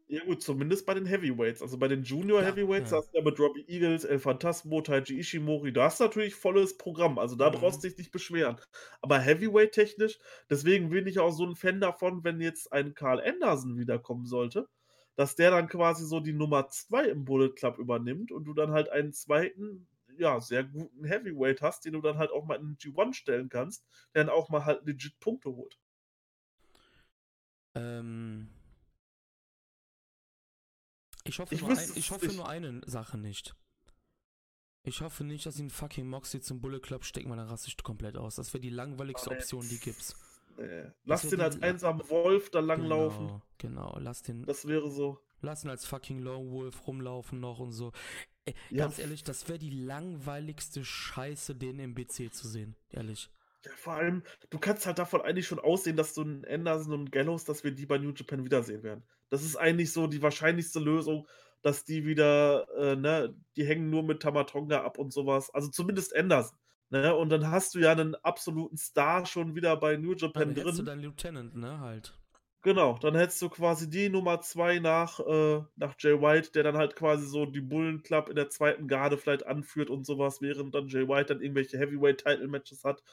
Ja 0.10 0.24
gut, 0.24 0.42
zumindest 0.42 0.86
bei 0.86 0.94
den 0.94 1.06
Heavyweights. 1.06 1.62
Also, 1.62 1.78
bei 1.78 1.90
den 1.90 2.04
Junior 2.04 2.42
Ja, 2.42 2.42
Heavyweights 2.42 2.92
ja. 2.92 2.94
hast 2.94 3.10
du 3.12 3.18
ja 3.18 3.24
mit 3.26 3.38
Robbie 3.42 3.66
Eagles, 3.68 4.06
El 4.06 4.20
Phantasmo, 4.20 4.80
Taiji 4.80 5.20
Ishimori, 5.20 5.74
da 5.74 5.84
hast 5.86 6.00
du 6.00 6.06
natürlich 6.06 6.34
volles 6.36 6.78
Programm. 6.78 7.20
Also, 7.20 7.36
da 7.36 7.50
brauchst 7.50 7.84
du 7.84 7.88
Mhm. 7.88 7.90
dich 7.90 7.98
nicht 7.98 8.12
beschweren. 8.14 8.56
Aber 9.02 9.20
Heavyweight-technisch 9.20 10.18
deswegen 10.50 10.90
bin 10.92 11.08
ich 11.08 11.20
auch 11.20 11.32
so 11.32 11.44
'n 11.44 11.58
Fan 11.58 11.82
davon, 11.82 12.24
wenn 12.24 12.40
jetzt 12.40 12.72
ein 12.72 12.94
Karl 12.94 13.20
Anderson 13.22 13.78
wiederkommen 13.78 14.26
sollte, 14.26 14.70
dass 15.18 15.36
der 15.36 15.52
dann 15.52 15.68
quasi 15.68 16.06
so 16.06 16.22
die 16.22 16.32
Nummer 16.34 16.70
2 16.70 17.04
im 17.10 17.26
Bullet 17.26 17.50
Club 17.56 17.78
übernimmt 17.78 18.32
und 18.32 18.46
du 18.46 18.54
dann 18.54 18.72
halt 18.72 18.88
einen 18.88 19.12
2., 19.12 19.86
ja, 20.18 20.40
sehr 20.40 20.64
guten 20.64 21.04
Heavyweight 21.04 21.62
hast, 21.62 21.84
den 21.84 21.92
du 21.94 22.02
dann 22.02 22.18
halt 22.18 22.32
auch 22.32 22.46
mal 22.46 22.56
in 22.56 22.62
'n 22.68 22.78
G1 22.78 23.14
stellen 23.14 23.50
kannst, 23.50 23.86
der 24.16 24.24
dann 24.24 24.34
auch 24.34 24.48
mal 24.50 24.64
halt 24.64 24.86
legit 24.86 25.20
Punkte 25.20 25.50
holt. 25.54 25.76
Ähm 27.76 28.57
ich 31.28 31.40
hoffe 31.40 31.56
Ich 31.56 31.62
nur 31.62 31.78
ein 31.78 31.92
ich 31.96 32.12
hoffe 32.12 32.34
nur 32.34 32.48
eine 32.48 32.82
Sache 32.86 33.18
nicht. 33.18 33.56
Ich 34.84 35.02
hoffe 35.02 35.24
nicht, 35.24 35.46
dass 35.46 35.56
sie 35.56 35.64
'n 35.64 35.70
fucking 35.70 36.08
Moxley 36.08 36.42
zum 36.42 36.62
Bullet 36.62 36.80
Club 36.80 37.04
stecken, 37.04 37.30
weil 37.30 37.38
dann 37.38 37.48
raste 37.48 37.68
ich 37.68 37.78
komplett 37.84 38.16
aus. 38.18 38.36
Das 38.36 38.54
wäre 38.54 38.62
die 38.62 38.70
langweiligste 38.70 39.32
Option, 39.32 39.68
die 39.68 39.80
gibt's. 39.80 40.16
Ne, 40.58 40.94
Das 41.06 41.24
lass 41.24 41.28
den 41.28 41.42
als 41.42 41.62
einsamen 41.62 42.10
Wolf 42.10 42.50
da 42.50 42.60
langlaufen. 42.60 43.28
Genau, 43.28 43.42
genau. 43.58 43.98
Lass 44.00 44.22
den 44.24 44.46
Das 44.46 44.68
wäre 44.68 44.90
so 44.90 45.20
lass 45.42 45.64
ihn 45.64 45.70
als 45.70 45.86
fucking 45.86 46.20
Lone 46.20 46.52
Wolf 46.52 46.88
rumlaufen 46.88 47.40
noch 47.40 47.60
und 47.60 47.72
so. 47.72 47.92
Ey, 48.46 48.56
Ja, 48.70 48.86
ganz 48.86 49.00
ehrlich, 49.00 49.24
das 49.24 49.48
wäre 49.50 49.60
die 49.60 49.70
langweiligste 49.72 50.84
Scheiße, 50.86 51.56
den 51.56 51.80
im 51.80 51.94
BC 51.96 52.32
zu 52.32 52.48
sehen, 52.48 52.76
ehrlich. 52.90 53.30
Ja, 53.66 53.72
vor 53.76 53.94
allem, 53.94 54.24
du 54.50 54.60
kannst 54.60 54.86
halt 54.86 54.98
davon 55.00 55.22
eigentlich 55.22 55.48
schon 55.48 55.60
aussehen, 55.60 55.96
dass 55.98 56.14
so 56.16 56.22
'n 56.24 56.46
Anderson 56.46 56.94
und 56.94 57.12
Gallows 57.12 57.44
dass 57.44 57.64
wir 57.64 57.72
die 57.72 57.86
bei 57.86 57.98
New 57.98 58.14
Japan 58.14 58.44
wiedersehen 58.46 58.84
werden. 58.84 59.04
Das 59.32 59.44
ist 59.44 59.56
eigentlich 59.58 59.92
so 59.94 60.08
die 60.08 60.22
wahrscheinlichste 60.22 60.80
Lösung, 60.80 61.28
dass 61.62 61.84
die 61.86 62.06
wieder, 62.06 62.68
äh, 62.78 62.96
ne 62.96 63.36
die 63.56 63.66
hängen 63.66 63.90
nur 63.90 64.04
mit 64.04 64.22
Tama 64.22 64.44
Tonga 64.46 64.84
ab 64.84 64.98
und 65.00 65.12
so 65.14 65.26
was. 65.26 65.50
Also, 65.54 65.70
zumindest 65.70 66.16
Anderson, 66.16 66.58
ne? 66.90 67.16
Und 67.16 67.30
dann 67.30 67.50
hast 67.52 67.76
du 67.76 67.80
ja 67.80 67.94
'nen 67.96 68.16
absoluten 68.16 68.78
Star 68.78 69.26
schon 69.26 69.56
wieder 69.56 69.76
bei 69.78 69.98
New 69.98 70.14
Ja, 70.36 70.46
dann 70.46 70.54
Japan 70.54 70.56
hättest 70.56 70.78
du 70.80 70.84
drin. 70.84 70.92
deinen 70.92 71.02
Lieutenant, 71.02 71.56
ne, 71.56 71.80
halt. 71.80 72.18
Genau, 72.64 72.98
dann 72.98 73.16
hättest 73.16 73.42
du 73.44 73.50
quasi 73.50 73.88
die 73.90 74.10
Nummer 74.10 74.42
2 74.42 74.80
nach 74.80 75.20
äh, 75.20 75.62
nach 75.76 75.96
Jay 76.00 76.20
White, 76.20 76.52
der 76.54 76.64
dann 76.64 76.76
halt 76.76 76.96
quasi 76.96 77.28
so 77.28 77.46
die 77.46 77.62
Bullet 77.62 78.00
Club 78.00 78.30
in 78.30 78.36
der 78.36 78.50
2. 78.50 78.88
Garde 78.88 79.18
vielleicht 79.18 79.46
anführt 79.46 79.90
und 79.92 80.06
so 80.08 80.18
was, 80.18 80.42
während 80.42 80.74
dann 80.74 80.88
Jay 80.88 81.08
White 81.08 81.34
dann 81.36 81.42
irgendwelche 81.42 81.78
Heavyweight 81.78 82.24
Title 82.24 82.48
Matches 82.48 82.84
hat. 82.84 83.04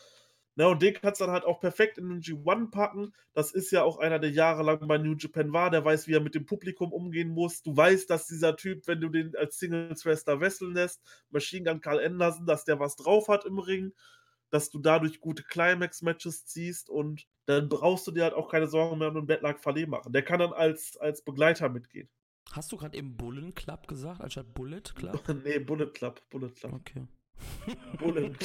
Ne, 0.56 0.68
und 0.68 0.80
den 0.82 0.94
kannst 0.94 1.20
du 1.20 1.24
dann 1.24 1.34
halt 1.34 1.44
auch 1.44 1.58
perfekt 1.58 1.98
in 1.98 2.08
den 2.08 2.20
G1 2.20 2.70
packen. 2.70 3.12
Das 3.32 3.50
ist 3.50 3.72
ja 3.72 3.82
auch 3.82 3.98
einer, 3.98 4.20
der 4.20 4.30
jahrelang 4.30 4.86
bei 4.86 4.98
New 4.98 5.16
Japan 5.16 5.52
war, 5.52 5.70
der 5.70 5.84
weiß, 5.84 6.06
wie 6.06 6.12
er 6.12 6.20
mit 6.20 6.36
dem 6.36 6.46
Publikum 6.46 6.92
umgehen 6.92 7.30
muss. 7.30 7.62
Du 7.62 7.76
weißt, 7.76 8.08
dass 8.08 8.28
dieser 8.28 8.56
Typ, 8.56 8.86
wenn 8.86 9.00
du 9.00 9.08
den 9.08 9.34
als 9.34 9.58
Singles 9.58 10.04
Wrestler 10.04 10.40
wresteln 10.40 10.74
lässt, 10.74 11.02
Machine 11.30 11.68
Gun 11.68 11.80
Karl 11.80 11.98
Anderson, 12.04 12.46
dass 12.46 12.64
der 12.64 12.78
was 12.78 12.94
drauf 12.94 13.26
hat 13.26 13.44
im 13.44 13.58
Ring, 13.58 13.94
dass 14.50 14.70
du 14.70 14.78
dadurch 14.78 15.18
gute 15.18 15.42
Climax 15.42 16.02
Matches 16.02 16.46
ziehst 16.46 16.88
und 16.88 17.26
dann 17.46 17.68
brauchst 17.68 18.06
du 18.06 18.12
dir 18.12 18.22
halt 18.22 18.34
auch 18.34 18.48
keine 18.48 18.68
Sorgen 18.68 18.98
mehr 18.98 19.08
um 19.08 19.26
den 19.26 19.40
Luck 19.40 19.58
Fale 19.58 19.88
machen. 19.88 20.12
Der 20.12 20.22
kann 20.22 20.38
dann 20.38 20.52
als 20.52 20.96
als 20.98 21.22
Begleiter 21.22 21.68
mitgehen. 21.68 22.08
Hast 22.52 22.70
du 22.70 22.76
grad 22.76 22.94
eben 22.94 23.16
Bullen 23.16 23.54
Club 23.56 23.88
gesagt, 23.88 24.20
anstatt 24.20 24.54
Bullet 24.54 24.82
Club? 24.94 25.20
Ne, 25.44 25.58
Bullet 25.58 25.90
Club, 25.92 26.20
Bullet 26.30 26.50
Club. 26.50 26.74
Okay. 26.74 27.08
Bullet 27.98 28.36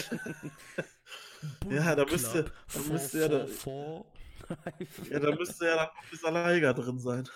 Ja, 1.70 1.95
da 1.95 2.06
müsste 2.06 2.45
da 2.74 2.80
müsste 2.91 3.20
ja 3.20 3.28
da 3.28 3.45
ja, 5.10 5.20
da 5.20 5.32
müsste 5.36 5.66
ja 5.66 5.76
dann 5.76 5.90
dieser 6.11 6.32
Liger 6.53 6.74
drin 6.74 6.99
sein. 6.99 7.28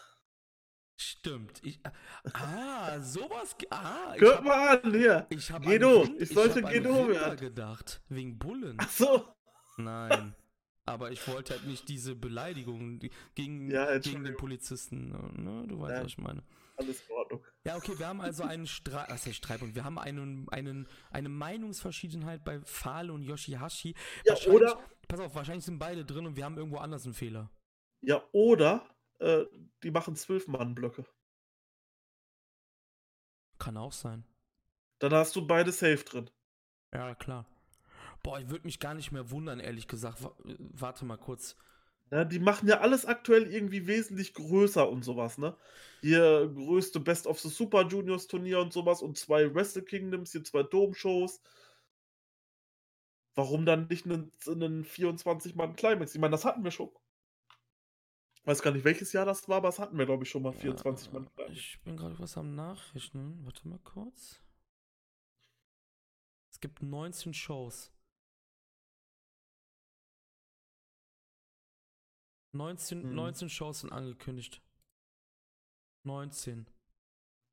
Stimmt. 0.95 1.59
Ich 1.63 1.79
ah, 1.85 1.91
ah, 2.33 2.97
ich 2.97 4.19
Guck 4.19 4.35
habe 4.35 4.43
mal 4.47 4.79
an, 4.79 4.93
hier. 4.93 5.25
ich 5.29 5.51
habe 5.51 5.65
an 5.65 5.71
Gedo. 5.71 6.01
Rind 6.01 6.15
Ich 6.21 6.29
ich 6.29 6.35
sollte 6.35 6.63
an 6.65 6.71
Gedo 6.71 7.07
werden. 7.07 7.37
gedacht, 7.39 8.01
wegen 8.09 8.37
Bullen. 8.37 8.77
Ach 8.79 8.89
so. 8.89 9.27
Nein. 9.77 10.35
Aber 10.85 11.11
ich 11.11 11.27
wollte 11.27 11.53
halt 11.53 11.65
nicht 11.65 11.87
diese 11.89 12.15
Beleidigung 12.15 12.99
gegen 13.35 13.69
Ja, 13.71 13.97
gegen 13.99 14.23
den. 14.23 14.35
Polizisten, 14.37 15.09
ne? 15.43 15.65
Du 15.67 15.79
weißt, 15.81 15.95
Ja. 15.95 16.01
was 16.01 16.07
ich 16.07 16.17
meine. 16.17 16.43
Alles 16.75 17.01
in 17.07 17.11
Ordnung. 17.15 17.45
Ja, 17.65 17.75
okay, 17.77 17.97
wir 17.99 18.07
haben 18.07 18.19
also 18.21 18.43
einen 18.43 18.65
Streit, 18.67 19.09
was 19.09 19.25
heißt 19.25 19.35
Streitpunkt? 19.37 19.75
Wir 19.75 19.83
haben 19.83 19.99
einen, 19.99 20.49
einen, 20.49 20.87
eine 21.11 21.29
Meinungsverschiedenheit 21.29 22.43
bei 22.43 22.59
Fale 22.61 23.13
und 23.13 23.21
Yoshihashi. 23.21 23.95
Ja, 24.25 24.35
oder 24.51 24.79
pass 25.07 25.19
auf, 25.19 25.35
wahrscheinlich 25.35 25.65
sind 25.65 25.77
beide 25.79 26.03
drin 26.03 26.25
und 26.25 26.35
wir 26.35 26.45
haben 26.45 26.57
irgendwo 26.57 26.77
anders 26.77 27.05
einen 27.05 27.13
Fehler. 27.13 27.51
ja, 28.01 28.23
oder, 28.31 28.89
äh, 29.19 29.45
die 29.83 29.91
machen 29.91 30.15
12 30.15 30.47
Mann-Blöcke. 30.47 31.05
Kann 33.59 33.77
auch 33.77 33.93
sein. 33.93 34.25
Dann 34.99 35.13
hast 35.13 35.35
du 35.35 35.45
beide 35.45 35.71
safe 35.71 36.03
drin. 36.03 36.29
Ja, 36.93 37.15
klar. 37.15 37.45
Boah, 38.23 38.39
ich 38.39 38.49
würde 38.49 38.65
mich 38.65 38.79
gar 38.79 38.93
nicht 38.93 39.11
mehr 39.11 39.31
wundern, 39.31 39.59
ehrlich 39.59 39.87
gesagt. 39.87 40.23
Wa- 40.23 40.35
äh, 40.45 40.55
Warte 40.59 41.05
mal 41.05 41.17
kurz. 41.17 41.55
Ja, 42.13 42.25
die 42.25 42.37
machen 42.37 42.67
ja 42.69 42.79
alles 42.79 43.07
aktuell 43.07 43.51
irgendwie 43.51 43.87
wesentlich 43.87 44.35
größer 44.35 44.87
und 44.87 45.03
so 45.03 45.17
was, 45.17 45.39
ne? 45.39 45.57
Hier 46.01 46.47
größte 46.53 46.99
Best 46.99 47.25
of 47.25 47.39
the 47.39 47.49
Super 47.49 47.87
Juniors 47.87 48.27
Turnier 48.27 48.59
und 48.59 48.71
so 48.71 48.85
was 48.85 49.01
und 49.01 49.17
2 49.17 49.51
Wrestle 49.55 49.81
Kingdoms, 49.81 50.31
hier 50.31 50.43
2 50.43 50.61
Dome-Shows. 50.61 51.39
Warum 53.37 53.65
dann 53.65 53.87
nicht 53.87 54.05
'nen 54.05 54.31
z 54.39 54.55
'nen 54.55 54.83
24 54.85 55.55
Mann 55.55 55.75
Climax? 55.75 56.13
Ich 56.13 56.21
meine, 56.21 56.31
das 56.31 56.45
hatten 56.45 56.63
wir 56.63 56.71
schon. 56.71 56.91
Weiß 58.45 58.61
gar 58.61 58.71
nicht, 58.71 58.83
welches 58.83 59.13
Jahr 59.13 59.25
das 59.25 59.47
war, 59.47 59.57
aber 59.57 59.69
das 59.69 59.79
hatten 59.79 59.97
wir, 59.97 60.05
glaube 60.05 60.23
ich, 60.25 60.29
schon 60.29 60.43
mal, 60.43 60.51
24 60.51 61.11
Mann 61.13 61.25
Äh, 61.25 61.29
Climax. 61.35 61.57
ich 61.57 61.79
bin 61.83 61.95
gerade 61.97 62.19
was 62.19 62.37
am 62.37 62.53
Nachrechnen. 62.55 63.39
Warte 63.45 63.67
mal 63.67 63.79
kurz. 63.79 64.41
Es 66.51 66.59
gibt 66.59 66.83
19 66.83 67.33
Shows. 67.33 67.92
19, 72.53 73.09
Mhm. 73.09 73.15
19 73.15 73.49
Shows 73.49 73.81
sind 73.81 73.91
angekündigt. 73.91 74.61
19. 76.05 76.67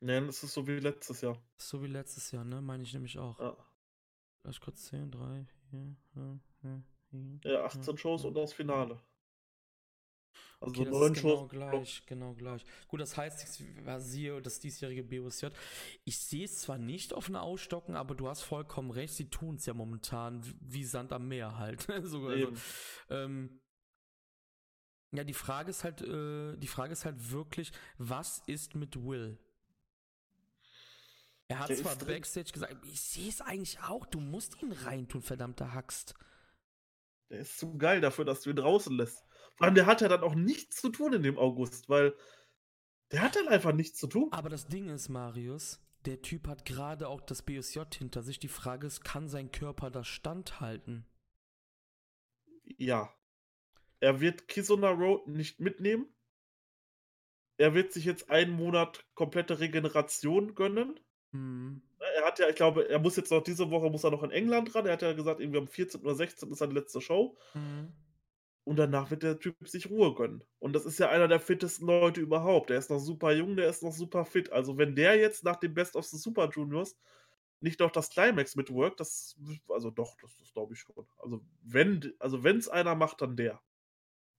Ne, 0.02 0.24
das 0.26 0.42
ist 0.42 0.54
so 0.54 0.66
wie 0.66 0.78
letztes 0.78 1.20
Jahr. 1.20 1.38
So 1.58 1.82
wie 1.82 1.86
letztes 1.86 2.30
Jahr, 2.30 2.44
ne? 2.44 2.60
Meine 2.62 2.82
ich 2.82 2.92
nämlich 2.94 3.18
auch. 3.18 3.38
Ja. 3.38 3.56
Lass 4.44 4.58
kurz 4.60 4.84
10, 4.86 5.10
3, 5.10 5.46
4, 5.70 5.96
5, 6.14 6.42
5, 6.62 6.84
7. 7.10 7.40
Ja, 7.44 7.64
18 7.64 7.98
Shows 7.98 8.24
und 8.24 8.34
das 8.34 8.52
Finale. 8.52 9.00
Also 10.62 10.82
Okay, 10.82 10.84
das 10.84 10.92
9 10.92 11.12
ist 11.12 11.22
genau 11.22 11.46
gleich, 11.48 12.06
genau 12.06 12.34
gleich. 12.34 12.64
Gut, 12.88 13.00
das 13.00 13.16
heißt, 13.16 13.62
siehe 14.00 14.40
das 14.42 14.60
diesjährige 14.60 15.02
BOSJ. 15.02 15.46
Ich 16.04 16.18
sehe 16.18 16.44
es 16.44 16.58
zwar 16.60 16.78
nicht 16.78 17.12
auf 17.14 17.28
eine 17.28 17.40
Ausstocken, 17.40 17.94
aber 17.96 18.14
du 18.14 18.28
hast 18.28 18.42
vollkommen 18.42 18.90
recht, 18.90 19.14
sie 19.14 19.28
tun 19.30 19.56
es 19.56 19.66
ja 19.66 19.74
momentan 19.74 20.42
wie- 20.60 20.84
Sand 20.84 21.12
am 21.12 21.28
Meer 21.28 21.56
halt. 21.58 21.80
so, 22.04 22.26
also, 22.26 22.52
ähm, 23.08 23.60
Ja, 25.12 25.24
die 25.24 25.34
Frage 25.34 25.70
ist 25.70 25.82
halt, 25.84 26.02
äh, 26.02 26.56
die 26.56 26.68
Frage 26.68 26.92
ist 26.92 27.04
halt 27.04 27.30
wirklich, 27.32 27.72
was 27.98 28.42
ist 28.46 28.74
mit 28.74 29.04
Will? 29.04 29.38
Er 31.48 31.58
hat 31.58 31.68
Der 31.68 31.76
zwar 31.76 31.92
ist 31.92 32.02
drin. 32.02 32.08
Backstage 32.14 32.52
gesagt, 32.52 32.76
ich 32.84 33.00
sehe 33.00 33.28
es 33.28 33.40
eigentlich 33.40 33.80
auch, 33.80 34.06
du 34.06 34.20
musst 34.20 34.62
ihn 34.62 34.70
reintun, 34.70 35.20
verdammter 35.20 35.74
Haxt. 35.74 36.14
Der 37.28 37.40
ist 37.40 37.58
zu 37.58 37.76
geil 37.76 38.00
dafür, 38.00 38.24
dass 38.24 38.42
du 38.42 38.50
ihn 38.50 38.56
draußen 38.56 38.96
lässt. 38.96 39.24
Vor 39.56 39.66
allem, 39.66 39.74
der 39.74 39.86
hat 39.86 40.00
ja 40.00 40.08
dann 40.08 40.22
auch 40.22 40.34
nichts 40.34 40.76
zu 40.80 40.90
tun 40.90 41.12
in 41.12 41.22
dem 41.22 41.38
August, 41.38 41.88
weil 41.88 42.14
der 43.10 43.22
hat 43.22 43.34
dann 43.34 43.48
einfach 43.48 43.72
nichts 43.72 43.98
zu 43.98 44.06
tun. 44.06 44.28
Aber 44.32 44.48
das 44.48 44.68
Ding 44.68 44.88
ist, 44.88 45.08
Marius, 45.08 45.80
der 46.04 46.22
Typ 46.22 46.46
hat 46.46 46.64
gerade 46.64 47.08
auch 47.08 47.20
das 47.20 47.42
BSJ 47.42 47.80
hinter 47.98 48.22
sich. 48.22 48.38
Die 48.38 48.48
Frage 48.48 48.86
ist, 48.86 49.04
kann 49.04 49.28
sein 49.28 49.50
Körper 49.50 49.90
das 49.90 50.06
standhalten? 50.06 51.04
Ja. 52.78 53.12
Er 54.00 54.20
wird 54.20 54.48
Kisuna 54.48 54.90
Road 54.90 55.28
nicht 55.28 55.60
mitnehmen. 55.60 56.06
Er 57.58 57.74
wird 57.74 57.92
sich 57.92 58.06
jetzt 58.06 58.30
einen 58.30 58.52
Monat 58.52 59.04
komplette 59.14 59.60
Regeneration 59.60 60.54
gönnen. 60.54 60.98
Hm. 61.32 61.82
Er 62.16 62.24
hat 62.24 62.38
ja, 62.38 62.48
ich 62.48 62.56
glaube, 62.56 62.88
er 62.88 62.98
muss 62.98 63.16
jetzt 63.16 63.30
noch 63.30 63.42
diese 63.42 63.70
Woche 63.70 63.90
muss 63.90 64.04
er 64.04 64.10
noch 64.10 64.22
in 64.22 64.30
England 64.30 64.74
ran. 64.74 64.86
Er 64.86 64.94
hat 64.94 65.02
ja 65.02 65.12
gesagt, 65.12 65.40
irgendwie 65.40 65.58
am 65.58 65.68
14. 65.68 66.00
oder 66.00 66.14
16. 66.14 66.50
ist 66.50 66.58
seine 66.58 66.72
letzte 66.72 67.00
Show. 67.02 67.36
Hm. 67.52 67.92
Und 68.64 68.76
danach 68.76 69.10
wird 69.10 69.22
der 69.22 69.38
Typ 69.38 69.56
sich 69.68 69.90
Ruhe 69.90 70.14
gönnen. 70.14 70.44
Und 70.58 70.74
das 70.74 70.84
ist 70.86 70.98
ja 70.98 71.08
einer 71.08 71.28
der 71.28 71.40
fittesten 71.40 71.86
Leute 71.86 72.20
überhaupt. 72.20 72.70
Der 72.70 72.78
ist 72.78 72.90
noch 72.90 72.98
super 72.98 73.32
jung, 73.32 73.56
der 73.56 73.68
ist 73.68 73.82
noch 73.82 73.92
super 73.92 74.24
fit. 74.24 74.52
Also, 74.52 74.78
wenn 74.78 74.94
der 74.94 75.16
jetzt 75.16 75.44
nach 75.44 75.56
dem 75.56 75.74
Best 75.74 75.96
of 75.96 76.04
the 76.06 76.16
Super 76.16 76.48
Juniors 76.48 76.96
nicht 77.60 77.80
noch 77.80 77.90
das 77.90 78.10
Climax 78.10 78.56
mitworkt, 78.56 79.00
das, 79.00 79.36
also 79.68 79.90
doch, 79.90 80.16
das, 80.22 80.36
das 80.36 80.52
glaube 80.52 80.74
ich 80.74 80.80
schon. 80.80 81.06
Also, 81.18 81.42
wenn, 81.62 82.14
also 82.18 82.42
wenn 82.42 82.58
es 82.58 82.68
einer 82.68 82.94
macht, 82.94 83.22
dann 83.22 83.36
der. 83.36 83.60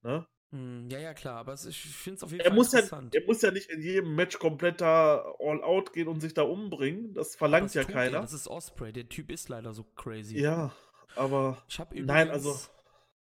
Ne? 0.04 0.26
Hm. 0.52 0.90
Ja, 0.90 1.00
ja, 1.00 1.14
klar, 1.14 1.38
aber 1.38 1.54
ich 1.54 1.80
finde 1.80 2.18
es 2.18 2.24
auf 2.24 2.32
jeden 2.32 2.42
Er 2.42 2.48
Fall 2.50 2.56
muss, 2.56 2.72
ja, 2.74 2.80
interessant. 2.80 3.16
er 3.16 3.26
muss 3.26 3.42
ja 3.42 3.52
nicht 3.52 3.70
in 3.70 3.82
jedem 3.82 4.16
Match 4.16 4.38
komplett 4.38 4.82
da 4.82 5.24
all 5.40 5.64
out 5.64 5.94
gehen 5.94 6.08
und 6.10 6.20
sich 6.20 6.34
da 6.34 6.42
umbringen. 6.42 7.14
Das 7.14 7.36
verlangt 7.36 7.66
Das 7.68 7.74
ja 7.76 7.82
tut 7.84 7.92
er, 7.92 7.96
keiner. 7.96 8.22
Das 8.22 8.34
ist 8.34 8.48
Osprey, 8.48 8.92
der 8.92 9.08
Typ 9.08 9.32
ist 9.32 9.48
leider 9.48 9.74
so 9.74 9.84
crazy. 9.96 10.38
Ja, 10.40 10.74
aber 11.16 11.64
Ich 11.70 11.80
habe. 11.80 12.02
Nein, 12.04 12.30
also- 12.30 12.60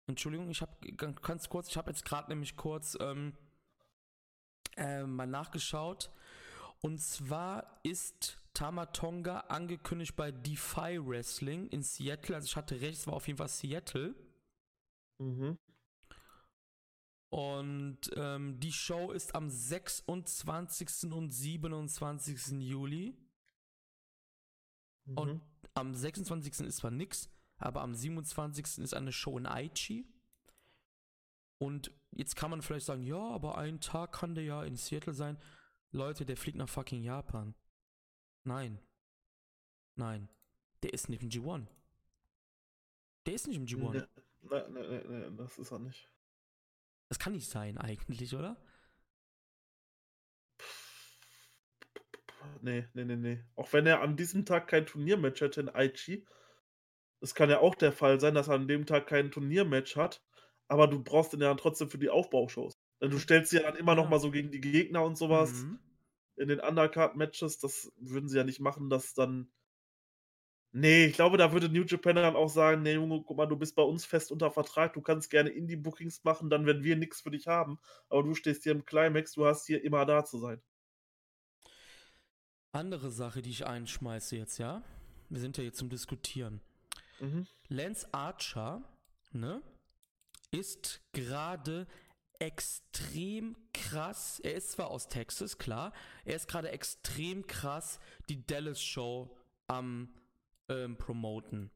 Entschuldigung, 0.08 0.50
ich 0.50 0.62
habe 0.62 0.74
ganz 1.22 1.48
kurz, 1.48 1.70
ich 1.70 1.78
habe 1.78 1.92
jetzt 1.92 2.04
gerade 2.04 2.30
nämlich 2.30 2.56
kurz 2.58 2.98
ähm, 3.00 3.34
äh, 4.76 5.04
mal 5.04 5.28
nachgeschaut. 5.28 6.10
Und 6.82 7.00
zwar 7.00 7.80
ist 7.84 8.42
Tamatonga 8.56 9.42
angekündigt 9.42 10.16
bei 10.16 10.32
Defy 10.32 11.00
Wrestling 11.00 11.68
in 11.68 11.84
Seattle. 11.84 12.36
Also 12.36 12.46
ich 12.48 12.56
hatte 12.56 12.82
recht, 12.82 12.98
es 13.00 13.08
war 13.08 13.14
auf 13.14 13.28
jeden 13.28 13.38
Fall 13.38 13.48
Seattle. 13.48 14.16
mhm. 15.20 15.58
Und 17.32 18.00
ähm, 18.18 18.60
die 18.60 18.74
Show 18.74 19.12
ist 19.12 19.36
am 19.36 19.50
26. 19.50 21.12
und 21.14 21.32
27. 21.32 22.60
Juli. 22.62 23.18
Und 25.16 25.36
Mhm. 25.36 25.42
am 25.74 25.96
26. 25.96 26.68
ist 26.68 26.78
zwar 26.78 26.92
nix, 26.92 27.30
aber 27.58 27.82
am 27.82 27.96
27. 27.96 28.84
ist 28.84 28.94
eine 28.94 29.14
Show 29.14 29.38
in 29.38 29.46
Aichi. 29.46 30.06
Und 31.58 31.92
jetzt 32.12 32.36
kann 32.36 32.52
man 32.52 32.62
vielleicht 32.62 32.86
sagen, 32.86 33.04
ja, 33.04 33.18
aber 33.20 33.58
ein 33.58 33.80
Tag 33.80 34.12
kann 34.12 34.36
der 34.36 34.44
ja 34.44 34.64
in 34.66 34.76
Seattle 34.76 35.14
sein. 35.14 35.38
Leute, 35.92 36.26
der 36.26 36.36
fliegt 36.36 36.58
nach 36.58 36.68
fucking 36.70 37.02
Japan. 37.02 37.56
Nein. 38.44 38.78
Nein. 39.96 40.28
Der 40.84 40.94
ist 40.94 41.08
nicht 41.08 41.22
im 41.24 41.30
G1. 41.30 41.68
Der 43.26 43.36
ist 43.36 43.48
nicht 43.48 43.58
im 43.58 43.66
G1. 43.68 43.92
Ne, 43.94 44.10
Nein, 44.42 44.74
nein, 44.74 44.86
nein, 44.90 45.04
nein, 45.22 45.38
das 45.38 45.58
ist 45.60 45.72
er 45.72 45.80
nicht. 45.80 46.10
Das 47.12 47.20
kann 47.20 47.34
nicht 47.34 47.50
sein 47.50 47.78
eigentlich, 47.78 48.34
oder? 48.34 48.56
Nee, 52.62 52.88
nee, 52.94 53.04
nee, 53.04 53.18
nee. 53.18 53.44
Auch 53.58 53.74
wenn 53.74 53.86
er 53.86 54.00
an 54.02 54.16
diesem 54.16 54.46
Tag 54.46 54.70
kein 54.70 54.86
Turniermatch 54.86 55.42
hätte 55.42 55.60
in 55.60 55.68
Aichi, 55.68 56.26
es 57.20 57.36
kann 57.36 57.50
ja 57.50 57.60
auch 57.60 57.76
der 57.76 57.92
Fall 57.92 58.22
sein, 58.22 58.34
dass 58.34 58.48
er 58.48 58.54
an 58.54 58.70
dem 58.70 58.86
Tag 58.86 59.08
kein 59.08 59.30
Turniermatch 59.30 59.98
hat, 59.98 60.24
aber 60.70 60.88
du 60.88 61.04
brauchst 61.04 61.34
ihn 61.34 61.42
ja 61.42 61.50
dann 61.50 61.58
trotzdem 61.58 61.90
für 61.90 61.98
die 61.98 62.10
Aufbaushows. 62.10 62.72
Denn 63.02 63.12
du 63.12 63.20
stellst 63.20 63.52
sie 63.52 63.58
ja 63.58 63.64
dann 63.64 63.76
immer 63.76 63.96
noch 63.96 64.08
mal 64.08 64.20
so 64.22 64.32
gegen 64.32 64.50
die 64.50 64.62
Gegner 64.62 65.04
und 65.04 65.18
sowas 65.18 65.52
Mhm. 65.52 65.80
in 66.38 66.48
den 66.48 66.62
Undercard-Matches. 66.62 67.60
Das 67.60 67.92
würden 67.98 68.30
sie 68.30 68.38
ja 68.38 68.46
nicht 68.46 68.62
machen, 68.62 68.90
dass 68.90 69.14
dann. 69.14 69.52
Nee, 70.74 71.08
ich 71.08 71.14
glaube, 71.14 71.38
da 71.38 71.52
würde 71.52 71.68
New 71.68 71.84
Japan 71.84 72.16
dann 72.16 72.36
auch 72.36 72.50
sagen: 72.50 72.82
Nee, 72.82 72.94
Junge, 72.94 73.22
guck 73.26 73.36
mal, 73.36 73.46
du 73.46 73.58
bist 73.58 73.76
bei 73.76 73.84
uns 73.84 74.06
fest 74.06 74.32
unter 74.32 74.52
Vertrag, 74.52 74.94
du 74.94 75.02
kannst 75.02 75.30
gerne 75.30 75.50
Indie-Bookings 75.50 76.24
machen, 76.24 76.50
dann, 76.50 76.66
wenn 76.66 76.84
wir 76.84 76.96
nichts 76.96 77.22
für 77.22 77.32
dich 77.32 77.48
haben, 77.48 77.80
aber 78.10 78.24
du 78.24 78.34
stehst 78.36 78.64
hier 78.64 78.72
im 78.72 78.86
Climax, 78.86 79.34
du 79.34 79.46
hast 79.46 79.68
hier 79.68 79.84
immer 79.84 80.06
da 80.06 80.24
zu 80.24 80.38
sein. 80.38 80.62
Andere 82.72 83.12
Sache, 83.12 83.42
die 83.42 83.50
ich 83.50 83.68
einschmeiße 83.68 84.38
jetzt, 84.38 84.58
ja? 84.58 84.82
Wir 85.30 85.42
sind 85.42 85.58
ja 85.58 85.64
jetzt 85.64 85.78
zum 85.78 85.90
Diskutieren. 85.90 86.62
Mhm. 87.20 87.48
Lance 87.68 88.08
Archer, 88.14 88.82
ne, 89.32 89.62
ist 90.52 91.02
gerade 91.12 91.86
extrem 92.40 93.58
krass. 93.74 94.40
Er 94.40 94.56
ist 94.56 94.72
zwar 94.72 94.90
aus 94.90 95.10
Texas, 95.10 95.58
klar. 95.58 95.94
Er 96.24 96.38
ist 96.38 96.48
gerade 96.48 96.70
extrem 96.70 97.46
krass 97.46 98.00
die 98.30 98.46
Dallas 98.46 98.82
Show 98.82 99.38
am 99.68 100.14
ähm, 100.72 100.98
promoten. 100.98 101.72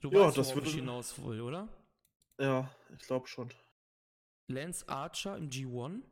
Du 0.00 0.10
Ja, 0.10 0.26
weißt, 0.26 0.36
das 0.38 0.48
worauf 0.48 0.58
ich 0.58 0.64
würde- 0.74 0.80
hinaus 0.80 1.22
will, 1.24 1.40
oder? 1.40 1.68
Ja, 2.38 2.70
ich 2.92 2.98
glaube 3.06 3.26
schon. 3.28 3.52
Lance 4.48 4.88
Archer 4.88 5.36
im 5.36 5.48
G1 5.48 6.02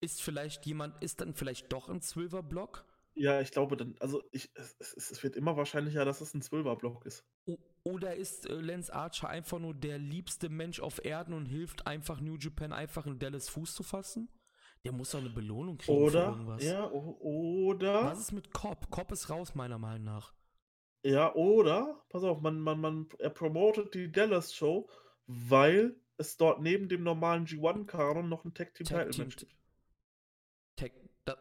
ist 0.00 0.22
vielleicht 0.22 0.64
jemand, 0.66 1.02
ist 1.02 1.20
dann 1.20 1.34
vielleicht 1.34 1.72
doch 1.72 1.88
ein 1.88 2.00
Zwölfer-Block 2.02 2.84
Ja, 3.14 3.40
ich 3.40 3.50
glaube 3.52 3.76
dann, 3.76 3.96
also 4.00 4.22
ich, 4.32 4.50
es, 4.54 4.76
es, 4.78 5.10
es 5.10 5.22
wird 5.22 5.36
immer 5.36 5.56
wahrscheinlicher, 5.56 6.04
dass 6.04 6.20
es 6.20 6.34
ein 6.34 6.42
Zwölferblock 6.42 7.06
ist. 7.06 7.24
O- 7.46 7.58
Oder 7.84 8.14
ist 8.16 8.46
äh, 8.46 8.54
Lance 8.60 8.92
Archer 8.92 9.28
einfach 9.28 9.58
nur 9.58 9.74
der 9.74 9.98
liebste 9.98 10.48
Mensch 10.48 10.80
auf 10.80 11.04
Erden 11.04 11.32
und 11.32 11.46
hilft 11.46 11.86
einfach 11.86 12.20
New 12.20 12.36
Japan 12.36 12.72
einfach 12.72 13.06
in 13.06 13.18
Dallas 13.18 13.48
Fuß 13.48 13.74
zu 13.74 13.82
fassen? 13.82 14.28
Der 14.84 14.92
muss 14.92 15.10
doch 15.10 15.18
eine 15.20 15.30
Belohnung 15.30 15.78
kriegen 15.78 15.96
für 15.98 16.04
Oder, 16.04 16.26
irgendwas. 16.28 16.62
ja, 16.62 16.90
oder, 16.90 18.04
Was 18.04 18.20
ist 18.20 18.32
mit 18.32 18.52
Cobb? 18.52 18.90
Cobb 18.90 19.12
ist 19.12 19.30
raus, 19.30 19.54
meiner 19.54 19.78
Meinung 19.78 20.04
nach. 20.04 20.34
ja, 21.02 21.34
oder, 21.34 22.04
pass 22.10 22.22
auf, 22.22 22.40
man, 22.40 22.60
man, 22.60 22.80
man, 22.80 23.08
er 23.18 23.30
promotet 23.30 23.94
die 23.94 24.12
Dallas 24.12 24.54
Show, 24.54 24.88
weil 25.26 25.96
es 26.18 26.36
dort 26.36 26.60
neben 26.60 26.88
dem 26.88 27.02
normalen 27.02 27.46
G1-Kanon 27.46 28.28
noch 28.28 28.44
ein 28.44 28.52
Tag 28.54 28.74
Team 28.74 28.86
Tag 28.86 29.06
Title 29.10 29.24
Match 29.24 29.36
gibt. 29.38 29.56
Tech. 30.76 30.92
Da. 31.24 31.36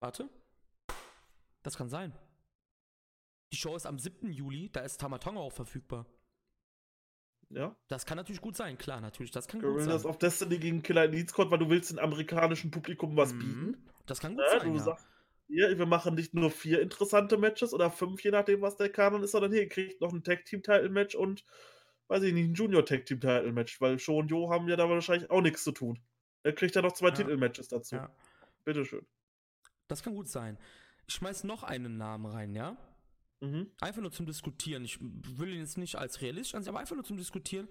Warte. 0.00 0.28
Das 1.62 1.76
kann 1.76 1.88
sein. 1.88 2.12
Die 3.52 3.56
Show 3.58 3.76
ist 3.76 3.86
am 3.86 3.98
7. 3.98 4.32
Juli, 4.32 4.70
da 4.70 4.80
ist 4.80 5.00
Tamatonga 5.00 5.40
auch 5.40 5.52
verfügbar. 5.52 6.06
Ja, 7.50 7.76
Das 7.88 8.06
kann 8.06 8.16
natürlich 8.16 8.40
gut 8.40 8.56
sein, 8.56 8.78
klar, 8.78 9.00
natürlich. 9.00 9.30
Das 9.30 9.46
kann 9.48 9.60
gut 9.60 9.70
Guerrillas 9.74 10.02
sein. 10.02 10.10
of 10.10 10.18
Destiny 10.18 10.58
gegen 10.58 10.82
Killer 10.82 11.02
Elite 11.04 11.30
Squad, 11.30 11.50
weil 11.50 11.58
du 11.58 11.68
willst 11.70 11.90
dem 11.90 11.98
amerikanischen 11.98 12.70
Publikum 12.70 13.16
was 13.16 13.32
Mhm. 13.32 13.38
bieten. 13.38 13.90
Das 14.06 14.20
kann 14.20 14.34
gut 14.36 14.44
Ja, 14.50 14.58
sein. 14.60 14.70
du 14.72 14.76
Ja. 14.78 14.82
sagst, 14.84 15.06
hier, 15.48 15.78
wir 15.78 15.86
machen 15.86 16.14
nicht 16.14 16.34
nur 16.34 16.50
vier 16.50 16.80
interessante 16.80 17.36
Matches 17.36 17.72
oder 17.74 17.90
fünf, 17.90 18.22
je 18.24 18.30
nachdem, 18.30 18.62
was 18.62 18.76
der 18.76 18.88
Kanon 18.90 19.22
ist, 19.22 19.32
sondern 19.32 19.52
hier, 19.52 19.68
kriegt 19.68 20.00
noch 20.00 20.12
ein 20.12 20.22
Tag 20.24 20.44
Team 20.46 20.62
Title 20.62 20.88
Match 20.88 21.14
und, 21.14 21.44
weiß 22.08 22.22
ich 22.22 22.32
nicht, 22.32 22.48
ein 22.48 22.54
Junior 22.54 22.84
Tag 22.84 23.04
Team 23.06 23.20
Title 23.20 23.52
Match, 23.52 23.80
weil 23.80 23.98
Sho 23.98 24.18
und 24.18 24.28
Jo 24.30 24.50
haben 24.50 24.68
ja 24.68 24.76
da 24.76 24.88
wahrscheinlich 24.88 25.30
auch 25.30 25.42
nichts 25.42 25.62
zu 25.64 25.72
tun. 25.72 26.00
Er 26.42 26.52
kriegt 26.54 26.74
ja 26.74 26.82
noch 26.82 26.92
zwei 26.92 27.08
Ja. 27.08 27.14
Titelmatches 27.14 27.68
dazu. 27.68 27.96
ja. 27.96 28.10
Bitteschön. 28.64 29.06
Das 29.88 30.02
kann 30.02 30.14
gut 30.14 30.28
sein. 30.28 30.58
Ich 31.06 31.14
schmeiß 31.14 31.44
noch 31.44 31.62
einen 31.62 31.98
Namen 31.98 32.24
rein, 32.26 32.54
ja? 32.54 32.76
Mhm. 33.52 33.70
Einfach 33.80 34.00
nur 34.02 34.12
zum 34.12 34.26
Diskutieren. 34.26 34.84
Ich 34.84 34.98
will 35.00 35.52
ihn 35.52 35.60
jetzt 35.60 35.78
nicht 35.78 35.96
als 35.96 36.20
realistisch 36.20 36.54
ansehen, 36.54 36.70
aber 36.70 36.80
einfach 36.80 36.96
nur 36.96 37.04
zum 37.04 37.16
Diskutieren. 37.16 37.68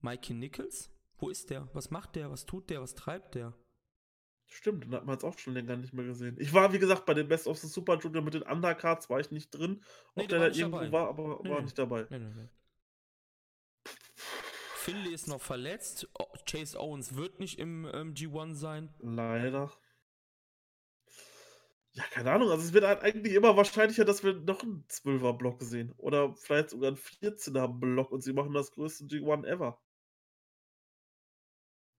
Mikey 0.00 0.34
Nichols? 0.34 0.90
Wo 1.18 1.28
ist 1.28 1.50
der? 1.50 1.68
Was 1.74 1.90
macht 1.90 2.16
der? 2.16 2.30
Was 2.30 2.46
tut 2.46 2.70
der? 2.70 2.80
Was 2.80 2.94
treibt 2.94 3.34
der? 3.34 3.54
Stimmt, 4.46 4.84
den 4.84 4.92
hat 4.94 5.04
man 5.06 5.14
jetzt 5.14 5.24
auch 5.24 5.38
schon 5.38 5.54
länger 5.54 5.76
nicht 5.76 5.92
mehr 5.92 6.04
gesehen. 6.04 6.36
Ich 6.40 6.52
war, 6.52 6.72
wie 6.72 6.78
gesagt, 6.80 7.06
bei 7.06 7.14
den 7.14 7.28
Best 7.28 7.46
of 7.46 7.58
the 7.58 7.68
Super 7.68 7.98
Junior 7.98 8.22
mit 8.22 8.34
den 8.34 8.42
Undercards 8.42 9.08
war 9.08 9.20
ich 9.20 9.30
nicht 9.30 9.50
drin. 9.50 9.82
Nee, 10.16 10.22
Ob 10.24 10.28
der 10.28 10.38
da 10.40 10.46
irgendwo 10.46 10.78
dabei. 10.78 10.92
war, 10.92 11.08
aber 11.08 11.40
Nee, 11.44 11.50
war 11.50 11.58
nee. 11.58 11.64
nicht 11.64 11.78
dabei. 11.78 12.06
Nee, 12.10 12.18
nee, 12.18 12.32
nee. 12.34 12.48
Finley 14.76 15.12
ist 15.12 15.28
noch 15.28 15.40
verletzt. 15.40 16.08
O- 16.18 16.26
Chase 16.46 16.78
Owens 16.80 17.14
wird 17.14 17.38
nicht 17.38 17.58
im 17.58 17.86
ähm, 17.92 18.14
G1 18.14 18.54
sein. 18.54 18.92
Leider. 19.00 19.70
Ja, 21.92 22.04
keine 22.10 22.30
Ahnung. 22.32 22.50
Also 22.50 22.64
es 22.64 22.72
wird 22.72 22.84
halt 22.84 23.02
eigentlich 23.02 23.34
immer 23.34 23.56
wahrscheinlicher, 23.56 24.04
dass 24.04 24.22
wir 24.22 24.34
noch 24.34 24.62
einen 24.62 24.84
12er-Block 24.88 25.62
sehen. 25.62 25.92
Oder 25.96 26.34
vielleicht 26.36 26.70
sogar 26.70 26.88
einen 26.88 26.96
14er-Block 26.96 28.12
und 28.12 28.22
sie 28.22 28.32
machen 28.32 28.52
das 28.52 28.70
größte 28.72 29.04
G1 29.04 29.44
ever. 29.46 29.80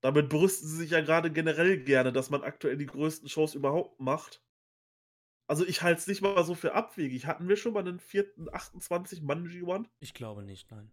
Damit 0.02 0.30
brüsten 0.30 0.68
sie 0.68 0.78
sich 0.78 0.92
ja 0.92 1.02
gerade 1.02 1.32
generell 1.32 1.78
gerne, 1.84 2.12
dass 2.12 2.30
man 2.30 2.42
aktuell 2.42 2.78
die 2.78 2.88
größten 2.88 3.30
Shows 3.30 3.54
überhaupt 3.54 4.00
macht. 4.00 4.42
Also 5.48 5.66
ich 5.66 5.82
halte 5.82 6.00
es 6.00 6.08
nicht 6.08 6.22
mal 6.22 6.44
so 6.44 6.56
für 6.56 6.74
abwegig. 6.74 7.26
Hatten 7.28 7.48
wir 7.48 7.58
schon 7.58 7.74
mal 7.74 7.82
einen 7.82 8.00
vierten 8.00 8.50
28-Mann 8.50 9.46
G1? 9.48 9.86
Ich 10.00 10.14
glaube 10.14 10.44
nicht, 10.44 10.72
nein. 10.72 10.92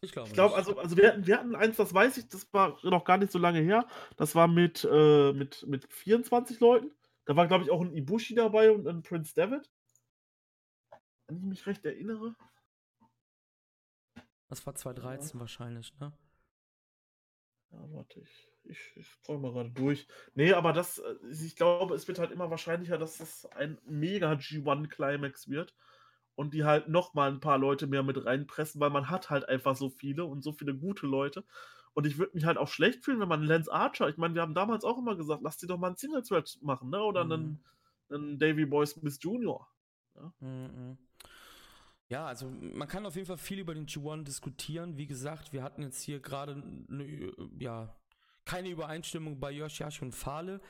Ich 0.00 0.12
glaube 0.12 0.28
Ich 0.28 0.34
glaube, 0.34 0.54
also, 0.54 0.78
also 0.78 0.96
wir, 0.96 1.08
hatten, 1.08 1.26
wir 1.26 1.38
hatten 1.38 1.56
eins, 1.56 1.76
das 1.76 1.92
weiß 1.92 2.16
ich, 2.18 2.28
das 2.28 2.52
war 2.54 2.78
noch 2.84 3.04
gar 3.04 3.18
nicht 3.18 3.32
so 3.32 3.38
lange 3.38 3.60
her. 3.60 3.86
Das 4.16 4.34
war 4.34 4.46
mit, 4.46 4.88
äh, 4.90 5.32
mit, 5.32 5.66
mit 5.66 5.92
24 5.92 6.60
Leuten. 6.60 6.92
Da 7.28 7.36
war, 7.36 7.46
glaube 7.46 7.62
ich, 7.62 7.70
auch 7.70 7.82
ein 7.82 7.92
Ibushi 7.92 8.34
dabei 8.34 8.70
und 8.70 8.88
ein 8.88 9.02
Prince 9.02 9.34
David. 9.34 9.70
Wenn 11.26 11.36
ich 11.36 11.44
mich 11.44 11.66
recht 11.66 11.84
erinnere. 11.84 12.34
Das 14.48 14.64
war 14.64 14.74
2013 14.74 15.38
wahrscheinlich, 15.38 15.92
ne? 15.98 16.10
Ja, 17.70 17.92
warte, 17.92 18.20
ich, 18.20 18.48
ich, 18.64 18.96
ich 18.96 19.06
scroll 19.08 19.40
mal 19.40 19.52
gerade 19.52 19.70
durch. 19.72 20.08
Nee, 20.34 20.54
aber 20.54 20.72
das, 20.72 21.00
äh, 21.00 21.16
ich 21.30 21.54
glaube, 21.54 21.94
es 21.94 22.08
wird 22.08 22.18
halt 22.18 22.30
immer 22.30 22.48
wahrscheinlicher, 22.48 22.96
dass 22.96 23.18
das 23.18 23.44
ein 23.44 23.78
mega 23.84 24.32
G1-Climax 24.32 25.50
wird. 25.50 25.74
Und 26.34 26.54
die 26.54 26.64
halt 26.64 26.88
nochmal 26.88 27.30
ein 27.30 27.40
paar 27.40 27.58
Leute 27.58 27.86
mehr 27.86 28.04
mit 28.04 28.24
reinpressen, 28.24 28.80
weil 28.80 28.88
man 28.88 29.10
hat 29.10 29.28
halt 29.28 29.46
einfach 29.50 29.76
so 29.76 29.90
viele 29.90 30.24
und 30.24 30.40
so 30.42 30.52
viele 30.52 30.74
gute 30.74 31.06
Leute. 31.06 31.44
Und 31.98 32.06
ich 32.06 32.16
würde 32.16 32.30
mich 32.36 32.44
halt 32.44 32.58
auch 32.58 32.68
schlecht 32.68 33.04
fühlen, 33.04 33.18
wenn 33.18 33.26
man 33.26 33.42
Lance 33.42 33.72
Archer, 33.72 34.08
ich 34.08 34.16
meine, 34.18 34.32
wir 34.32 34.42
haben 34.42 34.54
damals 34.54 34.84
auch 34.84 34.98
immer 34.98 35.16
gesagt, 35.16 35.42
lass 35.42 35.56
die 35.56 35.66
doch 35.66 35.78
mal 35.78 35.88
einen 35.88 35.96
Singles-Match 35.96 36.58
machen, 36.62 36.90
ne? 36.90 37.02
Oder 37.02 37.24
Mhm. 37.24 37.32
einen, 37.32 37.64
einen 38.08 38.38
Davy 38.38 38.66
Boy 38.66 38.86
Smith 38.86 39.18
Jr. 39.20 39.66
Mhm. 40.38 40.96
Ja, 42.08 42.24
also 42.26 42.48
man 42.50 42.86
kann 42.86 43.04
auf 43.04 43.16
jeden 43.16 43.26
Fall 43.26 43.36
viel 43.36 43.58
über 43.58 43.74
den 43.74 43.86
G1 43.86 44.22
diskutieren. 44.22 44.96
Wie 44.96 45.08
gesagt, 45.08 45.52
wir 45.52 45.64
hatten 45.64 45.82
jetzt 45.82 46.00
hier 46.00 46.20
gerade 46.20 46.52
eine, 46.88 47.32
ja, 47.58 47.92
keine 48.44 48.68
Übereinstimmung 48.68 49.40
bei 49.40 49.50
Yoshihashi 49.50 50.04
und 50.04 50.14
Fale. 50.14 50.60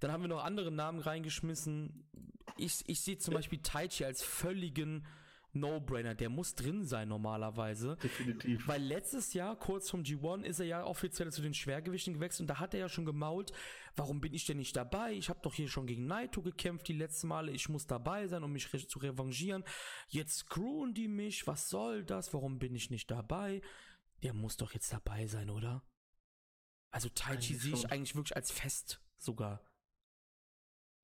Dann 0.00 0.10
haben 0.10 0.22
wir 0.22 0.28
noch 0.28 0.42
andere 0.42 0.70
Namen 0.70 1.00
reingeschmissen. 1.00 2.08
Ich, 2.56 2.82
ich 2.86 3.02
sehe 3.02 3.18
zum 3.18 3.34
Beispiel 3.34 3.60
Taichi 3.60 4.06
als 4.06 4.22
völligen 4.22 5.06
No-Brainer. 5.58 6.14
Der 6.14 6.28
muss 6.28 6.54
drin 6.54 6.84
sein 6.84 7.08
normalerweise. 7.08 7.96
Definitiv. 8.02 8.66
Weil 8.66 8.82
letztes 8.82 9.32
Jahr, 9.34 9.56
kurz 9.56 9.90
vom 9.90 10.02
G1, 10.02 10.42
ist 10.42 10.60
er 10.60 10.66
ja 10.66 10.84
offiziell 10.84 11.32
zu 11.32 11.42
den 11.42 11.54
Schwergewichten 11.54 12.14
gewechselt 12.14 12.42
und 12.42 12.46
da 12.48 12.60
hat 12.60 12.74
er 12.74 12.80
ja 12.80 12.88
schon 12.88 13.04
gemault, 13.04 13.52
warum 13.96 14.20
bin 14.20 14.34
ich 14.34 14.46
denn 14.46 14.58
nicht 14.58 14.76
dabei? 14.76 15.12
Ich 15.12 15.28
habe 15.28 15.40
doch 15.42 15.54
hier 15.54 15.68
schon 15.68 15.86
gegen 15.86 16.06
Naito 16.06 16.42
gekämpft 16.42 16.88
die 16.88 16.92
letzten 16.92 17.28
Male, 17.28 17.52
ich 17.52 17.68
muss 17.68 17.86
dabei 17.86 18.26
sein, 18.26 18.42
um 18.42 18.52
mich 18.52 18.72
re 18.72 18.86
zu 18.86 18.98
revanchieren. 18.98 19.64
Jetzt 20.08 20.38
screwen 20.38 20.94
die 20.94 21.08
mich, 21.08 21.46
was 21.46 21.68
soll 21.68 22.04
das? 22.04 22.32
Warum 22.32 22.58
bin 22.58 22.74
ich 22.74 22.90
nicht 22.90 23.10
dabei? 23.10 23.60
Der 24.22 24.34
muss 24.34 24.56
doch 24.56 24.72
jetzt 24.72 24.92
dabei 24.92 25.26
sein, 25.26 25.50
oder? 25.50 25.82
Also 26.90 27.08
Taichi 27.08 27.54
sehe 27.54 27.74
ich 27.74 27.90
eigentlich 27.90 28.14
wirklich 28.14 28.36
als 28.36 28.50
fest 28.50 29.00
sogar. 29.18 29.62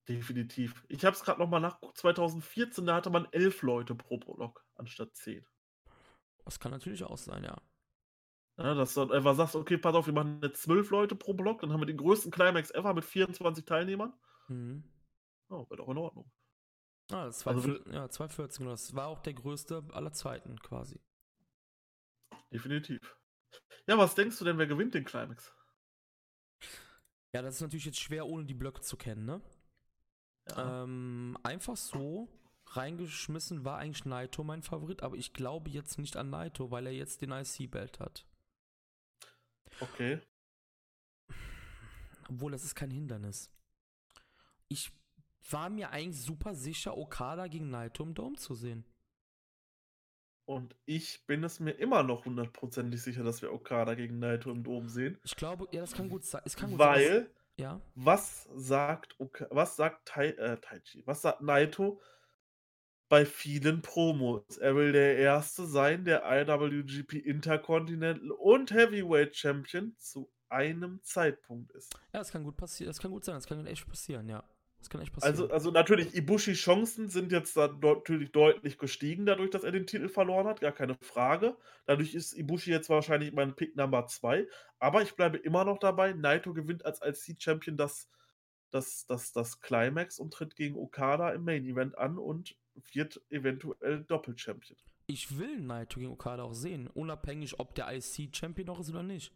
Definitiv. 0.08 0.84
Ich 0.88 1.04
habe 1.04 1.16
es 1.16 1.22
gerade 1.22 1.40
nochmal 1.40 1.60
nachgeguckt. 1.60 1.96
2014, 1.96 2.86
da 2.86 2.96
hatte 2.96 3.10
man 3.10 3.26
elf 3.32 3.62
Leute 3.62 3.94
pro 3.94 4.18
Block 4.18 4.64
anstatt 4.74 5.16
zehn. 5.16 5.46
Das 6.44 6.60
kann 6.60 6.72
natürlich 6.72 7.04
auch 7.04 7.16
sein, 7.16 7.44
ja. 7.44 7.56
Ja, 8.56 8.74
dass 8.74 8.94
du 8.94 9.10
einfach 9.10 9.34
sagst, 9.34 9.56
okay, 9.56 9.78
pass 9.78 9.94
auf, 9.94 10.06
wir 10.06 10.12
machen 10.12 10.40
jetzt 10.42 10.62
zwölf 10.62 10.90
Leute 10.90 11.16
pro 11.16 11.34
Block, 11.34 11.60
dann 11.60 11.72
haben 11.72 11.80
wir 11.80 11.86
den 11.86 11.96
größten 11.96 12.30
Climax 12.30 12.70
ever 12.70 12.94
mit 12.94 13.04
24 13.04 13.64
Teilnehmern. 13.64 14.12
Mhm. 14.48 14.84
Oh, 15.48 15.68
wäre 15.68 15.76
doch 15.78 15.88
in 15.88 15.98
Ordnung. 15.98 16.30
Ah, 17.10 17.26
das 17.26 17.44
war 17.44 17.54
Also 17.54 17.76
ja, 17.90 18.08
2014, 18.08 18.64
genau. 18.64 18.70
Das 18.72 18.94
war 18.94 19.08
auch 19.08 19.20
der 19.20 19.34
größte 19.34 19.84
aller 19.92 20.12
Zeiten 20.12 20.58
quasi. 20.60 21.00
Definitiv. 22.52 23.16
Ja, 23.86 23.98
was 23.98 24.14
denkst 24.14 24.38
du 24.38 24.44
denn, 24.44 24.58
wer 24.58 24.66
gewinnt 24.66 24.94
den 24.94 25.04
Climax? 25.04 25.52
Ja, 27.32 27.42
das 27.42 27.56
ist 27.56 27.60
natürlich 27.62 27.84
jetzt 27.84 27.98
schwer, 27.98 28.26
ohne 28.26 28.44
die 28.44 28.54
Blöcke 28.54 28.80
zu 28.80 28.96
kennen, 28.96 29.24
ne? 29.24 29.42
Ja. 30.50 30.84
Ähm, 30.84 31.38
einfach 31.42 31.76
so 31.76 32.28
reingeschmissen 32.66 33.64
war 33.64 33.78
eigentlich 33.78 34.04
Naito 34.04 34.42
mein 34.44 34.62
Favorit, 34.62 35.02
aber 35.02 35.16
ich 35.16 35.32
glaube 35.32 35.70
jetzt 35.70 35.98
nicht 35.98 36.16
an 36.16 36.30
Naito, 36.30 36.70
weil 36.70 36.86
er 36.86 36.92
jetzt 36.92 37.22
den 37.22 37.30
IC-Belt 37.30 38.00
hat. 38.00 38.26
Okay. 39.80 40.20
Obwohl, 42.28 42.52
das 42.52 42.64
ist 42.64 42.74
kein 42.74 42.90
Hindernis. 42.90 43.50
Ich 44.68 44.92
war 45.50 45.68
mir 45.68 45.90
eigentlich 45.90 46.22
super 46.22 46.54
sicher, 46.54 46.96
Okada 46.96 47.46
gegen 47.48 47.70
Naito 47.70 48.02
im 48.02 48.14
Dome 48.14 48.36
zu 48.36 48.54
sehen. 48.54 48.84
Und 50.46 50.76
ich 50.84 51.26
bin 51.26 51.42
es 51.42 51.58
mir 51.58 51.72
immer 51.72 52.02
noch 52.02 52.26
hundertprozentig 52.26 53.02
sicher, 53.02 53.24
dass 53.24 53.40
wir 53.40 53.52
Okada 53.52 53.94
gegen 53.94 54.18
Naito 54.18 54.50
im 54.50 54.62
Dom 54.62 54.88
sehen. 54.88 55.18
Ich 55.24 55.36
glaube, 55.36 55.66
ja, 55.72 55.80
das 55.80 55.92
kann 55.92 56.10
gut 56.10 56.24
sein. 56.24 56.42
Es 56.44 56.54
kann 56.54 56.70
gut 56.70 56.80
sein. 56.80 57.26
Ja. 57.56 57.80
was 57.94 58.48
sagt 58.54 59.16
was 59.50 59.76
sagt 59.76 60.08
Tai, 60.08 60.30
äh, 60.30 60.56
Taichi? 60.60 61.06
Was 61.06 61.22
sagt 61.22 61.40
Naito 61.40 62.00
bei 63.08 63.24
vielen 63.24 63.80
Promos? 63.82 64.58
Er 64.58 64.74
will 64.74 64.92
der 64.92 65.18
Erste 65.18 65.66
sein, 65.66 66.04
der 66.04 66.24
IWGP 66.24 67.14
Intercontinental 67.18 68.30
und 68.32 68.72
Heavyweight 68.72 69.36
Champion 69.36 69.94
zu 69.98 70.30
einem 70.48 71.00
Zeitpunkt 71.02 71.72
ist. 71.72 71.94
Ja, 72.12 72.20
das 72.20 72.30
kann 72.30 72.44
gut 72.44 72.56
passieren. 72.56 72.88
Das 72.88 72.98
kann 72.98 73.10
gut 73.10 73.24
sein. 73.24 73.34
Das 73.34 73.46
kann 73.46 73.66
echt 73.66 73.86
passieren, 73.88 74.28
ja. 74.28 74.44
Das 74.84 74.90
kann 74.90 75.00
echt 75.00 75.14
passieren. 75.14 75.32
Also, 75.32 75.50
also 75.50 75.70
natürlich, 75.70 76.14
Ibushis 76.14 76.58
Chancen 76.58 77.08
sind 77.08 77.32
jetzt 77.32 77.56
da 77.56 77.68
deut- 77.68 78.00
natürlich 78.00 78.32
deutlich 78.32 78.76
gestiegen, 78.76 79.24
dadurch, 79.24 79.48
dass 79.48 79.64
er 79.64 79.72
den 79.72 79.86
Titel 79.86 80.10
verloren 80.10 80.46
hat, 80.46 80.60
gar 80.60 80.72
keine 80.72 80.94
Frage. 81.00 81.56
Dadurch 81.86 82.14
ist 82.14 82.34
Ibushi 82.34 82.70
jetzt 82.70 82.90
wahrscheinlich 82.90 83.32
mein 83.32 83.56
Pick 83.56 83.74
Number 83.76 84.06
2. 84.06 84.46
Aber 84.78 85.00
ich 85.00 85.16
bleibe 85.16 85.38
immer 85.38 85.64
noch 85.64 85.78
dabei, 85.78 86.12
Naito 86.12 86.52
gewinnt 86.52 86.84
als 86.84 87.00
IC-Champion 87.00 87.78
das, 87.78 88.10
das, 88.72 89.06
das, 89.06 89.32
das 89.32 89.62
Climax 89.62 90.18
und 90.18 90.34
tritt 90.34 90.54
gegen 90.54 90.76
Okada 90.76 91.30
im 91.30 91.44
Main 91.44 91.64
Event 91.64 91.96
an 91.96 92.18
und 92.18 92.54
wird 92.92 93.22
eventuell 93.30 94.04
Doppel-Champion. 94.04 94.76
ich 95.06 95.38
will 95.38 95.60
Naito 95.62 95.98
gegen 95.98 96.12
Okada 96.12 96.42
auch 96.42 96.52
sehen, 96.52 96.88
unabhängig, 96.88 97.58
ob 97.58 97.74
der 97.74 97.90
IC-Champion 97.90 98.66
noch 98.66 98.80
ist 98.80 98.90
oder 98.90 99.02
nicht. 99.02 99.32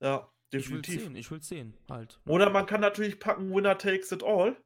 Ja, 0.00 0.28
Ich 0.50 0.70
will 0.70 0.82
definitiv. 0.82 1.02
sehen, 1.02 1.16
ich 1.16 1.30
will 1.30 1.42
sehen, 1.42 1.76
halt. 1.88 2.20
ne? 2.24 2.32
Oder 2.32 2.50
man 2.50 2.66
kann 2.66 2.80
natürlich 2.80 3.20
packen, 3.20 3.54
Winner 3.54 3.78
takes 3.78 4.12
it 4.12 4.22
all. 4.22 4.56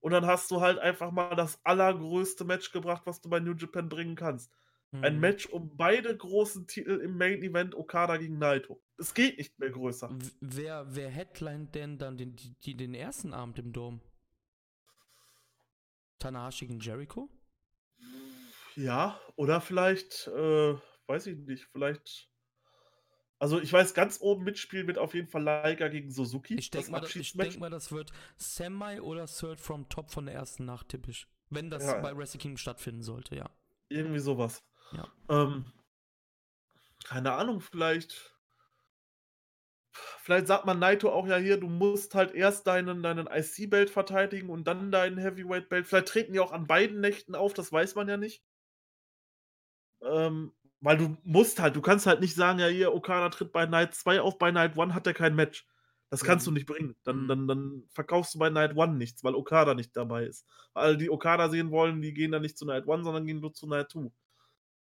Und 0.00 0.12
dann 0.12 0.26
hast 0.26 0.50
du 0.50 0.60
halt 0.60 0.78
einfach 0.78 1.10
mal 1.10 1.34
das 1.34 1.58
allergrößte 1.64 2.44
Match 2.44 2.70
gebracht, 2.70 3.02
was 3.06 3.20
du 3.20 3.28
bei 3.28 3.40
New 3.40 3.54
Japan 3.54 3.88
bringen 3.88 4.14
kannst. 4.14 4.52
Ein 4.92 5.14
Hm. 5.14 5.20
Match 5.20 5.46
um 5.46 5.76
beide 5.76 6.16
großen 6.16 6.66
Titel 6.66 7.00
im 7.00 7.16
Main 7.18 7.42
Event 7.42 7.74
Okada 7.74 8.16
gegen 8.18 8.38
Naito. 8.38 8.80
Es 8.98 9.14
geht 9.14 9.36
nicht 9.38 9.58
mehr 9.58 9.70
größer. 9.70 10.16
Wer, 10.40 10.86
wer 10.94 11.10
headlined 11.10 11.74
denn 11.74 11.98
dann 11.98 12.16
den, 12.16 12.36
die, 12.36 12.54
die, 12.60 12.76
den 12.76 12.94
ersten 12.94 13.34
Abend 13.34 13.58
im 13.58 13.72
Dom? 13.72 14.00
Tanahashi 16.18 16.66
gegen 16.66 16.80
Jericho? 16.80 17.28
Ja, 18.76 19.20
oder 19.36 19.60
vielleicht, 19.60 20.28
äh, 20.28 20.74
weiß 21.06 21.26
ich 21.26 21.36
nicht, 21.38 21.64
vielleicht. 21.72 22.30
Also 23.38 23.60
ich 23.60 23.70
weiß, 23.72 23.92
ganz 23.92 24.18
oben 24.20 24.44
mitspielen 24.44 24.86
wird 24.86 24.98
auf 24.98 25.12
jeden 25.14 25.28
Fall 25.28 25.42
Liger 25.42 25.90
gegen 25.90 26.10
Suzuki. 26.10 26.54
Ich 26.54 26.70
denke 26.70 26.90
mal, 26.90 27.00
denk 27.02 27.58
mal, 27.58 27.70
das 27.70 27.92
wird 27.92 28.10
Semi 28.36 29.00
oder 29.00 29.26
Third 29.26 29.60
from 29.60 29.88
Top 29.88 30.10
von 30.10 30.26
der 30.26 30.34
ersten 30.34 30.64
Nacht, 30.64 30.88
typisch. 30.88 31.28
Wenn 31.50 31.70
das 31.70 31.84
Ja, 31.84 32.00
bei. 32.00 32.16
Wrestle 32.16 32.40
Kingdom 32.40 32.56
stattfinden 32.56 33.02
sollte, 33.02 33.36
ja. 33.36 33.50
Irgendwie 33.88 34.18
sowas. 34.18 34.64
Ja. 34.92 35.06
Ähm, 35.28 35.66
keine 37.04 37.32
Ahnung, 37.32 37.60
vielleicht. 37.60 38.32
Vielleicht 39.92 40.46
sagt 40.46 40.66
man 40.66 40.78
Naito 40.78 41.10
auch 41.10 41.26
ja 41.26 41.36
hier, 41.36 41.58
du 41.58 41.68
musst 41.68 42.14
halt 42.14 42.34
erst 42.34 42.66
deinen, 42.66 43.02
deinen 43.02 43.28
IC-Belt 43.28 43.90
verteidigen 43.90 44.50
und 44.50 44.64
dann 44.64 44.90
deinen 44.90 45.18
Heavyweight-Belt. 45.18 45.86
Vielleicht 45.86 46.08
treten 46.08 46.32
die 46.32 46.40
auch 46.40 46.52
an 46.52 46.66
beiden 46.66 47.00
Nächten 47.00 47.34
auf, 47.34 47.54
das 47.54 47.70
weiß 47.72 47.94
man 47.94 48.08
ja 48.08 48.16
nicht. 48.16 48.42
Ähm, 50.02 50.52
weil 50.86 50.98
du 50.98 51.18
musst 51.24 51.60
halt, 51.60 51.76
du 51.76 51.82
kannst 51.82 52.06
halt 52.06 52.20
nicht 52.20 52.34
sagen, 52.36 52.60
ja 52.60 52.68
hier, 52.68 52.94
Okada 52.94 53.28
tritt 53.30 53.52
bei 53.52 53.66
Night 53.66 53.94
2 53.94 54.20
auf, 54.20 54.38
bei 54.38 54.52
Night 54.52 54.78
1 54.78 54.94
hat 54.94 55.06
er 55.06 55.14
kein 55.14 55.34
Match. 55.36 55.66
Das 56.10 56.24
kannst 56.24 56.46
Ja. 56.46 56.48
du 56.48 56.52
nicht 56.52 56.66
bringen. 56.66 56.96
Dann, 57.04 57.26
Mhm. 57.26 57.28
dann, 57.28 57.48
dann 57.48 57.84
verkaufst 57.90 58.34
du 58.34 58.38
bei 58.38 58.50
Night 58.50 58.76
1 58.78 58.96
nichts, 58.98 59.24
weil 59.24 59.34
Okada 59.34 59.74
nicht 59.74 59.96
dabei 59.96 60.26
ist. 60.26 60.46
Weil 60.74 60.96
die 60.96 61.10
Okada 61.10 61.48
sehen 61.50 61.70
wollen, 61.72 62.02
die 62.02 62.14
gehen 62.14 62.32
dann 62.32 62.42
nicht 62.42 62.58
zu 62.58 62.66
Night 62.66 62.86
1, 62.88 63.04
sondern 63.04 63.26
gehen 63.26 63.40
nur 63.40 63.54
zu 63.54 63.66
Night 63.68 63.90
2. 63.90 64.12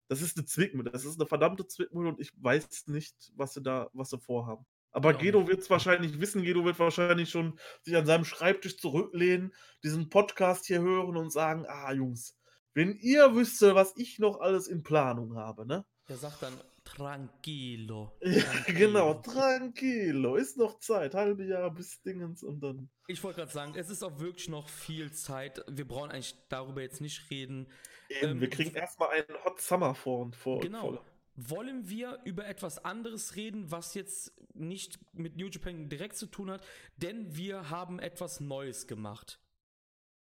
Das 0.09 0.23
ist 0.23 0.37
eine 0.37 0.47
Zwickmühle. 0.47 0.91
Das 0.91 1.05
ist 1.05 1.19
eine 1.21 1.27
verdammte 1.29 1.67
Zwickmühle 1.67 2.11
und 2.11 2.21
ich 2.21 2.33
weiß 2.43 2.87
nicht, 2.89 3.33
was 3.37 3.55
sie 3.55 3.63
da, 3.63 3.91
was 3.93 4.11
sie 4.11 4.19
vorhaben. 4.19 4.67
Aber 4.93 5.15
auch 5.15 5.19
Gedo 5.19 5.47
wird 5.49 5.61
es 5.61 5.71
wahrscheinlich 5.71 6.21
wissen. 6.21 6.43
Gedo 6.43 6.65
wird 6.65 6.79
wahrscheinlich 6.79 7.31
schon 7.31 7.59
sich 7.83 7.97
an 7.97 8.07
seinem 8.07 8.25
Schreibtisch 8.25 8.79
zurücklehnen, 8.79 9.55
diesen 9.85 10.09
Podcast 10.11 10.67
hier 10.67 10.81
hören 10.81 11.17
und 11.17 11.31
sagen: 11.31 11.67
Ah, 11.69 11.93
Jungs, 11.93 12.39
wenn 12.77 12.97
ihr 13.01 13.35
wüsstet, 13.35 13.75
was 13.75 13.95
ich 13.97 14.19
noch 14.19 14.39
alles 14.41 14.69
in 14.69 14.83
Planung 14.83 15.35
habe, 15.37 15.67
ne? 15.67 15.85
Der 16.09 16.17
sagt 16.19 16.43
dann 16.43 16.53
Tranquilo. 16.85 18.13
Ja, 18.23 18.45
genau, 18.67 19.15
tranquilo. 19.15 19.23
tranquilo. 19.23 20.37
Ist 20.37 20.57
noch 20.57 20.79
Zeit. 20.79 21.15
Halbe 21.15 21.45
Jahr 21.45 21.73
bis 21.75 22.01
Dingens 22.03 22.43
und 22.43 22.61
dann. 22.61 22.89
Ich 23.09 23.25
wollte 23.25 23.41
gerade 23.41 23.53
sagen, 23.53 23.73
es 23.77 23.91
ist 23.91 24.03
auch 24.03 24.21
wirklich 24.21 24.49
noch 24.49 24.69
viel 24.69 25.11
Zeit. 25.13 25.65
Wir 25.69 25.87
brauchen 25.87 26.11
eigentlich 26.11 26.37
darüber 26.49 26.83
jetzt 26.83 27.01
nicht 27.01 27.29
reden. 27.31 27.67
Eben, 28.09 28.31
Ähm, 28.33 28.41
wir 28.41 28.51
kriegen 28.51 28.75
erstmal 28.75 29.09
einen 29.11 29.45
Hot 29.45 29.61
Summer 29.61 29.95
vor. 29.95 30.31
vor 30.33 30.61
Genau. 30.61 30.93
vor 30.93 31.05
Wollen 31.35 31.89
wir 31.89 32.21
über 32.25 32.47
etwas 32.47 32.85
anderes 32.85 33.37
reden, 33.37 33.71
was 33.71 33.95
jetzt 33.95 34.33
nicht 34.55 34.99
mit 35.13 35.37
New 35.37 35.49
Japan 35.49 35.89
direkt 35.89 36.17
zu 36.17 36.27
tun 36.27 36.51
hat? 36.51 36.65
Denn 36.97 37.37
wir 37.37 37.69
haben 37.69 37.99
etwas 37.99 38.41
Neues 38.41 38.87
gemacht. 38.87 39.41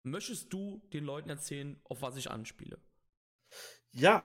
Möchtest 0.06 0.52
du 0.52 0.80
den 0.92 1.04
Leuten 1.04 1.30
erzählen, 1.30 1.80
auf 1.82 2.00
was 2.00 2.16
ich 2.16 2.30
anspiele? 2.30 2.80
Ja. 3.90 4.22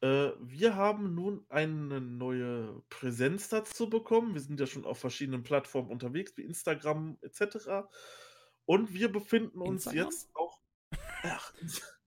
Äh, 0.00 0.32
wir 0.40 0.74
haben 0.74 1.14
nun 1.14 1.46
eine 1.48 2.00
neue 2.00 2.82
Präsenz 2.90 3.48
dazu 3.48 3.88
bekommen. 3.88 4.34
Wir 4.34 4.40
sind 4.40 4.58
ja 4.58 4.66
schon 4.66 4.84
auf 4.84 4.98
verschiedenen 4.98 5.44
Plattformen 5.44 5.92
unterwegs, 5.92 6.36
wie 6.36 6.42
Instagram 6.42 7.18
et 7.22 7.36
cetera. 7.36 7.88
Und 8.64 8.92
wir 8.92 9.12
befinden 9.12 9.60
uns 9.60 9.86
Instagram? 9.86 10.10
jetzt 10.10 10.34
auch 10.34 10.60
ach, 11.22 11.52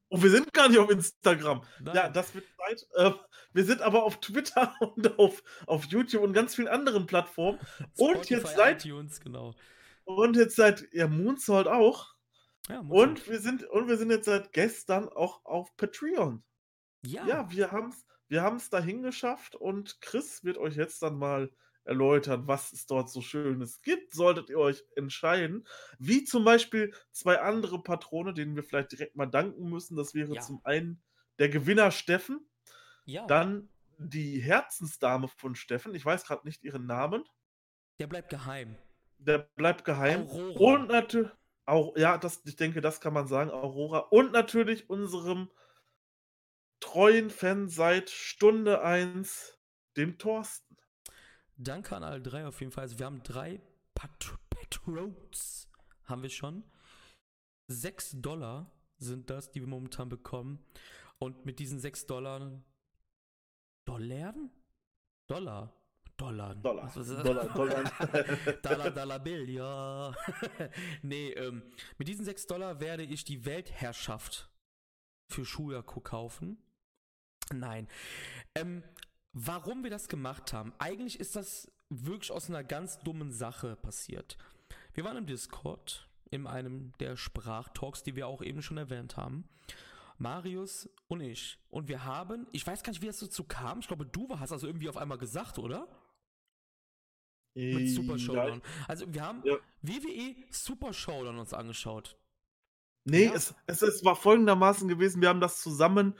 und 0.09 0.23
wir 0.23 0.29
sind 0.29 0.53
gar 0.53 0.67
nicht 0.67 0.79
auf 0.79 0.89
Instagram. 0.89 1.61
Ja, 1.85 1.93
Nein. 1.93 2.13
das 2.13 2.35
wird 2.35 2.45
Zeit. 2.57 2.85
Äh, 2.95 3.13
wir 3.53 3.63
sind 3.63 3.81
aber 3.81 4.03
auf 4.03 4.19
Twitter 4.19 4.75
und 4.81 5.17
auf 5.17 5.41
auf 5.67 5.85
YouTube 5.85 6.21
und 6.21 6.33
ganz 6.33 6.55
vielen 6.55 6.67
anderen 6.67 7.05
Plattformen. 7.05 7.59
Und 7.95 8.29
jetzt 8.29 8.57
seit 8.57 8.83
iTunes, 8.85 9.21
genau. 9.21 9.55
und 10.03 10.35
jetzt 10.35 10.57
seit 10.57 10.85
ja, 10.91 11.07
Moonsault 11.07 11.67
auch. 11.67 12.16
Ja. 12.69 12.79
Und 12.81 13.27
wir 13.29 13.39
sind 13.39 13.63
und 13.63 13.87
wir 13.87 13.97
sind 13.97 14.11
jetzt 14.11 14.25
seit 14.25 14.51
gestern 14.53 15.07
auch 15.09 15.45
auf 15.45 15.75
Patreon. 15.77 16.43
ja, 17.05 17.25
Ja, 17.27 17.51
wir 17.51 17.71
haben's 17.71 18.05
wir 18.29 18.41
haben's 18.41 18.69
dahin 18.69 19.03
geschafft 19.03 19.55
und 19.55 20.01
Chris 20.01 20.43
wird 20.43 20.57
euch 20.57 20.75
jetzt 20.75 21.01
dann 21.01 21.17
mal 21.17 21.49
erläutern, 21.85 22.45
was 22.47 22.73
es 22.73 22.85
dort 22.85 23.09
so 23.09 23.21
Schönes 23.21 23.81
gibt, 23.81 24.13
solltet 24.13 24.49
ihr 24.49 24.59
euch 24.59 24.83
entscheiden. 24.97 25.65
Wie 25.97 26.25
zum 26.25 26.43
Beispiel 26.43 26.93
2 27.13 27.39
andere 27.39 27.81
Patrone, 27.81 28.33
denen 28.33 28.57
wir 28.57 28.63
vielleicht 28.63 28.91
direkt 28.91 29.15
mal 29.15 29.27
danken 29.27 29.69
müssen. 29.69 29.95
Das 29.95 30.13
wäre 30.13 30.35
Ja. 30.35 30.41
zum 30.41 30.59
einen 30.65 31.01
der 31.39 31.47
Gewinner 31.47 31.91
Steffen, 31.91 32.49
ja, 33.05 33.25
dann 33.27 33.69
die 33.97 34.39
Herzensdame 34.41 35.29
von 35.29 35.55
Steffen. 35.55 35.95
Ich 35.95 36.03
weiß 36.05 36.25
grad 36.25 36.43
nicht 36.43 36.63
ihren 36.65 36.85
Namen. 36.85 37.23
der 37.99 38.07
bleibt 38.07 38.29
geheim. 38.29 38.75
Der 39.19 39.39
bleibt 39.55 39.85
geheim. 39.85 40.27
Aurora. 40.27 40.59
Und 40.81 40.87
natü 40.89 41.29
auch 41.67 41.95
ja, 41.97 42.17
das 42.17 42.41
ich 42.45 42.55
denke, 42.55 42.81
das 42.81 43.01
kann 43.01 43.13
man 43.13 43.27
sagen, 43.27 43.51
Aurora. 43.51 43.99
Und 43.99 44.31
natürlich 44.31 44.89
unserem 44.89 45.49
treuen 46.79 47.29
Fan 47.29 47.69
seit 47.69 48.09
Stunde 48.09 48.81
1, 48.81 49.57
dem 49.97 50.17
Thorsten. 50.17 50.77
Danke 51.57 51.95
an 51.95 52.03
alle 52.03 52.21
drei 52.21 52.45
auf 52.45 52.59
jeden 52.59 52.71
Fall. 52.71 52.83
Also 52.83 52.99
wir 52.99 53.05
haben 53.05 53.23
drei 53.23 53.61
Pat 53.95 54.37
Patrons, 54.49 55.69
haben 56.05 56.23
wir 56.23 56.29
schon. 56.29 56.63
Sechs 57.67 58.11
Dollar 58.13 58.71
sind 58.97 59.29
das, 59.29 59.51
die 59.51 59.59
wir 59.59 59.67
momentan 59.67 60.09
bekommen. 60.09 60.63
Und 61.19 61.45
mit 61.45 61.59
diesen 61.59 61.79
sechs 61.79 62.05
Dollar... 62.05 62.63
Dollar? 63.85 64.35
Dollar? 65.27 65.73
Dollar. 66.17 66.55
Dollar. 66.55 66.85
Was 66.95 67.07
das? 67.07 67.23
Dollar, 67.23 67.45
Dollar. 67.45 67.83
Dollar, 68.63 68.91
Dollar 68.91 69.19
Bill, 69.19 69.49
ja. 69.49 70.13
nee, 71.03 71.29
ähm, 71.31 71.61
mit 71.97 72.07
diesen 72.07 72.25
6 72.25 72.47
Dollar 72.47 72.79
werde 72.79 73.03
ich 73.03 73.23
die 73.23 73.45
Weltherrschaft 73.45 74.49
für 75.29 75.45
Schuyaku 75.45 76.01
kaufen. 76.01 76.57
Nein. 77.53 77.87
Ähm, 78.55 78.83
warum 79.33 79.83
wir 79.83 79.91
das 79.91 80.07
gemacht 80.07 80.53
haben? 80.53 80.73
Eigentlich 80.79 81.19
ist 81.19 81.35
das 81.35 81.71
wirklich 81.89 82.31
aus 82.31 82.49
einer 82.49 82.63
ganz 82.63 82.99
dummen 82.99 83.31
Sache 83.31 83.75
passiert. 83.75 84.37
Wir 84.93 85.03
waren 85.03 85.17
im 85.17 85.27
Discord, 85.27 86.09
in 86.31 86.47
einem 86.47 86.93
der 86.99 87.15
Sprachtalks, 87.15 88.03
die 88.03 88.15
wir 88.15 88.27
auch 88.27 88.41
eben 88.41 88.61
schon 88.61 88.77
erwähnt 88.77 89.15
haben. 89.15 89.47
Marius 90.17 90.89
und 91.07 91.21
ich. 91.21 91.59
Und 91.69 91.87
wir 91.87 92.03
haben, 92.03 92.47
ich 92.51 92.65
weiß 92.65 92.81
gar 92.83 92.91
nicht, 92.91 93.03
wie 93.03 93.07
es 93.07 93.19
dazu 93.19 93.43
kam. 93.43 93.79
Ich 93.79 93.87
glaube, 93.87 94.05
du 94.05 94.27
hast 94.39 94.51
also 94.51 94.65
irgendwie 94.65 94.89
auf 94.89 94.97
einmal 94.97 95.19
gesagt, 95.19 95.59
oder? 95.59 95.87
Mit 97.57 97.89
Super 97.89 98.17
Showdown. 98.17 98.61
Also 98.87 99.05
wir 99.13 99.21
haben 99.21 99.41
Ja. 99.43 99.55
WWE 99.81 100.35
Super 100.51 100.93
Showdown 100.93 101.37
uns 101.39 101.53
angeschaut. 101.53 102.17
Nee, 103.05 103.25
Ja. 103.25 103.33
es, 103.33 103.55
es, 103.67 103.81
es 103.81 104.03
war 104.05 104.15
folgendermaßen 104.15 104.87
gewesen, 104.87 105.21
wir 105.21 105.29
haben 105.29 105.39
das 105.39 105.61
zusammen 105.61 106.15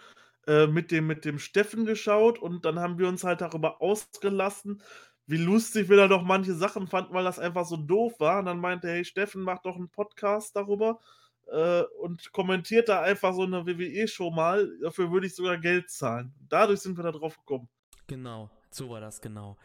äh, 0.47 0.68
mit, 0.68 0.91
dem, 0.91 1.07
mit 1.07 1.26
dem 1.26 1.39
Steffen 1.39 1.85
geschaut 1.85 2.39
und 2.39 2.64
dann 2.65 2.80
haben 2.80 2.97
wir 2.97 3.07
uns 3.09 3.23
halt 3.23 3.41
darüber 3.41 3.81
ausgelassen, 3.81 4.81
wie 5.26 5.35
lustig 5.38 5.89
wir 5.89 5.97
da 5.97 6.07
doch 6.07 6.23
manche 6.23 6.53
Sachen 6.53 6.88
fanden, 6.88 7.14
weil 7.14 7.26
das 7.26 7.38
einfach 7.39 7.65
so 7.65 7.76
doof 7.76 8.19
war. 8.19 8.39
Und 8.39 8.45
dann 8.45 8.59
meinte, 8.61 8.88
hey 8.88 9.03
Steffen, 9.03 9.41
mach 9.41 9.59
doch 9.61 9.76
einen 9.76 9.89
Podcast 9.89 10.55
darüber 10.55 11.01
äh, 11.47 11.84
und 12.01 12.31
kommentiert 12.31 12.88
da 12.88 13.01
einfach 13.01 13.34
so 13.34 13.43
eine 13.43 13.65
WWE-Show 13.68 14.31
mal. 14.31 14.72
Dafür 14.81 15.11
würde 15.11 15.27
ich 15.27 15.35
sogar 15.35 15.57
Geld 15.57 15.89
zahlen. 15.91 16.34
Dadurch 16.47 16.80
sind 16.80 16.95
wir 16.97 17.03
da 17.03 17.11
drauf 17.11 17.38
gekommen. 17.38 17.68
Genau, 18.07 18.49
so 18.72 18.89
war 18.89 19.01
das 19.01 19.19
genau. 19.19 19.57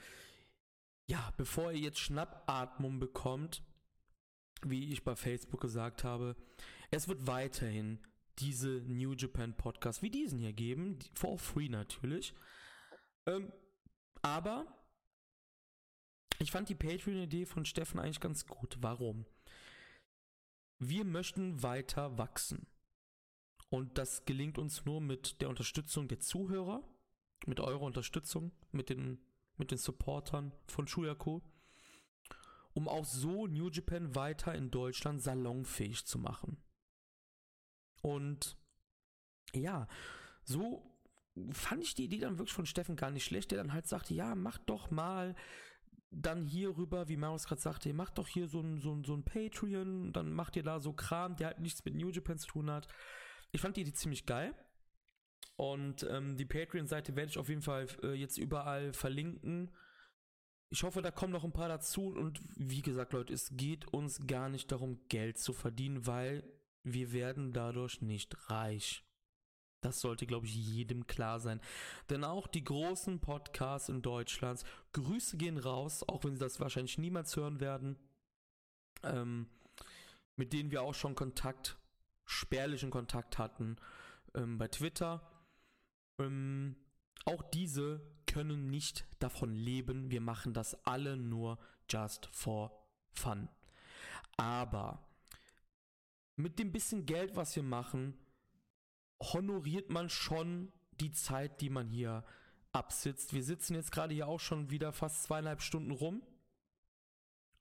Ja, 1.10 1.32
bevor 1.36 1.72
ihr 1.72 1.80
jetzt 1.80 1.98
Schnappatmung 1.98 2.98
bekommt, 2.98 3.62
wie 4.64 4.92
ich 4.92 5.04
bei 5.04 5.16
Facebook 5.16 5.60
gesagt 5.60 6.04
habe, 6.04 6.36
es 6.90 7.08
wird 7.08 7.26
weiterhin 7.26 7.98
diese 8.38 8.82
New 8.86 9.12
Japan 9.12 9.56
Podcast 9.56 10.02
wie 10.02 10.10
diesen 10.10 10.38
hier 10.38 10.52
geben, 10.52 10.98
for 11.14 11.38
free 11.38 11.68
natürlich. 11.68 12.34
Ähm, 13.26 13.52
aber 14.22 14.66
ich 16.38 16.50
fand 16.50 16.68
die 16.68 16.74
Patreon-Idee 16.74 17.46
von 17.46 17.64
Steffen 17.64 18.00
eigentlich 18.00 18.20
ganz 18.20 18.46
gut. 18.46 18.78
Warum? 18.80 19.26
Wir 20.78 21.04
möchten 21.04 21.62
weiter 21.62 22.18
wachsen. 22.18 22.66
Und 23.70 23.96
das 23.96 24.24
gelingt 24.24 24.58
uns 24.58 24.84
nur 24.84 25.00
mit 25.00 25.40
der 25.40 25.48
Unterstützung 25.48 26.08
der 26.08 26.20
Zuhörer, 26.20 26.82
mit 27.46 27.60
eurer 27.60 27.82
Unterstützung, 27.82 28.52
mit 28.70 28.90
den, 28.90 29.18
mit 29.62 29.70
den 29.70 29.78
Supportern 29.78 30.52
von 30.66 30.88
Shuyaku, 30.88 31.40
um 32.74 32.88
auch 32.88 33.04
so 33.04 33.46
New 33.46 33.68
Japan 33.68 34.16
weiter 34.16 34.52
in 34.56 34.72
Deutschland 34.72 35.22
salonfähig 35.22 36.04
zu 36.04 36.18
machen. 36.18 36.56
Und 38.00 38.56
ja, 39.54 39.86
so 40.42 40.84
fand 41.52 41.84
ich 41.84 41.94
die 41.94 42.06
Idee 42.06 42.18
dann 42.18 42.38
wirklich 42.38 42.52
von 42.52 42.66
Steffen 42.66 42.96
gar 42.96 43.12
nicht 43.12 43.24
schlecht, 43.24 43.52
der 43.52 43.58
dann 43.58 43.72
halt 43.72 43.86
sagte, 43.86 44.14
ja, 44.14 44.34
mach 44.34 44.58
doch 44.58 44.90
mal 44.90 45.36
dann 46.10 46.44
hier 46.44 46.76
rüber, 46.76 47.08
wie 47.08 47.16
Marius 47.16 47.46
gerade 47.46 47.60
sagte, 47.60 47.88
ihr 47.88 47.94
macht 47.94 48.18
doch 48.18 48.26
hier 48.26 48.48
so 48.48 48.60
ein, 48.60 48.80
so, 48.80 48.92
ein, 48.92 49.04
so 49.04 49.14
ein 49.14 49.24
Patreon, 49.24 50.12
dann 50.12 50.32
macht 50.32 50.56
ihr 50.56 50.64
da 50.64 50.80
so 50.80 50.92
Kram, 50.92 51.36
der 51.36 51.46
halt 51.46 51.60
nichts 51.60 51.84
mit 51.84 51.94
New 51.94 52.10
Japan 52.10 52.36
zu 52.36 52.48
tun 52.48 52.68
hat. 52.68 52.88
Ich 53.52 53.60
fand 53.60 53.76
die 53.76 53.82
Idee 53.82 53.92
ziemlich 53.92 54.26
geil. 54.26 54.56
Und 55.56 56.06
ähm, 56.10 56.36
die 56.36 56.44
Patreon-Seite 56.44 57.14
werde 57.14 57.30
ich 57.30 57.38
auf 57.38 57.48
jeden 57.48 57.62
Fall 57.62 57.86
äh, 58.02 58.14
jetzt 58.14 58.38
überall 58.38 58.92
verlinken. 58.92 59.70
Ich 60.70 60.82
hoffe, 60.82 61.02
da 61.02 61.10
kommen 61.10 61.32
noch 61.32 61.44
ein 61.44 61.52
paar 61.52 61.68
dazu. 61.68 62.06
Und 62.08 62.40
wie 62.56 62.82
gesagt, 62.82 63.12
Leute, 63.12 63.32
es 63.32 63.50
geht 63.56 63.86
uns 63.92 64.26
gar 64.26 64.48
nicht 64.48 64.72
darum, 64.72 65.00
Geld 65.08 65.38
zu 65.38 65.52
verdienen, 65.52 66.06
weil 66.06 66.42
wir 66.82 67.12
werden 67.12 67.52
dadurch 67.52 68.00
nicht 68.00 68.50
reich. 68.50 69.04
Das 69.82 70.00
sollte, 70.00 70.26
glaube 70.26 70.46
ich, 70.46 70.54
jedem 70.54 71.06
klar 71.06 71.40
sein. 71.40 71.60
Denn 72.08 72.24
auch 72.24 72.46
die 72.46 72.64
großen 72.64 73.20
Podcasts 73.20 73.88
in 73.88 74.00
Deutschland, 74.00 74.64
Grüße 74.92 75.36
gehen 75.36 75.58
raus, 75.58 76.04
auch 76.08 76.24
wenn 76.24 76.34
sie 76.34 76.38
das 76.38 76.60
wahrscheinlich 76.60 76.98
niemals 76.98 77.36
hören 77.36 77.60
werden, 77.60 77.98
ähm, 79.02 79.48
mit 80.36 80.52
denen 80.52 80.70
wir 80.70 80.82
auch 80.82 80.94
schon 80.94 81.16
Kontakt, 81.16 81.76
spärlichen 82.24 82.90
Kontakt 82.90 83.38
hatten 83.38 83.76
ähm, 84.34 84.56
bei 84.56 84.68
Twitter. 84.68 85.20
Ähm, 86.18 86.76
auch 87.24 87.42
diese 87.42 88.00
können 88.26 88.70
nicht 88.70 89.06
davon 89.18 89.54
leben. 89.54 90.10
Wir 90.10 90.20
machen 90.20 90.54
das 90.54 90.74
alle 90.86 91.16
nur 91.16 91.58
just 91.88 92.26
for 92.26 92.86
fun. 93.12 93.48
Aber 94.36 95.06
mit 96.36 96.58
dem 96.58 96.72
bisschen 96.72 97.06
Geld, 97.06 97.36
was 97.36 97.54
wir 97.54 97.62
machen, 97.62 98.18
honoriert 99.20 99.90
man 99.90 100.08
schon 100.08 100.72
die 101.00 101.12
Zeit, 101.12 101.60
die 101.60 101.70
man 101.70 101.88
hier 101.88 102.24
absitzt. 102.72 103.34
Wir 103.34 103.44
sitzen 103.44 103.74
jetzt 103.74 103.92
gerade 103.92 104.14
hier 104.14 104.28
auch 104.28 104.40
schon 104.40 104.70
wieder 104.70 104.92
fast 104.92 105.24
zweieinhalb 105.24 105.60
Stunden 105.60 105.90
rum. 105.90 106.22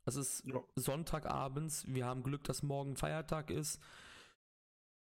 Es 0.06 0.16
ist 0.16 0.46
Ja. 0.46 0.62
Sonntagabends. 0.76 1.86
Wir 1.88 2.06
haben 2.06 2.24
Glück, 2.24 2.44
dass 2.46 2.64
morgen 2.64 2.96
Feiertag 2.96 3.52
ist. 3.52 3.80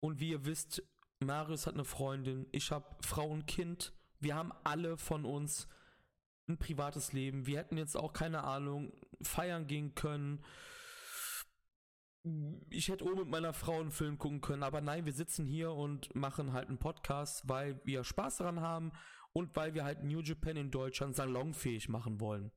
Und 0.00 0.20
wie 0.20 0.30
ihr 0.30 0.44
wisst, 0.44 0.82
Marius 1.20 1.66
hat 1.66 1.74
eine 1.74 1.84
Freundin, 1.84 2.46
ich 2.52 2.70
habe 2.70 2.96
Frau 3.00 3.26
und 3.26 3.46
Kind. 3.46 3.92
Wir 4.20 4.34
haben 4.34 4.52
alle 4.64 4.96
von 4.96 5.24
uns 5.24 5.68
ein 6.48 6.58
privates 6.58 7.12
Leben. 7.12 7.46
Wir 7.46 7.58
hätten 7.58 7.76
jetzt 7.76 7.96
auch 7.96 8.12
keine 8.12 8.44
Ahnung, 8.44 8.92
feiern 9.22 9.66
gehen 9.66 9.94
können. 9.94 10.44
Ich 12.70 12.88
hätte 12.88 13.04
oben 13.04 13.20
mit 13.20 13.28
meiner 13.28 13.52
Frau 13.52 13.80
einen 13.80 13.90
Film 13.90 14.16
gucken 14.16 14.40
können, 14.40 14.62
aber 14.62 14.80
nein, 14.80 15.04
wir 15.04 15.12
sitzen 15.12 15.44
hier 15.44 15.72
und 15.72 16.14
machen 16.14 16.52
halt 16.52 16.68
einen 16.68 16.78
Podcast, 16.78 17.46
weil 17.48 17.80
wir 17.84 18.02
Spaß 18.02 18.38
daran 18.38 18.60
haben 18.60 18.92
und 19.32 19.54
weil 19.56 19.74
wir 19.74 19.84
halt 19.84 20.02
New 20.04 20.20
Japan 20.20 20.56
in 20.56 20.70
Deutschland 20.70 21.14
salonfähig 21.14 21.88
machen 21.88 22.20
wollen. 22.20 22.50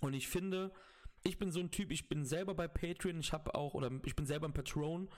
Und 0.00 0.14
ich 0.14 0.28
finde, 0.28 0.72
ich 1.22 1.38
bin 1.38 1.52
so 1.52 1.60
ein 1.60 1.70
Typ, 1.70 1.92
ich 1.92 2.08
bin 2.08 2.24
selber 2.24 2.54
bei 2.54 2.66
Patreon, 2.66 3.20
ich 3.20 3.32
habe 3.32 3.54
auch, 3.54 3.74
oder 3.74 3.90
ich 4.04 4.16
bin 4.16 4.26
selber 4.26 4.48
ein 4.48 4.54
Patron 4.54 5.08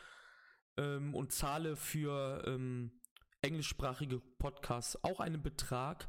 ähm, 0.77 1.15
und 1.15 1.33
zahle 1.33 1.77
für 1.77 2.43
ähm, 2.47 2.93
englischsprachige 3.43 4.21
Podcasts 4.39 5.03
auch 5.05 5.21
einen 5.21 5.43
Betrag, 5.43 6.09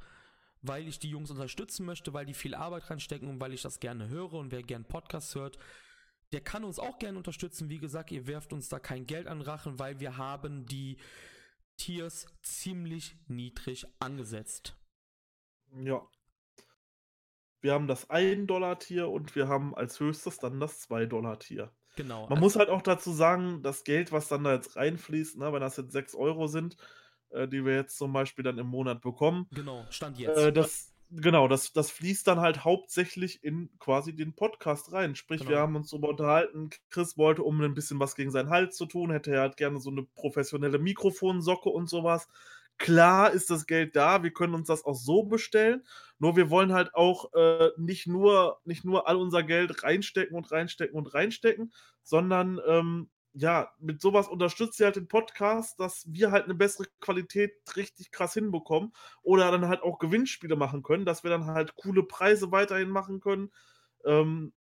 weil 0.62 0.88
ich 0.88 1.00
die 1.00 1.10
Jungs 1.10 1.32
unterstützen 1.32 1.86
möchte, 1.86 2.14
weil 2.14 2.26
die 2.26 2.34
viel 2.34 2.56
Arbeit 2.56 2.90
reinstecken 2.90 3.30
und 3.30 3.40
weil 3.40 3.54
ich 3.54 3.62
das 3.62 3.80
gerne 3.80 4.10
höre 4.10 4.34
und 4.34 4.52
wer 4.52 4.64
gern 4.64 4.86
Podcasts 4.86 5.36
hört, 5.36 5.58
der 6.32 6.42
kann 6.42 6.64
uns 6.64 6.80
auch 6.80 7.00
gerne 7.00 7.18
unterstützen. 7.18 7.70
Wie 7.70 7.78
gesagt, 7.78 8.12
ihr 8.12 8.28
werft 8.28 8.52
uns 8.54 8.70
da 8.70 8.80
kein 8.80 9.06
Geld 9.06 9.28
an 9.28 9.42
Rachen, 9.42 9.80
weil 9.80 10.00
wir 10.00 10.18
haben 10.18 10.66
die 10.66 10.98
Tiers 11.78 12.26
ziemlich 12.42 13.16
niedrig 13.28 13.86
angesetzt. 14.00 14.76
Ja. 15.84 16.06
Wir 17.62 17.74
haben 17.74 17.88
das 17.88 18.10
1-Dollar-Tier 18.10 19.10
und 19.10 19.36
wir 19.36 19.48
haben 19.48 19.76
als 19.76 20.00
höchstes 20.00 20.38
dann 20.38 20.60
das 20.60 20.90
2-Dollar-Tier. 20.90 21.72
Genau. 21.98 22.22
Man 22.24 22.32
also- 22.34 22.42
muss 22.42 22.56
halt 22.56 22.70
auch 22.70 22.82
dazu 22.82 23.12
sagen, 23.12 23.62
das 23.64 23.84
Geld, 23.84 24.12
was 24.14 24.30
dann 24.30 24.46
da 24.46 24.54
jetzt 24.54 24.78
reinfließt, 24.78 25.38
ne, 25.38 25.52
wenn 25.52 25.60
das 25.62 25.76
jetzt 25.76 25.92
6 25.92 26.16
Euro 26.16 26.48
sind, 26.48 26.78
äh, 27.32 27.48
die 27.48 27.66
wir 27.66 27.76
jetzt 27.76 27.98
zum 27.98 28.14
Beispiel 28.14 28.44
dann 28.46 28.58
im 28.58 28.68
Monat 28.68 29.02
bekommen, 29.02 29.48
Genau, 29.52 29.84
stand 29.90 30.18
jetzt. 30.18 30.38
äh, 30.38 30.54
das, 30.54 30.94
genau, 31.12 31.48
das, 31.50 31.74
das 31.74 31.92
fließt 31.92 32.26
dann 32.28 32.40
halt 32.40 32.64
hauptsächlich 32.64 33.44
in 33.44 33.70
quasi 33.80 34.16
den 34.16 34.34
Podcast 34.34 34.94
rein. 34.94 35.16
Sprich, 35.16 35.42
wir 35.42 35.48
Genau. 35.50 35.60
haben 35.60 35.76
uns 35.76 35.90
darüber 35.90 36.10
unterhalten, 36.10 36.70
Chris 36.90 37.18
wollte, 37.18 37.44
um 37.44 37.60
ein 37.62 37.74
bisschen 37.74 38.00
was 38.00 38.16
gegen 38.16 38.32
seinen 38.32 38.50
Hals 38.50 38.78
zu 38.78 38.86
tun, 38.86 39.12
hätte 39.12 39.32
er 39.32 39.42
halt 39.42 39.58
gerne 39.58 39.80
so 39.80 39.90
eine 39.90 40.04
professionelle 40.04 40.80
Mikrofonsocke 40.80 41.70
und 41.70 41.90
sowas. 41.90 42.28
Klar 42.78 43.32
ist 43.32 43.50
das 43.50 43.66
Geld 43.66 43.96
da, 43.96 44.22
wir 44.24 44.32
können 44.32 44.54
uns 44.54 44.68
das 44.68 44.86
auch 44.86 44.96
so 44.96 45.24
bestellen. 45.24 45.84
Nur 46.20 46.36
wir 46.36 46.50
wollen 46.50 46.74
halt 46.74 46.94
auch 46.94 47.34
äh, 47.34 47.70
nicht, 47.78 48.08
nur, 48.08 48.60
nicht 48.66 48.86
nur 48.86 49.08
all 49.08 49.16
unser 49.18 49.44
Geld 49.44 49.84
reinstecken 49.84 50.36
und 50.36 50.52
reinstecken 50.52 50.96
und 50.96 51.14
reinstecken, 51.14 51.74
sondern 52.04 52.60
ähm, 52.68 53.10
ja, 53.34 53.72
mit 53.80 54.02
sowas 54.02 54.28
unterstützt 54.28 54.80
ihr 54.80 54.88
halt 54.88 54.96
den 54.96 55.08
Podcast, 55.08 55.80
dass 55.80 56.12
wir 56.12 56.32
halt 56.32 56.46
eine 56.46 56.56
bessere 56.56 56.88
Qualität 57.00 57.52
richtig 57.76 58.12
krass 58.12 58.34
hinbekommen 58.34 58.94
oder 59.22 59.52
dann 59.52 59.68
halt 59.68 59.84
auch 59.84 60.00
Gewinnspiele 60.00 60.56
machen 60.56 60.82
können, 60.82 61.06
dass 61.06 61.24
wir 61.24 61.30
dann 61.30 61.46
halt 61.46 61.76
coole 61.76 62.02
Preise 62.02 62.52
weiterhin 62.52 62.90
machen 62.90 63.20
können. 63.20 63.52
Ähm, 64.06 64.54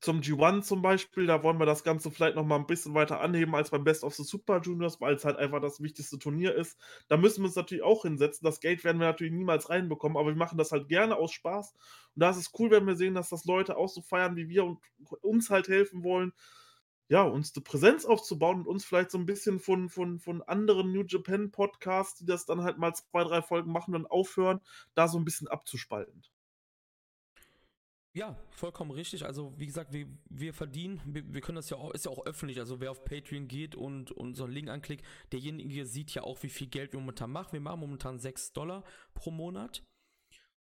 zum 0.00 0.20
G1 0.20 0.62
zum 0.62 0.80
Beispiel, 0.80 1.26
da 1.26 1.42
wollen 1.42 1.58
wir 1.58 1.66
das 1.66 1.82
Ganze 1.82 2.10
vielleicht 2.10 2.36
noch 2.36 2.44
mal 2.44 2.56
ein 2.56 2.66
bisschen 2.66 2.94
weiter 2.94 3.20
anheben 3.20 3.54
als 3.54 3.70
beim 3.70 3.82
Best 3.82 4.04
of 4.04 4.14
the 4.14 4.22
Super 4.22 4.60
Juniors, 4.60 5.00
weil 5.00 5.14
es 5.14 5.24
halt 5.24 5.36
einfach 5.36 5.60
das 5.60 5.82
wichtigste 5.82 6.18
Turnier 6.18 6.54
ist. 6.54 6.78
Da 7.08 7.16
müssen 7.16 7.42
wir 7.42 7.46
uns 7.46 7.56
natürlich 7.56 7.82
auch 7.82 8.02
hinsetzen. 8.02 8.44
Das 8.44 8.60
Geld 8.60 8.84
werden 8.84 9.00
wir 9.00 9.08
natürlich 9.08 9.32
niemals 9.32 9.70
reinbekommen, 9.70 10.16
aber 10.16 10.28
wir 10.28 10.36
machen 10.36 10.56
das 10.56 10.70
halt 10.70 10.88
gerne 10.88 11.16
aus 11.16 11.32
Spaß. 11.32 11.72
Und 12.14 12.20
da 12.20 12.30
ist 12.30 12.36
es 12.36 12.52
cool, 12.58 12.70
wenn 12.70 12.86
wir 12.86 12.96
sehen, 12.96 13.14
dass 13.14 13.30
das 13.30 13.44
Leute 13.44 13.76
auch 13.76 13.88
so 13.88 14.00
feiern 14.00 14.36
wie 14.36 14.48
wir 14.48 14.64
und 14.64 14.78
uns 15.20 15.50
halt 15.50 15.66
helfen 15.68 16.04
wollen, 16.04 16.32
ja, 17.08 17.22
uns 17.22 17.54
eine 17.56 17.64
Präsenz 17.64 18.04
aufzubauen 18.04 18.60
und 18.60 18.66
uns 18.68 18.84
vielleicht 18.84 19.10
so 19.10 19.18
ein 19.18 19.26
bisschen 19.26 19.58
von, 19.58 19.88
von, 19.88 20.20
von 20.20 20.42
anderen 20.42 20.92
New 20.92 21.04
Japan 21.06 21.50
Podcasts, 21.50 22.18
die 22.18 22.26
das 22.26 22.44
dann 22.44 22.62
halt 22.62 22.78
mal 22.78 22.94
zwei, 22.94 23.24
drei 23.24 23.42
Folgen 23.42 23.72
machen 23.72 23.94
und 23.94 24.06
aufhören, 24.06 24.60
da 24.94 25.08
so 25.08 25.18
ein 25.18 25.24
bisschen 25.24 25.48
abzuspalten. 25.48 26.22
Ja, 28.14 28.36
vollkommen 28.50 28.90
richtig. 28.90 29.24
Also, 29.24 29.52
wie 29.58 29.66
gesagt, 29.66 29.92
wir, 29.92 30.06
wir 30.30 30.54
verdienen, 30.54 31.00
wir, 31.04 31.32
wir 31.32 31.40
können 31.40 31.56
das 31.56 31.70
ja 31.70 31.76
auch, 31.76 31.92
ist 31.92 32.06
ja 32.06 32.10
auch 32.10 32.24
öffentlich. 32.26 32.58
Also, 32.58 32.80
wer 32.80 32.90
auf 32.90 33.04
Patreon 33.04 33.48
geht 33.48 33.74
und, 33.74 34.16
einen 34.18 34.34
Link 34.52 34.70
anklickt, 34.70 35.04
derjenige 35.30 35.84
sieht 35.86 36.14
ja 36.14 36.22
auch, 36.22 36.42
wie 36.42 36.48
viel 36.48 36.68
Geld 36.68 36.92
wir 36.92 37.00
momentan 37.00 37.30
machen. 37.30 37.52
Wir 37.52 37.60
machen 37.60 37.80
momentan 37.80 38.18
6 38.18 38.52
Dollar 38.54 38.82
pro 39.14 39.30
Monat, 39.30 39.82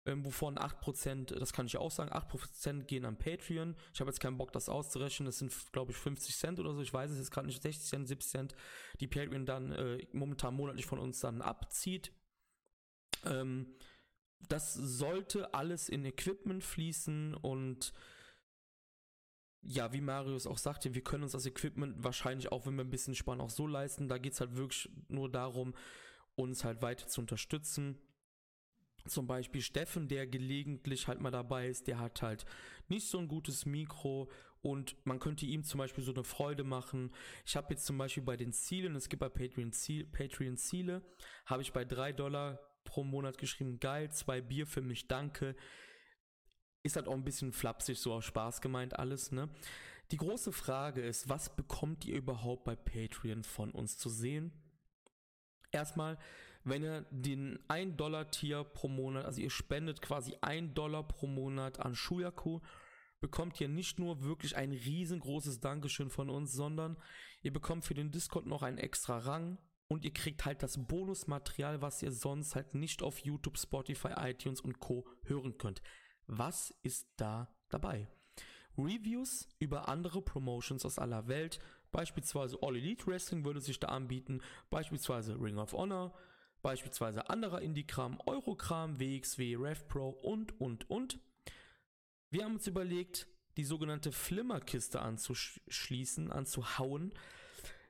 ähm, 0.05 0.25
wovon 0.25 0.59
8%, 0.59 1.39
das 1.39 1.53
kann 1.53 1.67
ich 1.67 1.77
auch 1.77 1.91
sagen, 1.91 2.11
8% 2.11 2.85
gehen 2.85 3.05
an 3.05 3.19
Patreon. 3.19 3.77
Ich 3.95 4.01
habe 4.01 4.11
jetzt 4.11 4.21
keinen 4.21 4.37
Bock, 4.37 4.53
das 4.53 4.69
auszurechnen. 4.69 5.27
Das 5.27 5.39
sind, 5.39 5.53
glaube 5.73 5.93
ich, 5.93 5.97
50 5.97 6.37
Cent 6.37 6.59
oder 6.59 6.75
so. 6.75 6.83
Ich 6.83 6.93
weiß 6.93 7.11
es 7.11 7.19
jetzt 7.19 7.31
gerade 7.31 7.47
nicht, 7.47 7.63
60 7.63 7.89
Cent, 7.89 8.09
70 8.09 8.31
Cent, 8.31 8.57
die 9.01 9.07
Patreon 9.07 9.47
dann 9.47 9.73
äh, 9.73 10.07
momentan 10.13 10.55
monatlich 10.55 10.87
von 10.87 10.99
uns 10.99 11.21
dann 11.21 11.41
abzieht. 11.41 12.13
Ähm, 13.25 13.75
das 14.41 14.75
sollte 14.75 15.55
alles 15.55 15.89
in 15.89 16.05
Equipment 16.05 16.63
fließen 16.63 17.35
und 17.35 17.93
ja, 19.61 19.93
wie 19.93 20.01
Marius 20.01 20.47
auch 20.47 20.59
sagte, 20.59 20.95
wir 20.95 21.03
können 21.03 21.25
uns 21.25 21.33
das 21.33 21.47
Equipment 21.47 22.03
wahrscheinlich 22.03 22.53
auch, 22.53 22.67
wenn 22.67 22.77
wir 22.77 22.85
ein 22.85 22.91
bisschen 22.91 23.15
sparen, 23.15 23.41
auch 23.41 23.51
so 23.51 23.67
leisten. 23.67 24.09
Da 24.09 24.19
geht 24.19 24.33
es 24.33 24.41
halt 24.41 24.57
wirklich 24.57 24.89
nur 25.09 25.31
darum, 25.31 25.75
uns 26.37 26.65
halt 26.65 26.81
weiter 26.81 27.09
zu 27.09 27.21
unterstützen. 27.21 27.99
Zum 29.07 29.27
Beispiel 29.27 29.61
Steffen, 29.61 30.09
der 30.09 30.27
gelegentlich 30.27 31.09
halt 31.09 31.21
mal 31.21 31.31
dabei 31.31 31.69
ist, 31.69 31.87
der 31.87 31.99
hat 31.99 32.23
halt 32.23 32.45
nicht 32.89 33.09
so 33.09 33.19
ein 33.19 33.29
gutes 33.29 33.67
Mikro 33.67 34.31
und 34.61 34.97
man 35.05 35.19
könnte 35.19 35.47
ihm 35.47 35.65
zum 35.65 35.79
Beispiel 35.79 36.05
so 36.05 36.13
eine 36.13 36.25
Freude 36.25 36.65
machen. 36.65 37.13
Ich 37.45 37.57
habe 37.57 37.75
jetzt 37.75 37.87
zum 37.87 37.99
Beispiel 37.99 38.23
bei 38.23 38.37
den 38.37 38.53
Zielen, 38.53 38.97
es 38.97 39.09
gibt 39.09 39.21
bei 39.21 39.29
Patreon, 39.29 39.73
Ziel, 39.73 40.07
Patreon 40.07 40.57
Ziele, 40.57 41.03
habe 41.47 41.63
ich 41.63 41.73
bei 41.73 41.85
3 41.85 42.13
Dollar 42.13 42.61
pro 42.89 43.05
Monat 43.05 43.37
geschrieben, 43.37 43.79
geil, 43.81 44.11
zwei 44.11 44.41
Bier 44.41 44.67
für 44.67 44.81
mich, 44.81 45.09
danke. 45.09 45.55
Ist 46.83 46.97
halt 46.97 47.07
auch 47.07 47.13
ein 47.13 47.25
bisschen 47.25 47.53
flapsig, 47.53 47.99
so 47.99 48.15
aus 48.15 48.25
Spaß 48.25 48.63
gemeint 48.63 48.99
alles, 48.99 49.31
ne? 49.31 49.51
Die 50.11 50.17
große 50.17 50.53
Frage 50.53 51.03
ist, 51.03 51.29
was 51.29 51.55
bekommt 51.55 52.07
ihr 52.07 52.17
überhaupt 52.17 52.65
bei 52.65 52.75
Patreon 52.75 53.45
von 53.45 53.73
uns 53.73 53.99
zu 53.99 54.09
sehen? 54.09 54.53
Erstmal, 55.71 56.19
wenn 56.65 56.83
ihr 56.83 57.05
den 57.11 57.59
1-Dollar-Tier 57.69 58.65
pro 58.65 58.89
Monat, 58.89 59.27
also 59.27 59.43
ihr 59.43 59.51
spendet 59.51 60.01
quasi 60.01 60.35
1 60.41 60.73
Dollar 60.73 61.07
pro 61.07 61.27
Monat 61.27 61.81
an 61.81 61.95
Shuyaku, 61.95 62.61
bekommt 63.21 63.61
ihr 63.61 63.69
nicht 63.69 63.99
nur 63.99 64.23
wirklich 64.23 64.57
ein 64.57 64.73
riesengroßes 64.73 65.61
Dankeschön 65.61 66.09
von 66.09 66.31
uns, 66.31 66.53
sondern 66.53 66.97
ihr 67.43 67.53
bekommt 67.53 67.85
für 67.85 67.95
den 67.95 68.11
Discord 68.11 68.47
noch 68.47 68.63
einen 68.63 68.79
extra 68.79 69.19
Rang 69.19 69.59
und 69.89 70.05
ihr 70.05 70.13
kriegt 70.13 70.45
halt 70.45 70.63
das 70.63 70.87
Bonusmaterial, 70.87 71.83
was 71.83 72.03
ihr 72.03 72.13
sonst 72.13 72.55
halt 72.55 72.75
nicht 72.75 73.03
auf 73.03 73.19
YouTube, 73.19 73.59
Spotify, 73.59 74.13
iTunes 74.19 74.61
und 74.61 74.81
Co. 74.81 75.07
hören 75.25 75.57
könnt. 75.59 75.83
Was 76.27 76.75
ist 76.83 77.09
da 77.17 77.49
dabei? 77.71 78.07
Reviews 78.77 79.49
über 79.59 79.89
andere 79.89 80.23
Promotions 80.23 80.85
aus 80.85 80.99
aller 80.99 81.27
Welt, 81.27 81.59
beispielsweise 81.91 82.59
All 82.63 82.77
Elite 82.77 83.07
Wrestling 83.07 83.45
würde 83.45 83.61
sich 83.61 83.81
da 83.81 83.89
anbieten, 83.89 84.41
beispielsweise 84.71 85.41
Ring 85.41 85.59
of 85.59 85.73
Honor, 85.73 86.15
beispielsweise 86.63 87.29
anderer 87.31 87.63
Indie-Kram, 87.63 88.19
Eurokram, 88.27 89.01
WXW, 89.01 89.57
RevPro 89.57 90.11
und, 90.11 90.61
und, 90.61 90.89
und. 90.91 91.19
Wir 92.31 92.45
haben 92.45 92.55
uns 92.55 92.67
überlegt, 92.67 93.27
die 93.57 93.65
sogenannte 93.65 94.13
Flimmerkiste 94.13 95.01
anzuschließen, 95.01 96.31
anzuhauen. 96.31 97.13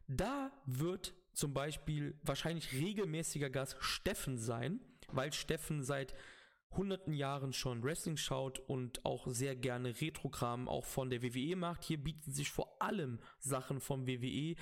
Da 0.06 0.52
wird 0.64 1.12
zum 1.38 1.54
Beispiel 1.54 2.18
wahrscheinlich 2.22 2.72
regelmäßiger 2.72 3.48
Gast 3.48 3.76
Steffen 3.78 4.36
sein, 4.36 4.80
weil 5.12 5.32
Steffen 5.32 5.84
seit 5.84 6.12
hunderten 6.72 7.12
Jahren 7.12 7.52
schon 7.52 7.84
Wrestling 7.84 8.16
schaut 8.16 8.58
und 8.58 9.04
auch 9.06 9.28
sehr 9.28 9.54
gerne 9.54 10.00
Retrogramm 10.00 10.68
auch 10.68 10.84
von 10.84 11.10
der 11.10 11.22
WWE 11.22 11.54
macht. 11.54 11.84
Hier 11.84 12.02
bieten 12.02 12.32
sich 12.32 12.50
vor 12.50 12.82
allem 12.82 13.20
Sachen 13.38 13.80
vom 13.80 14.08
WWE. 14.08 14.56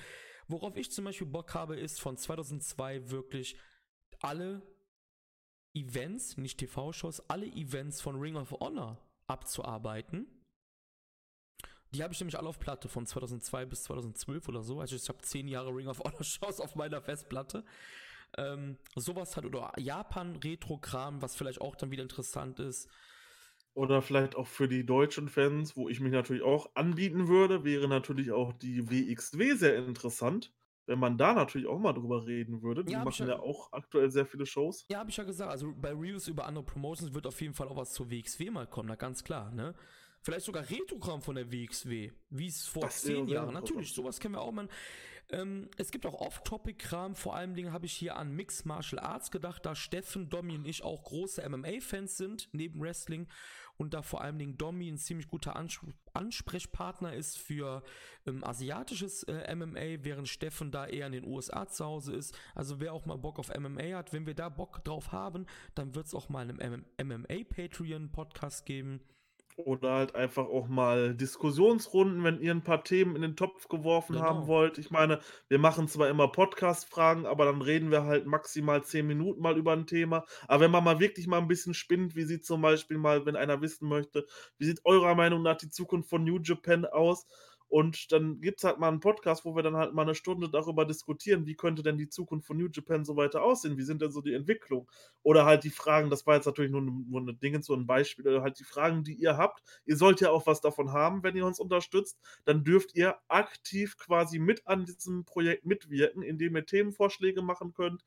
Worauf 0.47 0.77
ich 0.77 0.91
zum 0.91 1.05
Beispiel 1.05 1.25
Bock 1.25 1.55
habe, 1.55 1.75
ist 1.75 1.99
von 1.99 2.15
2002 2.15 3.09
wirklich 3.09 3.57
alle 4.19 4.61
Events, 5.73 6.37
nicht 6.37 6.59
TV-Shows, 6.59 7.27
alle 7.27 7.47
Events 7.47 8.01
von 8.01 8.19
Ring 8.19 8.35
of 8.35 8.51
Honor 8.51 8.99
abzuarbeiten. 9.25 10.27
Die 11.93 12.03
habe 12.03 12.13
ich 12.13 12.19
nämlich 12.19 12.37
alle 12.37 12.49
auf 12.49 12.59
Platte 12.59 12.89
von 12.89 13.05
2002 13.05 13.65
bis 13.65 13.83
2012 13.83 14.47
oder 14.49 14.61
so. 14.63 14.79
Also 14.79 14.95
ich 14.95 15.07
habe 15.07 15.19
zehn 15.21 15.47
Jahre 15.47 15.69
Ring 15.73 15.87
of 15.87 15.99
Honor 15.99 16.23
Shows 16.23 16.59
auf 16.59 16.75
meiner 16.75 17.01
Festplatte. 17.01 17.63
Ähm, 18.37 18.77
sowas 18.95 19.35
halt 19.35 19.45
oder 19.45 19.71
Japan-Retro-Kram, 19.77 21.21
was 21.21 21.35
vielleicht 21.35 21.61
auch 21.61 21.75
dann 21.75 21.91
wieder 21.91 22.03
interessant 22.03 22.59
ist. 22.59 22.89
Oder 23.73 24.01
vielleicht 24.01 24.35
auch 24.35 24.47
für 24.47 24.67
die 24.67 24.85
deutschen 24.85 25.29
Fans, 25.29 25.77
wo 25.77 25.87
ich 25.87 25.99
mich 25.99 26.11
natürlich 26.11 26.41
auch 26.43 26.71
anbieten 26.75 27.27
würde, 27.27 27.63
wäre 27.63 27.87
natürlich 27.87 28.31
auch 28.31 28.51
die 28.53 28.89
WXW 28.89 29.53
sehr 29.55 29.77
interessant, 29.77 30.51
wenn 30.87 30.99
man 30.99 31.17
da 31.17 31.33
natürlich 31.33 31.67
auch 31.67 31.77
mal 31.77 31.93
drüber 31.93 32.25
reden 32.25 32.63
würde. 32.63 32.83
Die 32.83 32.93
Ja, 32.93 33.03
machen 33.05 33.27
ja- 33.27 33.35
ja 33.35 33.39
auch 33.39 33.71
aktuell 33.71 34.09
sehr 34.09 34.25
viele 34.25 34.45
Shows. 34.45 34.85
Ja, 34.89 34.99
habe 34.99 35.09
ich 35.11 35.17
ja 35.17 35.23
gesagt. 35.23 35.51
Also 35.51 35.73
bei 35.75 35.91
Reviews 35.91 36.27
über 36.27 36.45
andere 36.47 36.65
Promotions 36.65 37.13
wird 37.13 37.27
auf 37.27 37.39
jeden 37.39 37.53
Fall 37.53 37.67
auch 37.67 37.77
was 37.77 37.93
zur 37.93 38.09
WXW 38.09 38.49
mal 38.49 38.67
kommen, 38.67 38.89
na 38.89 38.95
ganz 38.95 39.23
klar, 39.23 39.51
ne? 39.51 39.75
Vielleicht 40.27 40.45
sogar 40.45 40.69
Retrogramm 40.69 41.21
von 41.21 41.35
der 41.35 41.53
WXW, 41.53 42.11
wie 42.31 42.47
es 42.47 42.67
vor 42.67 42.81
Das 42.81 42.99
zehn 42.99 43.29
Jahren. 43.29 43.53
Natürlich, 43.53 43.93
sowas 43.93 44.19
kennen 44.19 44.33
wir 44.33 44.41
auch, 44.41 44.51
man. 44.51 44.67
Ähm, 45.29 45.69
es 45.77 45.89
gibt 45.89 46.05
auch 46.05 46.15
Off-Topic-Kram. 46.15 47.15
Vor 47.15 47.37
allem 47.37 47.55
Dingen 47.55 47.71
habe 47.71 47.85
ich 47.85 47.93
hier 47.93 48.17
an 48.17 48.35
Mixed 48.35 48.65
Martial 48.65 48.99
Arts 48.99 49.31
gedacht, 49.31 49.65
da 49.65 49.73
Steffen, 49.73 50.29
Domi 50.29 50.57
und 50.57 50.67
ich 50.67 50.83
auch 50.83 51.01
große 51.03 51.47
MMA-Fans 51.47 52.17
sind, 52.17 52.49
neben 52.51 52.81
Wrestling. 52.81 53.29
Und 53.77 53.93
da 53.93 54.01
vor 54.01 54.19
allem 54.19 54.37
Dingen 54.37 54.57
Domi 54.57 54.89
ein 54.89 54.97
ziemlich 54.97 55.29
guter 55.29 55.55
Ans 55.55 55.79
Ansprechpartner 56.11 57.13
ist 57.13 57.37
für 57.37 57.81
ähm, 58.25 58.43
asiatisches 58.43 59.23
äh, 59.23 59.55
MMA, 59.55 60.03
während 60.03 60.27
Steffen 60.27 60.71
da 60.71 60.87
eher 60.87 61.07
in 61.07 61.13
den 61.13 61.25
USA 61.25 61.69
zu 61.69 61.85
Hause 61.85 62.13
ist. 62.13 62.37
Also 62.53 62.81
wer 62.81 62.91
auch 62.91 63.05
mal 63.05 63.17
Bock 63.17 63.39
auf 63.39 63.57
MMA 63.57 63.95
hat, 63.95 64.11
wenn 64.11 64.25
wir 64.25 64.35
da 64.35 64.49
Bock 64.49 64.83
drauf 64.83 65.13
haben, 65.13 65.45
dann 65.73 65.95
wird 65.95 66.07
es 66.07 66.13
auch 66.13 66.27
mal 66.27 66.49
einen 66.49 66.85
MMA-Patreon-Podcast 67.01 68.65
geben. 68.65 68.99
Oder 69.59 69.91
halt 69.95 70.13
einfach 70.15 70.45
auch 70.45 70.67
mal 70.67 71.15
Diskussionsrunden, 71.15 72.23
wenn 72.23 72.39
ihr 72.39 72.51
ein 72.53 72.63
paar 72.63 72.83
Themen 72.83 73.15
in 73.15 73.23
den 73.23 73.35
Topf 73.35 73.67
geworfen 73.69 74.13
Genau. 74.13 74.21
haben 74.21 74.45
wollt. 74.45 74.77
Ich 74.77 74.91
meine, 74.91 75.19
wir 75.47 75.57
machen 75.57 75.87
zwar 75.87 76.09
immer 76.09 76.27
Podcast-Fragen, 76.27 77.25
aber 77.25 77.45
dann 77.45 77.63
reden 77.63 77.89
wir 77.89 78.03
halt 78.03 78.27
maximal 78.27 78.83
zehn 78.83 79.07
Minuten 79.07 79.41
mal 79.41 79.57
über 79.57 79.73
ein 79.73 79.87
Thema. 79.87 80.25
Aber 80.47 80.61
wenn 80.63 80.69
man 80.71 80.83
mal 80.83 80.99
wirklich 80.99 81.25
mal 81.25 81.39
ein 81.39 81.47
bisschen 81.47 81.73
spinnt, 81.73 82.15
wie 82.15 82.23
sieht 82.25 82.45
zum 82.45 82.61
Beispiel 82.61 82.99
mal, 82.99 83.25
wenn 83.25 83.35
einer 83.35 83.59
wissen 83.61 83.89
möchte, 83.89 84.27
wie 84.59 84.65
sieht 84.65 84.85
eurer 84.85 85.15
Meinung 85.15 85.41
nach 85.41 85.57
die 85.57 85.71
Zukunft 85.71 86.07
von 86.09 86.23
New 86.23 86.37
Japan 86.39 86.85
aus? 86.85 87.25
Und 87.69 88.11
dann 88.13 88.39
gibt 88.39 88.59
es 88.59 88.63
halt 88.63 88.79
mal 88.79 88.87
einen 88.87 89.01
Podcast, 89.01 89.43
wo 89.43 89.55
wir 89.55 89.61
dann 89.61 89.75
halt 89.75 89.93
mal 89.93 90.03
eine 90.03 90.15
Stunde 90.15 90.49
darüber 90.49 90.85
diskutieren, 90.85 91.45
wie 91.45 91.55
könnte 91.55 91.83
denn 91.83 91.97
die 91.97 92.07
Zukunft 92.07 92.47
von 92.47 92.57
New 92.57 92.69
Japan 92.71 93.03
so 93.03 93.17
weiter 93.17 93.43
aussehen? 93.43 93.77
Wie 93.77 93.83
sind 93.83 94.01
denn 94.01 94.11
so 94.11 94.21
die 94.21 94.33
Entwicklungen? 94.33 94.87
Oder 95.21 95.45
halt 95.45 95.65
die 95.65 95.69
Fragen, 95.69 96.09
das 96.09 96.25
war 96.25 96.35
jetzt 96.35 96.45
natürlich 96.45 96.71
nur, 96.71 96.81
nur 96.81 97.21
eine 97.21 97.33
Dinge, 97.33 97.61
so 97.61 97.73
ein 97.73 97.85
Beispiel, 97.85 98.25
oder 98.25 98.41
halt 98.41 98.59
die 98.59 98.63
Fragen, 98.63 99.03
die 99.03 99.15
ihr 99.15 99.35
habt. 99.35 99.63
Ihr 99.85 99.97
sollt 99.97 100.21
ja 100.21 100.29
auch 100.29 100.47
was 100.47 100.61
davon 100.61 100.93
haben, 100.93 101.23
wenn 101.23 101.35
ihr 101.35 101.45
uns 101.45 101.59
unterstützt. 101.59 102.17
Dann 102.45 102.63
dürft 102.63 102.95
ihr 102.95 103.17
aktiv 103.27 103.97
quasi 103.97 104.39
mit 104.39 104.65
an 104.65 104.85
diesem 104.85 105.25
Projekt 105.25 105.65
mitwirken, 105.65 106.21
indem 106.21 106.55
ihr 106.55 106.65
Themenvorschläge 106.65 107.41
machen 107.41 107.73
könnt. 107.73 108.03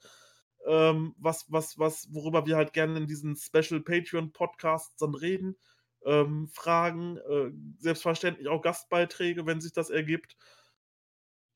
Ähm, 0.67 1.15
was, 1.19 1.47
was, 1.51 1.79
was, 1.79 2.09
worüber 2.13 2.47
wir 2.47 2.57
halt 2.57 2.73
gerne 2.73 2.99
in 2.99 3.07
diesen 3.07 3.37
Special 3.37 3.81
Patreon 3.81 4.33
Podcasts 4.33 4.97
dann 4.97 5.15
reden 5.15 5.57
ähm, 6.05 6.49
Fragen, 6.53 7.19
äh, 7.19 7.51
selbstverständlich 7.79 8.49
auch 8.49 8.63
Gastbeiträge, 8.63 9.47
wenn 9.47 9.61
sich 9.61 9.73
das 9.73 9.91
ergibt. 9.91 10.37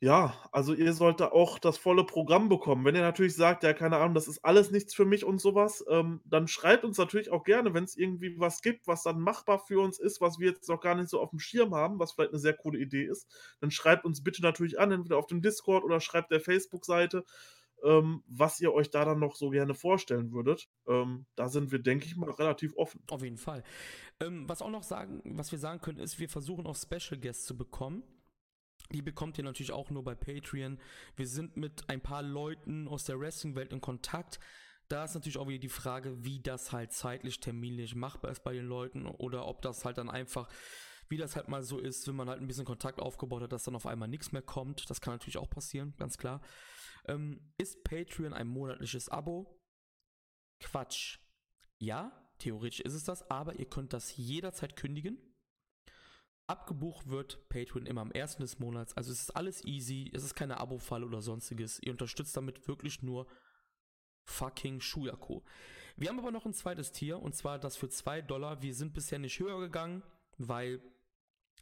Ja, 0.02 0.34
also 0.52 0.74
ihr 0.74 0.92
solltet 0.92 1.32
auch 1.32 1.58
das 1.58 1.78
volle 1.78 2.04
Programm 2.04 2.50
bekommen. 2.50 2.84
Wenn 2.84 2.94
ihr 2.94 3.00
natürlich 3.00 3.34
sagt, 3.36 3.62
ja, 3.62 3.72
keine 3.72 3.96
Ahnung, 3.96 4.14
das 4.14 4.28
ist 4.28 4.44
alles 4.44 4.70
nichts 4.70 4.92
für 4.92 5.06
mich 5.06 5.24
und 5.24 5.40
sowas, 5.40 5.82
ähm, 5.88 6.20
dann 6.26 6.46
schreibt 6.46 6.84
uns 6.84 6.98
natürlich 6.98 7.30
auch 7.30 7.42
gerne, 7.42 7.72
wenn 7.72 7.84
es 7.84 7.96
irgendwie 7.96 8.38
was 8.38 8.60
gibt, 8.60 8.86
was 8.86 9.02
dann 9.02 9.18
machbar 9.20 9.58
für 9.60 9.80
uns 9.80 9.98
ist, 9.98 10.20
was 10.20 10.38
wir 10.38 10.50
jetzt 10.50 10.68
noch 10.68 10.80
gar 10.82 10.94
nicht 10.94 11.08
so 11.08 11.20
auf 11.20 11.30
dem 11.30 11.38
Schirm 11.38 11.74
haben, 11.74 11.98
was 11.98 12.12
vielleicht 12.12 12.32
eine 12.32 12.38
sehr 12.38 12.52
coole 12.54 12.78
Idee 12.78 13.04
ist, 13.04 13.26
dann 13.60 13.70
schreibt 13.70 14.04
uns 14.04 14.22
bitte 14.22 14.42
natürlich 14.42 14.78
an, 14.78 14.92
entweder 14.92 15.16
auf 15.16 15.26
dem 15.26 15.40
Discord 15.40 15.84
oder 15.84 16.00
schreibt 16.00 16.30
der 16.32 16.40
Facebook-Seite 16.40 17.24
ähm, 17.84 18.22
was 18.26 18.60
ihr 18.60 18.72
euch 18.72 18.90
da 18.90 19.04
dann 19.04 19.18
noch 19.18 19.36
so 19.36 19.50
gerne 19.50 19.74
vorstellen 19.74 20.32
würdet. 20.32 20.68
Ähm, 20.88 21.26
da 21.36 21.48
sind 21.48 21.70
wir, 21.70 21.78
denke 21.78 22.06
ich 22.06 22.16
mal, 22.16 22.30
relativ 22.30 22.74
offen. 22.76 23.02
Auf 23.10 23.22
jeden 23.22 23.36
Fall. 23.36 23.62
Ähm, 24.20 24.48
was 24.48 24.62
auch 24.62 24.70
noch 24.70 24.82
sagen, 24.82 25.22
was 25.24 25.52
wir 25.52 25.58
sagen 25.58 25.80
können, 25.80 25.98
ist, 25.98 26.18
wir 26.18 26.28
versuchen 26.28 26.66
auch 26.66 26.76
Special 26.76 27.20
Guests 27.20 27.44
zu 27.44 27.56
bekommen. 27.56 28.02
Die 28.92 29.02
bekommt 29.02 29.38
ihr 29.38 29.44
natürlich 29.44 29.72
auch 29.72 29.90
nur 29.90 30.04
bei 30.04 30.14
Patreon. 30.14 30.78
Wir 31.16 31.26
sind 31.26 31.56
mit 31.56 31.88
ein 31.88 32.00
paar 32.00 32.22
Leuten 32.22 32.88
aus 32.88 33.04
der 33.04 33.18
Wrestling-Welt 33.18 33.72
in 33.72 33.80
Kontakt. 33.80 34.38
Da 34.88 35.04
ist 35.04 35.14
natürlich 35.14 35.38
auch 35.38 35.48
wieder 35.48 35.58
die 35.58 35.68
Frage, 35.68 36.24
wie 36.24 36.40
das 36.40 36.72
halt 36.72 36.92
zeitlich, 36.92 37.40
terminlich 37.40 37.94
machbar 37.94 38.30
ist 38.30 38.44
bei 38.44 38.52
den 38.52 38.66
Leuten 38.66 39.06
oder 39.06 39.46
ob 39.46 39.62
das 39.62 39.84
halt 39.84 39.96
dann 39.96 40.10
einfach, 40.10 40.48
wie 41.08 41.16
das 41.16 41.36
halt 41.36 41.48
mal 41.48 41.62
so 41.62 41.78
ist, 41.78 42.06
wenn 42.06 42.16
man 42.16 42.28
halt 42.28 42.40
ein 42.40 42.46
bisschen 42.46 42.66
Kontakt 42.66 43.00
aufgebaut 43.00 43.42
hat, 43.42 43.52
dass 43.52 43.64
dann 43.64 43.76
auf 43.76 43.86
einmal 43.86 44.08
nichts 44.08 44.32
mehr 44.32 44.42
kommt. 44.42 44.88
Das 44.90 45.00
kann 45.00 45.14
natürlich 45.14 45.38
auch 45.38 45.48
passieren, 45.48 45.94
ganz 45.96 46.18
klar. 46.18 46.42
Ähm, 47.06 47.40
ist 47.58 47.84
Patreon 47.84 48.32
ein 48.32 48.48
monatliches 48.48 49.08
Abo? 49.08 49.60
Quatsch. 50.60 51.18
Ja, 51.78 52.12
theoretisch 52.38 52.80
ist 52.80 52.94
es 52.94 53.04
das, 53.04 53.30
aber 53.30 53.58
ihr 53.58 53.68
könnt 53.68 53.92
das 53.92 54.16
jederzeit 54.16 54.76
kündigen. 54.76 55.18
Abgebucht 56.46 57.08
wird 57.08 57.48
Patreon 57.48 57.86
immer 57.86 58.02
am 58.02 58.12
ersten 58.12 58.42
des 58.42 58.58
Monats. 58.58 58.94
Also 58.96 59.12
es 59.12 59.20
ist 59.22 59.36
alles 59.36 59.64
easy, 59.64 60.10
es 60.12 60.24
ist 60.24 60.34
keine 60.34 60.58
Abo-Fall 60.58 61.02
oder 61.02 61.22
sonstiges. 61.22 61.80
Ihr 61.82 61.92
unterstützt 61.92 62.36
damit 62.36 62.68
wirklich 62.68 63.02
nur 63.02 63.26
fucking 64.26 64.80
Shuyaku. 64.80 65.42
Wir 65.96 66.08
haben 66.08 66.18
aber 66.18 66.32
noch 66.32 66.44
ein 66.44 66.52
zweites 66.52 66.92
Tier 66.92 67.20
und 67.20 67.34
zwar 67.34 67.58
das 67.58 67.76
für 67.76 67.88
2 67.88 68.22
Dollar. 68.22 68.62
Wir 68.62 68.74
sind 68.74 68.92
bisher 68.92 69.18
nicht 69.18 69.38
höher 69.38 69.60
gegangen, 69.60 70.02
weil 70.36 70.82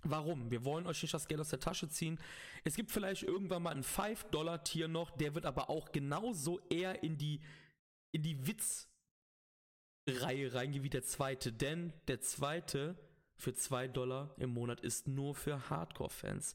Warum? 0.04 0.50
Wir 0.50 0.64
wollen 0.64 0.86
euch 0.86 1.02
nicht 1.02 1.14
das 1.14 1.28
Geld 1.28 1.40
aus 1.40 1.50
der 1.50 1.60
Tasche 1.60 1.88
ziehen. 1.88 2.18
Es 2.64 2.74
gibt 2.74 2.90
vielleicht 2.90 3.22
irgendwann 3.22 3.62
mal 3.62 3.72
ein 3.74 3.84
5-Dollar-Tier 3.84 4.88
noch, 4.88 5.10
der 5.10 5.36
wird 5.36 5.46
aber 5.46 5.70
auch 5.70 5.92
genauso 5.92 6.58
eher 6.70 7.04
in 7.04 7.18
die, 7.18 7.40
in 8.10 8.22
die 8.22 8.44
Witz-Reihe 8.46 10.54
reingehen 10.54 10.82
wie 10.82 10.90
der 10.90 11.04
zweite. 11.04 11.52
Denn 11.52 11.92
der 12.08 12.20
zweite 12.20 12.96
für 13.36 13.54
2 13.54 13.86
Dollar 13.88 14.34
im 14.38 14.50
Monat 14.50 14.80
ist 14.80 15.06
nur 15.06 15.34
für 15.34 15.70
Hardcore-Fans. 15.70 16.54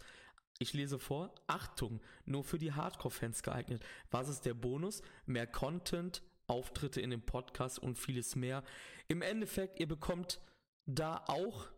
Ich 0.60 0.74
lese 0.74 1.00
vor, 1.00 1.34
Achtung, 1.46 2.02
nur 2.26 2.44
für 2.44 2.58
die 2.58 2.74
Hardcore-Fans 2.74 3.44
geeignet. 3.44 3.86
Was 4.12 4.28
ist 4.28 4.46
der 4.46 4.56
Bonus? 4.56 5.02
Mehr 5.26 5.48
Content, 5.48 6.22
Auftritte 6.48 7.00
in 7.00 7.12
dem 7.12 7.22
Podcast 7.22 7.80
und 7.80 7.98
vieles 7.98 8.36
mehr. 8.36 8.64
Im 9.08 9.22
Endeffekt, 9.22 9.80
ihr 9.80 9.88
bekommt 9.88 10.42
da 10.86 11.24
auch 11.28 11.70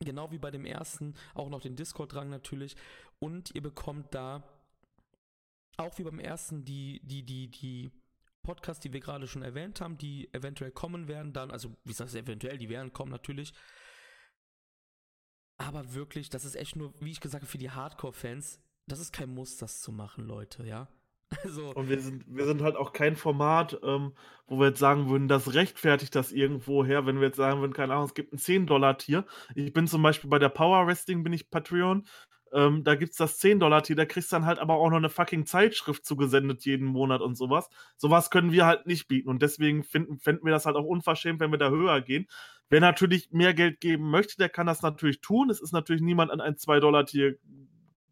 Genau 0.00 0.30
wie 0.30 0.38
bei 0.38 0.50
dem 0.50 0.64
ersten, 0.64 1.14
auch 1.34 1.48
noch 1.48 1.60
den 1.60 1.76
Discord-Rang 1.76 2.30
natürlich. 2.30 2.76
Und 3.18 3.54
ihr 3.54 3.62
bekommt 3.62 4.14
da 4.14 4.44
auch 5.76 5.98
wie 5.98 6.04
beim 6.04 6.20
ersten 6.20 6.64
die, 6.64 7.00
die, 7.04 7.24
die, 7.24 7.48
die 7.48 7.90
Podcasts, 8.42 8.80
die 8.80 8.92
wir 8.92 9.00
gerade 9.00 9.26
schon 9.26 9.42
erwähnt 9.42 9.80
haben, 9.80 9.98
die 9.98 10.32
eventuell 10.32 10.70
kommen 10.70 11.08
werden 11.08 11.32
dann, 11.32 11.50
also 11.50 11.70
wie 11.84 11.90
gesagt, 11.90 12.14
eventuell, 12.14 12.58
die 12.58 12.68
werden 12.68 12.92
kommen 12.92 13.10
natürlich. 13.10 13.52
Aber 15.58 15.92
wirklich, 15.94 16.30
das 16.30 16.44
ist 16.44 16.54
echt 16.54 16.76
nur, 16.76 16.94
wie 17.00 17.10
ich 17.10 17.20
gesagt 17.20 17.42
habe, 17.42 17.50
für 17.50 17.58
die 17.58 17.70
Hardcore-Fans, 17.70 18.60
das 18.86 19.00
ist 19.00 19.12
kein 19.12 19.34
Muss, 19.34 19.56
das 19.56 19.80
zu 19.80 19.92
machen, 19.92 20.24
Leute, 20.24 20.64
ja. 20.64 20.88
Also. 21.44 21.72
Und 21.74 21.88
wir 21.88 22.00
sind, 22.00 22.24
wir 22.26 22.46
sind 22.46 22.62
halt 22.62 22.76
auch 22.76 22.92
kein 22.92 23.16
Format, 23.16 23.78
ähm, 23.82 24.12
wo 24.46 24.58
wir 24.58 24.68
jetzt 24.68 24.78
sagen 24.78 25.08
würden, 25.08 25.28
das 25.28 25.54
rechtfertigt 25.54 26.14
das 26.14 26.32
irgendwo 26.32 26.84
her, 26.84 27.06
wenn 27.06 27.20
wir 27.20 27.26
jetzt 27.28 27.36
sagen 27.36 27.60
würden, 27.60 27.72
keine 27.72 27.92
Ahnung, 27.92 28.06
es 28.06 28.14
gibt 28.14 28.32
ein 28.32 28.38
10-Dollar-Tier. 28.38 29.24
Ich 29.54 29.72
bin 29.72 29.86
zum 29.86 30.02
Beispiel 30.02 30.30
bei 30.30 30.38
der 30.38 30.48
Power 30.48 30.86
Wrestling, 30.86 31.22
bin 31.22 31.32
ich 31.32 31.50
Patreon. 31.50 32.06
Ähm, 32.52 32.82
da 32.82 32.94
gibt 32.94 33.12
es 33.12 33.18
das 33.18 33.38
10-Dollar-Tier, 33.40 33.96
da 33.96 34.06
kriegst 34.06 34.32
du 34.32 34.36
dann 34.36 34.46
halt 34.46 34.58
aber 34.58 34.76
auch 34.76 34.88
noch 34.88 34.96
eine 34.96 35.10
fucking 35.10 35.44
Zeitschrift 35.44 36.06
zugesendet 36.06 36.64
jeden 36.64 36.86
Monat 36.86 37.20
und 37.20 37.36
sowas. 37.36 37.68
Sowas 37.96 38.30
können 38.30 38.52
wir 38.52 38.64
halt 38.64 38.86
nicht 38.86 39.06
bieten. 39.06 39.28
Und 39.28 39.42
deswegen 39.42 39.84
finden, 39.84 40.18
finden 40.18 40.46
wir 40.46 40.52
das 40.52 40.64
halt 40.64 40.76
auch 40.76 40.84
unverschämt, 40.84 41.40
wenn 41.40 41.50
wir 41.50 41.58
da 41.58 41.68
höher 41.68 42.00
gehen. 42.00 42.26
Wer 42.70 42.80
natürlich 42.80 43.30
mehr 43.32 43.52
Geld 43.52 43.80
geben 43.80 44.10
möchte, 44.10 44.36
der 44.38 44.48
kann 44.48 44.66
das 44.66 44.82
natürlich 44.82 45.20
tun. 45.20 45.50
Es 45.50 45.60
ist 45.60 45.72
natürlich 45.72 46.02
niemand 46.02 46.30
an 46.30 46.40
ein 46.40 46.54
2-Dollar-Tier 46.54 47.36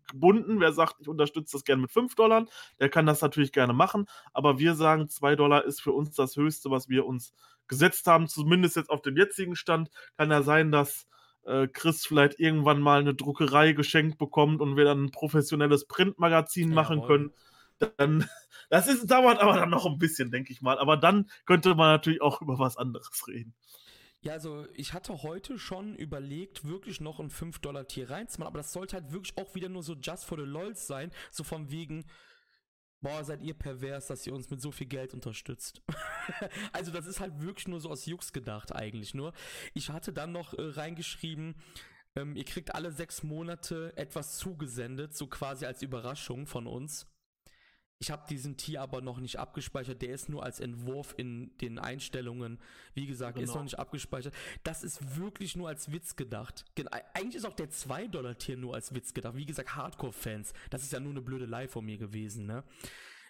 gebunden. 0.09 0.61
Wer 0.61 0.73
sagt, 0.73 0.97
ich 1.01 1.09
unterstütze 1.09 1.57
das 1.57 1.65
gerne 1.65 1.83
mit 1.83 1.93
5 1.93 2.15
Dollar, 2.15 2.47
der 2.81 2.89
kann 2.89 3.07
das 3.07 3.23
natürlich 3.23 3.53
gerne 3.53 3.73
machen. 3.73 4.07
Aber 4.33 4.59
wir 4.59 4.75
sagen, 4.75 5.09
2 5.09 5.37
Dollar 5.37 5.65
ist 5.65 5.81
für 5.81 5.93
uns 5.93 6.15
das 6.15 6.37
Höchste, 6.37 6.71
was 6.71 6.89
wir 6.89 7.07
uns 7.07 7.33
gesetzt 7.69 8.07
haben. 8.07 8.29
Zumindest 8.29 8.77
jetzt 8.77 8.91
auf 8.91 9.03
dem 9.03 9.17
jetzigen 9.17 9.57
Stand 9.57 9.91
kann 10.17 10.31
ja 10.31 10.43
sein, 10.43 10.71
dass 10.71 11.07
äh, 11.45 11.69
Chris 11.69 12.05
vielleicht 12.05 12.39
irgendwann 12.39 12.81
mal 12.81 13.01
eine 13.01 13.15
Druckerei 13.15 13.73
geschenkt 13.73 14.19
bekommt 14.19 14.61
und 14.61 14.77
wir 14.77 14.85
dann 14.85 15.05
ein 15.05 15.11
professionelles 15.11 15.87
Printmagazin 15.87 16.71
machen 16.71 16.99
jawohl. 16.99 17.09
können. 17.09 17.33
Dann, 17.97 18.29
das 18.71 18.89
ist, 18.89 19.11
dauert 19.11 19.41
aber 19.41 19.55
dann 19.55 19.71
noch 19.71 19.87
ein 19.87 19.99
bisschen, 19.99 20.31
denke 20.31 20.53
ich 20.53 20.63
mal. 20.63 20.79
Aber 20.79 20.97
dann 20.97 21.31
könnte 21.45 21.75
man 21.75 21.89
natürlich 21.89 22.23
auch 22.23 22.41
über 22.43 22.59
was 22.59 22.77
anderes 22.77 23.27
reden. 23.29 23.55
Ja, 24.27 24.33
also 24.33 24.67
ich 24.75 24.93
hatte 24.93 25.23
heute 25.23 25.57
schon 25.57 25.95
überlegt, 25.95 26.65
wirklich 26.65 27.01
noch 27.01 27.21
ein 27.21 27.31
5-Dollar-Tier 27.31 28.11
reinzumachen, 28.11 28.49
aber 28.49 28.59
das 28.59 28.73
sollte 28.73 28.97
halt 28.97 29.13
wirklich 29.13 29.39
auch 29.39 29.55
wieder 29.55 29.69
nur 29.69 29.85
so 29.85 29.95
just 29.95 30.25
for 30.25 30.37
the 30.37 30.43
lols 30.43 30.89
sein, 30.89 31.13
so 31.31 31.45
von 31.45 31.71
wegen, 31.71 32.05
boah, 33.01 33.23
seid 33.23 33.41
ihr 33.41 33.55
pervers, 33.55 34.09
dass 34.09 34.27
ihr 34.27 34.35
uns 34.35 34.51
mit 34.51 34.61
so 34.61 34.73
viel 34.73 34.89
Geld 34.89 35.15
unterstützt. 35.15 35.81
also 36.73 36.91
das 36.91 37.07
ist 37.07 37.21
halt 37.21 37.41
wirklich 37.41 37.69
nur 37.69 37.79
so 37.79 37.89
aus 37.89 38.05
Jux 38.07 38.33
gedacht 38.33 38.75
eigentlich 38.75 39.15
nur. 39.15 39.33
Ich 39.75 39.91
hatte 39.91 40.13
dann 40.13 40.33
noch 40.33 40.55
äh, 40.55 40.61
reingeschrieben, 40.61 41.55
ähm, 42.17 42.35
ihr 42.35 42.45
kriegt 42.45 42.75
alle 42.75 42.91
sechs 42.91 43.23
Monate 43.23 43.97
etwas 43.97 44.39
zugesendet, 44.39 45.17
so 45.17 45.29
quasi 45.29 45.67
als 45.67 45.83
Überraschung 45.83 46.49
von 46.49 46.67
uns. 46.67 47.07
Ich 47.99 48.11
habe 48.11 48.27
diesen 48.29 48.59
Tier 48.59 48.83
aber 48.83 49.01
noch 49.01 49.21
nicht 49.21 49.39
abgespeichert. 49.39 50.03
Der 50.03 50.11
ist 50.11 50.29
nur 50.29 50.43
als 50.43 50.61
Entwurf 50.61 51.15
in 51.17 51.57
den 51.59 51.79
Einstellungen. 51.79 52.59
Wie 52.93 53.07
gesagt, 53.07 53.37
genau. 53.37 53.49
ist 53.49 53.55
noch 53.55 53.63
nicht 53.63 53.79
abgespeichert. 53.79 54.35
Das 54.65 54.85
ist 54.85 55.17
wirklich 55.17 55.57
nur 55.57 55.69
als 55.69 55.91
Witz 55.91 56.15
gedacht. 56.15 56.67
Eigentlich 57.15 57.37
ist 57.37 57.47
auch 57.47 57.55
der 57.55 57.71
2-Dollar-Tier 57.71 58.59
nur 58.59 58.75
als 58.75 58.95
Witz 58.95 59.15
gedacht. 59.15 59.37
Wie 59.37 59.47
gesagt, 59.47 59.77
Hardcore-Fans. 59.77 60.53
Das 60.69 60.83
ist 60.83 60.93
ja 60.93 61.01
nur 61.01 61.13
eine 61.13 61.23
blöde 61.23 61.47
Lie 61.47 61.69
von 61.69 61.85
mir 61.85 61.97
gewesen, 61.97 62.47
ne? 62.47 62.65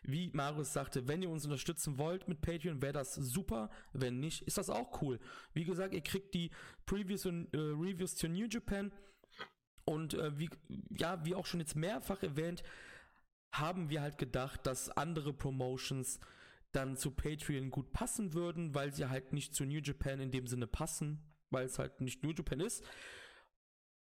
Wie 0.02 0.30
Marius 0.32 0.72
sagte, 0.72 1.08
wenn 1.08 1.22
ihr 1.22 1.30
uns 1.30 1.44
unterstützen 1.44 1.98
wollt 1.98 2.28
mit 2.28 2.40
Patreon, 2.40 2.80
wäre 2.80 2.92
das 2.92 3.14
super. 3.14 3.70
Wenn 3.92 4.20
nicht, 4.20 4.42
ist 4.42 4.58
das 4.58 4.70
auch 4.70 5.00
cool. 5.02 5.18
Wie 5.52 5.64
gesagt, 5.64 5.94
ihr 5.94 6.02
kriegt 6.02 6.34
die 6.34 6.50
Previews 6.86 7.26
und 7.26 7.52
äh, 7.52 7.58
Reviews 7.58 8.14
zu 8.14 8.28
New 8.28 8.46
Japan. 8.48 8.92
Und 9.84 10.14
äh, 10.14 10.38
wie, 10.38 10.50
ja, 10.90 11.24
wie 11.24 11.34
auch 11.34 11.46
schon 11.46 11.60
jetzt 11.60 11.76
mehrfach 11.76 12.22
erwähnt, 12.22 12.62
haben 13.52 13.90
wir 13.90 14.02
halt 14.02 14.18
gedacht, 14.18 14.66
dass 14.66 14.90
andere 14.90 15.32
Promotions 15.32 16.20
dann 16.72 16.96
zu 16.96 17.10
Patreon 17.10 17.70
gut 17.70 17.92
passen 17.92 18.34
würden, 18.34 18.74
weil 18.74 18.92
sie 18.92 19.08
halt 19.08 19.32
nicht 19.32 19.54
zu 19.54 19.64
New 19.64 19.80
Japan 19.80 20.20
in 20.20 20.30
dem 20.30 20.46
Sinne 20.46 20.66
passen, 20.66 21.22
weil 21.50 21.64
es 21.64 21.78
halt 21.78 22.00
nicht 22.00 22.22
New 22.22 22.32
Japan 22.32 22.60
ist. 22.60 22.84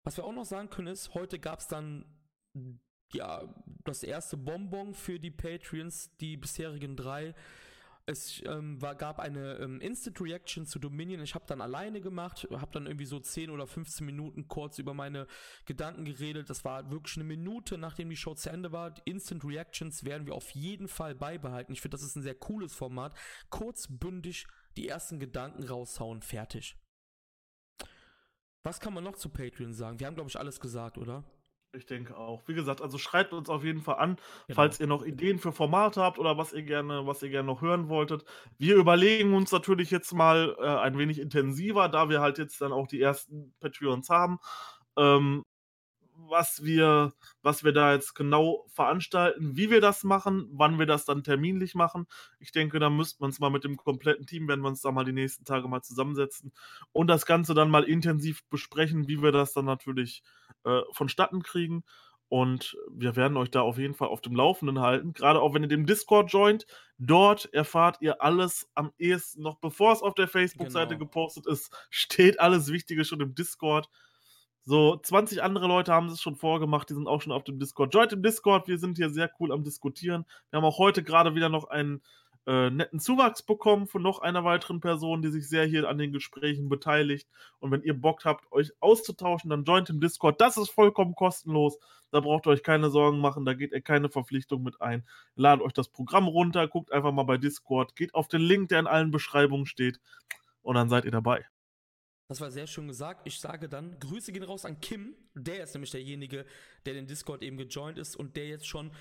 Was 0.03 0.17
wir 0.17 0.25
auch 0.25 0.33
noch 0.33 0.45
sagen 0.45 0.69
können 0.69 0.88
ist, 0.88 1.14
heute 1.14 1.40
gab 1.40 1.59
es 1.59 1.67
dann 1.67 2.06
ja 3.14 3.53
das 3.85 4.03
erste 4.03 4.38
Bonbon 4.38 4.93
für 4.93 5.19
die 5.19 5.32
Patreons, 5.32 6.16
die 6.17 6.38
bisherigen 6.38 6.95
drei 6.95 7.33
es 8.09 8.41
ähm, 8.45 8.81
war, 8.81 8.95
gab 8.95 9.19
eine 9.19 9.57
ähm, 9.57 9.79
Instant 9.81 10.19
Reaction 10.19 10.65
zu 10.65 10.79
Dominion. 10.79 11.21
Ich 11.21 11.35
habe 11.35 11.45
dann 11.47 11.61
alleine 11.61 12.01
gemacht, 12.01 12.47
habe 12.51 12.71
dann 12.71 12.88
irgendwie 12.88 13.05
so 13.05 13.19
10 13.19 13.51
oder 13.51 13.67
15 13.67 14.03
Minuten 14.03 14.47
kurz 14.47 14.79
über 14.79 14.95
meine 14.95 15.27
Gedanken 15.65 16.05
geredet. 16.05 16.49
Das 16.49 16.65
war 16.65 16.89
wirklich 16.89 17.17
eine 17.17 17.25
Minute, 17.25 17.77
nachdem 17.77 18.09
die 18.09 18.17
Show 18.17 18.33
zu 18.33 18.49
Ende 18.49 18.71
war. 18.71 18.95
Instant 19.05 19.45
Reactions 19.45 20.03
werden 20.05 20.25
wir 20.25 20.33
auf 20.33 20.49
jeden 20.51 20.88
Fall 20.88 21.13
beibehalten. 21.13 21.71
Ich 21.73 21.81
finde, 21.81 21.95
das 21.97 22.03
ist 22.03 22.15
ein 22.15 22.23
sehr 22.23 22.35
cooles 22.35 22.73
Format. 22.73 23.15
Kurz, 23.51 23.88
bündig, 23.88 24.47
die 24.75 24.88
ersten 24.88 25.19
Gedanken 25.19 25.63
raushauen, 25.63 26.21
fertig. 26.21 26.77
Was 28.63 28.79
kann 28.79 28.93
man 28.93 29.03
noch 29.03 29.15
zu 29.15 29.29
Patreon 29.29 29.73
sagen? 29.73 29.99
Wir 29.99 30.07
haben, 30.07 30.15
glaube 30.15 30.29
ich, 30.29 30.39
alles 30.39 30.59
gesagt, 30.59 30.97
oder? 30.97 31.23
Ich 31.72 31.85
denke 31.85 32.17
auch. 32.17 32.41
Wie 32.48 32.56
gesagt, 32.56 32.81
also 32.81 32.98
schreibt 32.98 33.31
uns 33.31 33.48
auf 33.48 33.64
jeden 33.64 33.81
Fall 33.81 33.98
an, 33.99 34.15
genau. 34.48 34.56
falls 34.56 34.80
ihr 34.80 34.88
noch 34.88 35.03
Ideen 35.06 35.38
für 35.38 35.51
Formate 35.51 36.01
habt 36.01 36.17
oder 36.17 36.35
was 36.38 36.51
ihr 36.51 36.64
gerne, 36.64 37.06
was 37.06 37.22
ihr 37.22 37.30
gerne 37.30 37.45
noch 37.45 37.61
hören 37.61 37.89
wolltet. 37.89 38.25
Wir 38.57 38.75
überlegen 38.75 39.35
uns 39.35 39.51
natürlich 39.51 39.91
jetzt 39.91 40.11
mal 40.14 40.56
äh, 40.59 40.65
ein 40.65 40.98
wenig 40.98 41.19
intensiver, 41.19 41.88
da 41.88 42.09
wir 42.09 42.22
halt 42.22 42.39
jetzt 42.39 42.59
dann 42.61 42.72
auch 42.72 42.88
die 42.88 42.99
ersten 42.99 43.53
Patreons 43.59 44.09
haben. 44.09 44.39
Ähm, 44.98 45.43
was 46.30 46.64
wir, 46.64 47.14
was 47.41 47.64
wir 47.64 47.72
da 47.72 47.93
jetzt 47.93 48.16
genau 48.16 48.66
veranstalten, 48.74 49.56
wie 49.58 49.69
wir 49.69 49.82
das 49.82 50.03
machen, 50.03 50.48
wann 50.51 50.80
wir 50.80 50.85
das 50.85 51.06
dann 51.06 51.24
terminlich 51.24 51.75
machen. 51.75 52.08
Ich 52.40 52.51
denke, 52.51 52.80
da 52.80 52.90
müsste 52.90 53.22
man 53.22 53.30
es 53.32 53.40
mal 53.40 53.49
mit 53.49 53.64
dem 53.64 53.77
kompletten 53.77 54.25
Team, 54.25 54.48
werden 54.48 54.61
wir 54.61 54.69
uns 54.69 54.82
da 54.82 54.91
mal 54.91 55.06
die 55.06 55.14
nächsten 55.14 55.45
Tage 55.45 55.67
mal 55.67 55.82
zusammensetzen 55.82 56.51
und 56.91 57.08
das 57.08 57.25
Ganze 57.25 57.53
dann 57.53 57.69
mal 57.69 57.83
intensiv 57.83 58.43
besprechen, 58.49 59.08
wie 59.08 59.22
wir 59.22 59.32
das 59.32 59.53
dann 59.53 59.66
natürlich 59.66 60.24
äh, 60.64 60.82
vonstatten 60.91 61.43
kriegen. 61.43 61.83
Und 62.30 62.77
wir 62.91 63.16
werden 63.16 63.38
euch 63.38 63.49
da 63.49 63.61
auf 63.61 63.80
jeden 63.80 63.95
Fall 63.95 64.09
auf 64.09 64.22
dem 64.22 64.35
Laufenden 64.35 64.80
halten. 64.80 65.14
Gerade 65.14 65.41
auch 65.41 65.56
wenn 65.56 65.64
ihr 65.64 65.67
dem 65.67 65.88
Discord 65.88 66.32
joint. 66.32 66.67
Dort 66.99 67.51
erfahrt 67.53 67.98
ihr 68.01 68.22
alles 68.22 68.69
am 68.75 68.91
ehesten 68.99 69.41
noch, 69.41 69.56
bevor 69.56 69.93
es 69.93 70.03
auf 70.03 70.14
der 70.14 70.27
Facebook-Seite 70.27 70.90
genau. 70.90 71.06
gepostet 71.06 71.48
ist, 71.48 71.75
steht 71.90 72.40
alles 72.40 72.72
Wichtige 72.72 73.03
schon 73.03 73.22
im 73.22 73.33
Discord. 73.33 73.90
So, 74.69 74.98
20 74.98 75.41
andere 75.41 75.65
Leute 75.65 75.91
haben 75.91 76.09
es 76.09 76.22
schon 76.22 76.35
vorgemacht, 76.35 76.91
die 76.91 76.93
sind 76.93 77.07
auch 77.07 77.23
schon 77.23 77.33
auf 77.33 77.43
dem 77.43 77.57
Discord. 77.57 77.91
Joint 77.91 78.14
im 78.14 78.22
Discord, 78.22 78.67
wir 78.67 78.77
sind 78.77 78.98
hier 78.98 79.09
sehr 79.09 79.31
cool 79.39 79.51
am 79.51 79.64
Diskutieren. 79.64 80.25
Wir 80.51 80.57
haben 80.57 80.64
auch 80.64 80.77
heute 80.77 81.01
gerade 81.01 81.33
wieder 81.33 81.49
noch 81.49 81.64
einen 81.69 82.03
äh, 82.45 82.69
netten 82.69 82.99
Zuwachs 82.99 83.41
bekommen 83.41 83.88
von 83.88 84.03
noch 84.03 84.19
einer 84.19 84.43
weiteren 84.43 84.80
Person, 84.80 85.23
die 85.23 85.30
sich 85.30 85.49
sehr 85.49 85.65
hier 85.65 85.89
an 85.89 85.98
den 85.98 86.11
Gesprächen 86.14 86.69
beteiligt. 86.69 87.27
Und 87.57 87.72
wenn 87.72 87.81
ihr 87.81 87.99
Bock 87.99 88.25
habt, 88.25 88.51
euch 88.51 88.72
auszutauschen, 88.80 89.49
dann 89.49 89.64
joint 89.64 89.89
im 89.89 90.01
Discord. 90.01 90.39
Das 90.39 90.56
ist 90.56 90.69
vollkommen 90.69 91.15
kostenlos. 91.15 91.80
Da 92.11 92.19
braucht 92.19 92.45
ihr 92.45 92.51
euch 92.51 92.61
keine 92.61 92.91
Sorgen 92.91 93.22
machen, 93.22 93.45
da 93.45 93.56
geht 93.56 93.72
ihr 93.72 93.81
keine 93.81 94.09
Verpflichtung 94.09 94.61
mit 94.61 94.80
ein. 94.83 95.03
Ladet 95.33 95.65
euch 95.65 95.73
das 95.73 95.89
Programm 95.89 96.27
runter, 96.27 96.67
guckt 96.67 96.91
einfach 96.91 97.11
mal 97.11 97.23
bei 97.23 97.38
Discord, 97.38 97.95
geht 97.95 98.14
auf 98.14 98.27
den 98.27 98.41
Link, 98.41 98.69
der 98.69 98.81
in 98.81 98.85
allen 98.85 99.09
Beschreibungen 99.09 99.65
steht. 99.65 99.99
Und 100.61 100.75
dann 100.75 100.89
seid 100.89 101.06
ihr 101.06 101.11
dabei. 101.11 101.48
Das 102.30 102.41
war 102.41 102.51
sehr 102.51 102.67
schön 102.67 102.88
gesagt. 102.88 103.22
Ich 103.25 103.40
sage 103.40 103.67
dann, 103.67 103.99
Grüße 103.99 104.32
gehen 104.32 104.43
raus 104.43 104.64
an 104.64 104.80
Kim. 104.80 105.16
Der 105.33 105.64
ist 105.64 105.74
nämlich 105.74 105.90
derjenige, 105.90 106.45
der 106.85 106.93
den 106.93 107.08
Discord 107.08 107.41
eben 107.41 107.58
gejoint 107.58 107.98
ist 107.98 108.16
und 108.16 108.35
der 108.35 108.48
jetzt 108.48 108.67
schon 108.67 108.91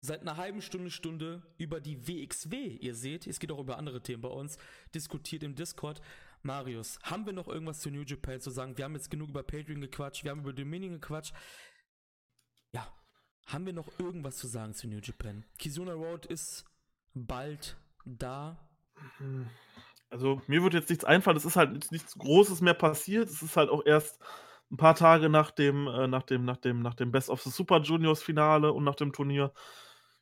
seit 0.00 0.22
einer 0.22 0.38
halben 0.38 0.62
Stunde, 0.62 0.90
Stunde 0.90 1.42
über 1.58 1.82
die 1.82 2.08
WXW, 2.08 2.78
ihr 2.80 2.94
seht, 2.94 3.26
es 3.26 3.40
geht 3.40 3.52
auch 3.52 3.58
über 3.58 3.76
andere 3.76 4.02
Themen 4.02 4.22
bei 4.22 4.30
uns, 4.30 4.56
diskutiert 4.94 5.42
im 5.42 5.54
Discord. 5.54 6.00
Marius, 6.42 6.98
haben 7.02 7.26
wir 7.26 7.34
noch 7.34 7.48
irgendwas 7.48 7.80
zu 7.80 7.90
New 7.90 8.02
Japan 8.02 8.40
zu 8.40 8.50
sagen? 8.50 8.78
Wir 8.78 8.86
haben 8.86 8.94
jetzt 8.94 9.10
genug 9.10 9.28
über 9.28 9.42
Patreon 9.42 9.82
gequatscht, 9.82 10.24
wir 10.24 10.30
haben 10.30 10.40
über 10.40 10.54
Dominion 10.54 10.94
gequatscht. 10.94 11.34
Ja, 12.72 12.90
haben 13.44 13.66
wir 13.66 13.74
noch 13.74 13.98
irgendwas 13.98 14.38
zu 14.38 14.46
sagen 14.46 14.72
zu 14.72 14.88
New 14.88 15.00
Japan? 15.02 15.44
Kizuna 15.58 15.92
Road 15.92 16.24
ist 16.24 16.64
bald 17.12 17.76
da. 18.06 18.66
Mhm. 19.18 19.50
Also 20.10 20.40
mir 20.46 20.62
wird 20.62 20.74
jetzt 20.74 20.88
nichts 20.88 21.04
einfallen, 21.04 21.36
es 21.36 21.44
ist 21.44 21.56
halt 21.56 21.90
nichts 21.90 22.16
Großes 22.16 22.60
mehr 22.60 22.74
passiert. 22.74 23.28
Es 23.28 23.42
ist 23.42 23.56
halt 23.56 23.70
auch 23.70 23.84
erst 23.84 24.20
ein 24.70 24.76
paar 24.76 24.94
Tage 24.94 25.28
nach 25.28 25.50
dem, 25.50 25.86
äh, 25.88 26.06
nach 26.06 26.22
dem, 26.22 26.44
nach 26.44 26.56
dem, 26.56 26.80
nach 26.80 26.94
dem 26.94 27.12
Best 27.12 27.30
of 27.30 27.42
the 27.42 27.50
Super 27.50 27.80
Juniors 27.80 28.22
Finale 28.22 28.72
und 28.72 28.84
nach 28.84 28.94
dem 28.94 29.12
Turnier. 29.12 29.52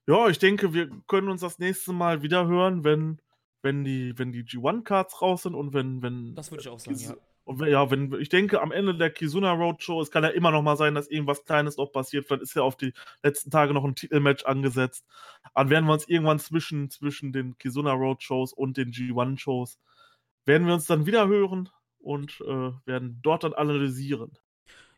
Ja, 0.07 0.29
ich 0.29 0.39
denke, 0.39 0.75
wir 0.75 0.91
können 1.07 1.29
uns 1.29 1.41
das 1.41 1.59
nächste 1.59 1.93
Mal 1.93 2.23
wieder 2.23 2.47
hören, 2.47 2.85
wenn, 2.85 3.21
wenn 3.63 3.85
die, 3.85 4.19
wenn 4.19 4.33
die 4.33 4.45
G1-Cards 4.45 5.23
raus 5.23 5.43
sind 5.43 5.55
und 5.55 5.73
wenn, 5.73 6.03
wenn. 6.03 6.35
Das 6.35 6.51
würde 6.51 6.63
ich 6.63 6.69
auch 6.69 6.79
sagen, 6.79 6.99
ja. 6.99 7.15
Und 7.45 7.61
ja, 7.67 7.91
wenn, 7.91 8.13
ich 8.21 8.31
denke, 8.31 8.63
am 8.63 8.73
Ende 8.73 8.97
der 8.97 9.11
Kizuna 9.11 9.53
Roadshow, 9.53 10.01
es 10.01 10.11
kann 10.11 10.25
ja 10.25 10.31
immer 10.31 10.51
noch 10.51 10.63
mal 10.63 10.77
sein, 10.77 10.95
dass 10.95 11.09
irgendwas 11.09 11.45
Kleines 11.45 11.77
noch 11.77 11.93
passiert. 11.93 12.27
Vielleicht 12.27 12.43
ist 12.43 12.55
ja 12.55 12.63
auf 12.63 12.77
die 12.77 12.95
letzten 13.23 13.51
Tage 13.51 13.75
noch 13.75 13.85
ein 13.85 13.95
Titelmatch 13.95 14.45
angesetzt. 14.47 15.07
Dann 15.55 15.69
werden 15.69 15.85
wir 15.85 15.93
uns 15.93 16.09
irgendwann 16.09 16.39
zwischen, 16.39 16.91
zwischen 16.91 17.33
den 17.33 17.59
Kizuna 17.59 17.93
Roadshows 17.93 18.55
und 18.55 18.77
den 18.79 18.93
G1-Shows, 18.93 19.79
werden 20.47 20.67
wir 20.67 20.75
uns 20.75 20.87
dann 20.87 21.07
wieder 21.07 21.29
hören 21.29 21.69
und 21.99 22.41
äh, 22.41 22.73
werden 22.87 23.21
dort 23.23 23.45
dann 23.45 23.55
analysieren. 23.55 24.33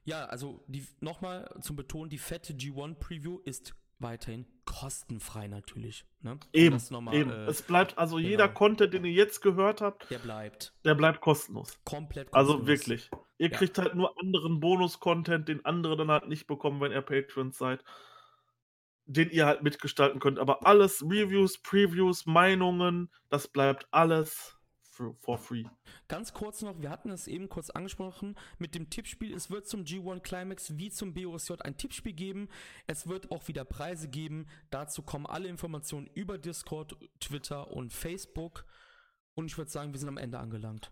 Ja, 0.05 0.27
also 0.27 0.65
nochmal 1.01 1.53
zum 1.61 1.75
Betonen, 1.75 2.11
die 2.11 2.19
fette 2.19 2.53
G1-Preview 2.53 3.41
ist 3.45 3.75
weiterhin 3.99 4.47
kostenfrei 4.65 5.47
natürlich. 5.49 6.05
Ne? 6.21 6.39
Eben, 6.53 6.81
mal, 7.03 7.15
eben. 7.15 7.31
Äh, 7.31 7.47
es 7.47 7.63
bleibt 7.63 7.97
also 7.99 8.17
genau. 8.17 8.29
jeder 8.29 8.49
Content, 8.49 8.93
den 8.93 9.05
ihr 9.05 9.13
jetzt 9.13 9.41
gehört 9.41 9.81
habt, 9.81 10.11
der 10.11 10.19
bleibt. 10.19 10.75
Der 10.85 10.95
bleibt 10.95 11.21
kostenlos. 11.21 11.79
Komplett 11.85 12.33
also 12.35 12.59
kostenlos. 12.59 12.81
Also 12.81 12.89
wirklich. 12.89 13.11
Ihr 13.39 13.51
ja. 13.51 13.57
kriegt 13.57 13.79
halt 13.79 13.95
nur 13.95 14.19
anderen 14.19 14.61
Bonus-Content, 14.61 15.49
den 15.49 15.65
andere 15.65 15.97
dann 15.97 16.11
halt 16.11 16.29
nicht 16.29 16.47
bekommen, 16.47 16.81
wenn 16.81 16.93
ihr 16.93 17.03
Patrons 17.03 17.59
seid. 17.59 17.85
Den 19.05 19.31
ihr 19.31 19.47
halt 19.47 19.63
mitgestalten 19.63 20.21
könnt. 20.21 20.39
Aber 20.39 20.67
alles, 20.67 21.03
Reviews, 21.03 21.59
Previews, 21.59 22.27
Meinungen, 22.27 23.11
das 23.29 23.47
bleibt 23.47 23.87
alles 23.93 24.56
for 24.97 25.39
free. 25.39 25.65
Ganz 26.09 26.33
kurz 26.33 26.63
noch, 26.63 26.81
wir 26.81 26.91
hatten 26.91 27.11
es 27.11 27.27
eben 27.29 27.49
kurz 27.49 27.71
angesprochen 27.71 28.37
mit 28.59 28.75
dem 28.75 28.91
Tippspiel. 28.91 29.35
Es 29.35 29.51
wird 29.51 29.67
zum 29.67 29.85
G1 29.85 30.21
Climax 30.21 30.77
wie 30.77 30.91
zum 30.91 31.15
BOSJ 31.15 31.55
ein 31.61 31.77
Tippspiel 31.77 32.13
geben. 32.13 32.49
Es 32.87 33.09
wird 33.09 33.31
auch 33.31 33.49
wieder 33.49 33.65
Preise 33.65 34.09
geben. 34.09 34.47
Dazu 34.71 35.03
kommen 35.03 35.27
alle 35.27 35.49
Informationen 35.49 36.09
über 36.15 36.39
Discord, 36.39 36.97
Twitter 37.21 37.71
und 37.71 37.93
Facebook. 37.93 38.65
Und 39.35 39.47
ich 39.47 39.59
würde 39.59 39.71
sagen, 39.71 39.93
wir 39.93 40.01
sind 40.01 40.09
am 40.09 40.19
Ende 40.19 40.39
angelangt. 40.39 40.91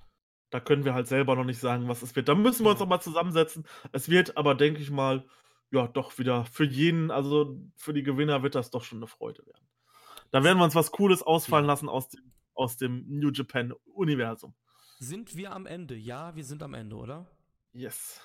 Da 0.50 0.60
können 0.60 0.84
wir 0.84 0.94
halt 0.94 1.08
selber 1.08 1.34
noch 1.34 1.44
nicht 1.44 1.58
sagen, 1.58 1.88
was 1.88 2.02
es 2.02 2.14
wird. 2.14 2.28
Da 2.28 2.34
müssen 2.34 2.64
wir 2.64 2.70
uns 2.70 2.80
noch 2.80 2.86
mal 2.86 3.00
zusammensetzen. 3.00 3.66
Es 3.92 4.08
wird 4.08 4.36
aber, 4.36 4.54
denke 4.54 4.80
ich 4.80 4.90
mal, 4.90 5.26
ja, 5.70 5.88
doch 5.88 6.18
wieder 6.18 6.44
für 6.44 6.64
jeden, 6.64 7.10
also 7.10 7.58
für 7.76 7.92
die 7.92 8.04
Gewinner 8.04 8.42
wird 8.42 8.54
das 8.54 8.70
doch 8.70 8.84
schon 8.84 8.98
eine 8.98 9.08
Freude 9.08 9.44
werden. 9.46 9.66
Da 10.30 10.44
werden 10.44 10.58
wir 10.58 10.64
uns 10.64 10.74
was 10.74 10.92
Cooles 10.92 11.22
ausfallen 11.22 11.66
lassen 11.66 11.88
aus 11.88 12.08
dem 12.08 12.33
aus 12.54 12.76
dem 12.76 13.04
New 13.08 13.30
Japan-Universum. 13.30 14.54
Sind 14.98 15.36
wir 15.36 15.52
am 15.52 15.66
Ende? 15.66 15.96
Ja, 15.96 16.34
wir 16.36 16.44
sind 16.44 16.62
am 16.62 16.74
Ende, 16.74 16.96
oder? 16.96 17.26
Yes. 17.72 18.20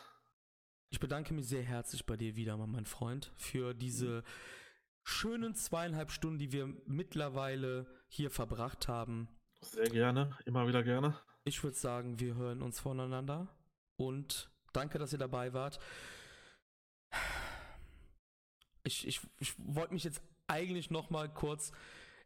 Ich 0.92 1.00
bedanke 1.00 1.34
mich 1.34 1.48
sehr 1.48 1.64
herzlich 1.64 2.06
bei 2.06 2.18
dir 2.18 2.36
wieder, 2.36 2.58
mein 2.58 2.86
Freund, 2.86 3.32
für 3.36 3.74
diese 3.74 4.24
schönen 5.04 5.56
zweieinhalb 5.56 6.12
Stunden, 6.12 6.40
die 6.40 6.52
wir 6.52 6.68
mittlerweile 6.86 7.88
hier 8.08 8.30
verbracht 8.30 8.88
haben. 8.88 9.28
Sehr 9.62 9.90
gerne, 9.90 10.38
immer 10.46 10.68
wieder 10.68 10.84
gerne. 10.84 11.20
Ich 11.44 11.64
würde 11.64 11.78
sagen, 11.78 12.20
wir 12.20 12.36
hören 12.36 12.62
uns 12.62 12.80
voneinander 12.80 13.48
und 13.98 14.52
danke, 14.74 15.00
dass 15.00 15.14
ihr 15.14 15.20
dabei 15.20 15.54
wart. 15.54 15.80
Ich, 18.84 19.08
ich, 19.08 19.20
ich 19.40 19.54
wollte 19.58 19.94
mich 19.94 20.04
jetzt 20.04 20.22
eigentlich 20.48 20.90
noch 20.90 21.10
mal 21.10 21.32
kurz 21.32 21.72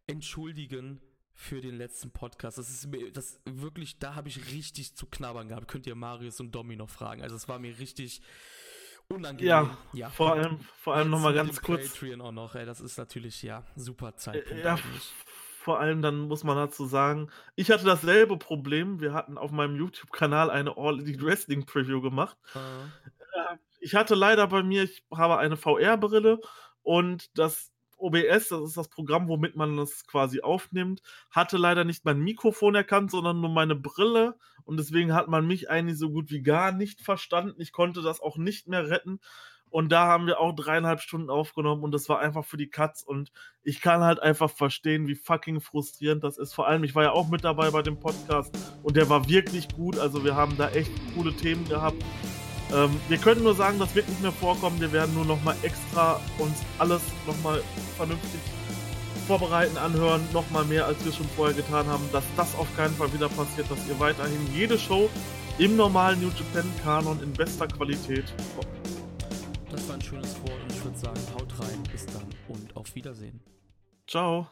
entschuldigen 0.08 1.02
für 1.34 1.62
den 1.62 1.76
letzten 1.78 2.12
Podcast. 2.12 2.58
Das 2.58 2.70
ist 2.70 2.88
mir, 2.88 3.12
das 3.12 3.40
wirklich, 3.46 3.98
da 4.00 4.16
habe 4.16 4.30
ich 4.30 4.52
richtig 4.52 4.96
zu 4.96 5.08
knabbern 5.08 5.48
gehabt. 5.48 5.68
Könnt 5.68 5.88
ihr 5.88 5.96
Marius 5.96 6.40
und 6.40 6.54
Domi 6.54 6.76
noch 6.76 6.90
fragen. 6.90 7.22
Also 7.22 7.36
es 7.36 7.48
war 7.48 7.60
mir 7.60 7.78
richtig 7.80 8.22
unangenehm. 9.10 9.48
Ja, 9.48 9.78
ja. 9.94 10.10
vor 10.10 10.34
allem, 10.34 10.60
vor 10.78 10.96
allem 10.96 11.10
nochmal 11.10 11.34
ganz 11.34 11.62
kurz. 11.62 11.90
Patreon 11.90 12.22
auch 12.22 12.32
noch, 12.32 12.56
ey, 12.56 12.66
das 12.66 12.82
ist 12.82 12.98
natürlich, 12.98 13.42
ja, 13.42 13.64
super 13.76 14.16
Zeitpunkt. 14.16 14.64
Ja, 14.64 14.78
vor 15.64 15.80
allem 15.80 16.02
dann 16.02 16.20
muss 16.22 16.44
man 16.44 16.58
dazu 16.58 16.86
sagen, 16.86 17.30
ich 17.56 17.72
hatte 17.72 17.86
dasselbe 17.86 18.38
Problem. 18.38 19.00
Wir 19.00 19.14
hatten 19.14 19.38
auf 19.38 19.52
meinem 19.52 19.76
YouTube-Kanal 19.76 20.50
eine 20.50 20.78
All 20.78 21.00
Elite 21.00 21.22
Wrestling 21.24 21.66
Preview 21.66 22.02
gemacht. 22.02 22.38
Uh. 22.56 22.60
Ich 23.80 23.96
hatte 23.96 24.16
leider 24.16 24.48
bei 24.48 24.64
mir, 24.64 24.84
ich 24.84 25.06
habe 25.14 25.38
eine 25.38 25.58
VR-Brille 25.58 26.40
und 26.84 27.38
das 27.38 27.73
OBS, 28.04 28.50
das 28.50 28.62
ist 28.62 28.78
das 28.78 28.90
Programm, 28.90 29.28
womit 29.28 29.56
man 29.56 29.78
das 29.78 30.06
quasi 30.06 30.42
aufnimmt, 30.42 31.02
hatte 31.32 31.58
leider 31.58 31.84
nicht 31.84 32.06
mein 32.06 32.20
Mikrofon 32.20 32.76
erkannt, 32.76 33.12
sondern 33.12 33.42
nur 33.42 33.50
meine 33.50 33.76
Brille. 33.76 34.36
Und 34.66 34.78
deswegen 34.78 35.14
hat 35.14 35.28
man 35.28 35.48
mich 35.48 35.70
eigentlich 35.70 35.98
so 35.98 36.10
gut 36.10 36.30
wie 36.30 36.42
gar 36.42 36.72
nicht 36.72 37.02
verstanden. 37.02 37.60
Ich 37.62 37.72
konnte 37.72 38.02
das 38.02 38.22
auch 38.22 38.38
nicht 38.38 38.68
mehr 38.68 38.90
retten. 38.90 39.20
Und 39.74 39.92
da 39.92 40.06
haben 40.06 40.28
wir 40.28 40.40
auch 40.40 40.54
dreieinhalb 40.54 41.00
Stunden 41.00 41.32
aufgenommen 41.32 41.84
und 41.84 41.92
das 41.92 42.08
war 42.08 42.20
einfach 42.20 42.46
für 42.46 42.58
die 42.58 42.70
Katz. 42.70 43.02
Und 43.02 43.32
ich 43.64 43.82
kann 43.82 44.04
halt 44.04 44.22
einfach 44.22 44.52
verstehen, 44.52 45.08
wie 45.08 45.16
fucking 45.16 45.62
frustrierend 45.62 46.24
das 46.24 46.38
ist. 46.38 46.54
Vor 46.54 46.68
allem, 46.68 46.84
ich 46.84 46.94
war 46.94 47.02
ja 47.02 47.12
auch 47.12 47.28
mit 47.28 47.44
dabei 47.44 47.72
bei 47.72 47.82
dem 47.82 48.00
Podcast 48.00 48.56
und 48.84 48.96
der 48.96 49.10
war 49.10 49.28
wirklich 49.28 49.70
gut. 49.70 49.98
Also 49.98 50.24
wir 50.24 50.36
haben 50.36 50.58
da 50.58 50.70
echt 50.70 50.92
coole 51.16 51.34
Themen 51.34 51.68
gehabt. 51.68 52.04
Ähm, 52.74 53.00
wir 53.08 53.18
können 53.18 53.44
nur 53.44 53.56
sagen, 53.56 53.78
das 53.80 53.94
wird 53.94 54.10
nicht 54.10 54.22
mehr 54.22 54.32
vorkommen. 54.32 54.80
Wir 54.80 54.92
werden 54.92 55.14
nur 55.14 55.26
nochmal 55.26 55.56
extra 55.62 56.20
uns 56.40 56.58
alles 56.80 57.02
nochmal 57.28 57.62
vernünftig 57.98 58.40
vorbereiten, 59.28 59.78
anhören, 59.78 60.22
nochmal 60.34 60.66
mehr, 60.66 60.86
als 60.86 61.04
wir 61.06 61.14
schon 61.14 61.28
vorher 61.36 61.56
getan 61.56 61.88
haben, 61.88 62.04
dass 62.12 62.24
das 62.36 62.56
auf 62.56 62.68
keinen 62.76 62.94
Fall 62.96 63.14
wieder 63.14 63.30
passiert, 63.30 63.70
dass 63.72 63.88
ihr 63.88 64.00
weiterhin 64.00 64.48
jede 64.54 64.78
Show 64.78 65.10
im 65.60 65.76
normalen 65.76 66.20
New 66.20 66.30
Japan 66.30 66.70
Kanon 66.84 67.22
in 67.22 67.32
bester 67.32 67.68
Qualität 67.68 68.26
bekommt. 68.38 68.68
Das 69.72 69.88
war 69.88 69.96
ein 69.96 70.02
schönes 70.02 70.36
Wort 70.42 70.62
und 70.62 70.72
ich 70.72 70.84
würde 70.84 70.98
sagen, 70.98 71.20
haut 71.36 71.60
rein, 71.60 71.82
bis 71.92 72.06
dann 72.08 72.28
und 72.48 72.76
auf 72.76 72.94
Wiedersehen. 72.96 73.40
Ciao. 74.08 74.48